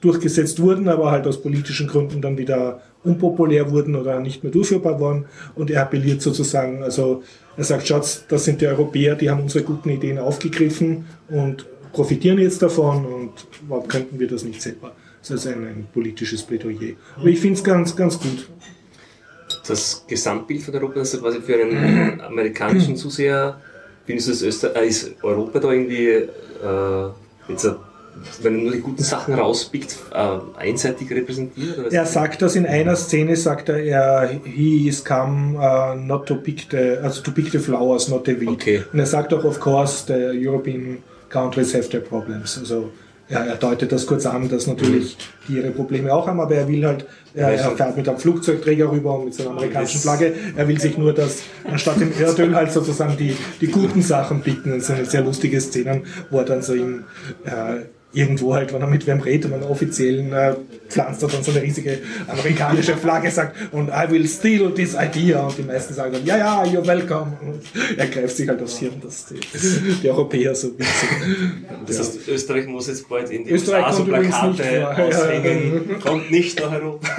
durchgesetzt 0.00 0.60
wurden, 0.60 0.88
aber 0.88 1.10
halt 1.10 1.26
aus 1.26 1.42
politischen 1.42 1.88
Gründen 1.88 2.22
dann 2.22 2.38
wieder 2.38 2.80
unpopulär 3.02 3.72
wurden 3.72 3.96
oder 3.96 4.20
nicht 4.20 4.44
mehr 4.44 4.52
durchführbar 4.52 5.00
waren. 5.00 5.24
Und 5.56 5.72
er 5.72 5.82
appelliert 5.82 6.22
sozusagen, 6.22 6.84
also 6.84 7.24
er 7.56 7.64
sagt, 7.64 7.88
schaut, 7.88 8.22
das 8.28 8.44
sind 8.44 8.60
die 8.60 8.68
Europäer, 8.68 9.16
die 9.16 9.28
haben 9.28 9.42
unsere 9.42 9.64
guten 9.64 9.90
Ideen 9.90 10.20
aufgegriffen 10.20 11.04
und 11.28 11.66
profitieren 11.92 12.38
jetzt 12.38 12.62
davon 12.62 13.04
und 13.04 13.32
warum 13.68 13.88
könnten 13.88 14.20
wir 14.20 14.28
das 14.28 14.44
nicht 14.44 14.62
selber? 14.62 14.92
Als 15.30 15.46
ein, 15.46 15.66
ein 15.66 15.86
politisches 15.92 16.42
Plädoyer. 16.42 16.94
Aber 17.16 17.26
ich 17.26 17.40
finde 17.40 17.58
es 17.58 17.64
ganz, 17.64 17.94
ganz 17.94 18.18
gut. 18.18 18.48
Das 19.66 20.04
Gesamtbild 20.08 20.62
von 20.62 20.74
Europa, 20.74 21.00
ist 21.00 21.20
quasi 21.20 21.40
für 21.40 21.54
einen 21.54 22.20
amerikanischen 22.26 22.96
Zuseher, 22.96 23.60
findest 24.06 24.28
du, 24.28 24.32
dass 24.32 24.42
Öster 24.42 24.74
äh, 24.76 24.88
ist 24.88 25.12
Europa 25.22 25.60
da 25.60 25.70
irgendwie 25.70 26.08
äh, 26.08 26.28
jetzt, 27.48 27.64
äh, 27.64 27.74
wenn 28.42 28.56
er 28.56 28.62
nur 28.62 28.72
die 28.72 28.80
guten 28.80 29.02
Sachen 29.02 29.34
rauspickt, 29.34 29.96
äh, 30.12 30.38
einseitig 30.58 31.10
repräsentiert? 31.10 31.92
Er 31.92 32.06
sagt 32.06 32.42
das 32.42 32.56
in 32.56 32.66
einer 32.66 32.96
Szene, 32.96 33.36
sagt 33.36 33.68
er, 33.68 33.78
er 33.78 34.40
he 34.44 34.88
is 34.88 35.04
come 35.04 35.56
uh, 35.56 35.94
not 35.94 36.26
to 36.26 36.36
pick 36.36 36.66
the, 36.70 36.98
also 37.02 37.22
to 37.22 37.30
pick 37.30 37.50
the 37.52 37.58
flowers, 37.58 38.08
not 38.08 38.26
the 38.26 38.40
weed. 38.40 38.48
Okay. 38.48 38.82
Und 38.92 38.98
er 38.98 39.06
sagt 39.06 39.32
auch, 39.32 39.44
of 39.44 39.60
course, 39.60 40.04
the 40.06 40.32
European 40.46 40.98
countries 41.28 41.74
have 41.74 41.88
their 41.88 42.00
problems. 42.00 42.58
Also 42.58 42.90
ja, 43.32 43.44
er 43.44 43.56
deutet 43.56 43.90
das 43.90 44.06
kurz 44.06 44.26
an, 44.26 44.50
dass 44.50 44.66
natürlich 44.66 45.16
die 45.48 45.54
ihre 45.54 45.70
Probleme 45.70 46.12
auch 46.12 46.26
haben, 46.26 46.38
aber 46.38 46.54
er 46.54 46.68
will 46.68 46.84
halt, 46.84 47.06
er, 47.32 47.48
er 47.48 47.70
fährt 47.70 47.96
mit 47.96 48.06
einem 48.06 48.18
Flugzeugträger 48.18 48.90
rüber 48.90 49.18
und 49.18 49.24
mit 49.24 49.34
seiner 49.34 49.52
amerikanischen 49.52 50.00
Flagge. 50.00 50.34
Er 50.54 50.68
will 50.68 50.78
sich 50.78 50.98
nur, 50.98 51.14
dass 51.14 51.42
anstatt 51.64 51.98
dem 51.98 52.12
Erdöl 52.12 52.54
halt 52.54 52.72
sozusagen 52.72 53.16
die, 53.16 53.34
die 53.60 53.68
guten 53.68 54.02
Sachen 54.02 54.42
picken. 54.42 54.72
Das 54.72 54.88
sind 54.88 55.10
sehr 55.10 55.22
lustige 55.22 55.58
Szenen, 55.62 56.02
wo 56.30 56.40
er 56.40 56.44
dann 56.44 56.60
so 56.60 56.74
im, 56.74 57.04
äh, 57.44 57.86
irgendwo 58.12 58.54
halt, 58.54 58.72
wenn 58.72 58.80
er 58.80 58.86
mit 58.86 59.06
wem 59.06 59.20
redet 59.20 59.46
und 59.46 59.54
einen 59.54 59.62
offiziellen 59.64 60.32
äh, 60.32 60.54
pflanzt 60.88 61.22
er 61.22 61.28
dann 61.28 61.42
so 61.42 61.50
eine 61.50 61.62
riesige 61.62 61.98
amerikanische 62.28 62.96
Flagge, 62.96 63.30
sagt 63.30 63.56
und 63.72 63.88
I 63.88 64.10
will 64.10 64.26
steal 64.28 64.72
this 64.74 64.94
idea. 64.94 65.46
Und 65.46 65.56
die 65.56 65.62
meisten 65.62 65.94
sagen 65.94 66.12
dann, 66.12 66.26
ja, 66.26 66.36
ja, 66.36 66.62
you're 66.64 66.86
welcome. 66.86 67.38
Und 67.40 67.62
er 67.96 68.06
greift 68.06 68.36
sich 68.36 68.48
halt 68.48 68.62
aufs 68.62 68.78
Hirn, 68.78 69.00
dass 69.02 69.26
die, 69.26 69.40
die 70.02 70.10
Europäer 70.10 70.54
so 70.54 70.78
witzig 70.78 71.08
Das 71.86 71.98
heißt, 71.98 72.28
Österreich 72.28 72.66
muss 72.66 72.88
jetzt 72.88 73.08
bald 73.08 73.30
in 73.30 73.44
die 73.44 73.50
Österreich 73.50 73.86
USA 73.86 73.96
so 73.96 74.04
Plakate 74.04 74.88
aushängen, 74.98 76.00
kommt 76.00 76.30
nicht 76.30 76.60
nach 76.60 76.72
Europa. 76.72 77.08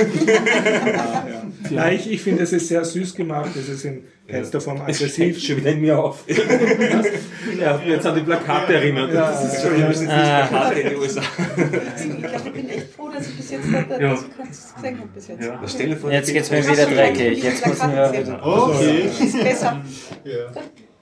Ja, 0.84 1.26
ja. 1.28 1.44
Ja, 1.70 1.90
ich, 1.90 2.12
ich 2.12 2.22
finde, 2.22 2.44
es 2.44 2.54
ist 2.54 2.68
sehr 2.68 2.84
süß 2.84 3.16
gemacht, 3.16 3.52
es 3.56 3.70
ist 3.70 3.86
in 3.86 4.04
keinster 4.28 4.62
Form 4.62 4.82
aggressiv. 4.82 5.42
schon 5.44 5.58
wieder 5.58 5.72
in 5.72 5.82
mir 5.82 6.00
auf. 6.00 6.24
hat 6.28 7.80
mich 7.80 7.88
jetzt 7.90 8.06
an 8.06 8.16
die 8.16 8.22
Plakate 8.22 8.74
erinnert. 8.76 9.14
Ja, 9.14 9.32
Das 9.32 9.54
ist 9.54 9.62
schon, 9.64 9.78
wir 9.78 9.88
müssen 9.88 10.04
jetzt 10.04 10.14
Ah. 10.14 10.46
Plakate 10.48 10.80
in 10.80 10.90
die 10.90 10.96
USA. 10.96 11.22
Ich 11.22 12.18
glaube, 12.20 12.42
ich 12.46 12.54
bin 12.54 12.70
echt 12.70 12.94
froh, 12.96 13.10
dass 13.10 13.28
ich 13.28 13.36
bis 13.38 13.52
jetzt 13.52 13.66
da, 13.72 14.00
Ja. 14.00 14.10
dass 14.12 14.22
ich 14.24 14.28
das 14.38 14.76
gesehen 14.76 15.00
habe 15.00 15.10
bis 15.14 15.28
jetzt. 15.28 15.44
Ja. 15.44 15.60
Was 15.62 15.72
stell 15.72 15.88
dir 15.90 15.98
vor, 15.98 16.12
Jetzt 16.12 16.32
geht's 16.34 16.52
mir 16.52 16.68
wieder 16.68 16.86
dreckig. 16.86 17.44
Jetzt 17.44 17.68
müssen 17.68 17.92
wir. 17.92 18.40
Okay. 18.44 19.10
Ist 19.20 19.44
besser. 19.44 19.82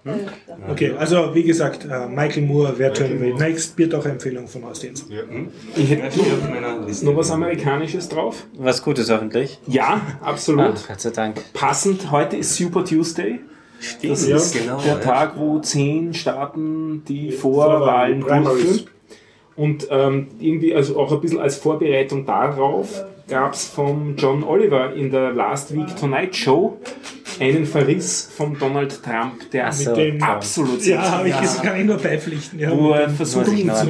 Äh, 0.03 0.11
Okay, 0.71 0.93
also 0.97 1.33
wie 1.35 1.43
gesagt, 1.43 1.85
äh, 1.85 2.07
Michael 2.07 2.43
Moore, 2.43 2.77
Where 2.79 2.91
to 2.93 3.03
Invade 3.03 3.35
Next, 3.35 3.77
wird 3.77 3.93
auch 3.95 4.05
Empfehlung 4.05 4.47
von 4.47 4.63
Ausdehns. 4.63 5.05
Ich 5.75 5.89
hätte 5.89 6.11
steht 6.11 6.33
auf 6.33 6.49
meiner 6.49 6.85
Liste. 6.85 7.05
noch 7.05 7.15
was 7.15 7.31
Amerikanisches 7.31 8.09
drauf. 8.09 8.45
Was 8.57 8.81
Gutes 8.83 9.11
hoffentlich. 9.11 9.59
Ja, 9.67 10.01
absolut. 10.21 10.73
Ach, 10.75 10.87
Gott 10.87 11.01
sei 11.01 11.09
Dank. 11.11 11.41
Passend, 11.53 12.11
heute 12.11 12.37
ist 12.37 12.55
Super 12.55 12.83
Tuesday. 12.85 13.39
Das 14.03 14.27
Ja. 14.27 14.35
ist 14.37 14.53
Genau, 14.53 14.79
der 14.81 14.93
ja. 14.93 14.99
Tag, 14.99 15.33
wo 15.37 15.59
zehn 15.59 16.13
Staaten 16.13 17.03
die 17.07 17.31
Vorwahlen, 17.31 18.21
durchführen. 18.21 18.81
Und 19.55 19.87
ähm, 19.91 20.27
irgendwie, 20.39 20.73
also 20.73 20.97
auch 20.99 21.11
ein 21.11 21.19
bisschen 21.21 21.39
als 21.39 21.57
Vorbereitung 21.57 22.25
darauf, 22.25 23.03
gab 23.27 23.53
es 23.53 23.67
von 23.67 24.15
John 24.17 24.43
Oliver 24.43 24.93
in 24.93 25.11
der 25.11 25.31
Last 25.31 25.75
Week 25.75 25.95
Tonight 25.99 26.35
Show 26.35 26.77
einen 27.39 27.65
Verriss 27.65 28.29
von 28.35 28.57
Donald 28.59 29.01
Trump, 29.03 29.49
der 29.51 29.71
so. 29.71 29.95
dem- 29.95 30.21
absolut 30.21 30.85
Ja, 30.85 31.01
habe 31.11 31.29
ich 31.29 31.39
gesehen, 31.39 31.61
kann 31.63 31.79
ich 31.79 31.85
nur 31.85 31.97
beipflichten. 31.97 32.59
Ja, 32.59 32.77
wo 32.77 32.91
er 32.91 33.07
mit 33.07 33.17
versucht, 33.17 33.51
ihn 33.53 33.71
zu 33.73 33.87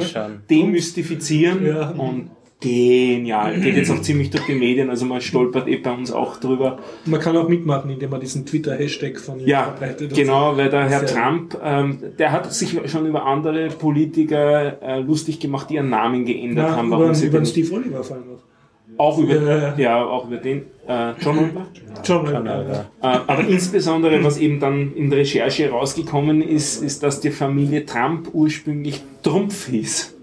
demystifizieren 0.48 1.66
Ja. 1.66 1.90
und 1.90 2.30
genial. 2.60 3.58
Geht 3.60 3.76
jetzt 3.76 3.90
auch 3.90 4.00
ziemlich 4.00 4.30
durch 4.30 4.46
die 4.46 4.54
Medien, 4.54 4.88
also 4.88 5.04
man 5.04 5.20
stolpert 5.20 5.66
eh 5.66 5.76
bei 5.78 5.90
uns 5.90 6.12
auch 6.12 6.36
drüber. 6.38 6.78
Man 7.04 7.20
kann 7.20 7.36
auch 7.36 7.48
mitmachen, 7.48 7.90
indem 7.90 8.10
man 8.10 8.20
diesen 8.20 8.46
Twitter-Hashtag 8.46 9.18
von 9.18 9.40
ihm 9.40 9.48
Ja, 9.48 9.64
verbreitet. 9.64 10.14
genau, 10.14 10.56
weil 10.56 10.70
der 10.70 10.88
Herr 10.88 11.06
Sehr- 11.06 11.08
Trump, 11.20 11.58
ähm, 11.62 11.98
der 12.20 12.30
hat 12.30 12.54
sich 12.54 12.78
schon 12.86 13.04
über 13.06 13.26
andere 13.26 13.68
Politiker 13.68 14.80
äh, 14.80 15.00
lustig 15.00 15.40
gemacht, 15.40 15.70
die 15.70 15.74
ihren 15.74 15.90
Namen 15.90 16.24
geändert 16.24 16.68
Ja, 16.70 16.76
haben. 16.76 16.86
über, 16.88 17.00
Warum 17.00 17.14
sie 17.14 17.26
über 17.26 17.38
den 17.40 17.44
den, 17.44 17.50
Steve 17.50 17.74
Oliver 17.74 18.04
vor 18.04 18.16
allem 18.16 18.26
auch. 18.36 18.51
Auch 18.98 19.18
über, 19.18 19.78
Ja. 19.78 20.04
auch 20.04 20.26
über 20.26 20.36
den, 20.36 20.62
äh, 20.86 21.12
John 21.20 21.38
Oliver. 21.38 21.66
John 22.04 22.26
Oliver. 22.26 22.58
Oliver. 22.58 22.84
Äh, 23.02 23.06
aber 23.26 23.46
insbesondere, 23.46 24.22
was 24.24 24.38
eben 24.38 24.60
dann 24.60 24.94
in 24.94 25.10
der 25.10 25.20
Recherche 25.20 25.70
rausgekommen 25.70 26.42
ist, 26.42 26.82
ist, 26.82 27.02
dass 27.02 27.20
die 27.20 27.30
Familie 27.30 27.84
Trump 27.86 28.28
ursprünglich 28.32 29.02
Trumpf 29.22 29.68
hieß. 29.68 30.14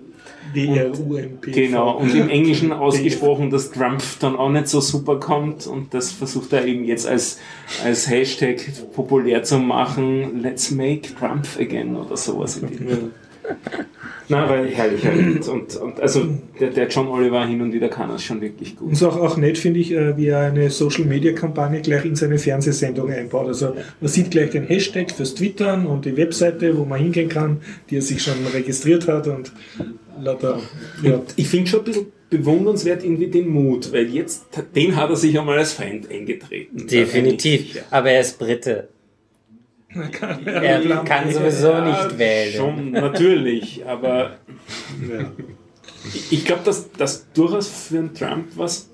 D-R-U-M-P. 0.56 1.52
Genau, 1.52 1.98
und 1.98 2.14
im 2.16 2.28
Englischen 2.30 2.72
ausgesprochen, 2.88 3.50
dass 3.52 3.72
Trump 3.72 4.02
dann 4.20 4.36
auch 4.36 4.50
nicht 4.50 4.68
so 4.68 4.80
super 4.82 5.20
kommt 5.20 5.68
und 5.68 5.94
das 5.94 6.12
versucht 6.12 6.54
er 6.54 6.66
eben 6.66 6.86
jetzt 6.86 7.08
als, 7.08 7.40
als 7.84 8.10
Hashtag 8.10 8.58
populär 8.94 9.44
zu 9.44 9.60
machen, 9.60 10.42
let's 10.42 10.72
make 10.72 11.02
Trump 11.20 11.48
again 11.60 11.96
oder 11.96 12.18
sowas. 12.18 12.58
In 12.58 12.68
die 12.70 12.78
Na, 14.32 14.48
weil 14.48 14.68
herrlich, 14.68 15.04
herrlich. 15.04 15.48
Und, 15.50 15.76
und 15.76 16.00
also 16.00 16.24
der, 16.60 16.70
der 16.70 16.88
John 16.88 17.08
Oliver 17.08 17.48
hin 17.48 17.62
und 17.62 17.74
wieder 17.74 17.90
kann 17.90 18.10
das 18.10 18.24
schon 18.24 18.42
wirklich 18.42 18.72
Und 18.74 18.78
gut. 18.78 18.92
es 18.94 19.02
ist 19.02 19.08
auch, 19.08 19.18
auch 19.18 19.38
nett, 19.38 19.58
finde 19.58 19.80
ich, 19.80 19.92
äh, 19.92 20.16
wie 20.18 20.28
er 20.28 20.42
eine 20.42 20.70
Social-Media-Kampagne 20.70 21.82
gleich 21.82 22.06
in 22.06 22.16
seine 22.16 22.38
Fernsehsendung 22.38 23.10
einbaut. 23.12 23.48
Also 23.48 23.76
man 24.00 24.08
sieht 24.10 24.30
gleich 24.30 24.52
den 24.52 24.66
Hashtag 24.66 25.10
fürs 25.12 25.34
Twittern 25.34 25.88
und 25.88 26.06
die 26.06 26.16
Webseite, 26.16 26.78
wo 26.78 26.86
man 26.86 27.00
hingehen 27.00 27.28
kann, 27.30 27.62
die 27.90 27.98
er 27.98 28.02
sich 28.04 28.22
schon 28.22 28.36
registriert 28.54 29.08
hat 29.08 29.28
und 29.28 29.52
lauter, 30.22 30.60
ja, 31.02 31.22
Ich 31.36 31.48
finde 31.48 31.68
schon 31.68 31.80
ein 31.80 31.86
bisschen 31.86 32.06
bewundernswert 32.30 33.04
irgendwie 33.04 33.28
den 33.28 33.48
Mut, 33.50 33.92
weil 33.92 34.08
jetzt, 34.14 34.46
den 34.76 34.96
hat 34.96 35.10
er 35.10 35.16
sich 35.16 35.40
einmal 35.40 35.58
als 35.58 35.74
Feind 35.74 36.12
eingetreten. 36.12 36.86
Definitiv. 36.86 37.84
Aber 37.90 38.12
er 38.12 38.22
ist 38.22 38.38
Brite. 38.38 38.90
Er 39.94 41.04
kann 41.04 41.32
sowieso 41.32 41.70
Ja, 41.72 41.82
nicht 41.86 42.18
wählen. 42.18 42.54
Schon, 42.56 42.92
natürlich, 42.92 43.86
aber 43.86 44.38
ja. 45.10 45.32
ich- 46.14 46.32
ich 46.32 46.46
glaube, 46.46 46.62
dass 46.64 46.92
das 46.92 47.26
durchaus 47.34 47.68
für 47.68 47.98
einen 48.00 48.14
Trump 48.14 48.48
was 48.56 48.90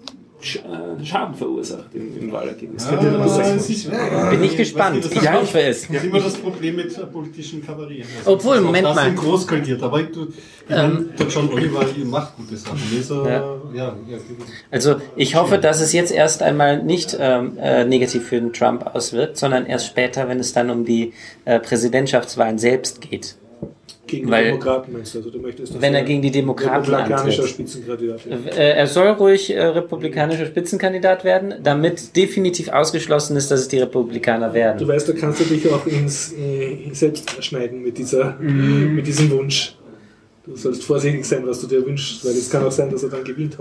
Schaden 0.45 1.35
verursacht 1.35 1.93
im, 1.93 2.17
im 2.19 2.31
Wahlergebnis. 2.31 2.87
Das 2.87 2.93
Ah, 3.03 3.53
ist- 3.55 4.29
Bin 4.29 4.43
ich 4.43 4.55
gespannt. 4.55 5.03
Das 5.03 5.11
Ich 5.11 5.17
ist- 5.21 5.31
hoffe 5.33 5.59
es. 5.61 5.87
Das 5.87 5.97
ist 5.97 6.03
immer 6.05 6.19
das 6.19 6.33
Problem 6.35 6.75
mit 6.75 6.97
äh, 6.97 7.05
politischen 7.05 7.65
Kabarett. 7.65 8.05
Also 8.19 8.31
Obwohl, 8.33 8.61
Moment 8.61 8.85
das 8.85 8.95
mal. 8.95 9.05
sind 9.05 9.15
groß 9.17 9.43
skaldiert, 9.43 9.81
aber 9.83 10.03
du, 10.03 10.27
ich 10.27 10.69
meine, 10.75 11.05
der 11.17 11.27
John 11.27 11.51
Oliver 11.51 11.83
macht 12.05 12.35
gute 12.37 12.55
Sachen. 12.57 12.79
Leser, 12.91 13.23
Ja. 13.27 13.39
ja. 13.73 13.95
Ja, 14.07 14.17
Also 14.71 14.95
ich 15.15 15.35
hoffe, 15.35 15.57
dass 15.57 15.81
es 15.81 15.91
jetzt 15.93 16.11
erst 16.11 16.41
einmal 16.43 16.83
nicht 16.83 17.15
ähm, 17.19 17.57
äh, 17.59 17.83
negativ 17.85 18.27
für 18.27 18.39
den 18.39 18.53
Trump 18.53 18.85
auswirkt, 18.95 19.37
sondern 19.37 19.65
erst 19.65 19.87
später, 19.87 20.27
wenn 20.27 20.39
es 20.39 20.53
dann 20.53 20.69
um 20.69 20.85
die 20.85 21.13
äh, 21.45 21.59
Präsidentschaftswahlen 21.59 22.57
selbst 22.57 23.01
geht. 23.01 23.35
Gegen 24.07 24.29
Weil- 24.29 24.43
die 24.43 24.49
Demokraten 24.51 24.93
meinst 24.93 25.13
du? 25.15 25.17
Also 25.19 25.31
du 25.31 25.39
möchtest, 25.39 25.81
Wenn 25.81 25.95
er 25.95 26.03
gegen 26.03 26.21
die 26.21 26.29
Demokraten 26.31 26.85
republikanischer 26.93 27.39
antritt. 27.43 27.49
Spitzenkandidat 27.49 28.25
wird. 28.29 28.55
Äh, 28.57 28.71
Er 28.77 28.87
soll 28.87 29.07
ruhig 29.09 29.53
äh, 29.55 29.59
republikanischer 29.65 30.45
Spitzenkandidat 30.45 31.23
werden, 31.23 31.55
damit 31.63 32.15
definitiv 32.15 32.69
ausgeschlossen 32.69 33.35
ist, 33.35 33.49
dass 33.49 33.61
es 33.61 33.67
die 33.67 33.79
Republikaner 33.79 34.49
Du 34.49 34.53
werden. 34.53 34.87
weißt, 34.87 35.09
da 35.09 35.13
kannst 35.13 35.39
du 35.39 35.45
dich 35.45 35.67
auch 35.71 35.85
ins 35.87 36.33
äh, 36.33 36.89
selbst 36.93 37.43
schneiden 37.43 37.81
mit, 37.81 37.97
dieser, 37.97 38.35
Mhm. 38.39 38.95
mit 38.95 39.07
diesem 39.07 39.31
Wunsch. 39.31 39.75
Du 40.45 40.55
sollst 40.55 40.83
vorsichtig 40.83 41.25
sein, 41.25 41.45
was 41.47 41.61
du 41.61 41.67
dir 41.67 41.83
wünschst, 41.85 42.23
weil 42.23 42.33
es 42.33 42.49
kann 42.49 42.63
auch 42.63 42.71
sein, 42.71 42.91
dass 42.91 43.01
er 43.03 43.09
dann 43.09 43.23
gewinnt. 43.23 43.57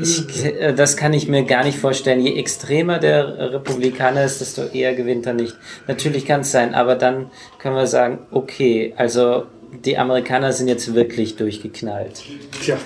Ich, 0.00 0.44
äh, 0.44 0.72
das 0.72 0.96
kann 0.96 1.12
ich 1.12 1.28
mir 1.28 1.44
gar 1.44 1.64
nicht 1.64 1.78
vorstellen. 1.78 2.20
Je 2.20 2.34
extremer 2.38 2.98
der 2.98 3.52
Republikaner 3.52 4.24
ist, 4.24 4.40
desto 4.40 4.62
eher 4.62 4.94
gewinnt 4.94 5.26
er 5.26 5.34
nicht. 5.34 5.54
Natürlich 5.86 6.24
kann 6.24 6.40
es 6.40 6.50
sein, 6.50 6.74
aber 6.74 6.94
dann 6.94 7.30
können 7.58 7.76
wir 7.76 7.86
sagen, 7.86 8.20
okay, 8.30 8.94
also 8.96 9.44
die 9.84 9.98
Amerikaner 9.98 10.52
sind 10.52 10.68
jetzt 10.68 10.94
wirklich 10.94 11.36
durchgeknallt. 11.36 12.22
Tja, 12.62 12.78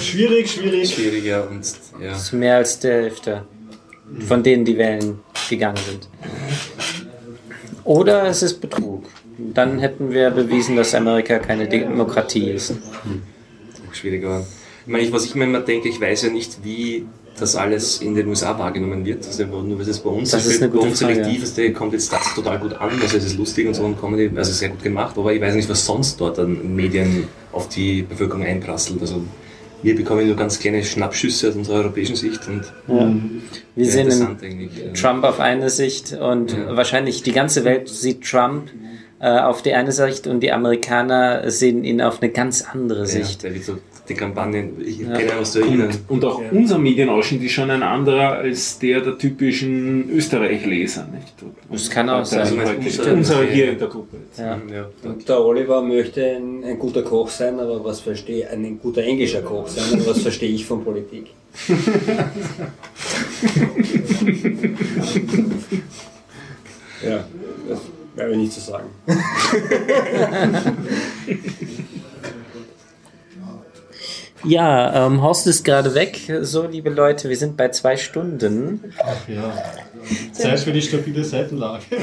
Schwierig, 0.00 0.50
schwierig. 0.50 0.94
Schwieriger 0.94 1.48
und 1.48 1.64
ja. 2.00 2.10
Das 2.10 2.22
ist 2.22 2.32
mehr 2.32 2.56
als 2.56 2.78
die 2.78 2.88
Hälfte 2.88 3.44
von 4.26 4.42
denen, 4.42 4.64
die 4.64 4.76
wählen 4.78 5.20
gegangen 5.48 5.78
sind. 5.86 6.08
Oder 7.84 8.24
es 8.26 8.42
ist 8.42 8.60
Betrug. 8.60 9.04
Dann 9.38 9.78
hätten 9.78 10.12
wir 10.12 10.30
bewiesen, 10.30 10.76
dass 10.76 10.94
Amerika 10.94 11.38
keine 11.38 11.68
Demokratie 11.68 12.50
ist. 12.50 12.72
auch 12.72 13.94
schwieriger. 13.94 14.44
Ich 14.86 14.92
meine, 14.92 15.12
was 15.12 15.24
ich 15.24 15.34
mir 15.34 15.44
immer 15.44 15.60
denke, 15.60 15.88
ich 15.88 16.00
weiß 16.00 16.22
ja 16.22 16.30
nicht, 16.30 16.58
wie 16.64 17.04
das 17.38 17.54
alles 17.54 18.00
in 18.00 18.14
den 18.14 18.28
USA 18.28 18.58
wahrgenommen 18.58 19.04
wird. 19.04 19.26
Also 19.26 19.44
nur 19.44 19.78
was 19.78 19.88
es 19.88 19.98
bei 19.98 20.08
uns 20.08 20.30
Das 20.30 20.46
ist 20.46 20.62
eine 20.62 20.70
bei 20.70 20.78
gute 20.78 20.88
uns 20.88 21.00
Frage. 21.00 21.14
selektiv 21.16 21.42
ist, 21.42 21.58
der 21.58 21.72
kommt 21.72 21.92
jetzt 21.92 22.10
das 22.10 22.34
total 22.34 22.58
gut 22.58 22.72
an, 22.74 22.90
also 23.02 23.16
es 23.18 23.24
ist 23.24 23.36
lustig 23.36 23.66
und 23.66 23.74
so 23.74 23.82
und 23.84 24.00
Comedy, 24.00 24.30
also 24.34 24.52
sehr 24.52 24.70
gut 24.70 24.82
gemacht, 24.82 25.18
aber 25.18 25.34
ich 25.34 25.40
weiß 25.40 25.54
nicht, 25.54 25.68
was 25.68 25.84
sonst 25.84 26.18
dort 26.18 26.38
an 26.38 26.74
Medien 26.74 27.24
auf 27.52 27.68
die 27.68 28.02
Bevölkerung 28.02 28.42
einprasselt. 28.42 29.00
Also 29.02 29.22
wir 29.82 29.94
bekommen 29.94 30.26
nur 30.26 30.36
ganz 30.36 30.58
kleine 30.58 30.82
Schnappschüsse 30.82 31.50
aus 31.50 31.56
unserer 31.56 31.76
europäischen 31.76 32.16
Sicht 32.16 32.40
und 32.48 32.62
Ja. 32.88 33.12
Wir 33.74 33.84
sehen 33.86 34.08
ja. 34.10 34.92
Trump 34.94 35.24
auf 35.24 35.38
eine 35.38 35.68
Sicht 35.68 36.14
und 36.14 36.52
Ja. 36.52 36.74
wahrscheinlich 36.74 37.22
die 37.22 37.32
ganze 37.32 37.64
Welt 37.64 37.88
sieht 37.90 38.22
Trump 38.24 38.70
äh, 39.20 39.28
auf 39.40 39.62
die 39.62 39.72
eine 39.72 39.92
Sicht 39.92 40.26
und 40.26 40.40
die 40.40 40.52
Amerikaner 40.52 41.50
sehen 41.50 41.84
ihn 41.84 42.00
auf 42.02 42.22
eine 42.22 42.30
ganz 42.32 42.62
andere 42.62 43.00
Ja, 43.00 43.06
Sicht. 43.06 43.42
der 43.42 43.52
so 43.62 43.78
die 44.08 44.14
Kampagnen, 44.14 44.74
ich 44.86 44.98
Ja. 45.00 45.16
kenne 45.16 45.44
so 45.44 45.58
erinnern. 45.60 45.90
Und 46.06 46.24
auch 46.24 46.40
unser 46.52 46.78
Medienausschnitt 46.78 47.42
ist 47.42 47.50
schon 47.52 47.70
ein 47.72 47.82
anderer 47.82 48.34
als 48.34 48.78
der 48.78 49.00
der 49.00 49.18
typischen 49.18 50.08
Österreich-Leser. 50.10 51.08
Nicht? 51.12 51.34
Das 51.72 51.90
kann 51.90 52.08
auch 52.08 52.18
Also 52.18 52.36
sein. 52.36 52.56
heute- 52.56 52.76
Unser- 52.76 53.12
Unser 53.12 53.42
hier 53.44 53.72
in 53.72 53.78
der 53.80 53.88
Gruppe. 53.88 54.18
Jetzt. 54.28 54.38
Ja. 54.38 54.60
Ja. 54.72 54.86
Und 55.10 55.28
der 55.28 55.40
Oliver 55.44 55.82
möchte 55.82 56.24
ein, 56.24 56.62
ein 56.62 56.78
guter 56.78 57.02
Koch 57.02 57.28
sein, 57.30 57.58
aber 57.58 57.82
was 57.84 57.98
verstehe 58.00 58.48
ein 58.48 58.78
guter 58.80 59.02
englischer 59.02 59.42
Koch 59.42 59.66
sein, 59.66 59.98
aber 60.00 60.10
was 60.10 60.18
verstehe 60.22 60.50
ich 60.50 60.64
von 60.64 60.84
Politik? 60.84 61.26
ja, 67.04 67.24
werde 68.16 68.32
ich 68.32 68.38
nicht 68.38 68.52
zu 68.52 68.60
sagen. 68.60 68.88
Ja, 74.44 75.06
ähm, 75.06 75.22
Horst 75.22 75.46
ist 75.48 75.64
gerade 75.64 75.94
weg. 75.94 76.20
So, 76.42 76.66
liebe 76.66 76.90
Leute, 76.90 77.28
wir 77.28 77.36
sind 77.36 77.56
bei 77.56 77.70
zwei 77.70 77.96
Stunden. 77.96 78.92
Ja. 79.26 79.52
Zeit 80.32 80.60
für 80.60 80.72
die 80.72 80.82
stabile 80.82 81.24
Seitenlage. 81.24 81.84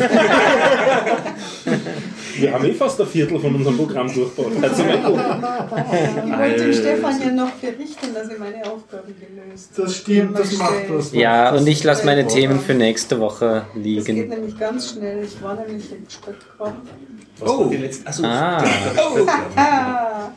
Wir 2.35 2.53
haben 2.53 2.65
eh 2.65 2.73
fast 2.73 2.99
ein 2.99 3.07
Viertel 3.07 3.39
von 3.39 3.55
unserem 3.55 3.77
Programm 3.77 4.11
durchgebaut. 4.13 4.51
Also. 4.61 4.83
Ich 4.83 6.37
wollte 6.39 6.63
dem 6.63 6.73
Stefan 6.73 7.21
ja 7.21 7.31
noch 7.31 7.51
berichten, 7.51 8.13
dass 8.13 8.27
er 8.29 8.39
meine 8.39 8.57
Aufgabe 8.65 9.13
gelöst 9.13 9.71
hat. 9.77 9.85
Das 9.85 9.95
stimmt, 9.97 10.37
das 10.39 10.57
macht 10.57 10.89
was. 10.89 11.13
Ja, 11.13 11.53
und 11.55 11.67
ich 11.67 11.83
lasse 11.83 12.05
meine 12.05 12.25
Themen 12.27 12.59
für 12.59 12.73
nächste 12.73 13.19
Woche 13.19 13.65
Das 13.73 13.83
geht 13.83 13.83
liegen. 13.83 14.29
nämlich 14.29 14.57
ganz 14.57 14.91
schnell. 14.91 15.23
Ich 15.23 15.41
war 15.41 15.55
nämlich 15.55 15.91
im 15.91 16.05
Spätgraben. 16.09 16.81
Was 17.39 17.49
war 17.49 17.65
die 17.69 17.77
letzte? 17.77 18.07
Achso, 18.07 18.23
Ah. 18.25 18.63
Ah, 19.55 20.29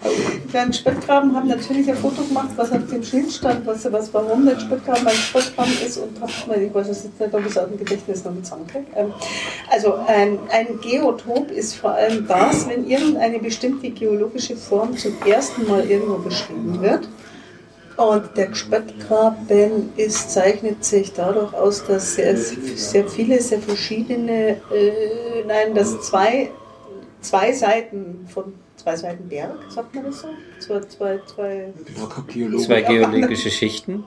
ich 0.47 0.55
war 0.55 0.63
im 0.65 0.73
Spätgraben, 0.73 1.37
habe 1.37 1.47
natürlich 1.49 1.89
ein 1.91 1.97
Foto 1.97 2.23
gemacht, 2.23 2.49
was 2.57 2.73
auf 2.73 2.87
dem 2.91 3.03
Schild 3.03 3.31
stand, 3.31 3.67
was, 3.67 3.91
was 3.93 4.13
warum 4.15 4.47
der 4.47 4.59
Spätgraben 4.59 5.07
ein 5.07 5.15
Spätgraben 5.15 5.73
ist 5.87 5.99
und 5.99 6.19
habe, 6.21 6.61
ich 6.61 6.75
weiß 6.75 6.87
jetzt 6.89 7.05
nicht, 7.21 7.35
ob 7.35 7.41
ich 7.41 7.47
es 7.47 7.59
aus 7.59 7.69
dem 7.69 7.79
Gedächtnis 7.79 8.25
noch 8.25 8.33
mit 8.33 8.45
zusammenkriege. 8.47 8.87
Ähm, 8.97 9.13
also 9.71 9.95
ein, 10.07 10.39
ein 10.51 10.81
Geotop 10.81 11.51
ist 11.51 11.75
vor 11.87 11.95
allem 11.95 12.27
das, 12.27 12.69
wenn 12.69 12.85
irgendeine 12.91 13.39
bestimmte 13.39 13.91
geologische 13.91 14.57
Form 14.57 14.97
zum 14.97 15.15
ersten 15.25 15.69
Mal 15.69 15.89
irgendwo 15.89 16.19
beschrieben 16.19 16.83
wird. 16.83 17.09
Und 17.97 18.37
der 18.37 18.53
Spätgraben 18.55 19.91
ist, 19.97 20.33
zeichnet 20.33 20.85
sich 20.85 21.13
dadurch 21.13 21.55
aus, 21.55 21.87
dass 21.87 22.17
sehr, 22.17 22.37
sehr 22.37 23.07
viele, 23.07 23.41
sehr 23.41 23.61
verschiedene, 23.61 24.61
äh, 24.75 25.45
nein, 25.47 25.77
dass 25.77 26.01
zwei, 26.01 26.51
zwei 27.21 27.53
Seiten 27.53 28.27
von 28.35 28.53
zwei 28.77 28.97
Seiten 28.97 29.29
Berg, 29.29 29.57
sagt 29.69 29.95
man 29.95 30.07
das 30.07 30.23
so? 30.23 30.29
Zwei, 30.59 30.81
zwei, 30.89 31.21
zwei, 31.33 31.73
Zwei 32.59 32.83
geologische 32.83 33.51
Schichten. 33.51 34.03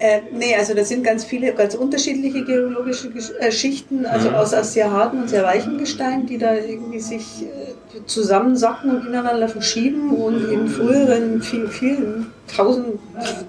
Äh, 0.00 0.22
nee, 0.32 0.54
also 0.56 0.72
das 0.74 0.88
sind 0.88 1.04
ganz 1.04 1.24
viele, 1.24 1.52
ganz 1.52 1.74
unterschiedliche 1.74 2.42
geologische 2.44 3.08
Gesch- 3.08 3.36
äh, 3.38 3.52
Schichten, 3.52 4.06
also 4.06 4.30
aus, 4.30 4.54
aus 4.54 4.72
sehr 4.72 4.90
harten 4.90 5.20
und 5.20 5.28
sehr 5.28 5.44
weichen 5.44 5.76
Gestein, 5.76 6.26
die 6.26 6.38
da 6.38 6.54
irgendwie 6.54 7.00
sich 7.00 7.42
äh, 7.42 8.06
zusammensacken 8.06 8.90
und 8.96 9.06
ineinander 9.06 9.46
verschieben 9.48 10.10
und 10.10 10.50
in 10.50 10.68
früheren, 10.68 11.42
vielen, 11.42 11.68
vielen 11.68 12.26
tausend 12.56 12.98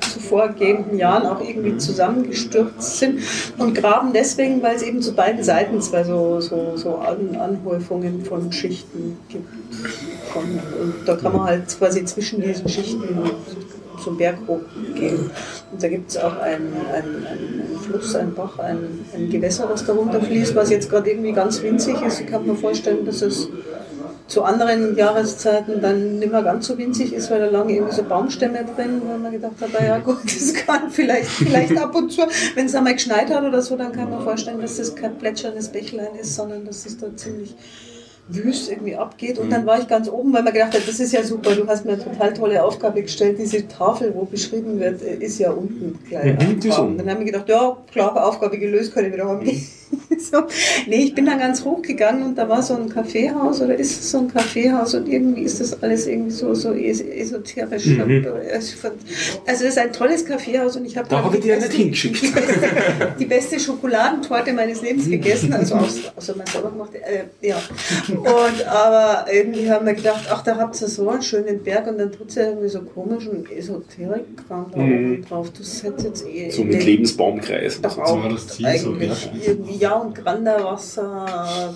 zuvor 0.01 0.49
gehenden 0.49 0.97
Jahren 0.97 1.25
auch 1.25 1.41
irgendwie 1.41 1.77
zusammengestürzt 1.77 2.99
sind 2.99 3.21
und 3.57 3.73
graben 3.73 4.11
deswegen, 4.13 4.61
weil 4.61 4.75
es 4.75 4.83
eben 4.83 5.01
zu 5.01 5.13
beiden 5.13 5.43
Seiten 5.43 5.81
zwei 5.81 6.03
so, 6.03 6.41
so, 6.41 6.73
so 6.75 6.95
An 6.97 7.35
Anhäufungen 7.35 8.25
von 8.25 8.51
Schichten 8.51 9.17
gibt. 9.29 9.47
Von, 10.33 10.43
und 10.43 10.93
da 11.05 11.15
kann 11.15 11.31
man 11.31 11.43
halt 11.45 11.77
quasi 11.77 12.03
zwischen 12.05 12.41
diesen 12.41 12.67
Schichten 12.67 13.31
zum 14.01 14.17
Berg 14.17 14.37
hochgehen. 14.47 15.31
Und 15.71 15.83
da 15.83 15.87
gibt 15.87 16.11
es 16.11 16.17
auch 16.17 16.37
einen, 16.39 16.73
einen, 16.93 17.25
einen 17.25 17.79
Fluss, 17.81 18.15
einen 18.15 18.33
Bach, 18.33 18.59
ein, 18.59 19.05
ein 19.15 19.29
Gewässer, 19.29 19.69
was 19.69 19.85
da 19.85 19.93
runterfließt, 19.93 20.55
was 20.55 20.69
jetzt 20.69 20.89
gerade 20.89 21.09
irgendwie 21.09 21.33
ganz 21.33 21.61
winzig 21.61 22.01
ist. 22.01 22.21
Ich 22.21 22.27
kann 22.27 22.45
mir 22.45 22.55
vorstellen, 22.55 23.05
dass 23.05 23.21
es 23.21 23.49
zu 24.31 24.43
anderen 24.43 24.95
Jahreszeiten 24.95 25.81
dann 25.81 26.19
nicht 26.19 26.31
mehr 26.31 26.41
ganz 26.41 26.67
so 26.67 26.77
winzig 26.77 27.13
ist, 27.13 27.29
weil 27.29 27.39
da 27.39 27.47
lagen 27.47 27.69
irgendwie 27.69 27.93
so 27.93 28.03
Baumstämme 28.03 28.65
drin, 28.75 29.01
wo 29.05 29.17
man 29.17 29.31
gedacht 29.31 29.55
hat, 29.59 29.69
ja 29.85 29.97
gut, 29.99 30.19
das 30.23 30.53
kann 30.53 30.89
vielleicht, 30.89 31.27
vielleicht 31.29 31.77
ab 31.77 31.93
und 31.95 32.11
zu, 32.11 32.21
wenn 32.55 32.65
es 32.65 32.75
einmal 32.75 32.93
geschneit 32.93 33.29
hat 33.29 33.43
oder 33.43 33.61
so, 33.61 33.75
dann 33.75 33.91
kann 33.91 34.09
man 34.09 34.23
vorstellen, 34.23 34.61
dass 34.61 34.77
das 34.77 34.95
kein 34.95 35.17
plätscherndes 35.17 35.69
Bächlein 35.69 36.15
ist, 36.19 36.35
sondern 36.35 36.65
dass 36.65 36.85
es 36.85 36.97
da 36.97 37.13
ziemlich 37.15 37.55
wüst 38.33 38.71
irgendwie 38.71 38.95
abgeht. 38.95 39.39
Und 39.39 39.49
dann 39.49 39.65
war 39.65 39.79
ich 39.79 39.87
ganz 39.87 40.09
oben, 40.09 40.33
weil 40.33 40.43
man 40.43 40.53
gedacht 40.53 40.73
hat, 40.73 40.87
das 40.87 40.99
ist 40.99 41.11
ja 41.13 41.23
super, 41.23 41.55
du 41.55 41.67
hast 41.67 41.85
mir 41.85 41.93
eine 41.93 42.03
total 42.03 42.33
tolle 42.33 42.63
Aufgabe 42.63 43.01
gestellt. 43.01 43.37
Diese 43.39 43.67
Tafel, 43.67 44.13
wo 44.15 44.25
beschrieben 44.25 44.79
wird, 44.79 45.01
ist 45.01 45.39
ja 45.39 45.51
unten 45.51 45.99
gleich. 46.07 46.37
Mhm, 46.37 46.59
die 46.59 46.69
ist 46.69 46.79
unten. 46.79 46.97
Dann 46.97 47.09
haben 47.09 47.19
wir 47.19 47.25
gedacht, 47.25 47.49
ja, 47.49 47.77
klar, 47.91 48.25
Aufgabe 48.25 48.57
gelöst, 48.57 48.93
kann 48.93 49.05
ich 49.05 49.13
wieder 49.13 49.27
heimgehen. 49.27 49.61
so. 50.19 50.43
Nee, 50.87 51.03
ich 51.03 51.15
bin 51.15 51.25
dann 51.25 51.39
ganz 51.39 51.63
hoch 51.65 51.81
gegangen 51.81 52.23
und 52.23 52.37
da 52.37 52.47
war 52.47 52.61
so 52.61 52.75
ein 52.75 52.89
Kaffeehaus 52.89 53.61
oder 53.61 53.75
ist 53.75 53.99
es 53.99 54.11
so 54.11 54.19
ein 54.19 54.27
Kaffeehaus 54.27 54.93
und 54.95 55.07
irgendwie 55.07 55.41
ist 55.41 55.59
das 55.59 55.81
alles 55.83 56.07
irgendwie 56.07 56.31
so, 56.31 56.53
so 56.53 56.73
es- 56.73 57.01
esoterisch. 57.01 57.85
Mhm. 57.87 58.25
Also 58.53 58.77
fand- 58.77 58.95
also 59.47 59.63
das 59.65 59.73
ist 59.73 59.77
ein 59.77 59.91
tolles 59.93 60.25
Kaffeehaus 60.25 60.75
und 60.75 60.85
ich 60.85 60.97
habe 60.97 61.09
Da 61.09 61.23
habe 61.23 61.35
ich 61.35 61.41
die 61.41 61.47
dir 61.49 61.55
nicht 61.55 61.67
beste- 61.67 61.77
hingeschickt. 61.81 62.21
die 62.23 62.27
beste, 62.31 63.13
die 63.19 63.25
beste 63.25 63.59
Schokoladentorte 63.59 64.53
meines 64.53 64.81
Lebens 64.81 65.09
gegessen, 65.09 65.53
also 65.53 65.75
aus, 65.75 65.99
außer 66.15 66.35
mein 66.37 66.47
selber 66.47 66.71
gemacht. 66.71 66.91
Äh, 66.95 67.47
ja. 67.47 67.61
Und 68.09 68.65
aber 68.67 69.25
irgendwie 69.31 69.69
haben 69.69 69.85
wir 69.85 69.93
gedacht, 69.93 70.25
ach, 70.29 70.43
da 70.43 70.57
habt 70.57 70.79
ihr 70.81 70.87
so 70.87 71.09
einen 71.09 71.21
schönen 71.21 71.63
Berg 71.63 71.87
und 71.87 71.97
dann 71.97 72.11
tut 72.11 72.29
es 72.29 72.35
ja 72.35 72.43
irgendwie 72.49 72.69
so 72.69 72.81
komischen 72.81 73.45
Esoterik-Kram 73.51 74.71
da 74.71 74.77
Mhm. 74.81 75.25
drauf. 75.27 75.51
Das 75.57 75.83
hätte 75.83 76.07
jetzt 76.07 76.25
eh. 76.27 76.49
So 76.51 76.63
mit 76.63 76.83
Lebensbaumkreis. 76.83 77.77
und 77.77 77.85
Doch 77.85 77.95
so. 77.95 78.01
auch 78.01 78.23
war 78.23 78.29
das 78.29 78.47
Ziel, 78.47 78.77
so 78.77 78.91
Berg. 78.93 79.11
irgendwie, 79.45 79.80
ja, 79.81 79.93
und 79.95 80.13
Granderwasser. 80.15 81.73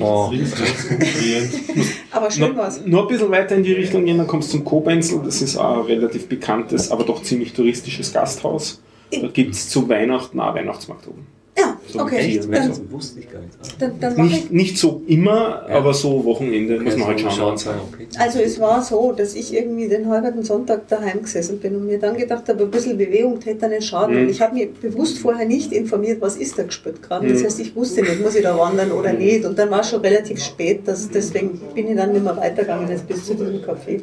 Oh. 0.00 0.30
Aber 2.10 2.30
schön 2.30 2.48
Nur, 2.48 2.56
war's. 2.56 2.80
nur 2.84 3.02
ein 3.02 3.08
bisschen 3.08 3.30
weiter 3.30 3.56
in 3.56 3.62
die 3.62 3.72
Richtung 3.72 4.04
gehen, 4.04 4.18
dann 4.18 4.26
kommst 4.26 4.52
du 4.52 4.58
zum 4.58 4.64
Kobenzl. 4.64 5.20
Das 5.24 5.40
ist 5.40 5.56
ein 5.56 5.80
relativ 5.80 6.28
bekanntes, 6.28 6.90
aber 6.90 7.04
doch 7.04 7.22
ziemlich 7.22 7.54
touristisches 7.54 8.12
Gasthaus. 8.12 8.82
Da 9.10 9.28
gibt 9.28 9.54
es 9.54 9.70
zu 9.70 9.88
Weihnachten 9.88 10.38
auch 10.40 10.54
Weihnachtsmarkt 10.54 11.08
oben. 11.08 11.26
Ja, 11.58 11.76
So 11.92 12.00
okay. 12.02 12.20
Tier, 12.32 12.42
Dann, 12.42 12.68
Das 12.68 12.80
wusste 12.90 13.20
ich 13.20 13.30
gar 13.32 13.40
nicht. 13.40 13.52
dann, 13.80 13.98
dann 14.00 14.14
Nicht, 14.26 14.52
nicht 14.52 14.78
so 14.78 15.02
immer, 15.06 15.66
aber 15.68 15.92
so 15.92 16.24
Wochenende 16.24 16.78
muss 16.80 16.96
man 16.96 17.08
halt 17.08 17.20
schauen. 17.20 17.54
Okay. 17.54 18.06
Also 18.18 18.38
es 18.40 18.60
war 18.60 18.82
so, 18.82 19.12
dass 19.12 19.34
ich 19.34 19.52
irgendwie 19.52 19.88
den 19.88 20.08
halben 20.08 20.42
Sonntag 20.42 20.86
daheim 20.88 21.22
gesessen 21.22 21.58
bin 21.58 21.74
und 21.76 21.86
mir 21.86 21.98
dann 21.98 22.16
gedacht 22.16 22.48
habe, 22.48 22.62
ein 22.64 22.70
bisschen 22.70 22.96
Bewegung 22.96 23.40
täte 23.40 23.58
da 23.60 23.68
nicht 23.68 23.86
schaden. 23.88 24.14
Mhm. 24.14 24.22
Und 24.22 24.30
ich 24.30 24.40
habe 24.40 24.54
mich 24.54 24.72
bewusst 24.74 25.18
vorher 25.18 25.46
nicht 25.46 25.72
informiert, 25.72 26.20
was 26.20 26.36
ist 26.36 26.56
der 26.58 26.66
Gespöttgraben. 26.66 27.28
Das 27.28 27.40
Mhm. 27.40 27.44
heißt, 27.46 27.60
ich 27.60 27.74
wusste 27.74 28.02
nicht, 28.02 28.20
muss 28.22 28.34
ich 28.36 28.42
da 28.42 28.56
wandern 28.56 28.92
oder 28.92 29.12
nicht. 29.12 29.44
Und 29.44 29.58
dann 29.58 29.70
war 29.70 29.80
es 29.80 29.90
schon 29.90 30.00
relativ 30.00 30.42
spät, 30.42 30.86
dass, 30.86 31.08
deswegen 31.10 31.58
bin 31.74 31.88
ich 31.90 31.96
dann 31.96 32.12
nicht 32.12 32.22
mehr 32.24 32.36
weitergegangen 32.36 32.88
als 32.88 33.02
bis 33.02 33.24
zu 33.24 33.34
diesem 33.34 33.60
Café. 33.62 34.00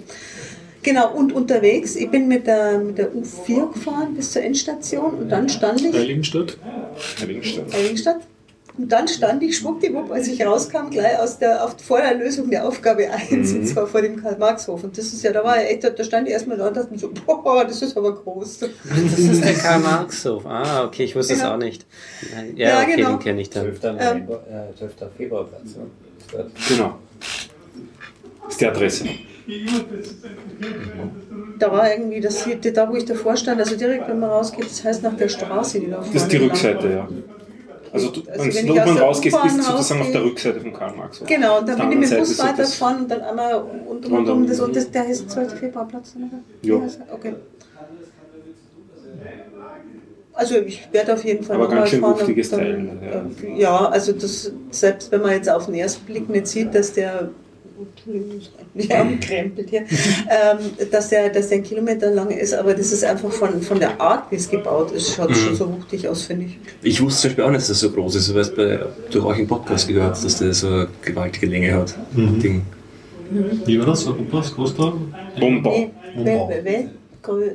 Genau, 0.86 1.12
und 1.16 1.34
unterwegs, 1.34 1.96
ich 1.96 2.12
bin 2.12 2.28
mit 2.28 2.46
der, 2.46 2.78
mit 2.78 3.00
der 3.00 3.10
U4 3.12 3.74
gefahren 3.74 4.14
bis 4.14 4.32
zur 4.34 4.44
Endstation 4.44 5.16
und 5.16 5.30
dann 5.30 5.50
stand 5.50 5.82
ich 5.82 5.92
Heiligenstadt? 5.94 6.58
Heiligenstadt. 7.20 7.74
Heiligenstadt. 7.74 8.18
Und 8.78 8.92
dann 8.92 9.08
stand 9.08 9.42
ich 9.42 9.58
schwuppdiwupp, 9.58 10.12
als 10.12 10.28
ich 10.28 10.46
rauskam, 10.46 10.90
gleich 10.92 11.18
aus 11.18 11.40
der, 11.40 11.64
auf, 11.64 11.76
vor 11.82 11.98
der 12.02 12.14
Lösung 12.16 12.50
der 12.52 12.68
Aufgabe 12.68 13.10
1, 13.10 13.52
Mhm. 13.54 13.60
und 13.62 13.66
zwar 13.68 13.88
vor 13.88 14.02
dem 14.02 14.22
Karl-Marx-Hof. 14.22 14.84
Und 14.84 14.96
das 14.98 15.06
ist 15.06 15.24
ja, 15.24 15.32
da 15.32 15.44
war 15.44 15.56
ja 15.60 15.64
echt, 15.70 15.84
da 15.84 16.04
stand 16.04 16.28
ich 16.28 16.34
erstmal 16.34 16.58
da 16.58 16.68
und 16.68 16.78
dachte 16.78 16.92
mir 16.92 17.00
so, 17.00 17.10
boah, 17.26 17.64
das 17.66 17.82
ist 17.82 17.98
aber 17.98 18.14
groß. 18.14 18.60
Das 18.60 18.70
ist 19.18 19.44
der 19.44 19.54
Karl-Marx-Hof. 19.54 20.46
Ah, 20.46 20.84
okay, 20.86 21.06
ich 21.06 21.16
wusste 21.16 21.34
es 21.34 21.40
Ja. 21.40 21.54
auch 21.56 21.58
nicht. 21.58 21.86
Ja, 22.56 22.68
Ja, 22.68 22.82
okay, 22.84 22.96
genau. 22.98 23.10
den 23.12 23.20
kenne 23.20 23.42
ich 23.42 23.50
dann. 23.50 23.64
12. 23.64 23.82
November, 23.94 24.44
äh, 24.74 24.78
12. 24.78 24.94
Februarplatz. 25.18 25.64
Ne? 25.78 25.86
Ist 26.20 26.34
dort. 26.34 26.52
Genau. 26.68 27.00
Das 28.44 28.52
ist 28.52 28.62
die 28.62 28.66
Adresse. 28.68 29.06
Da 31.60 31.72
war 31.72 31.90
irgendwie, 31.92 32.20
das, 32.20 32.44
hier- 32.44 32.60
da 32.60 32.90
wo 32.90 32.96
ich 32.96 33.06
davor 33.06 33.38
stand, 33.38 33.60
also 33.60 33.76
direkt 33.76 34.08
wenn 34.08 34.20
man 34.20 34.30
rausgeht, 34.30 34.66
das 34.66 34.84
heißt 34.84 35.04
nach 35.04 35.16
der 35.16 35.30
Straße, 35.30 35.80
die 35.80 35.90
da 35.90 35.98
Das 35.98 36.24
ist 36.24 36.32
die 36.32 36.38
vorne 36.38 36.52
Rückseite, 36.52 36.92
ja. 36.92 37.10
Also, 37.94 38.10
du, 38.10 38.22
Also 38.30 38.54
wenn 38.54 38.68
du 38.68 38.74
oben 38.74 38.98
rausgehst, 38.98 39.42
bist 39.42 39.58
du 39.58 39.64
sozusagen 39.64 40.02
auf 40.02 40.12
der 40.12 40.24
Rückseite 40.24 40.60
von 40.60 40.74
Karl 40.74 40.96
Marx. 40.98 41.22
Hof. 41.22 41.28
Genau, 41.28 41.60
und 41.60 41.68
der 41.70 41.76
bin 41.76 41.92
ich 41.94 41.98
mit 42.00 42.12
dem 42.12 42.18
Bus 42.20 42.38
weitergefahren 42.40 43.04
und 43.04 43.12
dann 43.12 43.22
einmal 43.22 43.56
und 43.56 44.06
Rundum. 44.06 44.14
rundum, 44.14 44.48
das, 44.48 44.60
und 44.60 44.76
das, 44.76 44.92
der 44.92 45.08
heißt 45.08 45.30
12. 45.30 45.56
Februarplatz, 45.58 46.14
oder? 46.18 46.40
Ja. 46.62 46.82
Okay. 47.14 47.34
Also 50.34 50.58
ich 50.58 50.92
werde 50.92 51.14
auf 51.14 51.24
jeden 51.24 51.46
Fall 51.46 51.56
Aber 51.56 51.70
ganz 51.70 51.90
schön 51.90 52.02
fahren. 52.02 52.20
wuchtiges 52.20 52.52
und 52.52 52.60
Teil, 52.60 52.90
äh, 53.46 53.62
ja, 53.62 53.88
also 53.90 54.12
das, 54.12 54.52
selbst 54.72 55.10
wenn 55.14 55.22
man 55.22 55.32
jetzt 55.32 55.50
auf 55.50 55.68
den 55.68 55.76
ersten 55.76 56.06
Blick 56.06 56.28
nicht 56.28 56.48
sieht, 56.48 56.76
dass 56.76 56.92
der 56.92 57.30
Entschuldigung, 57.78 58.42
die 58.74 58.94
Arme 58.94 59.18
krempelt 59.18 59.70
hier, 59.70 59.82
ähm, 59.82 60.58
dass, 60.92 61.10
der, 61.10 61.30
dass 61.30 61.50
der 61.50 61.58
ein 61.60 61.64
Kilometer 61.64 62.12
lang 62.12 62.30
ist, 62.32 62.54
aber 62.54 62.74
das 62.74 62.92
ist 62.92 63.04
einfach 63.04 63.32
von, 63.32 63.62
von 63.62 63.80
der 63.80 64.00
Art, 64.00 64.32
wie 64.32 64.36
es 64.36 64.50
gebaut 64.50 64.92
ist, 64.92 65.16
schaut 65.16 65.30
Mhm. 65.30 65.36
schon 65.36 65.56
so 65.56 65.74
wuchtig 65.74 66.08
aus, 66.08 66.24
finde 66.24 66.46
ich. 66.46 66.58
Ich 66.84 67.02
wusste 67.02 67.22
zum 67.22 67.30
Beispiel 67.30 67.44
auch 67.44 67.50
nicht, 67.50 67.62
dass 67.62 67.68
das 67.68 67.80
so 67.80 67.92
groß 67.92 68.16
ist. 68.16 68.30
Du 68.30 68.40
hast 68.40 68.56
bei, 68.56 68.80
durch 69.12 69.26
euch 69.26 69.40
im 69.40 69.48
Podcast 69.48 69.88
gehört, 69.88 70.24
dass 70.24 70.38
der 70.40 70.54
so 70.54 70.68
eine 70.68 70.88
gewaltige 71.02 71.48
Länge 71.48 71.74
hat. 71.74 71.96
Ding. 72.16 72.62
Wie 73.66 73.80
war 73.80 73.88
das? 73.88 74.06
Europas 74.06 74.54
größter? 74.54 74.94
Bomber. 75.40 75.74
Nee, 76.16 76.88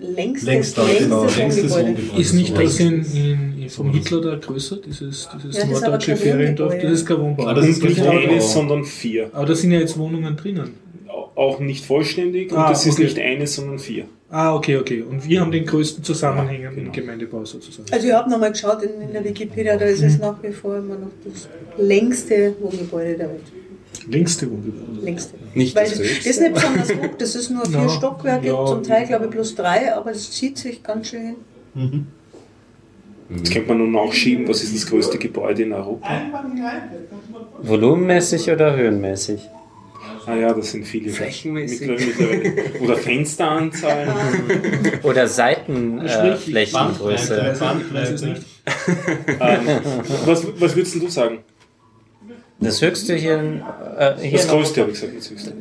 Längster, 0.00 0.46
längstes 0.52 0.98
genau, 0.98 1.24
längstes 1.24 1.70
Wohngebäude. 1.72 2.20
Ist 2.20 2.32
nicht 2.34 2.54
So. 2.56 2.62
das 2.62 2.80
in, 2.80 3.04
in, 3.58 3.68
vom 3.70 3.92
Hitler 3.92 4.20
da 4.20 4.36
größer, 4.36 4.76
dieses, 4.76 5.28
dieses 5.34 5.56
Ja, 5.56 5.62
das 5.64 5.70
ist 5.70 5.76
aber 5.76 5.80
norddeutsche 5.80 6.16
Feriendorf? 6.16 6.74
Das 6.80 6.92
ist 6.92 7.06
kein 7.06 7.20
Wohnbau. 7.20 7.46
Ah, 7.46 7.54
das 7.54 7.66
ist 7.66 7.82
Und 7.82 7.88
nicht 7.90 8.00
eines, 8.00 8.22
Wohnbau. 8.22 8.40
sondern 8.40 8.84
vier. 8.84 9.30
Aber 9.32 9.46
da 9.46 9.54
sind 9.54 9.70
ja 9.72 9.78
jetzt 9.80 9.96
Wohnungen 9.98 10.36
drinnen. 10.36 10.74
Auch 11.36 11.58
nicht 11.60 11.84
vollständig 11.86 12.52
und 12.52 12.58
Ah, 12.58 12.68
das 12.70 12.84
ist 12.84 12.94
okay. 12.94 13.04
nicht 13.04 13.18
eines, 13.18 13.54
sondern 13.54 13.78
vier. 13.78 14.04
Ah, 14.28 14.54
okay, 14.54 14.76
okay. 14.76 15.02
Und 15.02 15.26
wir 15.26 15.40
haben 15.40 15.50
den 15.50 15.64
größten 15.64 16.04
zusammenhängenden 16.04 16.92
Gemeindebau 16.92 17.44
sozusagen. 17.44 17.88
Also 17.90 18.06
ich 18.06 18.12
habe 18.12 18.28
nochmal 18.30 18.52
geschaut 18.52 18.82
in, 18.82 19.00
in 19.00 19.12
der 19.12 19.24
Wikipedia, 19.24 19.76
da 19.76 19.86
ist 19.86 20.02
es 20.02 20.18
nach 20.18 20.40
wie 20.42 20.52
vor 20.52 20.76
immer 20.76 20.96
noch 20.96 21.10
das 21.24 21.48
längste 21.78 22.54
Wohngebäude 22.60 23.16
der 23.16 23.28
Welt. 23.30 23.40
Längste 24.08 24.50
Wohngebäude. 24.50 25.04
Längste. 25.04 25.34
Nicht 25.54 25.74
Weil 25.76 25.88
das 25.88 25.98
das 25.98 26.26
ist 26.26 26.40
nicht 26.40 26.54
besonders 26.54 26.90
hoch, 26.94 27.14
das 27.18 27.34
ist 27.34 27.50
nur 27.50 27.66
vier 27.66 27.80
Ja, 27.80 27.88
Stockwerke, 27.88 28.46
ja. 28.46 28.64
zum 28.66 28.82
Teil 28.82 29.06
glaube 29.06 29.24
ich 29.26 29.30
plus 29.30 29.54
drei, 29.54 29.94
aber 29.94 30.10
es 30.12 30.30
zieht 30.30 30.56
sich 30.58 30.82
ganz 30.82 31.08
schön 31.08 31.36
hin. 31.74 32.06
Jetzt 33.28 33.52
könnte 33.52 33.68
man 33.68 33.78
nun 33.78 33.92
nachschieben, 33.92 34.48
was 34.48 34.62
ist 34.62 34.74
das 34.74 34.86
größte 34.86 35.18
Gebäude 35.18 35.62
in 35.62 35.72
Europa? 35.72 36.08
Volumenmäßig 37.62 38.50
oder 38.50 38.74
höhenmäßig? 38.76 39.40
Ah 40.26 40.34
ja, 40.34 40.52
das 40.52 40.72
sind 40.72 40.84
viele. 40.86 41.10
Flächenmäßig. 41.10 41.88
Mittlerweile. 41.88 42.52
Oder 42.80 42.96
Fensteranzahl. 42.96 44.06
Oder 45.02 45.26
Seitenflächengröße. 45.26 47.56
Bandbreite, 47.58 48.14
es 48.14 48.22
nicht. 48.22 48.42
Bandbreite. 49.38 49.40
ähm, 49.40 49.66
was, 50.26 50.46
was 50.60 50.76
würdest 50.76 50.94
du 50.96 51.08
sagen? 51.08 51.38
Das 52.60 52.82
höchste 52.82 53.14
hier, 53.14 53.38
in- 53.38 53.62
äh, 53.98 54.14
hier 54.20 54.32
Das 54.38 54.48
größte, 54.48 54.80
habe 54.82 54.90
ich 54.92 55.00
gesagt, 55.00 55.16
das 55.18 55.30
höchste. 55.30 55.52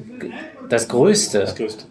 Das 0.69 0.87
größte. 0.87 1.39
Das 1.39 1.55
größte. 1.55 1.85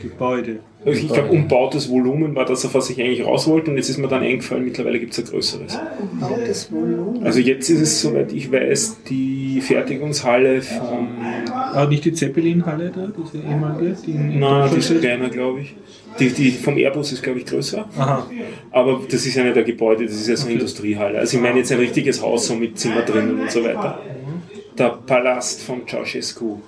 Gebäude. 0.00 0.58
Also 0.84 0.98
ich 0.98 1.12
glaube, 1.12 1.28
umbautes 1.30 1.88
Volumen 1.88 2.34
war 2.34 2.44
das, 2.44 2.64
auf 2.66 2.74
was 2.74 2.90
ich 2.90 3.00
eigentlich 3.00 3.24
raus 3.24 3.46
wollte 3.46 3.70
und 3.70 3.76
jetzt 3.76 3.88
ist 3.88 3.98
mir 3.98 4.08
dann 4.08 4.22
eingefallen, 4.24 4.64
mittlerweile 4.64 4.98
gibt 4.98 5.12
es 5.12 5.20
ein 5.20 5.26
größeres. 5.26 5.78
Umbautes 6.00 6.72
Volumen. 6.72 7.24
Also 7.24 7.38
jetzt 7.38 7.70
ist 7.70 7.80
es, 7.80 8.02
soweit 8.02 8.32
ich 8.32 8.50
weiß, 8.50 8.96
die 9.08 9.60
Fertigungshalle 9.60 10.60
von... 10.60 11.06
Aber 11.52 11.88
nicht 11.88 12.04
die 12.04 12.12
Zeppelin-Halle 12.12 12.90
da, 12.92 13.12
diese 13.16 13.44
ehemalige? 13.44 13.96
Die 14.04 14.10
in, 14.10 14.32
in 14.32 14.40
Na, 14.40 14.66
die 14.66 14.78
ist 14.78 15.00
kleiner, 15.00 15.28
glaube 15.28 15.60
ich. 15.60 15.76
Die, 16.18 16.30
die 16.30 16.50
vom 16.50 16.76
Airbus 16.76 17.12
ist, 17.12 17.22
glaube 17.22 17.38
ich, 17.38 17.46
größer. 17.46 17.88
Aha. 17.96 18.26
Aber 18.72 19.00
das 19.08 19.24
ist 19.24 19.36
ja 19.36 19.44
nicht 19.44 19.56
ein 19.56 19.64
Gebäude, 19.64 20.04
das 20.04 20.14
ist 20.16 20.26
ja 20.28 20.36
so 20.36 20.46
eine 20.46 20.54
Industriehalle. 20.54 21.18
Also 21.20 21.36
ich 21.36 21.42
meine 21.42 21.58
jetzt 21.58 21.70
ein 21.70 21.78
richtiges 21.78 22.20
Haus 22.20 22.48
so 22.48 22.56
mit 22.56 22.76
Zimmer 22.76 23.02
drinnen 23.02 23.38
und 23.40 23.50
so 23.52 23.62
weiter. 23.62 24.00
Der 24.82 24.98
Palast 25.06 25.62
von 25.62 25.86
Ceausescu. 25.86 26.58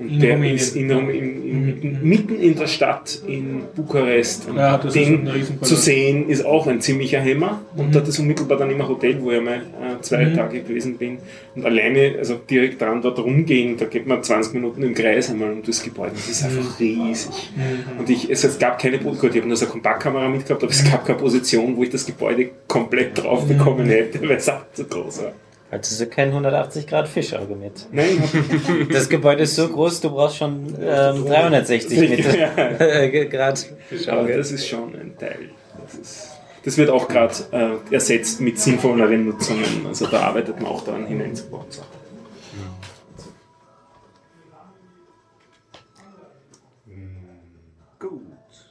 Und 0.00 0.10
In 0.10 0.20
der 0.20 0.34
Rumänien. 0.34 0.54
ist 0.54 0.76
in, 0.76 0.90
in, 0.90 1.10
in, 1.10 1.66
mitten, 1.66 1.98
mitten 2.08 2.40
in 2.40 2.54
der 2.54 2.68
Stadt 2.68 3.20
in 3.26 3.62
Bukarest. 3.74 4.48
Und 4.48 4.56
Ja, 4.56 4.76
ist 4.76 4.94
den 4.94 5.28
zu 5.60 5.74
sehen 5.74 6.28
ist 6.28 6.46
auch 6.46 6.68
ein 6.68 6.80
ziemlicher 6.80 7.18
Hämmer. 7.18 7.62
Und 7.76 7.92
da 7.92 7.98
das 7.98 8.16
unmittelbar 8.20 8.58
dann 8.58 8.70
im 8.70 8.86
Hotel, 8.86 9.20
wo 9.20 9.32
ich 9.32 9.40
mal 9.42 9.56
äh, 9.56 10.00
zwei 10.02 10.26
Mhm. 10.26 10.34
Tage 10.36 10.60
gewesen 10.62 10.98
bin. 10.98 11.18
Und 11.56 11.64
alleine, 11.66 12.14
also 12.16 12.36
direkt 12.48 12.80
dran 12.80 13.02
dort 13.02 13.18
rumgehen, 13.18 13.76
da 13.76 13.86
geht 13.86 14.06
man 14.06 14.22
20 14.22 14.54
Minuten 14.54 14.84
im 14.84 14.94
Kreis 14.94 15.30
einmal 15.30 15.50
um 15.50 15.62
das 15.64 15.82
Gebäude. 15.82 16.12
Das 16.14 16.28
ist 16.28 16.44
einfach 16.44 16.78
riesig. 16.78 17.50
Und 17.98 18.08
ich, 18.08 18.30
es, 18.30 18.44
es 18.44 18.56
gab 18.56 18.78
keine, 18.78 18.98
gut, 18.98 19.16
ich 19.34 19.36
habe 19.38 19.48
nur 19.48 19.56
so 19.56 19.64
eine 19.64 19.72
Kompaktkamera 19.72 20.28
mitgehabt, 20.28 20.62
aber 20.62 20.70
es 20.70 20.84
gab 20.88 21.04
keine 21.06 21.18
Position, 21.18 21.76
wo 21.76 21.82
ich 21.82 21.90
das 21.90 22.06
Gebäude 22.06 22.50
komplett 22.68 23.18
drauf 23.20 23.48
bekommen 23.48 23.88
hätte, 23.88 24.20
weil 24.28 24.36
es 24.36 24.48
einfach 24.48 24.66
zu 24.74 24.84
groß 24.84 25.22
war. 25.24 25.32
Also 25.70 26.06
kein 26.06 26.28
180 26.28 26.86
Grad 26.86 27.08
Fischauge 27.08 27.54
mit. 27.54 27.86
Nein, 27.92 28.22
Das 28.92 29.08
Gebäude 29.08 29.42
ist 29.42 29.54
so 29.54 29.68
groß, 29.68 30.00
du 30.00 30.10
brauchst 30.10 30.38
schon 30.38 30.74
ähm, 30.80 31.26
360 31.26 32.00
Meter 32.00 32.80
äh, 32.80 33.26
Grad 33.26 33.66
aber 33.66 33.76
Fischauge. 33.88 34.36
das 34.36 34.50
ist 34.50 34.66
schon 34.66 34.94
ein 34.94 35.16
Teil. 35.18 35.50
Das, 35.84 35.94
ist, 35.94 36.30
das 36.64 36.78
wird 36.78 36.88
auch 36.88 37.06
gerade 37.06 37.34
äh, 37.52 37.94
ersetzt 37.94 38.40
mit 38.40 38.58
sinnvolleren 38.58 39.26
Nutzungen. 39.26 39.86
Also 39.86 40.06
da 40.06 40.20
arbeitet 40.20 40.60
man 40.60 40.72
auch 40.72 40.84
daran 40.84 41.06
hineinzubauen. 41.06 41.70
Sachen. 41.70 41.98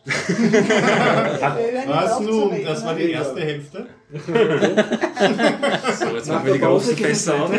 Was 1.87 2.19
nun? 2.21 2.63
Das 2.63 2.85
war 2.85 2.95
die 2.95 3.11
erste 3.11 3.41
Hälfte. 3.41 3.87
So, 4.09 4.15
jetzt 6.15 6.29
machen 6.29 6.45
wir 6.45 6.53
die 6.53 6.59
großen 6.59 6.95
Fässer 6.95 7.43
auf. 7.43 7.51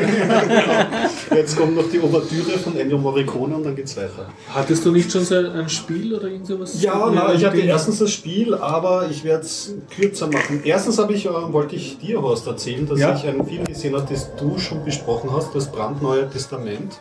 Jetzt 1.35 1.59
kommt 1.59 1.77
noch 1.77 1.91
die 1.91 2.01
Ouvertüre 2.01 2.53
von 2.59 2.75
Ennio 2.79 2.97
Morricone 2.97 3.55
und 3.57 3.65
dann 3.67 3.77
geht's 3.77 3.95
weiter. 3.99 4.31
Hattest 4.55 4.83
du 4.87 4.93
nicht 4.93 5.13
schon 5.13 5.25
so 5.27 5.35
ein 5.35 5.69
Spiel 5.69 6.15
oder 6.15 6.29
irgend 6.29 6.47
sowas? 6.47 6.81
Ja, 6.81 7.11
na, 7.13 7.35
ich 7.35 7.45
hatte 7.45 7.59
erstens 7.61 7.99
das 7.99 8.11
Spiel, 8.11 8.55
aber 8.55 9.09
ich 9.11 9.25
werde 9.25 9.43
es 9.45 9.75
kürzer 9.95 10.29
machen. 10.29 10.63
Erstens 10.65 10.99
habe 10.99 11.13
ich, 11.13 11.27
äh, 11.27 11.53
wollte 11.53 11.77
ich 11.77 11.99
dir 11.99 12.23
was 12.23 12.47
erzählen, 12.47 12.87
dass 12.89 12.99
Ja. 12.99 13.15
ich 13.15 13.27
einen 13.27 13.45
Film 13.47 13.65
gesehen 13.65 13.95
habe, 13.95 14.07
das 14.11 14.35
du 14.37 14.59
schon 14.59 14.83
besprochen 14.87 15.29
hast, 15.31 15.55
das 15.55 15.71
brandneue 15.71 16.31
Testament. 16.31 16.99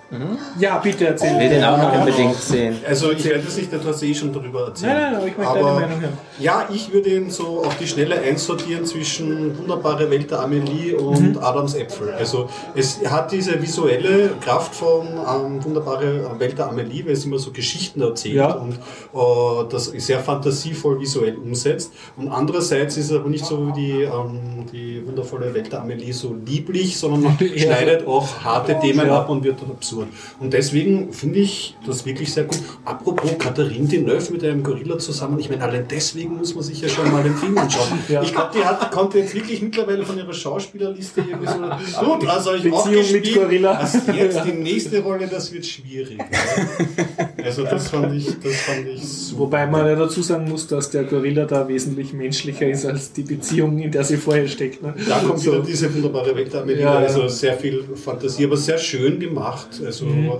Ja, 0.60 0.78
bitte 0.80 1.08
erzähl. 1.08 1.32
Ich 1.36 1.40
will 1.40 1.50
den 1.50 1.64
auch 1.64 1.78
noch 1.78 1.98
unbedingt 2.00 2.36
sehen. 2.36 2.76
Also 2.86 3.12
ich 3.14 3.24
werde 3.24 3.44
es 3.48 3.56
nicht, 3.56 3.72
du 3.72 3.80
hast 3.86 4.04
eh 4.04 4.14
schon 4.14 4.34
darüber 4.34 4.68
erzählt. 4.68 4.92
Nein, 4.92 5.02
nein, 5.04 5.16
aber 5.16 5.28
ich 5.28 5.38
möchte 5.38 5.54
deine 5.54 5.72
Meinung 5.72 6.02
hören. 6.02 6.18
Ja, 6.38 6.68
ich 6.74 6.92
würde 6.92 7.10
ihn 7.12 7.30
so 7.32 7.64
auf 7.64 7.78
die 7.78 7.88
Schnelle 7.88 8.20
einsortieren 8.20 8.86
zwischen 8.86 9.37
Wunderbare 9.58 10.10
Welt 10.10 10.32
der 10.32 10.40
Amelie 10.42 10.96
und 10.96 11.36
Mhm. 11.36 11.38
Adams 11.42 11.74
Äpfel. 11.76 12.12
Also 12.14 12.50
es 12.76 13.00
hat 13.10 13.32
diese 13.32 13.62
visuelle 13.62 14.32
Kraft 14.42 14.74
von 14.76 15.08
ähm, 15.08 15.64
Wunderbare 15.64 16.40
Welt 16.40 16.58
der 16.58 16.70
Amelie, 16.70 17.06
weil 17.06 17.14
es 17.14 17.26
immer 17.26 17.40
so 17.40 17.52
Geschichten 17.52 18.02
erzählt 18.02 18.36
Ja. 18.36 18.52
und 18.54 18.74
äh, 18.74 19.70
das 19.70 19.86
sehr 19.86 20.20
fantasievoll 20.20 21.00
visuell 21.00 21.36
umsetzt. 21.38 21.92
Und 22.16 22.30
andererseits 22.30 22.98
ist 22.98 23.12
es 23.12 23.18
aber 23.18 23.30
nicht 23.30 23.46
so 23.46 23.68
wie 23.68 23.74
die, 23.74 24.02
ähm, 24.04 24.66
die 24.72 25.06
wundervolle 25.06 25.54
Welt 25.54 25.72
der 25.72 25.82
Amelie 25.82 26.14
so 26.14 26.36
lieblich, 26.46 26.98
sondern 26.98 27.22
man 27.24 27.38
Ja. 27.40 27.58
schneidet 27.58 28.08
auch 28.08 28.28
harte 28.44 28.78
Themen 28.80 29.08
Ja. 29.08 29.20
ab 29.20 29.30
und 29.30 29.44
wird 29.44 29.62
dann 29.62 29.72
absurd. 29.72 30.08
Und 30.40 30.54
deswegen 30.54 31.12
finde 31.14 31.40
ich 31.40 31.76
das 31.86 32.06
wirklich 32.06 32.34
sehr 32.34 32.44
gut. 32.46 32.60
Apropos 32.86 33.32
Katharine 33.38 33.88
Deneuve 33.88 34.32
mit 34.32 34.44
einem 34.44 34.64
Gorilla 34.64 34.98
zusammen, 34.98 35.40
ich 35.40 35.50
meine, 35.50 35.64
allein 35.64 35.86
deswegen 35.90 36.38
muss 36.38 36.54
man 36.56 36.64
sich 36.64 36.82
ja 36.82 36.90
schon 36.90 37.12
mal 37.12 37.24
den 37.24 37.36
Film 37.36 37.58
anschauen. 37.58 37.88
Ja. 38.10 38.22
Ich 38.22 38.32
glaube, 38.34 38.52
die 38.56 38.64
hat, 38.64 38.92
konnte 38.92 39.20
jetzt 39.28 39.36
wirklich 39.36 39.62
mittlerweile 39.62 40.04
von 40.06 40.18
ihrer 40.18 40.34
Schauspielerliste 40.34 41.22
irgendwie 41.22 41.48
so, 41.48 42.06
gut, 42.06 42.28
also 42.28 42.54
ich 42.56 42.72
auch 42.72 42.86
Beziehung 42.86 43.12
mit 43.12 43.24
gespielt. 43.24 43.36
Gorilla. 43.36 43.80
Was 43.82 43.94
jetzt 44.16 44.46
die 44.46 44.52
nächste 44.54 45.00
Rolle, 45.02 45.28
das 45.28 45.52
wird 45.54 45.66
schwierig. 45.66 46.18
Ja. 46.18 47.30
Also 47.44 47.64
das 47.64 47.90
fand 47.90 48.14
ich, 48.16 48.26
das 48.42 48.56
fand 48.62 48.88
ich 48.88 49.04
super. 49.08 49.42
Wobei 49.44 49.68
man 49.68 49.86
ja 49.86 49.96
dazu 49.96 50.22
sagen 50.22 50.50
muss, 50.50 50.68
dass 50.68 50.90
der 50.90 51.04
Gorilla 51.04 51.46
da 51.46 51.68
wesentlich 51.68 52.14
menschlicher 52.14 52.68
ist 52.70 52.86
als 52.86 53.14
die 53.14 53.24
Beziehung, 53.24 53.80
in 53.80 53.92
der 53.92 54.04
sie 54.04 54.18
vorher 54.18 54.48
steckt. 54.48 54.82
Ne? 54.82 54.94
Da 55.08 55.20
kommt 55.20 55.40
So. 55.40 55.52
wieder 55.54 55.64
diese 55.64 55.94
wunderbare 55.94 56.36
Welt 56.36 56.54
Amelie, 56.56 56.82
Ja, 56.82 57.00
ja. 57.02 57.08
also 57.08 57.28
sehr 57.28 57.54
viel 57.58 57.84
Fantasie, 57.96 58.46
aber 58.46 58.58
sehr 58.58 58.78
schön 58.78 59.20
gemacht. 59.20 59.68
Also 59.86 60.06
Mhm. 60.06 60.32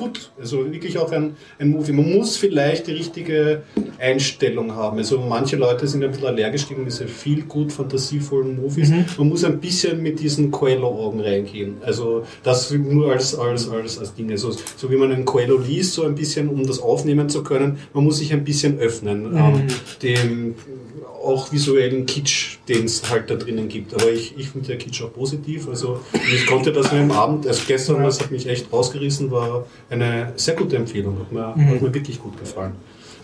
Gut, 0.00 0.30
also 0.40 0.72
wirklich 0.72 0.96
auch 0.98 1.12
ein, 1.12 1.36
ein 1.58 1.70
Movie. 1.70 1.92
Man 1.92 2.10
muss 2.16 2.36
vielleicht 2.36 2.86
die 2.86 2.92
richtige 2.92 3.62
Einstellung 3.98 4.74
haben. 4.74 4.96
Also 4.98 5.18
manche 5.18 5.56
Leute 5.56 5.86
sind 5.86 6.02
ein 6.02 6.10
bisschen 6.10 6.26
allergisch 6.26 6.66
gegen 6.66 6.84
diese 6.86 7.06
viel 7.06 7.42
gut 7.42 7.70
fantasievollen 7.70 8.56
Movies. 8.56 8.88
Mhm. 8.88 9.04
Man 9.18 9.28
muss 9.28 9.44
ein 9.44 9.60
bisschen 9.60 10.02
mit 10.02 10.18
diesen 10.18 10.50
Coelho-Augen 10.50 11.20
reingehen. 11.20 11.76
Also 11.82 12.24
das 12.42 12.70
nur 12.70 13.12
als, 13.12 13.38
als, 13.38 13.68
als, 13.68 13.98
als 13.98 14.14
Ding. 14.14 14.30
Also 14.30 14.50
so 14.50 14.90
wie 14.90 14.96
man 14.96 15.12
einen 15.12 15.26
Coelho 15.26 15.58
liest, 15.58 15.92
so 15.92 16.04
ein 16.04 16.14
bisschen, 16.14 16.48
um 16.48 16.66
das 16.66 16.80
aufnehmen 16.80 17.28
zu 17.28 17.42
können, 17.42 17.78
man 17.92 18.04
muss 18.04 18.18
sich 18.18 18.32
ein 18.32 18.44
bisschen 18.44 18.78
öffnen. 18.78 19.32
Mhm. 19.32 19.36
Ähm, 19.36 19.66
dem 20.02 20.54
auch 21.22 21.52
visuellen 21.52 22.06
Kitsch, 22.06 22.58
den 22.68 22.86
es 22.86 23.08
halt 23.10 23.28
da 23.30 23.34
drinnen 23.34 23.68
gibt. 23.68 23.92
Aber 23.94 24.10
ich, 24.10 24.34
ich 24.38 24.48
finde 24.48 24.68
der 24.68 24.78
Kitsch 24.78 25.02
auch 25.02 25.12
positiv. 25.12 25.68
Also 25.68 26.00
ich 26.34 26.46
konnte 26.46 26.72
das 26.72 26.90
mir 26.92 27.00
am 27.00 27.10
Abend, 27.12 27.46
also 27.46 27.62
gestern, 27.66 28.02
das 28.02 28.20
hat 28.20 28.30
mich 28.30 28.46
echt 28.48 28.72
rausgerissen, 28.72 29.30
war 29.30 29.66
eine 29.90 30.32
sehr 30.36 30.54
gute 30.56 30.76
Empfehlung. 30.76 31.18
Hat 31.18 31.30
mir, 31.32 31.52
Mhm. 31.54 31.70
hat 31.74 31.82
mir 31.82 31.94
wirklich 31.94 32.20
gut 32.20 32.38
gefallen. 32.38 32.72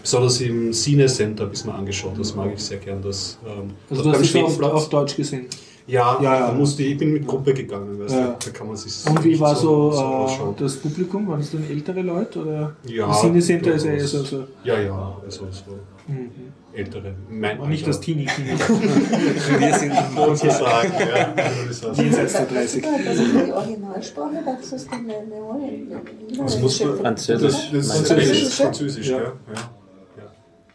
Besonders 0.02 0.40
im 0.40 0.72
Cine 0.72 1.06
Center 1.06 1.48
es 1.52 1.64
mir 1.64 1.74
angeschaut. 1.74 2.12
Das 2.18 2.34
mag 2.34 2.50
ich 2.54 2.62
sehr 2.62 2.78
gern. 2.78 3.02
Das, 3.02 3.38
ähm, 3.44 3.70
Also 3.90 4.02
das 4.04 4.12
du 4.12 4.18
hast 4.20 4.34
es 4.34 4.60
auf, 4.60 4.72
auf 4.72 4.88
Deutsch 4.88 5.16
gesehen. 5.16 5.46
Ja, 5.88 6.18
Ja, 6.20 6.34
ja. 6.40 6.46
Da 6.48 6.52
musste, 6.52 6.82
ich 6.82 6.98
bin 6.98 7.12
mit 7.12 7.26
Gruppe 7.26 7.54
gegangen, 7.54 7.98
weißt 8.00 8.14
du, 8.14 8.18
Ja. 8.18 8.36
da 8.44 8.50
kann 8.50 8.66
man 8.66 8.76
sich 8.76 8.92
Und 9.08 9.22
wie 9.24 9.38
war 9.38 9.54
so, 9.54 9.92
so 9.92 10.54
äh, 10.56 10.60
das 10.62 10.76
Publikum? 10.76 11.28
Waren 11.28 11.40
es 11.40 11.52
dann 11.52 11.64
ältere 11.70 12.02
Leute? 12.02 12.40
Oder 12.40 12.76
Ja, 12.86 13.06
Im 13.06 13.12
Sinne 13.14 13.40
sind 13.42 13.64
da 13.66 13.70
ist 13.70 13.84
durchaus. 13.84 14.12
eher 14.12 14.24
so 14.24 14.44
Ja, 14.64 14.80
ja, 14.80 15.16
also 15.24 15.46
so 15.50 15.72
mhm. 16.08 16.30
Ältere. 16.76 17.14
Mein 17.28 17.58
Aber 17.58 17.68
nicht 17.68 17.86
das 17.86 18.00
Teenie-Teenie. 18.00 18.50
Wir 19.58 19.74
sind 19.74 19.92
sozusagen. 20.16 20.92
ja, 20.98 21.34
also. 21.66 21.92
Jenseits 22.02 22.32
der 22.34 22.46
30. 22.46 22.82
Das 22.82 23.16
ist 23.16 23.34
die 23.34 23.52
Originalsprache, 23.52 24.42
das 24.44 24.72
ist 24.72 24.92
eine, 24.92 25.14
Französisch. 26.96 27.70
Du? 27.70 27.82
Französisch, 27.82 28.54
Französisch, 28.54 29.08
ja. 29.08 29.18
Ja. 29.18 29.32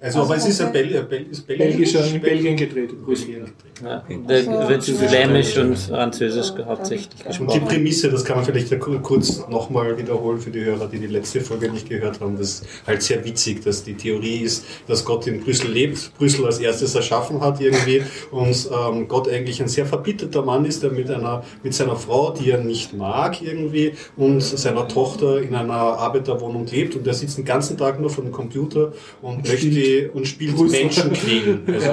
Also, 0.03 0.21
aber 0.21 0.35
es 0.35 0.47
ist 0.47 0.59
ein 0.61 0.71
Bel 0.71 1.03
Bel 1.03 1.27
ist 1.29 1.45
Belgischer, 1.45 2.03
in 2.03 2.19
Belgisch? 2.19 2.21
Belgien 2.21 2.57
gedreht, 2.57 2.91
in 2.91 3.03
Brüssel. 3.03 3.45
Ja, 3.83 4.03
da 4.27 4.69
wird 4.69 4.83
Flämisch 4.83 5.55
und 5.57 5.77
Französisch 5.77 6.53
hauptsächlich 6.65 7.09
Und 7.23 7.23
die 7.25 7.27
gesprochen. 7.27 7.65
Prämisse, 7.65 8.09
das 8.09 8.25
kann 8.25 8.37
man 8.37 8.45
vielleicht 8.45 8.79
kurz 8.79 9.47
nochmal 9.47 9.95
wiederholen 9.99 10.39
für 10.39 10.49
die 10.49 10.63
Hörer, 10.63 10.87
die 10.87 10.97
die 10.97 11.07
letzte 11.07 11.41
Folge 11.41 11.69
nicht 11.69 11.87
gehört 11.87 12.19
haben. 12.19 12.35
Das 12.35 12.49
ist 12.49 12.65
halt 12.87 13.03
sehr 13.03 13.23
witzig, 13.23 13.63
dass 13.63 13.83
die 13.83 13.93
Theorie 13.93 14.37
ist, 14.37 14.65
dass 14.87 15.05
Gott 15.05 15.27
in 15.27 15.39
Brüssel 15.39 15.69
lebt, 15.69 16.17
Brüssel 16.17 16.45
als 16.45 16.57
erstes 16.57 16.95
erschaffen 16.95 17.39
hat 17.39 17.61
irgendwie 17.61 18.01
und 18.31 18.69
ähm, 18.71 19.07
Gott 19.07 19.29
eigentlich 19.29 19.61
ein 19.61 19.67
sehr 19.67 19.85
verbitterter 19.85 20.41
Mann 20.41 20.65
ist, 20.65 20.81
der 20.81 20.91
mit 20.91 21.11
einer 21.11 21.43
mit 21.61 21.75
seiner 21.75 21.95
Frau, 21.95 22.31
die 22.31 22.49
er 22.49 22.59
nicht 22.59 22.93
mag 22.93 23.39
irgendwie 23.39 23.93
und 24.17 24.41
seiner 24.41 24.87
Tochter 24.87 25.41
in 25.41 25.53
einer 25.53 25.73
Arbeiterwohnung 25.73 26.65
lebt 26.65 26.95
und 26.95 27.05
der 27.05 27.13
sitzt 27.13 27.37
den 27.37 27.45
ganzen 27.45 27.77
Tag 27.77 27.99
nur 27.99 28.09
vor 28.09 28.23
dem 28.23 28.33
Computer 28.33 28.93
und 29.21 29.47
möchte 29.47 29.90
und 30.13 30.27
spielt 30.27 30.55
Brüssel. 30.55 30.79
Menschen 30.83 31.13
quälen. 31.13 31.61
Also 31.67 31.91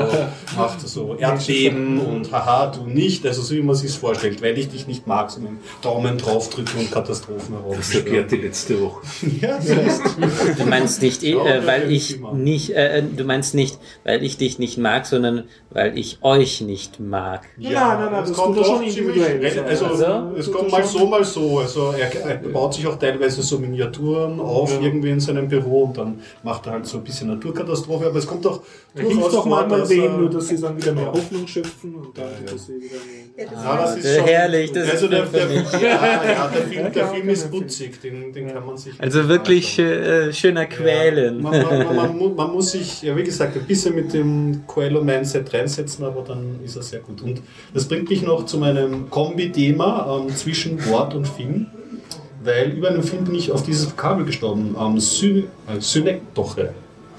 macht 0.57 0.81
so 0.89 1.15
Erdbeben 1.17 1.99
und 2.01 2.33
haha, 2.33 2.67
du 2.67 2.85
nicht, 2.87 3.27
also 3.27 3.43
so 3.43 3.55
wie 3.55 3.63
man 3.63 3.75
sich 3.75 3.93
vorstellt, 3.93 4.43
weil 4.43 4.59
ich 4.59 4.69
dich 4.69 4.87
nicht 4.87 5.07
mag, 5.07 5.31
so 5.31 5.41
mit 5.41 5.51
dem 5.51 5.59
Daumen 5.83 6.19
draufdrücken 6.19 6.79
und 6.81 6.91
Katastrophen 6.91 7.55
Das 7.77 7.95
erklärt 7.95 8.31
die 8.33 8.37
letzte 8.37 8.81
Woche. 8.81 9.03
Ja, 9.41 9.61
so 9.61 9.75
ist 9.75 10.03
Du 10.59 10.65
meinst 10.67 11.03
nicht, 11.03 11.23
Ja, 11.23 11.45
äh, 11.45 11.67
weil 11.67 11.83
ja, 11.83 11.89
ich 11.89 12.19
nicht, 12.35 12.71
äh, 12.71 13.03
du 13.03 13.25
meinst 13.25 13.55
nicht, 13.55 13.79
weil 14.05 14.23
ich 14.25 14.37
dich 14.37 14.59
nicht 14.59 14.79
mag, 14.79 15.07
sondern 15.07 15.45
weil 15.71 15.97
ich 15.99 16.19
euch 16.23 16.61
nicht 16.61 16.99
mag. 17.01 17.43
Nein, 17.57 17.73
nein, 17.73 17.99
nein, 18.13 18.23
es 18.25 18.31
das 18.31 18.39
kommt 18.39 18.59
auch 18.59 18.65
schon 18.65 18.77
ziemlich, 18.89 18.99
individuell. 18.99 19.65
also, 19.67 19.85
Also? 19.87 20.33
es 20.37 20.51
kommt 20.51 20.71
mal 20.71 20.85
so, 20.85 21.07
mal 21.07 21.25
so. 21.25 21.59
Also 21.59 21.93
er, 21.99 22.13
er 22.25 22.37
baut 22.37 22.75
sich 22.75 22.87
auch 22.87 22.97
teilweise 22.99 23.43
so 23.43 23.59
Miniaturen 23.59 24.41
auf 24.41 24.73
Ja. 24.75 24.81
irgendwie 24.81 25.11
in 25.11 25.21
seinem 25.21 25.49
Büro 25.49 25.85
und 25.85 25.97
dann 25.99 26.21
macht 26.43 26.67
er 26.67 26.73
halt 26.73 26.87
so 26.87 26.99
ein 26.99 27.05
bisschen 27.05 27.31
Naturkatastrophe, 27.89 28.07
aber 28.07 28.19
es 28.19 28.27
kommt 28.27 28.47
auch 28.47 28.61
Da 28.95 29.03
hilft 29.03 29.21
doch 29.21 29.31
vor, 29.43 29.47
manchmal 29.47 29.81
dass 29.81 29.89
wem, 29.91 30.03
er- 30.05 30.19
nur 30.19 30.31
dass 30.31 30.49
sie 30.49 30.61
dann 30.61 30.77
wieder 30.77 30.93
mehr 30.93 31.13
Hoffnung 31.13 31.47
schöpfen 31.47 31.95
und 31.95 32.17
dann 32.17 32.25
Ja, 32.27 32.31
ja. 32.47 32.53
dass 32.53 32.67
sie 32.67 32.75
wieder 32.75 32.97
mehr. 33.37 33.47
Ja, 33.47 33.77
das 33.81 33.91
heißt, 33.91 33.99
ist 33.99 34.05
Äh, 34.05 34.17
schon, 34.19 34.25
herrlich, 34.27 34.73
das 34.73 34.91
also 34.91 35.07
ist 35.07 35.13
der, 35.13 35.25
der, 35.27 35.47
mich. 35.47 35.73
ja, 35.73 35.79
ja, 35.81 36.49
der 36.49 37.07
Film, 37.09 37.25
der 37.27 37.33
ist 37.35 37.51
putzig, 37.51 38.01
den, 38.01 38.33
den 38.33 38.53
kann 38.53 38.67
man 38.67 38.77
sich 38.77 38.95
Also 38.99 39.29
wirklich 39.29 39.79
äh, 39.79 40.33
schöner 40.33 40.67
Quälen. 40.67 41.41
Man, 41.43 41.63
man, 41.63 41.79
man, 41.87 41.97
man, 41.97 42.17
mu- 42.17 42.35
man 42.35 42.53
muss 42.53 42.73
sich, 42.73 43.03
ja 43.03 43.17
wie 43.17 43.23
gesagt, 43.23 43.57
ein 43.57 43.65
bisschen 43.65 43.95
mit 43.95 44.13
dem 44.13 44.63
Coelho-Mindset 44.67 45.53
reinsetzen, 45.55 46.05
aber 46.05 46.23
dann 46.27 46.61
ist 46.65 46.77
er 46.77 46.83
sehr 46.83 47.01
gut. 47.01 47.23
Und 47.23 47.41
das 47.75 47.87
bringt 47.87 48.09
mich 48.11 48.23
noch 48.23 48.45
zu 48.47 48.59
meinem 48.59 49.09
Kombi-Thema 49.11 50.21
ähm, 50.27 50.35
zwischen 50.35 50.85
Wort 50.89 51.15
und 51.15 51.29
Film, 51.29 51.67
weil 52.43 52.71
über 52.73 52.89
einen 52.89 53.03
Film 53.03 53.25
bin 53.25 53.35
ich 53.35 53.53
auf 53.53 53.63
dieses 53.63 53.87
Vokabel 53.91 54.25
gestorben, 54.25 54.75
ähm, 54.81 54.99
Syn 54.99 55.45
äh, 55.69 55.81
Synekdoche. 55.81 56.71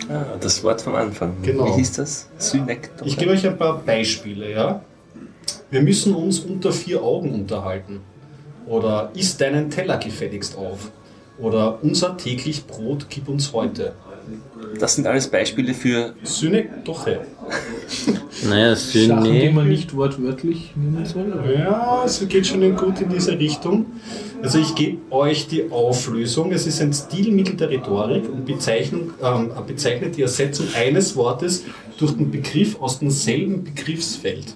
Ah, 0.09 0.37
das 0.39 0.63
Wort 0.63 0.81
vom 0.81 0.95
Anfang. 0.95 1.35
Genau. 1.43 1.65
Wie 1.67 1.79
hieß 1.79 1.93
das? 1.93 2.27
Synektor. 2.37 3.07
Ich 3.07 3.15
gebe 3.15 3.31
euch 3.31 3.45
ein 3.45 3.57
paar 3.57 3.77
Beispiele, 3.79 4.51
ja. 4.51 4.81
Wir 5.69 5.81
müssen 5.81 6.15
uns 6.15 6.39
unter 6.39 6.71
vier 6.71 7.03
Augen 7.03 7.31
unterhalten. 7.33 8.01
Oder 8.65 9.11
isst 9.13 9.39
deinen 9.39 9.69
Teller 9.69 9.97
gefälligst 9.97 10.57
auf. 10.57 10.91
Oder 11.37 11.79
unser 11.83 12.17
täglich 12.17 12.65
Brot 12.65 13.05
gib 13.09 13.29
uns 13.29 13.53
heute. 13.53 13.93
Das 14.79 14.95
sind 14.95 15.07
alles 15.07 15.27
Beispiele 15.27 15.73
für 15.73 16.13
Synekdoche. 16.23 17.21
Naja, 18.47 18.75
Sachen, 18.75 19.23
die 19.23 19.39
Syne. 19.39 19.51
man 19.51 19.67
nicht 19.67 19.95
wortwörtlich 19.95 20.71
nehmen 20.75 21.05
soll. 21.05 21.33
oder? 21.33 21.53
Ja, 21.53 22.03
es 22.05 22.25
geht 22.27 22.47
schon 22.47 22.75
gut 22.75 23.01
in 23.01 23.09
diese 23.09 23.37
Richtung. 23.37 23.87
Also 24.41 24.59
ich 24.59 24.73
gebe 24.75 24.97
euch 25.11 25.47
die 25.47 25.69
Auflösung. 25.69 26.51
Es 26.51 26.65
ist 26.65 26.81
ein 26.81 26.93
Stilmittel 26.93 27.55
der 27.55 27.69
Rhetorik 27.69 28.29
und 28.29 28.45
Bezeichnung, 28.45 29.11
ähm, 29.21 29.51
bezeichnet 29.67 30.15
die 30.15 30.21
Ersetzung 30.21 30.67
eines 30.75 31.15
Wortes 31.15 31.65
durch 31.97 32.13
den 32.13 32.31
Begriff 32.31 32.79
aus 32.79 32.99
demselben 32.99 33.63
Begriffsfeld. 33.63 34.55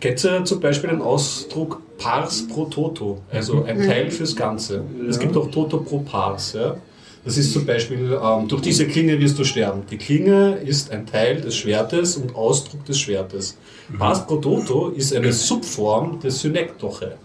Kennt 0.00 0.24
ihr 0.24 0.44
zum 0.44 0.60
Beispiel 0.60 0.90
den 0.90 1.02
Ausdruck 1.02 1.82
pars 1.98 2.48
pro 2.48 2.64
toto, 2.64 3.20
also 3.30 3.64
ein 3.64 3.86
Teil 3.86 4.10
fürs 4.10 4.34
Ganze. 4.34 4.82
Es 5.06 5.18
gibt 5.18 5.36
auch 5.36 5.50
toto 5.50 5.78
pro 5.78 5.98
pars. 5.98 6.54
Ja? 6.54 6.76
Das 7.24 7.36
ist 7.36 7.52
zum 7.52 7.66
Beispiel, 7.66 8.18
ähm, 8.22 8.48
durch 8.48 8.62
diese 8.62 8.86
Klinge 8.86 9.18
wirst 9.20 9.38
du 9.38 9.44
sterben. 9.44 9.82
Die 9.90 9.98
Klinge 9.98 10.54
ist 10.64 10.90
ein 10.90 11.06
Teil 11.06 11.40
des 11.40 11.56
Schwertes 11.56 12.16
und 12.16 12.34
Ausdruck 12.34 12.84
des 12.86 12.98
Schwertes. 12.98 13.58
Pars 13.98 14.26
pro 14.26 14.36
toto 14.36 14.88
ist 14.88 15.14
eine 15.14 15.32
Subform 15.32 16.18
des 16.20 16.40
Synekdoche. 16.40 17.16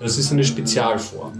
Das 0.00 0.18
ist 0.18 0.32
eine 0.32 0.42
Spezialform. 0.42 1.32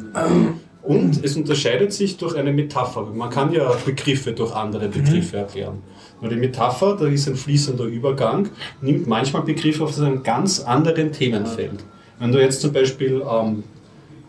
Und 0.82 1.24
es 1.24 1.34
unterscheidet 1.36 1.92
sich 1.92 2.16
durch 2.18 2.36
eine 2.36 2.52
Metapher. 2.52 3.02
Man 3.12 3.30
kann 3.30 3.52
ja 3.52 3.74
Begriffe 3.84 4.32
durch 4.32 4.54
andere 4.54 4.88
Begriffe 4.88 5.38
erklären. 5.38 5.82
Nur 6.20 6.30
die 6.30 6.36
Metapher, 6.36 6.96
da 6.96 7.06
ist 7.06 7.26
ein 7.26 7.36
fließender 7.36 7.84
Übergang, 7.84 8.50
nimmt 8.80 9.06
manchmal 9.06 9.42
Begriffe 9.42 9.84
auf 9.84 9.98
einem 9.98 10.22
ganz 10.22 10.60
anderen 10.60 11.10
Themenfeld. 11.10 11.84
Wenn 12.18 12.32
du 12.32 12.40
jetzt 12.40 12.60
zum 12.60 12.72
Beispiel 12.72 13.22
ähm, 13.28 13.64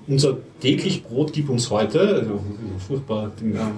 unser 0.08 0.38
täglich 0.62 1.04
Brot 1.04 1.34
gib 1.34 1.50
uns 1.50 1.70
heute, 1.70 2.00
also 2.00 2.40
furchtbar, 2.88 3.32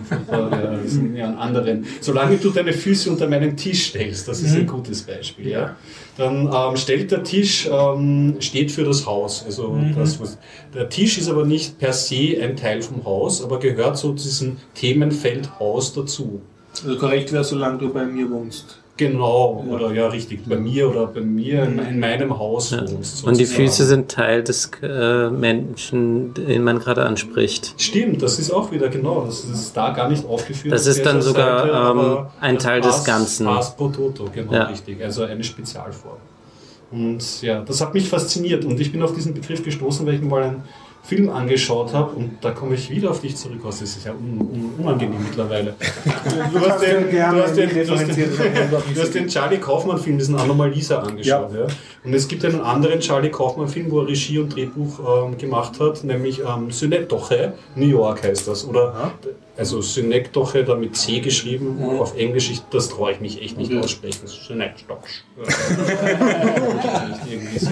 furchtbar 0.08 0.80
sind 0.86 1.16
ja 1.16 1.34
anderen, 1.36 1.86
solange 2.02 2.38
du 2.38 2.50
deine 2.50 2.74
Füße 2.74 3.10
unter 3.10 3.28
meinen 3.28 3.56
Tisch 3.56 3.88
stellst, 3.88 4.28
das 4.28 4.42
ist 4.42 4.56
ein 4.56 4.68
gutes 4.68 5.04
Beispiel, 5.04 5.50
ja, 5.50 5.76
dann 6.18 6.50
ähm, 6.54 6.78
stellt 6.78 7.12
der 7.12 7.24
Tisch, 7.24 7.70
ähm, 7.72 8.36
steht 8.40 8.72
für 8.72 8.84
das 8.84 9.06
Haus, 9.06 9.44
also 9.46 9.78
das, 9.96 10.20
was, 10.20 10.38
der 10.74 10.90
Tisch 10.90 11.18
ist 11.18 11.30
aber 11.30 11.46
nicht 11.46 11.78
per 11.80 11.94
se 11.94 12.38
ein 12.42 12.56
Teil 12.58 12.82
vom 12.82 13.06
Haus, 13.06 13.44
aber 13.44 13.60
gehört 13.60 13.98
so 13.98 14.14
zu 14.14 14.26
diesem 14.26 14.58
Themenfeld 14.76 15.60
Haus 15.60 15.94
dazu. 15.94 16.42
Also 16.84 16.98
korrekt 16.98 17.32
wäre, 17.32 17.44
solange 17.44 17.80
du 17.80 17.92
bei 17.92 18.06
mir 18.06 18.30
wohnst. 18.30 18.80
Genau, 18.98 19.64
oder 19.70 19.92
ja, 19.94 20.08
richtig, 20.08 20.46
bei 20.46 20.58
mir 20.58 20.90
oder 20.90 21.06
bei 21.08 21.22
mir 21.22 21.64
in, 21.64 21.78
in 21.78 22.00
meinem 22.00 22.38
Haus 22.38 22.76
wohnst. 22.76 23.24
Und 23.24 23.40
die. 23.40 23.46
Füße 23.46 23.86
sind 23.86 24.10
Teil 24.12 24.44
des 24.44 24.72
äh, 24.82 25.30
Menschen, 25.30 26.34
den 26.34 26.64
man 26.64 26.80
gerade 26.80 27.06
anspricht. 27.06 27.76
Stimmt, 27.78 28.22
das 28.24 28.40
ist 28.40 28.52
auch 28.52 28.72
wieder 28.72 28.90
genau, 28.90 29.24
das 29.26 29.46
ist 29.46 29.78
da 29.78 29.92
gar 29.92 30.10
nicht 30.10 30.26
aufgeführt. 30.26 30.74
Das 30.74 30.88
ist 30.88 31.06
dann 31.06 31.22
sogar, 31.22 31.68
Seite, 31.68 32.00
ähm, 32.00 32.26
ein 32.42 32.56
das 32.56 32.64
Teil 32.64 32.82
des 32.82 33.04
Ganzen. 33.04 33.46
Pass 33.46 33.76
pro 33.76 33.90
Toto, 33.90 34.30
genau, 34.34 34.52
Ja. 34.52 34.64
richtig. 34.64 35.02
Also 35.04 35.24
eine 35.24 35.44
Spezialform. 35.44 36.18
Und 36.92 37.42
ja, 37.42 37.62
das 37.62 37.82
hat 37.82 37.94
mich 37.94 38.08
fasziniert 38.10 38.66
und 38.66 38.80
ich 38.80 38.92
bin 38.92 39.02
auf 39.04 39.14
diesen 39.14 39.34
Begriff 39.34 39.64
gestoßen, 39.64 40.06
weil 40.06 40.16
ich 40.16 40.22
mir 40.22 40.28
mal 40.30 40.44
einen 40.44 40.64
Film 41.08 41.30
angeschaut 41.30 41.94
habe 41.94 42.16
und 42.18 42.38
da 42.42 42.52
komme 42.52 42.76
ich 42.76 42.90
wieder 42.90 43.12
auf 43.12 43.22
dich 43.22 43.38
zurück, 43.38 43.60
was 43.64 43.80
das 43.80 43.96
ist 43.96 44.06
ja 44.06 44.12
un, 44.12 44.42
un, 44.42 44.74
unangenehm 44.78 45.24
mittlerweile. 45.24 45.76
Du 46.54 46.60
hast 46.60 46.82
den, 46.82 47.10
du 47.10 47.42
hast 47.44 47.56
den, 47.56 47.70
du 47.70 47.94
hast 47.94 48.08
den, 48.18 48.30
du 48.96 49.02
hast 49.02 49.16
den 49.16 49.28
Charlie 49.28 49.58
Kaufmann-Film, 49.58 50.18
diesen 50.18 50.36
Anomalisa, 50.36 51.00
angeschaut. 51.00 51.54
Ja. 51.54 51.68
Und 52.04 52.14
es 52.14 52.28
gibt 52.28 52.44
einen 52.44 52.60
anderen 52.60 53.00
Charlie 53.00 53.30
Kaufmann-Film, 53.30 53.90
wo 53.90 54.02
er 54.02 54.08
Regie 54.08 54.40
und 54.40 54.54
Drehbuch 54.54 55.28
ähm, 55.28 55.38
gemacht 55.38 55.80
hat, 55.80 56.04
nämlich 56.04 56.42
ähm, 56.42 56.72
Synecdoche, 56.72 57.54
New 57.76 57.88
York 57.88 58.24
heißt 58.24 58.48
das. 58.48 58.68
Oder 58.68 59.14
also 59.56 59.82
Synecdoche, 59.82 60.66
da 60.66 60.76
mit 60.76 60.98
C 60.98 61.20
geschrieben, 61.22 61.80
auf 62.00 62.18
Englisch, 62.18 62.52
ich, 62.52 62.62
das 62.70 62.90
traue 62.90 63.14
ich 63.14 63.22
mich 63.22 63.42
echt 63.42 63.58
nicht 63.58 63.74
aussprechen. 63.74 64.28
Synecdoche. 64.28 65.08
Irgendwie 67.30 67.60
so. 67.60 67.72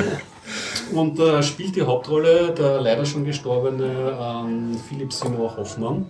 Und 0.94 1.20
da 1.20 1.42
spielt 1.42 1.76
die 1.76 1.82
Hauptrolle 1.82 2.54
der 2.58 2.82
leider 2.82 3.06
schon 3.06 3.26
gestorbene 3.26 4.18
ähm, 4.20 4.78
Philipp 4.88 5.12
Seymour 5.12 5.58
Hoffmann. 5.58 6.06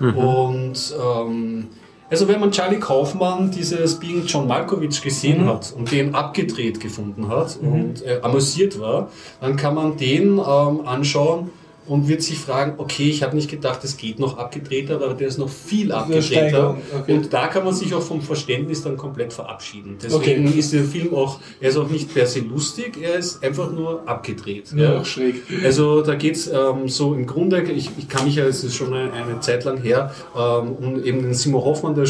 Und 0.00 0.94
ähm, 1.02 1.68
also 2.10 2.26
wenn 2.26 2.40
man 2.40 2.50
Charlie 2.52 2.78
Kaufmann 2.78 3.50
dieses 3.50 3.98
Being 3.98 4.24
John 4.24 4.46
Malkovich 4.46 5.02
gesehen 5.02 5.46
hat 5.46 5.74
und 5.76 5.92
den 5.92 6.14
abgedreht 6.14 6.80
gefunden 6.80 7.28
hat 7.28 7.58
und 7.60 8.02
äh, 8.02 8.20
amüsiert 8.22 8.80
war, 8.80 9.10
dann 9.40 9.56
kann 9.56 9.74
man 9.74 9.96
den 9.96 10.38
ähm, 10.38 10.86
anschauen 10.86 11.50
und 11.88 12.06
wird 12.06 12.22
sich 12.22 12.38
fragen, 12.38 12.74
okay, 12.76 13.08
ich 13.08 13.22
habe 13.22 13.34
nicht 13.34 13.50
gedacht, 13.50 13.82
es 13.82 13.96
geht 13.96 14.18
noch 14.18 14.36
abgedrehter, 14.36 14.96
aber 14.96 15.14
der 15.14 15.28
ist 15.28 15.38
noch 15.38 15.48
viel 15.48 15.90
abgedrehter. 15.90 16.76
Okay. 17.00 17.14
Und 17.14 17.32
da 17.32 17.46
kann 17.48 17.64
man 17.64 17.74
sich 17.74 17.94
auch 17.94 18.02
vom 18.02 18.20
Verständnis 18.20 18.82
dann 18.82 18.96
komplett 18.96 19.32
verabschieden. 19.32 19.96
Deswegen 20.02 20.56
ist 20.56 20.72
der 20.72 20.84
Film 20.84 21.14
auch, 21.14 21.40
er 21.60 21.70
ist 21.70 21.76
auch 21.78 21.88
nicht 21.88 22.12
per 22.12 22.26
se 22.26 22.40
lustig, 22.40 22.98
er 23.00 23.14
ist 23.14 23.42
einfach 23.42 23.72
nur 23.72 24.06
abgedreht. 24.06 24.72
Ja, 24.76 25.00
auch 25.00 25.04
schräg. 25.04 25.42
Also 25.64 26.02
da 26.02 26.14
geht's 26.14 26.46
ähm, 26.46 26.88
so 26.88 27.14
im 27.14 27.26
Grunde, 27.26 27.62
ich, 27.62 27.90
ich 27.96 28.08
kann 28.08 28.26
mich 28.26 28.36
ja, 28.36 28.44
es 28.44 28.62
ist 28.62 28.76
schon 28.76 28.92
eine, 28.92 29.12
eine 29.12 29.40
Zeit 29.40 29.64
lang 29.64 29.78
her, 29.78 30.14
ähm, 30.36 30.72
um 30.72 31.02
eben 31.02 31.22
den 31.22 31.34
Simon 31.34 31.64
Hoffmann, 31.64 31.94
der, 31.94 32.06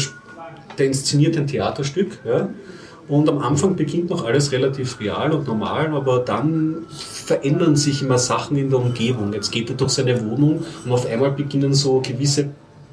der 0.77 0.85
inszeniert 0.87 1.37
ein 1.37 1.47
Theaterstück. 1.47 2.19
Ja? 2.25 2.49
Und 3.09 3.27
am 3.27 3.39
Anfang 3.39 3.75
beginnt 3.75 4.11
noch 4.11 4.23
alles 4.23 4.51
relativ 4.51 4.99
real 4.99 5.31
und 5.31 5.47
normal, 5.47 5.87
aber 5.95 6.19
dann 6.19 6.85
verändern 6.89 7.75
sich 7.75 8.03
immer 8.03 8.19
Sachen 8.19 8.55
in 8.55 8.69
der 8.69 8.79
Umgebung. 8.79 9.33
Jetzt 9.33 9.51
geht 9.51 9.69
er 9.69 9.75
durch 9.75 9.91
seine 9.91 10.23
Wohnung 10.29 10.63
und 10.85 10.91
auf 10.91 11.07
einmal 11.07 11.31
beginnen 11.31 11.73
so 11.73 12.01
gewisse 12.01 12.51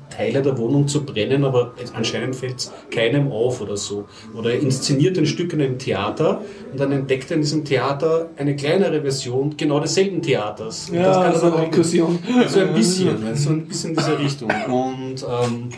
Teile 0.09 0.41
der 0.41 0.57
Wohnung 0.57 0.89
zu 0.89 1.05
brennen, 1.05 1.45
aber 1.45 1.75
anscheinend 1.93 2.37
fällt 2.37 2.59
es 2.59 2.73
keinem 2.91 3.31
auf 3.31 3.61
oder 3.61 3.77
so. 3.77 4.07
Oder 4.35 4.53
er 4.53 4.61
inszeniert 4.61 5.19
ein 5.19 5.27
Stück 5.27 5.53
in 5.53 5.61
einem 5.61 5.79
Theater 5.79 6.41
und 6.73 6.81
dann 6.81 6.93
entdeckt 6.93 7.31
er 7.31 7.37
in 7.37 7.43
diesem 7.43 7.65
Theater 7.65 8.31
eine 8.39 8.57
kleinere 8.57 9.03
Version 9.03 9.55
genau 9.57 9.81
desselben 9.81 10.23
Theaters. 10.23 10.89
Und 10.89 10.97
Ja, 10.97 11.03
das 11.03 11.17
kann 11.17 11.33
er 11.33 11.39
so 11.39 11.51
dann 11.51 11.55
auch 11.59 11.63
Rekursion. 11.63 12.19
so 12.49 12.61
ein 12.61 12.73
bisschen, 12.73 13.19
so 13.37 13.51
ein 13.51 13.67
bisschen 13.67 13.91
in 13.91 13.97
diese 13.97 14.19
Richtung. 14.19 14.49
Und 14.49 15.23
ähm, 15.23 15.69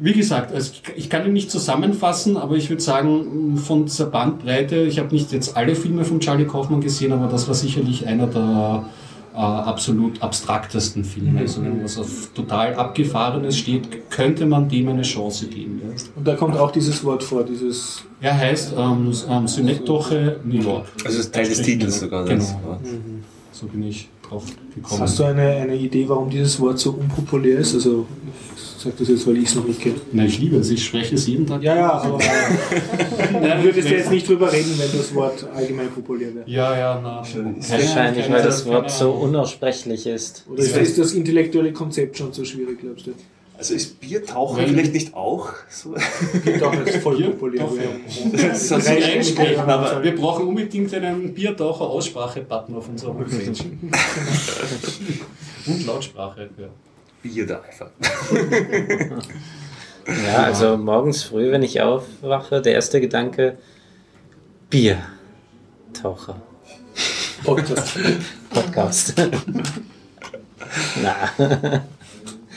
wie 0.00 0.12
gesagt, 0.14 0.52
also 0.54 0.72
ich- 0.72 0.96
ich 1.04 1.10
kann 1.10 1.26
ihn 1.26 1.32
nicht 1.32 1.50
zusammenfassen, 1.50 2.36
aber 2.36 2.56
ich 2.56 2.68
würde 2.70 2.82
sagen, 2.82 3.56
von 3.58 3.84
dieser 3.84 4.06
Bandbreite, 4.06 4.76
ich 4.82 4.98
habe 4.98 5.14
nicht 5.14 5.30
jetzt 5.32 5.56
alle 5.56 5.74
Filme 5.74 6.04
von 6.04 6.20
Charlie 6.20 6.46
Kaufman 6.46 6.80
gesehen, 6.80 7.12
aber 7.12 7.26
das 7.28 7.46
war 7.48 7.54
sicherlich 7.54 8.06
einer 8.06 8.26
der 8.26 8.84
äh, 9.32 9.36
absolut 9.36 10.20
abstraktesten 10.22 11.04
Filme. 11.04 11.38
Also 11.40 11.62
wenn 11.62 11.84
was 11.84 11.96
auf 11.98 12.30
total 12.34 12.74
Abgefahrenes 12.74 13.56
steht, 13.56 14.10
könnte 14.10 14.44
man 14.44 14.68
dem 14.68 14.88
eine 14.88 15.02
Chance 15.02 15.46
geben. 15.46 15.80
Ja. 15.84 15.90
Und 16.16 16.26
da 16.26 16.34
kommt 16.34 16.56
auch 16.56 16.72
dieses 16.72 17.04
Wort 17.04 17.22
vor, 17.22 17.44
dieses. 17.44 18.02
Er 18.20 18.36
heißt 18.36 18.74
ähm, 18.76 19.12
ähm, 19.30 19.46
Synecdoche 19.46 20.40
New 20.44 20.60
York. 20.60 20.86
Also 21.04 21.20
ist 21.20 21.32
Teil 21.32 21.48
des 21.48 21.62
Titels 21.62 22.00
sogar. 22.00 22.24
Das 22.24 22.48
Genau. 22.48 22.60
Wort. 22.70 22.80
So 23.52 23.66
bin 23.66 23.84
ich 23.84 24.08
drauf 24.28 24.42
gekommen. 24.74 25.00
Hast 25.00 25.16
du 25.20 25.24
eine, 25.24 25.42
eine 25.42 25.76
Idee, 25.76 26.08
warum 26.08 26.28
dieses 26.28 26.58
Wort 26.60 26.80
so 26.80 26.90
unpopulär 26.90 27.58
ist? 27.60 27.74
Also, 27.74 28.06
ich 28.80 28.84
sage 28.84 28.96
das 28.98 29.08
jetzt, 29.08 29.26
weil 29.26 29.36
ich 29.36 29.44
es 29.44 29.54
noch 29.56 29.66
nicht 29.66 29.78
kenne. 29.78 29.96
Na, 30.10 30.24
ich 30.24 30.38
liebe 30.38 30.56
es, 30.56 30.70
ich 30.70 30.82
spreche 30.82 31.14
es 31.14 31.26
jeden 31.26 31.46
Tag. 31.46 31.62
Ja, 31.62 31.76
ja, 31.76 31.92
aber 31.92 32.18
dann 33.32 33.62
würdest 33.62 33.90
du 33.90 33.94
jetzt 33.94 34.10
nicht 34.10 34.26
drüber 34.26 34.50
reden, 34.50 34.74
wenn 34.78 34.98
das 34.98 35.14
Wort 35.14 35.46
allgemein 35.54 35.90
populär 35.90 36.34
wäre. 36.34 36.48
Ja, 36.48 36.78
ja, 36.78 36.98
na. 37.02 37.16
Wahrscheinlich, 37.18 38.30
weil 38.30 38.42
das 38.42 38.64
Wort 38.64 38.90
so 38.90 39.10
unaussprechlich 39.10 40.06
ist. 40.06 40.46
Oder 40.50 40.62
ist, 40.62 40.74
ist 40.78 40.96
das 40.96 41.12
intellektuelle 41.12 41.74
Konzept 41.74 42.16
schon 42.16 42.32
so 42.32 42.42
schwierig, 42.42 42.80
glaubst 42.80 43.08
du? 43.08 43.12
Also 43.58 43.74
ist 43.74 44.00
Biertauchen 44.00 44.66
vielleicht 44.66 44.94
nicht 44.94 45.12
auch 45.12 45.50
so? 45.68 45.94
Gibt 46.42 46.62
auch 46.62 46.72
jetzt 46.72 46.96
voll 47.02 47.22
populär. 47.22 47.60
Doch, 47.60 47.76
ja. 47.76 47.82
Das 48.32 48.62
ist 48.62 48.68
so 48.68 48.78
Drei 48.78 48.92
ein 48.92 49.02
Ständige, 49.02 49.18
Einspruch, 49.18 49.58
aber 49.58 49.90
Aber 49.90 50.02
wir 50.02 50.16
brauchen 50.16 50.48
unbedingt 50.48 50.94
einen 50.94 51.34
Biertaucher-Aussprache-Button 51.34 52.74
auf 52.74 52.88
unserer 52.88 53.12
Homepage. 53.12 53.52
Und 55.66 55.86
Lautsprache. 55.86 56.48
Ja. 56.58 56.68
Bier 57.22 57.46
da 57.46 57.60
einfach. 57.60 57.90
Ja, 60.06 60.44
also 60.44 60.76
morgens 60.76 61.22
früh, 61.22 61.52
wenn 61.52 61.62
ich 61.62 61.80
aufwache, 61.80 62.60
der 62.62 62.72
erste 62.74 63.00
Gedanke, 63.00 63.58
Bier. 64.68 64.98
Taucher. 65.92 66.40
Podcast. 67.44 67.98
Podcast. 68.50 69.14
Na. 71.02 71.82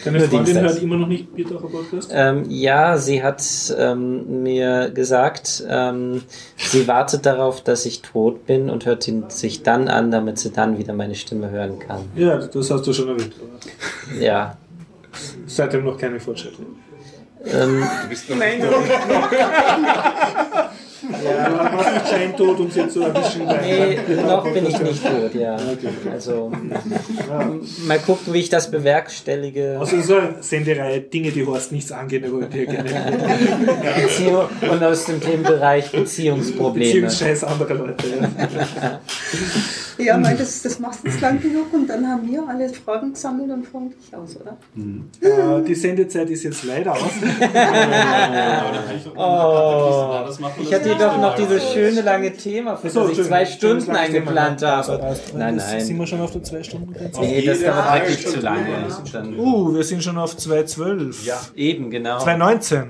Deine 0.03 0.19
Freundin 0.21 0.59
hört 0.59 0.81
immer 0.81 0.97
noch 0.97 1.07
nicht 1.07 1.33
Biertaucher 1.33 1.67
Podcast? 1.67 2.11
Ähm, 2.13 2.45
ja, 2.49 2.97
sie 2.97 3.23
hat 3.23 3.43
ähm, 3.77 4.43
mir 4.43 4.89
gesagt, 4.91 5.63
ähm, 5.67 6.21
sie 6.57 6.87
wartet 6.87 7.25
darauf, 7.25 7.61
dass 7.61 7.85
ich 7.85 8.01
tot 8.01 8.45
bin 8.45 8.69
und 8.69 8.85
hört 8.85 9.07
ihn 9.07 9.29
sich 9.29 9.63
dann 9.63 9.87
an, 9.87 10.11
damit 10.11 10.39
sie 10.39 10.51
dann 10.51 10.77
wieder 10.77 10.93
meine 10.93 11.15
Stimme 11.15 11.49
hören 11.49 11.79
kann. 11.79 12.01
Ja, 12.15 12.37
das 12.37 12.69
hast 12.69 12.85
du 12.85 12.93
schon 12.93 13.09
erwähnt. 13.09 13.33
Ja. 14.19 14.57
Seitdem 15.45 15.85
noch 15.85 15.97
keine 15.97 16.19
Fortschritte. 16.19 16.63
Ähm, 17.45 17.83
Du 18.03 18.09
bist 18.09 18.29
noch 18.29 18.37
Nein, 18.37 18.59
ja. 21.23 21.49
Du 21.49 21.77
warst 21.77 21.93
nicht 21.93 22.07
scheintot, 22.09 22.59
um 22.59 22.71
sie 22.71 22.87
zu 22.87 23.01
erwischen. 23.01 23.45
nee, 23.45 23.97
noch 24.25 24.43
bin 24.51 24.65
ich 24.65 24.79
nicht 24.79 25.03
tot, 25.03 25.35
ja. 25.35 25.57
Also, 26.11 26.51
mal 27.85 27.99
gucken, 27.99 28.33
wie 28.33 28.39
ich 28.39 28.49
das 28.49 28.71
bewerkstellige. 28.71 29.77
Also 29.79 30.01
so 30.01 30.15
eine 30.15 30.35
Sendereihe 30.41 31.01
Dinge, 31.01 31.31
die 31.31 31.45
Horst 31.45 31.71
nichts 31.73 31.91
angehen, 31.91 32.23
aber 32.25 32.45
dir 32.45 32.65
gerne. 32.65 32.89
Beziehung 34.01 34.47
und 34.69 34.83
aus 34.83 35.05
dem 35.05 35.19
Themenbereich 35.19 35.91
Beziehungsprobleme. 35.91 37.01
Beziehungsscheiß 37.01 37.43
anderer 37.43 37.73
Leute. 37.73 38.05
Ja. 38.07 39.01
Ja, 39.97 40.21
weil 40.23 40.35
das, 40.35 40.61
das 40.61 40.79
machst 40.79 41.03
du 41.03 41.07
jetzt 41.07 41.21
lang 41.21 41.41
genug 41.41 41.73
und 41.73 41.87
dann 41.87 42.07
haben 42.07 42.29
wir 42.29 42.47
alle 42.47 42.69
Fragen 42.69 43.13
gesammelt 43.13 43.51
und 43.51 43.65
fragen 43.65 43.91
dich 43.91 44.15
aus, 44.15 44.37
oder? 44.37 44.57
Äh, 45.21 45.63
die 45.63 45.75
Sendezeit 45.75 46.29
ist 46.29 46.43
jetzt 46.43 46.63
leider 46.63 46.93
aus. 46.93 47.01
Oh, 49.15 50.25
ich 50.61 50.73
hatte 50.73 50.89
jedoch 50.89 51.17
noch 51.17 51.35
dieses 51.35 51.71
schöne 51.71 52.01
lange 52.01 52.33
Thema, 52.33 52.75
für 52.75 52.89
So, 52.89 53.07
das 53.07 53.17
ich 53.17 53.25
zwei 53.25 53.45
Stunden 53.45 53.91
eingeplant 53.91 54.61
habe. 54.63 55.17
Nein, 55.35 55.59
Sind 55.59 55.87
nein. 55.87 55.99
wir 55.99 56.07
schon 56.07 56.21
auf 56.21 56.31
der 56.31 56.41
2-Stunden-Grenze? 56.41 57.19
Nee, 57.21 57.45
das 57.45 57.61
dauert 57.61 57.93
wirklich 57.95 58.27
zu 58.27 58.39
lange. 58.39 59.37
Uh, 59.37 59.75
wir 59.75 59.83
sind 59.83 60.03
schon 60.03 60.17
auf 60.17 60.35
2.12. 60.35 61.25
Ja. 61.25 61.39
eben, 61.55 61.89
genau. 61.89 62.17
2.19. 62.19 62.85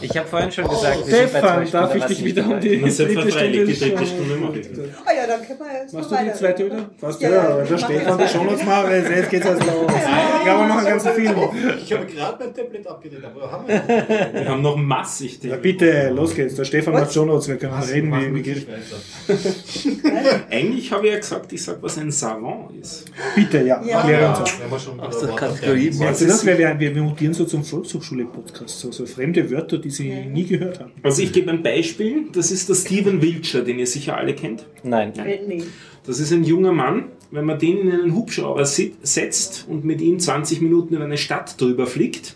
Ich 0.00 0.16
habe 0.16 0.28
vorhin 0.28 0.52
schon 0.52 0.68
gesagt, 0.68 1.06
wir 1.06 1.16
sind 1.16 1.32
bei 1.32 1.40
zwei 1.40 1.66
Stefan, 1.66 1.72
darf 1.72 1.90
Stunden, 1.90 1.98
ich 1.98 2.16
dich 2.16 2.24
wieder 2.24 2.46
um 2.46 2.60
die 2.60 2.80
dritte 2.80 4.06
Stunde 4.06 4.36
mache 4.36 4.58
ich. 4.58 4.68
Ah 5.04 5.12
ja, 5.14 5.26
dann 5.26 5.46
können 5.46 5.58
wir 5.60 5.80
jetzt 5.82 5.94
noch 5.94 6.08
die 6.32 6.38
zweite 6.38 6.66
wieder? 6.66 6.90
Fast 6.98 7.20
Ja, 7.20 7.28
ja, 7.30 7.36
ja, 7.36 7.58
ja, 7.58 7.64
mach 7.70 7.78
Stefan, 7.78 8.18
das. 8.18 8.32
die 8.32 8.38
Shownotes 8.38 8.64
machen, 8.64 8.90
jetzt 8.92 9.30
geht's 9.30 9.46
erst 9.46 9.66
los. 9.66 9.74
Ich 10.44 10.48
habe 10.50 10.68
noch 10.68 10.76
einen 10.78 10.86
ganzen 10.86 11.12
Film. 11.12 11.34
Ich 11.82 11.92
habe 11.92 12.06
gerade 12.06 12.44
mein 12.44 12.54
Tablet 12.54 12.86
abgedreht, 12.86 13.24
aber 13.24 13.50
haben 13.50 13.68
wir 13.68 14.32
Wir 14.32 14.48
haben 14.48 14.62
noch 14.62 14.76
massig 14.76 15.42
Ja, 15.42 15.50
den. 15.56 15.62
bitte, 15.62 16.10
los 16.10 16.34
geht's. 16.34 16.54
Der 16.54 16.64
Stefan 16.64 16.94
macht 16.94 17.12
Shownotes, 17.12 17.48
wir 17.48 17.56
können 17.56 17.74
reden, 17.82 18.12
wie, 18.12 18.34
wie 18.34 18.42
geht. 18.42 18.66
Eigentlich 20.50 20.90
habe 20.92 21.06
ich 21.06 21.12
ja 21.12 21.18
gesagt, 21.18 21.52
ich 21.52 21.62
sag, 21.62 21.82
was 21.82 21.98
ein 21.98 22.10
Savant 22.10 22.70
ist. 22.80 23.06
Bitte, 23.34 23.58
ja, 23.62 23.82
Ja. 23.84 23.98
erklär 24.00 24.38
uns. 24.38 24.82
Schon 24.82 25.00
Aus 25.00 25.18
der 25.20 25.30
Kategorie. 25.30 25.90
Also 26.06 26.26
das 26.26 26.44
wäre, 26.46 26.78
wir, 26.78 26.94
wir 26.94 27.02
mutieren 27.02 27.34
so 27.34 27.44
zum 27.44 27.64
Volkshochschule-Podcast, 27.64 28.78
so, 28.80 28.92
so 28.92 29.06
fremde 29.06 29.50
Wörter, 29.50 29.78
die 29.78 29.90
Sie 29.90 30.08
nie 30.26 30.46
gehört 30.46 30.80
haben. 30.80 30.92
Also 31.02 31.22
ich 31.22 31.32
gebe 31.32 31.50
ein 31.50 31.62
Beispiel, 31.62 32.26
das 32.32 32.50
ist 32.50 32.68
der 32.68 32.74
Steven 32.74 33.20
Wiltshire, 33.20 33.64
den 33.64 33.78
ihr 33.78 33.86
sicher 33.86 34.16
alle 34.16 34.34
kennt. 34.34 34.66
Nein. 34.82 35.12
Nee. 35.46 35.62
Das 36.08 36.20
ist 36.20 36.32
ein 36.32 36.42
junger 36.42 36.72
Mann, 36.72 37.04
wenn 37.30 37.44
man 37.44 37.58
den 37.58 37.76
in 37.76 37.92
einen 37.92 38.14
Hubschrauber 38.14 38.64
setzt 38.64 39.66
und 39.68 39.84
mit 39.84 40.00
ihm 40.00 40.18
20 40.18 40.62
Minuten 40.62 40.94
über 40.94 41.04
eine 41.04 41.18
Stadt 41.18 41.60
drüber 41.60 41.86
fliegt 41.86 42.34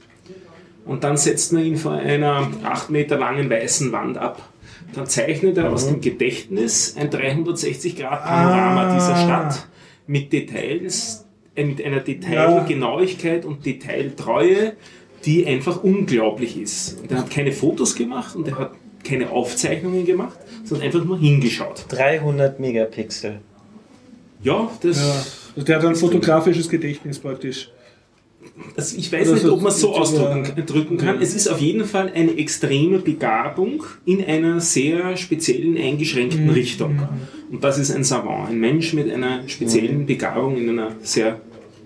und 0.85 1.05
dann 1.05 1.17
setzt 1.17 1.55
man 1.55 1.65
ihn 1.65 1.77
vor 1.79 1.93
einer 1.93 2.51
8 2.65 2.91
Meter 2.91 3.17
langen 3.17 3.49
weißen 3.49 3.91
Wand 3.91 4.19
ab. 4.19 4.47
Dann 4.95 5.07
zeichnet 5.07 5.57
er 5.57 5.73
aus 5.73 5.89
dem 5.89 6.03
Gedächtnis 6.03 6.97
ein 6.99 7.09
360-Grad-Panorama 7.09 8.83
Ah. 8.91 8.95
dieser 8.95 9.17
Stadt 9.17 9.67
mit 10.07 10.35
Details, 10.35 11.25
äh, 11.55 11.65
mit 11.65 11.83
einer 11.83 12.01
Detailgenauigkeit 12.01 13.47
und 13.47 13.65
Detailtreue, 13.65 14.75
die 15.25 15.47
einfach 15.47 15.83
unglaublich 15.83 16.61
ist. 16.61 17.01
Und 17.01 17.11
er 17.11 17.19
hat 17.21 17.31
keine 17.31 17.53
Fotos 17.53 17.95
gemacht 17.95 18.37
und 18.37 18.49
er 18.49 18.59
hat 18.59 18.73
keine 19.03 19.31
Aufzeichnungen 19.31 20.05
gemacht, 20.05 20.37
sondern 20.63 20.85
einfach 20.87 21.03
nur 21.03 21.19
hingeschaut. 21.19 21.87
300 21.89 22.61
Megapixel. 22.61 23.41
Ja, 24.43 24.71
das. 24.83 24.99
Also 25.55 25.67
der 25.67 25.77
hat 25.79 25.85
ein 25.85 25.95
fotografisches 25.97 26.69
Gedächtnis 26.69 27.19
praktisch. 27.19 27.71
Also 28.77 28.97
ich 28.99 29.13
weiß 29.13 29.29
Oder 29.29 29.35
nicht, 29.37 29.47
ob 29.49 29.63
man 29.63 29.71
es 29.73 29.81
so 29.81 29.93
ja. 29.93 30.01
ausdrücken 30.01 30.67
drücken 30.67 30.97
kann. 30.97 31.23
Es 31.23 31.35
ist 31.35 31.49
auf 31.49 31.61
jeden 31.61 31.85
Fall 31.85 32.11
eine 32.15 32.37
extreme 32.37 32.99
Begabung 32.99 33.85
in 34.05 34.25
einer 34.25 34.61
sehr 34.61 35.17
speziellen, 35.17 35.77
eingeschränkten 35.79 36.45
Mhm. 36.47 36.51
Richtung. 36.51 36.99
Und 37.51 37.63
das 37.63 37.79
ist 37.79 37.95
ein 37.95 38.03
Savant, 38.05 38.51
ein 38.51 38.59
Mensch 38.59 38.93
mit 38.95 39.11
einer 39.13 39.47
speziellen 39.49 40.07
Begabung 40.07 40.57
in 40.57 40.69
einer 40.71 40.97
sehr 41.03 41.41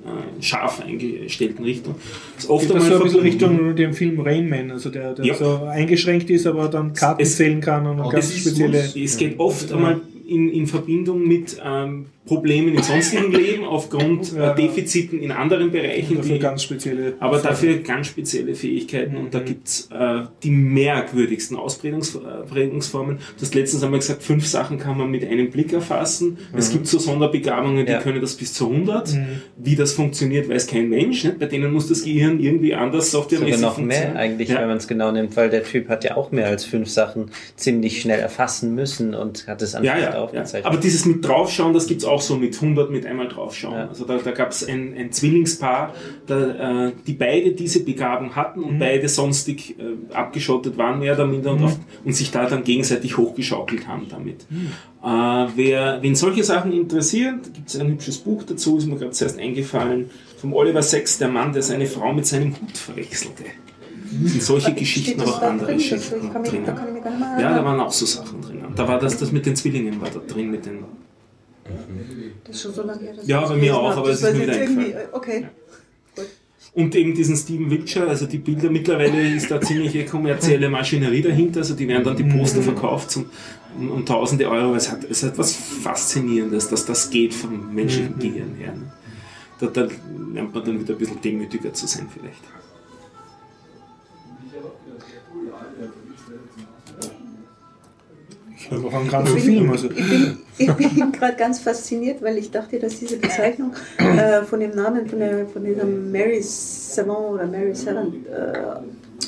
äh, 0.04 0.42
scharf 0.42 0.80
eingestellten 0.80 1.64
Richtung. 1.64 1.96
Das 2.36 2.44
ist 2.44 2.50
oft 2.50 2.70
das 2.70 2.86
so 2.86 2.94
ein 2.96 3.02
bisschen 3.02 3.20
Richtung 3.20 3.76
dem 3.76 3.92
Film 3.92 4.20
Rain 4.20 4.48
Man, 4.48 4.70
also 4.70 4.88
der, 4.90 5.12
der 5.14 5.24
Ja. 5.26 5.34
so 5.34 5.64
eingeschränkt 5.64 6.30
ist, 6.30 6.46
aber 6.46 6.68
dann 6.68 6.94
Karten 6.94 7.22
Es- 7.22 7.36
zählen 7.36 7.60
kann 7.60 7.86
und 7.86 8.08
ganz 8.10 8.32
spezielle... 8.34 8.82
Es 8.96 9.16
geht 9.18 9.38
oft 9.38 9.72
einmal 9.72 10.00
in, 10.26 10.48
in 10.50 10.66
Verbindung 10.66 11.26
mit 11.26 11.60
ähm, 11.64 12.06
Problemen 12.26 12.74
im 12.74 12.82
sonstigen 12.82 13.32
Leben 13.32 13.64
aufgrund 13.64 14.32
Ja. 14.34 14.52
Defiziten 14.52 15.20
in 15.20 15.30
anderen 15.32 15.70
Bereichen. 15.70 16.16
dafür 16.16 16.34
die- 16.34 16.38
ganz 16.40 16.62
spezielle... 16.64 17.14
aber 17.20 17.38
dafür 17.38 17.76
ganz 17.78 18.08
spezielle 18.08 18.54
Fähigkeiten 18.54 19.16
und 19.16 19.32
da 19.32 19.38
gibt's 19.40 19.88
äh, 19.92 20.22
die 20.42 20.50
merkwürdigsten 20.50 21.56
Ausprägungs 21.56 22.16
Ausprägungsformen. 22.16 23.18
Du 23.36 23.42
hast 23.42 23.54
letztens 23.54 23.82
einmal 23.82 24.00
gesagt, 24.00 24.22
fünf 24.22 24.46
Sachen 24.46 24.78
kann 24.78 24.96
man 24.98 25.10
mit 25.10 25.24
einem 25.24 25.50
Blick 25.50 25.72
erfassen. 25.72 26.38
Es 26.56 26.70
gibt 26.70 26.86
so 26.86 26.98
Sonderbegabungen, 26.98 27.86
die 27.86 27.92
Ja. 27.92 28.00
können 28.00 28.20
das 28.20 28.34
bis 28.34 28.52
zu 28.54 28.68
100. 28.70 29.14
Wie 29.56 29.76
das 29.76 29.92
funktioniert, 29.92 30.48
weiß 30.48 30.66
kein 30.66 30.88
Mensch. 30.88 31.24
Nicht? 31.24 31.38
Bei 31.38 31.46
denen 31.46 31.72
muss 31.72 31.88
das 31.88 32.04
Gehirn 32.04 32.40
irgendwie 32.40 32.74
anders 32.74 33.10
softwaremäßig 33.10 33.56
Sogar 33.56 33.70
noch 33.72 33.78
mehr 33.78 34.16
eigentlich, 34.16 34.48
Ja. 34.48 34.60
wenn 34.60 34.68
man 34.68 34.76
es 34.78 34.88
genau 34.88 35.12
nimmt, 35.12 35.36
weil 35.36 35.50
der 35.50 35.62
Typ 35.64 35.88
hat 35.88 36.04
ja 36.04 36.16
auch 36.16 36.32
mehr 36.32 36.46
als 36.46 36.64
fünf 36.64 36.88
Sachen 36.88 37.30
ziemlich 37.56 38.00
schnell 38.00 38.20
erfassen 38.20 38.74
müssen 38.74 39.14
und 39.14 39.46
hat 39.46 39.62
es 39.62 39.74
anscheinend 39.74 40.04
ja, 40.04 40.10
ja. 40.14 40.18
aufgezeichnet. 40.18 40.66
Aber 40.66 40.76
dieses 40.78 41.04
mit 41.04 41.24
draufschauen, 41.26 41.72
das 41.74 41.86
gibt's 41.86 42.04
auch 42.04 42.15
auch 42.16 42.22
so 42.22 42.36
mit 42.36 42.54
100 42.54 42.90
mit 42.90 43.06
einmal 43.06 43.28
draufschauen. 43.28 43.74
Ja. 43.74 43.88
Also 43.88 44.04
da, 44.04 44.16
da 44.16 44.30
gab 44.30 44.50
es 44.50 44.66
ein, 44.66 44.94
ein 44.96 45.12
Zwillingspaar, 45.12 45.94
da, 46.26 46.86
äh, 46.88 46.92
die 47.06 47.12
beide 47.12 47.52
diese 47.52 47.84
Begabung 47.84 48.34
hatten 48.34 48.62
und 48.64 48.78
beide 48.78 49.08
sonstig 49.08 49.76
äh, 49.78 50.14
abgeschottet 50.14 50.78
waren, 50.78 50.98
mehr 50.98 51.14
oder 51.14 51.26
minder, 51.26 51.52
und, 51.52 51.64
auf, 51.64 51.78
und 52.04 52.12
sich 52.14 52.30
da 52.30 52.48
dann 52.48 52.64
gegenseitig 52.64 53.16
hochgeschaukelt 53.18 53.86
haben 53.86 54.06
damit. 54.08 54.46
Äh, 55.04 55.52
wer, 55.56 56.02
wen 56.02 56.14
solche 56.14 56.42
Sachen 56.42 56.72
interessieren, 56.72 57.40
da 57.44 57.50
gibt 57.50 57.68
es 57.68 57.78
ein 57.78 57.88
hübsches 57.88 58.18
Buch 58.18 58.42
dazu, 58.42 58.78
ist 58.78 58.86
mir 58.86 58.96
gerade 58.96 59.12
zuerst 59.12 59.38
eingefallen, 59.38 60.10
vom 60.38 60.54
Oliver 60.54 60.82
Sacks, 60.82 61.18
der 61.18 61.28
Mann, 61.28 61.52
der 61.52 61.62
seine 61.62 61.86
Frau 61.86 62.12
mit 62.12 62.26
seinem 62.26 62.52
Hut 62.60 62.76
verwechselte. 62.76 63.44
Sind 64.24 64.42
solche 64.42 64.72
Geschichten, 64.72 65.20
aber 65.20 65.30
auch 65.30 65.40
da 65.40 65.48
andere 65.48 65.68
drin? 65.68 65.78
Geschichten 65.78 66.20
drin. 66.44 66.64
da 66.64 66.72
kann 66.72 66.88
ich 66.88 66.94
mich 66.94 67.02
gar 67.02 67.10
nicht 67.10 67.20
mehr 67.20 67.40
Ja, 67.40 67.56
da 67.56 67.64
waren 67.64 67.80
auch 67.80 67.92
so 67.92 68.06
Sachen 68.06 68.40
drin. 68.40 68.56
Da 68.74 68.86
war 68.86 68.98
das, 68.98 69.16
das 69.16 69.32
mit 69.32 69.46
den 69.46 69.56
Zwillingen 69.56 70.00
war 70.00 70.10
da 70.10 70.20
drin, 70.20 70.50
mit 70.50 70.66
den 70.66 70.84
Das 72.46 72.56
ist 72.56 72.62
schon 72.62 72.74
so 72.74 72.82
lange 72.82 73.02
her. 73.02 73.14
Ja, 73.24 73.46
bei 73.46 73.56
mir 73.56 73.76
auch, 73.76 73.90
habe. 73.90 74.00
aber 74.00 74.08
Das 74.10 74.22
es 74.22 74.28
ist 74.28 74.34
mir 74.36 74.42
wieder 74.42 74.60
irgendwie. 74.60 74.94
Okay. 75.12 75.46
Und 76.74 76.94
eben 76.94 77.14
diesen 77.14 77.36
Steven 77.36 77.70
Wiltshire, 77.70 78.06
also 78.06 78.26
die 78.26 78.36
Bilder, 78.36 78.68
mittlerweile 78.68 79.34
ist 79.34 79.50
da 79.50 79.58
ziemliche 79.58 80.04
kommerzielle 80.04 80.68
Maschinerie 80.68 81.22
dahinter, 81.22 81.60
also 81.60 81.74
die 81.74 81.88
werden 81.88 82.04
dann 82.04 82.16
die 82.16 82.24
Poster 82.24 82.60
verkauft 82.60 83.10
zum, 83.10 83.30
um, 83.78 83.90
um 83.90 84.04
tausende 84.04 84.46
Euro. 84.50 84.74
Es 84.74 84.92
hat, 84.92 85.04
es 85.04 85.22
hat 85.22 85.38
was 85.38 85.56
Faszinierendes, 85.56 86.68
dass 86.68 86.84
das 86.84 87.08
geht 87.08 87.32
vom 87.32 87.74
menschlichen 87.74 88.18
Gehirn 88.18 88.54
her. 88.58 88.74
Ne? 88.74 88.92
Da, 89.58 89.68
da 89.68 89.88
lernt 90.34 90.54
man 90.54 90.64
dann 90.66 90.78
wieder 90.78 90.92
ein 90.92 90.98
bisschen 90.98 91.20
demütiger 91.22 91.72
zu 91.72 91.86
sein 91.86 92.08
vielleicht. 92.12 92.42
Ich 98.70 98.76
habe 98.76 98.86
auch. 98.88 99.12
Also, 99.12 99.36
Ich 99.36 99.44
bin, 99.46 100.38
ich 100.58 100.72
bin 100.72 101.12
gerade 101.12 101.36
ganz 101.36 101.60
fasziniert, 101.60 102.22
weil 102.22 102.38
ich 102.38 102.50
dachte, 102.50 102.78
dass 102.78 102.98
diese 102.98 103.16
Bezeichnung 103.16 103.72
äh, 103.98 104.42
von 104.42 104.60
dem 104.60 104.70
Namen 104.74 105.06
von, 105.06 105.18
der, 105.18 105.46
von 105.46 105.64
dieser 105.64 105.84
Mary 105.84 106.40
Savant 106.42 107.34
oder 107.34 107.46
Mary 107.46 107.74
Savant 107.74 108.14
äh, 108.26 108.52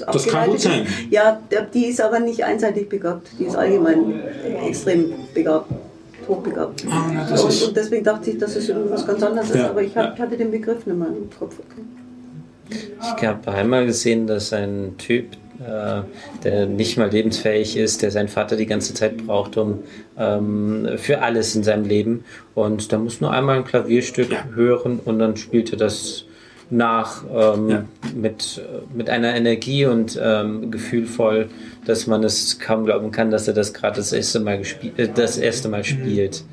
Das 0.06 0.26
kann 0.26 0.46
gut 0.50 0.56
abgeleitet 0.56 0.60
sein. 0.60 0.82
ist. 0.82 0.92
Ja, 1.10 1.40
der- 1.50 1.62
die 1.66 1.86
ist 1.86 2.00
aber 2.00 2.20
nicht 2.20 2.44
einseitig 2.44 2.88
begabt. 2.88 3.28
Die 3.38 3.44
ist 3.44 3.56
allgemein 3.56 4.14
extrem 4.66 5.12
begabt, 5.34 5.70
hochbegabt. 6.26 6.84
Ah, 6.90 7.26
das 7.30 7.42
und, 7.44 7.50
ist- 7.50 7.62
und 7.68 7.76
deswegen 7.76 8.04
dachte 8.04 8.30
ich, 8.30 8.38
dass 8.38 8.56
es 8.56 8.68
irgendwas 8.68 9.06
ganz 9.06 9.22
anderes 9.22 9.50
ist, 9.50 9.56
Ja, 9.56 9.70
aber 9.70 9.82
ich 9.82 9.96
hab, 9.96 10.18
ja. 10.18 10.24
hatte 10.24 10.36
den 10.36 10.50
Begriff 10.50 10.84
nicht 10.86 10.96
mehr 10.98 11.08
im 11.08 11.28
Kopf. 11.38 11.56
Okay. 11.58 12.78
Ich 13.20 13.26
habe 13.26 13.50
einmal 13.52 13.86
gesehen, 13.86 14.26
dass 14.26 14.52
ein 14.52 14.94
Typ, 14.98 15.26
äh, 15.60 16.02
der 16.44 16.66
nicht 16.66 16.96
mal 16.98 17.10
lebensfähig 17.10 17.76
ist, 17.76 18.02
der 18.02 18.10
seinen 18.10 18.28
Vater 18.28 18.56
die 18.56 18.66
ganze 18.66 18.94
Zeit 18.94 19.16
braucht, 19.26 19.56
um 19.56 19.80
ähm, 20.18 20.88
für 20.96 21.20
alles 21.22 21.54
in 21.56 21.62
seinem 21.64 21.84
Leben. 21.84 22.24
Und 22.54 22.92
da 22.92 22.98
muss 22.98 23.20
nur 23.20 23.32
einmal 23.32 23.56
ein 23.56 23.64
Klavierstück 23.64 24.30
Ja. 24.30 24.44
hören 24.54 25.00
und 25.04 25.18
dann 25.18 25.36
spielt 25.36 25.72
er 25.72 25.78
das 25.78 26.24
nach 26.70 27.24
ähm, 27.34 27.68
Ja. 27.70 27.84
mit, 28.14 28.62
mit 28.94 29.08
einer 29.08 29.34
Energie 29.34 29.86
und 29.86 30.18
ähm, 30.22 30.70
gefühlvoll, 30.70 31.48
dass 31.86 32.06
man 32.06 32.22
es 32.24 32.58
kaum 32.58 32.84
glauben 32.84 33.10
kann, 33.10 33.30
dass 33.30 33.48
er 33.48 33.54
das 33.54 33.72
gerade 33.72 33.96
das 33.96 34.12
erste 34.12 34.40
Mal 34.40 34.58
gespielt, 34.58 34.98
äh, 34.98 35.08
das 35.12 35.38
erste 35.38 35.68
Mal 35.68 35.82
spielt. 35.84 36.44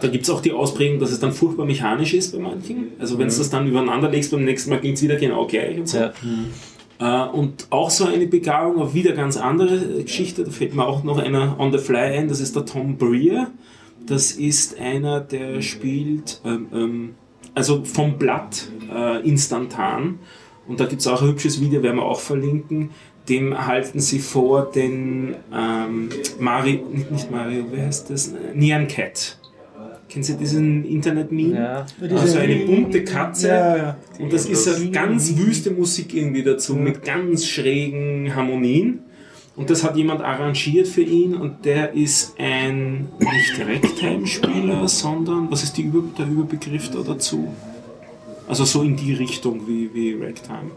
Da 0.00 0.08
gibt 0.08 0.24
es 0.24 0.30
auch 0.30 0.40
die 0.40 0.52
Ausprägung, 0.52 1.00
dass 1.00 1.10
es 1.12 1.18
dann 1.18 1.32
furchtbar 1.32 1.64
mechanisch 1.66 2.14
ist 2.14 2.32
bei 2.32 2.38
manchen. 2.38 2.92
Also 2.98 3.18
wenn 3.18 3.28
du 3.28 3.34
das 3.36 3.50
dann 3.50 3.66
übereinander 3.66 4.10
legst, 4.10 4.30
beim 4.30 4.44
nächsten 4.44 4.70
Mal 4.70 4.78
klingt 4.80 4.96
es 4.96 5.02
wieder 5.02 5.16
genau 5.16 5.46
gleich 5.46 5.78
und 5.78 5.88
so. 5.88 5.98
Ja. 5.98 6.06
Äh, 6.08 6.12
und 6.98 7.66
auch 7.70 7.90
so 7.90 8.06
eine 8.06 8.26
Begabung 8.26 8.80
auf 8.80 8.94
wieder 8.94 9.12
ganz 9.12 9.36
andere 9.36 10.02
Geschichte, 10.04 10.44
da 10.44 10.50
fällt 10.50 10.74
mir 10.74 10.86
auch 10.86 11.02
noch 11.02 11.18
einer 11.18 11.58
on 11.58 11.72
the 11.72 11.78
fly 11.78 12.18
ein, 12.18 12.28
das 12.28 12.40
ist 12.40 12.54
der 12.54 12.64
Tom 12.64 12.96
Breer. 12.96 13.50
Das 14.06 14.32
ist 14.32 14.78
einer, 14.78 15.20
der 15.20 15.62
spielt 15.62 16.40
ähm, 16.44 16.66
ähm, 16.72 17.14
also 17.54 17.84
vom 17.84 18.18
Blatt 18.18 18.68
äh, 18.92 19.26
instantan. 19.26 20.18
Und 20.66 20.80
da 20.80 20.86
gibt 20.86 21.00
es 21.00 21.06
auch 21.06 21.22
ein 21.22 21.28
hübsches 21.28 21.60
Video, 21.60 21.82
werden 21.82 21.96
wir 21.96 22.04
auch 22.04 22.20
verlinken. 22.20 22.90
Dem 23.28 23.66
halten 23.66 24.00
sie 24.00 24.18
vor 24.18 24.70
den 24.70 25.36
ähm, 25.52 26.10
Mario, 26.38 26.86
nicht, 27.10 27.30
Mario, 27.30 27.64
wie 27.72 27.80
heißt 27.80 28.10
das? 28.10 28.34
Nyan 28.54 28.88
Cat. 28.88 29.38
Kennen 30.14 30.22
Sie 30.22 30.36
diesen 30.36 30.84
Internet-Meme? 30.84 31.56
Ja. 31.56 31.86
Also 32.14 32.38
eine 32.38 32.54
bunte 32.66 33.02
Katze. 33.02 33.48
Ja, 33.48 33.76
ja. 33.76 33.96
Und 34.20 34.32
das 34.32 34.46
ist 34.46 34.68
eine 34.68 34.92
ganz 34.92 35.36
wüste 35.36 35.72
Musik 35.72 36.14
irgendwie 36.14 36.44
dazu, 36.44 36.76
mit 36.76 37.02
ganz 37.02 37.48
schrägen 37.48 38.32
Harmonien. 38.32 39.00
Und 39.56 39.70
das 39.70 39.82
hat 39.82 39.96
jemand 39.96 40.20
arrangiert 40.20 40.86
für 40.86 41.00
ihn 41.00 41.34
und 41.34 41.64
der 41.64 41.94
ist 41.94 42.34
ein 42.38 43.08
nicht 43.18 43.60
Ragtime-Spieler, 43.60 44.86
sondern, 44.86 45.50
was 45.50 45.64
ist 45.64 45.76
die 45.78 45.82
Über 45.82 46.04
der 46.16 46.28
Überbegriff 46.28 46.92
da 46.92 47.00
dazu? 47.00 47.52
Also 48.46 48.64
so 48.64 48.82
in 48.82 48.94
die 48.94 49.14
Richtung 49.14 49.66
wie, 49.66 49.92
wie 49.94 50.12
Ragtime. 50.14 50.70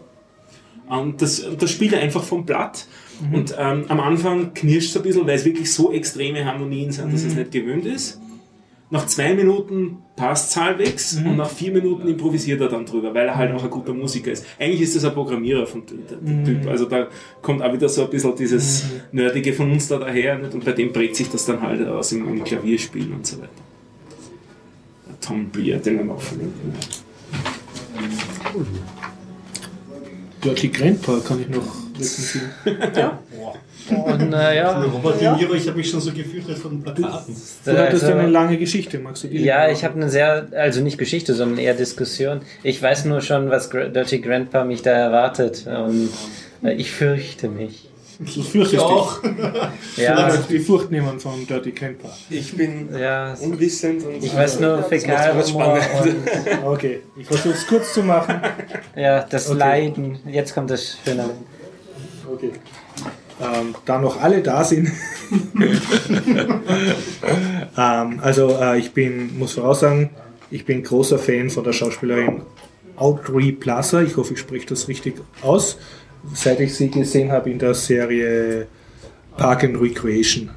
Und 0.89 1.21
das, 1.21 1.45
das 1.59 1.69
spielt 1.69 1.93
er 1.93 1.99
einfach 1.99 2.23
vom 2.23 2.43
Blatt. 2.43 2.87
Und 3.31 3.53
ähm, 3.55 3.85
am 3.87 3.99
Anfang 3.99 4.55
knirscht 4.55 4.89
es 4.89 4.97
ein 4.97 5.03
bisschen, 5.03 5.27
weil 5.27 5.35
es 5.35 5.45
wirklich 5.45 5.71
so 5.71 5.91
extreme 5.91 6.43
Harmonien 6.43 6.91
sind, 6.91 7.13
dass 7.13 7.23
es 7.23 7.35
nicht 7.35 7.51
gewöhnt 7.51 7.85
ist. 7.85 8.19
Nach 8.89 9.05
zwei 9.05 9.33
Minuten 9.33 9.97
passt 10.15 10.51
es 10.51 10.55
halbwegs 10.55 11.17
und 11.17 11.35
nach 11.35 11.49
vier 11.49 11.73
Minuten 11.73 12.07
improvisiert 12.07 12.61
er 12.61 12.69
dann 12.69 12.85
drüber, 12.85 13.13
weil 13.13 13.27
er 13.27 13.35
halt 13.35 13.53
auch 13.53 13.61
ein 13.61 13.69
guter 13.69 13.93
Musiker 13.93 14.31
ist. 14.31 14.45
Eigentlich 14.57 14.81
ist 14.81 14.95
das 14.95 15.03
ein 15.03 15.13
Programmierer 15.13 15.67
von 15.67 15.83
der, 15.85 16.17
der 16.17 16.43
Typ. 16.45 16.67
Also 16.67 16.85
da 16.85 17.07
kommt 17.41 17.61
auch 17.61 17.73
wieder 17.73 17.89
so 17.89 18.05
ein 18.05 18.09
bisschen 18.09 18.33
dieses 18.37 18.85
Nerdige 19.11 19.51
von 19.51 19.69
uns 19.71 19.89
da 19.89 19.97
daher 19.97 20.37
nicht? 20.37 20.53
und 20.53 20.63
bei 20.63 20.71
dem 20.71 20.93
prägt 20.93 21.17
sich 21.17 21.29
das 21.29 21.45
dann 21.45 21.61
halt 21.61 21.85
aus 21.85 22.13
im, 22.13 22.27
im 22.29 22.43
Klavierspielen 22.45 23.13
und 23.13 23.27
so 23.27 23.39
weiter. 23.39 23.49
Tom 25.19 25.49
Beer, 25.49 25.79
den 25.79 26.07
wir 26.07 26.13
auch 26.13 26.21
verlinken. 26.21 26.73
Dirty 30.41 30.69
Grandpa 30.69 31.19
kann 31.27 31.41
ich 31.41 31.49
noch 31.49 31.75
rezensieren. 31.99 32.51
Und 33.89 34.29
naja, 34.29 34.79
Robert 34.81 35.21
De 35.21 35.31
Niro, 35.35 35.53
ich 35.53 35.67
habe 35.67 35.77
mich 35.77 35.89
schon 35.89 36.01
so 36.01 36.11
gefürchtet 36.11 36.57
von 36.57 36.71
den 36.71 36.83
Plakaten. 36.83 37.35
Du 37.65 37.77
hattest 37.77 38.03
also- 38.03 38.17
eine 38.17 38.27
lange 38.29 38.57
Geschichte, 38.57 38.99
magst 38.99 39.23
du 39.23 39.27
die? 39.27 39.39
Ja, 39.43 39.69
ich 39.69 39.83
habe 39.83 39.95
eine 39.95 40.09
sehr, 40.09 40.47
also 40.55 40.81
nicht 40.81 40.97
Geschichte, 40.97 41.33
sondern 41.33 41.57
eher 41.59 41.73
Diskussion. 41.73 42.41
Ich 42.63 42.81
weiß 42.81 43.05
nur 43.05 43.21
schon, 43.21 43.49
was 43.49 43.69
Dirty 43.69 44.19
Grandpa 44.19 44.63
mich 44.63 44.81
da 44.81 44.91
erwartet. 44.91 45.65
Und 45.67 46.09
äh, 46.63 46.73
ich 46.73 46.91
fürchte 46.91 47.47
mich. 47.49 47.89
Du 48.19 48.41
fürchtest 48.41 48.81
auch. 48.83 49.21
dich. 49.21 49.31
Ja, 49.97 50.29
Ja. 50.29 50.37
Die 50.49 50.57
Furcht 50.59 50.89
nehmen 50.91 51.19
von 51.19 51.45
Dirty 51.45 51.71
Grandpa. 51.71 52.09
Ich 52.31 52.55
bin 52.57 52.89
ja. 52.99 53.35
unwissend 53.39 54.03
und 54.03 54.23
Ich 54.23 54.35
weiß 54.35 54.59
nur 54.59 54.81
Fäkalhumor 54.83 55.79
Okay, 56.65 57.01
ich 57.15 57.27
versuche 57.27 57.53
es 57.53 57.67
kurz 57.67 57.93
zu 57.93 58.01
machen. 58.03 58.41
ja, 58.95 59.21
das 59.29 59.49
Okay. 59.49 59.59
Leiden. 59.59 60.19
Jetzt 60.27 60.53
kommt 60.55 60.71
das 60.71 60.97
Schöne. 61.05 61.25
Okay. 62.31 62.51
Ähm, 63.39 63.75
da 63.85 63.99
noch 63.99 64.21
alle 64.21 64.41
da 64.41 64.63
sind. 64.63 64.91
ähm, 67.77 68.19
also 68.21 68.57
äh, 68.59 68.79
ich 68.79 68.91
bin, 68.91 69.37
muss 69.37 69.53
voraussagen, 69.53 70.09
ich 70.49 70.65
bin 70.65 70.83
großer 70.83 71.19
Fan 71.19 71.49
von 71.49 71.63
der 71.63 71.73
Schauspielerin 71.73 72.41
Audrey 72.95 73.51
Plaza. 73.51 74.01
Ich 74.01 74.17
hoffe, 74.17 74.33
ich 74.33 74.39
spreche 74.39 74.65
das 74.65 74.87
richtig 74.87 75.21
aus. 75.41 75.77
Seit 76.33 76.59
ich 76.59 76.73
sie 76.73 76.89
gesehen 76.89 77.31
habe 77.31 77.51
in 77.51 77.59
der 77.59 77.75
Serie 77.75 78.67
Park 79.37 79.63
and 79.63 79.79
Recreation. 79.79 80.49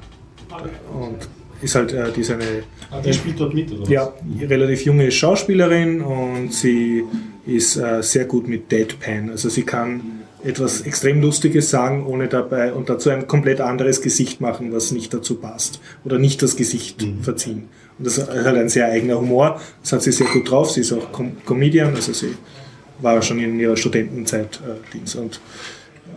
Und 0.93 1.17
ist 1.61 1.75
halt, 1.75 1.93
äh, 1.93 2.11
die 2.11 2.21
ist 2.21 2.31
eine 2.31 2.63
Ah, 2.91 2.99
der 2.99 3.13
spielt 3.13 3.39
dort 3.39 3.53
mit, 3.53 3.71
oder? 3.71 3.81
was? 3.83 3.89
ja, 3.89 4.13
relativ 4.41 4.83
junge 4.83 5.09
Schauspielerin 5.09 6.01
und 6.01 6.53
sie 6.53 7.05
ist 7.45 7.77
äh, 7.77 8.03
sehr 8.03 8.25
gut 8.25 8.49
mit 8.49 8.69
Deadpan. 8.69 9.29
Also 9.29 9.47
sie 9.47 9.63
kann 9.63 10.20
etwas 10.43 10.81
extrem 10.81 11.21
Lustiges 11.21 11.69
sagen, 11.69 12.05
ohne 12.05 12.27
dabei 12.27 12.73
und 12.73 12.89
dazu 12.89 13.09
ein 13.09 13.27
komplett 13.27 13.61
anderes 13.61 14.01
Gesicht 14.01 14.41
machen, 14.41 14.71
was 14.73 14.91
nicht 14.91 15.13
dazu 15.13 15.35
passt. 15.35 15.79
Oder 16.03 16.17
nicht 16.17 16.41
das 16.41 16.55
Gesicht 16.55 17.05
verziehen. 17.21 17.69
Und 17.97 18.07
das 18.07 18.17
ist 18.17 18.29
halt 18.29 18.57
ein 18.57 18.69
sehr 18.69 18.87
eigener 18.87 19.19
Humor. 19.19 19.61
Das 19.81 19.93
hat 19.93 20.01
sie 20.01 20.11
sehr 20.11 20.27
gut 20.27 20.49
drauf. 20.49 20.71
Sie 20.71 20.81
ist 20.81 20.91
auch 20.91 21.11
Com 21.11 21.37
Comedian, 21.45 21.93
also 21.95 22.13
sie 22.13 22.35
war 22.99 23.21
schon 23.21 23.39
in 23.39 23.59
ihrer 23.59 23.77
Studentenzeit 23.77 24.59
äh, 24.65 24.93
Dings. 24.93 25.15
Und 25.15 25.39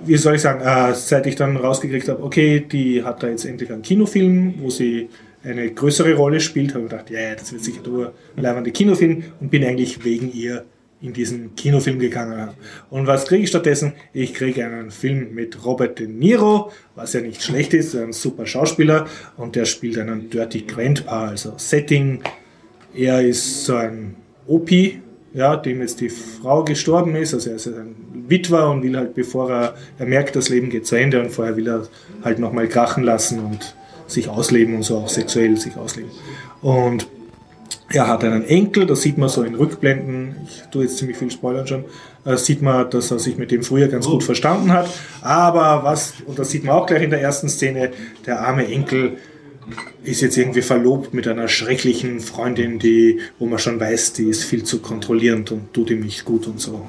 wie 0.04 0.16
soll 0.16 0.36
ich 0.36 0.42
sagen, 0.42 0.60
äh, 0.60 0.94
seit 0.94 1.26
ich 1.26 1.36
dann 1.36 1.56
rausgekriegt 1.56 2.08
habe, 2.08 2.22
okay, 2.22 2.60
die 2.60 3.02
hat 3.02 3.22
da 3.22 3.28
jetzt 3.28 3.44
endlich 3.44 3.72
einen 3.72 3.82
Kinofilm, 3.82 4.54
wo 4.58 4.70
sie 4.70 5.08
eine 5.42 5.70
größere 5.70 6.14
Rolle 6.14 6.40
spielt, 6.40 6.74
habe 6.74 6.84
ich 6.84 6.90
gedacht, 6.90 7.10
ja, 7.10 7.20
ja, 7.20 7.34
das 7.34 7.52
wird 7.52 7.62
sicher 7.62 7.80
nur 7.86 8.12
ein 8.36 8.42
leibender 8.42 8.70
Kinofilm 8.70 9.24
und 9.40 9.50
bin 9.50 9.64
eigentlich 9.64 10.04
wegen 10.04 10.32
ihr 10.32 10.64
in 11.05 11.12
diesen 11.12 11.55
Kinofilm 11.55 11.99
gegangen. 11.99 12.49
Und 12.89 13.07
was 13.07 13.26
kriege 13.26 13.42
ich 13.44 13.50
stattdessen? 13.50 13.92
Ich 14.15 14.33
kriege 14.33 14.65
einen 14.65 14.91
Film 14.91 15.34
mit 15.34 15.65
Robert 15.65 15.99
De 15.99 16.07
Niro, 16.07 16.73
was 16.94 17.12
ja 17.12 17.20
nicht 17.20 17.42
schlecht 17.42 17.74
ist, 17.74 17.94
ein 17.94 18.15
super 18.15 18.47
Schauspieler 18.47 19.07
und 19.36 19.55
der 19.55 19.66
spielt 19.66 19.99
einen 19.99 20.31
Dirty 20.31 20.62
Grandpa, 20.62 21.28
also 21.28 21.52
Setting. 21.58 22.23
Er 22.94 23.20
ist 23.20 23.66
so 23.66 23.76
ein 23.76 24.16
Opi, 24.47 25.02
ja, 25.34 25.57
dem 25.57 25.81
jetzt 25.81 26.00
die 26.00 26.08
Frau 26.08 26.65
gestorben 26.65 27.15
ist, 27.16 27.34
also 27.34 27.50
er 27.50 27.57
ist 27.57 27.66
ein 27.66 27.94
Witwer 28.28 28.70
und 28.70 28.83
will 28.83 28.97
halt, 28.97 29.15
bevor 29.15 29.50
er, 29.50 29.74
er 29.99 30.07
merkt, 30.07 30.36
das 30.36 30.49
Leben 30.49 30.70
geht 30.70 30.86
zu 30.86 30.97
Ende 30.97 31.20
und 31.20 31.31
vorher 31.31 31.57
will 31.57 31.68
er 31.68 31.86
halt 32.23 32.39
nochmal 32.39 32.66
krachen 32.66 33.05
lassen 33.05 33.41
und 33.41 33.74
sich 34.07 34.28
ausleben 34.28 34.74
und 34.76 34.84
so 34.84 34.99
auch 34.99 35.08
sexuell 35.08 35.57
sich 35.58 35.76
ausleben. 35.76 36.10
Und 36.62 37.07
er 37.91 38.09
hat 38.09 38.25
einen 38.25 38.44
Enkel, 38.44 38.86
das 38.86 39.02
sieht 39.02 39.18
man 39.18 39.28
so 39.28 39.43
in 39.43 39.55
Rückblenden, 39.55 40.36
ich 40.47 40.62
tue 40.70 40.84
jetzt 40.84 40.99
ziemlich 40.99 41.17
viel 41.17 41.31
Spoilern 41.31 41.67
schon, 41.67 41.84
äh, 42.25 42.36
sieht 42.36 42.62
man, 42.62 42.91
dass 42.91 43.10
er 43.10 43.18
sich 43.18 43.36
mit 43.36 43.51
dem 43.51 43.62
früher 43.62 43.89
ganz 43.89 44.07
gut 44.07 44.25
verstanden 44.25 44.73
hat. 44.73 44.89
Aber 45.20 45.84
was, 45.84 46.15
und 46.26 46.39
das 46.39 46.51
sieht 46.51 46.65
man 46.65 46.75
auch 46.75 46.86
gleich 46.86 47.02
in 47.02 47.10
der 47.10 47.20
ersten 47.20 47.49
Szene, 47.49 47.93
der 48.26 48.41
arme 48.41 48.67
Enkel 48.67 49.18
ist 50.02 50.20
jetzt 50.20 50.36
irgendwie 50.36 50.60
verlobt 50.60 51.15
mit 51.15 51.26
einer 51.26 51.49
schrecklichen 51.49 52.20
Freundin, 52.20 52.78
die, 52.78 53.20
wo 53.39 53.47
man 53.47 53.59
schon 53.59 53.81
weiß, 53.81 54.12
die 54.12 54.25
ist 54.25 54.44
viel 54.44 54.65
zu 54.65 54.81
kontrollierend 54.81 55.52
und 55.52 55.73
tut 55.73 55.91
ihm 55.91 56.01
nicht 56.01 56.26
gut 56.26 56.47
und 56.47 56.60
so. 56.60 56.86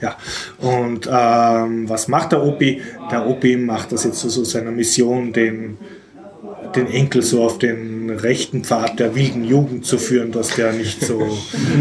Ja. 0.00 0.16
Und 0.58 1.08
ähm, 1.10 1.88
was 1.88 2.08
macht 2.08 2.32
der 2.32 2.42
Opi? 2.42 2.82
Der 3.10 3.26
Opi 3.26 3.56
macht 3.56 3.92
das 3.92 4.02
jetzt 4.02 4.18
so, 4.18 4.28
so 4.28 4.42
seiner 4.42 4.72
Mission, 4.72 5.32
den, 5.32 5.78
den 6.76 6.86
Enkel 6.86 7.22
so 7.22 7.44
auf 7.44 7.58
den 7.58 8.10
rechten 8.10 8.64
Pfad 8.64 9.00
der 9.00 9.14
wilden 9.14 9.44
Jugend 9.44 9.86
zu 9.86 9.98
führen, 9.98 10.32
dass 10.32 10.54
der 10.54 10.72
nicht 10.72 11.04
so 11.04 11.20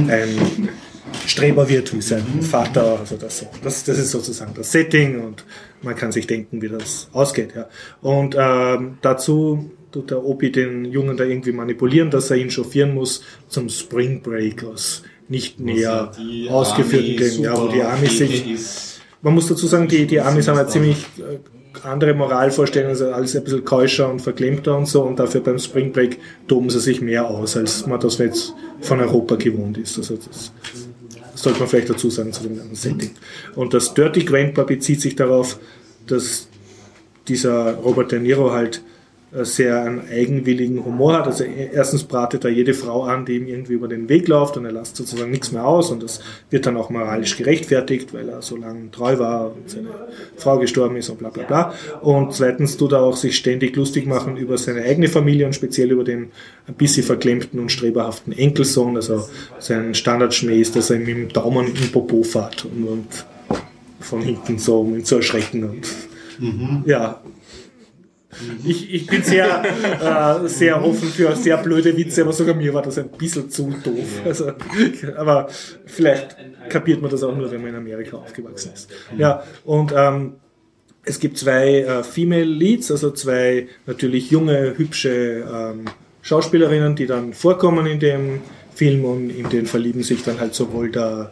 ein 0.07 0.69
Streber 1.27 1.69
wird 1.69 1.93
wie 1.93 2.01
sein 2.01 2.41
Vater. 2.41 2.99
Also 2.99 3.17
das, 3.17 3.39
so. 3.39 3.47
das, 3.63 3.83
das 3.83 3.99
ist 3.99 4.11
sozusagen 4.11 4.53
das 4.55 4.71
Setting 4.71 5.21
und 5.21 5.45
man 5.81 5.95
kann 5.95 6.11
sich 6.11 6.27
denken, 6.27 6.61
wie 6.61 6.69
das 6.69 7.09
ausgeht. 7.13 7.53
Ja. 7.55 7.67
Und 8.01 8.35
ähm, 8.37 8.97
dazu 9.01 9.71
tut 9.91 10.11
der 10.11 10.23
Opi 10.23 10.51
den 10.51 10.85
Jungen 10.85 11.17
da 11.17 11.23
irgendwie 11.23 11.51
manipulieren, 11.51 12.09
dass 12.09 12.31
er 12.31 12.37
ihn 12.37 12.49
chauffieren 12.49 12.93
muss 12.93 13.23
zum 13.47 13.69
Spring 13.69 14.21
Break 14.21 14.63
aus 14.63 15.03
nicht 15.27 15.59
näher 15.59 16.11
ausgeführten 16.49 17.17
Dingen, 17.17 17.41
ja, 17.41 17.59
wo 17.59 17.67
die 17.67 17.81
Army 17.81 18.07
sich 18.07 18.43
man 19.25 19.33
muss 19.33 19.47
dazu 19.47 19.65
sagen, 19.65 19.87
die, 19.87 20.05
die 20.05 20.21
Amis 20.21 20.47
haben 20.47 20.57
ja 20.57 20.67
ziemlich 20.67 20.97
äh, 21.17 21.39
andere 21.85 22.13
Moralvorstellungen, 22.13 22.91
also 22.91 23.11
alles 23.11 23.35
ein 23.35 23.43
bisschen 23.43 23.65
keuscher 23.65 24.09
und 24.09 24.21
verklemmter 24.21 24.77
und 24.77 24.87
so 24.87 25.03
und 25.03 25.19
dafür 25.19 25.41
beim 25.41 25.59
Spring 25.59 25.91
Break 25.91 26.19
toben 26.47 26.69
sie 26.69 26.79
sich 26.79 27.01
mehr 27.01 27.29
aus, 27.29 27.55
als 27.57 27.85
man 27.85 27.99
das 27.99 28.17
jetzt 28.17 28.53
von 28.81 28.99
Europa 28.99 29.35
gewohnt 29.35 29.77
ist. 29.77 29.97
Also 29.97 30.17
das, 30.17 30.51
sollte 31.35 31.59
man 31.59 31.67
vielleicht 31.67 31.89
dazu 31.89 32.09
sagen 32.09 32.31
zu 32.31 32.43
dem 32.43 32.57
ganzen 32.57 32.75
Setting. 32.75 33.11
Und 33.55 33.73
das 33.73 33.93
Dirty 33.93 34.23
Grandpa 34.23 34.63
bezieht 34.63 35.01
sich 35.01 35.15
darauf, 35.15 35.59
dass 36.07 36.47
dieser 37.27 37.75
Robert 37.75 38.11
De 38.11 38.19
Niro 38.19 38.51
halt 38.51 38.81
sehr 39.31 39.81
einen 39.81 40.01
eigenwilligen 40.09 40.85
Humor 40.85 41.13
hat. 41.17 41.27
Also 41.27 41.43
erstens 41.43 42.03
bratet 42.03 42.45
er 42.45 42.51
jede 42.51 42.73
Frau 42.73 43.03
an, 43.03 43.25
die 43.25 43.35
ihm 43.35 43.47
irgendwie 43.47 43.73
über 43.73 43.87
den 43.87 44.07
Weg 44.07 44.27
läuft 44.27 44.55
und 44.55 44.65
er 44.65 44.71
lässt 44.71 44.95
sozusagen 44.95 45.31
nichts 45.31 45.51
mehr 45.51 45.65
aus 45.65 45.91
und 45.91 46.03
das 46.03 46.21
wird 46.49 46.65
dann 46.65 46.77
auch 46.77 46.89
moralisch 46.89 47.35
gerechtfertigt, 47.35 48.13
weil 48.13 48.29
er 48.29 48.41
so 48.41 48.55
lange 48.55 48.91
treu 48.91 49.19
war 49.19 49.53
und 49.53 49.69
seine 49.69 49.89
Frau 50.37 50.57
gestorben 50.59 50.95
ist 50.95 51.09
und 51.09 51.19
bla 51.19 51.29
bla 51.29 51.43
bla. 51.43 51.73
Und 52.01 52.33
zweitens 52.33 52.77
tut 52.77 52.93
er 52.93 53.01
auch 53.01 53.17
sich 53.17 53.35
ständig 53.35 53.75
lustig 53.75 54.05
machen 54.05 54.37
über 54.37 54.57
seine 54.57 54.83
eigene 54.83 55.09
Familie 55.09 55.45
und 55.45 55.53
speziell 55.53 55.91
über 55.91 56.03
den 56.03 56.31
ein 56.67 56.75
bisschen 56.75 57.03
verklemmten 57.03 57.59
und 57.59 57.71
streberhaften 57.71 58.31
Enkelsohn. 58.31 58.95
Also 58.95 59.27
sein 59.59 59.93
Standardschmäh 59.95 60.61
ist, 60.61 60.75
dass 60.75 60.89
er 60.89 60.97
ihm 60.97 61.05
mit 61.05 61.17
dem 61.17 61.29
Daumen 61.29 61.67
im 61.67 61.91
Popo 61.91 62.23
fährt 62.23 62.65
und, 62.65 62.87
und 62.87 63.25
von 63.99 64.21
hinten 64.21 64.59
so, 64.59 64.81
um 64.81 64.95
ihn 64.95 65.03
zu 65.03 65.17
erschrecken 65.17 65.63
und 65.63 65.87
ja, 66.85 67.21
ich, 68.65 68.93
ich 68.93 69.07
bin 69.07 69.23
sehr, 69.23 69.63
äh, 69.63 70.47
sehr 70.47 70.83
offen 70.83 71.09
für 71.09 71.35
sehr 71.35 71.57
blöde 71.57 71.95
Witze, 71.97 72.21
aber 72.21 72.33
sogar 72.33 72.55
mir 72.55 72.73
war 72.73 72.81
das 72.81 72.97
ein 72.97 73.09
bisschen 73.09 73.49
zu 73.49 73.73
doof. 73.83 74.21
Also, 74.25 74.51
aber 75.15 75.47
vielleicht 75.85 76.35
kapiert 76.69 77.01
man 77.01 77.11
das 77.11 77.23
auch 77.23 77.35
nur, 77.35 77.49
wenn 77.51 77.61
man 77.61 77.69
in 77.71 77.75
Amerika 77.75 78.17
aufgewachsen 78.17 78.71
ist. 78.73 78.89
Ja, 79.17 79.43
und 79.63 79.93
ähm, 79.95 80.33
es 81.03 81.19
gibt 81.19 81.37
zwei 81.37 81.81
äh, 81.81 82.03
Female 82.03 82.43
Leads, 82.43 82.91
also 82.91 83.11
zwei 83.11 83.67
natürlich 83.85 84.31
junge, 84.31 84.77
hübsche 84.77 85.45
ähm, 85.51 85.85
Schauspielerinnen, 86.21 86.95
die 86.95 87.05
dann 87.05 87.33
vorkommen 87.33 87.85
in 87.85 87.99
dem 87.99 88.41
Film 88.73 89.05
und 89.05 89.29
in 89.29 89.49
den 89.49 89.67
verlieben 89.67 90.03
sich 90.03 90.23
dann 90.23 90.39
halt 90.39 90.55
sowohl 90.55 90.89
der 90.89 91.31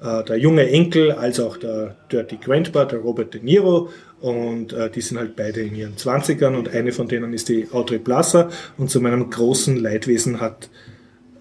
äh, 0.00 0.24
der 0.24 0.38
junge 0.38 0.68
Enkel 0.68 1.12
als 1.12 1.40
auch 1.40 1.56
der 1.56 1.96
Dirty 2.12 2.36
Grandpa, 2.36 2.84
der 2.84 2.98
Robert 2.98 3.34
De 3.34 3.42
Niro. 3.42 3.88
Und 4.20 4.72
äh, 4.72 4.90
die 4.90 5.00
sind 5.00 5.18
halt 5.18 5.36
beide 5.36 5.60
in 5.60 5.74
ihren 5.74 5.96
20ern 5.96 6.54
und 6.56 6.70
eine 6.70 6.92
von 6.92 7.06
denen 7.06 7.32
ist 7.32 7.48
die 7.48 7.68
Audrey 7.70 7.98
Plaza. 7.98 8.48
Und 8.78 8.90
zu 8.90 9.00
meinem 9.00 9.28
großen 9.28 9.76
Leidwesen 9.76 10.40
hat, 10.40 10.70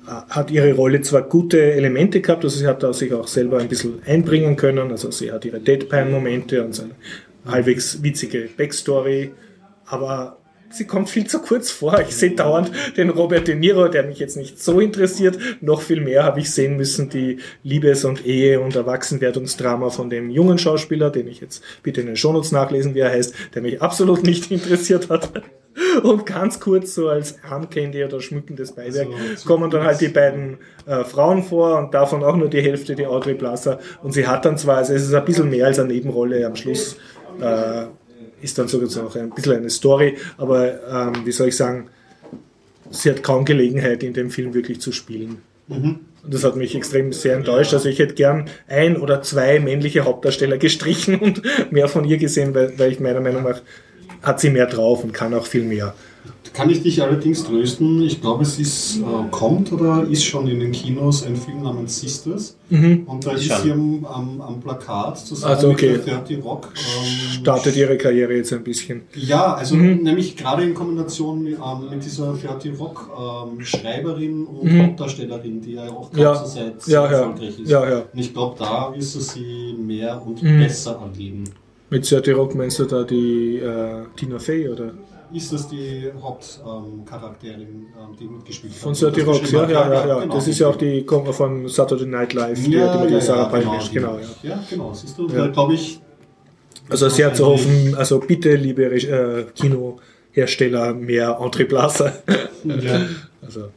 äh, 0.07 0.11
hat 0.29 0.51
ihre 0.51 0.73
Rolle 0.73 1.01
zwar 1.01 1.23
gute 1.23 1.73
Elemente 1.73 2.21
gehabt, 2.21 2.43
also 2.43 2.57
sie 2.57 2.67
hat 2.67 2.83
da 2.83 2.93
sich 2.93 3.13
auch 3.13 3.27
selber 3.27 3.59
ein 3.59 3.69
bisschen 3.69 4.01
einbringen 4.05 4.55
können. 4.55 4.91
Also 4.91 5.09
sie 5.11 5.31
hat 5.31 5.45
ihre 5.45 5.59
Deadpan-Momente 5.59 6.63
und 6.63 6.75
so 6.75 6.83
eine 6.83 6.95
halbwegs 7.45 8.03
witzige 8.03 8.49
Backstory. 8.57 9.31
Aber 9.85 10.37
sie 10.75 10.85
kommt 10.85 11.09
viel 11.09 11.27
zu 11.27 11.39
kurz 11.39 11.71
vor. 11.71 11.99
Ich 12.01 12.15
sehe 12.15 12.31
dauernd 12.31 12.71
den 12.97 13.09
Robert 13.09 13.47
De 13.47 13.55
Niro, 13.55 13.87
der 13.87 14.03
mich 14.03 14.19
jetzt 14.19 14.37
nicht 14.37 14.61
so 14.61 14.79
interessiert. 14.79 15.37
Noch 15.61 15.81
viel 15.81 16.01
mehr 16.01 16.23
habe 16.23 16.39
ich 16.39 16.51
sehen 16.51 16.77
müssen, 16.77 17.09
die 17.09 17.37
Liebes- 17.63 18.05
und 18.05 18.25
Ehe- 18.25 18.59
und 18.59 18.75
Erwachsenwerdungsdrama 18.75 19.89
von 19.89 20.09
dem 20.09 20.29
jungen 20.29 20.57
Schauspieler, 20.57 21.09
den 21.09 21.27
ich 21.27 21.41
jetzt 21.41 21.63
bitte 21.83 22.01
in 22.01 22.07
den 22.07 22.15
Shownotes 22.15 22.51
nachlesen, 22.51 22.95
wie 22.95 22.99
er 22.99 23.11
heißt, 23.11 23.33
der 23.53 23.61
mich 23.61 23.81
absolut 23.81 24.23
nicht 24.23 24.51
interessiert 24.51 25.09
hat. 25.09 25.29
Und 26.03 26.25
ganz 26.25 26.61
kurz 26.61 26.95
so 26.95 27.09
als 27.09 27.37
Armcandy 27.43 28.05
oder 28.05 28.21
schmückendes 28.21 28.71
Beiwerk 28.71 29.09
Also, 29.29 29.45
kommen 29.45 29.69
dann 29.69 29.83
halt 29.83 29.99
die 29.99 30.07
beiden 30.07 30.57
äh, 30.85 31.03
Frauen 31.03 31.43
vor 31.43 31.77
und 31.77 31.93
davon 31.93 32.23
auch 32.23 32.37
nur 32.37 32.49
die 32.49 32.61
Hälfte 32.61 32.95
die 32.95 33.05
Audrey 33.05 33.33
Plaza. 33.33 33.79
Und 34.01 34.13
sie 34.13 34.25
hat 34.25 34.45
dann 34.45 34.57
zwar, 34.57 34.77
also 34.77 34.93
es 34.93 35.03
ist 35.03 35.13
ein 35.13 35.25
bisschen 35.25 35.49
mehr 35.49 35.65
als 35.65 35.77
eine 35.77 35.89
Nebenrolle 35.89 36.45
am 36.45 36.55
Schluss, 36.55 36.95
äh, 37.41 37.87
ist 38.45 38.57
dann 38.57 38.67
sozusagen 38.67 39.07
auch 39.07 39.15
ein 39.15 39.31
bisschen 39.31 39.53
eine 39.53 39.69
Story, 39.69 40.17
aber 40.37 40.79
ähm, 40.89 41.25
wie 41.25 41.31
soll 41.31 41.49
ich 41.49 41.57
sagen, 41.57 41.87
sie 42.91 43.09
hat 43.09 43.23
kaum 43.23 43.43
Gelegenheit 43.43 44.03
in 44.03 44.13
dem 44.13 44.29
Film 44.29 44.53
wirklich 44.53 44.79
zu 44.79 44.91
spielen. 44.91 45.39
Und 46.23 46.33
das 46.33 46.43
hat 46.43 46.55
mich 46.55 46.75
extrem 46.75 47.11
sehr 47.11 47.35
enttäuscht. 47.35 47.73
Also 47.73 47.89
ich 47.89 47.99
hätte 47.99 48.13
gern 48.13 48.49
ein 48.67 48.97
oder 48.97 49.21
zwei 49.23 49.59
männliche 49.59 50.05
Hauptdarsteller 50.05 50.57
gestrichen 50.57 51.15
und 51.19 51.41
mehr 51.71 51.87
von 51.87 52.05
ihr 52.05 52.17
gesehen, 52.17 52.53
weil, 52.55 52.77
weil 52.79 52.91
ich 52.91 52.99
meiner 52.99 53.21
Meinung 53.21 53.43
nach 53.43 53.61
hat 54.21 54.39
sie 54.39 54.49
mehr 54.49 54.67
drauf 54.67 55.03
und 55.03 55.11
kann 55.11 55.33
auch 55.33 55.45
viel 55.45 55.63
mehr. 55.63 55.93
Kann 56.55 56.69
ich 56.69 56.81
dich 56.81 57.01
allerdings 57.03 57.43
trösten? 57.43 58.01
Ich 58.01 58.21
glaube, 58.21 58.43
es 58.43 58.57
ist, 58.59 58.99
äh, 58.99 59.01
kommt 59.29 59.73
oder 59.73 60.07
ist 60.09 60.23
schon 60.23 60.47
in 60.47 60.61
den 60.61 60.71
Kinos 60.71 61.25
ein 61.25 61.35
Film 61.35 61.63
namens 61.63 61.99
Sisters. 61.99 62.55
Und 62.71 63.25
da 63.25 63.31
ist 63.33 63.43
schon. 63.45 63.61
sie 63.61 63.71
am, 63.71 64.05
am, 64.05 64.41
am 64.41 64.59
Plakat 64.61 65.19
zusammen 65.19 65.53
Also, 65.53 65.69
okay. 65.71 65.91
mit 65.93 66.07
der 66.07 66.19
30 66.19 66.43
Rock. 66.45 66.69
Ähm, 66.73 67.41
Startet 67.41 67.75
ihre 67.75 67.97
Karriere 67.97 68.33
jetzt 68.35 68.53
ein 68.53 68.63
bisschen. 68.63 69.01
Ja, 69.15 69.53
also 69.55 69.75
Mhm. 69.75 70.03
nämlich 70.03 70.37
gerade 70.37 70.63
in 70.63 70.73
Kombination 70.73 71.43
mit, 71.43 71.55
ähm, 71.55 71.89
mit 71.89 72.05
dieser 72.05 72.33
30 72.33 72.79
Rock 72.79 73.09
ähm, 73.19 73.59
Schreiberin 73.65 74.45
und 74.45 74.71
Mhm. 74.71 74.81
Hauptdarstellerin, 74.83 75.59
die 75.61 75.73
ja 75.73 75.89
auch 75.89 76.09
Ja. 76.15 76.33
ganze 76.35 76.53
Zeit 76.53 76.73
Ja, 76.75 76.79
sehr 76.79 77.01
ja. 77.01 77.07
erfolgreich 77.09 77.59
ist. 77.59 77.69
Ja, 77.69 77.89
ja. 77.89 77.97
Und 78.13 78.19
ich 78.19 78.33
glaube, 78.33 78.55
da 78.57 78.93
wirst 78.95 79.13
du 79.15 79.19
sie 79.19 79.75
mehr 79.77 80.21
und 80.25 80.41
Mhm. 80.41 80.59
besser 80.59 81.01
anlegen. 81.01 81.43
Mit 81.89 82.05
Serti 82.05 82.31
Rock 82.31 82.55
meinst 82.55 82.79
du 82.79 82.85
da 82.85 83.03
die 83.03 83.57
äh, 83.57 84.05
Tina 84.15 84.39
Fey 84.39 84.69
oder? 84.69 84.93
Ist 85.33 85.51
das 85.51 85.67
die 85.67 86.11
Hauptcharakterin, 86.21 87.59
ähm, 87.61 87.87
ähm, 87.99 88.15
die 88.19 88.25
mitgespielt 88.25 88.73
hat? 88.73 88.79
Von 88.79 88.95
Serti 88.95 89.21
Das 89.21 89.29
Rock, 89.29 89.41
geschrieben 89.41 89.69
ja, 89.69 89.87
ja, 89.87 89.93
ja, 89.93 90.07
ja. 90.07 90.19
genau. 90.19 90.35
Das 90.35 90.47
ist 90.47 90.59
ja 90.59 90.67
auch 90.67 90.75
die 90.75 91.05
von 91.05 91.67
Saturday 91.67 92.05
Night 92.07 92.33
Live, 92.33 92.63
die, 92.63 92.71
die 92.71 92.77
mit 92.77 93.09
der 93.11 93.21
Sarah 93.21 93.45
Palin 93.45 93.73
ist, 93.79 93.91
genau, 93.91 94.17
ja. 94.17 94.49
Ja, 94.49 94.63
genau, 94.69 94.93
siehst 94.93 95.17
du, 95.17 95.27
Ja. 95.27 95.45
da 95.45 95.47
glaube 95.47 95.73
ich, 95.73 95.99
Also 96.89 97.09
sehr 97.09 97.33
zu 97.33 97.45
hoffen, 97.45 97.95
also 97.95 98.19
bitte, 98.19 98.55
liebe 98.55 98.83
äh, 98.85 99.45
Kinohersteller, 99.55 100.93
mehr 100.93 101.37
Entreplacer. 101.41 102.13
ja. 102.63 103.01
Also, 103.45 103.69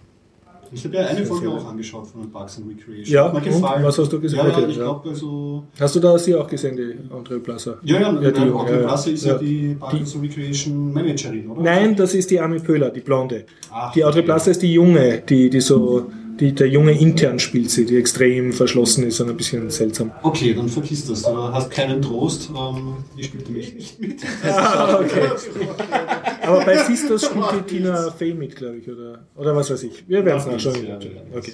Ich 0.72 0.84
habe 0.84 0.96
ja 0.96 1.06
eine 1.06 1.24
Folge 1.24 1.48
auch 1.50 1.66
angeschaut 1.66 2.06
von 2.06 2.30
Parks 2.30 2.58
and 2.58 2.68
Recreation. 2.68 3.14
Ja, 3.14 3.24
Hat 3.26 3.34
mir 3.34 3.40
gefallen. 3.40 3.84
Was 3.84 3.98
hast 3.98 4.12
du 4.12 4.20
gesehen? 4.20 4.38
Ja, 4.38 4.48
ja, 4.48 4.68
ich 4.68 4.76
ja. 4.76 4.82
glaube, 4.82 5.08
also. 5.08 5.64
hast 5.78 5.94
du 5.96 6.00
da 6.00 6.18
sie 6.18 6.34
auch 6.34 6.46
gesehen, 6.46 6.76
die 6.76 7.14
Entreplacer? 7.14 7.78
Ja, 7.82 8.00
ja, 8.00 8.20
Ja, 8.20 8.30
die, 8.30 8.40
ja, 8.40 8.62
Plasse 8.80 9.10
ist 9.10 9.24
ja, 9.24 9.38
die 9.38 9.76
Parks 9.78 10.14
and 10.14 10.24
Recreation 10.24 10.92
Managerin, 10.92 11.48
oder? 11.50 11.62
Nein, 11.62 11.96
das 11.96 12.14
ist 12.14 12.30
die 12.30 12.40
Armin 12.40 12.62
Pöhler, 12.62 12.90
die 12.90 13.00
Blonde. 13.00 13.44
Ach, 13.70 13.92
Die 13.92 14.04
okay. 14.04 14.22
Placer 14.22 14.50
ist 14.50 14.62
die 14.62 14.72
Junge, 14.72 15.22
die, 15.28 15.50
die 15.50 15.60
so, 15.60 16.10
die, 16.38 16.54
der 16.54 16.68
Junge 16.68 16.92
intern 16.92 17.38
spielt 17.38 17.70
sie, 17.70 17.84
die 17.84 17.96
extrem 17.96 18.52
verschlossen 18.52 19.04
ist 19.04 19.20
und 19.20 19.30
ein 19.30 19.36
bisschen 19.36 19.68
seltsam. 19.70 20.12
Okay, 20.22 20.54
dann 20.54 20.68
vergiss 20.68 21.06
das. 21.06 21.22
Du 21.22 21.36
hast 21.36 21.70
keinen 21.70 22.00
Trost. 22.00 22.50
Ähm, 22.50 22.96
die 23.16 23.24
spielt 23.24 23.48
nämlich 23.48 23.74
nicht 23.74 24.00
mit. 24.00 24.20
Ah, 24.44 25.00
okay. 25.00 25.28
Aber 26.48 26.64
bei 26.64 26.76
Sisters 26.84 27.26
spielt 27.26 27.70
die 27.70 27.76
Tina 27.76 28.10
Fey 28.10 28.34
mit, 28.34 28.56
glaube 28.56 28.76
ich, 28.78 28.88
oder, 28.88 29.24
oder 29.36 29.54
was 29.54 29.70
weiß 29.70 29.82
ich. 29.84 30.04
Wir 30.08 30.24
werden 30.24 30.38
es 30.38 30.46
nachschauen. 30.46 30.86
ja, 30.86 30.98
Okay. 31.34 31.52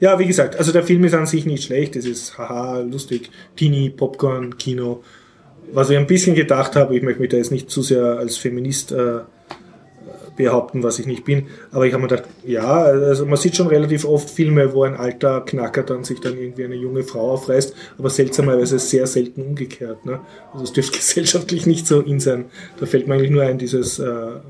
Ja, 0.00 0.18
wie 0.18 0.26
gesagt, 0.26 0.56
also 0.56 0.72
der 0.72 0.82
Film 0.82 1.04
ist 1.04 1.14
an 1.14 1.26
sich 1.26 1.44
nicht 1.44 1.64
schlecht. 1.64 1.94
Es 1.94 2.06
ist 2.06 2.38
haha, 2.38 2.80
lustig, 2.80 3.30
Teenie, 3.56 3.90
Popcorn, 3.90 4.56
Kino. 4.56 5.02
Was 5.72 5.90
ich 5.90 5.98
ein 5.98 6.06
bisschen 6.06 6.34
gedacht 6.34 6.74
habe, 6.74 6.96
ich 6.96 7.02
möchte 7.02 7.20
mich 7.20 7.30
da 7.30 7.36
jetzt 7.36 7.52
nicht 7.52 7.70
zu 7.70 7.82
sehr 7.82 8.18
als 8.18 8.36
Feminist 8.38 8.92
äh, 8.92 9.20
behaupten, 10.40 10.82
was 10.82 10.98
ich 10.98 11.06
nicht 11.06 11.24
bin, 11.24 11.48
aber 11.70 11.86
ich 11.86 11.92
habe 11.92 12.02
mir 12.02 12.08
gedacht, 12.08 12.28
ja, 12.44 12.82
also 12.82 13.26
man 13.26 13.36
sieht 13.36 13.56
schon 13.56 13.66
relativ 13.66 14.04
oft 14.04 14.30
Filme, 14.30 14.72
wo 14.72 14.84
ein 14.84 14.94
alter 14.94 15.42
Knacker 15.42 15.82
dann 15.82 16.04
sich 16.04 16.20
dann 16.20 16.38
irgendwie 16.38 16.64
eine 16.64 16.76
junge 16.76 17.02
Frau 17.02 17.32
aufreißt, 17.32 17.74
aber 17.98 18.08
seltsamerweise 18.10 18.78
sehr 18.78 19.06
selten 19.06 19.42
umgekehrt. 19.42 20.06
Ne? 20.06 20.20
Also 20.52 20.64
es 20.64 20.72
dürfte 20.72 20.92
gesellschaftlich 20.98 21.66
nicht 21.66 21.86
so 21.86 22.00
in 22.00 22.20
sein. 22.20 22.46
Da 22.78 22.86
fällt 22.86 23.06
mir 23.06 23.14
eigentlich 23.14 23.30
nur 23.30 23.42
ein, 23.42 23.58
dieses, 23.58 23.98
äh, 23.98 24.04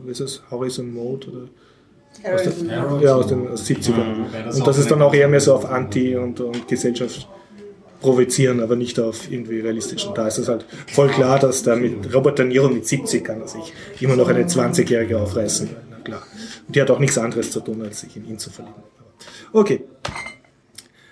wie 0.05 0.13
ist 0.13 0.21
es, 0.21 0.43
Horizon 0.51 0.93
Mode 0.93 1.29
oder 1.29 1.49
Harrison. 2.23 3.01
Ja, 3.01 3.15
aus 3.15 3.29
den 3.29 3.49
70ern. 3.49 4.55
Und 4.55 4.67
das 4.67 4.79
ist 4.79 4.91
dann 4.91 5.01
auch 5.03 5.15
eher 5.15 5.29
mehr 5.29 5.41
so 5.41 5.55
auf 5.55 5.65
Anti- 5.65 6.17
und, 6.17 6.41
und 6.41 6.69
Gesellschaft 6.69 7.29
provozieren, 8.01 8.61
aber 8.61 8.77
nicht 8.77 8.99
auf 8.99 9.31
irgendwie 9.31 9.61
realistisch. 9.61 10.07
Und 10.07 10.17
da 10.17 10.27
ist 10.27 10.39
es 10.39 10.49
halt 10.49 10.65
voll 10.93 11.09
klar, 11.09 11.39
dass 11.39 11.63
da 11.63 11.77
mit 11.77 12.15
Robert 12.15 12.39
De 12.39 12.47
Niro 12.47 12.69
mit 12.69 12.87
70 12.87 13.25
kann 13.25 13.41
er 13.41 13.49
sich 13.49 13.73
immer 14.01 14.17
noch 14.17 14.29
eine 14.29 14.45
20-Jährige 14.45 15.19
aufreißen. 15.19 15.71
Na 15.91 15.97
klar. 15.99 16.23
Und 16.67 16.77
die 16.77 16.81
hat 16.81 16.91
auch 16.91 16.99
nichts 16.99 17.19
anderes 17.19 17.51
zu 17.51 17.61
tun, 17.61 17.83
als 17.83 18.01
sich 18.01 18.17
in 18.17 18.27
ihn 18.29 18.39
zu 18.39 18.51
verlieben. 18.51 18.83
Okay. 19.53 19.83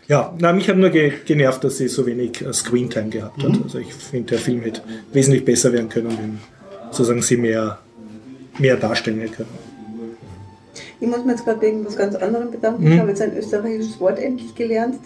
Ja, 0.07 0.35
na, 0.39 0.55
mich 0.55 0.69
hat 0.71 0.79
nur 0.79 0.89
ge 0.89 1.13
genervt, 1.27 1.65
dass 1.65 1.77
sie 1.77 1.89
so 1.89 2.07
wenig 2.07 2.41
äh, 2.41 2.53
Screentime 2.53 3.11
gehabt 3.11 3.43
hat. 3.43 3.53
Also 3.63 3.79
ich 3.79 3.93
finde, 3.93 4.31
der 4.31 4.39
Film 4.39 4.63
hätte 4.63 4.81
wesentlich 5.13 5.45
besser 5.45 5.73
werden 5.75 5.91
können, 5.91 6.17
wenn 6.17 6.39
sozusagen 6.91 7.21
sie 7.21 7.37
mehr, 7.37 7.79
mehr 8.59 8.79
darstellen 8.79 9.21
hätte 9.21 9.37
können. 9.37 9.68
Ich 11.01 11.09
muss 11.09 11.25
mir 11.25 11.33
jetzt 11.33 11.45
gerade 11.45 11.61
wegen 11.61 11.87
was 11.87 11.97
ganz 11.97 12.15
anderem 12.17 12.51
bedanken. 12.51 12.85
Mhm. 12.85 12.93
Ich 12.93 12.99
habe 12.99 13.09
jetzt 13.11 13.23
ein 13.23 13.37
österreichisches 13.37 14.01
Wort 14.01 14.19
endlich 14.19 14.55
gelernt. 14.55 14.97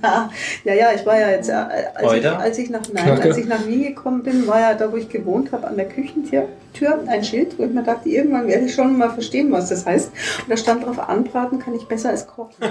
War, 0.00 0.30
ja, 0.64 0.74
ja, 0.74 0.88
ich 0.94 1.04
war 1.04 1.18
ja 1.18 1.30
jetzt, 1.30 1.48
äh, 1.48 1.52
als 1.52 2.12
ich, 2.12 2.26
als 2.28 2.58
ich 2.58 2.70
nach 2.70 2.82
nein, 2.92 3.04
Knacke. 3.04 3.22
als 3.22 3.36
ich 3.36 3.46
nach 3.46 3.66
Wien 3.66 3.82
gekommen 3.82 4.22
bin, 4.22 4.46
war 4.46 4.60
ja 4.60 4.74
da, 4.74 4.90
wo 4.90 4.96
ich 4.96 5.08
gewohnt 5.08 5.52
habe, 5.52 5.66
an 5.66 5.76
der 5.76 5.88
Küchentür 5.88 6.48
Tür 6.76 7.00
ein 7.06 7.24
Schild, 7.24 7.58
wo 7.58 7.64
ich 7.64 7.72
mir 7.72 7.82
dachte, 7.82 8.08
irgendwann 8.08 8.46
werde 8.46 8.66
ich 8.66 8.74
schon 8.74 8.96
mal 8.98 9.10
verstehen, 9.10 9.50
was 9.50 9.70
das 9.70 9.86
heißt. 9.86 10.10
Und 10.42 10.50
da 10.50 10.56
stand 10.56 10.84
drauf, 10.84 10.98
anbraten 10.98 11.58
kann 11.58 11.74
ich 11.74 11.86
besser 11.88 12.10
als 12.10 12.26
kochen. 12.26 12.52
Und 12.60 12.70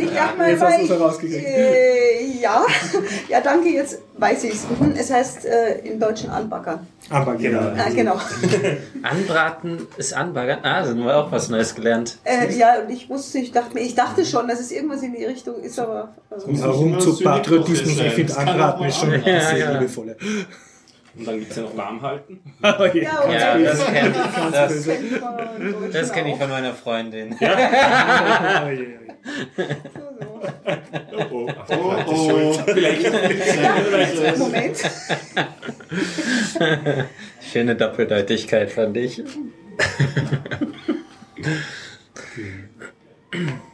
ich 0.00 0.10
dachte 0.14 0.36
mal, 0.36 0.50
Jetzt 0.50 0.62
hast 0.62 1.22
ich, 1.22 1.32
äh, 1.32 2.40
ja, 2.40 2.64
ja, 3.28 3.40
danke, 3.40 3.70
jetzt 3.70 4.00
weiß 4.18 4.44
ich 4.44 4.52
es. 4.52 4.66
Es 4.96 5.10
heißt 5.12 5.46
äh, 5.46 5.78
im 5.78 5.98
Deutschen 5.98 6.30
anbaggern. 6.30 6.86
Aber 7.10 7.34
genau. 7.36 7.60
Ah, 7.60 7.88
genau. 7.94 8.18
Anbraten 9.02 9.86
ist 9.96 10.12
anbaggern. 10.38 10.58
Ah, 10.62 10.82
da 10.82 10.88
haben 10.88 11.04
wir 11.04 11.16
auch 11.16 11.30
was 11.32 11.48
Neues 11.48 11.74
gelernt. 11.74 12.18
Äh, 12.24 12.52
ja, 12.56 12.80
und 12.82 12.90
ich 12.90 13.08
wusste, 13.08 13.38
ich 13.38 13.52
dachte 13.52 13.74
mir, 13.74 13.80
ich 13.80 13.94
dachte 13.94 14.24
schon, 14.24 14.48
dass 14.48 14.60
es 14.60 14.70
irgendwas 14.70 15.02
in 15.02 15.14
die 15.14 15.24
Richtung 15.24 15.60
ist, 15.60 15.78
aber. 15.78 16.14
Also, 16.30 16.46
Warum 16.48 16.98
zu 17.00 17.18
Patriotismus? 17.18 17.98
Ich 17.98 18.12
finde 18.12 18.36
Anbraten 18.36 18.84
ist 18.86 18.98
schon 18.98 19.12
Ja, 19.24 19.40
sehr 19.40 19.56
ja. 19.58 19.72
liebevolle. 19.72 20.16
Und 21.16 21.26
dann 21.26 21.38
gibt 21.40 21.50
es 21.50 21.56
ja 21.56 21.62
noch 21.64 21.76
Warmhalten. 21.76 22.40
ja, 22.62 22.70
und 22.78 23.32
Ja, 23.32 23.58
so- 23.58 23.64
das 23.64 23.86
kenn 23.86 24.12
ich. 24.12 24.52
Das, 24.52 24.84
Deutschen 24.84 25.92
das 25.92 26.12
kenne 26.12 26.32
ich 26.32 26.36
von 26.38 26.50
meiner 26.50 26.74
Freundin. 26.74 27.36
Oh, 31.32 31.48
oh. 32.06 32.52
Vielleicht. 32.66 34.38
Moment. 34.38 34.78
Schöne 37.52 37.74
Doppeldeutigkeit, 37.74 38.70
fand 38.70 38.96
ich. 38.96 39.22
yeah. 43.32 43.58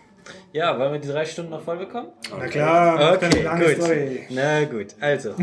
Ja, 0.55 0.79
wollen 0.79 0.93
wir 0.93 1.01
die 1.01 1.09
drei 1.09 1.25
Stunden 1.25 1.51
noch 1.51 1.63
voll 1.63 1.79
bekommen? 1.79 2.11
Na 2.31 2.47
klar, 2.47 3.15
Okay, 3.15 3.43
lange 3.43 3.65
gut. 3.65 3.83
Story. 3.83 4.21
Na 4.31 4.63
gut, 4.63 4.87
also. 5.01 5.31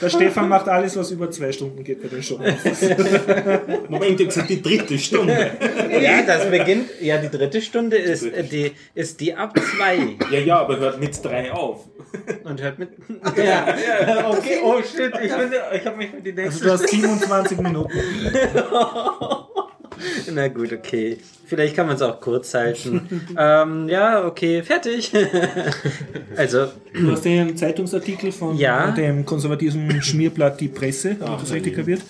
Der 0.00 0.08
Stefan 0.08 0.48
macht 0.48 0.68
alles, 0.68 0.96
was 0.96 1.10
über 1.10 1.28
zwei 1.28 1.50
Stunden 1.50 1.82
geht 1.82 2.00
bei 2.02 2.06
den 2.06 2.22
Show. 2.22 2.38
Moment, 3.88 4.20
ich 4.20 4.28
gesagt 4.28 4.48
die 4.48 4.62
dritte 4.62 4.96
Stunde. 4.96 5.50
Ja, 5.90 6.22
das 6.22 6.48
beginnt. 6.48 6.88
Ja, 7.00 7.18
die 7.18 7.36
dritte 7.36 7.60
Stunde 7.60 7.96
ist 7.96 8.22
äh, 8.22 8.44
die, 8.44 8.70
ist 8.94 9.20
die 9.20 9.34
ab 9.34 9.58
zwei. 9.58 10.16
Ja, 10.30 10.38
ja, 10.38 10.60
aber 10.60 10.78
hört 10.78 11.00
mit 11.00 11.18
drei 11.24 11.50
auf. 11.50 11.88
Und 12.44 12.62
hört 12.62 12.78
mit. 12.78 12.90
Ja, 13.36 13.74
ja 14.06 14.30
okay. 14.30 14.60
Oh 14.62 14.80
shit, 14.80 15.12
ich, 15.20 15.34
bin, 15.34 15.52
ich 15.74 15.84
habe 15.84 15.96
mich 15.96 16.10
für 16.10 16.20
die 16.20 16.32
nächste. 16.32 16.64
Also 16.70 16.78
du 16.78 16.84
hast 16.84 16.88
27 16.88 17.58
Minuten. 17.58 17.90
Na 20.32 20.48
gut, 20.48 20.72
okay. 20.72 21.18
Vielleicht 21.46 21.76
kann 21.76 21.86
man 21.86 21.96
es 21.96 22.02
auch 22.02 22.20
kurz 22.20 22.54
halten. 22.54 23.02
ähm, 23.38 23.88
ja, 23.88 24.24
okay, 24.26 24.62
fertig. 24.62 25.12
also, 26.36 26.66
Du 26.94 27.10
hast 27.12 27.24
den 27.24 27.56
Zeitungsartikel 27.56 28.32
von 28.32 28.56
Ja. 28.56 28.90
dem 28.92 29.24
konservativen 29.26 30.00
Schmierblatt 30.02 30.60
Die 30.60 30.68
Presse, 30.68 31.16
habe 31.20 31.34
ich 31.36 31.42
das 31.42 31.52
richtig 31.52 31.76
kapiert? 31.76 32.00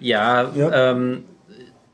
ja, 0.00 0.50
Ja. 0.54 0.92
Ähm, 0.92 1.24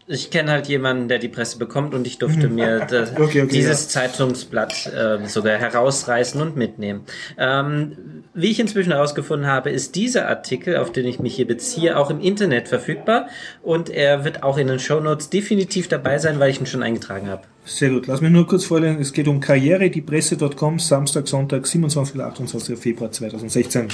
ich 0.06 0.30
kenne 0.30 0.50
halt 0.50 0.66
jemanden, 0.66 1.08
der 1.08 1.18
die 1.18 1.28
Presse 1.28 1.58
bekommt 1.58 1.94
und 1.94 2.06
ich 2.06 2.18
durfte 2.18 2.48
mir 2.48 2.80
das, 2.90 3.12
Okay, 3.12 3.42
okay, 3.42 3.46
dieses 3.46 3.88
Zeitungsblatt 3.88 4.92
ähm, 4.94 5.26
sogar 5.26 5.56
herausreißen 5.56 6.40
und 6.40 6.56
mitnehmen. 6.56 7.02
Ähm, 7.38 8.24
wie 8.34 8.50
ich 8.50 8.60
inzwischen 8.60 8.92
herausgefunden 8.92 9.46
habe, 9.46 9.70
ist 9.70 9.94
dieser 9.94 10.28
Artikel, 10.28 10.76
auf 10.76 10.92
den 10.92 11.06
ich 11.06 11.20
mich 11.20 11.36
hier 11.36 11.46
beziehe, 11.46 11.96
auch 11.96 12.10
im 12.10 12.20
Internet 12.20 12.68
verfügbar 12.68 13.28
und 13.62 13.88
er 13.88 14.24
wird 14.24 14.42
auch 14.42 14.58
in 14.58 14.66
den 14.66 14.78
Shownotes 14.78 15.30
definitiv 15.30 15.88
dabei 15.88 16.18
sein, 16.18 16.38
weil 16.38 16.50
ich 16.50 16.60
ihn 16.60 16.66
schon 16.66 16.82
eingetragen 16.82 17.28
habe. 17.28 17.42
Sehr 17.64 17.88
gut. 17.88 18.06
Lass 18.06 18.20
mich 18.20 18.30
nur 18.30 18.46
kurz 18.46 18.64
vorlesen. 18.66 19.00
Es 19.00 19.12
geht 19.12 19.26
um 19.26 19.40
Karriere, 19.40 19.88
diepresse.com, 19.88 20.78
Samstag, 20.78 21.26
Sonntag, 21.26 21.66
27. 21.66 22.16
oder 22.16 22.26
28. 22.26 22.78
Februar 22.78 23.10
2016. 23.10 23.88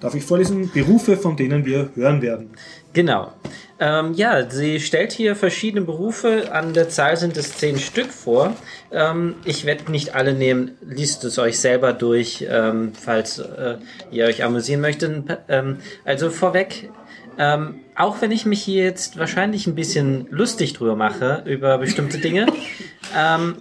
Darf 0.00 0.14
ich 0.14 0.24
vorlesen? 0.24 0.70
Berufe, 0.74 1.16
von 1.16 1.36
denen 1.36 1.64
wir 1.64 1.90
hören 1.94 2.20
werden. 2.20 2.50
Genau. 2.94 3.32
Ähm, 3.80 4.14
ja, 4.14 4.48
sie 4.48 4.78
stellt 4.78 5.12
hier 5.12 5.34
verschiedene 5.34 5.84
Berufe, 5.84 6.52
an 6.52 6.72
der 6.74 6.88
Zahl 6.88 7.16
sind 7.16 7.36
es 7.36 7.58
zehn 7.58 7.78
Stück 7.78 8.06
vor. 8.12 8.56
Ähm, 8.92 9.34
ich 9.44 9.64
werde 9.64 9.90
nicht 9.90 10.14
alle 10.14 10.32
nehmen, 10.32 10.78
liest 10.80 11.24
es 11.24 11.38
euch 11.38 11.58
selber 11.58 11.92
durch, 11.92 12.46
ähm, 12.48 12.92
falls 12.94 13.40
äh, 13.40 13.78
ihr 14.12 14.26
euch 14.26 14.44
amüsieren 14.44 14.80
möchtet. 14.80 15.24
Ähm, 15.48 15.78
also 16.04 16.30
vorweg, 16.30 16.88
ähm, 17.36 17.80
auch 17.96 18.22
wenn 18.22 18.30
ich 18.30 18.46
mich 18.46 18.62
hier 18.62 18.84
jetzt 18.84 19.18
wahrscheinlich 19.18 19.66
ein 19.66 19.74
bisschen 19.74 20.28
lustig 20.30 20.74
drüber 20.74 20.94
mache, 20.94 21.42
über 21.44 21.78
bestimmte 21.78 22.18
Dinge, 22.18 22.46
ähm, 23.18 23.56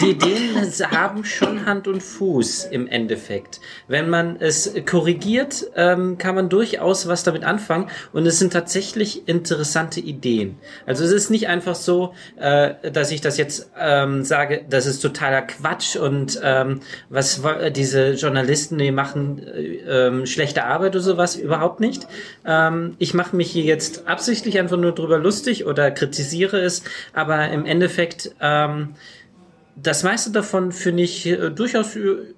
die 0.00 0.10
Ideen 0.10 0.56
haben 0.90 1.24
schon 1.24 1.66
Hand 1.66 1.88
und 1.88 2.02
Fuß 2.02 2.66
im 2.66 2.86
Endeffekt. 2.86 3.60
Wenn 3.88 4.08
man 4.08 4.36
es 4.40 4.72
korrigiert, 4.86 5.66
ähm, 5.76 6.18
kann 6.18 6.34
man 6.34 6.48
durchaus 6.48 7.08
was 7.08 7.24
damit 7.24 7.44
anfangen 7.44 7.88
und 8.12 8.26
es 8.26 8.38
sind 8.38 8.52
tatsächlich 8.52 9.26
interessante 9.28 10.00
Ideen. 10.00 10.58
Also 10.86 11.04
es 11.04 11.12
ist 11.12 11.30
nicht 11.30 11.48
einfach 11.48 11.74
so, 11.74 12.14
äh, 12.36 12.90
dass 12.92 13.10
ich 13.10 13.20
das 13.20 13.36
jetzt 13.38 13.70
ähm, 13.78 14.24
sage, 14.24 14.64
das 14.68 14.86
ist 14.86 15.00
totaler 15.00 15.42
Quatsch 15.42 15.96
und 15.96 16.40
ähm, 16.42 16.80
was 17.08 17.42
wo- 17.42 17.70
diese 17.70 18.12
Journalisten, 18.12 18.78
die 18.78 18.90
machen 18.92 19.42
äh, 19.46 20.06
ähm, 20.06 20.26
schlechte 20.26 20.64
Arbeit 20.64 20.94
oder 20.94 21.00
sowas, 21.04 21.36
überhaupt 21.36 21.80
nicht. 21.80 22.06
Ähm, 22.46 22.94
ich 22.98 23.14
mache 23.14 23.34
mich 23.36 23.50
hier 23.50 23.64
jetzt 23.64 24.06
absichtlich 24.06 24.58
einfach 24.58 24.76
nur 24.76 24.92
drüber 24.92 25.18
lustig 25.18 25.66
oder 25.66 25.90
kritisiere 25.90 26.60
es, 26.60 26.82
aber 27.12 27.48
im 27.48 27.66
Endeffekt 27.66 28.32
ähm, 28.40 28.94
das 29.82 30.02
meiste 30.02 30.30
davon 30.30 30.72
finde 30.72 31.02
ich 31.02 31.26
äh, 31.26 31.50
durchaus 31.50 31.94
ü- 31.96 32.34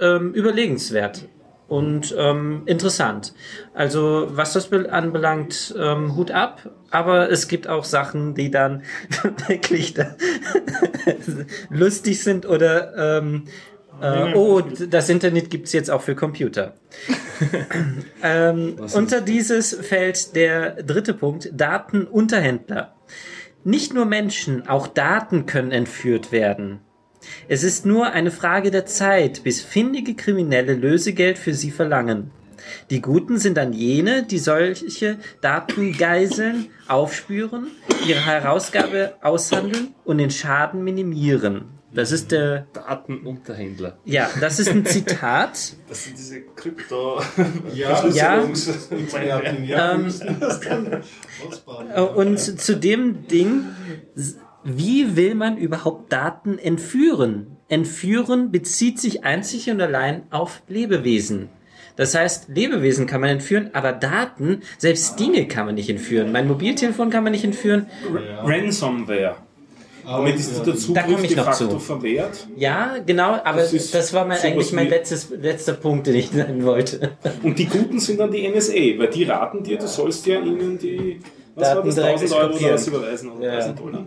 ähm, 0.00 0.32
überlegenswert 0.34 1.28
und 1.68 2.14
ähm, 2.16 2.62
interessant. 2.66 3.34
Also 3.74 4.28
was 4.30 4.52
das 4.52 4.68
be- 4.68 4.92
anbelangt, 4.92 5.74
ähm, 5.78 6.14
Hut 6.16 6.30
ab. 6.30 6.70
Aber 6.90 7.30
es 7.30 7.48
gibt 7.48 7.66
auch 7.68 7.84
Sachen, 7.84 8.34
die 8.34 8.50
dann 8.50 8.82
wirklich 9.48 9.94
da 9.94 10.14
lustig 11.70 12.22
sind 12.22 12.46
oder 12.46 13.18
ähm, 13.18 13.44
äh, 14.00 14.34
oh, 14.34 14.60
das 14.60 15.08
Internet 15.08 15.50
gibt's 15.50 15.72
jetzt 15.72 15.90
auch 15.90 16.02
für 16.02 16.14
Computer. 16.14 16.74
ähm, 18.22 18.76
unter 18.94 19.20
dieses 19.20 19.74
fällt 19.74 20.36
der 20.36 20.82
dritte 20.82 21.14
Punkt, 21.14 21.50
Datenunterhändler. 21.54 22.94
Nicht 23.64 23.94
nur 23.94 24.04
Menschen, 24.04 24.68
auch 24.68 24.86
Daten 24.86 25.46
können 25.46 25.72
entführt 25.72 26.30
werden. 26.30 26.80
Es 27.48 27.62
ist 27.62 27.86
nur 27.86 28.12
eine 28.12 28.30
Frage 28.30 28.70
der 28.70 28.86
Zeit, 28.86 29.42
bis 29.42 29.62
findige 29.62 30.14
Kriminelle 30.14 30.74
Lösegeld 30.74 31.38
für 31.38 31.54
sie 31.54 31.70
verlangen. 31.70 32.30
Die 32.90 33.00
Guten 33.00 33.38
sind 33.38 33.56
dann 33.56 33.72
jene, 33.72 34.24
die 34.24 34.38
solche 34.38 35.18
Daten 35.40 35.96
geiseln, 35.96 36.66
aufspüren, 36.88 37.68
ihre 38.06 38.24
Herausgabe 38.24 39.14
aushandeln 39.22 39.94
und 40.04 40.18
den 40.18 40.30
Schaden 40.30 40.82
minimieren. 40.82 41.76
Das 41.94 42.12
ist 42.12 42.30
der, 42.30 42.66
Datenunterhändler. 42.74 43.98
ja, 44.04 44.28
das 44.40 44.58
ist 44.58 44.68
ein 44.68 44.84
Zitat. 44.84 45.76
Das 45.88 46.04
sind 46.04 46.18
diese 46.18 46.42
Krypto. 46.42 47.22
Ja, 47.74 48.06
Ja. 48.08 48.42
Ja. 49.64 49.92
Ähm. 49.94 50.12
Äh, 51.94 52.00
Und 52.00 52.38
zu 52.38 52.76
dem 52.76 53.26
Ding, 53.28 53.64
wie 54.66 55.16
will 55.16 55.34
man 55.34 55.56
überhaupt 55.56 56.12
Daten 56.12 56.58
entführen? 56.58 57.56
Entführen 57.68 58.50
bezieht 58.50 59.00
sich 59.00 59.24
einzig 59.24 59.70
und 59.70 59.80
allein 59.80 60.22
auf 60.30 60.62
Lebewesen. 60.68 61.48
Das 61.96 62.14
heißt, 62.14 62.48
Lebewesen 62.48 63.06
kann 63.06 63.22
man 63.22 63.30
entführen, 63.30 63.70
aber 63.72 63.92
Daten, 63.92 64.60
selbst 64.76 65.18
Dinge 65.18 65.48
kann 65.48 65.64
man 65.66 65.76
nicht 65.76 65.88
entführen. 65.88 66.30
Mein 66.30 66.46
Mobiltelefon 66.46 67.08
kann 67.10 67.24
man 67.24 67.32
nicht 67.32 67.44
entführen. 67.44 67.86
Ransomware. 68.44 69.36
Damit 70.04 70.36
ist 70.36 70.56
der 70.64 70.72
Da 70.72 70.76
Zugriff 70.78 71.04
komme 71.06 71.22
ich 71.24 71.34
de 71.34 71.42
facto 71.42 71.66
zu. 71.68 71.78
verwehrt. 71.80 72.46
Ja, 72.56 72.96
genau, 73.04 73.40
aber 73.42 73.62
Das 73.62 73.90
das, 73.90 74.12
war 74.12 74.24
mein, 74.24 74.38
eigentlich 74.38 74.72
mein 74.72 74.88
letztes, 74.88 75.30
letzter 75.30 75.72
Punkt, 75.72 76.06
den 76.06 76.14
ich 76.14 76.32
nennen 76.32 76.64
wollte. 76.64 77.12
Und 77.42 77.58
die 77.58 77.64
Guten 77.66 77.98
sind 77.98 78.20
dann 78.20 78.30
die 78.30 78.46
NSA, 78.48 78.72
weil 78.98 79.08
die 79.08 79.24
raten 79.24 79.64
dir, 79.64 79.78
du 79.78 79.88
sollst 79.88 80.24
ja 80.26 80.38
ihnen 80.38 80.78
die 80.78 81.18
was 81.56 81.68
Daten 81.70 81.78
war 81.78 81.84
das, 81.86 81.94
direkt 81.96 82.18
1000 82.20 82.32
Euro 82.32 82.44
oder 82.44 82.52
kopieren. 82.52 82.74
was 82.74 82.86
überweisen 82.86 83.30
oder 83.32 83.46
Ja. 83.46 83.52
1000 83.54 83.80
Dollar. 83.80 84.06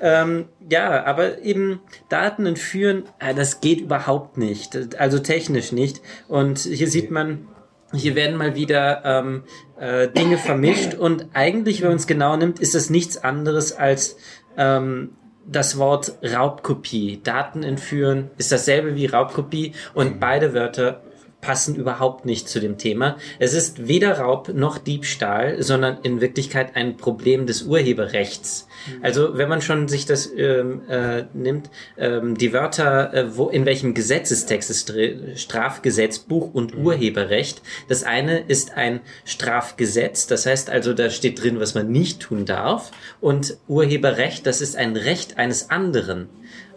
Ähm, 0.00 0.46
ja, 0.68 1.04
aber 1.04 1.42
eben 1.42 1.80
Daten 2.08 2.46
entführen, 2.46 3.04
äh, 3.18 3.34
das 3.34 3.60
geht 3.60 3.80
überhaupt 3.80 4.38
nicht. 4.38 4.96
Also 4.98 5.18
technisch 5.18 5.72
nicht. 5.72 6.00
Und 6.28 6.60
hier 6.60 6.88
sieht 6.88 7.10
man, 7.10 7.48
hier 7.92 8.14
werden 8.14 8.36
mal 8.36 8.54
wieder 8.54 9.02
ähm, 9.04 9.44
äh, 9.78 10.08
Dinge 10.08 10.38
vermischt 10.38 10.94
und 10.94 11.28
eigentlich, 11.32 11.80
wenn 11.80 11.88
man 11.88 11.96
es 11.96 12.06
genau 12.06 12.36
nimmt, 12.36 12.60
ist 12.60 12.74
das 12.74 12.90
nichts 12.90 13.22
anderes 13.24 13.72
als 13.72 14.16
ähm, 14.56 15.10
das 15.46 15.78
Wort 15.78 16.12
Raubkopie. 16.22 17.20
Daten 17.22 17.62
entführen 17.62 18.30
ist 18.36 18.52
dasselbe 18.52 18.94
wie 18.94 19.06
Raubkopie 19.06 19.72
und 19.94 20.20
beide 20.20 20.52
Wörter 20.52 21.02
passen 21.40 21.76
überhaupt 21.76 22.26
nicht 22.26 22.48
zu 22.48 22.60
dem 22.60 22.78
Thema. 22.78 23.16
Es 23.38 23.54
ist 23.54 23.86
weder 23.86 24.18
Raub 24.18 24.48
noch 24.48 24.78
Diebstahl, 24.78 25.62
sondern 25.62 25.98
in 26.02 26.20
Wirklichkeit 26.20 26.74
ein 26.74 26.96
Problem 26.96 27.46
des 27.46 27.62
Urheberrechts. 27.62 28.66
Also 29.02 29.36
wenn 29.38 29.48
man 29.48 29.62
schon 29.62 29.88
sich 29.88 30.04
das 30.04 30.30
ähm, 30.36 30.82
äh, 30.88 31.24
nimmt, 31.34 31.70
ähm, 31.96 32.36
die 32.36 32.52
Wörter, 32.52 33.14
äh, 33.14 33.36
wo 33.36 33.48
in 33.48 33.66
welchem 33.66 33.94
Gesetzestext 33.94 34.70
ist 34.70 34.92
Strafgesetzbuch 35.36 36.52
und 36.52 36.76
Urheberrecht. 36.76 37.62
Das 37.88 38.02
eine 38.02 38.40
ist 38.40 38.76
ein 38.76 39.00
Strafgesetz, 39.24 40.26
das 40.26 40.46
heißt 40.46 40.70
also, 40.70 40.94
da 40.94 41.10
steht 41.10 41.42
drin, 41.42 41.60
was 41.60 41.74
man 41.74 41.90
nicht 41.90 42.20
tun 42.20 42.44
darf. 42.44 42.90
Und 43.20 43.58
Urheberrecht, 43.68 44.46
das 44.46 44.60
ist 44.60 44.76
ein 44.76 44.96
Recht 44.96 45.38
eines 45.38 45.70
anderen. 45.70 46.28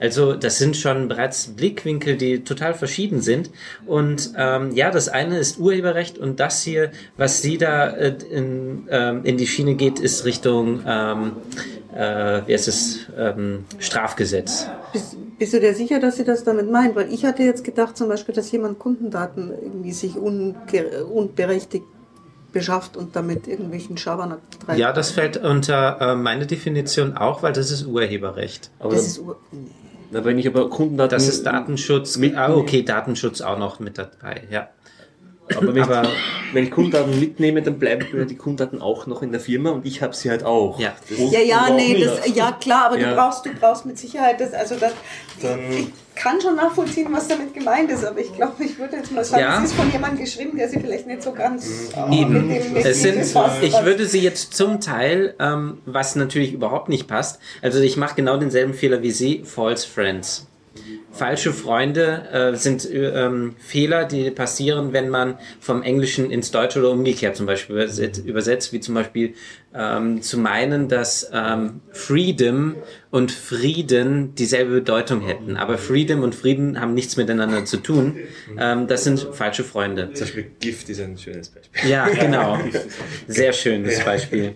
Also 0.02 0.34
das 0.34 0.58
sind 0.58 0.76
schon 0.76 1.08
bereits 1.08 1.48
Blickwinkel, 1.50 2.18
die 2.18 2.44
total 2.44 2.74
verschieden 2.74 3.22
sind. 3.22 3.52
Und 3.86 4.34
ähm, 4.36 4.72
ja, 4.74 4.90
das 4.90 5.10
eine 5.10 5.38
ist 5.38 5.60
Urheberrecht 5.60 6.18
und 6.18 6.40
das 6.40 6.64
hier, 6.64 6.92
was 7.18 7.44
sie 7.44 7.60
da 7.60 7.92
äh, 7.92 8.16
in, 8.32 8.88
ähm, 8.90 9.22
in 9.24 9.38
die 9.38 9.46
Schiene 9.46 9.76
geht, 9.76 10.00
ist 10.00 10.26
Richtung, 10.26 10.82
ähm, 10.88 11.34
äh, 11.94 12.42
wie 12.48 12.54
heißt 12.54 12.68
es, 12.68 13.06
ähm, 13.16 13.66
Strafgesetz. 13.78 14.68
Bist, 14.92 15.18
bist 15.38 15.54
du 15.54 15.60
dir 15.60 15.76
sicher, 15.76 16.00
dass 16.00 16.18
sie 16.18 16.24
das 16.24 16.44
damit 16.44 16.72
meint? 16.72 16.96
Weil 16.96 17.14
ich 17.14 17.24
hatte 17.24 17.44
jetzt 17.44 17.64
gedacht 17.64 17.96
zum 17.96 18.08
Beispiel, 18.08 18.34
dass 18.34 18.52
jemand 18.52 18.80
Kundendaten 18.80 19.52
irgendwie 19.52 19.92
sich 19.92 20.16
unberechtigt 20.16 21.86
beschafft 22.52 22.98
und 22.98 23.16
damit 23.16 23.48
irgendwelchen 23.48 23.98
Schabernack 23.98 24.40
treibt. 24.66 24.80
Ja, 24.80 24.92
das 24.94 25.12
fällt 25.12 25.38
unter 25.38 26.02
äh, 26.02 26.16
meine 26.16 26.48
Definition 26.48 27.16
auch, 27.16 27.44
weil 27.44 27.54
das 27.54 27.70
ist 27.70 27.86
Urheberrecht. 27.86 28.72
Aber 28.80 28.96
das 28.96 29.06
ist 29.06 29.20
Ur 29.20 29.38
nee. 29.52 29.70
Na, 30.12 30.24
wenn 30.26 30.38
ich 30.38 30.48
aber 30.48 30.70
Kundendaten. 30.70 31.12
Das 31.12 31.28
ist 31.28 31.46
Datenschutz. 31.46 32.18
Mit- 32.18 32.36
ah, 32.36 32.54
okay, 32.54 32.84
Datenschutz 32.84 33.42
auch 33.42 33.58
noch 33.58 33.80
mit 33.80 33.98
dabei, 33.98 34.44
ja. 34.50 34.70
Aber 35.58 35.76
wenn, 35.76 35.84
Aber- 35.84 36.04
ich, 36.04 36.54
wenn 36.54 36.64
ich 36.64 36.72
Kundendaten 36.72 37.20
mitnehme, 37.20 37.62
dann 37.62 37.78
bleiben 37.78 38.28
die 38.28 38.36
Kundendaten 38.38 38.82
auch 38.82 39.06
noch 39.08 39.22
in 39.22 39.32
der 39.32 39.42
Firma 39.42 39.72
und 39.72 39.86
ich 39.86 40.02
habe 40.02 40.16
sie 40.16 40.30
halt 40.30 40.44
auch. 40.46 40.80
Ja. 40.80 40.94
Das 41.10 41.18
Ja, 41.32 41.40
ja, 41.42 41.70
nee, 41.76 42.02
das, 42.04 42.34
ja 42.34 42.52
klar, 42.54 42.86
aber 42.88 43.00
Ja. 43.00 43.10
du 43.10 43.16
brauchst, 43.16 43.46
du 43.46 43.50
brauchst 43.60 43.86
mit 43.86 43.98
Sicherheit 43.98 44.40
das, 44.40 44.54
also 44.54 44.76
das, 44.76 44.94
Dann- 45.42 45.60
ich 45.72 45.88
kann 46.16 46.40
schon 46.42 46.56
nachvollziehen, 46.56 47.08
was 47.12 47.28
damit 47.28 47.54
gemeint 47.54 47.90
ist, 47.92 48.04
aber 48.04 48.20
ich 48.20 48.34
glaube, 48.36 48.64
ich 48.64 48.78
würde 48.78 48.98
jetzt 48.98 49.12
mal 49.12 49.24
sagen, 49.24 49.42
Ja. 49.42 49.58
es 49.60 49.72
ist 49.72 49.74
von 49.74 49.92
jemandem 49.92 50.24
geschrieben, 50.24 50.58
der 50.58 50.70
sie 50.70 50.80
vielleicht 50.80 51.08
nicht 51.08 51.24
so 51.24 51.32
ganz 51.32 51.90
äh, 51.96 52.16
Eben. 52.22 52.48
mit 52.48 52.64
dem 52.64 52.74
mit 52.74 52.86
Es 52.86 53.02
sind, 53.02 53.20
ich 53.62 53.84
würde 53.86 54.06
sie 54.06 54.20
jetzt 54.20 54.54
zum 54.54 54.82
Teil, 54.82 55.36
ähm, 55.40 55.80
was 55.86 56.16
natürlich 56.16 56.54
überhaupt 56.54 56.90
nicht 56.90 57.08
passt, 57.08 57.40
also 57.62 57.80
ich 57.80 57.98
mache 57.98 58.16
genau 58.16 58.38
denselben 58.38 58.74
Fehler 58.74 59.02
wie 59.02 59.12
Sie, 59.12 59.44
False 59.46 59.88
Friends. 59.88 60.48
Falsche 61.12 61.52
Freunde 61.52 62.28
äh, 62.32 62.56
sind 62.56 62.90
äh, 62.90 63.26
ähm, 63.26 63.56
Fehler, 63.60 64.06
die 64.06 64.32
passieren, 64.32 64.94
wenn 64.94 65.10
man 65.10 65.38
vom 65.60 65.84
Englischen 65.84 66.32
ins 66.32 66.52
Deutsche 66.52 66.80
oder 66.80 66.92
umgekehrt 66.92 67.36
zum 67.36 67.46
Beispiel 67.46 67.76
übersetzt, 67.76 68.26
übersetzt 68.26 68.74
wie 68.74 68.80
zum 68.80 68.96
Beispiel 68.96 69.34
ähm, 69.74 70.22
zu 70.22 70.38
meinen, 70.40 70.88
dass 70.88 71.30
ähm, 71.34 71.82
Freedom 71.92 72.76
und 73.10 73.32
Frieden 73.32 74.36
dieselbe 74.36 74.72
Bedeutung 74.72 75.22
hätten. 75.22 75.58
Aber 75.58 75.78
Freedom 75.78 76.24
und 76.24 76.34
Frieden 76.34 76.80
haben 76.80 76.94
nichts 76.94 77.18
miteinander 77.18 77.66
zu 77.66 77.78
tun. 77.78 78.18
Ähm, 78.58 78.88
das 78.88 79.04
sind 79.04 79.28
falsche 79.34 79.66
Freunde. 79.66 80.14
Zum 80.14 80.28
Beispiel 80.28 80.52
Gift 80.60 80.90
ist 80.90 81.02
ein 81.02 81.18
schönes 81.18 81.50
Beispiel. 81.50 81.90
Ja, 81.90 82.08
genau. 82.20 82.58
Sehr 83.28 83.52
schönes 83.52 84.00
Beispiel. 84.04 84.56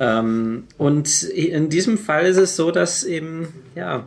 Ähm, 0.00 0.64
und 0.78 1.22
in 1.22 1.68
diesem 1.68 1.98
Fall 1.98 2.26
ist 2.26 2.38
es 2.38 2.56
so, 2.56 2.70
dass 2.70 3.04
eben, 3.04 3.48
ja, 3.76 4.06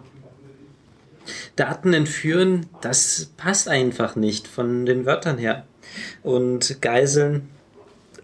Daten 1.56 1.94
entführen, 1.94 2.66
das 2.82 3.32
passt 3.38 3.68
einfach 3.68 4.16
nicht 4.16 4.48
von 4.48 4.86
den 4.86 5.06
Wörtern 5.06 5.38
her. 5.38 5.66
Und 6.24 6.82
Geiseln, 6.82 7.50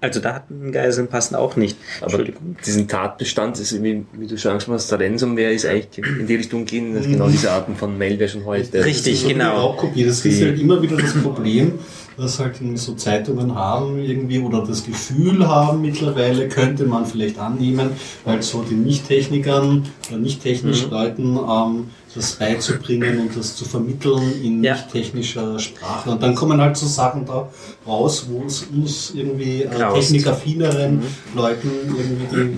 also 0.02 0.20
Datengeiseln 0.20 1.08
passen 1.08 1.36
auch 1.36 1.56
nicht. 1.56 1.78
Aber 2.02 2.24
diesen 2.66 2.88
Tatbestand, 2.88 3.60
ist, 3.60 3.84
wie, 3.84 4.06
wie 4.14 4.28
du 4.28 4.38
schon 4.38 4.52
angesprochen 4.52 4.76
hast, 4.76 4.94
Ransomware 4.94 5.52
ist 5.52 5.66
eigentlich 5.66 6.06
in 6.06 6.28
die 6.28 6.36
Richtung 6.36 6.66
gehen, 6.66 6.96
dass 6.96 7.06
genau 7.06 7.28
diese 7.28 7.52
Arten 7.52 7.76
von 7.76 7.98
Malware 7.98 8.30
schon 8.30 8.46
heute. 8.46 8.84
Richtig, 8.84 9.20
So 9.22 9.28
wie 9.28 9.34
genau. 9.34 9.58
Raubkopie. 9.58 10.06
Das 10.06 10.26
ist 10.26 10.42
halt 10.42 10.60
immer 10.60 10.82
wieder 10.82 10.98
das 10.98 11.14
Problem, 11.22 11.74
dass 12.18 12.40
halt 12.40 12.56
irgendwie 12.60 12.78
so 12.78 12.94
Zeitungen 12.96 13.54
haben 13.56 14.00
irgendwie 14.00 14.40
oder 14.40 14.66
das 14.66 14.86
Gefühl 14.86 15.48
haben 15.48 15.82
mittlerweile, 15.82 16.48
könnte 16.48 16.86
man 16.86 17.06
vielleicht 17.06 17.38
annehmen, 17.38 17.92
weil 18.26 18.42
so 18.42 18.64
den 18.64 18.84
Nicht-Technikern 18.84 19.86
oder 20.10 20.18
nicht-technischen 20.18 20.92
Leuten 20.92 21.38
ähm, 21.38 21.90
das 22.16 22.34
beizubringen 22.34 23.20
und 23.20 23.38
das 23.38 23.56
zu 23.56 23.66
vermitteln 23.66 24.44
in 24.44 24.64
Ja. 24.64 24.74
nicht 24.74 24.92
technischer 24.92 25.60
Sprache. 25.60 26.10
Und 26.10 26.24
dann 26.24 26.36
kommen 26.36 26.60
halt 26.60 26.76
so 26.76 26.88
Sachen 26.88 27.26
da 27.26 27.50
raus, 27.86 28.26
wo 28.30 28.46
es 28.46 28.64
uns 28.64 29.12
irgendwie 29.16 29.64
äh, 29.64 29.94
technikaffineren 29.94 31.04
Leuten 31.36 31.70
irgendwie 31.98 32.36
die 32.36 32.58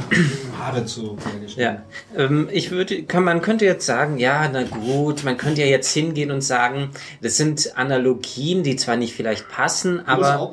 Haare 0.57 0.85
zu. 0.85 1.17
Ja, 1.57 1.83
ähm, 2.15 2.47
ich 2.51 2.71
würde, 2.71 3.03
kann, 3.03 3.23
man 3.23 3.41
könnte 3.41 3.65
jetzt 3.65 3.85
sagen, 3.85 4.17
ja, 4.17 4.49
na 4.51 4.63
gut, 4.63 5.23
man 5.23 5.37
könnte 5.37 5.61
ja 5.61 5.67
jetzt 5.67 5.91
hingehen 5.91 6.31
und 6.31 6.41
sagen, 6.41 6.91
das 7.21 7.37
sind 7.37 7.77
Analogien, 7.77 8.63
die 8.63 8.75
zwar 8.75 8.95
nicht 8.95 9.13
vielleicht 9.13 9.49
passen, 9.49 9.97
das 9.97 10.07
aber 10.07 10.51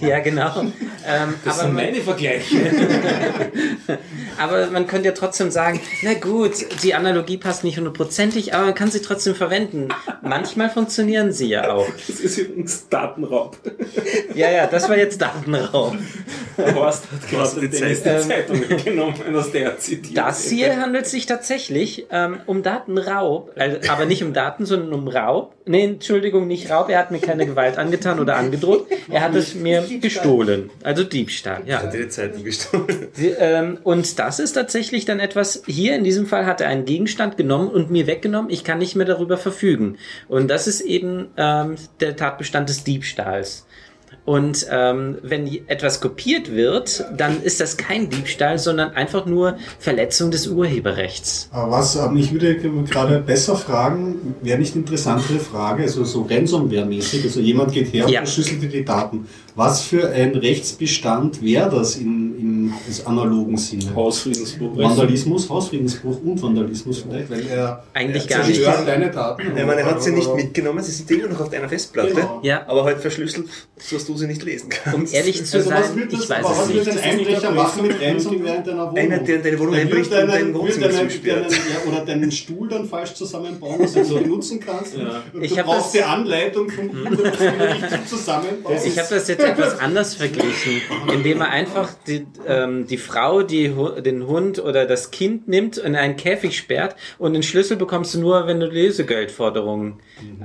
ja, 0.00 0.20
genau. 0.20 0.64
Ähm, 1.04 1.34
Das 1.44 1.54
aber 1.54 1.64
sind 1.64 1.74
man, 1.74 1.84
meine 1.86 2.00
Vergleiche. 2.00 2.58
Aber 4.38 4.68
man 4.68 4.86
könnte 4.86 5.08
ja 5.08 5.14
trotzdem 5.14 5.50
sagen, 5.50 5.80
na 6.02 6.14
gut, 6.14 6.52
die 6.84 6.94
Analogie 6.94 7.38
passt 7.38 7.64
nicht 7.64 7.76
hundertprozentig, 7.76 8.54
aber 8.54 8.66
man 8.66 8.74
kann 8.74 8.90
sie 8.90 9.02
trotzdem 9.02 9.34
verwenden. 9.34 9.88
Manchmal 10.22 10.70
funktionieren 10.70 11.32
sie 11.32 11.48
ja 11.48 11.72
auch. 11.72 11.88
Das 12.06 12.20
ist 12.20 12.38
übrigens 12.38 12.88
Datenraub. 12.88 13.56
Ja, 14.34 14.50
ja, 14.50 14.66
das 14.66 14.88
war 14.88 14.96
jetzt 14.96 15.20
Datenraub. 15.20 15.96
Der 16.58 16.74
Horst 16.74 17.04
hat 17.10 17.28
gerade 17.28 17.60
die 17.60 17.68
die 17.68 17.76
Ähm, 17.82 18.22
Zeitung 18.22 18.60
genommen, 18.84 19.14
aus 19.34 19.50
der 19.50 19.62
er 19.62 19.78
zitiert. 19.78 20.18
Das 20.18 20.44
hier 20.48 20.76
handelt 20.80 21.06
sich 21.06 21.26
tatsächlich 21.26 22.06
ähm, 22.10 22.40
um 22.46 22.62
Datenraub, 22.62 23.52
also, 23.56 23.78
aber 23.90 24.04
nicht 24.04 24.22
um 24.22 24.32
Daten, 24.32 24.66
sondern 24.66 24.92
um 24.92 25.08
Raub. 25.08 25.54
Nee, 25.64 25.84
Entschuldigung, 25.84 26.46
nicht 26.46 26.70
Raub, 26.70 26.88
er 26.90 26.98
hat 26.98 27.10
mir 27.10 27.20
keine 27.20 27.46
Gewalt 27.46 27.78
angetan 27.78 28.20
oder 28.20 28.36
angedroht, 28.36 28.86
er 29.10 29.21
hat 29.22 29.34
es 29.34 29.54
mir 29.54 29.82
gestohlen. 30.00 30.70
Also 30.82 31.04
Diebstahl, 31.04 31.62
ja. 31.66 31.82
Hat 31.82 31.94
die 31.94 32.08
Zeitung 32.08 32.44
gestohlen. 32.44 33.08
Die, 33.16 33.28
ähm, 33.28 33.78
und 33.82 34.18
das 34.18 34.38
ist 34.38 34.52
tatsächlich 34.52 35.04
dann 35.04 35.20
etwas, 35.20 35.62
hier 35.66 35.94
in 35.94 36.04
diesem 36.04 36.26
Fall 36.26 36.46
hat 36.46 36.60
er 36.60 36.68
einen 36.68 36.84
Gegenstand 36.84 37.36
genommen 37.36 37.68
und 37.68 37.90
mir 37.90 38.06
weggenommen, 38.06 38.50
ich 38.50 38.64
kann 38.64 38.78
nicht 38.78 38.96
mehr 38.96 39.06
darüber 39.06 39.36
verfügen. 39.36 39.98
Und 40.28 40.48
das 40.48 40.66
ist 40.66 40.80
eben 40.80 41.28
ähm, 41.36 41.76
der 42.00 42.16
Tatbestand 42.16 42.68
des 42.68 42.84
Diebstahls. 42.84 43.66
Und 44.24 44.66
ähm, 44.70 45.18
wenn 45.22 45.48
etwas 45.66 46.00
kopiert 46.00 46.54
wird, 46.54 47.04
dann 47.16 47.42
ist 47.42 47.60
das 47.60 47.76
kein 47.76 48.08
Diebstahl, 48.08 48.56
sondern 48.58 48.92
einfach 48.92 49.26
nur 49.26 49.56
Verletzung 49.80 50.30
des 50.30 50.46
Urheberrechts. 50.46 51.48
Aber 51.50 51.72
Was, 51.72 51.96
ähm, 51.96 52.16
ich 52.16 52.32
würde 52.32 52.56
gerade 52.56 53.18
besser 53.18 53.56
fragen, 53.56 54.36
wäre 54.40 54.58
nicht 54.60 54.76
interessantere 54.76 55.40
Frage, 55.40 55.82
also 55.82 56.04
so 56.04 56.22
Ransomware-mäßig, 56.22 57.24
also 57.24 57.40
jemand 57.40 57.72
geht 57.72 57.92
her 57.92 58.04
und 58.06 58.12
Ja. 58.12 58.20
verschlüsselt 58.20 58.62
dir 58.62 58.68
die 58.68 58.84
Daten. 58.84 59.26
Was 59.54 59.82
für 59.82 60.08
ein 60.10 60.34
Rechtsbestand 60.34 61.42
wäre 61.42 61.68
das 61.70 61.96
in 61.96 62.72
des 62.88 63.04
analogen 63.06 63.56
Sinne? 63.58 63.94
Hausfriedensbruch. 63.94 64.76
Vandalismus, 64.78 65.48
Hausfriedensbruch 65.50 66.22
und 66.24 66.40
Vandalismus 66.42 67.04
vielleicht, 67.06 67.28
weil 67.30 67.46
er 67.46 67.82
Eigentlich 67.92 68.30
er 68.30 68.38
gar 68.38 68.46
nicht. 68.46 68.64
deine 68.86 69.10
Daten. 69.10 69.42
Ich 69.54 69.66
meine, 69.66 69.80
er 69.82 69.86
hat 69.90 70.02
sie 70.02 70.12
nicht 70.12 70.34
mitgenommen, 70.34 70.82
sie 70.82 70.90
sind 70.92 71.10
immer 71.10 71.28
noch 71.28 71.40
auf 71.40 71.50
deiner 71.50 71.68
Festplatte, 71.68 72.14
Genau. 72.14 72.40
Ja. 72.42 72.64
aber 72.66 72.84
halt 72.84 72.98
verschlüsselt, 73.00 73.46
sodass 73.76 74.06
du 74.06 74.16
sie 74.16 74.26
nicht 74.26 74.42
lesen 74.42 74.70
kannst. 74.70 74.94
Um 74.96 75.06
ehrlich 75.18 75.44
zu 75.44 75.58
Also 75.58 75.70
was 75.70 75.88
sein, 75.88 75.96
wird 75.96 76.12
das, 76.14 76.22
ich 76.22 76.30
weiß 76.30 76.38
es 76.40 76.58
was 76.58 76.68
nicht. 76.68 76.88
ein 76.88 76.98
Einbrecher 76.98 77.50
machen 77.50 77.86
mit 77.86 78.00
Ransomware 78.00 78.56
in 78.56 78.64
deiner 78.64 78.82
Wohnung? 78.86 78.96
Einer, 78.98 79.18
der 79.18 79.36
in 79.36 79.42
deine 79.42 79.58
Wohnung 79.58 79.74
einbricht 79.74 80.10
und 80.12 80.28
deinen- 80.28 80.54
Wohnzimmer 80.54 80.88
deinen- 80.88 81.10
zusperrt. 81.10 81.44
deinen- 81.44 81.52
ja, 81.52 81.92
Oder 81.92 82.04
deinen 82.06 82.32
Stuhl 82.32 82.68
dann 82.68 82.88
falsch 82.88 83.12
zusammenbauen, 83.14 83.78
dass 83.82 83.92
du 83.92 83.98
ihn 83.98 84.04
so 84.06 84.14
benutzen 84.18 84.60
kannst. 84.60 84.94
Und 84.94 85.42
Ich 85.42 85.50
du 85.52 85.58
hab 85.58 85.66
brauchst 85.66 85.92
die 85.94 86.02
Anleitung 86.02 86.70
von 86.70 86.84
ihm, 86.90 87.04
dass 87.22 87.38
du 87.38 87.44
ihn 87.44 87.60
richtig 87.60 88.06
zusammenbaust. 88.06 88.86
Ich 88.86 88.98
habe 88.98 89.08
das 89.10 89.28
jetzt 89.28 89.41
etwas 89.42 89.78
anders 89.78 90.14
verglichen, 90.14 90.80
indem 91.12 91.40
er 91.40 91.50
einfach 91.50 91.90
die, 92.06 92.26
äh, 92.46 92.62
ähm, 92.62 92.86
die 92.86 92.96
Frau, 92.98 93.42
die 93.42 93.72
den 94.04 94.26
Hund 94.26 94.58
oder 94.58 94.86
das 94.86 95.10
Kind 95.10 95.48
nimmt 95.48 95.78
und 95.78 95.86
in 95.86 95.96
einen 95.96 96.16
Käfig 96.16 96.56
sperrt 96.56 96.96
und 97.18 97.34
den 97.34 97.42
Schlüssel 97.42 97.76
bekommst 97.76 98.14
du 98.14 98.20
nur, 98.20 98.46
wenn 98.46 98.60
du 98.60 98.66
Lösegeldforderungen 98.66 100.00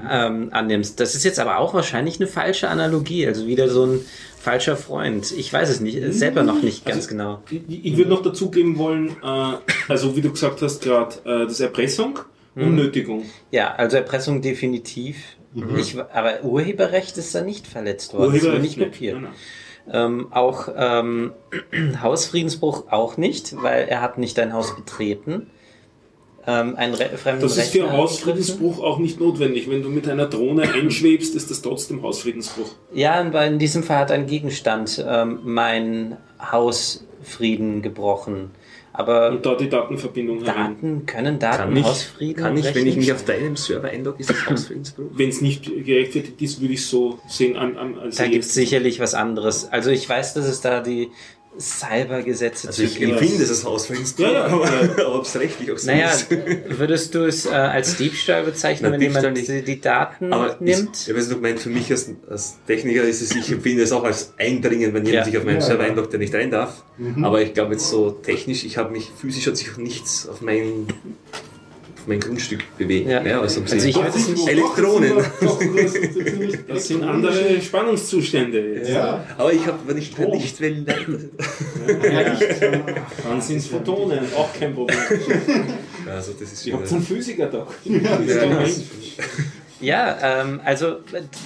ähm, 0.09 0.49
annimmst. 0.51 0.99
Das 0.99 1.15
ist 1.15 1.23
jetzt 1.23 1.39
aber 1.39 1.57
auch 1.59 1.73
wahrscheinlich 1.73 2.19
eine 2.19 2.27
falsche 2.27 2.69
Analogie, 2.69 3.27
also 3.27 3.47
wieder 3.47 3.69
so 3.69 3.85
ein 3.85 3.99
falscher 4.39 4.77
Freund. 4.77 5.31
Ich 5.37 5.51
weiß 5.51 5.69
es 5.69 5.79
nicht, 5.79 6.01
selber 6.13 6.43
noch 6.43 6.61
nicht 6.61 6.85
ganz 6.85 7.07
genau. 7.07 7.43
Ich, 7.49 7.85
ich 7.85 7.97
würde 7.97 8.09
noch 8.09 8.21
dazugeben 8.21 8.77
wollen, 8.77 9.09
äh, 9.23 9.53
also 9.87 10.15
wie 10.15 10.21
du 10.21 10.31
gesagt 10.31 10.61
hast 10.61 10.81
gerade, 10.83 11.15
äh, 11.25 11.45
das 11.45 11.59
Erpressung 11.59 12.19
und 12.55 12.75
Nötigung. 12.75 13.23
Ja, 13.51 13.75
also 13.75 13.97
Erpressung 13.97 14.41
definitiv. 14.41 15.17
Ich, 15.77 15.97
aber 15.99 16.43
Urheberrecht 16.43 17.17
ist 17.17 17.33
da 17.33 17.41
nicht 17.41 17.67
verletzt 17.67 18.13
worden. 18.13 18.41
wurde 18.41 18.59
nicht 18.59 18.79
kopiert. 18.79 19.15
Nein, 19.15 19.23
nein. 19.23 19.33
Ähm, 19.89 20.27
auch 20.31 20.67
ähm, 20.75 21.31
Hausfriedensbruch 22.01 22.91
auch 22.91 23.17
nicht, 23.17 23.55
weil 23.61 23.87
er 23.87 24.01
hat 24.01 24.17
nicht 24.17 24.37
dein 24.37 24.53
Haus 24.53 24.75
betreten. 24.75 25.49
Ähm, 26.45 26.75
ein 26.77 26.93
Re 26.93 27.09
fremden 27.17 27.41
Das 27.41 27.57
ist 27.57 27.71
für 27.71 27.91
Hausfriedensbruch 27.91 28.79
auch 28.81 28.99
nicht 28.99 29.19
notwendig. 29.19 29.69
Wenn 29.69 29.83
du 29.83 29.89
mit 29.89 30.07
einer 30.07 30.27
Drohne 30.27 30.63
einschwebst, 30.73 31.35
ist 31.35 31.49
das 31.51 31.61
trotzdem 31.61 32.01
Hausfriedensbruch. 32.01 32.69
Ja, 32.93 33.33
weil 33.33 33.51
in 33.53 33.59
diesem 33.59 33.83
Fall 33.83 33.97
hat 33.97 34.11
ein 34.11 34.27
Gegenstand 34.27 35.03
ähm, 35.05 35.39
mein 35.43 36.17
Hausfrieden 36.39 37.81
gebrochen. 37.81 38.51
Aber 38.97 39.29
Und 39.29 39.45
da 39.45 39.53
die 39.53 39.69
Datenverbindung 39.69 40.43
herein. 40.43 40.73
Daten 40.73 41.05
können 41.05 41.37
Daten 41.37 41.75
Kann 41.75 41.77
ich, 41.77 42.35
kann 42.35 42.57
ich, 42.57 42.73
wenn 42.73 42.87
ich 42.87 42.95
mich 42.95 43.13
auf 43.13 43.23
deinem 43.23 43.55
Server 43.55 43.89
einlogge, 43.89 44.21
ist 44.21 44.31
das 44.31 44.49
Hausfriedensbruch? 44.49 45.11
Wenn 45.13 45.29
es 45.29 45.39
nicht 45.39 45.65
gerechtfertigt 45.65 46.41
ist, 46.41 46.61
würde 46.61 46.73
ich 46.73 46.83
so 46.83 47.19
sehen 47.27 47.57
an, 47.57 47.77
an 47.77 47.99
als 47.99 48.15
Da 48.15 48.25
gibt 48.25 48.43
es 48.43 48.55
sicherlich 48.55 48.99
was 48.99 49.13
anderes. 49.13 49.71
Also 49.71 49.91
ich 49.91 50.09
weiß, 50.09 50.33
dass 50.33 50.45
es 50.45 50.61
da 50.61 50.81
die 50.81 51.09
Cybergesetze 51.59 52.67
Also 52.67 52.83
ich 52.83 53.01
empfinde 53.01 53.43
es 53.43 53.49
als 53.49 53.63
Hausfriedensbruch, 53.65 54.25
Ja, 54.25 54.31
ja. 54.33 54.45
aber 54.45 55.15
ob 55.15 55.25
es 55.25 55.35
rechtlich 55.39 55.71
auch 55.71 55.77
so 55.77 55.87
Naja, 55.91 56.09
ist. 56.11 56.27
würdest 56.29 57.15
du 57.15 57.25
es 57.25 57.45
äh, 57.45 57.49
als 57.49 57.97
Diebstahl 57.97 58.43
bezeichnen, 58.43 58.87
Na, 58.89 58.93
wenn 58.93 58.99
Diebstahl 59.01 59.23
jemand 59.35 59.49
nicht. 59.49 59.67
die, 59.67 59.81
Daten 59.81 60.33
Aber 60.33 60.57
nimmt? 60.59 60.95
Ich, 60.95 61.07
ich 61.09 61.15
weiß 61.15 61.29
nicht, 61.29 61.41
mein, 61.41 61.57
für 61.57 61.69
mich 61.69 61.89
als, 61.91 62.09
als 62.29 62.57
Techniker 62.67 63.03
ist 63.03 63.21
es, 63.21 63.35
ich 63.35 63.51
empfinde 63.51 63.83
es 63.83 63.91
auch 63.91 64.03
als 64.03 64.33
Eindringen, 64.37 64.93
wenn 64.93 65.05
jemand 65.05 65.13
Ja. 65.13 65.23
sich 65.25 65.37
auf 65.37 65.43
meinen 65.45 65.55
Ja, 65.55 65.61
Server 65.61 65.83
ja. 65.83 65.89
einloggt, 65.89 66.11
der 66.13 66.19
nicht 66.19 66.33
rein 66.33 66.51
darf. 66.51 66.83
Aber 67.21 67.41
ich 67.41 67.53
glaube 67.53 67.73
jetzt 67.73 67.89
so 67.89 68.09
technisch, 68.11 68.63
ich 68.63 68.77
habe 68.77 68.91
mich 68.91 69.11
physisch 69.19 69.45
hat 69.47 69.55
sich 69.57 69.71
auch 69.71 69.77
nichts 69.77 70.27
auf 70.27 70.41
mein, 70.41 70.87
auf 71.99 72.07
mein 72.07 72.19
Grundstück 72.19 72.63
bewegt. 72.77 73.09
Ja. 73.09 73.23
Ja. 73.23 73.41
also, 73.41 73.61
Also 73.61 73.75
ich 73.87 73.95
es 73.95 74.27
nicht. 74.29 74.47
Elektronen. 74.47 75.13
Das 76.67 76.87
sind 76.87 77.03
andere 77.03 77.61
Spannungszustände 77.61 78.75
jetzt. 78.75 78.89
Ja. 78.89 79.25
Aber 79.37 79.51
ich 79.53 79.65
habe 79.65 79.93
nicht, 79.93 80.17
nicht 80.17 80.61
wenn 80.61 80.85
Dann 83.23 83.41
sind 83.41 83.57
es 83.57 83.67
Photonen, 83.67 84.19
auch 84.35 84.53
kein 84.53 84.73
Problem. 84.73 84.97
Also 86.07 86.33
das 86.39 86.53
ist 86.53 86.65
Ich 86.65 86.73
habe 86.73 86.87
einen 86.87 87.01
Physiker 87.01 87.47
da. 87.47 87.67
ja, 87.85 88.63
Ja, 89.79 90.17
ähm, 90.23 90.59
also 90.65 90.97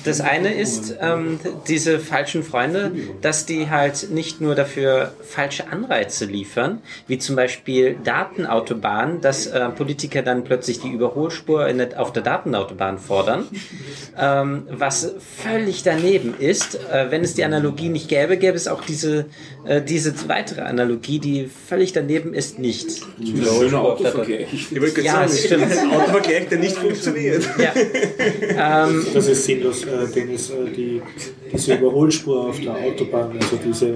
das 0.05 0.21
eine 0.21 0.53
ist 0.53 0.95
ähm, 1.01 1.39
diese 1.67 1.99
falschen 1.99 2.43
Freunde, 2.43 2.91
dass 3.21 3.45
die 3.45 3.69
halt 3.69 4.09
nicht 4.11 4.39
nur 4.39 4.55
dafür 4.55 5.13
falsche 5.21 5.67
Anreize 5.71 6.25
liefern, 6.25 6.81
wie 7.07 7.17
zum 7.17 7.35
Beispiel 7.35 7.97
Datenautobahnen, 8.03 9.19
dass 9.21 9.47
äh, 9.47 9.67
Politiker 9.69 10.21
dann 10.21 10.43
plötzlich 10.43 10.79
die 10.79 10.89
Überholspur 10.89 11.67
in 11.67 11.81
auf 11.95 12.13
der 12.13 12.23
Datenautobahn 12.23 12.99
fordern, 12.99 13.47
ähm, 14.17 14.63
was 14.69 15.13
völlig 15.43 15.83
daneben 15.83 16.33
ist. 16.39 16.75
Äh, 16.75 17.11
wenn 17.11 17.23
es 17.23 17.33
die 17.33 17.43
Analogie 17.43 17.89
nicht 17.89 18.07
gäbe, 18.07 18.37
gäbe 18.37 18.55
es 18.55 18.67
auch 18.67 18.83
diese, 18.83 19.25
äh, 19.65 19.81
diese 19.81 20.13
weitere 20.29 20.61
Analogie, 20.61 21.19
die 21.19 21.49
völlig 21.67 21.91
daneben 21.91 22.33
ist, 22.33 22.59
nicht. 22.59 23.01
Schöner 23.21 23.81
Autovergleich. 23.81 24.53
Ich 24.53 24.71
wollte 24.71 25.01
gerade 25.01 25.05
Ja, 25.05 25.27
sagen, 25.27 25.91
Autovergleich, 25.91 26.47
der 26.47 26.59
nicht 26.59 26.77
funktioniert. 26.77 27.43
Ja. 27.57 27.73
Ähm, 28.57 29.05
Das 29.13 29.27
ist 29.27 29.45
sinnlos, 29.45 29.83
äh, 29.85 30.07
Dennis. 30.13 30.49
Äh, 30.49 30.69
die, 30.75 31.01
diese 31.51 31.75
Überholspur 31.75 32.49
auf 32.49 32.59
der 32.59 32.73
Autobahn, 32.75 33.31
also 33.39 33.57
diese 33.65 33.93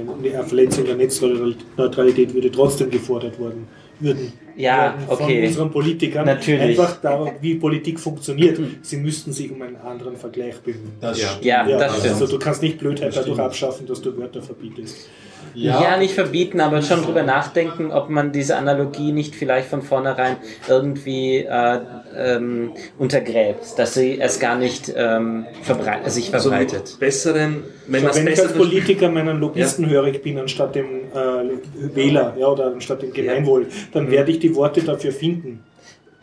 Verletzung 0.47 0.85
der 0.85 0.95
Netzneutralität 0.95 2.33
würde 2.33 2.51
trotzdem 2.51 2.89
gefordert 2.89 3.39
worden. 3.39 3.67
Würden, 3.99 4.33
Ja, 4.57 4.93
werden 4.95 5.07
von 5.07 5.25
okay. 5.25 5.47
unseren 5.47 5.71
Politikern 5.71 6.25
Natürlich. 6.25 6.61
einfach 6.79 6.99
darum, 7.01 7.31
wie 7.39 7.55
Politik 7.55 7.97
funktioniert. 7.99 8.59
Sie 8.81 8.97
müssten 8.97 9.31
sich 9.31 9.49
um 9.51 9.61
einen 9.61 9.77
anderen 9.77 10.17
Vergleich 10.17 10.55
bemühen. 10.59 10.91
Das 10.99 11.21
Ja. 11.21 11.29
ja, 11.41 11.67
Ja, 11.69 11.77
das 11.79 11.99
stimmt. 11.99 12.13
also 12.13 12.27
du 12.27 12.39
kannst 12.39 12.61
nicht 12.61 12.77
Blödheit 12.77 13.11
dadurch 13.15 13.23
stimmt. 13.35 13.39
abschaffen, 13.39 13.87
dass 13.87 14.01
du 14.01 14.17
Wörter 14.17 14.41
verbietest. 14.41 15.07
Ja. 15.55 15.97
nicht 15.97 16.13
verbieten, 16.13 16.59
aber 16.59 16.81
schon 16.81 17.01
drüber 17.03 17.23
nachdenken, 17.23 17.91
ob 17.91 18.09
man 18.09 18.31
diese 18.31 18.57
Analogie 18.57 19.11
nicht 19.11 19.35
vielleicht 19.35 19.69
von 19.69 19.81
vornherein 19.81 20.35
irgendwie 20.67 21.37
äh, 21.37 21.79
ähm, 22.17 22.71
untergräbt, 22.97 23.77
dass 23.77 23.93
sie 23.93 24.19
es 24.19 24.39
gar 24.39 24.57
nicht 24.57 24.91
ähm, 24.95 25.45
verbrei 25.61 26.07
sich 26.09 26.33
Also 26.33 26.49
mit 26.49 26.69
verbreitet. 26.71 26.99
besseren, 26.99 27.63
wenn 27.87 28.03
So, 28.03 28.15
wenn 28.15 28.27
ich 28.27 28.41
als 28.41 28.53
Politiker 28.53 29.09
meinen 29.09 29.39
Lobbyisten 29.39 29.89
höre, 29.89 30.07
ich 30.07 30.21
bin 30.21 30.37
anstatt 30.37 30.75
dem 30.75 30.85
äh, 31.13 31.95
Wähler 31.95 32.35
ja, 32.37 32.47
oder 32.47 32.67
anstatt 32.67 33.01
dem 33.01 33.13
Gemeinwohl, 33.13 33.67
dann 33.93 34.11
werde 34.11 34.31
ich 34.31 34.39
die 34.39 34.53
Worte 34.55 34.81
dafür 34.81 35.11
finden. 35.11 35.63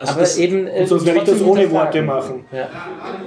Also 0.03 0.13
aber 0.13 0.21
das, 0.21 0.37
eben 0.37 0.67
äh, 0.67 0.81
Und 0.81 0.87
sonst 0.87 1.05
werde 1.05 1.19
ich 1.19 1.25
das 1.25 1.41
ohne. 1.41 1.71
Worte 1.71 2.01
machen. 2.01 2.45
Ja. 2.51 2.69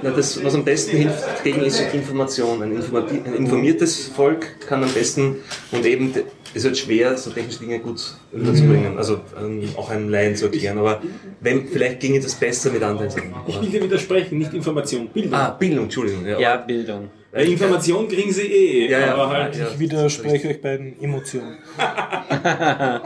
Na, 0.01 0.11
das, 0.11 0.43
was 0.43 0.55
am 0.55 0.63
besten 0.63 0.97
hilft 0.97 1.43
gegen 1.43 1.61
ist 1.63 1.81
Information. 1.93 2.61
Ein, 2.61 2.77
ein 2.77 3.33
informiertes 3.33 4.07
Volk 4.07 4.59
kann 4.67 4.83
am 4.83 4.91
besten 4.91 5.37
und 5.71 5.85
eben 5.85 6.13
es 6.53 6.63
wird 6.63 6.77
schwer, 6.77 7.17
so 7.17 7.29
technische 7.29 7.59
Dinge 7.59 7.79
gut 7.79 8.01
rüberzubringen, 8.33 8.97
also 8.97 9.19
ähm, 9.39 9.69
auch 9.75 9.89
einem 9.89 10.09
Laien 10.09 10.35
zu 10.35 10.45
erklären. 10.45 10.77
Aber 10.77 11.01
wenn, 11.41 11.67
vielleicht 11.67 11.99
ginge 11.99 12.19
das 12.19 12.35
besser 12.35 12.71
mit 12.71 12.81
anderen 12.81 13.09
Sachen. 13.09 13.33
Ich 13.47 13.61
will 13.61 13.69
dir 13.69 13.83
widersprechen, 13.83 14.37
nicht 14.37 14.53
Information, 14.53 15.07
Bildung. 15.09 15.33
Ah, 15.33 15.49
Bildung, 15.51 15.85
Entschuldigung. 15.85 16.25
Ja, 16.25 16.39
ja, 16.39 16.57
Bildung. 16.57 17.09
Weil 17.31 17.49
Information 17.49 18.07
kriegen 18.07 18.31
sie 18.31 18.47
eh, 18.47 18.89
Ja, 18.89 18.99
ja, 18.99 19.13
aber 19.13 19.29
halt 19.29 19.55
ja. 19.55 19.67
Ich 19.71 19.79
widerspreche 19.79 20.47
euch 20.47 20.61
beiden 20.61 20.99
Emotionen. 21.01 21.57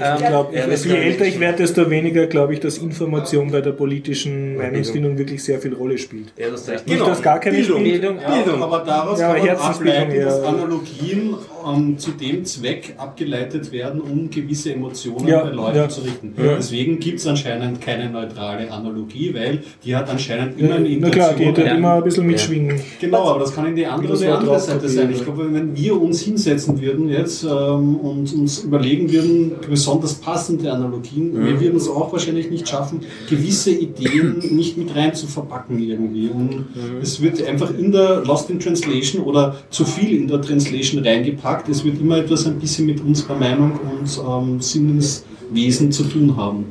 Ähm, 0.00 0.14
Ich 0.20 0.26
glaube, 0.26 0.56
Ja, 0.56 0.66
das 0.66 0.84
je 0.84 0.94
älter 0.96 1.24
ich- 1.26 1.40
werde, 1.40 1.58
desto 1.58 1.90
weniger 1.90 2.26
glaube 2.26 2.54
ich, 2.54 2.60
dass 2.60 2.78
Information 2.78 3.50
bei 3.50 3.60
der 3.60 3.72
politischen 3.72 4.56
Meinungsfindung 4.56 5.18
wirklich 5.18 5.42
sehr 5.42 5.58
viel 5.60 5.74
Rolle 5.74 5.98
spielt. 5.98 6.32
Ja, 6.36 6.50
das 6.50 6.68
recht. 6.68 6.86
Nicht, 6.86 7.00
dass 7.00 7.20
gar 7.22 7.40
keine 7.40 7.56
Bildung. 7.56 7.82
Bildung 7.82 8.18
auch. 8.20 8.44
Bildung. 8.44 8.62
Aber 8.62 8.78
daraus 8.84 9.18
Ja, 9.20 9.34
kann 9.34 9.46
man 9.46 9.56
ableiten, 9.56 10.20
dass. 10.20 10.42
Analogien 10.42 11.34
ähm, 11.68 11.98
zu 11.98 12.12
dem 12.12 12.44
Zweck 12.44 12.94
abgeleitet 12.96 13.72
werden, 13.72 14.00
um 14.00 14.30
gewisse 14.30 14.72
Emotionen 14.72 15.28
Ja, 15.28 15.44
bei 15.44 15.50
Leuten 15.50 15.76
ja. 15.76 15.88
zu 15.88 16.02
richten. 16.02 16.34
Deswegen 16.36 16.98
gibt 16.98 17.20
es 17.20 17.26
anscheinend 17.26 17.80
keine 17.80 18.10
neutrale 18.10 18.70
Analogie, 18.70 19.34
weil 19.34 19.62
die 19.84 19.94
hat 19.94 20.08
anscheinend 20.08 20.58
immer 20.58 20.76
eine 20.76 20.88
Na 20.98 21.10
klar, 21.10 21.34
die 21.34 21.44
Intention. 21.44 21.66
hätte 21.66 21.76
immer 21.78 21.94
ein 21.94 22.04
bisschen 22.04 22.26
mitschwingen. 22.26 22.80
Genau, 23.00 23.28
aber 23.30 23.40
das 23.40 23.54
kann 23.54 23.66
in 23.66 23.76
die 23.76 23.86
andere, 23.86 24.18
Wort 24.18 24.38
andere 24.38 24.60
Seite 24.60 24.88
sein. 24.88 25.10
Ich 25.12 25.24
glaube, 25.24 25.52
wenn 25.52 25.76
wir 25.76 26.00
uns 26.00 26.20
hinsetzen 26.22 26.80
würden 26.80 27.08
jetzt 27.08 27.44
ähm, 27.44 27.96
und 27.96 28.32
uns 28.34 28.64
überlegen 28.64 29.10
würden, 29.12 29.52
besonders 29.68 30.14
passende 30.14 30.72
Analogien, 30.72 31.34
wir 31.34 31.60
würden 31.60 31.76
es 31.76 31.88
auch 31.88 32.12
wahrscheinlich 32.12 32.50
nicht 32.50 32.68
schaffen, 32.68 33.00
gewisse 33.28 33.70
Ideen 33.70 34.38
nicht 34.50 34.76
mit 34.76 34.94
rein 34.94 35.14
zu 35.14 35.26
verpacken 35.26 35.78
irgendwie. 35.78 36.28
Und 36.28 36.66
es 37.02 37.20
wird 37.20 37.42
einfach 37.46 37.76
in 37.76 37.92
der 37.92 38.22
Lost 38.24 38.50
in 38.50 38.58
Translation 38.60 39.22
oder 39.22 39.56
zu 39.70 39.84
viel 39.84 40.16
in 40.16 40.28
der 40.28 40.40
Translation 40.40 41.04
reingepackt. 41.04 41.57
Es 41.68 41.84
wird 41.84 42.00
immer 42.00 42.18
etwas 42.18 42.46
ein 42.46 42.58
bisschen 42.58 42.86
mit 42.86 43.00
unserer 43.00 43.36
Meinung 43.36 43.72
und 43.72 44.20
ähm, 44.26 44.60
Sinneswesen 44.60 45.90
zu 45.92 46.04
tun 46.04 46.36
haben. 46.36 46.66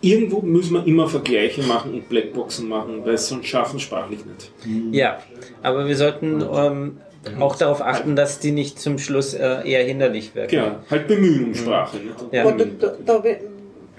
irgendwo 0.00 0.40
müssen 0.40 0.74
wir 0.74 0.86
immer 0.86 1.08
Vergleiche 1.08 1.62
machen 1.62 1.94
und 1.94 2.08
Blackboxen 2.08 2.68
machen, 2.68 3.02
weil 3.04 3.18
sonst 3.18 3.46
schaffen 3.46 3.80
sprachlich 3.80 4.20
nicht. 4.24 4.52
Ja, 4.92 5.18
aber 5.62 5.86
wir 5.86 5.96
sollten 5.96 6.42
ähm, 6.54 6.98
auch 7.40 7.56
darauf 7.56 7.80
achten, 7.82 8.14
dass 8.14 8.38
die 8.38 8.52
nicht 8.52 8.78
zum 8.78 8.98
Schluss 8.98 9.34
äh, 9.34 9.68
eher 9.68 9.84
hinderlich 9.84 10.34
wirken. 10.34 10.50
Genau, 10.50 10.76
halt 10.90 11.08
bemühen 11.08 11.46
um 11.46 11.54
Sprache. 11.54 11.96
Nicht? 11.96 12.32
Ja. 12.32 12.50
Da, 12.50 12.64
da, 12.64 12.92
da, 13.04 13.22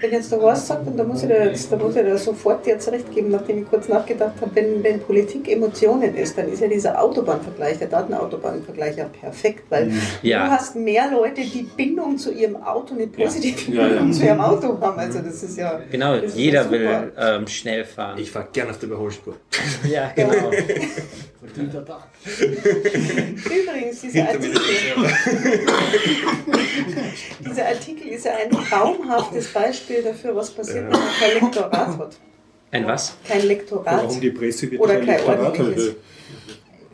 wenn 0.00 0.12
jetzt 0.12 0.30
der 0.30 0.40
Horst 0.40 0.66
sagt, 0.68 0.86
und 0.86 0.96
da 0.96 1.02
muss 1.04 1.22
ich 1.22 1.28
dir 1.28 1.44
jetzt, 1.46 1.72
da 1.72 1.76
muss 1.76 1.96
ich 1.96 2.02
dir 2.02 2.16
sofort 2.18 2.66
jetzt 2.66 2.90
recht 2.92 3.12
geben, 3.12 3.30
nachdem 3.30 3.62
ich 3.62 3.68
kurz 3.68 3.88
nachgedacht 3.88 4.34
habe, 4.40 4.50
wenn, 4.54 4.82
wenn 4.84 5.00
Politik 5.00 5.50
Emotionen 5.50 6.14
ist, 6.14 6.38
dann 6.38 6.48
ist 6.52 6.60
ja 6.62 6.68
dieser 6.68 7.00
Autobahnvergleich, 7.02 7.78
der 7.78 7.88
Datenautobahn-Vergleich 7.88 8.96
ja 8.96 9.06
perfekt, 9.06 9.64
weil 9.70 9.90
Ja. 10.22 10.44
du 10.46 10.50
hast 10.52 10.76
mehr 10.76 11.10
Leute, 11.10 11.40
die 11.40 11.62
Bindung 11.76 12.16
zu 12.16 12.32
ihrem 12.32 12.56
Auto, 12.62 12.94
eine 12.94 13.08
positive 13.08 13.72
Ja, 13.72 13.82
ja. 13.82 13.88
Bindung 13.88 14.12
zu 14.12 14.24
ihrem 14.24 14.40
Auto 14.40 14.80
haben. 14.80 14.98
Also 14.98 15.18
das 15.18 15.42
ist 15.42 15.58
ja. 15.58 15.80
Genau, 15.90 16.14
ist 16.14 16.36
ja 16.36 16.40
jeder 16.42 16.62
super. 16.64 16.72
will 16.78 17.12
ähm, 17.18 17.46
schnell 17.48 17.84
fahren. 17.84 18.18
Ich 18.18 18.30
fahre 18.30 18.46
gern 18.52 18.70
auf 18.70 18.78
der 18.78 18.88
Überholspur. 18.88 19.34
Ja, 19.88 20.10
genau. 20.14 20.50
Übrigens, 23.46 24.00
dieser 24.02 24.28
Artikel, 24.28 24.50
dieser 27.46 27.66
Artikel 27.66 28.08
ist 28.08 28.24
ja 28.24 28.32
ein 28.42 28.50
traumhaftes 28.50 29.52
Beispiel 29.52 29.87
dafür, 30.02 30.36
was 30.36 30.50
passiert, 30.50 30.84
wenn 30.84 30.90
man 30.90 31.08
kein 31.18 31.34
Lektorat 31.42 31.98
hat. 31.98 32.16
Ein 32.70 32.86
was? 32.86 33.16
Kein 33.26 33.46
Lektorat. 33.46 33.86
Warum 33.86 34.20
die 34.20 34.30
Presse 34.30 34.70
wird 34.70 34.80
Oder 34.80 34.96
kein 34.96 35.06
kein 35.06 35.42
Lektorat. 35.42 35.96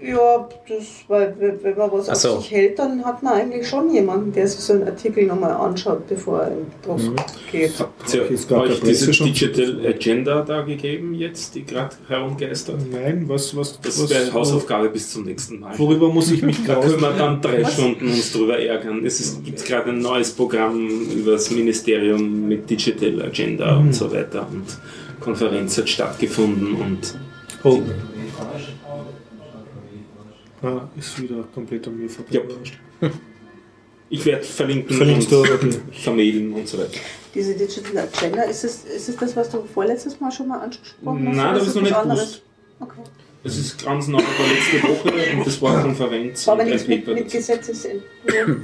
Ja, 0.07 0.49
das, 0.69 0.85
weil 1.09 1.35
wenn 1.63 1.77
man 1.79 1.91
was 1.93 2.09
Ach 2.09 2.15
so. 2.17 2.29
auf 2.33 2.43
sich 2.43 2.51
hält, 2.51 2.79
dann 2.79 3.05
hat 3.05 3.23
man 3.23 3.33
eigentlich 3.35 3.67
schon 3.67 3.93
jemanden, 3.93 4.33
der 4.33 4.47
sich 4.47 4.61
so 4.61 4.75
einen 4.75 4.85
Artikel 4.87 5.25
nochmal 5.27 5.53
anschaut, 5.53 6.07
bevor 6.09 6.43
er 6.43 6.49
in 6.53 6.67
Druck 6.85 6.99
Mhm. 6.99 7.17
geht. 7.51 7.79
Habt 7.79 8.15
ihr 8.15 8.23
euch 8.23 8.81
diese 8.81 9.11
Digital 9.11 9.81
Agenda 9.87 10.43
da 10.43 10.63
gegeben 10.63 11.15
jetzt, 11.15 11.55
die 11.55 11.65
gerade 11.65 11.95
herumgeistert? 12.09 12.81
Nein, 12.91 13.25
was, 13.29 13.57
was, 13.57 13.81
Das 13.81 14.03
was 14.03 14.11
wäre 14.11 14.33
Hausaufgabe 14.33 14.89
bis 14.91 15.11
zum 15.13 15.25
nächsten 15.25 15.61
Mal. 15.61 15.79
Worüber 15.79 16.09
muss 16.09 16.31
ich 16.31 16.43
mich 16.43 16.63
Da 16.67 16.75
können 16.81 17.01
wir 17.01 17.13
gerade 17.13 17.19
dann 17.19 17.41
drei 17.43 17.65
Stunden 17.65 18.09
uns 18.09 18.33
drüber 18.33 18.59
ärgern. 18.59 19.05
Es 19.07 19.41
gibt 19.45 19.65
gerade 19.65 19.91
ein 19.91 20.01
neues 20.01 20.33
Programm 20.33 20.89
über 21.11 21.33
das 21.33 21.51
Ministerium 21.51 22.47
mit 22.49 22.69
Digital 22.69 23.23
Agenda 23.23 23.77
und 23.77 23.95
so 23.95 24.13
weiter. 24.13 24.47
Und 24.51 24.65
Konferenz 25.21 25.79
hat 25.79 25.89
stattgefunden 25.89 26.75
und 26.75 27.15
Oh. 27.67 27.81
Ah, 30.65 30.89
ist 30.97 31.21
wieder 31.21 31.45
komplett 31.55 31.87
an 31.87 31.99
mir 31.99 32.09
vorbei. 32.09 32.41
Ja. 33.01 33.11
ich 34.11 34.25
werde 34.25 34.45
verlinken 34.45 34.97
Verlinkst 34.97 35.33
und 35.33 35.47
du, 35.63 35.71
vermailen 35.93 36.53
und 36.53 36.67
so 36.69 36.79
weiter. 36.79 36.99
Diese 37.35 37.55
Digital 37.55 37.99
Agenda, 37.99 38.43
ist 38.43 38.65
es, 38.65 38.85
ist 38.85 39.09
es 39.09 39.17
das, 39.17 39.37
was 39.37 39.51
du 39.51 39.65
vorletztes 39.65 40.21
Mal 40.21 40.31
schon 40.31 40.49
mal 40.49 40.61
angesprochen 40.61 41.29
hast? 41.29 41.37
Nein, 41.37 41.55
das 41.55 41.67
ist 41.67 41.75
noch 41.75 41.83
nicht 41.83 41.95
anderes? 41.95 42.21
gewusst. 42.21 42.43
Okay. 42.81 43.01
Es 43.47 43.59
ist 43.59 43.85
ganz 43.85 44.09
neu, 44.09 44.19
war 44.19 44.23
letzte 44.23 44.89
Woche 44.89 45.37
und 45.37 45.47
das 45.47 45.61
war 45.61 45.83
Konferenz. 45.83 46.47
War 46.47 46.55
aber 46.55 46.65
nichts 46.65 46.87
mit, 46.89 47.07
mit. 47.07 47.31
Gesetzesentwurf. 47.31 48.57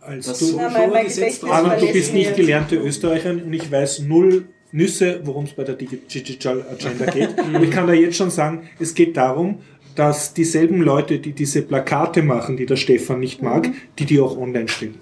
Als 0.00 0.26
Das 0.26 0.38
du, 0.38 0.56
Ja, 0.56 0.70
mein- 0.70 0.90
mein 0.90 1.06
du 1.06 1.92
bist 1.92 2.14
nicht 2.14 2.36
gelernte 2.36 2.76
Österreicherin 2.76 3.42
und 3.42 3.52
ich 3.52 3.70
weiß 3.70 4.00
null 4.00 4.48
Nüsse, 4.72 5.20
worum 5.24 5.44
es 5.44 5.52
bei 5.52 5.64
der 5.64 5.76
Digi- 5.78 5.98
Digital 6.12 6.64
Agenda 6.70 7.06
geht. 7.12 7.38
Aber 7.38 7.62
ich 7.62 7.70
kann 7.70 7.86
da 7.86 7.92
jetzt 7.92 8.16
schon 8.16 8.30
sagen, 8.30 8.68
es 8.78 8.94
geht 8.94 9.16
darum, 9.16 9.60
dass 9.96 10.32
dieselben 10.34 10.82
Leute, 10.82 11.18
die 11.18 11.32
diese 11.32 11.62
Plakate 11.62 12.22
machen, 12.22 12.56
die 12.56 12.66
der 12.66 12.76
Stefan 12.76 13.20
nicht 13.20 13.42
mag, 13.42 13.68
die 13.98 14.04
die 14.06 14.20
auch 14.20 14.36
online 14.38 14.68
stellen. 14.68 14.94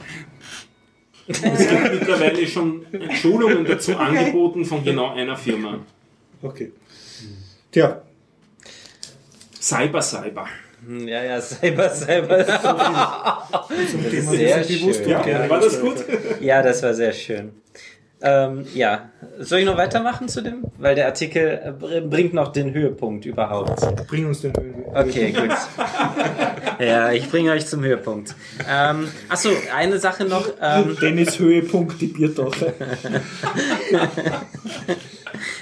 Es 1.26 1.42
gibt 1.42 1.92
mittlerweile 1.92 2.46
schon 2.46 2.86
Schulungen 3.20 3.64
dazu 3.66 3.94
angeboten 3.96 4.64
von 4.64 4.82
genau 4.82 5.12
einer 5.12 5.36
Firma. 5.36 5.80
Okay. 6.40 6.72
Tja, 7.70 8.00
Cyber 9.60 10.00
Cyber. 10.00 10.46
Ja, 11.04 11.22
ja, 11.24 11.40
Cyber, 11.40 11.90
Cyber. 11.90 12.46
zum 13.90 14.10
Thema 14.10 14.30
sehr 14.32 14.56
bewusst 14.58 15.04
schön. 15.04 15.14
und 15.16 15.22
gerne 15.24 15.50
War 15.50 15.60
das 15.60 15.80
gut? 15.80 15.96
Ja, 16.40 16.62
das 16.62 16.82
war 16.82 16.94
sehr 16.94 17.12
schön. 17.12 17.50
Ähm, 18.20 18.66
ja, 18.74 19.10
soll 19.38 19.60
ich 19.60 19.64
noch 19.64 19.76
weitermachen 19.76 20.28
zu 20.28 20.40
dem? 20.42 20.64
Weil 20.76 20.96
der 20.96 21.06
Artikel 21.06 21.60
äh, 21.64 21.70
br- 21.70 22.00
bringt 22.00 22.34
noch 22.34 22.50
den 22.52 22.74
Höhepunkt 22.74 23.24
überhaupt. 23.26 23.80
Bring 24.08 24.26
uns 24.26 24.40
den 24.40 24.52
Höhen. 24.58 24.84
Okay, 24.92 25.32
gut. 25.32 25.50
Ja, 26.80 27.10
ich 27.10 27.28
bringe 27.28 27.50
euch 27.50 27.66
zum 27.66 27.82
Höhepunkt. 27.82 28.36
Ähm, 28.70 29.08
achso, 29.28 29.48
eine 29.76 29.98
Sache 29.98 30.24
noch. 30.26 30.48
Ähm, 30.62 30.96
Dennis 31.02 31.36
Höhepunkt, 31.40 32.00
die 32.00 32.06
Biertauche. 32.06 32.72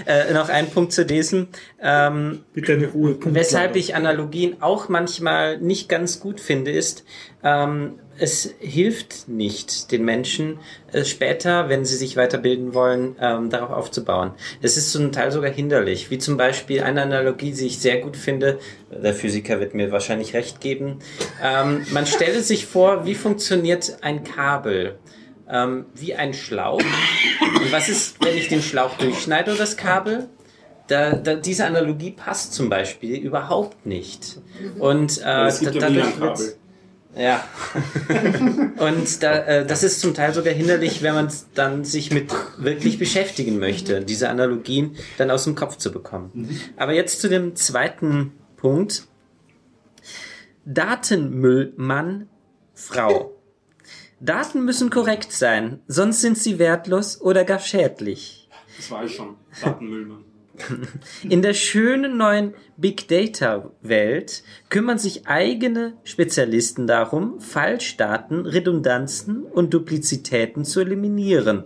äh, 0.07 0.33
noch 0.33 0.49
ein 0.51 0.69
Punkt 0.71 0.93
zu 0.93 1.07
diesem. 1.07 1.49
Ähm, 1.81 2.41
Bitte 2.53 2.75
eine 2.75 2.89
Ruhe. 2.89 3.17
Weshalb 3.25 3.77
ich 3.77 3.95
Analogien 3.95 4.57
auch 4.61 4.89
manchmal 4.91 5.59
nicht 5.59 5.89
ganz 5.89 6.21
gut 6.21 6.39
finde, 6.41 6.71
ist, 6.71 7.05
ähm, 7.43 7.99
es 8.19 8.55
hilft 8.59 9.29
nicht 9.29 9.93
den 9.93 10.05
Menschen 10.05 10.59
äh, 10.93 11.05
später, 11.05 11.69
wenn 11.69 11.85
sie 11.85 11.97
sich 11.97 12.17
weiterbilden 12.17 12.75
wollen, 12.75 13.17
ähm, 13.21 13.51
darauf 13.51 13.71
aufzubauen. 13.71 14.33
Es 14.63 14.77
ist 14.77 14.93
zum 14.93 15.13
Teil 15.13 15.31
sogar 15.31 15.51
hinderlich, 15.51 16.11
wie 16.11 16.19
zum 16.19 16.37
Beispiel 16.37 16.83
eine 16.83 17.03
Analogie, 17.03 17.53
die 17.53 17.67
ich 17.67 17.79
sehr 17.79 18.01
gut 18.01 18.17
finde. 18.17 18.59
Der 18.91 19.15
Physiker 19.15 19.61
wird 19.61 19.75
mir 19.75 19.93
wahrscheinlich 19.93 20.35
recht 20.35 20.61
geben. 20.61 20.99
Ähm, 21.43 21.85
man 21.93 22.07
stelle 22.07 22.43
sich 22.43 22.67
vor, 22.67 23.07
wie 23.07 23.15
funktioniert 23.15 23.99
ein 24.03 24.25
Kabel? 24.25 24.99
Ähm, 25.49 25.87
wie 25.95 26.15
ein 26.15 26.35
Schlauch. 26.35 26.81
Und 26.81 27.73
was 27.73 27.89
ist, 27.89 28.17
wenn 28.25 28.37
ich 28.37 28.49
den 28.49 28.63
Schlauch 28.63 28.97
durchschneide 28.99 29.53
oder 29.53 29.61
das 29.61 29.77
Kabel? 29.77 30.29
Da, 30.89 31.15
da, 31.15 31.35
diese 31.35 31.67
Analogie 31.67 32.13
passt 32.13 32.53
zum 32.53 32.69
Beispiel 32.69 33.17
überhaupt 33.17 33.87
nicht. 33.87 34.39
Und 34.79 35.19
äh, 35.19 35.23
da, 35.23 35.51
dadurch 35.51 36.21
WLAN-Kabel. 36.21 36.57
Ja. 37.17 37.45
Und 38.79 39.23
da, 39.23 39.39
äh, 39.39 39.67
das 39.67 39.83
ist 39.83 40.01
zum 40.01 40.15
Teil 40.15 40.35
sogar 40.35 40.53
hinderlich, 40.53 41.03
wenn 41.03 41.15
man 41.15 41.33
dann 41.55 41.85
sich 41.85 42.11
mit 42.13 42.31
wirklich 42.59 42.99
beschäftigen 42.99 43.59
möchte, 43.59 44.05
diese 44.05 44.29
Analogien 44.29 44.97
dann 45.17 45.31
aus 45.31 45.45
dem 45.45 45.55
Kopf 45.55 45.79
zu 45.79 45.91
bekommen. 45.91 46.61
Aber 46.77 46.93
jetzt 46.93 47.21
zu 47.21 47.29
dem 47.29 47.57
zweiten 47.57 48.33
Punkt. 48.57 49.07
Datenmüllmann, 50.67 52.29
Frau. 52.75 53.33
Daten 54.21 54.65
müssen 54.65 54.91
korrekt 54.91 55.33
sein, 55.33 55.81
sonst 55.87 56.21
sind 56.21 56.39
sie 56.39 56.59
wertlos 56.59 57.21
oder 57.21 57.45
gar 57.45 57.61
schädlich. 57.61 58.49
Das 58.77 58.91
war 58.91 59.05
ich 59.05 59.15
schon. 59.15 59.37
Datenmüllmann. 59.63 60.26
In 61.29 61.43
der 61.43 61.55
schönen 61.55 62.17
neuen 62.17 62.55
Big 62.77 63.09
Data 63.09 63.71
Welt 63.83 64.43
kümmern 64.69 64.99
sich 64.99 65.27
eigene 65.27 65.95
Spezialisten 66.05 66.87
darum, 66.87 67.41
Falschdaten, 67.41 68.47
Redundanzen 68.47 69.43
und 69.43 69.73
Duplizitäten 69.75 70.65
zu 70.65 70.81
eliminieren. 70.81 71.65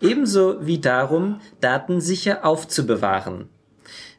Ebenso 0.00 0.66
wie 0.66 0.78
darum, 0.78 1.40
Daten 1.60 2.00
sicher 2.00 2.44
aufzubewahren. 2.44 3.48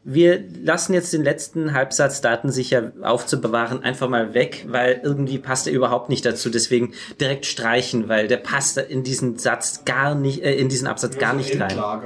Wir 0.10 0.42
lassen 0.64 0.94
jetzt 0.94 1.11
den 1.11 1.22
letzten 1.22 1.74
Halbsatz 1.74 2.22
datensicher 2.22 2.94
aufzubewahren 3.02 3.84
einfach 3.84 4.08
mal 4.08 4.34
weg, 4.34 4.66
weil 4.69 5.02
irgendwie 5.03 5.38
passt 5.38 5.68
er 5.68 5.74
überhaupt 5.74 6.08
nicht 6.08 6.26
dazu. 6.26 6.50
Deswegen 6.50 6.94
direkt 7.19 7.45
streichen, 7.45 8.08
weil 8.08 8.30
der 8.30 8.38
passt 8.38 8.77
in 8.77 9.03
diesen 9.03 9.38
Satz 9.38 9.84
gar 9.84 10.16
nicht, 10.16 10.44
äh, 10.44 10.56
in 10.56 10.69
diesen 10.69 10.88
Absatz 10.88 11.18
gar 11.18 11.34
nicht 11.34 11.60
rein. 11.60 11.77
Halt. 11.77 11.77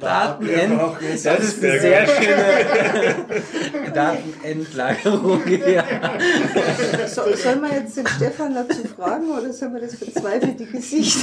Datenend, 0.00 0.80
das 1.00 1.24
ist 1.24 1.64
eine 1.64 1.80
sehr 1.80 2.06
schöne 2.06 3.14
Datenendlagerung. 3.94 5.40
Ja. 5.46 5.84
So, 7.06 7.22
sollen 7.34 7.62
wir 7.62 7.80
jetzt 7.80 7.96
den 7.96 8.06
Stefan 8.06 8.54
dazu 8.54 8.86
fragen 8.88 9.30
oder 9.30 9.50
sollen 9.52 9.74
wir 9.74 9.80
das 9.80 9.94
verzweifelte 9.94 10.66
Gesicht? 10.66 11.18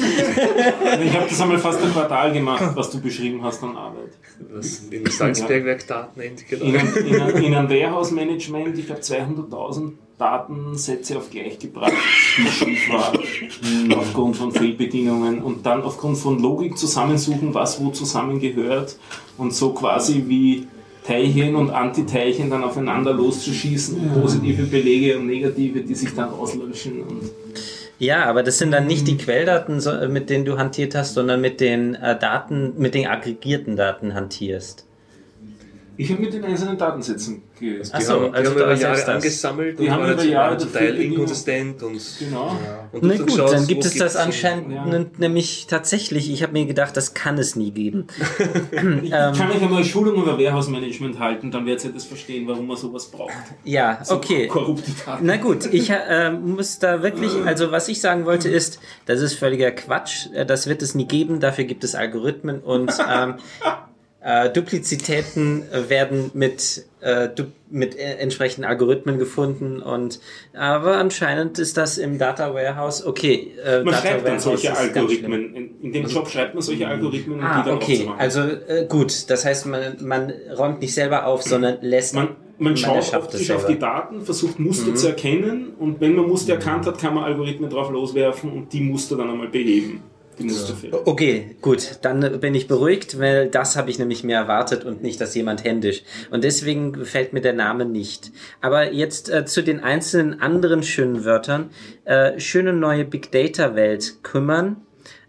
Ich 1.03 1.15
habe 1.15 1.27
das 1.30 1.41
einmal 1.41 1.59
fast 1.59 1.83
ein 1.83 1.91
Quartal 1.91 2.33
gemacht, 2.33 2.64
was 2.73 2.89
du 2.89 2.99
beschrieben 2.99 3.24
hast 3.41 3.63
an 3.63 3.75
Arbeit. 3.75 4.11
Das 4.53 4.79
im 4.91 5.05
Salzbergwerk 5.05 5.87
Datenend, 5.87 6.43
In, 6.51 6.59
genau. 6.59 6.79
einem- 6.79 6.95
in, 7.07 7.21
einem- 7.21 7.43
in 7.43 7.55
einem 7.55 7.69
Warehouse-Management, 7.69 8.77
ich 8.77 8.89
habe 8.89 8.99
200.000 9.01 9.91
Datensätze 10.17 11.17
auf 11.17 11.29
gleich 11.29 11.59
gebracht, 11.59 11.91
die 12.37 12.47
schief 12.49 12.89
war, 12.89 13.13
aufgrund 13.97 14.37
von 14.37 14.51
Fehlbedingungen 14.51 15.41
und 15.41 15.65
dann 15.65 15.81
aufgrund 15.83 16.17
von 16.17 16.39
Logik 16.41 16.77
zusammensuchen, 16.77 17.53
was 17.53 17.83
wo 17.83 17.89
zusammengehört 17.91 18.97
und 19.37 19.53
so 19.53 19.71
quasi 19.73 20.23
wie 20.27 20.67
Teilchen 21.05 21.55
und 21.55 21.69
Antiteilchen 21.69 22.49
dann 22.49 22.63
aufeinander 22.63 23.13
loszuschießen, 23.13 24.11
positive 24.21 24.63
Belege 24.63 25.19
und 25.19 25.27
negative, 25.27 25.81
die 25.81 25.93
sich 25.95 26.15
dann 26.15 26.29
auslöschen. 26.29 27.01
Und 27.03 27.29
ja, 27.99 28.25
aber 28.25 28.43
das 28.43 28.57
sind 28.57 28.72
dann 28.72 28.88
nicht 28.88 29.07
die 29.07 29.17
Quelldaten, 29.17 29.82
mit 30.11 30.30
denen 30.30 30.45
du 30.45 30.57
hantiert 30.57 30.95
hast, 30.95 31.14
sondern 31.14 31.41
mit 31.41 31.59
den 31.59 31.95
äh, 31.95 32.17
Daten, 32.17 32.74
mit 32.77 32.93
den 32.93 33.07
aggregierten 33.07 33.75
Daten 33.75 34.14
hantierst. 34.14 34.85
Ich 35.98 36.11
habe 36.11 36.22
mit 36.22 36.33
den 36.33 36.43
einzelnen 36.43 36.77
Datensätzen 36.77 37.43
ge 37.59 37.82
Ach 37.91 37.98
Die 37.99 38.03
so, 38.06 38.14
haben, 38.14 38.32
die 38.32 38.38
also 38.38 38.51
haben 38.51 38.57
über 38.61 38.72
ist 38.74 38.82
Jahre 38.82 39.06
angesammelt 39.14 39.80
Die 39.80 39.83
und 39.83 39.91
haben 39.91 40.03
über 40.11 40.17
zum- 40.17 40.30
Jahre 40.32 40.57
zum 40.57 40.74
Teil 40.74 40.95
inkonsistent 40.95 41.83
und, 41.83 42.01
Genau. 42.19 42.57
und 42.91 43.03
Na 43.03 43.15
gut, 43.17 43.32
schaust, 43.32 43.53
dann 43.53 43.67
gibt 43.67 43.85
es 43.85 43.95
das 43.98 44.15
anscheinend 44.15 44.72
ja. 44.74 45.06
nämlich 45.17 45.67
tatsächlich. 45.67 46.32
Ich 46.32 46.43
habe 46.43 46.53
mir 46.53 46.65
gedacht, 46.65 46.95
das 46.98 47.14
kann 47.14 47.38
es 47.38 47.56
nie 47.56 47.72
geben. 47.72 48.07
Ich 49.03 49.11
kann 49.11 49.51
euch 49.51 49.61
einmal 49.61 49.77
eine 49.77 49.85
Schulung 49.85 50.22
über 50.22 50.38
Warehouse-Management 50.38 51.19
halten, 51.19 51.51
dann 51.51 51.65
werdet 51.65 51.85
ihr 51.85 51.91
das 51.93 52.03
verstehen, 52.06 52.48
warum 52.48 52.67
man 52.67 52.77
sowas 52.77 53.06
braucht. 53.06 53.33
Ja, 53.64 53.99
So 54.03 54.15
okay. 54.15 54.48
Korrupte 54.48 54.91
Daten. 55.06 55.25
Na 55.25 55.38
gut, 55.38 55.65
ich 55.72 55.90
äh, 55.90 56.32
muss 56.32 56.80
da 56.80 57.01
wirklich, 57.03 57.32
also 57.45 57.72
was 57.72 57.88
ich 57.88 58.01
sagen 58.01 58.25
wollte 58.25 58.49
ist, 58.49 58.80
das 59.06 59.22
ist 59.22 59.33
völliger 59.35 59.72
Quatsch, 59.72 60.27
äh, 60.33 60.45
das 60.45 60.67
wird 60.67 60.82
es 60.82 60.95
nie 60.95 61.06
geben, 61.07 61.40
dafür 61.40 61.64
gibt 61.65 61.83
es 61.83 61.95
Algorithmen 61.95 62.59
und 62.59 62.91
ähm, 63.09 63.35
äh, 64.27 64.49
Duplizitäten 64.49 65.63
äh, 65.71 65.87
werden 65.87 66.31
mit, 66.33 66.85
äh, 66.99 67.29
du, 67.29 67.43
mit 67.69 67.95
äh, 67.95 68.15
entsprechenden 68.15 68.65
Algorithmen 68.67 69.19
gefunden 69.19 69.83
und 69.83 70.19
aber 70.53 70.97
anscheinend 70.97 71.59
ist 71.59 71.77
das 71.77 71.99
im 71.99 72.17
Data 72.17 72.51
Warehouse, 72.53 73.05
okay, 73.05 73.51
äh, 73.63 73.83
Man 73.83 73.93
Data 73.93 74.07
schreibt 74.07 74.27
dann 74.27 74.39
solche. 74.39 74.75
Algorithmen. 74.75 75.55
In, 75.55 75.81
in 75.81 75.93
dem 75.93 76.07
Job 76.07 76.27
schreibt 76.27 76.55
man 76.55 76.63
solche 76.63 76.87
Algorithmen, 76.87 77.37
um 77.37 77.45
Ah, 77.45 77.61
die 77.61 77.69
dann 77.69 77.77
okay, 77.77 78.09
also 78.17 78.41
gut, 78.89 79.29
das 79.29 79.45
heißt, 79.45 79.67
man, 79.67 79.97
man 80.01 80.33
räumt 80.57 80.81
nicht 80.81 80.95
selber 80.95 81.27
auf, 81.27 81.43
sondern 81.43 81.77
lässt 81.81 82.15
man, 82.15 82.29
man 82.57 82.75
schaut 82.77 83.03
es 83.03 83.13
optisch 83.13 83.51
auf 83.51 83.67
die 83.67 83.77
Daten, 83.77 84.21
versucht 84.21 84.57
Muster 84.59 84.89
Mhm. 84.91 84.95
zu 84.95 85.07
erkennen 85.09 85.73
und 85.77 86.01
wenn 86.01 86.15
man 86.15 86.25
Muster 86.27 86.53
erkannt 86.53 86.87
hat, 86.87 86.97
kann 86.99 87.13
man 87.13 87.25
Algorithmen 87.25 87.69
drauf 87.69 87.91
loswerfen 87.91 88.51
und 88.51 88.73
die 88.73 88.81
Muster 88.81 89.17
dann 89.17 89.29
einmal 89.29 89.49
beheben. 89.49 90.01
Okay, 91.05 91.55
gut, 91.61 91.99
dann 92.01 92.39
bin 92.39 92.55
ich 92.55 92.67
beruhigt, 92.67 93.19
weil 93.19 93.49
das 93.49 93.75
habe 93.75 93.89
ich 93.89 93.99
nämlich 93.99 94.23
mehr 94.23 94.39
erwartet 94.39 94.83
und 94.83 95.01
nicht, 95.01 95.19
dass 95.22 95.35
jemand 95.35 95.64
händisch. 95.64 96.03
Und 96.31 96.43
deswegen 96.43 96.93
gefällt 96.93 97.33
mir 97.33 97.41
der 97.41 97.53
Name 97.53 97.85
nicht. 97.85 98.31
Aber 98.61 98.91
jetzt 98.91 99.30
äh, 99.30 99.45
zu 99.45 99.64
den 99.64 99.81
einzelnen 99.81 100.41
anderen 100.41 100.83
schönen 100.83 101.25
Wörtern. 101.25 101.69
Äh, 102.05 102.39
schöne 102.39 102.73
neue 102.73 103.05
Big 103.05 103.31
Data 103.31 103.75
Welt 103.75 104.23
kümmern. 104.23 104.77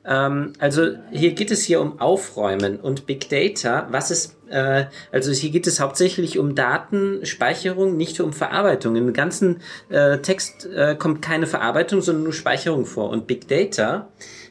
Ähm, 0.05 0.53
also 0.59 0.89
hier 1.11 1.33
geht 1.33 1.51
es 1.51 1.65
hier 1.65 1.81
um 1.81 2.01
Aufräumen 2.01 2.79
und 2.81 3.07
Big 3.07 3.29
Data. 3.29 3.89
Was 3.91 4.11
ist 4.11 4.37
äh, 4.49 4.85
also 5.11 5.33
hier 5.33 5.51
geht 5.51 5.67
es 5.67 5.81
hauptsächlich 5.81 6.39
um 6.39 6.55
Datenspeicherung, 6.55 7.97
nicht 7.97 8.21
um 8.21 8.33
Verarbeitung. 8.33 8.97
Im 8.97 9.13
ganzen 9.13 9.61
äh, 9.89 10.19
Text 10.19 10.67
äh, 10.67 10.95
kommt 10.97 11.23
keine 11.23 11.47
Verarbeitung, 11.47 12.01
sondern 12.01 12.25
nur 12.25 12.33
Speicherung 12.33 12.87
vor. 12.87 13.11
Und 13.11 13.27
Big 13.27 13.49
Data 13.49 14.09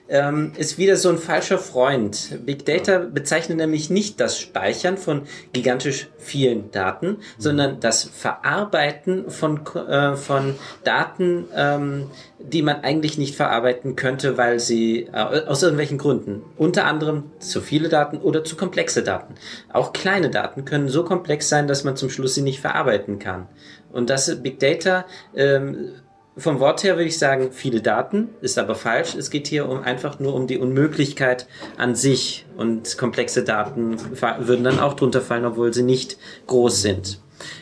ähm, 0.07 0.51
ist 0.57 0.77
wieder 0.77 0.97
so 0.97 1.09
ein 1.09 1.17
falscher 1.17 1.57
Freund. 1.57 2.39
Big 2.45 2.65
Data 2.65 2.99
bezeichnet 2.99 3.57
nämlich 3.57 3.89
nicht 3.89 4.19
das 4.19 4.39
Speichern 4.39 4.97
von 4.97 5.23
gigantisch 5.53 6.07
vielen 6.17 6.71
Daten, 6.71 7.17
sondern 7.37 7.79
das 7.79 8.03
Verarbeiten 8.03 9.29
von, 9.29 9.61
äh, 9.75 10.15
von 10.15 10.55
Daten, 10.83 11.45
ähm, 11.55 12.11
die 12.39 12.61
man 12.61 12.83
eigentlich 12.83 13.17
nicht 13.17 13.35
verarbeiten 13.35 13.95
könnte, 13.95 14.37
weil 14.37 14.59
sie 14.59 15.07
äh, 15.11 15.45
aus 15.45 15.63
irgendwelchen 15.63 15.97
Gründen, 15.97 16.43
unter 16.57 16.85
anderem 16.85 17.31
zu 17.39 17.61
viele 17.61 17.89
Daten 17.89 18.17
oder 18.17 18.43
zu 18.43 18.55
komplexe 18.55 19.03
Daten. 19.03 19.35
Auch 19.73 19.93
kleine 19.93 20.29
Daten 20.29 20.65
können 20.65 20.89
so 20.89 21.03
komplex 21.03 21.49
sein, 21.49 21.67
dass 21.67 21.83
man 21.83 21.95
zum 21.95 22.09
Schluss 22.09 22.35
sie 22.35 22.41
nicht 22.41 22.59
verarbeiten 22.59 23.19
kann. 23.19 23.47
Und 23.91 24.09
das 24.09 24.41
Big 24.43 24.59
Data 24.59 25.05
ähm, 25.35 25.93
vom 26.37 26.59
Wort 26.59 26.83
her 26.83 26.95
würde 26.95 27.07
ich 27.07 27.17
sagen, 27.17 27.51
viele 27.51 27.81
Daten, 27.81 28.29
ist 28.41 28.57
aber 28.57 28.75
falsch. 28.75 29.15
Es 29.15 29.29
geht 29.29 29.47
hier 29.47 29.69
um 29.69 29.81
einfach 29.81 30.19
nur 30.19 30.33
um 30.33 30.47
die 30.47 30.57
Unmöglichkeit 30.57 31.47
an 31.77 31.95
sich 31.95 32.45
und 32.57 32.97
komplexe 32.97 33.43
Daten 33.43 33.97
würden 34.39 34.63
dann 34.65 34.79
auch 34.79 34.95
drunter 34.95 35.21
fallen, 35.21 35.45
obwohl 35.45 35.73
sie 35.73 35.83
nicht 35.83 36.17
groß 36.47 36.81
sind. 36.81 37.21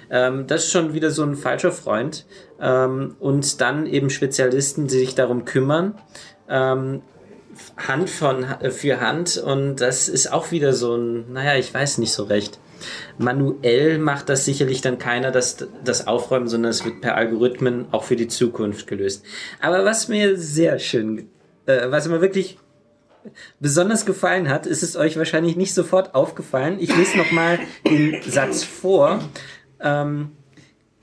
Ähm, 0.09 0.47
das 0.47 0.65
ist 0.65 0.71
schon 0.71 0.93
wieder 0.93 1.11
so 1.11 1.23
ein 1.23 1.35
falscher 1.35 1.71
Freund. 1.71 2.25
Ähm, 2.59 3.15
und 3.19 3.61
dann 3.61 3.85
eben 3.85 4.09
Spezialisten, 4.09 4.87
die 4.87 4.99
sich 4.99 5.15
darum 5.15 5.45
kümmern. 5.45 5.95
Ähm, 6.49 7.01
Hand 7.77 8.09
von, 8.09 8.45
für 8.71 8.99
Hand 8.99 9.37
und 9.37 9.75
das 9.75 10.09
ist 10.09 10.31
auch 10.31 10.49
wieder 10.51 10.73
so 10.73 10.95
ein, 10.95 11.31
naja, 11.33 11.55
ich 11.59 11.71
weiß 11.71 11.99
nicht 11.99 12.11
so 12.11 12.23
recht. 12.23 12.59
Manuell 13.17 13.97
macht 13.97 14.29
das 14.29 14.45
sicherlich 14.45 14.81
dann 14.81 14.97
keiner, 14.97 15.31
das, 15.31 15.67
das 15.83 16.07
Aufräumen, 16.07 16.47
sondern 16.47 16.71
es 16.71 16.85
wird 16.85 17.01
per 17.01 17.15
Algorithmen 17.15 17.85
auch 17.91 18.03
für 18.03 18.15
die 18.15 18.27
Zukunft 18.27 18.87
gelöst. 18.87 19.23
Aber 19.61 19.85
was 19.85 20.07
mir 20.07 20.37
sehr 20.37 20.79
schön, 20.79 21.29
äh, 21.65 21.89
was 21.89 22.07
mir 22.07 22.21
wirklich 22.21 22.57
besonders 23.59 24.05
gefallen 24.05 24.49
hat, 24.49 24.65
ist 24.65 24.83
es 24.83 24.95
euch 24.95 25.17
wahrscheinlich 25.17 25.55
nicht 25.55 25.73
sofort 25.73 26.15
aufgefallen. 26.15 26.77
Ich 26.79 26.95
lese 26.95 27.17
nochmal 27.17 27.59
den 27.87 28.21
Satz 28.23 28.63
vor. 28.63 29.19
Ähm, 29.79 30.31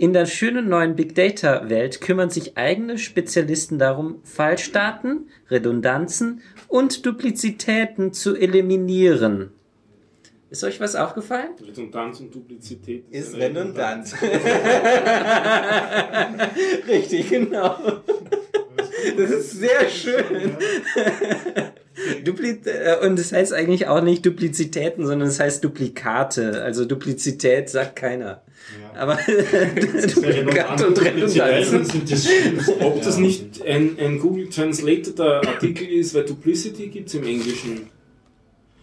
in 0.00 0.15
der 0.15 0.25
schönen 0.25 0.68
neuen 0.70 0.97
Big 0.97 1.15
Data 1.15 1.68
Welt 1.68 2.00
kümmern 2.00 2.31
sich 2.31 2.57
eigene 2.57 2.97
Spezialisten 2.97 3.78
darum, 3.78 4.20
Falschdaten, 4.25 5.28
Redundanzen 5.50 6.41
und 6.68 7.05
Duplizitäten 7.05 8.15
zu 8.15 8.34
eliminieren. 8.34 9.52
Ist 10.51 10.65
euch 10.65 10.81
was 10.81 10.97
aufgefallen? 10.97 11.51
Redundanz 11.65 12.19
und 12.19 12.35
Duplizität 12.35 13.05
ist, 13.11 13.29
ist 13.29 13.37
redundant. 13.37 14.12
Richtig, 16.89 17.29
genau. 17.29 17.77
Das 19.17 19.31
ist 19.31 19.53
sehr 19.53 19.89
schön. 19.89 20.57
Dupli 22.25 22.61
äh, 22.65 23.07
und 23.07 23.19
es 23.19 23.29
das 23.29 23.39
heißt 23.39 23.53
eigentlich 23.53 23.87
auch 23.87 24.03
nicht 24.03 24.27
Duplizitäten, 24.27 25.07
sondern 25.07 25.29
es 25.29 25.39
heißt 25.39 25.62
Duplikate. 25.62 26.62
Also 26.62 26.85
Duplizität 26.85 27.69
sagt 27.69 27.95
keiner. 27.95 28.43
Ja. 28.83 29.01
Aber 29.01 29.19
Duplikate 29.27 30.89
und 30.89 31.01
Redundanz. 31.01 31.95
Ob 32.81 33.03
das 33.03 33.19
nicht 33.19 33.65
ein, 33.65 33.97
ein 34.01 34.19
Google 34.19 34.49
Translator 34.49 35.47
Artikel 35.47 35.89
ist, 35.89 36.12
weil 36.15 36.25
Duplicity 36.25 36.89
gibt 36.89 37.09
es 37.09 37.15
im 37.15 37.25
Englischen. 37.25 38.00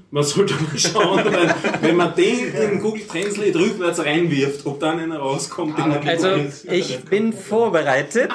Man 0.10 0.24
sollte 0.24 0.53
mal 0.53 0.77
schauen, 0.77 1.26
wenn, 1.26 1.82
wenn 1.82 1.95
man 1.98 2.16
den 2.16 2.53
in 2.53 2.80
Google 2.80 3.06
Translate 3.06 3.60
rückwärts 3.60 4.00
reinwirft, 4.00 4.66
ob 4.66 4.80
dann 4.80 5.00
einer 5.00 5.18
rauskommt. 5.18 5.77
also 5.77 6.30
ich 6.72 7.00
bin 7.06 7.34
vorbereitet. 7.34 8.32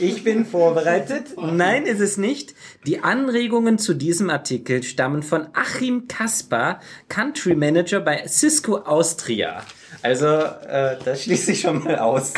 Ich 0.00 0.24
bin 0.24 0.44
vorbereitet. 0.44 1.36
Nein, 1.36 1.86
ist 1.86 2.00
es 2.00 2.16
nicht. 2.16 2.54
Die 2.86 3.00
Anregungen 3.00 3.78
zu 3.78 3.94
diesem 3.94 4.30
Artikel 4.30 4.82
stammen 4.82 5.22
von 5.22 5.48
Achim 5.52 6.08
Kaspar, 6.08 6.80
Country 7.08 7.54
Manager 7.54 8.00
bei 8.00 8.26
Cisco 8.26 8.78
Austria. 8.78 9.62
Also, 10.04 10.26
äh, 10.26 10.96
das 11.02 11.22
schließe 11.22 11.52
ich 11.52 11.62
schon 11.62 11.82
mal 11.82 11.96
aus. 11.96 12.34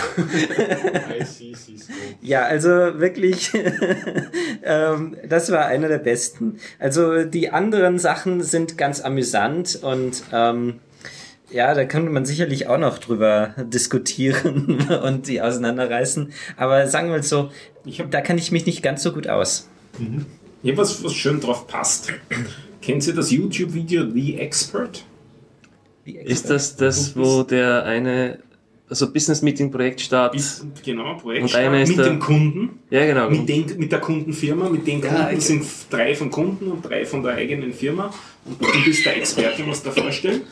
ja, 2.22 2.42
also 2.44 2.70
wirklich, 2.70 3.50
ähm, 4.62 5.16
das 5.28 5.50
war 5.50 5.66
einer 5.66 5.88
der 5.88 5.98
besten. 5.98 6.60
Also 6.78 7.24
die 7.24 7.50
anderen 7.50 7.98
Sachen 7.98 8.40
sind 8.44 8.78
ganz 8.78 9.00
amüsant 9.00 9.80
und 9.82 10.22
ähm, 10.32 10.78
ja, 11.50 11.74
da 11.74 11.84
könnte 11.86 12.12
man 12.12 12.24
sicherlich 12.24 12.68
auch 12.68 12.78
noch 12.78 12.98
drüber 12.98 13.56
diskutieren 13.58 14.86
und 15.02 15.26
die 15.26 15.42
auseinanderreißen. 15.42 16.32
Aber 16.56 16.86
sagen 16.86 17.08
wir 17.08 17.16
mal 17.16 17.22
so, 17.24 17.50
hab, 17.98 18.12
da 18.12 18.20
kann 18.20 18.38
ich 18.38 18.52
mich 18.52 18.64
nicht 18.66 18.84
ganz 18.84 19.02
so 19.02 19.12
gut 19.12 19.26
aus. 19.26 19.68
Mhm. 19.98 20.26
Ja, 20.62 20.76
was, 20.76 21.02
was 21.02 21.14
schön 21.14 21.40
drauf 21.40 21.66
passt. 21.66 22.12
Kennen 22.80 23.00
Sie 23.00 23.12
das 23.12 23.32
YouTube-Video 23.32 24.08
The 24.08 24.38
Expert? 24.38 25.04
Ist 26.06 26.48
das 26.50 26.76
das, 26.76 27.16
wo 27.16 27.42
der 27.42 27.84
eine 27.84 28.38
also 28.88 29.12
Business 29.12 29.42
Meeting 29.42 29.70
Projekt 29.70 30.00
Start. 30.00 30.36
Genau, 30.84 31.14
Projekt 31.14 31.44
und 31.44 31.54
einer 31.54 31.82
ist 31.82 31.88
mit 31.88 31.98
der, 31.98 32.06
dem 32.06 32.18
Kunden. 32.18 32.78
Ja, 32.90 33.04
genau. 33.04 33.28
Mit, 33.30 33.48
den, 33.48 33.78
mit 33.78 33.90
der 33.90 34.00
Kundenfirma, 34.00 34.68
mit 34.68 34.86
den 34.86 35.00
Kunden 35.00 35.16
ja, 35.16 35.40
sind 35.40 35.64
drei 35.90 36.14
vom 36.14 36.30
Kunden 36.30 36.70
und 36.70 36.84
drei 36.84 37.04
von 37.04 37.22
der 37.22 37.34
eigenen 37.34 37.72
Firma. 37.72 38.12
Und 38.44 38.60
du 38.60 38.84
bist 38.84 39.04
der 39.04 39.16
Experte, 39.16 39.66
was 39.66 39.82
da 39.82 39.90
vorstellen. 39.90 40.42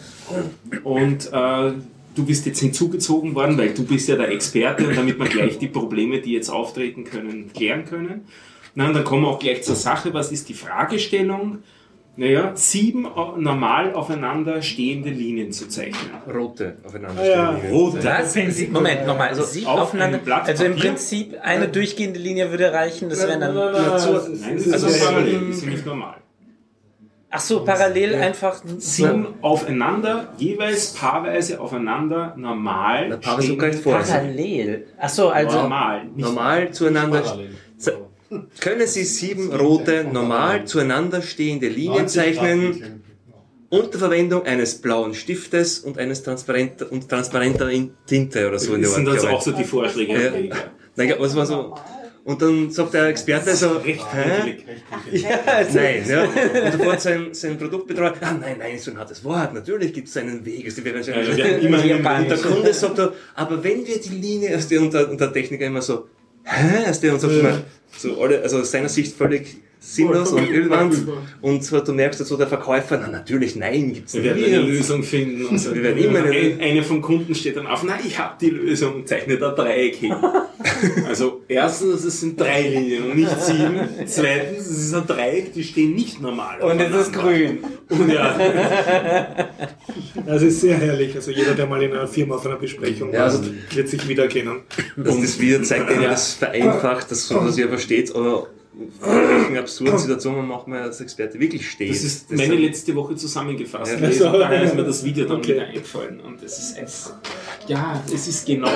Und 0.82 1.32
äh, 1.32 1.72
du 2.14 2.24
bist 2.24 2.46
jetzt 2.46 2.60
hinzugezogen 2.60 3.34
worden, 3.34 3.56
weil 3.56 3.72
du 3.72 3.84
bist 3.84 4.08
ja 4.08 4.16
der 4.16 4.30
Experte 4.30 4.88
und 4.88 4.96
damit 4.96 5.18
wir 5.18 5.26
gleich 5.26 5.58
die 5.58 5.68
Probleme, 5.68 6.20
die 6.20 6.32
jetzt 6.32 6.48
auftreten 6.48 7.04
können, 7.04 7.52
klären 7.52 7.84
können. 7.84 8.22
Na, 8.74 8.88
und 8.88 8.94
dann 8.94 9.04
kommen 9.04 9.22
wir 9.22 9.28
auch 9.28 9.38
gleich 9.38 9.62
zur 9.62 9.76
Sache. 9.76 10.12
Was 10.12 10.32
ist 10.32 10.48
die 10.48 10.54
Fragestellung? 10.54 11.58
Naja, 12.16 12.52
sieben 12.54 13.02
normal 13.38 13.92
aufeinander 13.94 14.62
stehende 14.62 15.10
Linien 15.10 15.50
zu 15.50 15.68
zeichnen. 15.68 16.10
Rote 16.32 16.76
aufeinander 16.84 17.20
ah, 17.20 17.26
ja, 17.26 17.56
stehende 17.58 17.76
Rote. 17.76 18.04
Was? 18.04 18.36
Moment, 18.70 19.06
nochmal. 19.06 19.28
Also, 19.30 19.42
sieben 19.42 19.66
auf 19.66 19.80
aufeinander. 19.80 20.20
Also 20.44 20.64
im 20.64 20.76
Prinzip 20.76 21.34
eine 21.42 21.68
durchgehende 21.68 22.20
Linie 22.20 22.50
würde 22.50 22.72
reichen. 22.72 23.08
Das 23.08 23.26
wäre 23.26 23.40
dann. 23.40 23.54
Nein, 23.54 24.56
das 24.56 24.72
also 24.72 24.86
ist 24.86 25.04
parallel. 25.04 25.48
Das 25.48 25.56
ist 25.56 25.66
nicht 25.66 25.86
normal. 25.86 26.16
Ach 27.36 27.40
so, 27.40 27.64
parallel 27.64 28.12
ja. 28.12 28.20
einfach 28.20 28.62
sieben 28.78 29.26
aufeinander, 29.40 30.28
jeweils 30.36 30.92
paarweise 30.92 31.60
aufeinander 31.60 32.32
normal. 32.36 33.08
Na, 33.08 33.16
paarweise 33.16 33.56
Parallel. 33.56 34.86
Ach 34.96 35.08
so, 35.08 35.30
also 35.30 35.62
normal, 35.62 36.06
normal 36.14 36.70
zueinander. 36.70 37.24
Können 38.60 38.86
Sie 38.86 39.04
sieben 39.04 39.52
rote, 39.52 40.04
normal 40.04 40.66
zueinander 40.66 41.22
stehende 41.22 41.68
Linien 41.68 42.08
zeichnen 42.08 43.02
unter 43.70 43.98
Verwendung 43.98 44.44
eines 44.44 44.76
blauen 44.76 45.14
Stiftes 45.14 45.80
und 45.80 45.98
eines 45.98 46.22
transparenter, 46.22 46.90
und 46.92 47.08
transparenter 47.08 47.70
Tinte 48.06 48.48
oder 48.48 48.58
so. 48.58 48.76
Das 48.76 48.94
sind 48.94 49.08
also 49.08 49.28
auch 49.28 49.42
so 49.42 49.52
die 49.52 49.64
Vorschläge. 49.64 50.48
Ja. 50.48 50.56
Nein, 50.96 51.14
was 51.18 51.34
war 51.34 51.44
so, 51.44 51.74
und 52.24 52.40
dann 52.40 52.70
sagt 52.70 52.94
der 52.94 53.08
Experte 53.08 53.54
so, 53.54 53.72
recht 53.72 54.06
hä? 54.14 54.56
Ja, 55.12 55.40
also 55.44 55.78
nein, 55.78 56.04
ja. 56.08 56.24
Und 56.64 56.72
sofort 56.72 57.00
sein, 57.02 57.28
sein 57.32 57.58
Produktbetreuer, 57.58 58.14
ah, 58.22 58.32
nein, 58.40 58.56
nein, 58.58 58.78
so 58.78 58.92
ein 58.92 58.98
hartes 58.98 59.22
Wort, 59.24 59.52
natürlich 59.52 59.92
gibt 59.92 60.08
es 60.08 60.16
einen 60.16 60.42
Weg. 60.42 60.64
Also, 60.64 60.82
wir 60.82 60.94
ja, 61.00 61.20
ja, 61.20 61.46
immer 61.58 61.78
und 62.18 62.30
der 62.30 62.38
Kunde 62.38 62.72
sagt 62.72 62.98
er, 62.98 63.12
aber 63.34 63.62
wenn 63.62 63.86
wir 63.86 64.00
die 64.00 64.08
Linie, 64.08 64.56
und 64.56 64.94
der, 64.94 65.10
und 65.10 65.20
der 65.20 65.32
Techniker 65.34 65.66
immer 65.66 65.82
so, 65.82 66.08
hä? 66.44 67.10
Und 67.10 67.20
sagt 67.20 67.42
mal, 67.42 67.62
so 67.96 68.20
alle, 68.20 68.42
also 68.42 68.58
aus 68.58 68.70
seiner 68.70 68.88
Sicht 68.88 69.16
völlig 69.16 69.56
sinnlos 69.78 70.32
und 70.32 70.48
Ölwand. 70.48 71.06
Und 71.40 71.64
so, 71.64 71.80
du 71.80 71.92
merkst 71.92 72.20
dazu 72.20 72.36
der 72.36 72.46
Verkäufer, 72.46 72.98
na 73.00 73.08
natürlich, 73.08 73.56
nein, 73.56 73.92
gibt's 73.92 74.14
nicht. 74.14 74.24
Wir 74.24 74.36
werden 74.36 74.44
eine 74.44 74.62
Lösung 74.62 75.02
finden. 75.02 75.46
Und 75.46 75.58
so. 75.58 75.74
Wir 75.74 75.82
werden 75.82 76.02
immer 76.02 76.20
eine, 76.20 76.58
eine 76.60 76.82
vom 76.82 77.02
Kunden 77.02 77.34
steht 77.34 77.56
dann 77.56 77.66
auf, 77.66 77.82
nein, 77.82 78.00
ich 78.06 78.18
habe 78.18 78.34
die 78.40 78.50
Lösung 78.50 78.94
und 78.96 79.08
zeichnet 79.08 79.42
ein 79.42 79.54
Dreieck 79.54 79.96
hin. 79.96 80.14
also 81.08 81.42
erstens, 81.48 82.04
es 82.04 82.20
sind 82.20 82.40
drei 82.40 82.62
Linien 82.68 83.04
und 83.10 83.16
nicht 83.16 83.40
sieben. 83.40 83.80
Zweitens, 84.06 84.66
es 84.66 84.78
ist 84.86 84.94
ein 84.94 85.06
Dreieck, 85.06 85.52
die 85.52 85.62
stehen 85.62 85.94
nicht 85.94 86.20
normal. 86.20 86.60
Und 86.60 86.80
es 86.80 86.94
ist 86.94 87.12
grün. 87.12 87.58
Und 87.88 88.10
ja. 88.10 88.36
Das 90.26 90.42
ist 90.42 90.60
sehr 90.60 90.76
herrlich. 90.76 91.14
Also 91.14 91.30
jeder, 91.30 91.54
der 91.54 91.66
mal 91.66 91.82
in 91.82 91.92
einer 91.92 92.06
Firma 92.08 92.36
auf 92.36 92.46
einer 92.46 92.56
Besprechung 92.56 93.12
ja, 93.12 93.24
also 93.24 93.42
wird 93.70 93.88
sich 93.88 94.08
wiedererkennen. 94.08 94.60
Und 94.96 95.22
das 95.22 95.38
Video 95.38 95.60
zeigt 95.62 95.90
ja, 95.90 96.08
das 96.08 96.34
vereinfacht, 96.34 97.10
dass 97.10 97.28
so, 97.28 97.40
dass 97.40 97.58
ihr 97.58 97.68
versteht, 97.68 98.14
oder 98.14 98.46
in 99.48 99.56
absurden 99.56 99.98
Situationen 99.98 100.46
manchmal 100.48 100.82
als 100.82 101.00
Experte 101.00 101.38
wirklich 101.38 101.70
steht. 101.70 101.90
Das 101.90 102.02
ist 102.02 102.30
Das 102.30 102.38
meine 102.38 102.54
letzte 102.56 102.94
Woche 102.94 103.14
zusammengefasst. 103.14 104.00
Ja. 104.00 104.32
Und 104.32 104.40
daher 104.40 104.62
ist 104.62 104.74
mir 104.74 104.82
das 104.84 105.04
Video 105.04 105.26
dann 105.26 105.36
Okay. 105.36 105.54
wieder 105.54 105.66
eingefallen. 105.66 106.20
Und 106.20 106.42
es 106.42 106.58
ist 106.58 106.78
einfach, 106.78 107.16
ja, 107.68 108.02
es 108.12 108.26
ist 108.26 108.46
genauso 108.46 108.74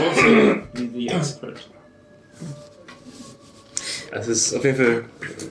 wie 0.75 0.91
The 0.95 1.09
Expert. 1.09 1.69
Also 4.11 4.33
es 4.33 4.47
ist 4.49 4.55
auf 4.55 4.65
jeden 4.65 4.77
Fall 4.77 5.05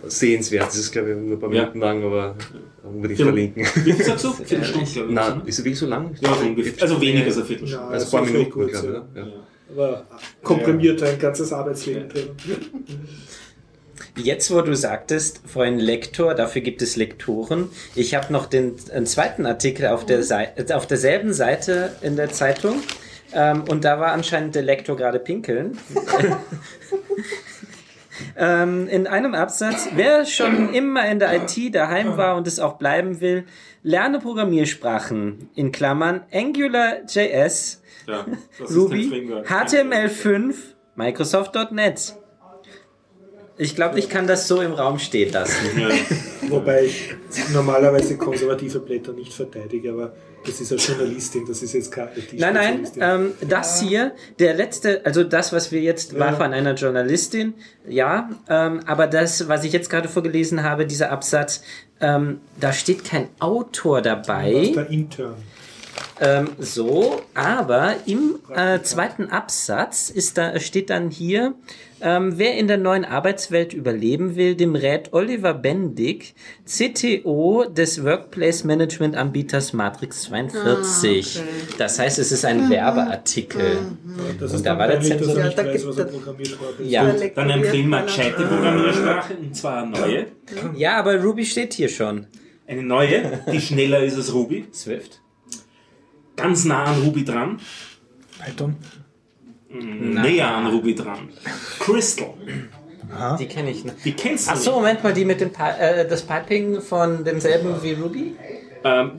sehenswert. 0.07 0.67
Das 0.67 0.75
ist 0.77 0.91
glaube 0.91 1.11
ich 1.11 1.17
nur 1.17 1.37
ein 1.37 1.39
paar 1.39 1.53
Ja. 1.53 1.61
Minuten 1.61 1.79
lang, 1.79 2.03
aber 2.03 2.35
unbedingt 2.83 3.19
Ja. 3.19 3.25
verlinken. 3.27 3.65
Wie 3.85 3.93
viel 3.93 4.05
sagst 4.05 4.25
du? 4.25 4.33
Viertelstunde, 4.33 4.89
glaube 4.91 5.09
ich. 5.09 5.15
Nein, 5.15 5.37
ne? 5.37 5.43
ist 5.45 5.59
er 5.59 5.65
wirklich 5.65 5.79
so 5.79 5.85
lang? 5.87 6.15
Ja. 6.19 6.29
Also 6.81 7.01
weniger 7.01 7.25
als 7.25 7.37
eine 7.37 7.45
Viertelstunde. 7.45 7.85
Ja, 7.85 7.89
Also 7.91 8.05
ein 8.05 8.11
paar 8.23 8.31
Minuten, 8.31 8.51
kurz, 8.51 8.71
glaube 8.71 9.05
ich, 9.13 9.17
ja. 9.21 9.27
Aber 9.75 10.05
komprimiert 10.43 11.03
ein 11.03 11.19
ganzes 11.19 11.51
Arbeitsleben 11.53 12.07
drin. 12.09 12.29
Jetzt, 14.15 14.49
wo 14.51 14.61
du 14.61 14.75
sagtest, 14.75 15.41
vorhin 15.45 15.77
Lektor, 15.79 16.33
dafür 16.33 16.61
gibt 16.61 16.81
es 16.81 16.95
Lektoren. 16.95 17.69
Ich 17.93 18.15
habe 18.15 18.33
noch 18.33 18.47
den 18.47 18.73
einen 18.91 19.05
zweiten 19.05 19.45
Artikel 19.45 19.87
auf, 19.87 20.05
der 20.05 20.23
Sei- 20.23 20.51
äh, 20.55 20.73
auf 20.73 20.87
derselben 20.87 21.33
Seite 21.33 21.91
in 22.01 22.15
der 22.15 22.31
Zeitung. 22.31 22.81
Ähm, 23.33 23.63
und 23.69 23.83
da 23.83 23.99
war 23.99 24.13
anscheinend 24.13 24.55
der 24.55 24.63
Lektor 24.63 24.95
gerade 24.95 25.19
pinkeln. 25.19 25.77
ähm, 28.37 28.87
in 28.87 29.07
einem 29.07 29.33
Absatz, 29.33 29.89
wer 29.95 30.25
schon 30.25 30.73
immer 30.73 31.07
in 31.09 31.19
der 31.19 31.33
IT 31.35 31.75
daheim 31.75 32.17
war 32.17 32.35
und 32.35 32.47
es 32.47 32.59
auch 32.59 32.77
bleiben 32.77 33.21
will, 33.21 33.45
lerne 33.83 34.19
Programmiersprachen 34.19 35.49
in 35.55 35.71
Klammern 35.71 36.21
AngularJS, 36.31 37.81
Ja, 38.07 38.25
Ruby, 38.69 39.09
Framework. 39.09 39.47
HTML5, 39.49 40.55
Microsoft.net. 40.95 42.15
Ich 43.59 43.75
glaube, 43.75 43.97
ich 43.97 44.07
kann 44.09 44.27
das 44.27 44.47
so 44.47 44.61
im 44.61 44.73
Raum 44.73 44.99
stehen 44.99 45.31
lassen. 45.31 45.79
Ja. 45.79 45.89
Wobei 46.49 46.85
ich 46.85 47.09
normalerweise 47.53 48.15
konservative 48.17 48.79
Blätter 48.79 49.13
nicht 49.13 49.33
verteidige, 49.33 49.91
aber 49.91 50.13
das 50.45 50.61
ist 50.61 50.71
eine 50.71 50.79
Journalistin, 50.79 51.45
das 51.45 51.61
ist 51.61 51.73
jetzt 51.73 51.91
keine 51.91 52.11
Nein, 52.33 52.53
nein, 52.53 52.87
ähm, 52.99 53.31
das 53.49 53.81
hier, 53.81 54.13
der 54.39 54.53
letzte, 54.53 55.05
also 55.05 55.23
das, 55.23 55.51
was 55.51 55.71
wir 55.71 55.81
jetzt, 55.81 56.17
war 56.17 56.31
Ja. 56.31 56.35
von 56.37 56.53
einer 56.53 56.73
Journalistin, 56.75 57.55
ja, 57.87 58.29
ähm, 58.47 58.81
aber 58.85 59.07
das, 59.07 59.47
was 59.49 59.63
ich 59.63 59.73
jetzt 59.73 59.89
gerade 59.89 60.07
vorgelesen 60.07 60.63
habe, 60.63 60.85
dieser 60.85 61.11
Absatz, 61.11 61.63
ähm, 61.99 62.39
da 62.59 62.71
steht 62.71 63.03
kein 63.03 63.27
Autor 63.39 64.01
dabei. 64.01 64.71
Der 64.73 64.89
Intern. 64.89 65.35
Ähm, 66.19 66.49
so, 66.57 67.21
aber 67.35 67.95
im 68.07 68.39
äh, 68.55 68.81
zweiten 68.81 69.29
Absatz 69.29 70.09
ist 70.09 70.37
da, 70.37 70.59
steht 70.59 70.89
dann 70.89 71.11
hier, 71.11 71.53
ähm, 72.01 72.33
wer 72.37 72.55
in 72.57 72.67
der 72.67 72.77
neuen 72.77 73.05
Arbeitswelt 73.05 73.73
überleben 73.73 74.35
will, 74.35 74.55
dem 74.55 74.75
rät 74.75 75.13
Oliver 75.13 75.53
Bendig, 75.53 76.33
CTO 76.65 77.65
des 77.69 78.03
Workplace 78.03 78.63
Management 78.63 79.15
Anbieters 79.15 79.73
Matrix 79.73 80.23
42. 80.23 81.39
Das 81.77 81.99
heißt, 81.99 82.17
es 82.19 82.31
ist 82.31 82.45
ein 82.45 82.69
Werbeartikel. 82.69 83.77
Das 84.39 84.51
Und 84.51 84.55
ist 84.57 84.65
da 84.65 84.69
dann 84.71 84.79
war 84.79 84.87
der 84.87 85.01
Zensor- 85.01 85.43
nicht 85.43 85.57
Ja, 85.57 85.63
da 85.63 85.65
weiß, 85.71 85.87
was. 85.87 85.97
Ja, 86.83 87.13
Dann 87.35 87.49
empfehlen 87.51 87.89
wir 87.89 88.01
gescheite 88.03 88.43
Programmiersprache, 88.43 89.33
und 89.35 89.55
zwar 89.55 89.83
eine 89.83 89.91
neue. 89.91 90.25
ja, 90.75 90.97
aber 90.97 91.21
Ruby 91.21 91.45
steht 91.45 91.73
hier 91.73 91.89
schon. 91.89 92.25
Eine 92.65 92.83
neue, 92.83 93.39
die 93.51 93.61
schneller 93.61 94.03
ist 94.03 94.15
als 94.17 94.33
Ruby. 94.33 94.65
Swift? 94.73 95.21
Ganz 96.37 96.63
nah 96.65 96.85
an 96.85 97.01
Ruby 97.01 97.25
dran. 97.25 97.59
Python. 98.39 98.75
Näher 99.69 100.47
an 100.55 100.67
Ruby 100.67 100.95
dran. 100.95 101.27
Crystal. 101.79 102.33
Die 103.39 103.47
kenne 103.47 103.71
ich 103.71 103.83
noch. 103.83 103.93
Die 104.03 104.13
kennst 104.13 104.47
du 104.47 104.51
Ach 104.51 104.55
so, 104.57 104.71
Moment 104.73 105.03
mal, 105.03 105.13
die 105.13 105.25
mit 105.25 105.41
dem 105.41 105.51
Pi 105.51 105.63
äh, 105.79 106.07
das 106.07 106.21
Piping 106.23 106.81
von 106.81 107.23
demselben 107.23 107.81
wie 107.81 107.93
Ruby? 107.93 108.19
nicht. 108.21 108.35
Ähm, 108.83 109.11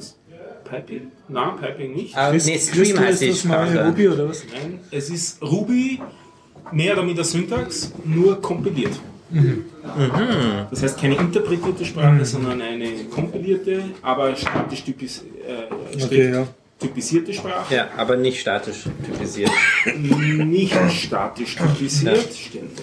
Piping? 0.65 1.11
Nein, 1.29 1.57
Piping 1.61 1.95
nicht. 1.95 2.17
Ah, 2.17 2.31
nee, 2.31 2.39
Stream 2.39 2.59
Crystal 2.75 3.05
heißt 3.07 3.21
die 3.23 3.27
ist 3.27 3.45
das 3.45 3.51
neue 3.51 3.67
Sprache. 3.67 3.87
Ruby 3.87 4.09
oder 4.09 4.29
was? 4.29 4.43
Nein, 4.53 4.81
es 4.91 5.11
ist 5.11 5.43
Ruby, 5.43 6.01
mehr 6.73 6.93
oder 6.95 7.03
minder 7.03 7.25
Syntax, 7.25 7.93
nur 8.05 8.41
kompiliert. 8.41 8.93
Mhm. 9.31 9.65
Das 10.71 10.83
heißt 10.83 10.99
keine 10.99 11.17
interpretierte 11.17 11.85
Sprache, 11.85 12.25
sondern 12.25 12.61
eine 12.63 13.05
kompilierte, 13.11 13.83
aber 14.03 14.35
statisch 14.37 14.85
typis, 14.85 15.25
äh, 15.47 16.03
Okay, 16.05 16.33
ja. 16.33 16.47
Typisierte 16.79 17.33
Sprache. 17.33 17.75
Ja, 17.75 17.89
aber 17.97 18.17
nicht 18.17 18.41
statisch 18.41 18.85
typisiert. 19.05 19.51
Nicht 19.97 20.75
statisch 20.91 21.57
typisiert, 21.57 22.33
stimmt. 22.35 22.83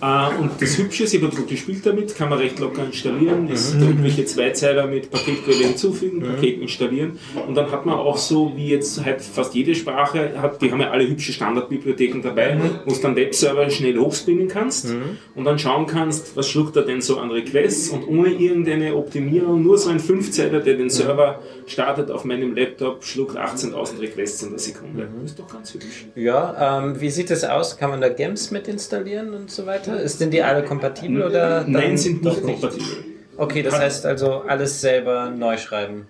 Äh, 0.00 0.40
und 0.40 0.50
das 0.60 0.76
Hübsche 0.78 1.04
ist, 1.04 1.14
ich 1.14 1.20
habe 1.20 1.26
ein 1.28 1.30
bisschen 1.30 1.46
gespielt 1.48 1.86
damit, 1.86 2.14
kann 2.14 2.28
man 2.28 2.38
recht 2.38 2.58
locker 2.58 2.84
installieren. 2.84 3.48
Es 3.52 3.74
Mhm. 3.74 3.78
sind 3.80 3.88
irgendwelche 3.88 4.24
Zweizeiler 4.26 4.86
mit 4.86 5.10
Paketquelle 5.10 5.64
hinzufügen, 5.68 6.20
Paket 6.22 6.60
installieren. 6.60 7.18
Und 7.46 7.54
dann 7.54 7.70
hat 7.70 7.86
man 7.86 7.94
auch 7.96 8.16
so, 8.18 8.52
wie 8.56 8.68
jetzt 8.68 9.04
halt 9.04 9.22
fast 9.22 9.54
jede 9.54 9.74
Sprache 9.74 10.40
hat, 10.40 10.60
die 10.62 10.70
haben 10.70 10.80
ja 10.80 10.90
alle 10.90 11.08
hübsche 11.08 11.32
Standardbibliotheken 11.32 12.20
dabei, 12.22 12.54
Mhm. 12.56 12.60
wo 12.84 12.92
du 12.92 13.00
dann 13.00 13.16
Webserver 13.16 13.68
schnell 13.70 13.96
hochspinnen 13.98 14.48
kannst 14.48 14.94
und 15.34 15.44
dann 15.44 15.58
schauen 15.58 15.86
kannst, 15.86 16.36
was 16.36 16.48
schluckt 16.48 16.76
er 16.76 16.82
denn 16.82 17.00
so 17.00 17.18
an 17.18 17.30
Requests 17.30 17.88
und 17.90 18.06
ohne 18.06 18.30
irgendeine 18.34 18.94
Optimierung, 18.94 19.62
nur 19.62 19.78
so 19.78 19.90
ein 19.90 20.00
Fünfzeiler, 20.00 20.60
der 20.60 20.76
den 20.76 20.90
Server 20.90 21.40
startet 21.66 22.10
auf 22.10 22.24
meinem 22.24 22.54
Laptop, 22.54 23.04
schluckt 23.04 23.36
18.000 23.36 24.00
Requests 24.00 24.42
in 24.42 24.50
der 24.50 24.58
Sekunde. 24.58 25.04
Mhm. 25.04 25.22
Das 25.22 25.30
ist 25.32 25.38
doch 25.38 25.48
ganz 25.52 25.74
hübsch. 25.74 26.06
Ja, 26.14 26.80
ähm, 26.82 27.00
wie 27.00 27.10
sieht 27.10 27.30
es 27.30 27.44
aus? 27.44 27.76
Kann 27.78 27.90
man 27.90 28.00
da 28.00 28.08
GEMS 28.08 28.50
mit 28.50 28.68
installieren 28.68 29.34
und 29.34 29.50
so 29.50 29.66
weiter? 29.66 29.85
Ist 29.86 30.20
denn 30.20 30.30
die 30.30 30.42
alle 30.42 30.64
kompatibel 30.64 31.22
oder? 31.22 31.64
Nein, 31.66 31.96
sind 31.96 32.22
nicht 32.24 32.42
kompatibel. 32.42 33.04
Okay, 33.36 33.62
das 33.62 33.78
heißt 33.78 34.06
also 34.06 34.42
alles 34.46 34.80
selber 34.80 35.30
neu 35.30 35.56
schreiben. 35.58 36.08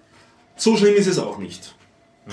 So 0.57 0.77
schlimm 0.77 0.95
ist 0.95 1.07
es 1.07 1.19
auch 1.19 1.39
nicht. 1.39 1.75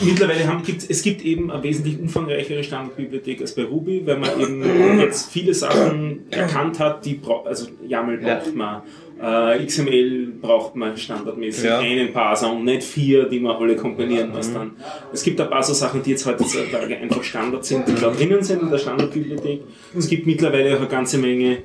Mittlerweile 0.02 0.48
haben, 0.48 0.64
gibt 0.64 0.90
es 0.90 1.04
gibt 1.04 1.24
eben 1.24 1.52
eine 1.52 1.62
wesentlich 1.62 2.00
umfangreichere 2.00 2.64
Standardbibliothek 2.64 3.42
als 3.42 3.54
bei 3.54 3.64
Ruby, 3.64 4.02
weil 4.06 4.18
man 4.18 4.40
eben 4.40 5.00
jetzt 5.00 5.32
viele 5.32 5.54
Sachen 5.54 6.32
erkannt 6.32 6.80
hat, 6.80 7.06
die 7.06 7.22
also 7.46 7.68
YAML 7.88 8.18
braucht 8.18 8.56
man, 8.56 8.82
äh, 9.24 9.66
XML 9.66 10.34
braucht 10.42 10.76
man 10.76 10.98
standardmäßig 10.98 11.64
Ja. 11.64 11.80
einen 11.80 12.12
Parser 12.12 12.52
und 12.52 12.66
nicht 12.66 12.84
vier, 12.84 13.24
die 13.30 13.40
man 13.40 13.56
alle 13.56 13.76
komponieren 13.76 14.32
muss 14.32 14.52
dann. 14.52 14.72
Es 15.14 15.24
gibt 15.24 15.40
ein 15.40 15.50
paar 15.50 15.64
so 15.64 15.74
Sachen, 15.74 16.04
die 16.04 16.12
jetzt 16.12 16.26
heutzutage 16.26 16.98
einfach 16.98 17.24
Standard 17.24 17.64
sind, 17.64 17.88
die 17.88 17.96
da 17.96 18.10
drinnen 18.12 18.44
sind 18.44 18.62
in 18.64 18.70
der 18.70 18.78
Standardbibliothek. 18.80 19.62
Es 19.98 20.08
gibt 20.08 20.26
mittlerweile 20.28 20.74
auch 20.76 20.80
eine 20.80 20.88
ganze 20.90 21.18
Menge 21.18 21.60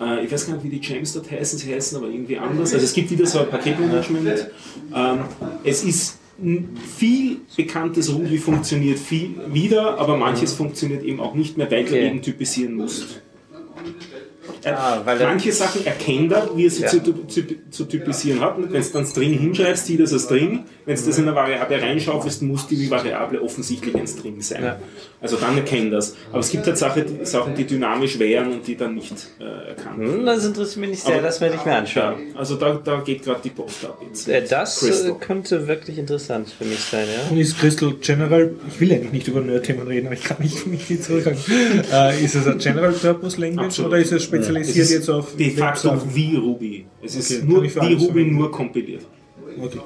äh, 0.00 0.24
ich 0.24 0.32
weiß 0.32 0.46
gar 0.46 0.54
nicht, 0.54 0.64
wie 0.64 0.70
die 0.70 0.80
Gems 0.80 1.12
dort 1.12 1.30
heißen, 1.30 1.58
sie 1.58 1.74
heißen 1.74 1.98
aber 1.98 2.08
irgendwie 2.08 2.38
anders. 2.38 2.72
Also 2.72 2.84
es 2.84 2.94
gibt 2.94 3.10
wieder 3.10 3.26
so 3.26 3.40
ein 3.40 3.48
Paketmanagement. 3.50 4.50
Ähm, 4.94 5.18
es 5.64 5.84
ist 5.84 6.18
viel 6.98 7.36
bekanntes 7.56 8.12
Ruby 8.12 8.38
funktioniert 8.38 8.98
viel 8.98 9.34
wieder, 9.52 9.98
aber 9.98 10.16
manches 10.16 10.54
funktioniert 10.54 11.04
eben 11.04 11.20
auch 11.20 11.34
nicht 11.34 11.56
mehr, 11.58 11.70
weil 11.70 11.84
du 11.84 11.90
Okay. 11.90 12.06
eben 12.08 12.22
typisieren 12.22 12.74
musst. 12.74 13.20
Er, 14.64 14.78
Ah, 14.78 15.02
weil 15.04 15.20
er- 15.20 15.28
manche 15.28 15.52
Sachen 15.52 15.84
erkennt 15.84 16.32
er, 16.32 16.48
wie 16.54 16.66
er 16.66 16.70
sie 16.70 16.82
Ja. 16.82 16.88
zu, 16.88 17.00
zu, 17.26 17.42
zu 17.70 17.84
typisieren 17.84 18.40
hat. 18.40 18.56
Wenn 18.58 18.82
du 18.82 18.88
dann 18.92 19.06
String 19.06 19.38
hinschreibst, 19.38 19.86
sieht 19.86 20.00
das 20.00 20.12
als 20.12 20.24
String. 20.24 20.64
Wenn 20.84 20.96
du 20.96 21.02
das 21.02 21.18
in 21.18 21.24
eine 21.28 21.36
Variable 21.36 21.80
reinschaufelst, 21.80 22.42
muss 22.42 22.66
die 22.66 22.90
Variable 22.90 23.40
offensichtlich 23.42 23.94
ein 23.94 24.06
String 24.06 24.40
sein. 24.40 24.62
Ja. 24.64 24.78
Also 25.20 25.36
dann 25.36 25.56
erkennt 25.56 25.92
das. 25.92 26.16
Aber 26.30 26.40
es 26.40 26.50
gibt 26.50 26.66
halt 26.66 26.76
Sachen, 26.78 27.04
die, 27.06 27.24
Sachen, 27.24 27.54
die 27.54 27.64
dynamisch 27.64 28.18
wären 28.18 28.52
und 28.52 28.66
die 28.66 28.76
dann 28.76 28.94
nicht 28.96 29.14
äh, 29.38 29.68
erkannt 29.68 30.00
werden. 30.00 30.14
Hm, 30.18 30.26
das 30.26 30.44
interessiert 30.44 30.78
mich 30.78 30.90
nicht 30.90 31.02
sehr, 31.04 31.14
Aber- 31.14 31.22
das 31.22 31.40
werde 31.40 31.54
ich 31.56 31.64
mir 31.64 31.72
Ja, 31.72 31.78
anschauen. 31.78 32.14
also 32.34 32.56
da, 32.56 32.80
da 32.84 33.00
geht 33.04 33.22
gerade 33.24 33.40
die 33.44 33.50
Post 33.50 33.84
ab 33.84 34.00
jetzt. 34.08 34.28
Äh, 34.28 34.42
Das 34.48 34.82
äh, 34.82 34.86
Crystal. 34.86 35.14
könnte 35.20 35.68
wirklich 35.68 35.98
interessant 35.98 36.48
für 36.58 36.64
mich 36.64 36.80
sein, 36.80 37.06
ja. 37.06 37.30
Und 37.30 37.38
ist 37.38 37.56
Crystal 37.58 37.92
General, 38.00 38.50
ich 38.68 38.80
will 38.80 38.92
eigentlich 38.92 39.12
nicht 39.12 39.28
über 39.28 39.40
Nerd-Themen 39.40 39.86
reden, 39.86 40.06
aber 40.06 40.16
ich 40.16 40.24
kann 40.24 40.38
nicht, 40.40 40.66
mich 40.66 40.90
nicht 40.90 41.04
zurückhalten. 41.04 41.42
äh, 41.92 42.24
ist 42.24 42.34
es 42.34 42.46
ein 42.48 42.58
General 42.58 42.92
Purpose 42.92 43.40
Language 43.40 43.66
Absolut. 43.66 43.90
oder 43.92 44.00
ist 44.00 44.10
es 44.12 44.24
spezialisiert 44.54 44.76
Es 44.76 44.90
ist 44.90 44.90
jetzt 44.92 45.10
auf 45.10 45.36
de 45.36 45.50
facto 45.50 46.02
wie 46.14 46.36
Ruby. 46.36 46.86
Es 47.02 47.14
ist 47.16 47.30
Okay, 47.32 47.42
nur 47.44 47.62
wie 47.62 47.68
Ruby, 47.68 47.96
verwenden. 48.06 48.36
nur 48.36 48.50
kompiliert. 48.50 49.02
Okay. 49.60 49.80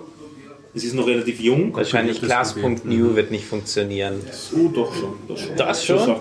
Es 0.74 0.84
ist 0.84 0.94
noch 0.94 1.06
relativ 1.06 1.40
jung. 1.40 1.74
Wahrscheinlich 1.74 2.20
Class.new 2.20 3.16
wird 3.16 3.30
nicht 3.30 3.46
funktionieren. 3.46 4.20
Oh, 4.54 4.68
doch 4.68 4.94
schon. 4.94 5.14
Das 5.56 5.84
schon. 5.84 5.96
Das 5.96 6.04
schon? 6.06 6.16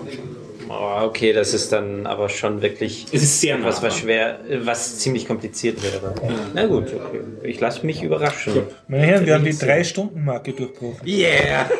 Oh, 0.68 1.04
okay, 1.04 1.32
das 1.32 1.54
ist 1.54 1.70
dann 1.70 2.06
aber 2.06 2.28
schon 2.28 2.60
wirklich 2.60 3.06
Es 3.12 3.22
ist 3.22 3.40
sehr 3.40 3.56
nah. 3.58 3.66
was, 3.66 3.82
was 3.82 3.98
schwer, 3.98 4.40
was 4.62 4.98
ziemlich 4.98 5.26
kompliziert 5.28 5.80
wäre. 5.82 6.14
Na 6.54 6.66
gut, 6.66 6.86
okay. 6.92 7.20
Ich 7.44 7.60
lasse 7.60 7.86
mich 7.86 8.02
überraschen. 8.02 8.62
Meine 8.88 9.04
Herren, 9.04 9.26
wir 9.26 9.34
haben 9.34 9.44
die 9.44 9.52
3-Stunden-Marke 9.52 10.52
durchbrochen. 10.54 11.06
Yeah! 11.06 11.70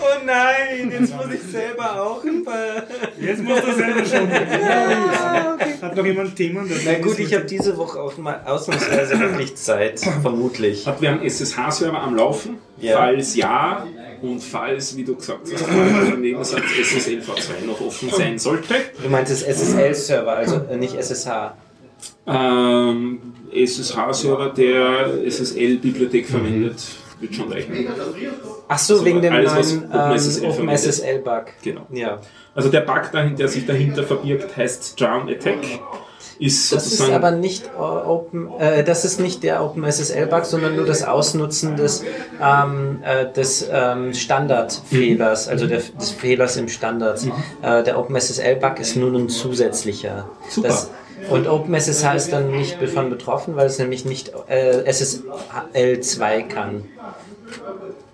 Oh 0.00 0.24
nein, 0.24 0.90
jetzt 0.90 1.14
muss 1.14 1.26
ich 1.34 1.42
selber 1.42 2.02
auch 2.02 2.24
ein 2.24 2.44
paar. 2.44 2.82
Jetzt 3.20 3.42
musst 3.42 3.62
du 3.66 3.72
selber 3.74 4.04
schon. 4.04 4.28
Ah, 4.30 5.54
okay. 5.54 5.74
Hat 5.82 5.96
noch 5.96 6.04
jemand 6.06 6.36
Themen? 6.36 6.70
Na 6.84 6.98
gut, 6.98 7.18
ich 7.18 7.34
habe 7.34 7.44
diese 7.44 7.76
Woche 7.76 8.00
auch 8.00 8.16
mal 8.18 8.40
ausnahmsweise 8.44 9.18
wirklich 9.20 9.56
Zeit, 9.56 10.00
vermutlich. 10.22 10.86
Habt 10.86 11.02
ihr 11.02 11.10
einen 11.10 11.22
SSH-Server 11.22 12.00
am 12.00 12.16
Laufen? 12.16 12.58
Ja. 12.80 12.96
Falls 12.96 13.34
ja 13.36 13.86
und 14.22 14.40
falls, 14.42 14.96
wie 14.96 15.04
du 15.04 15.14
gesagt 15.16 15.40
hast, 15.52 15.64
im 16.12 16.20
Nebensatz 16.20 16.62
SSL 16.80 17.20
V2 17.20 17.66
noch 17.66 17.80
offen 17.80 18.10
sein 18.10 18.38
sollte, 18.38 18.74
Du 19.02 19.08
meinst 19.08 19.30
das 19.32 19.42
SSL-Server, 19.42 20.32
also 20.32 20.60
äh, 20.70 20.76
nicht 20.76 20.94
SSH. 20.94 21.54
ähm, 22.26 23.20
SSH-Server, 23.52 24.50
der 24.50 25.24
SSL-Bibliothek 25.26 26.26
verwendet, 26.28 26.76
wird 27.20 27.34
schon 27.34 27.52
reichen. 27.52 27.88
Ach 28.68 28.78
so, 28.78 28.94
Also 28.94 29.04
wegen 29.04 29.22
dem 29.22 29.32
neuen 29.32 29.92
OpenSSL 29.92 30.44
ähm. 30.44 30.50
OpenSSL-Bug. 30.50 31.44
Genau. 31.62 31.86
Ja. 31.90 32.20
Also 32.54 32.68
der 32.68 32.80
Bug, 32.80 33.10
dahin, 33.12 33.36
der 33.36 33.48
sich 33.48 33.66
dahinter 33.66 34.02
verbirgt, 34.02 34.56
heißt 34.56 35.00
Drown 35.00 35.28
Attack. 35.28 35.58
Ist 36.40 36.72
Das 36.72 36.86
ist 36.86 37.10
aber 37.10 37.32
nicht 37.32 37.68
Open, 37.76 38.48
äh, 38.60 38.84
das 38.84 39.04
ist 39.04 39.18
nicht 39.18 39.42
der 39.42 39.64
OpenSSL-Bug, 39.64 40.44
sondern 40.44 40.76
nur 40.76 40.86
das 40.86 41.02
Ausnutzen 41.02 41.76
des, 41.76 42.04
ähm, 42.40 43.02
äh, 43.02 43.32
des 43.32 43.68
ähm, 43.72 44.14
Standardfehlers, 44.14 45.48
also 45.48 45.66
der, 45.66 45.80
des 45.80 46.10
Fehlers 46.12 46.56
im 46.56 46.68
Standard. 46.68 47.20
Äh, 47.62 47.82
der 47.82 47.98
OpenSSL-Bug 47.98 48.78
ist 48.78 48.94
nur 48.94 49.12
ein 49.18 49.28
zusätzlicher. 49.28 50.28
Super. 50.48 50.68
Das, 50.68 50.90
und 51.30 51.46
OpenSSH 51.46 52.14
ist 52.14 52.32
dann 52.32 52.50
nicht 52.50 52.80
davon 52.80 53.10
betroffen, 53.10 53.56
weil 53.56 53.66
es 53.66 53.78
nämlich 53.78 54.04
nicht 54.04 54.32
äh, 54.48 54.82
SSL2 54.86 56.48
kann. 56.48 56.84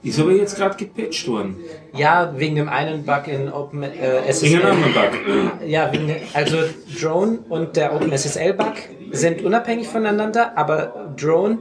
ist 0.03 0.19
aber 0.19 0.33
jetzt 0.33 0.57
gerade 0.57 0.77
gepatcht 0.77 1.29
worden. 1.29 1.57
Ja, 1.93 2.35
wegen 2.37 2.57
dem 2.57 2.69
einen 2.69 3.05
Bug 3.05 3.29
in 3.29 3.53
Open 3.53 3.83
äh, 3.83 4.33
SSL. 4.33 4.59
Wegen 4.59 4.63
einem 4.63 4.85
anderen 4.85 4.95
Bug. 4.95 5.67
Ja, 5.67 5.93
wegen, 5.93 6.17
also 6.33 6.57
Drone 7.01 7.39
und 7.49 7.77
der 7.77 7.95
OpenSSL-Bug 7.95 8.75
sind 9.13 9.45
unabhängig 9.45 9.89
voneinander, 9.89 10.57
aber 10.57 11.13
Drone 11.17 11.59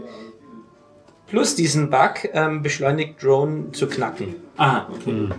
plus 1.34 1.56
diesen 1.56 1.90
Bug 1.90 2.30
ähm, 2.34 2.62
beschleunigt 2.62 3.24
Drone 3.24 3.72
zu 3.72 3.88
knacken. 3.88 4.36
Ah, 4.56 4.86
okay. 4.88 5.30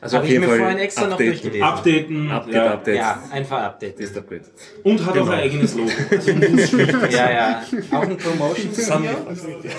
Also 0.00 0.16
Habe 0.16 0.26
ich 0.28 0.38
mir 0.38 0.48
vorhin 0.48 0.78
extra 0.78 1.02
noch 1.02 1.10
updaten. 1.12 1.26
durchgelesen. 1.26 1.62
Updaten. 1.62 2.30
Update, 2.30 2.54
ja. 2.54 2.72
Update. 2.72 2.96
Ja, 2.96 3.22
einfach 3.30 3.62
Update. 3.64 4.00
Ist 4.00 4.16
upgrade. 4.16 4.44
Und 4.82 5.04
hat 5.04 5.18
auch 5.18 5.28
ein 5.28 5.40
eigenes 5.40 5.74
Logo. 5.74 5.90
Also 6.10 6.30
Ja, 7.14 7.30
ja. 7.30 7.62
Auch 7.90 8.02
ein 8.04 8.16
Promotion-Video. 8.16 9.10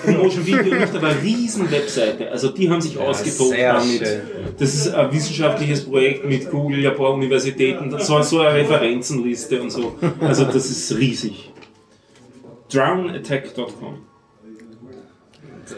Promotion 0.06 0.46
Video 0.46 0.76
nicht, 0.76 0.96
aber 0.96 1.08
eine 1.08 1.24
riesen 1.24 1.72
Webseite. 1.72 2.30
Also 2.30 2.50
die 2.50 2.70
haben 2.70 2.82
sich 2.82 2.96
ausgetobt 3.00 3.50
sehr 3.56 3.74
damit. 3.74 3.98
schön. 4.08 4.22
Das 4.60 4.76
ist 4.76 4.94
ein 4.94 5.12
wissenschaftliches 5.12 5.86
Projekt 5.86 6.24
mit 6.24 6.52
Google, 6.52 6.86
ein 6.86 6.96
paar 6.96 7.16
Universitäten, 7.16 7.90
so, 7.98 8.22
so 8.22 8.42
eine 8.42 8.60
Referenzenliste 8.60 9.60
und 9.60 9.72
so. 9.72 9.96
Also 10.20 10.46
das 10.46 10.70
ist 10.70 10.96
riesig. 10.96 11.52
Drownattack.com 12.72 14.07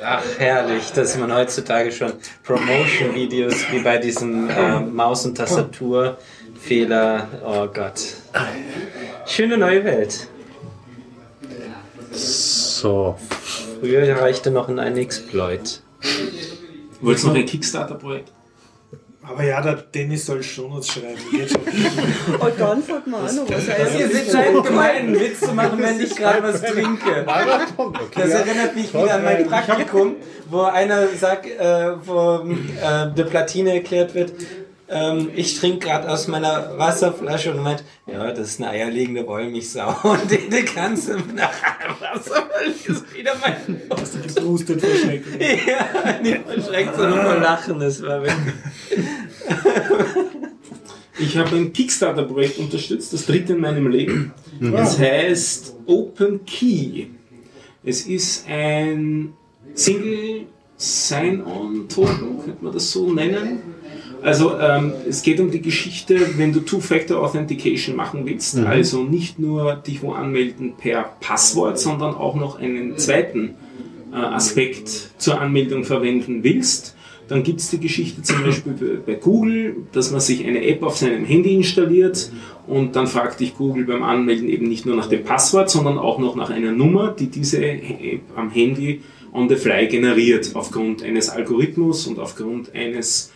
Ach, 0.03 0.23
herrlich, 0.37 0.91
dass 0.91 1.17
man 1.17 1.33
heutzutage 1.33 1.91
schon 1.91 2.13
Promotion-Videos 2.43 3.71
wie 3.71 3.79
bei 3.79 3.97
diesem 3.97 4.49
äh, 4.49 4.79
Maus- 4.79 5.25
und 5.25 5.35
Tastaturfehler. 5.35 7.27
Oh 7.45 7.67
Gott. 7.67 7.99
Schöne 9.25 9.57
neue 9.57 9.83
Welt. 9.83 10.27
So. 12.11 13.17
Früher 13.79 14.15
reichte 14.19 14.51
noch 14.51 14.69
ein 14.69 14.97
Exploit. 14.97 15.81
Wolltest 17.01 17.25
du 17.25 17.29
noch 17.29 17.35
ein 17.35 17.45
Kickstarter-Projekt? 17.45 18.31
Aber 19.29 19.43
ja, 19.43 19.61
der 19.61 19.75
Dennis 19.75 20.25
soll 20.25 20.41
schon 20.41 20.75
was 20.75 20.87
schreiben. 20.87 21.19
Geht 21.31 21.51
schon. 21.51 21.61
Oh, 22.39 22.47
dann 22.57 22.81
fällt 22.81 23.05
mir 23.05 23.17
auch 23.17 23.31
noch 23.31 23.47
was 23.47 23.69
ein. 23.69 23.99
Ihr 23.99 24.09
seid 24.09 24.53
schon 24.53 24.63
gemein, 24.63 24.95
einen 24.95 25.19
Witz 25.19 25.39
zu 25.41 25.53
machen, 25.53 25.79
wenn 25.79 26.01
ich 26.01 26.15
gerade 26.15 26.41
was 26.41 26.61
trinke. 26.61 27.25
Das 28.15 28.29
erinnert 28.29 28.75
mich 28.75 28.91
wieder 28.91 29.13
an 29.13 29.23
mein 29.23 29.45
Praktikum, 29.45 30.15
wo 30.49 30.61
einer 30.61 31.07
sagt, 31.09 31.45
äh, 31.45 31.91
wo 32.05 32.39
äh, 32.39 33.13
der 33.13 33.23
Platine 33.25 33.73
erklärt 33.75 34.15
wird, 34.15 34.33
ähm, 34.89 35.29
ich 35.35 35.59
trinke 35.59 35.87
gerade 35.87 36.09
aus 36.09 36.27
meiner 36.27 36.77
Wasserflasche 36.77 37.53
und 37.53 37.63
meint, 37.63 37.83
ja, 38.07 38.31
das 38.31 38.49
ist 38.49 38.61
eine 38.61 38.71
eierlegende 38.71 39.25
Wollmilchsau. 39.27 39.95
Und 40.03 40.31
die, 40.31 40.49
die 40.49 40.65
ganze 40.65 41.17
nach 41.35 41.53
Wasserflasche 41.99 42.91
ist 42.91 43.15
wieder 43.15 43.33
mein 43.39 43.81
Gehustet 44.35 44.81
vor 44.81 44.95
Schrecken. 44.95 45.39
Ja, 45.39 46.19
nicht 46.21 46.41
verschreckt, 46.45 46.95
sondern 46.95 47.25
vor 47.25 47.35
Lachen. 47.35 47.79
Das 47.79 48.01
war 48.01 48.21
wirklich. 48.21 48.55
Ich 51.21 51.35
habe 51.35 51.53
ein 51.53 51.73
Kickstarter-Projekt 51.73 52.59
unterstützt, 52.59 53.11
das 53.11 53.25
dritte 53.25 53.51
in 53.51 53.59
meinem 53.59 53.87
Leben. 53.87 54.31
Es 54.73 54.97
heißt 54.97 55.75
Open 55.85 56.45
Key. 56.45 57.07
Es 57.83 58.07
ist 58.07 58.47
ein 58.47 59.33
Single 59.73 60.45
Sign-On-Token, 60.77 62.41
könnte 62.45 62.63
man 62.63 62.73
das 62.73 62.91
so 62.91 63.11
nennen. 63.11 63.59
Also 64.21 64.57
ähm, 64.59 64.93
es 65.07 65.21
geht 65.23 65.39
um 65.39 65.49
die 65.51 65.61
Geschichte, 65.61 66.19
wenn 66.37 66.51
du 66.51 66.59
Two-Factor 66.59 67.21
Authentication 67.23 67.95
machen 67.95 68.25
willst, 68.25 68.57
also 68.67 69.03
nicht 69.03 69.39
nur 69.39 69.75
dich 69.75 70.01
wo 70.01 70.11
anmelden 70.13 70.73
per 70.77 71.03
Passwort, 71.21 71.79
sondern 71.79 72.15
auch 72.15 72.35
noch 72.35 72.59
einen 72.59 72.97
zweiten 72.97 73.55
äh, 74.11 74.15
Aspekt 74.17 74.89
zur 75.17 75.39
Anmeldung 75.39 75.83
verwenden 75.85 76.43
willst, 76.43 76.95
dann 77.27 77.43
gibt 77.43 77.59
es 77.59 77.69
die 77.69 77.79
Geschichte 77.79 78.23
zum 78.23 78.43
Beispiel 78.43 78.73
bei- 78.73 79.13
bei 79.13 79.19
Google, 79.19 79.75
dass 79.91 80.11
man 80.11 80.19
sich 80.19 80.45
eine 80.45 80.65
App 80.65 80.81
auf 80.83 80.97
seinem 80.97 81.25
Handy 81.25 81.53
installiert 81.55 82.31
und 82.67 82.95
dann 82.95 83.05
fragt 83.07 83.39
dich 83.39 83.55
Google 83.55 83.85
beim 83.85 84.01
Anmelden 84.03 84.49
eben 84.49 84.67
nicht 84.67 84.85
nur 84.87 84.95
nach 84.95 85.07
dem 85.07 85.23
Passwort, 85.23 85.69
sondern 85.69 85.97
auch 85.99 86.17
noch 86.17 86.35
nach 86.35 86.49
einer 86.49 86.71
Nummer, 86.71 87.15
die 87.17 87.27
diese 87.27 87.63
App 87.63 88.21
am 88.35 88.49
Handy 88.49 89.01
on 89.31 89.47
the 89.47 89.55
fly 89.55 89.87
generiert, 89.87 90.51
aufgrund 90.55 91.03
eines 91.03 91.29
Algorithmus 91.29 92.07
und 92.07 92.17
aufgrund 92.17 92.73
eines 92.73 93.31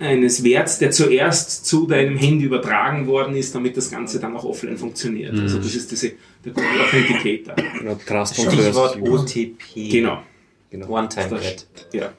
eines 0.00 0.44
Werts, 0.44 0.78
der 0.78 0.90
zuerst 0.90 1.66
zu 1.66 1.86
deinem 1.86 2.16
Handy 2.16 2.44
übertragen 2.44 3.06
worden 3.06 3.34
ist, 3.36 3.54
damit 3.54 3.76
das 3.76 3.90
Ganze 3.90 4.20
dann 4.20 4.36
auch 4.36 4.44
offline 4.44 4.76
funktioniert. 4.76 5.38
Also 5.38 5.58
das 5.58 5.74
ist 5.74 5.90
diese, 5.90 6.12
der 6.44 6.52
Google 6.52 6.80
Authenticator. 6.84 7.54
Genau, 7.78 7.98
Trust 8.06 8.38
und 8.38 8.52
Stichwort 8.52 8.94
First. 8.94 9.36
OTP. 9.36 9.90
Genau. 9.90 10.22
One-Time-Pad. 10.72 11.66
Ja. 11.92 12.12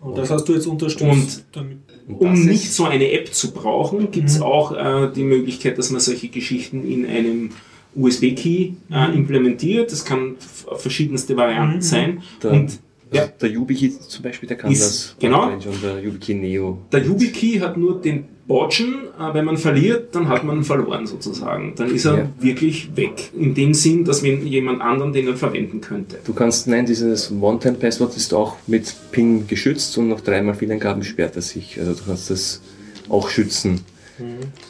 Und 0.00 0.18
das 0.18 0.30
hast 0.30 0.44
du 0.48 0.54
jetzt 0.54 0.66
unterstützt. 0.66 1.04
Und- 1.06 1.44
damit. 1.52 1.78
Um 2.08 2.32
nicht 2.32 2.72
so 2.72 2.84
eine 2.84 3.12
App 3.12 3.32
zu 3.32 3.52
brauchen, 3.52 4.10
gibt 4.10 4.28
es 4.28 4.40
auch 4.40 4.72
äh, 4.72 5.08
die 5.14 5.22
Möglichkeit, 5.22 5.78
dass 5.78 5.90
man 5.90 6.00
solche 6.00 6.28
Geschichten 6.28 6.84
in 6.84 7.06
einem 7.06 7.50
USB-Key 7.94 8.72
äh, 8.90 9.14
implementiert. 9.14 9.92
Das 9.92 10.04
kann 10.04 10.34
verschiedenste 10.76 11.36
Varianten 11.36 11.80
sein. 11.80 12.22
Der, 12.42 12.50
Und 12.50 12.80
also 13.20 13.32
der 13.40 13.50
YubiKey 13.50 13.92
zum 14.08 14.22
Beispiel, 14.22 14.48
der 14.48 14.56
kann 14.58 14.70
Ist- 14.72 14.82
das. 14.82 15.16
genau. 15.20 15.50
Und 15.52 15.64
der 15.82 16.00
YubiKey 16.02 16.34
Neo. 16.34 16.78
der 16.92 17.02
YubiKey 17.04 17.58
hat 17.58 17.76
nur 17.76 18.00
den 18.00 18.24
Bodgen. 18.46 18.94
Äh, 19.20 19.34
wenn 19.34 19.44
man 19.44 19.56
verliert, 19.56 20.14
dann 20.14 20.28
hat 20.28 20.42
man 20.44 20.64
verloren 20.64 21.06
sozusagen. 21.06 21.74
Dann 21.76 21.94
ist 21.94 22.04
er 22.06 22.18
Ja. 22.18 22.28
wirklich 22.40 22.90
weg. 22.96 23.30
In 23.38 23.54
dem 23.54 23.72
Sinn, 23.72 24.04
dass 24.04 24.22
wenn 24.22 24.44
jemand 24.46 24.80
anderen 24.82 25.12
den 25.12 25.26
dann 25.26 25.36
verwenden 25.36 25.80
könnte. 25.80 26.18
Du 26.24 26.32
kannst, 26.32 26.66
nein, 26.66 26.84
dieses 26.84 27.30
One-Time-Passwort 27.30 28.16
ist 28.16 28.34
auch 28.34 28.56
mit 28.66 28.92
PIN 29.12 29.46
geschützt 29.46 29.96
und 29.98 30.08
nach 30.08 30.20
dreimal 30.20 30.54
Fehleingaben 30.54 31.04
sperrt 31.04 31.36
er 31.36 31.42
sich. 31.42 31.78
Also 31.78 31.92
du 31.94 32.00
kannst 32.06 32.30
das 32.30 32.60
auch 33.08 33.28
schützen. 33.30 33.80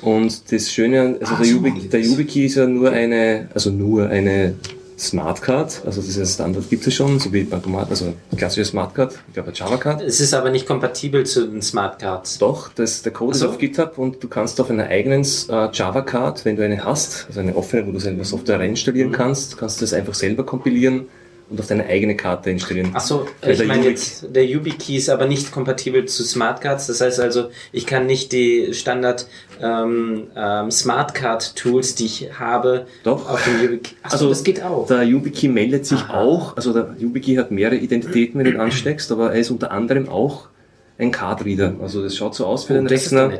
Und 0.02 0.52
das 0.52 0.70
Schöne, 0.72 1.00
an- 1.00 1.16
also 1.20 1.34
Ah, 1.34 1.36
der, 1.38 1.46
so 1.46 1.52
Yubi, 1.52 1.68
machen 1.70 1.80
die 1.82 1.88
der. 1.88 2.00
YubiKey 2.00 2.46
ist 2.46 2.54
ja 2.56 2.66
nur 2.66 2.90
eine, 2.90 3.48
also 3.54 3.70
nur 3.70 4.08
eine 4.08 4.54
Smartcard, 4.98 5.82
also 5.84 6.00
diesen 6.00 6.26
Standard 6.26 6.68
gibt 6.70 6.86
es 6.86 6.94
schon, 6.94 7.18
so 7.18 7.32
wie 7.32 7.44
Bankomat, 7.44 7.90
also 7.90 8.14
klassische 8.36 8.64
Smartcard, 8.64 9.14
ich 9.28 9.34
glaube 9.34 9.52
Java 9.54 9.76
Card. 9.76 10.02
Es 10.02 10.20
ist 10.20 10.32
aber 10.34 10.50
nicht 10.50 10.66
kompatibel 10.66 11.24
zu 11.26 11.46
den 11.48 11.62
Smart 11.62 11.98
Cards. 11.98 12.38
Doch, 12.38 12.70
das, 12.72 13.02
der 13.02 13.12
Code 13.12 13.32
Ach 13.34 13.38
so. 13.38 13.46
ist 13.46 13.50
auf 13.52 13.58
GitHub 13.58 13.98
und 13.98 14.22
du 14.22 14.28
kannst 14.28 14.60
auf 14.60 14.70
einer 14.70 14.86
eigenen 14.86 15.22
äh, 15.22 15.68
Java 15.72 16.02
Card, 16.02 16.44
wenn 16.44 16.56
du 16.56 16.64
eine 16.64 16.84
hast, 16.84 17.26
also 17.28 17.40
eine 17.40 17.56
offene, 17.56 17.86
wo 17.86 17.92
du 17.92 17.98
selber 17.98 18.24
Software 18.24 18.60
reinstallieren 18.60 19.10
Mhm. 19.10 19.14
kannst, 19.16 19.56
kannst 19.58 19.80
du 19.80 19.84
das 19.84 19.92
einfach 19.92 20.14
selber 20.14 20.44
kompilieren 20.44 21.06
und 21.52 21.60
auf 21.60 21.66
deine 21.66 21.84
eigene 21.84 22.16
Karte 22.16 22.50
installieren. 22.50 22.92
Achso, 22.94 23.26
ich 23.46 23.64
meine 23.66 23.84
jetzt, 23.84 24.34
der 24.34 24.46
YubiKey 24.46 24.96
ist 24.96 25.10
aber 25.10 25.26
nicht 25.26 25.52
kompatibel 25.52 26.06
zu 26.06 26.24
Smart 26.24 26.62
Cards. 26.62 26.86
Das 26.86 27.02
heißt 27.02 27.20
also, 27.20 27.50
ich 27.72 27.86
kann 27.86 28.06
nicht 28.06 28.32
die 28.32 28.72
Standard 28.72 29.26
ähm, 29.60 30.28
ähm, 30.34 30.70
Smart 30.70 31.12
Card 31.12 31.54
Tools, 31.54 31.94
die 31.94 32.06
ich 32.06 32.30
habe, 32.38 32.86
Doch. 33.04 33.28
auf 33.28 33.44
dem 33.44 33.62
YubiKey. 33.62 33.96
Achso, 34.02 34.30
das 34.30 34.42
geht 34.44 34.62
auch. 34.62 34.86
Der 34.86 35.02
YubiKey 35.02 35.48
meldet 35.50 35.84
sich 35.84 36.00
Aha. 36.00 36.14
auch, 36.22 36.56
also 36.56 36.72
der 36.72 36.96
YubiKey 36.98 37.34
hat 37.34 37.50
mehrere 37.50 37.76
Identitäten, 37.76 38.38
wenn 38.38 38.46
du 38.46 38.52
ihn 38.52 38.60
ansteckst, 38.60 39.12
aber 39.12 39.34
er 39.34 39.40
ist 39.40 39.50
unter 39.50 39.72
anderem 39.72 40.08
auch 40.08 40.48
ein 40.96 41.10
Cardreader. 41.10 41.74
Also 41.82 42.02
das 42.02 42.16
schaut 42.16 42.34
so 42.34 42.46
aus 42.46 42.64
für 42.64 42.72
den 42.72 42.86
Oh, 42.86 42.88
doch 42.88 42.92
Rechner, 42.92 43.30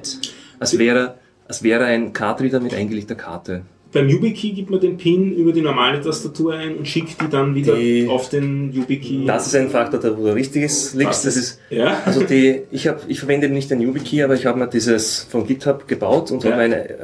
als 0.59 0.79
wäre, 0.79 1.15
als 1.49 1.63
wäre 1.63 1.87
ein 1.87 2.13
Cardreader 2.13 2.61
mit 2.61 2.75
eingelegter 2.75 3.15
Karte. 3.15 3.63
Beim 3.93 4.09
YubiKey 4.09 4.53
gibt 4.53 4.71
man 4.71 4.81
den 4.81 4.97
PIN 4.97 5.33
über 5.33 5.53
die 5.53 5.61
normale 5.61 6.01
Tastatur 6.01 6.55
ein 6.55 6.77
und 6.77 6.89
schickt 6.89 7.21
die 7.21 7.29
dann 7.29 7.55
wieder 7.55 7.77
Die- 7.77 8.09
auf 8.09 8.29
den 8.31 8.73
YubiKey. 8.73 9.27
Das 9.27 9.47
ist 9.47 9.55
ein 9.55 9.69
Faktor, 9.69 10.01
da 10.01 10.17
wo 10.17 10.25
du 10.25 10.35
richtiges 10.35 10.95
liegst. 10.95 11.27
Das 11.27 11.37
ist, 11.37 11.61
ja. 11.71 12.01
also 12.07 12.23
die, 12.25 12.63
ich, 12.71 12.89
hab, 12.89 13.03
ich 13.09 13.19
verwende 13.21 13.49
nicht 13.51 13.71
den 13.71 13.81
YubiKey, 13.81 14.23
aber 14.23 14.35
ich 14.35 14.47
habe 14.47 14.59
mir 14.59 14.67
dieses 14.67 15.25
von 15.31 15.47
GitHub 15.47 15.87
gebaut 15.87 16.31
und 16.31 16.43
Ja. 16.45 16.53
habe 16.53 16.63
eine, 16.63 16.89
äh, 16.89 16.95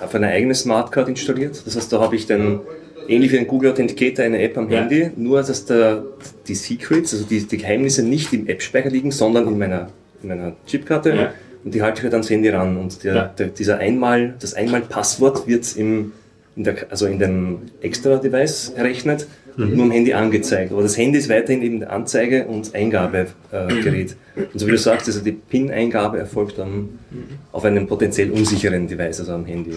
auf 0.00 0.14
eine 0.14 0.28
eigene 0.28 0.54
Smartcard 0.54 1.08
installiert. 1.08 1.62
Das 1.64 1.76
heißt, 1.76 1.92
da 1.92 2.00
habe 2.00 2.14
ich 2.16 2.26
den, 2.26 2.60
ähnlich 3.08 3.32
wie 3.32 3.38
ein 3.38 3.46
Google 3.46 3.70
Authenticator, 3.72 4.24
eine 4.24 4.40
App 4.42 4.56
am 4.58 4.70
Ja. 4.70 4.80
Handy, 4.80 5.10
nur 5.16 5.42
dass 5.42 5.64
der, 5.64 6.04
die 6.46 6.54
Secrets, 6.54 7.14
also 7.14 7.24
die, 7.26 7.46
die 7.46 7.56
Geheimnisse 7.56 8.02
nicht 8.02 8.32
im 8.32 8.46
App-Speicher 8.48 8.90
liegen, 8.90 9.10
sondern 9.10 9.48
in 9.48 9.58
meiner, 9.58 9.88
in 10.22 10.28
meiner 10.28 10.52
Chipkarte. 10.66 11.30
Und 11.64 11.74
die 11.74 11.80
halte 11.80 11.98
ich 12.00 12.02
halt 12.04 12.12
ans 12.12 12.28
Handy 12.28 12.50
ran. 12.50 12.76
Und 12.76 13.02
der, 13.04 13.28
der, 13.28 13.46
dieser 13.46 13.78
einmal, 13.78 14.34
das 14.40 14.52
einmal-Passwort 14.52 15.46
wird 15.46 15.74
im, 15.76 16.12
in 16.56 16.64
der, 16.64 16.76
also 16.90 17.06
in 17.06 17.18
dem 17.18 17.58
Extra-Device 17.80 18.72
errechnet 18.76 19.26
Mhm. 19.56 19.62
und 19.64 19.74
nur 19.76 19.84
am 19.84 19.90
Handy 19.92 20.12
angezeigt. 20.14 20.72
Aber 20.72 20.82
das 20.82 20.98
Handy 20.98 21.18
ist 21.18 21.28
weiterhin 21.28 21.62
eben 21.62 21.78
der 21.80 21.92
Anzeige- 21.92 22.44
und 22.46 22.74
Eingabegerät. 22.74 24.16
und 24.52 24.58
so 24.58 24.66
wie 24.66 24.72
du 24.72 24.78
sagst, 24.78 25.06
also 25.06 25.20
die 25.20 25.30
PIN-Eingabe 25.30 26.18
erfolgt 26.18 26.58
dann 26.58 26.74
Mhm. 27.10 27.24
auf 27.52 27.64
einem 27.64 27.86
potenziell 27.86 28.32
unsicheren 28.32 28.88
Device, 28.88 29.20
also 29.20 29.32
am 29.32 29.44
Handy. 29.46 29.70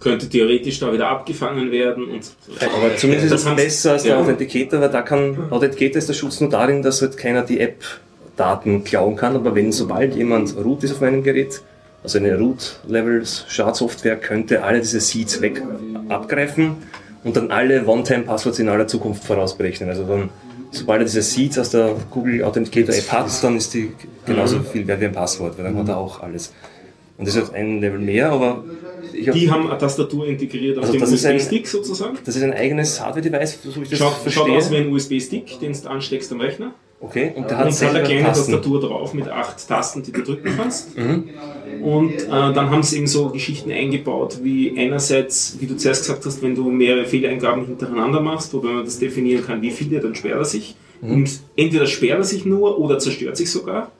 Könnte 0.00 0.28
theoretisch 0.28 0.78
da 0.80 0.92
wieder 0.92 1.08
abgefangen 1.08 1.70
werden 1.70 2.04
und 2.10 2.30
Aber 2.60 2.94
zumindest 2.96 3.32
ist 3.32 3.44
Das 3.46 3.50
es 3.50 3.56
besser 3.56 3.92
als 3.92 4.02
der 4.02 4.12
ja. 4.16 4.20
Authenticator, 4.20 4.80
weil 4.82 4.90
da 4.90 5.00
kann, 5.00 5.50
Authenticator 5.50 5.96
ist 5.96 6.08
der 6.10 6.14
Schutz 6.14 6.40
nur 6.42 6.50
darin, 6.50 6.82
dass 6.82 7.00
halt 7.00 7.16
keiner 7.16 7.40
die 7.42 7.58
App-Daten 7.60 8.84
klauen 8.84 9.16
kann, 9.16 9.34
aber 9.34 9.54
wenn 9.54 9.72
sobald 9.72 10.14
jemand 10.14 10.54
root 10.62 10.84
ist 10.84 10.92
auf 10.92 11.00
meinem 11.00 11.22
Gerät, 11.22 11.62
also 12.06 12.18
eine 12.18 12.38
Root-Level-Schadsoftware 12.38 14.16
könnte 14.16 14.62
alle 14.62 14.78
diese 14.80 15.00
Seeds 15.00 15.40
weg 15.40 15.60
abgreifen 16.08 16.76
und 17.24 17.36
dann 17.36 17.50
alle 17.50 17.84
One-Time-Passwords 17.84 18.60
in 18.60 18.68
aller 18.68 18.86
Zukunft 18.86 19.24
vorausberechnen. 19.24 19.88
Also 19.90 20.04
dann, 20.04 20.28
sobald 20.70 21.00
er 21.00 21.04
diese 21.06 21.22
Seeds 21.22 21.58
aus 21.58 21.70
der 21.70 21.96
Google 22.12 22.44
Authenticator 22.44 22.94
App 22.94 23.10
hat, 23.10 23.26
dann 23.42 23.56
ist 23.56 23.74
die 23.74 23.90
genauso 24.24 24.60
viel 24.60 24.86
wert 24.86 25.00
wie 25.00 25.06
ein 25.06 25.12
Passwort, 25.12 25.58
weil 25.58 25.64
dann 25.64 25.76
hat 25.76 25.88
er 25.88 25.96
auch 25.96 26.22
alles. 26.22 26.52
Und 27.18 27.26
das 27.26 27.34
ist 27.34 27.46
halt 27.46 27.54
ein 27.54 27.80
Level 27.80 27.98
mehr, 27.98 28.30
aber 28.30 28.62
hab- 29.26 29.34
die 29.34 29.50
haben 29.50 29.68
eine 29.68 29.78
Tastatur 29.78 30.28
integriert 30.28 30.78
auf 30.78 30.84
Also 30.84 30.92
dem 30.98 31.02
USB-Stick 31.12 31.66
sozusagen. 31.66 32.18
das 32.24 32.36
ist 32.36 32.42
ein 32.44 32.52
eigenes 32.52 33.00
Hardware-Device, 33.00 33.58
so 33.64 33.74
wie 33.76 33.82
ich 33.82 33.90
das 33.90 33.98
Schaut, 33.98 34.12
verstehe. 34.18 34.44
schaut 34.44 34.50
aus 34.56 34.70
wie 34.70 34.76
ein 34.76 34.92
USB-Stick, 34.92 35.58
den 35.58 35.72
du 35.72 35.88
ansteckst 35.90 36.30
am 36.30 36.40
Rechner. 36.40 36.72
Okay, 36.98 37.32
und 37.36 37.44
Und 37.44 37.56
hat 37.56 37.70
hat 37.70 37.82
eine 37.82 38.02
kleine 38.02 38.24
Tasten. 38.24 38.52
Tastatur 38.52 38.80
drauf 38.80 39.12
mit 39.12 39.28
acht 39.28 39.68
Tasten, 39.68 40.02
die 40.02 40.12
du 40.12 40.22
drücken 40.22 40.50
kannst. 40.56 40.96
Mhm. 40.96 41.24
Und 41.82 42.14
äh, 42.14 42.28
dann 42.28 42.70
haben 42.70 42.82
sie 42.82 42.96
eben 42.96 43.06
so 43.06 43.28
Geschichten 43.28 43.70
eingebaut, 43.70 44.38
wie 44.42 44.78
einerseits, 44.78 45.58
wie 45.60 45.66
du 45.66 45.76
zuerst 45.76 46.06
gesagt 46.06 46.24
hast, 46.24 46.42
wenn 46.42 46.54
du 46.54 46.70
mehrere 46.70 47.04
Fehleingaben 47.04 47.66
hintereinander 47.66 48.20
machst, 48.20 48.54
wobei 48.54 48.68
man 48.68 48.84
das 48.84 48.98
definieren 48.98 49.44
kann, 49.44 49.60
wie 49.60 49.70
viele, 49.70 50.00
dann 50.00 50.14
sperrt 50.14 50.38
er 50.38 50.44
sich. 50.46 50.74
Mhm. 51.02 51.12
Und 51.12 51.40
entweder 51.56 51.86
sperrt 51.86 52.18
er 52.18 52.24
sich 52.24 52.46
nur 52.46 52.78
oder 52.78 52.98
zerstört 52.98 53.36
sich 53.36 53.50
sogar. 53.50 53.92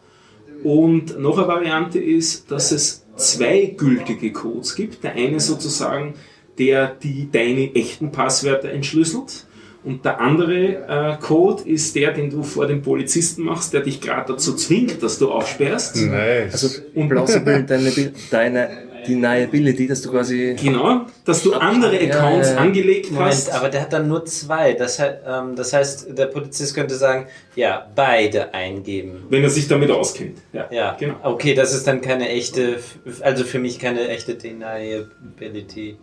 Und 0.64 1.20
noch 1.20 1.36
eine 1.36 1.48
Variante 1.48 1.98
ist, 1.98 2.50
dass 2.50 2.72
es 2.72 3.04
zwei 3.16 3.74
gültige 3.76 4.32
Codes 4.32 4.74
gibt. 4.74 5.04
Der 5.04 5.12
eine 5.12 5.38
sozusagen, 5.38 6.14
der 6.58 6.88
die 6.88 7.28
deine 7.30 7.74
echten 7.74 8.10
Passwörter 8.10 8.70
entschlüsselt. 8.70 9.45
Und 9.86 10.04
der 10.04 10.20
andere 10.20 10.54
äh, 10.88 11.16
Code 11.22 11.62
ist 11.64 11.94
der, 11.94 12.12
den 12.12 12.28
du 12.28 12.42
vor 12.42 12.66
dem 12.66 12.82
Polizisten 12.82 13.42
machst, 13.44 13.72
der 13.72 13.80
dich 13.82 14.00
gerade 14.00 14.32
dazu 14.32 14.54
zwingt, 14.56 15.02
dass 15.02 15.18
du 15.18 15.30
aufsperrst. 15.30 15.96
Nice. 15.96 16.52
Also 16.52 16.68
plausible 17.08 17.64
Deniabil- 17.64 18.12
deine 18.30 18.68
Deniability, 19.06 19.86
dass 19.86 20.02
du 20.02 20.10
quasi 20.10 20.56
Genau, 20.60 21.02
dass 21.24 21.40
du 21.44 21.54
andere 21.54 22.04
Ja, 22.04 22.16
Accounts 22.16 22.48
ja, 22.48 22.54
ja. 22.54 22.60
angelegt 22.60 23.12
Moment, 23.12 23.30
hast. 23.30 23.52
aber 23.52 23.68
der 23.68 23.82
hat 23.82 23.92
dann 23.92 24.08
nur 24.08 24.24
zwei. 24.24 24.72
Das, 24.72 24.98
ähm, 24.98 25.54
das 25.54 25.72
heißt, 25.72 26.18
der 26.18 26.26
Polizist 26.26 26.74
könnte 26.74 26.96
sagen, 26.96 27.26
ja, 27.54 27.86
beide 27.94 28.52
eingeben. 28.52 29.22
wenn 29.30 29.44
er 29.44 29.50
sich 29.50 29.68
damit 29.68 29.92
auskennt. 29.92 30.38
Ja, 30.52 30.66
Ja, 30.72 30.96
genau. 30.98 31.14
okay, 31.22 31.54
das 31.54 31.72
ist 31.72 31.86
dann 31.86 32.00
keine 32.00 32.28
echte, 32.28 32.78
also 33.20 33.44
für 33.44 33.60
mich 33.60 33.78
keine 33.78 34.08
echte 34.08 34.34
Deniability. 34.34 35.96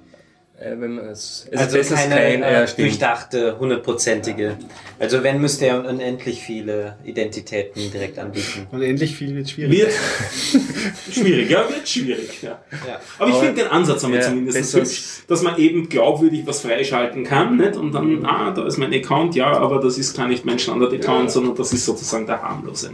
Äh, 0.59 0.79
wenn 0.79 0.95
man 0.95 1.05
es, 1.07 1.47
es 1.49 1.59
Also 1.59 1.77
ist 1.77 1.93
keine 1.93 2.15
kein, 2.15 2.41
ja, 2.41 2.63
äh, 2.63 2.67
durchdachte, 2.75 3.57
hundertprozentige. 3.59 4.57
Also 4.99 5.23
wenn, 5.23 5.41
müsste 5.41 5.65
er 5.65 5.85
unendlich 5.85 6.41
viele 6.41 6.97
Identitäten 7.03 7.91
direkt 7.91 8.19
anbieten. 8.19 8.67
Und 8.71 8.81
endlich 8.83 9.15
viel 9.15 9.35
wird 9.35 9.49
schwierig. 9.49 9.79
Wird 9.79 9.91
schwierig, 11.11 11.49
ja, 11.49 11.67
wird 11.67 11.89
schwierig. 11.89 12.43
Ja. 12.43 12.61
Ja. 12.87 12.99
Aber 13.17 13.29
ich 13.29 13.35
finde 13.35 13.63
den 13.63 13.67
Ansatz 13.67 14.03
haben 14.03 14.13
wir 14.13 14.19
Ja, 14.19 14.27
zumindest 14.27 14.75
hübsch, 14.75 15.23
dass 15.27 15.41
man 15.41 15.57
eben 15.57 15.89
glaubwürdig 15.89 16.45
was 16.45 16.61
freischalten 16.61 17.23
kann 17.23 17.57
nicht? 17.57 17.75
und 17.75 17.91
dann, 17.91 18.23
ah, 18.25 18.51
da 18.51 18.67
ist 18.67 18.77
mein 18.77 18.93
Account, 18.93 19.35
ja, 19.35 19.51
aber 19.51 19.79
das 19.79 19.97
ist 19.97 20.15
gar 20.15 20.27
nicht 20.27 20.45
mein 20.45 20.59
Standard-Account, 20.59 21.31
sondern 21.31 21.55
das 21.55 21.73
ist 21.73 21.85
sozusagen 21.85 22.27
der 22.27 22.41
harmlose. 22.41 22.91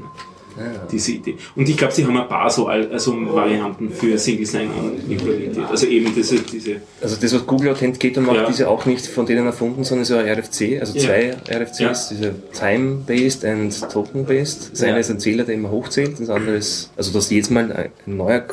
Ne? 0.59 0.71
Diese 0.91 1.13
Idee. 1.13 1.37
Und 1.55 1.69
ich 1.69 1.77
glaube, 1.77 1.93
sie 1.93 2.05
haben 2.05 2.17
ein 2.17 2.27
paar 2.27 2.49
so 2.49 2.67
Al- 2.67 2.91
also 2.91 3.13
Varianten 3.33 3.89
für 3.89 4.17
Single 4.17 4.45
Sign-On 4.45 4.99
implementiert. 5.09 5.69
Also 5.69 5.87
eben 5.87 6.13
diese, 6.13 6.39
diese 6.39 6.77
Also 7.01 7.15
das, 7.19 7.33
was 7.33 7.45
Google 7.47 7.69
Authenticator 7.71 8.21
macht, 8.21 8.35
Ja. 8.35 8.47
ist 8.49 8.59
ja 8.59 8.67
auch 8.67 8.85
nicht 8.85 9.07
von 9.07 9.25
denen 9.25 9.45
erfunden, 9.45 9.83
sondern 9.83 10.03
ist 10.03 10.09
ja 10.09 10.17
RFC, 10.19 10.79
also 10.79 10.97
Ja. 10.97 11.05
zwei 11.05 11.35
RFCs, 11.49 12.09
diese 12.09 12.33
Time-Based 12.53 13.43
und 13.45 13.89
Token-Based. 13.89 14.71
Das 14.73 14.81
Ja. 14.81 14.89
eine 14.89 14.99
ist 14.99 15.09
ein 15.09 15.19
Zähler, 15.19 15.45
der 15.45 15.55
immer 15.55 15.71
hochzählt, 15.71 16.19
das 16.19 16.29
andere 16.29 16.55
ist, 16.57 16.91
also 16.97 17.11
dass 17.13 17.29
jedes 17.29 17.49
Mal 17.49 17.71
ein 17.71 18.15
neuer 18.17 18.43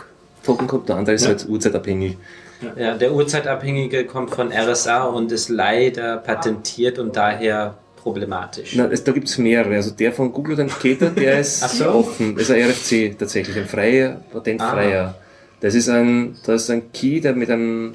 Token 0.45 0.67
kommt, 0.69 0.89
der 0.89 0.97
andere 0.97 1.15
ist 1.17 1.23
Ja. 1.23 1.29
halt 1.29 1.47
uhrzeitabhängig. 1.49 2.17
Ja, 2.79 2.97
der 2.97 3.13
Uhrzeitabhängige 3.13 4.07
kommt 4.07 4.31
von 4.35 4.51
RSA 4.51 5.05
und 5.05 5.31
ist 5.33 5.49
leider 5.51 6.17
patentiert 6.17 6.99
und 6.99 7.15
daher 7.17 7.77
problematisch. 8.07 8.75
Na, 8.77 8.87
es, 8.91 9.03
da 9.05 9.11
gibt 9.13 9.29
es 9.29 9.37
mehrere. 9.39 9.75
Also 9.75 9.91
der 9.91 10.13
von 10.13 10.33
Google 10.33 10.55
Authenticator, 10.55 11.11
der 11.11 11.41
ist 11.45 11.61
so. 11.79 11.89
offen. 11.91 12.35
Das 12.37 12.45
ist 12.45 12.51
ein 12.53 12.63
RFC 12.63 13.19
tatsächlich, 13.19 13.57
ein 13.57 13.67
freier, 13.67 14.21
patentfreier. 14.33 15.15
Das 15.61 15.75
ist 15.75 15.89
ein, 15.89 16.37
das 16.47 16.63
ist 16.63 16.71
ein 16.71 16.93
Key, 16.93 17.21
der 17.21 17.35
mit 17.35 17.51
einem, 17.51 17.95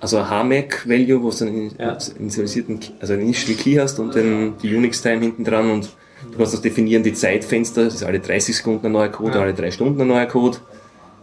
also 0.00 0.18
ein 0.18 0.28
HMAC-Value, 0.30 1.22
wo 1.22 1.30
du 1.30 1.44
einen 1.44 1.72
Ja. 1.78 1.96
initialisierten, 2.18 2.78
Key- 2.78 2.92
also 3.00 3.14
einen 3.14 3.22
Initial 3.22 3.56
Key 3.56 3.76
hast 3.76 3.98
und 3.98 4.14
den, 4.14 4.54
die 4.62 4.74
Unix-Time 4.76 5.20
hinten 5.20 5.44
dran 5.44 5.70
und 5.70 5.88
du 6.30 6.36
kannst 6.38 6.52
das 6.54 6.60
definieren, 6.60 7.02
die 7.02 7.14
Zeitfenster, 7.14 7.84
das 7.86 7.94
ist 7.96 8.04
alle 8.04 8.20
30 8.20 8.56
Sekunden 8.56 8.86
ein 8.86 8.92
neuer 8.92 9.08
Code, 9.08 9.40
alle 9.40 9.54
3 9.54 9.70
Stunden 9.72 10.00
ein 10.02 10.08
neuer 10.08 10.26
Code. 10.26 10.58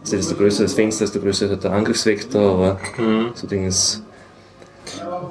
Also 0.02 0.16
desto 0.16 0.34
größer 0.36 0.64
das 0.64 0.74
Fenster, 0.74 1.04
desto 1.04 1.20
größer 1.20 1.50
ist 1.50 1.64
der 1.64 1.72
Angriffsvektor, 1.72 2.52
aber 2.52 2.80
so 3.34 3.46
Ding 3.46 3.66
ist, 3.66 4.02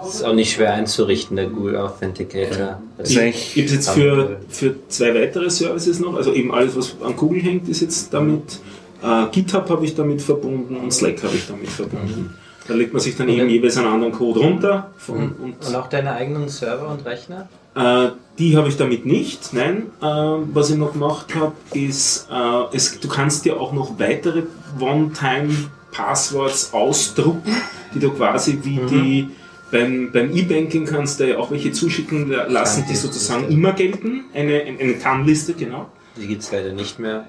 ist 0.08 0.24
auch 0.24 0.34
nicht 0.34 0.54
schwer 0.54 0.74
einzurichten, 0.74 1.36
der 1.36 1.48
Google 1.48 1.78
Authenticator. 1.78 2.80
eigentlich, 2.98 3.54
Gibt 3.54 3.70
es 3.70 3.76
jetzt 3.76 3.90
für, 3.90 4.38
für 4.50 4.76
zwei 4.88 5.14
weitere 5.16 5.50
Services 5.50 6.00
noch, 6.00 6.16
also 6.16 6.34
eben 6.34 6.54
alles, 6.54 6.76
was 6.76 6.96
an 7.02 7.16
Google 7.16 7.42
hängt, 7.42 7.68
ist 7.70 7.82
jetzt 7.82 8.14
damit, 8.14 8.60
äh, 9.04 9.26
GitHub 9.32 9.70
habe 9.70 9.86
ich 9.86 9.96
damit 9.96 10.22
verbunden 10.22 10.78
und 10.78 10.92
Slack 10.94 11.24
habe 11.24 11.36
ich 11.36 11.48
damit 11.48 11.70
verbunden. 11.70 12.36
Da 12.68 12.74
legt 12.74 12.94
man 12.94 13.00
sich 13.00 13.16
dann 13.16 13.30
eben 13.30 13.48
jeweils 13.48 13.78
einen 13.78 13.88
anderen 13.88 14.14
Code 14.14 14.40
runter 14.40 14.92
von, 14.98 15.34
und 15.34 15.68
Und 15.68 15.76
auch 15.76 15.88
deine 15.88 16.14
eigenen 16.14 16.50
Server 16.50 16.88
und 16.90 17.06
Rechner? 17.06 17.48
Äh, 17.76 18.10
die 18.40 18.58
habe 18.58 18.70
ich 18.70 18.78
damit 18.78 19.06
nicht. 19.06 19.54
Nein, 19.54 19.88
äh, 20.02 20.06
was 20.06 20.72
ich 20.72 20.78
noch 20.78 20.94
gemacht 20.94 21.36
habe, 21.36 21.54
ist, 21.74 22.28
äh, 22.32 22.76
es, 22.76 23.00
du 23.00 23.08
kannst 23.08 23.46
dir 23.46 23.60
auch 23.60 23.72
noch 23.72 24.00
weitere 24.00 24.44
One-Time-Passwords 24.80 26.74
ausdrucken, 26.74 27.56
die 27.94 28.00
du 28.00 28.12
quasi 28.12 28.60
wie 28.64 28.80
die 28.90 29.30
beim, 29.80 30.12
beim 30.12 30.36
E-Banking 30.36 30.86
kannst 30.86 31.20
du 31.20 31.28
ja 31.30 31.38
auch 31.38 31.52
welche 31.52 31.72
zuschicken 31.72 32.30
lassen, 32.30 32.86
die 32.90 32.95
sozusagen 32.95 33.50
immer 33.50 33.74
gelten. 33.74 34.26
Eine, 34.34 34.62
eine 34.64 34.98
TAN-Liste, 35.00 35.54
genau. 35.54 35.90
Die 36.18 36.28
gibt 36.28 36.44
es 36.44 36.52
leider 36.52 36.72
nicht 36.72 36.98
mehr. 37.00 37.26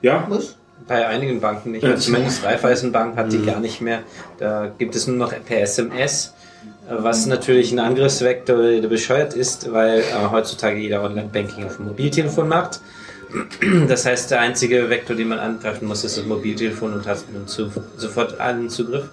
Ja, 0.00 0.28
Bei 0.86 1.06
einigen 1.08 1.40
Banken 1.40 1.72
nicht 1.72 1.82
Ja, 1.82 1.88
mehr. 1.88 1.96
das- 1.96 2.04
Zumindest 2.06 2.44
Raiffeisenbank 2.44 3.16
hat 3.16 3.32
die 3.32 3.44
gar 3.44 3.58
nicht 3.60 3.80
mehr. 3.80 4.00
Da 4.38 4.70
gibt 4.78 4.94
es 4.94 5.06
nur 5.08 5.16
noch 5.16 5.32
per 5.44 5.60
SMS, 5.62 6.34
was 6.88 7.26
natürlich 7.26 7.72
ein 7.72 7.80
Angriffsvektor, 7.80 8.56
der 8.80 8.88
bescheuert 8.88 9.34
ist, 9.34 9.72
weil 9.72 9.98
äh, 10.00 10.04
heutzutage 10.30 10.78
jeder 10.78 11.02
Online-Banking 11.02 11.64
auf 11.66 11.76
dem 11.76 11.86
Mobiltelefon 11.86 12.48
macht. 12.48 12.80
Das 13.88 14.06
heißt, 14.06 14.30
der 14.30 14.40
einzige 14.40 14.88
Vektor, 14.88 15.14
den 15.16 15.28
man 15.28 15.38
angreifen 15.38 15.86
muss, 15.86 16.02
ist 16.04 16.16
das 16.16 16.24
Mobiltelefon 16.24 16.94
und 16.94 17.06
hat 17.06 17.18
sofort 17.98 18.40
allen 18.40 18.70
Zugriff. 18.70 19.04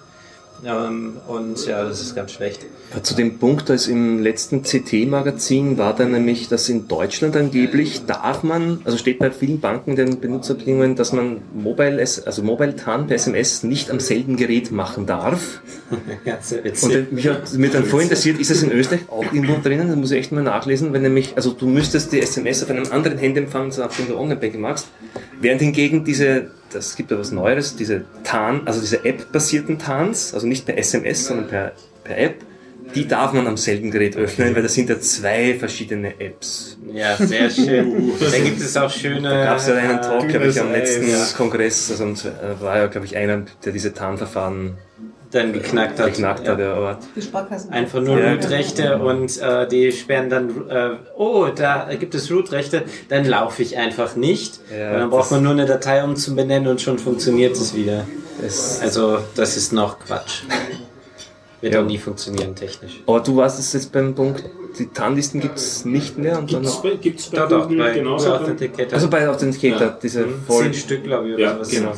Ähm, 0.64 1.14
und 1.26 1.66
ja, 1.66 1.84
das 1.84 2.00
ist 2.00 2.14
ganz 2.14 2.32
schlecht. 2.32 2.66
Zu 3.02 3.14
dem 3.14 3.38
Punkt, 3.38 3.68
als 3.70 3.88
im 3.88 4.22
letzten 4.22 4.62
CT-Magazin 4.62 5.76
war 5.76 5.94
dann 5.94 6.12
nämlich, 6.12 6.48
dass 6.48 6.68
in 6.68 6.88
Deutschland 6.88 7.36
angeblich 7.36 8.06
darf 8.06 8.42
man, 8.42 8.80
also 8.84 8.96
steht 8.96 9.18
bei 9.18 9.30
vielen 9.30 9.60
Banken 9.60 9.90
in 9.90 9.96
den 9.96 10.20
Benutzerbedingungen, 10.20 10.94
dass 10.94 11.12
man 11.12 11.42
Mobile, 11.52 11.98
also 11.98 12.42
Mobile 12.42 12.76
TAN 12.76 13.06
per 13.06 13.16
SMS 13.16 13.64
nicht 13.64 13.90
am 13.90 14.00
selben 14.00 14.36
Gerät 14.36 14.70
machen 14.70 15.06
darf. 15.06 15.60
Ja, 16.24 16.38
sehr 16.40 16.62
Und 16.64 17.12
mich 17.12 17.28
hat 17.28 17.52
mir 17.54 17.70
dann 17.70 17.84
vorhin 17.84 18.08
interessiert, 18.08 18.40
ist 18.40 18.50
das 18.50 18.62
in 18.62 18.72
Österreich 18.72 19.02
auch 19.08 19.22
irgendwo 19.32 19.56
drinnen? 19.62 19.88
Das 19.88 19.96
muss 19.96 20.10
ich 20.10 20.18
echt 20.18 20.32
mal 20.32 20.42
nachlesen, 20.42 20.92
wenn 20.92 21.02
nämlich, 21.02 21.36
also 21.36 21.52
du 21.52 21.66
müsstest 21.66 22.12
die 22.12 22.20
SMS 22.20 22.64
auf 22.64 22.70
einem 22.70 22.90
anderen 22.90 23.18
Handy 23.18 23.40
empfangen, 23.40 23.72
nachdem 23.76 24.08
du 24.08 24.16
Online-Banking 24.16 24.60
machst. 24.60 24.88
Während 25.40 25.60
hingegen 25.60 26.04
diese, 26.04 26.50
das 26.76 26.96
gibt 26.96 27.10
ja 27.10 27.18
was 27.18 27.32
Neueres, 27.32 27.76
diese 27.76 28.04
TAN, 28.24 28.62
also 28.66 28.80
diese 28.80 29.04
App-basierten 29.04 29.78
TANs, 29.78 30.34
also 30.34 30.46
nicht 30.46 30.66
per 30.66 30.78
SMS, 30.78 31.26
sondern 31.26 31.48
per, 31.48 31.72
per 32.04 32.18
App, 32.18 32.36
die 32.94 33.08
darf 33.08 33.32
man 33.32 33.46
am 33.46 33.56
selben 33.56 33.90
Gerät 33.90 34.16
öffnen, 34.16 34.54
weil 34.54 34.62
das 34.62 34.74
sind 34.74 34.88
ja 34.88 35.00
zwei 35.00 35.54
verschiedene 35.58 36.20
Apps. 36.20 36.78
Ja, 36.92 37.16
sehr 37.16 37.50
schön. 37.50 38.12
da 38.20 38.38
gibt 38.38 38.60
es 38.60 38.76
auch 38.76 38.90
schöne. 38.90 39.28
Da 39.28 39.44
gab 39.44 39.58
es 39.58 39.66
ja 39.66 39.74
einen 39.74 39.98
äh, 39.98 40.00
Talk, 40.00 40.28
glaube 40.28 40.46
ich, 40.46 40.60
am 40.60 40.70
letzten. 40.70 41.06
Kongress, 41.36 41.90
also 41.90 42.04
äh, 42.04 42.60
war 42.60 42.78
ja, 42.78 42.86
glaube 42.86 43.06
ich, 43.06 43.16
einer, 43.16 43.42
der 43.64 43.72
diese 43.72 43.92
Tarnverfahren 43.92 44.78
dann 45.30 45.52
geknackt 45.52 45.98
hat. 45.98 46.06
geknackt 46.14 46.48
hat. 46.48 46.58
Ja. 46.58 46.74
Aber 46.74 46.98
Die 47.14 47.22
Sparkassen. 47.22 47.70
Einfach 47.72 48.00
nur 48.00 48.18
Ja. 48.18 48.32
Root-Rechte 48.32 48.98
und 48.98 49.38
äh, 49.40 49.66
die 49.68 49.92
sperren 49.92 50.30
dann, 50.30 50.68
äh, 50.68 50.90
oh, 51.16 51.46
da 51.54 51.88
gibt 51.98 52.14
es 52.14 52.30
Root-Rechte, 52.30 52.84
dann 53.08 53.24
laufe 53.24 53.62
ich 53.62 53.76
einfach 53.76 54.16
nicht. 54.16 54.60
Ja, 54.70 54.92
und 54.94 54.98
dann 55.00 55.10
braucht 55.10 55.24
das- 55.24 55.30
man 55.32 55.42
nur 55.42 55.52
eine 55.52 55.66
Datei 55.66 56.02
umzubenennen 56.04 56.68
und 56.68 56.80
schon 56.80 56.98
funktioniert 56.98 57.54
es 57.56 57.74
wieder. 57.74 58.04
es, 58.44 58.80
Also, 58.82 59.18
das 59.34 59.56
ist 59.56 59.72
noch 59.72 59.98
Quatsch. 59.98 60.42
Wird 61.62 61.72
Ja. 61.72 61.80
auch 61.82 61.86
nie 61.86 61.96
funktionieren, 61.98 62.54
technisch. 62.54 63.02
aber 63.06 63.20
du 63.20 63.34
warst 63.36 63.58
es 63.58 63.72
jetzt 63.72 63.90
beim 63.90 64.14
Punkt, 64.14 64.44
die 64.78 64.88
TAN-Listen 64.88 65.40
gibt 65.40 65.56
es 65.56 65.86
nicht 65.86 66.18
mehr. 66.18 66.38
Und 66.38 66.52
dann 66.52 66.60
Gibt's 66.62 66.74
noch, 66.76 66.82
bei, 66.82 66.90
gibt's 66.96 67.26
bei 67.30 67.36
Da 67.38 67.46
doch, 67.46 67.62
Google 67.62 67.78
bei 67.78 67.94
genauso. 67.94 68.34
Authenticator. 68.34 68.92
also 68.92 69.08
bei 69.08 69.26
Authenticator, 69.26 69.80
Ja. 69.86 69.98
diese 70.02 70.24
Zehn 70.24 70.34
voll... 70.46 70.74
Stück, 70.74 71.04
glaube 71.04 71.28
ich, 71.28 71.34
oder 71.34 71.42
Ja, 71.42 71.54
sowas. 71.54 71.70
genau. 71.70 71.92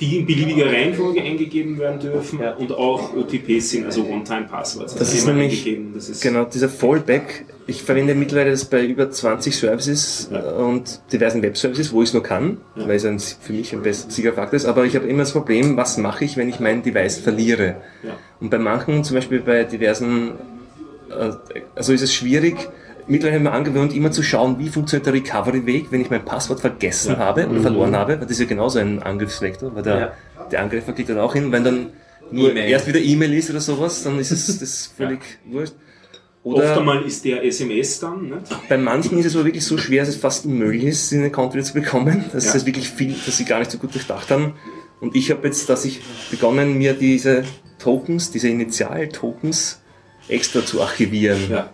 Die 0.00 0.18
in 0.18 0.26
beliebiger 0.26 0.66
Reihenfolge 0.66 1.20
eingegeben 1.20 1.78
werden 1.78 1.98
dürfen 1.98 2.38
Ja. 2.40 2.54
und 2.54 2.70
auch 2.72 3.14
OTPs 3.16 3.70
sind, 3.70 3.86
also 3.86 4.04
One-Time-Passwords. 4.04 4.94
Das 4.94 5.12
ist 5.12 5.24
immer 5.24 5.32
nämlich- 5.34 5.58
eingegeben. 5.60 5.92
Das 5.94 6.08
ist 6.08 6.22
Genau, 6.22 6.44
dieser 6.44 6.68
Fallback, 6.68 7.44
ich 7.66 7.82
verwende 7.82 8.14
mittlerweile 8.14 8.52
das 8.52 8.64
bei 8.64 8.84
über 8.86 9.10
20 9.10 9.56
Services 9.56 10.28
Ja. 10.32 10.38
äh, 10.38 10.62
und 10.62 11.00
diversen 11.12 11.42
Web-Services, 11.42 11.92
wo 11.92 12.02
ich 12.02 12.10
es 12.10 12.12
nur 12.14 12.22
kann, 12.22 12.58
weil 12.76 12.96
es 12.96 13.04
ein, 13.04 13.18
für 13.18 13.52
mich 13.52 13.72
ein 13.72 13.82
best- 13.82 14.12
Siegerfaktor 14.12 14.56
ist, 14.56 14.66
aber 14.66 14.84
ich 14.84 14.94
habe 14.94 15.06
immer 15.08 15.20
das 15.24 15.32
Problem, 15.32 15.76
was 15.76 15.98
mache 15.98 16.24
ich, 16.24 16.36
wenn 16.36 16.48
ich 16.48 16.60
mein 16.60 16.82
Device 16.82 17.18
verliere? 17.18 17.76
Ja. 18.04 18.16
Und 18.40 18.50
bei 18.50 18.58
manchen, 18.58 19.02
zum 19.02 19.16
Beispiel 19.16 19.40
bei 19.40 19.64
diversen, 19.64 20.30
äh, 21.10 21.32
also 21.74 21.92
ist 21.92 22.02
es 22.02 22.14
schwierig, 22.14 22.56
mittlerweile 23.08 23.38
habe 23.40 23.44
ich 23.44 23.50
mir 23.50 23.56
angewöhnt, 23.56 23.94
immer 23.94 24.10
zu 24.12 24.22
schauen, 24.22 24.58
wie 24.58 24.68
funktioniert 24.68 25.06
der 25.06 25.14
Recovery-Weg, 25.14 25.86
wenn 25.90 26.00
ich 26.00 26.10
mein 26.10 26.24
Passwort 26.24 26.60
vergessen 26.60 27.12
Ja. 27.12 27.18
habe 27.18 27.46
oder 27.48 27.60
verloren 27.60 27.96
habe, 27.96 28.12
weil 28.12 28.20
das 28.20 28.30
ist 28.32 28.40
ja 28.40 28.46
genauso 28.46 28.78
ein 28.78 29.02
Angriffsvektor, 29.02 29.74
weil 29.74 29.82
der, 29.82 29.98
Ja. 29.98 30.12
der 30.50 30.62
Angreifer 30.62 30.92
klickt 30.92 31.10
dann 31.10 31.18
auch 31.18 31.32
hin, 31.34 31.50
wenn 31.52 31.64
dann 31.64 31.86
nur 32.30 32.50
E-Mail. 32.50 32.68
erst 32.70 32.86
wieder 32.86 33.00
E-Mail 33.00 33.32
ist 33.34 33.50
oder 33.50 33.60
sowas, 33.60 34.02
dann 34.02 34.18
ist 34.18 34.30
es 34.30 34.46
das 34.60 34.92
völlig 34.96 35.20
wurscht. 35.46 35.74
Oft 36.44 36.56
Oder 36.58 36.78
einmal 36.78 37.02
ist 37.02 37.24
der 37.24 37.44
SMS 37.44 37.98
dann, 38.00 38.22
nicht? 38.30 38.68
bei 38.68 38.78
manchen 38.78 39.18
ist 39.18 39.26
es 39.26 39.34
aber 39.34 39.44
wirklich 39.46 39.64
so 39.64 39.76
schwer, 39.76 40.02
dass 40.04 40.10
es 40.14 40.16
fast 40.20 40.46
unmöglich 40.46 40.84
ist, 40.84 41.10
den 41.10 41.24
Account 41.24 41.52
wieder 41.52 41.64
zu 41.64 41.74
bekommen. 41.74 42.24
Das 42.32 42.46
Ja. 42.46 42.54
ist 42.54 42.64
wirklich 42.64 42.88
viel, 42.88 43.14
dass 43.26 43.36
sie 43.36 43.44
gar 43.44 43.58
nicht 43.58 43.70
so 43.70 43.78
gut 43.78 43.92
durchdacht 43.92 44.30
haben. 44.30 44.54
Und 45.00 45.14
ich 45.16 45.30
habe 45.30 45.46
jetzt, 45.46 45.68
dass 45.68 45.84
ich 45.84 46.00
begonnen, 46.30 46.78
mir 46.78 46.94
diese 46.94 47.44
Tokens, 47.78 48.30
diese 48.30 48.48
Initial-Tokens 48.48 49.80
extra 50.28 50.64
zu 50.64 50.80
archivieren. 50.82 51.38
Ja. 51.50 51.70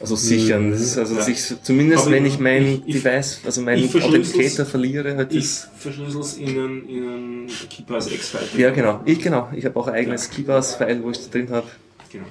Also 0.00 0.14
sichern. 0.14 0.70
Das 0.70 0.80
ist 0.80 0.96
also, 0.96 1.16
Ja. 1.16 1.26
ich 1.26 1.42
so- 1.42 1.56
zumindest, 1.60 2.02
Aber 2.04 2.12
wenn 2.12 2.24
ich 2.24 2.38
mein 2.38 2.82
ich- 2.86 3.02
Device, 3.02 3.40
also 3.44 3.62
meinen 3.62 3.84
Authenticator 3.84 4.64
verliere, 4.64 5.16
halt 5.16 5.32
Ich 5.32 5.40
das, 5.44 5.68
verschlüssel 5.76 6.20
es 6.20 6.34
in 6.36 6.48
einen, 6.50 6.88
in 6.88 7.08
einen 7.08 7.50
als 7.92 8.06
X-File. 8.10 8.42
ja 8.56 8.70
genau, 8.70 9.00
ich 9.04 9.20
genau, 9.20 9.48
ich 9.54 9.64
habe 9.64 9.76
auch 9.78 9.88
ein 9.88 9.94
eigenes 9.94 10.30
Keybase-File, 10.30 11.02
wo 11.02 11.10
ich 11.10 11.18
da 11.18 11.30
drin 11.32 11.48
habe. 11.50 11.66
Genau. 12.12 12.24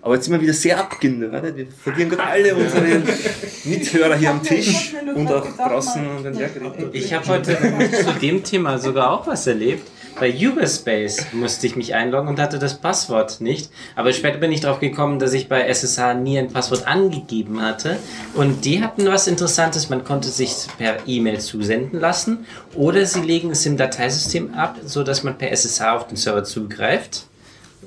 Aber 0.00 0.14
jetzt 0.14 0.24
sind 0.26 0.34
wir 0.34 0.40
wieder 0.40 0.52
sehr 0.54 0.78
abgenördet. 0.78 1.56
Wir 1.56 1.66
verlieren 1.66 2.08
gerade 2.10 2.22
alle 2.30 2.54
unsere 2.54 3.02
Mithörer 3.64 4.16
hier 4.16 4.30
am 4.30 4.42
Tisch 4.42 4.92
und 5.14 5.26
auch 5.28 5.44
draußen 5.56 6.00
an 6.06 6.22
den 6.22 6.34
Lehrgeräten. 6.34 6.88
Ich 6.92 7.12
habe 7.12 7.26
heute 7.26 7.58
zu 8.04 8.12
dem 8.20 8.42
Thema 8.44 8.78
sogar 8.78 9.10
auch 9.12 9.26
was 9.26 9.46
erlebt. 9.48 9.86
Bei 10.20 10.34
Uberspace 10.34 11.32
musste 11.32 11.66
ich 11.66 11.76
mich 11.76 11.94
einloggen 11.94 12.28
und 12.28 12.40
hatte 12.40 12.58
das 12.58 12.74
Passwort 12.74 13.40
nicht. 13.40 13.70
Aber 13.94 14.12
später 14.12 14.38
bin 14.38 14.50
ich 14.50 14.60
drauf 14.60 14.80
gekommen, 14.80 15.18
dass 15.18 15.32
ich 15.32 15.48
bei 15.48 15.62
SSH 15.62 16.14
nie 16.14 16.38
ein 16.38 16.48
Passwort 16.48 16.86
angegeben 16.88 17.62
hatte. 17.62 17.98
Und 18.34 18.64
die 18.64 18.82
hatten 18.82 19.06
was 19.06 19.28
Interessantes. 19.28 19.88
Man 19.90 20.04
konnte 20.04 20.28
sich 20.28 20.54
per 20.76 20.96
E-Mail 21.06 21.38
zusenden 21.40 22.00
lassen 22.00 22.46
oder 22.74 23.06
sie 23.06 23.20
legen 23.20 23.50
es 23.50 23.64
im 23.66 23.76
Dateisystem 23.76 24.54
ab, 24.54 24.76
so 24.84 25.04
dass 25.04 25.22
man 25.22 25.38
per 25.38 25.52
SSH 25.52 25.82
auf 25.82 26.06
den 26.08 26.16
Server 26.16 26.42
zugreift, 26.44 27.26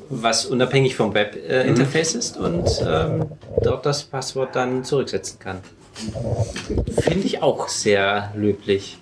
was 0.09 0.45
unabhängig 0.45 0.95
vom 0.95 1.13
Web-Interface 1.13 2.15
ist 2.15 2.37
und 2.37 2.69
ähm, 2.85 3.25
dort 3.61 3.85
das 3.85 4.03
Passwort 4.03 4.55
dann 4.55 4.83
zurücksetzen 4.83 5.39
kann. 5.39 5.57
Finde 7.01 7.25
ich 7.25 7.41
auch 7.41 7.67
sehr 7.67 8.31
löblich. 8.35 8.97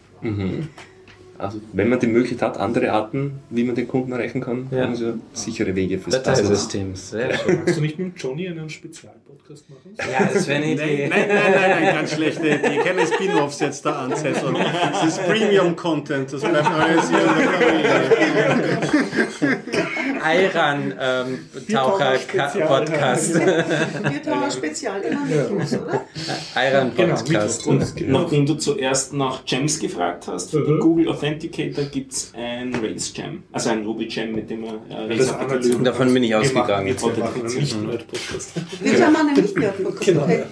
Also 1.40 1.60
wenn 1.74 1.88
man 1.90 2.00
die 2.00 2.08
Möglichkeit 2.08 2.42
hat, 2.50 2.58
andere 2.60 2.92
Arten, 2.92 3.40
wie 3.50 3.64
man 3.64 3.74
den 3.74 3.88
Kunden 3.88 4.12
erreichen 4.12 4.42
kann, 4.42 4.68
Ja. 4.72 4.84
haben 4.84 4.96
sie 4.96 5.14
sichere 5.34 5.74
Wege 5.74 5.98
fürs. 5.98 6.16
Dateisystem, 6.22 6.96
sehr 6.96 7.34
schön. 7.38 7.60
Magst 7.60 7.78
du 7.78 7.82
nicht 7.82 7.98
mit 7.98 8.12
Johnny 8.22 8.48
einen 8.50 8.70
Spezialpodcast 8.70 9.70
machen? 9.70 9.96
Ja, 9.98 10.30
das 10.34 10.48
wäre 10.48 10.62
eine 10.62 10.76
Nein, 10.76 10.90
Idee. 10.90 11.08
nein, 11.10 11.26
nein, 11.30 11.52
nein, 11.56 11.70
nein, 11.84 11.96
ganz 11.96 12.14
schlechte 12.14 12.46
Idee. 12.46 12.78
Keine 12.84 13.08
Spin-Offs 13.08 13.60
jetzt 13.62 13.86
da 13.86 14.04
anzetteln. 14.04 14.54
Das 14.92 15.06
ist 15.06 15.26
Premium-Content. 15.26 16.34
Das 16.34 16.42
bleibt 16.42 16.68
alles 16.70 17.10
hier 17.10 17.20
in 17.20 17.26
der 17.26 18.82
Familie. 18.82 19.60
Iran 20.24 20.94
ähm, 21.00 21.40
Taucher 21.72 22.16
Spezial. 22.20 22.68
Podcast. 22.68 23.36
Wir 23.36 24.22
tun 24.24 24.52
Spezial 24.52 25.02
immer 25.02 25.26
Mittwochs, 25.26 25.74
oder? 25.74 26.06
Iran 26.56 26.92
Genau, 26.96 27.16
Podcast. 27.16 27.68
Und 27.68 28.10
nachdem 28.10 28.46
du 28.46 28.56
zuerst 28.56 29.14
nach 29.14 29.46
Gems 29.46 29.80
gefragt 29.80 30.28
hast, 30.28 30.52
für 30.52 30.64
den 30.64 30.80
Google 30.80 31.10
Authenticator 31.10 31.86
gibt 31.86 32.12
es 32.14 32.32
ein 32.36 32.74
Rails 32.76 33.14
Gem. 33.14 33.44
Also 33.52 33.70
ein 33.70 33.86
Ruby 33.86 34.06
Gem, 34.08 34.34
mit 34.34 34.50
dem 34.50 34.62
man 34.62 34.80
äh, 34.90 34.96
Rails 34.96 35.32
Applikation 35.32 35.84
Davon 35.84 36.14
bin 36.14 36.24
ich 36.24 36.36
ausgegangen. 36.36 36.88
Wir 36.88 36.96
machen 36.96 37.38
jetzt 37.46 37.46
einen 37.46 37.56
Nicht-Nerd-Podcast. 37.60 38.52
Wir 38.82 39.06
haben 39.06 39.16
einen 39.16 39.34
nicht 39.36 39.58
mehr 39.58 39.74
Genau. 40.06 40.24
okay. 40.24 40.44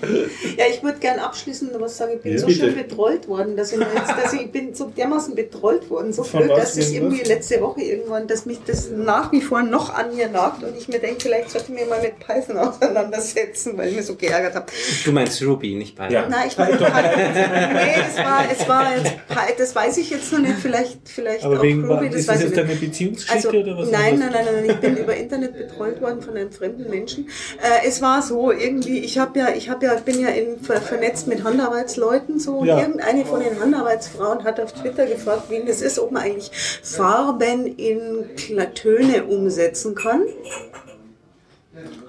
Ja, 0.57 0.65
ich 0.69 0.81
würde 0.83 0.99
gerne 0.99 1.23
abschließend 1.23 1.73
noch 1.73 1.81
was 1.81 1.97
sagen. 1.97 2.13
Ich 2.15 2.21
bin 2.21 2.33
Ja, 2.33 2.39
so 2.39 2.47
bitte. 2.47 2.59
schön 2.59 2.75
betrollt 2.75 3.27
worden, 3.27 3.55
dass 3.55 3.71
ich, 3.71 3.77
mir 3.79 3.87
jetzt, 3.95 4.11
dass 4.11 4.33
ich 4.33 4.51
bin 4.51 4.73
so 4.73 4.91
dermaßen 4.95 5.35
betrollt 5.35 5.89
worden, 5.89 6.13
so 6.13 6.23
Von 6.23 6.43
blöd, 6.43 6.57
dass 6.57 6.77
es 6.77 6.91
irgendwie 6.91 7.21
letzte 7.23 7.59
Woche 7.61 7.81
irgendwann, 7.81 8.27
dass 8.27 8.45
mich 8.45 8.59
das 8.65 8.89
nach 8.91 9.31
wie 9.31 9.41
vor 9.41 9.56
noch 9.63 9.93
an 9.93 10.15
mir 10.15 10.29
nagt 10.29 10.63
und 10.63 10.77
ich 10.77 10.87
mir 10.87 10.99
denke, 10.99 11.21
vielleicht 11.21 11.51
sollte 11.51 11.71
ich 11.73 11.79
mich 11.79 11.89
mal 11.89 12.01
mit 12.01 12.19
Python 12.19 12.57
auseinandersetzen, 12.57 13.77
weil 13.77 13.89
ich 13.89 13.95
mich 13.97 14.05
so 14.05 14.15
geärgert 14.15 14.55
habe. 14.55 14.65
Du 15.05 15.11
meinst 15.11 15.41
Ruby, 15.41 15.75
nicht 15.75 15.95
Python. 15.95 16.11
Ja. 16.11 16.27
Nein, 16.29 16.47
ich 16.47 16.57
meine, 16.57 16.73
nee, 16.73 17.93
es 18.09 18.17
war, 18.17 18.43
es 18.51 18.67
war 18.67 18.97
jetzt, 18.97 19.13
das 19.59 19.75
weiß 19.75 19.97
ich 19.97 20.09
jetzt 20.09 20.31
noch 20.31 20.39
nicht, 20.39 20.55
vielleicht, 20.61 20.99
vielleicht 21.05 21.43
Aber 21.43 21.59
auch 21.59 21.63
wegen, 21.63 21.85
Ruby, 21.85 22.09
das 22.09 22.21
ist 22.21 22.27
weiß 22.27 22.35
das 22.41 22.51
ich 22.51 22.55
jetzt 22.57 22.65
nicht. 22.67 22.71
eine 22.79 22.87
Beziehungsgeschichte 22.87 23.47
Also, 23.49 23.59
oder 23.59 23.77
was? 23.77 23.91
nein, 23.91 24.19
nein, 24.19 24.29
nein, 24.33 24.45
nein, 24.45 24.65
ich 24.69 24.75
bin 24.77 24.97
über 24.97 25.15
Internet 25.15 25.57
betreut 25.57 26.01
worden 26.01 26.21
von 26.21 26.35
einem 26.35 26.51
fremden 26.51 26.89
Menschen. 26.89 27.29
Äh, 27.61 27.87
es 27.87 28.01
war 28.01 28.21
so 28.21 28.51
irgendwie, 28.51 28.99
ich 28.99 29.17
habe 29.17 29.39
ja, 29.39 29.49
ich 29.55 29.69
habe 29.69 29.85
ja, 29.85 29.93
bin 29.95 30.19
ja 30.19 30.29
in, 30.29 30.59
ver, 30.61 30.81
vernetzt 30.81 31.27
mit 31.27 31.43
Handarbeitsleuten 31.43 32.39
so 32.39 32.57
und 32.59 32.67
Ja. 32.67 32.79
irgendeine 32.81 33.25
von 33.25 33.39
den 33.39 33.59
Handarbeitsfrauen 33.59 34.43
hat 34.43 34.59
auf 34.59 34.73
Twitter 34.73 35.05
gefragt, 35.05 35.43
wie 35.49 35.63
das 35.65 35.81
ist, 35.81 35.99
ob 35.99 36.11
man 36.11 36.23
eigentlich 36.23 36.51
Farben 36.83 37.77
in 37.77 38.25
Töne 38.73 39.23
umsetzen 39.47 39.95
kann. 39.95 40.23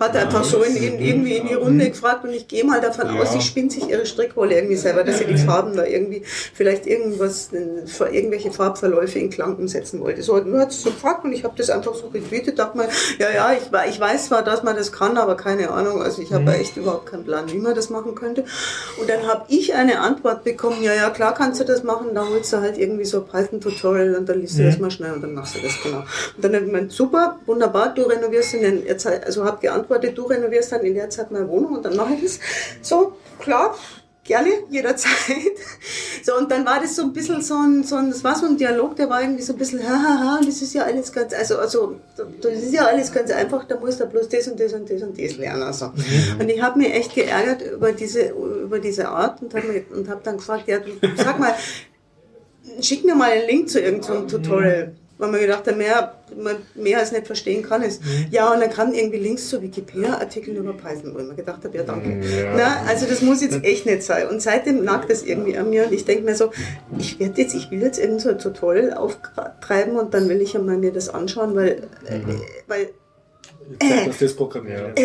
Hat 0.00 0.14
er 0.14 0.22
einfach 0.22 0.44
so 0.44 0.62
in, 0.62 0.76
irgendwie 1.00 1.36
in 1.36 1.46
die 1.48 1.54
Runde 1.54 1.88
gefragt 1.90 2.22
und 2.24 2.30
ich 2.32 2.46
gehe 2.46 2.64
mal 2.64 2.80
davon 2.80 3.08
aus, 3.08 3.32
sie 3.32 3.40
spinnt 3.40 3.72
sich 3.72 3.88
ihre 3.88 4.06
Strickwolle 4.06 4.54
irgendwie 4.54 4.76
selber, 4.76 5.02
dass 5.02 5.18
sie 5.18 5.24
die 5.24 5.36
Farben 5.36 5.76
da 5.76 5.84
irgendwie, 5.84 6.22
vielleicht 6.24 6.86
irgendwas, 6.86 7.50
irgendwelche 7.52 8.52
Farbverläufe 8.52 9.18
in 9.18 9.28
Klang 9.30 9.56
umsetzen 9.56 10.00
wollte. 10.00 10.22
So, 10.22 10.38
nur 10.38 10.60
hat 10.60 10.72
sie 10.72 10.80
so 10.82 10.90
gefragt 10.90 11.24
und 11.24 11.32
ich 11.32 11.42
habe 11.42 11.54
das 11.56 11.68
einfach 11.70 11.94
so 11.94 12.06
retweetet, 12.08 12.58
dachte 12.60 12.76
mal, 12.76 12.88
ja, 13.18 13.30
ja, 13.30 13.52
ich, 13.52 13.62
ich 13.90 14.00
weiß 14.00 14.26
zwar, 14.26 14.42
dass 14.44 14.62
man 14.62 14.76
das 14.76 14.92
kann, 14.92 15.16
aber 15.18 15.36
keine 15.36 15.70
Ahnung, 15.70 16.00
also 16.02 16.22
ich 16.22 16.32
habe 16.32 16.44
Mhm. 16.44 16.48
echt 16.60 16.76
überhaupt 16.76 17.06
keinen 17.06 17.24
Plan, 17.24 17.50
wie 17.52 17.58
man 17.58 17.74
das 17.74 17.90
machen 17.90 18.14
könnte. 18.14 18.44
Und 19.00 19.10
dann 19.10 19.26
habe 19.26 19.46
ich 19.48 19.74
eine 19.74 19.98
Antwort 20.00 20.44
bekommen, 20.44 20.82
ja, 20.82 20.94
ja, 20.94 21.10
klar 21.10 21.34
kannst 21.34 21.60
du 21.60 21.64
das 21.64 21.82
machen, 21.82 22.14
da 22.14 22.26
holst 22.28 22.52
du 22.52 22.58
halt 22.60 22.78
irgendwie 22.78 23.04
so 23.04 23.18
ein 23.18 23.26
Python-Tutorial 23.26 24.14
und 24.14 24.28
dann 24.28 24.40
liest 24.40 24.58
du 24.58 24.62
Mhm. 24.62 24.66
das 24.66 24.78
mal 24.78 24.90
schnell 24.92 25.12
und 25.14 25.22
dann 25.22 25.34
machst 25.34 25.56
du 25.56 25.60
das, 25.60 25.72
genau. 25.82 25.98
Und 25.98 26.44
dann 26.44 26.54
habe 26.54 26.64
ich 26.64 26.70
gemeint, 26.70 26.92
super, 26.92 27.38
wunderbar, 27.46 27.94
du 27.94 28.02
renovierst 28.02 28.54
in 28.54 28.84
der 28.84 28.96
Zeit, 28.98 29.26
also 29.26 29.44
habe 29.44 29.57
geantwortet, 29.60 30.16
du 30.16 30.24
renovierst 30.24 30.72
dann 30.72 30.82
in 30.82 30.94
der 30.94 31.10
Zeit 31.10 31.30
meine 31.30 31.48
Wohnung 31.48 31.76
und 31.76 31.84
dann 31.84 31.96
mache 31.96 32.14
ich 32.14 32.22
das. 32.22 32.40
So, 32.82 33.14
klar, 33.38 33.74
gerne, 34.28 34.50
jederzeit. 34.70 35.12
So, 36.20 36.36
und 36.36 36.50
dann 36.50 36.66
war 36.66 36.78
das 36.78 36.94
so 36.94 37.02
ein 37.02 37.12
bisschen 37.14 37.40
so 37.40 37.54
ein, 37.54 37.84
so 37.84 37.96
ein, 37.96 38.10
das 38.10 38.22
war 38.22 38.34
so 38.34 38.44
ein 38.44 38.58
Dialog, 38.58 38.96
der 38.96 39.08
war 39.08 39.22
irgendwie 39.22 39.42
so 39.42 39.54
ein 39.54 39.58
bisschen, 39.58 39.80
hahaha, 39.82 40.40
das 40.44 40.60
ist 40.60 40.74
ja 40.74 40.82
alles 40.82 41.10
ganz, 41.10 41.32
also, 41.32 41.56
also, 41.56 42.00
das 42.42 42.52
ist 42.54 42.74
ja 42.74 42.84
alles 42.84 43.10
ganz 43.10 43.30
einfach, 43.30 43.64
da 43.64 43.78
musst 43.78 44.00
du 44.00 44.06
bloß 44.06 44.28
das 44.28 44.48
und 44.48 44.60
das 44.60 44.74
und 44.74 44.90
das 44.90 45.00
und 45.00 45.18
das 45.18 45.36
lernen. 45.36 45.62
Also. 45.62 45.92
Und 46.38 46.48
ich 46.50 46.60
habe 46.60 46.78
mich 46.78 46.92
echt 46.92 47.14
geärgert 47.14 47.62
über 47.62 47.92
diese, 47.92 48.28
über 48.28 48.78
diese 48.78 49.08
Art 49.08 49.40
und 49.40 49.54
habe 49.54 49.84
und 49.94 50.08
hab 50.10 50.22
dann 50.24 50.36
gefragt, 50.36 50.64
ja, 50.66 50.80
du, 50.80 50.90
sag 51.16 51.38
mal, 51.38 51.54
schick 52.82 53.04
mir 53.04 53.14
mal 53.14 53.30
einen 53.30 53.46
Link 53.46 53.70
zu 53.70 53.80
irgendeinem 53.80 54.28
Tutorial. 54.28 54.92
Weil 55.18 55.30
man 55.30 55.40
gedacht 55.40 55.66
hat, 55.66 55.76
mehr, 55.76 56.14
mehr 56.74 56.98
als 56.98 57.10
nicht 57.10 57.26
verstehen 57.26 57.62
kann 57.62 57.82
es. 57.82 57.98
Ja, 58.30 58.52
und 58.52 58.60
dann 58.60 58.70
kamen 58.70 58.94
irgendwie 58.94 59.18
Links 59.18 59.48
zu 59.48 59.60
Wikipedia-Artikeln 59.60 60.56
über 60.56 60.72
Python, 60.72 61.12
wo 61.12 61.18
ich 61.18 61.26
mir 61.26 61.34
gedacht 61.34 61.64
habe, 61.64 61.76
ja 61.76 61.82
danke. 61.82 62.20
Na, 62.56 62.82
also 62.86 63.06
das 63.06 63.20
muss 63.22 63.42
jetzt 63.42 63.64
echt 63.64 63.84
nicht 63.84 64.04
sein. 64.04 64.28
Und 64.28 64.40
seitdem 64.40 64.84
nagt 64.84 65.10
das 65.10 65.22
irgendwie 65.24 65.58
an 65.58 65.70
mir 65.70 65.86
und 65.86 65.92
ich 65.92 66.04
denke 66.04 66.24
mir 66.24 66.36
so, 66.36 66.52
ich 66.98 67.18
werde 67.18 67.42
jetzt, 67.42 67.54
ich 67.54 67.70
will 67.70 67.82
jetzt 67.82 67.98
irgend 67.98 68.20
so 68.20 68.30
ein 68.30 68.38
Tutorial 68.38 68.94
auftreiben 68.94 69.96
und 69.96 70.14
dann 70.14 70.28
will 70.28 70.40
ich 70.40 70.56
einmal 70.56 70.76
mir 70.76 70.92
das 70.92 71.08
anschauen, 71.08 71.56
weil, 71.56 71.88
äh, 72.06 72.20
weil 72.68 72.90
Zeit, 73.78 74.06
dass 74.08 74.18
das 74.18 74.34
programmiert. 74.34 74.98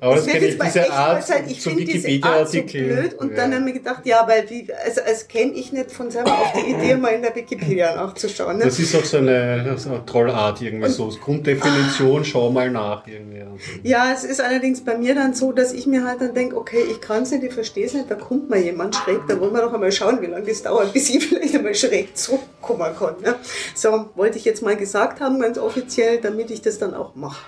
Aber 0.00 0.16
das 0.16 0.26
wird 0.26 0.34
kenne 0.36 0.46
ich, 0.46 0.58
diese 0.58 0.92
Art 0.92 1.26
sein. 1.26 1.44
Ich 1.48 1.60
zum 1.60 1.76
finde 1.76 1.92
diese 1.92 2.08
Art 2.26 2.48
so 2.48 2.54
Wikipedia-Artikel. 2.54 2.96
blöd 2.96 3.14
und 3.20 3.30
Ja. 3.30 3.36
dann 3.36 3.54
habe 3.54 3.60
ich 3.60 3.64
mir 3.64 3.72
gedacht, 3.80 4.06
ja, 4.06 4.24
weil 4.26 4.48
wie, 4.50 4.66
also 4.72 5.00
als 5.02 5.28
käme 5.28 5.52
ich 5.52 5.72
nicht 5.72 5.90
von 5.92 6.10
selber 6.10 6.38
auf 6.38 6.52
die 6.52 6.70
Idee, 6.70 6.96
mal 6.96 7.10
in 7.14 7.22
der 7.22 7.34
Wikipedia 7.34 7.94
nachzuschauen. 7.94 8.58
Ne? 8.58 8.64
Das 8.64 8.78
ist 8.78 8.94
auch 8.94 9.04
so 9.04 9.18
eine, 9.18 9.74
so 9.78 9.90
eine 9.90 10.04
Trollart 10.04 10.60
irgendwie 10.62 10.88
so. 10.90 11.08
Grunddefinition, 11.08 12.24
schau 12.24 12.50
mal 12.50 12.70
nach 12.70 13.06
irgendwie. 13.06 13.40
Ja, 13.82 14.12
es 14.12 14.24
ist 14.24 14.40
allerdings 14.40 14.84
bei 14.84 14.96
mir 14.96 15.14
dann 15.14 15.34
so, 15.34 15.52
dass 15.52 15.72
ich 15.72 15.86
mir 15.86 16.04
halt 16.04 16.20
dann 16.20 16.34
denke, 16.34 16.56
okay, 16.56 16.82
ich 16.90 17.00
kann 17.00 17.22
es 17.22 17.30
nicht, 17.30 17.42
ich 17.44 17.52
verstehe 17.52 17.86
es 17.86 17.94
nicht, 17.94 18.10
da 18.10 18.14
kommt 18.14 18.48
mal 18.50 18.58
jemand 18.58 18.94
schräg, 18.96 19.20
da 19.28 19.38
wollen 19.40 19.52
wir 19.52 19.62
doch 19.62 19.72
einmal 19.72 19.92
schauen, 19.92 20.20
wie 20.20 20.26
lange 20.26 20.46
das 20.46 20.62
dauert, 20.62 20.92
bis 20.92 21.10
ich 21.10 21.24
vielleicht 21.28 21.54
einmal 21.54 21.74
schräg 21.74 22.16
zurückkommen 22.16 22.94
kann. 22.98 23.14
Ne? 23.22 23.34
So, 23.74 24.06
wollte 24.14 24.38
ich 24.38 24.44
jetzt 24.44 24.62
mal 24.62 24.76
gesagt 24.76 25.20
haben, 25.20 25.40
ganz 25.40 25.58
offiziell, 25.58 26.18
damit 26.20 26.50
ich 26.50 26.62
das 26.62 26.78
dann 26.78 26.94
auch 26.94 27.14
mache. 27.14 27.44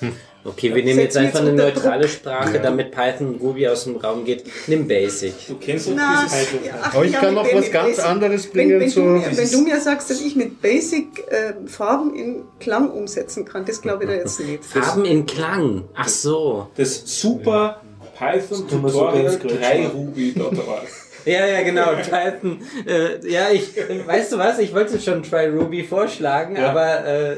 Okay, 0.46 0.72
wir 0.72 0.84
nehmen 0.84 1.00
jetzt 1.00 1.16
einfach 1.16 1.40
eine 1.40 1.52
neutrale 1.52 2.02
Druck. 2.02 2.10
Sprache, 2.10 2.60
damit 2.60 2.92
Python 2.92 3.30
und 3.34 3.40
Ruby 3.40 3.66
aus 3.66 3.82
dem 3.82 3.96
Raum 3.96 4.24
geht. 4.24 4.44
Nimm 4.68 4.86
Basic. 4.86 5.34
Du 5.48 5.56
kennst 5.56 5.88
doch 5.88 5.94
Na, 5.96 6.22
dieses 6.22 6.52
ja, 6.64 6.72
ach, 6.80 6.94
Aber 6.94 7.04
ich 7.04 7.10
ja, 7.10 7.18
kann 7.20 7.34
noch 7.34 7.52
was 7.52 7.72
ganz 7.72 7.96
Basic. 7.96 8.04
anderes 8.04 8.44
Wenn, 8.44 8.52
bringen 8.52 8.80
wenn, 8.80 8.88
zu. 8.88 9.00
du 9.00 9.06
mir, 9.06 9.36
wenn 9.36 9.50
du 9.50 9.60
mir 9.62 9.80
sagst, 9.80 10.08
dass 10.08 10.20
ich 10.20 10.36
mit 10.36 10.62
Basic 10.62 11.18
äh, 11.32 11.54
Farben 11.68 12.14
in 12.14 12.44
Klang 12.60 12.90
umsetzen 12.92 13.44
kann, 13.44 13.64
das 13.64 13.82
glaube 13.82 14.04
ich 14.04 14.10
da 14.10 14.14
jetzt 14.14 14.38
nicht. 14.38 14.64
Farben 14.64 15.04
in 15.04 15.26
Klang. 15.26 15.82
Ach 15.96 16.06
so. 16.08 16.68
das 16.76 17.02
super 17.20 17.80
Python 18.16 18.68
Tutorial 18.68 19.24
ganz 19.24 19.40
kurz 19.40 19.52
3 19.54 19.78
machen. 19.80 19.90
Ruby.org. 19.96 20.86
Ja, 21.24 21.44
ja, 21.44 21.62
genau. 21.62 21.86
Python. 22.08 22.62
Äh, 22.86 23.28
ja, 23.28 23.50
ich, 23.50 23.70
weißt 24.06 24.30
du 24.32 24.38
was? 24.38 24.60
Ich 24.60 24.72
wollte 24.72 25.00
schon 25.00 25.24
Try 25.24 25.46
Ruby 25.48 25.82
vorschlagen, 25.82 26.54
Ja. 26.54 26.70
aber 26.70 27.04
äh, 27.04 27.36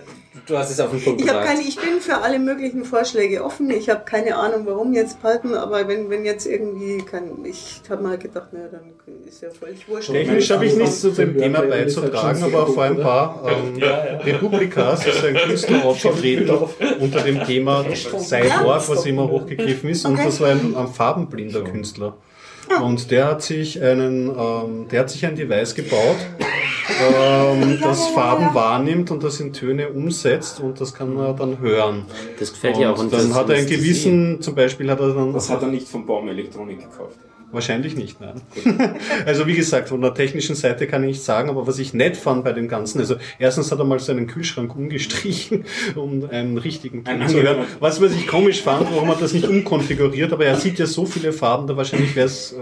du 0.49 0.57
hast 0.59 0.71
es 0.71 0.81
auf 0.81 0.91
den 0.91 1.03
Punkt 1.03 1.21
Ich, 1.21 1.29
hab 1.29 1.37
gebracht. 1.41 1.55
keine, 1.57 1.69
ich 1.69 1.77
bin 1.77 2.01
für 2.01 2.19
alle 2.19 2.39
möglichen 2.39 2.85
Vorschläge 2.85 3.45
offen. 3.45 3.71
Ich 3.71 3.89
habe 3.91 4.03
keine 4.05 4.37
Ahnung, 4.37 4.63
warum 4.67 4.93
jetzt 4.95 5.21
Python, 5.23 5.55
aber 5.55 5.87
wenn, 5.89 6.11
wenn 6.11 6.25
jetzt 6.25 6.47
irgendwie 6.47 6.99
kein. 6.99 7.45
Ich 7.45 7.81
habe 7.89 8.03
mal 8.03 8.19
gedacht, 8.19 8.53
naja, 8.53 8.67
dann 8.71 8.81
ist 9.27 9.43
ja 9.43 9.49
völlig 9.51 9.89
wurscht. 9.89 10.11
Technisch 10.11 10.51
habe 10.51 10.67
ich 10.67 10.75
nichts 10.77 11.01
zu 11.01 11.11
dem 11.11 11.37
Thema 11.39 11.59
halt 11.59 11.71
beizutragen, 11.71 12.43
aber 12.43 12.67
vor 12.67 12.83
ein 12.83 12.97
paar 12.99 13.43
ähm, 13.47 13.83
Republikas 14.25 15.07
ist 15.07 15.25
ein 15.25 15.35
Künstler 15.37 15.85
aufgetreten 15.85 16.51
unter 17.01 17.21
dem 17.21 17.45
Thema 17.45 17.85
Cyborg, 17.95 18.89
was 18.89 19.07
immer 19.07 19.29
hochgegriffen 19.29 19.91
ist, 19.91 20.05
und 20.05 20.15
Okay. 20.15 20.25
das 20.27 20.41
war 20.41 20.49
ein, 20.51 20.75
ein 20.77 20.89
farbenblinder 20.89 21.63
Künstler. 21.63 22.17
Und 22.83 23.11
der 23.11 23.27
hat 23.27 23.43
sich 23.43 23.83
einen, 23.83 24.29
ähm, 24.29 24.89
der 24.91 25.01
hat 25.01 25.11
sich 25.11 25.25
ein 25.27 25.37
Device 25.37 25.75
gebaut, 25.75 26.17
ähm, 27.01 27.79
das 27.83 28.09
Farben 28.09 28.55
wahrnimmt 28.55 29.11
und 29.11 29.23
das 29.23 29.41
in 29.41 29.53
Töne 29.53 29.89
umsetzt 29.89 30.61
und 30.61 30.81
das 30.81 30.95
kann 30.95 31.17
er 31.19 31.35
dann 31.35 31.59
hören. 31.61 32.05
Das 32.39 32.53
gefällt 32.53 32.79
ja 32.79 32.93
auch 32.93 32.99
Und 32.99 33.13
dann 33.13 33.35
hat 33.35 33.49
er 33.49 33.57
einen 33.57 33.67
gewissen, 33.67 34.41
zum 34.41 34.55
Beispiel 34.55 34.91
hat 34.91 35.01
er 35.01 35.15
dann 35.15 35.33
Das 35.33 35.51
hat 35.51 35.63
er 35.63 35.69
nicht 35.69 35.89
von 35.89 36.07
Baum 36.07 36.29
Elektronik 36.29 36.81
gekauft. 36.81 37.19
Wahrscheinlich 37.51 37.97
nicht, 37.97 38.21
nein. 38.21 38.43
also 39.27 39.47
wie 39.47 39.55
gesagt, 39.55 39.89
von 39.89 40.03
der 40.03 40.13
technischen 40.13 40.55
Seite 40.55 40.87
kann 40.87 41.03
ich 41.03 41.09
nicht 41.09 41.23
sagen, 41.23 41.49
aber 41.49 41.67
was 41.67 41.79
ich 41.79 41.95
nett 41.95 42.15
fand 42.15 42.45
bei 42.45 42.53
dem 42.53 42.69
Ganzen, 42.69 42.99
also 42.99 43.17
erstens 43.39 43.73
hat 43.73 43.79
er 43.79 43.87
mal 43.87 43.99
seinen 44.01 44.27
Kühlschrank 44.27 44.77
umgestrichen, 44.77 45.65
um 45.95 46.29
einen 46.31 46.59
richtigen 46.59 47.05
Ton 47.05 47.27
zu 47.27 47.43
hören. 47.43 47.65
Was, 47.81 48.03
was 48.03 48.13
ich 48.13 48.27
komisch 48.27 48.61
fand, 48.61 48.93
warum 48.93 49.09
hat 49.09 49.17
er 49.17 49.23
das 49.23 49.33
nicht 49.33 49.49
umkonfiguriert, 49.49 50.31
aber 50.31 50.45
er 50.45 50.57
sieht 50.57 50.79
ja 50.79 50.85
so 50.85 51.07
viele 51.07 51.33
Farben, 51.33 51.67
da 51.67 51.75
wahrscheinlich 51.75 52.15
wär's, 52.17 52.53
äh, 52.53 52.57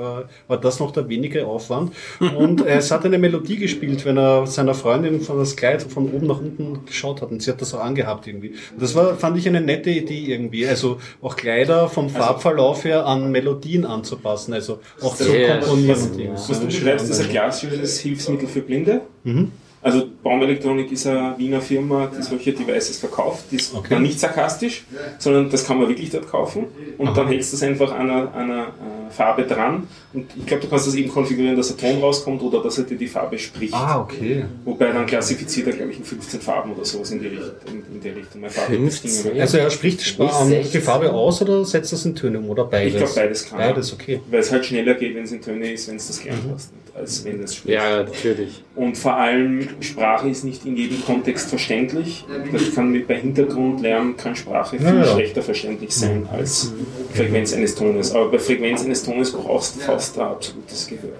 war 0.46 0.60
das 0.60 0.78
noch 0.78 0.92
der 0.92 1.08
wenige 1.08 1.46
Aufwand. 1.46 1.92
Und 2.20 2.64
es 2.64 2.92
hat 2.92 3.04
eine 3.04 3.18
Melodie 3.18 3.56
gespielt, 3.56 4.04
wenn 4.04 4.16
er 4.16 4.46
seiner 4.46 4.74
Freundin 4.74 5.20
von 5.20 5.36
das 5.36 5.56
Kleid 5.56 5.82
von 5.82 6.12
oben 6.12 6.28
nach 6.28 6.38
unten 6.38 6.86
geschaut 6.86 7.22
hat 7.22 7.32
und 7.32 7.42
sie 7.42 7.50
hat 7.50 7.60
das 7.60 7.74
auch 7.74 7.80
angehabt 7.80 8.28
irgendwie. 8.28 8.50
Und 8.72 8.80
das 8.80 8.94
war, 8.94 9.16
fand 9.16 9.36
ich 9.36 9.48
eine 9.48 9.60
nette 9.60 9.90
Idee 9.90 10.26
irgendwie, 10.26 10.64
also 10.66 10.98
auch 11.20 11.34
Kleider 11.34 11.88
vom 11.88 12.08
Farbverlauf 12.08 12.84
her 12.84 13.04
an 13.06 13.32
Melodien 13.32 13.84
anzupassen, 13.84 14.54
also 14.54 14.75
auch 15.02 15.16
zu 15.16 15.24
komponieren. 15.24 16.18
ja. 16.18 16.32
Was 16.32 16.60
du 16.60 16.66
beschreibst, 16.66 17.08
ist 17.10 17.20
ein 17.20 17.28
klassisches 17.30 17.98
Hilfsmittel 18.00 18.48
für 18.48 18.60
Blinde. 18.60 19.00
Mhm. 19.24 19.52
Also 19.82 20.04
Baumelektronik 20.22 20.90
ist 20.90 21.06
eine 21.06 21.34
Wiener 21.38 21.60
Firma, 21.60 22.10
die 22.16 22.20
solche 22.22 22.52
Devices 22.52 22.98
verkauft. 22.98 23.44
Die 23.52 23.56
ist 23.56 23.72
Okay. 23.72 23.86
dann 23.90 24.02
nicht 24.02 24.18
sarkastisch, 24.18 24.84
sondern 25.18 25.48
das 25.48 25.64
kann 25.64 25.78
man 25.78 25.88
wirklich 25.88 26.10
dort 26.10 26.28
kaufen. 26.28 26.64
Und 26.98 27.16
dann 27.16 27.28
hältst 27.28 27.52
du 27.52 27.56
es 27.56 27.62
einfach 27.62 27.92
an 27.92 28.10
einer, 28.10 28.34
einer 28.34 28.62
äh, 28.62 28.68
Farbe 29.10 29.42
dran. 29.44 29.86
Und 30.12 30.26
ich 30.36 30.46
glaube, 30.46 30.62
du 30.62 30.68
kannst 30.68 30.86
das 30.86 30.94
eben 30.94 31.08
konfigurieren, 31.10 31.56
dass 31.56 31.70
ein 31.70 31.76
Ton 31.78 32.00
rauskommt 32.00 32.40
oder 32.42 32.62
dass 32.62 32.78
er 32.78 32.84
dir 32.84 32.96
die 32.96 33.06
Farbe 33.06 33.38
spricht. 33.38 33.74
Ah, 33.74 34.00
okay. 34.00 34.44
Wobei 34.64 34.92
dann 34.92 35.04
klassifiziert 35.06 35.66
er, 35.66 35.72
glaube 35.74 35.92
ich, 35.92 35.98
in 35.98 36.04
15 36.04 36.40
Farben 36.40 36.72
oder 36.72 36.84
sowas 36.84 37.10
in 37.10 37.20
die, 37.20 37.26
Richt 37.28 37.42
in, 37.66 37.94
in 37.94 38.00
die 38.00 38.08
Richtung. 38.08 38.40
Mein 38.40 38.50
Vater 38.50 38.72
hat 38.72 38.86
das 38.86 39.02
Ding 39.02 39.10
15? 39.10 39.32
immer- 39.32 39.40
Also 39.42 39.58
er 39.58 39.70
spricht 39.70 40.00
Sp- 40.04 40.24
ähm, 40.24 40.64
die 40.72 40.80
Farbe 40.80 41.12
aus 41.12 41.42
oder 41.42 41.64
setzt 41.64 41.92
das 41.92 42.04
in 42.06 42.14
Töne 42.14 42.38
um 42.38 42.48
oder 42.50 42.64
beides? 42.64 42.92
Ich 42.94 42.98
glaube, 42.98 43.12
beides 43.14 43.48
kann. 43.48 43.58
Beides, 43.58 43.92
okay. 43.92 44.20
Weil 44.30 44.40
es 44.40 44.50
halt 44.52 44.64
schneller 44.64 44.94
geht, 44.94 45.14
wenn 45.14 45.24
es 45.24 45.32
in 45.32 45.42
Töne 45.42 45.72
ist, 45.72 45.88
wenn 45.88 45.96
es 45.96 46.06
das 46.06 46.20
gelernt 46.20 46.42
hast, 46.54 46.70
als 46.94 47.24
wenn 47.24 47.42
es 47.42 47.54
spricht. 47.56 47.74
Ja, 47.74 48.02
natürlich. 48.04 48.62
Und 48.74 48.96
vor 48.96 49.14
allem, 49.16 49.68
Sprache 49.80 50.28
ist 50.28 50.44
nicht 50.44 50.64
in 50.66 50.76
jedem 50.76 51.02
Kontext 51.04 51.48
verständlich. 51.48 52.24
Das 52.52 52.74
kann 52.74 52.90
mit, 52.90 53.06
bei 53.08 53.16
Hintergrundlärm 53.16 54.16
kann 54.16 54.34
Sprache 54.36 54.76
viel 54.78 54.86
Ja, 54.86 54.94
ja. 54.94 55.04
schlechter 55.04 55.42
verständlich 55.42 55.94
sein 55.94 56.26
als 56.30 56.72
Frequenz 57.14 57.52
eines 57.54 57.74
Tones. 57.74 58.12
Aber 58.14 58.30
bei 58.30 58.38
Frequenz 58.38 58.84
eines 58.84 58.95
Tones 59.04 59.32
brauchst 59.32 59.76
du 59.76 59.80
fast 59.80 60.18
ein 60.18 60.26
absolutes 60.26 60.86
Gehör. 60.86 61.10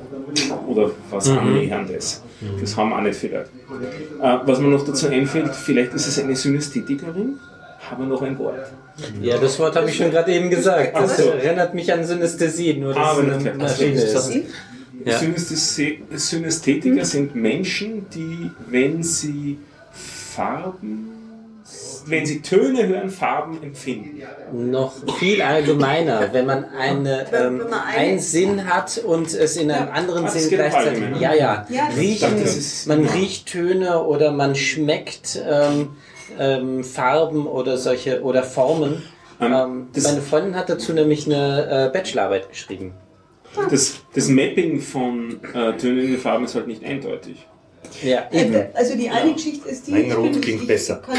Oder 0.68 0.90
was 1.10 1.28
annäherndes. 1.28 2.22
Das 2.60 2.76
haben 2.76 2.92
auch 2.92 3.00
nicht 3.00 3.16
viele. 3.16 3.40
Äh, 4.22 4.38
was 4.44 4.60
mir 4.60 4.68
noch 4.68 4.84
dazu 4.84 5.08
einfällt, 5.08 5.54
vielleicht 5.54 5.94
ist 5.94 6.06
es 6.06 6.18
eine 6.18 6.36
Synästhetikerin. 6.36 7.38
Haben 7.90 8.02
wir 8.02 8.08
noch 8.08 8.22
ein 8.22 8.38
Wort? 8.38 8.72
Ja, 9.22 9.38
das 9.38 9.58
Wort 9.58 9.76
habe 9.76 9.88
ich 9.88 9.96
schon 9.96 10.10
gerade 10.10 10.32
eben 10.32 10.50
gesagt. 10.50 10.96
Das 10.96 11.18
so. 11.18 11.30
erinnert 11.30 11.74
mich 11.74 11.92
an 11.92 12.04
Synästhesie, 12.04 12.74
nur 12.74 12.94
dass 12.94 12.98
Ah, 13.02 13.12
es 13.12 13.18
aber 13.18 13.32
eine 13.34 13.44
das- 13.58 13.78
Maschine 13.80 14.02
ist. 14.02 14.34
Ja. 15.04 15.18
Synästhe- 15.18 15.98
Synästhetiker 16.16 17.04
sind 17.04 17.36
Menschen, 17.36 18.06
die, 18.12 18.50
wenn 18.68 19.02
sie 19.04 19.58
Farben, 19.92 21.15
wenn 22.06 22.24
sie 22.26 22.40
Töne 22.42 22.86
hören, 22.86 23.10
Farben 23.10 23.62
empfinden. 23.62 24.22
Noch 24.52 24.92
viel 25.18 25.42
allgemeiner, 25.42 26.32
wenn 26.32 26.46
man 26.46 26.64
eine, 26.64 27.20
ähm, 27.22 27.26
wenn 27.32 27.56
man 27.68 27.72
eine- 27.80 27.98
einen 27.98 28.18
Sinn 28.20 28.66
hat 28.72 28.98
und 28.98 29.32
es 29.32 29.56
in 29.56 29.70
einem 29.70 29.90
anderen 29.92 30.24
Ah, 30.24 30.28
das 30.32 30.34
Sinn 30.44 30.50
gleichzeitig. 30.56 31.02
allgemein, 31.02 31.20
Ja, 31.20 31.34
ja. 31.34 31.66
Ja, 31.68 31.88
Riechen, 31.96 32.38
ist- 32.42 32.86
man 32.86 33.04
ja. 33.04 33.10
riecht 33.12 33.46
Töne 33.48 34.02
oder 34.04 34.30
man 34.32 34.54
schmeckt 34.54 35.40
ähm, 35.48 35.96
ähm, 36.38 36.84
Farben 36.84 37.46
oder 37.46 37.76
solche 37.78 38.22
oder 38.22 38.42
Formen. 38.42 39.02
Ähm, 39.40 39.52
Ähm, 39.52 39.86
meine 40.02 40.20
Freundin 40.22 40.56
hat 40.56 40.68
dazu 40.70 40.92
nämlich 40.92 41.26
eine 41.26 41.88
äh, 41.88 41.92
Bachelorarbeit 41.92 42.48
geschrieben. 42.48 42.94
Das, 43.70 43.94
das 44.14 44.28
Mapping 44.28 44.80
von 44.80 45.40
äh, 45.54 45.72
Tönen 45.78 46.06
in 46.14 46.18
Farben 46.18 46.44
ist 46.44 46.54
halt 46.54 46.66
nicht 46.66 46.84
eindeutig. 46.84 47.46
Ja, 48.02 48.24
eben. 48.32 48.54
Also 48.74 48.94
die 48.96 49.08
eine 49.08 49.32
Geschichte 49.32 49.68
ist 49.68 49.86
die. 49.86 49.92
Mein 49.92 50.04
ich 50.06 50.16
Rot 50.16 50.32
bin- 50.32 50.40
klingt 50.40 50.62
ich, 50.62 50.68
besser. 50.68 50.96
Kann, 51.04 51.16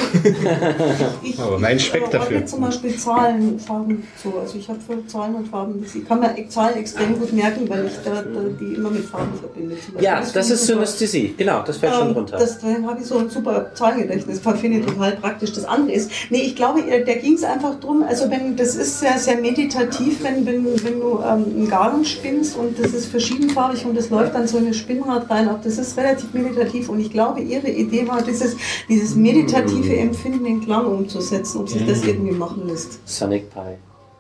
ich, 1.24 1.40
Aber 1.40 1.58
mein 1.60 1.78
ordne 1.78 2.10
dafür. 2.12 2.46
zum 2.46 2.62
Beispiel 2.62 2.96
Zahlen, 2.98 3.60
Farben 3.60 4.08
zu. 4.22 4.34
Also 4.40 4.58
ich 4.58 4.68
habe 4.70 4.80
für 4.80 5.06
Zahlen 5.08 5.36
und 5.36 5.48
Farben, 5.48 5.86
ich 5.94 6.08
kann 6.08 6.20
mir 6.20 6.36
Zahlen 6.50 6.78
extrem 6.78 7.20
gut 7.20 7.34
merken, 7.34 7.68
weil 7.70 7.86
ich 7.88 7.94
da, 8.04 8.22
da 8.22 8.42
die 8.60 8.74
immer 8.76 8.90
mit 8.92 9.06
Farben 9.06 9.34
verbinde. 9.40 9.76
Ja, 10.00 10.20
das 10.20 10.32
finde 10.32 10.40
ist 10.40 10.52
ich 10.52 10.60
super. 10.60 10.74
Synästhesie. 10.86 11.34
Genau, 11.38 11.64
das 11.64 11.78
fällt 11.78 11.94
schon 11.94 12.10
Ähm, 12.10 12.14
runter. 12.14 12.38
Das, 12.38 12.60
dann 12.60 12.86
habe 12.88 13.00
ich 13.02 13.06
so 13.08 13.18
ein 13.18 13.30
super 13.30 13.72
Zahlengedächtnis, 13.74 14.42
das 14.42 14.60
finde 14.60 14.80
ich 14.80 14.86
total 14.86 15.12
praktisch. 15.18 15.54
Das 15.54 15.66
andere 15.66 15.96
ist, 15.96 16.12
nee, 16.30 16.42
ich 16.42 16.56
glaube, 16.56 16.82
der 16.84 17.16
ging 17.18 17.34
es 17.34 17.44
einfach 17.44 17.80
drum, 17.80 18.04
also 18.08 18.30
wenn, 18.30 18.56
das 18.56 18.76
ist 18.76 19.00
sehr, 19.00 19.18
sehr 19.18 19.38
meditativ, 19.38 20.24
wenn, 20.24 20.46
wenn, 20.46 20.66
wenn 20.84 21.00
du 21.00 21.20
ähm, 21.20 21.46
einen 21.56 21.70
Garn 21.70 22.04
spinnst 22.06 22.58
und 22.58 22.78
das 22.80 22.94
ist 22.94 23.08
verschiedenfarbig 23.08 23.86
und 23.86 23.96
das 23.98 24.10
läuft 24.10 24.36
dann 24.36 24.48
so 24.48 24.58
in 24.58 24.66
eine 24.66 24.74
Spinnrad 24.74 25.30
rein, 25.30 25.48
auch 25.50 25.60
das 25.64 25.78
ist 25.78 25.98
relativ 25.98 26.34
meditativ 26.34 26.57
und 26.90 27.00
ich 27.00 27.12
glaube, 27.12 27.42
ihre 27.42 27.70
Idee 27.70 28.08
war, 28.08 28.22
dieses, 28.22 28.56
dieses 28.90 29.16
meditative 29.16 29.96
Empfinden 29.98 30.46
in 30.46 30.62
Klang 30.62 30.86
umzusetzen, 30.86 31.62
ob 31.62 31.70
sich 31.70 31.86
das 31.86 32.04
irgendwie 32.04 32.34
machen 32.34 32.68
lässt. 32.68 33.00
Sonic 33.08 33.50
Pi. 33.50 33.78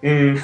Äh, 0.07 0.35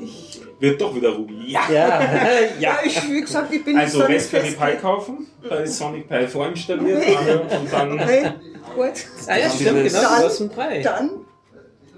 ich, 0.00 0.40
Wird 0.60 0.80
doch 0.80 0.94
wieder 0.94 1.10
Ruby. 1.10 1.52
Ja! 1.52 1.60
Ja, 1.70 2.00
ja, 2.58 2.78
ich, 2.84 3.10
wie 3.10 3.20
gesagt, 3.20 3.52
ich 3.52 3.64
bin 3.64 3.76
Also 3.76 4.00
Raspberry 4.00 4.50
Pi 4.52 4.76
kaufen, 4.80 5.26
da 5.48 5.56
ist 5.56 5.76
Sonic 5.76 6.08
Pi 6.08 6.26
vorinstalliert 6.26 7.02
und 7.06 7.72
dann 7.72 7.98
Hey, 8.06 8.30
gut. 8.74 8.92
ah, 9.26 9.36
ja 9.36 9.50
stimmt, 9.50 9.84
genau, 9.84 10.00
Dann- 10.00 10.38
du 10.38 10.48
Pi. 10.48 10.82
Dann 10.82 11.10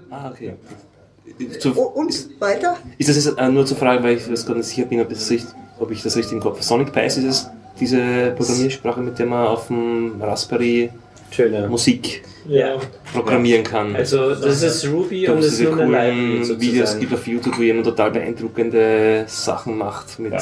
Ah, 0.09 0.31
okay. 0.31 0.55
Zu, 1.59 1.71
und 1.73 2.39
weiter. 2.39 2.77
Ist 2.97 3.09
das 3.09 3.25
jetzt 3.25 3.37
äh, 3.37 3.49
nur 3.49 3.65
zur 3.65 3.77
Frage, 3.77 4.01
weil 4.03 4.17
ich 4.17 4.25
das 4.27 4.45
gerade 4.45 4.59
nicht 4.59 4.69
sicher 4.69 4.85
bin, 4.85 5.01
ob 5.01 5.11
ich 5.91 6.01
das 6.01 6.15
richtig 6.15 6.33
im 6.33 6.39
Kopf 6.39 6.55
habe. 6.55 6.63
Sonic 6.63 6.93
Pi 6.93 7.05
ist 7.05 7.17
es 7.17 7.49
diese 7.79 8.31
Programmiersprache, 8.35 8.99
mit 9.01 9.17
der 9.19 9.25
man 9.25 9.47
auf 9.47 9.67
dem 9.67 10.21
Raspberry 10.21 10.89
Töne. 11.31 11.67
Musik 11.67 12.23
Ja. 12.47 12.77
programmieren 13.13 13.63
kann. 13.63 13.95
Also 13.95 14.33
das 14.33 14.63
ist 14.63 14.87
Ruby 14.87 15.25
Da 15.25 15.33
und 15.33 15.37
wo 15.37 15.41
es 15.41 15.47
es 15.47 15.51
ist 15.53 15.59
diese 15.59 15.71
nur 15.71 15.81
eine 15.97 16.13
Library. 16.41 16.61
Videos 16.61 16.97
gibt 16.99 17.13
auf 17.13 17.27
YouTube, 17.27 17.57
wo 17.57 17.61
jemand 17.63 17.85
total 17.85 18.11
beeindruckende 18.11 19.25
Sachen 19.27 19.77
macht 19.77 20.19
mit 20.19 20.31
Ja. 20.33 20.41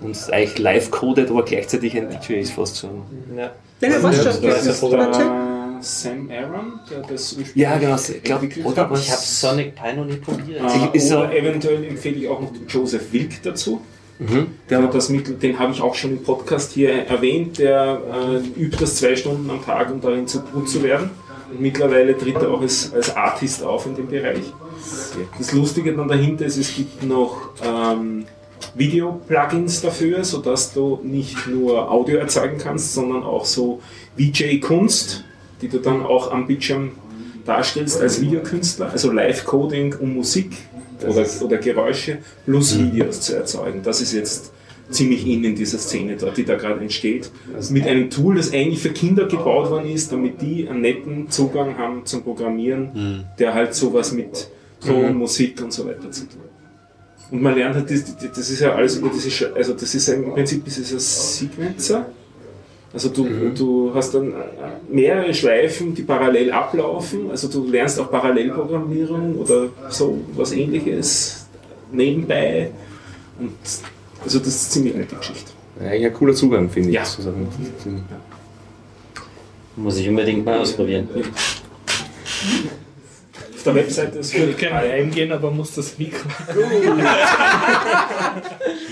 und 0.00 0.32
eigentlich 0.32 0.58
live 0.58 0.90
codet, 0.90 1.30
aber 1.30 1.44
gleichzeitig 1.44 1.96
ein 1.96 2.08
DJ 2.10 2.34
ist 2.40 2.52
fast 2.52 2.78
schon. 2.78 2.90
Ja. 3.34 3.50
Nein, 3.80 3.90
nein, 3.92 4.02
was 4.02 4.16
schon. 4.16 4.42
Ja, 4.42 4.50
Das 4.50 4.66
ist, 4.66 4.82
ja. 4.82 5.78
Sam 5.80 6.30
Aaron, 6.30 6.80
der 6.90 7.00
das 7.08 7.36
Ja, 7.54 7.76
genau, 7.76 7.96
ich 7.96 8.22
glaub, 8.22 8.42
entwickelt 8.42 8.66
oder 8.66 8.90
Ich 8.94 9.10
habe 9.10 9.20
Sonic 9.22 9.74
Pi 9.74 9.94
noch 9.96 10.04
nie 10.06 10.16
probiert. 10.16 10.60
Äh, 10.62 10.96
Ist 10.96 11.12
oder 11.12 11.30
er- 11.30 11.38
eventuell 11.42 11.84
empfehle 11.84 12.16
ich 12.16 12.28
auch 12.28 12.40
noch 12.40 12.50
Joseph 12.68 13.12
Wilk 13.12 13.42
dazu. 13.42 13.80
Mhm. 14.18 14.46
Der 14.70 14.82
hat 14.82 14.94
das 14.94 15.08
Mittel, 15.08 15.34
den 15.34 15.58
habe 15.58 15.72
ich 15.72 15.82
auch 15.82 15.94
schon 15.94 16.12
im 16.12 16.22
Podcast 16.22 16.72
hier 16.72 16.90
erwähnt, 16.90 17.58
der 17.58 18.00
äh, 18.56 18.60
übt 18.60 18.78
das 18.80 18.96
zwei 18.96 19.14
Stunden 19.14 19.48
am 19.50 19.64
Tag, 19.64 19.92
um 19.92 20.00
darin 20.00 20.26
zu 20.26 20.40
gut 20.40 20.68
zu 20.68 20.82
werden. 20.82 21.10
Und 21.50 21.60
mittlerweile 21.60 22.16
tritt 22.16 22.36
er 22.36 22.50
auch 22.50 22.60
als, 22.60 22.92
als 22.92 23.14
Artist 23.14 23.62
auf 23.62 23.86
in 23.86 23.94
dem 23.94 24.08
Bereich. 24.08 24.52
Das 25.38 25.52
Lustige 25.52 25.94
dann 25.94 26.08
dahinter 26.08 26.46
ist, 26.46 26.56
es 26.56 26.74
gibt 26.74 27.02
noch 27.02 27.50
ähm, 27.62 28.24
Video-Plugins 28.74 29.80
dafür, 29.82 30.24
sodass 30.24 30.72
du 30.72 31.00
nicht 31.02 31.46
nur 31.46 31.90
Audio 31.90 32.18
erzeugen 32.18 32.58
kannst, 32.58 32.94
sondern 32.94 33.22
auch 33.22 33.44
so 33.44 33.80
VJ-Kunst, 34.18 35.24
die 35.62 35.68
du 35.68 35.78
dann 35.78 36.04
auch 36.04 36.30
am 36.32 36.46
Bildschirm 36.46 36.92
darstellst 37.44 38.00
als 38.00 38.20
Videokünstler, 38.20 38.90
also 38.90 39.12
Live-Coding 39.12 39.94
und 39.94 40.14
Musik 40.14 40.56
oder, 41.04 41.26
oder 41.42 41.56
Geräusche 41.58 42.18
plus 42.44 42.78
Videos 42.78 43.20
zu 43.20 43.36
erzeugen. 43.36 43.80
Das 43.82 44.00
ist 44.00 44.12
jetzt 44.12 44.52
ziemlich 44.90 45.26
in 45.26 45.42
in 45.44 45.54
dieser 45.54 45.78
Szene 45.78 46.16
dort, 46.16 46.36
die 46.36 46.44
da 46.44 46.54
gerade 46.56 46.80
entsteht. 46.80 47.30
Mit 47.70 47.86
einem 47.86 48.08
Tool, 48.10 48.36
das 48.36 48.52
eigentlich 48.52 48.80
für 48.80 48.90
Kinder 48.90 49.26
gebaut 49.26 49.70
worden 49.70 49.90
ist, 49.90 50.12
damit 50.12 50.40
die 50.40 50.68
einen 50.68 50.80
netten 50.80 51.30
Zugang 51.30 51.76
haben 51.76 52.06
zum 52.06 52.22
Programmieren, 52.22 53.24
der 53.38 53.54
halt 53.54 53.74
sowas 53.74 54.12
mit 54.12 54.48
Ton, 54.84 55.16
Musik 55.16 55.60
und 55.62 55.72
so 55.72 55.86
weiter 55.86 56.10
zu 56.10 56.28
tun. 56.28 56.42
Und 57.30 57.42
man 57.42 57.56
lernt 57.56 57.74
halt, 57.74 57.90
das, 57.90 58.04
das 58.16 58.50
ist 58.50 58.60
ja 58.60 58.72
alles 58.74 58.96
über 58.96 59.10
diese, 59.12 59.52
also 59.54 59.72
das 59.72 59.94
ist 59.94 60.08
im 60.08 60.32
Prinzip 60.32 60.64
ist 60.66 60.78
es 60.78 60.92
ein 60.92 61.00
Sequencer. 61.00 62.06
Also 62.96 63.10
du, 63.10 63.50
du 63.54 63.92
hast 63.94 64.14
dann 64.14 64.32
mehrere 64.88 65.34
Schleifen, 65.34 65.94
die 65.94 66.00
parallel 66.00 66.50
ablaufen. 66.50 67.30
Also 67.30 67.46
du 67.46 67.70
lernst 67.70 68.00
auch 68.00 68.10
Parallelprogrammierung 68.10 69.36
oder 69.36 69.68
so 69.90 70.18
was 70.34 70.52
ähnliches 70.52 71.46
nebenbei. 71.92 72.70
Und 73.38 73.52
also 74.24 74.38
das 74.38 74.48
ist 74.48 74.72
ziemlich 74.72 74.94
nette 74.94 75.14
Geschichte. 75.14 75.50
Ja, 75.78 75.90
eigentlich 75.90 76.06
ein 76.06 76.14
cooler 76.14 76.32
Zugang, 76.32 76.70
finde 76.70 76.88
ich. 76.88 76.94
Ja. 76.94 77.04
zu 77.04 77.20
sagen. 77.20 77.46
Muss 79.76 79.98
ich 79.98 80.08
unbedingt 80.08 80.46
mal 80.46 80.60
ausprobieren. 80.60 81.06
Auf 83.54 83.62
der 83.62 83.74
Webseite 83.74 84.20
ist 84.20 84.32
Ich 84.32 84.40
würde 84.40 84.54
gerne 84.54 84.78
eingehen, 84.78 85.32
aber 85.32 85.50
muss 85.50 85.74
das 85.74 85.98
Mikro. 85.98 86.30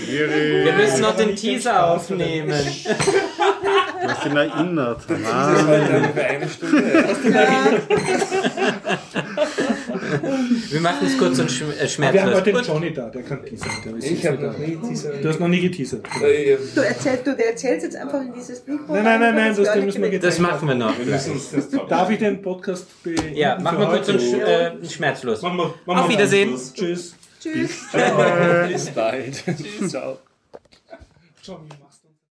Wir 0.07 0.73
müssen 0.73 1.01
noch 1.01 1.15
den 1.15 1.35
Teaser 1.35 1.91
aufnehmen. 1.91 2.53
Du 4.05 4.11
hast 4.11 4.25
ihn 4.25 4.35
erinnert. 4.37 5.01
Das 5.07 5.19
Ah. 5.31 5.67
war 5.67 5.77
dann 5.79 6.13
für 6.13 6.23
eine 6.25 6.49
Stunde. 6.49 6.83
Wir 10.69 10.81
machen 10.81 11.07
es 11.07 11.17
kurz 11.17 11.39
und 11.39 11.49
schm 11.51 11.71
äh, 11.71 12.13
Wir 12.13 12.21
haben 12.23 12.33
heute 12.33 12.43
den 12.43 12.53
schmerzlos. 12.55 12.67
Johnny 12.67 12.93
da, 12.93 13.09
der 13.09 13.23
kann 13.23 13.43
teasern. 13.45 13.69
Der 13.85 13.95
ist 13.95 14.11
Ich 14.11 14.25
habe 14.25 14.37
noch 14.47 14.57
nie 14.57 14.77
diese. 14.89 15.09
Du 15.13 15.29
hast 15.29 15.39
noch 15.39 15.47
nie 15.47 15.61
geteasert. 15.61 16.05
Äh, 16.21 16.57
Du 16.75 16.81
erzählst, 16.81 17.27
du 17.27 17.31
erzählst 17.31 17.83
jetzt 17.85 17.95
einfach 17.95 18.21
in 18.21 18.33
dieses 18.33 18.65
Mikro. 18.67 18.93
Nein, 18.93 19.03
nein, 19.03 19.19
nein, 19.19 19.35
nein, 19.35 19.55
Das 19.55 19.65
das 19.67 19.83
müssen 19.83 20.01
wir 20.01 20.09
mit- 20.09 20.23
Das 20.23 20.39
machen 20.39 20.67
wir 20.67 20.75
noch. 20.75 20.97
Wir 20.97 21.05
müssen 21.05 21.31
uns 21.33 21.51
das 21.51 21.69
Darf 21.89 22.09
ich 22.09 22.19
den 22.19 22.41
Podcast 22.41 22.85
beenden? 23.03 23.35
Ja, 23.35 23.59
machen 23.59 23.79
wir 23.79 23.87
kurz 23.87 24.09
und 24.09 24.21
sch 24.21 24.33
äh, 24.33 24.71
schmerzlos. 24.89 25.41
Machen 25.41 25.57
wir, 25.57 25.73
machen 25.85 25.99
Auf 26.03 26.09
Wiedersehen. 26.09 26.49
Schluss. 26.49 26.73
Tschüss. 26.73 27.15
Tschüss. 27.41 27.71
Bis 28.67 28.89
bald. 28.91 29.43
Ciao. 29.89 30.17
Johnny. 31.43 31.69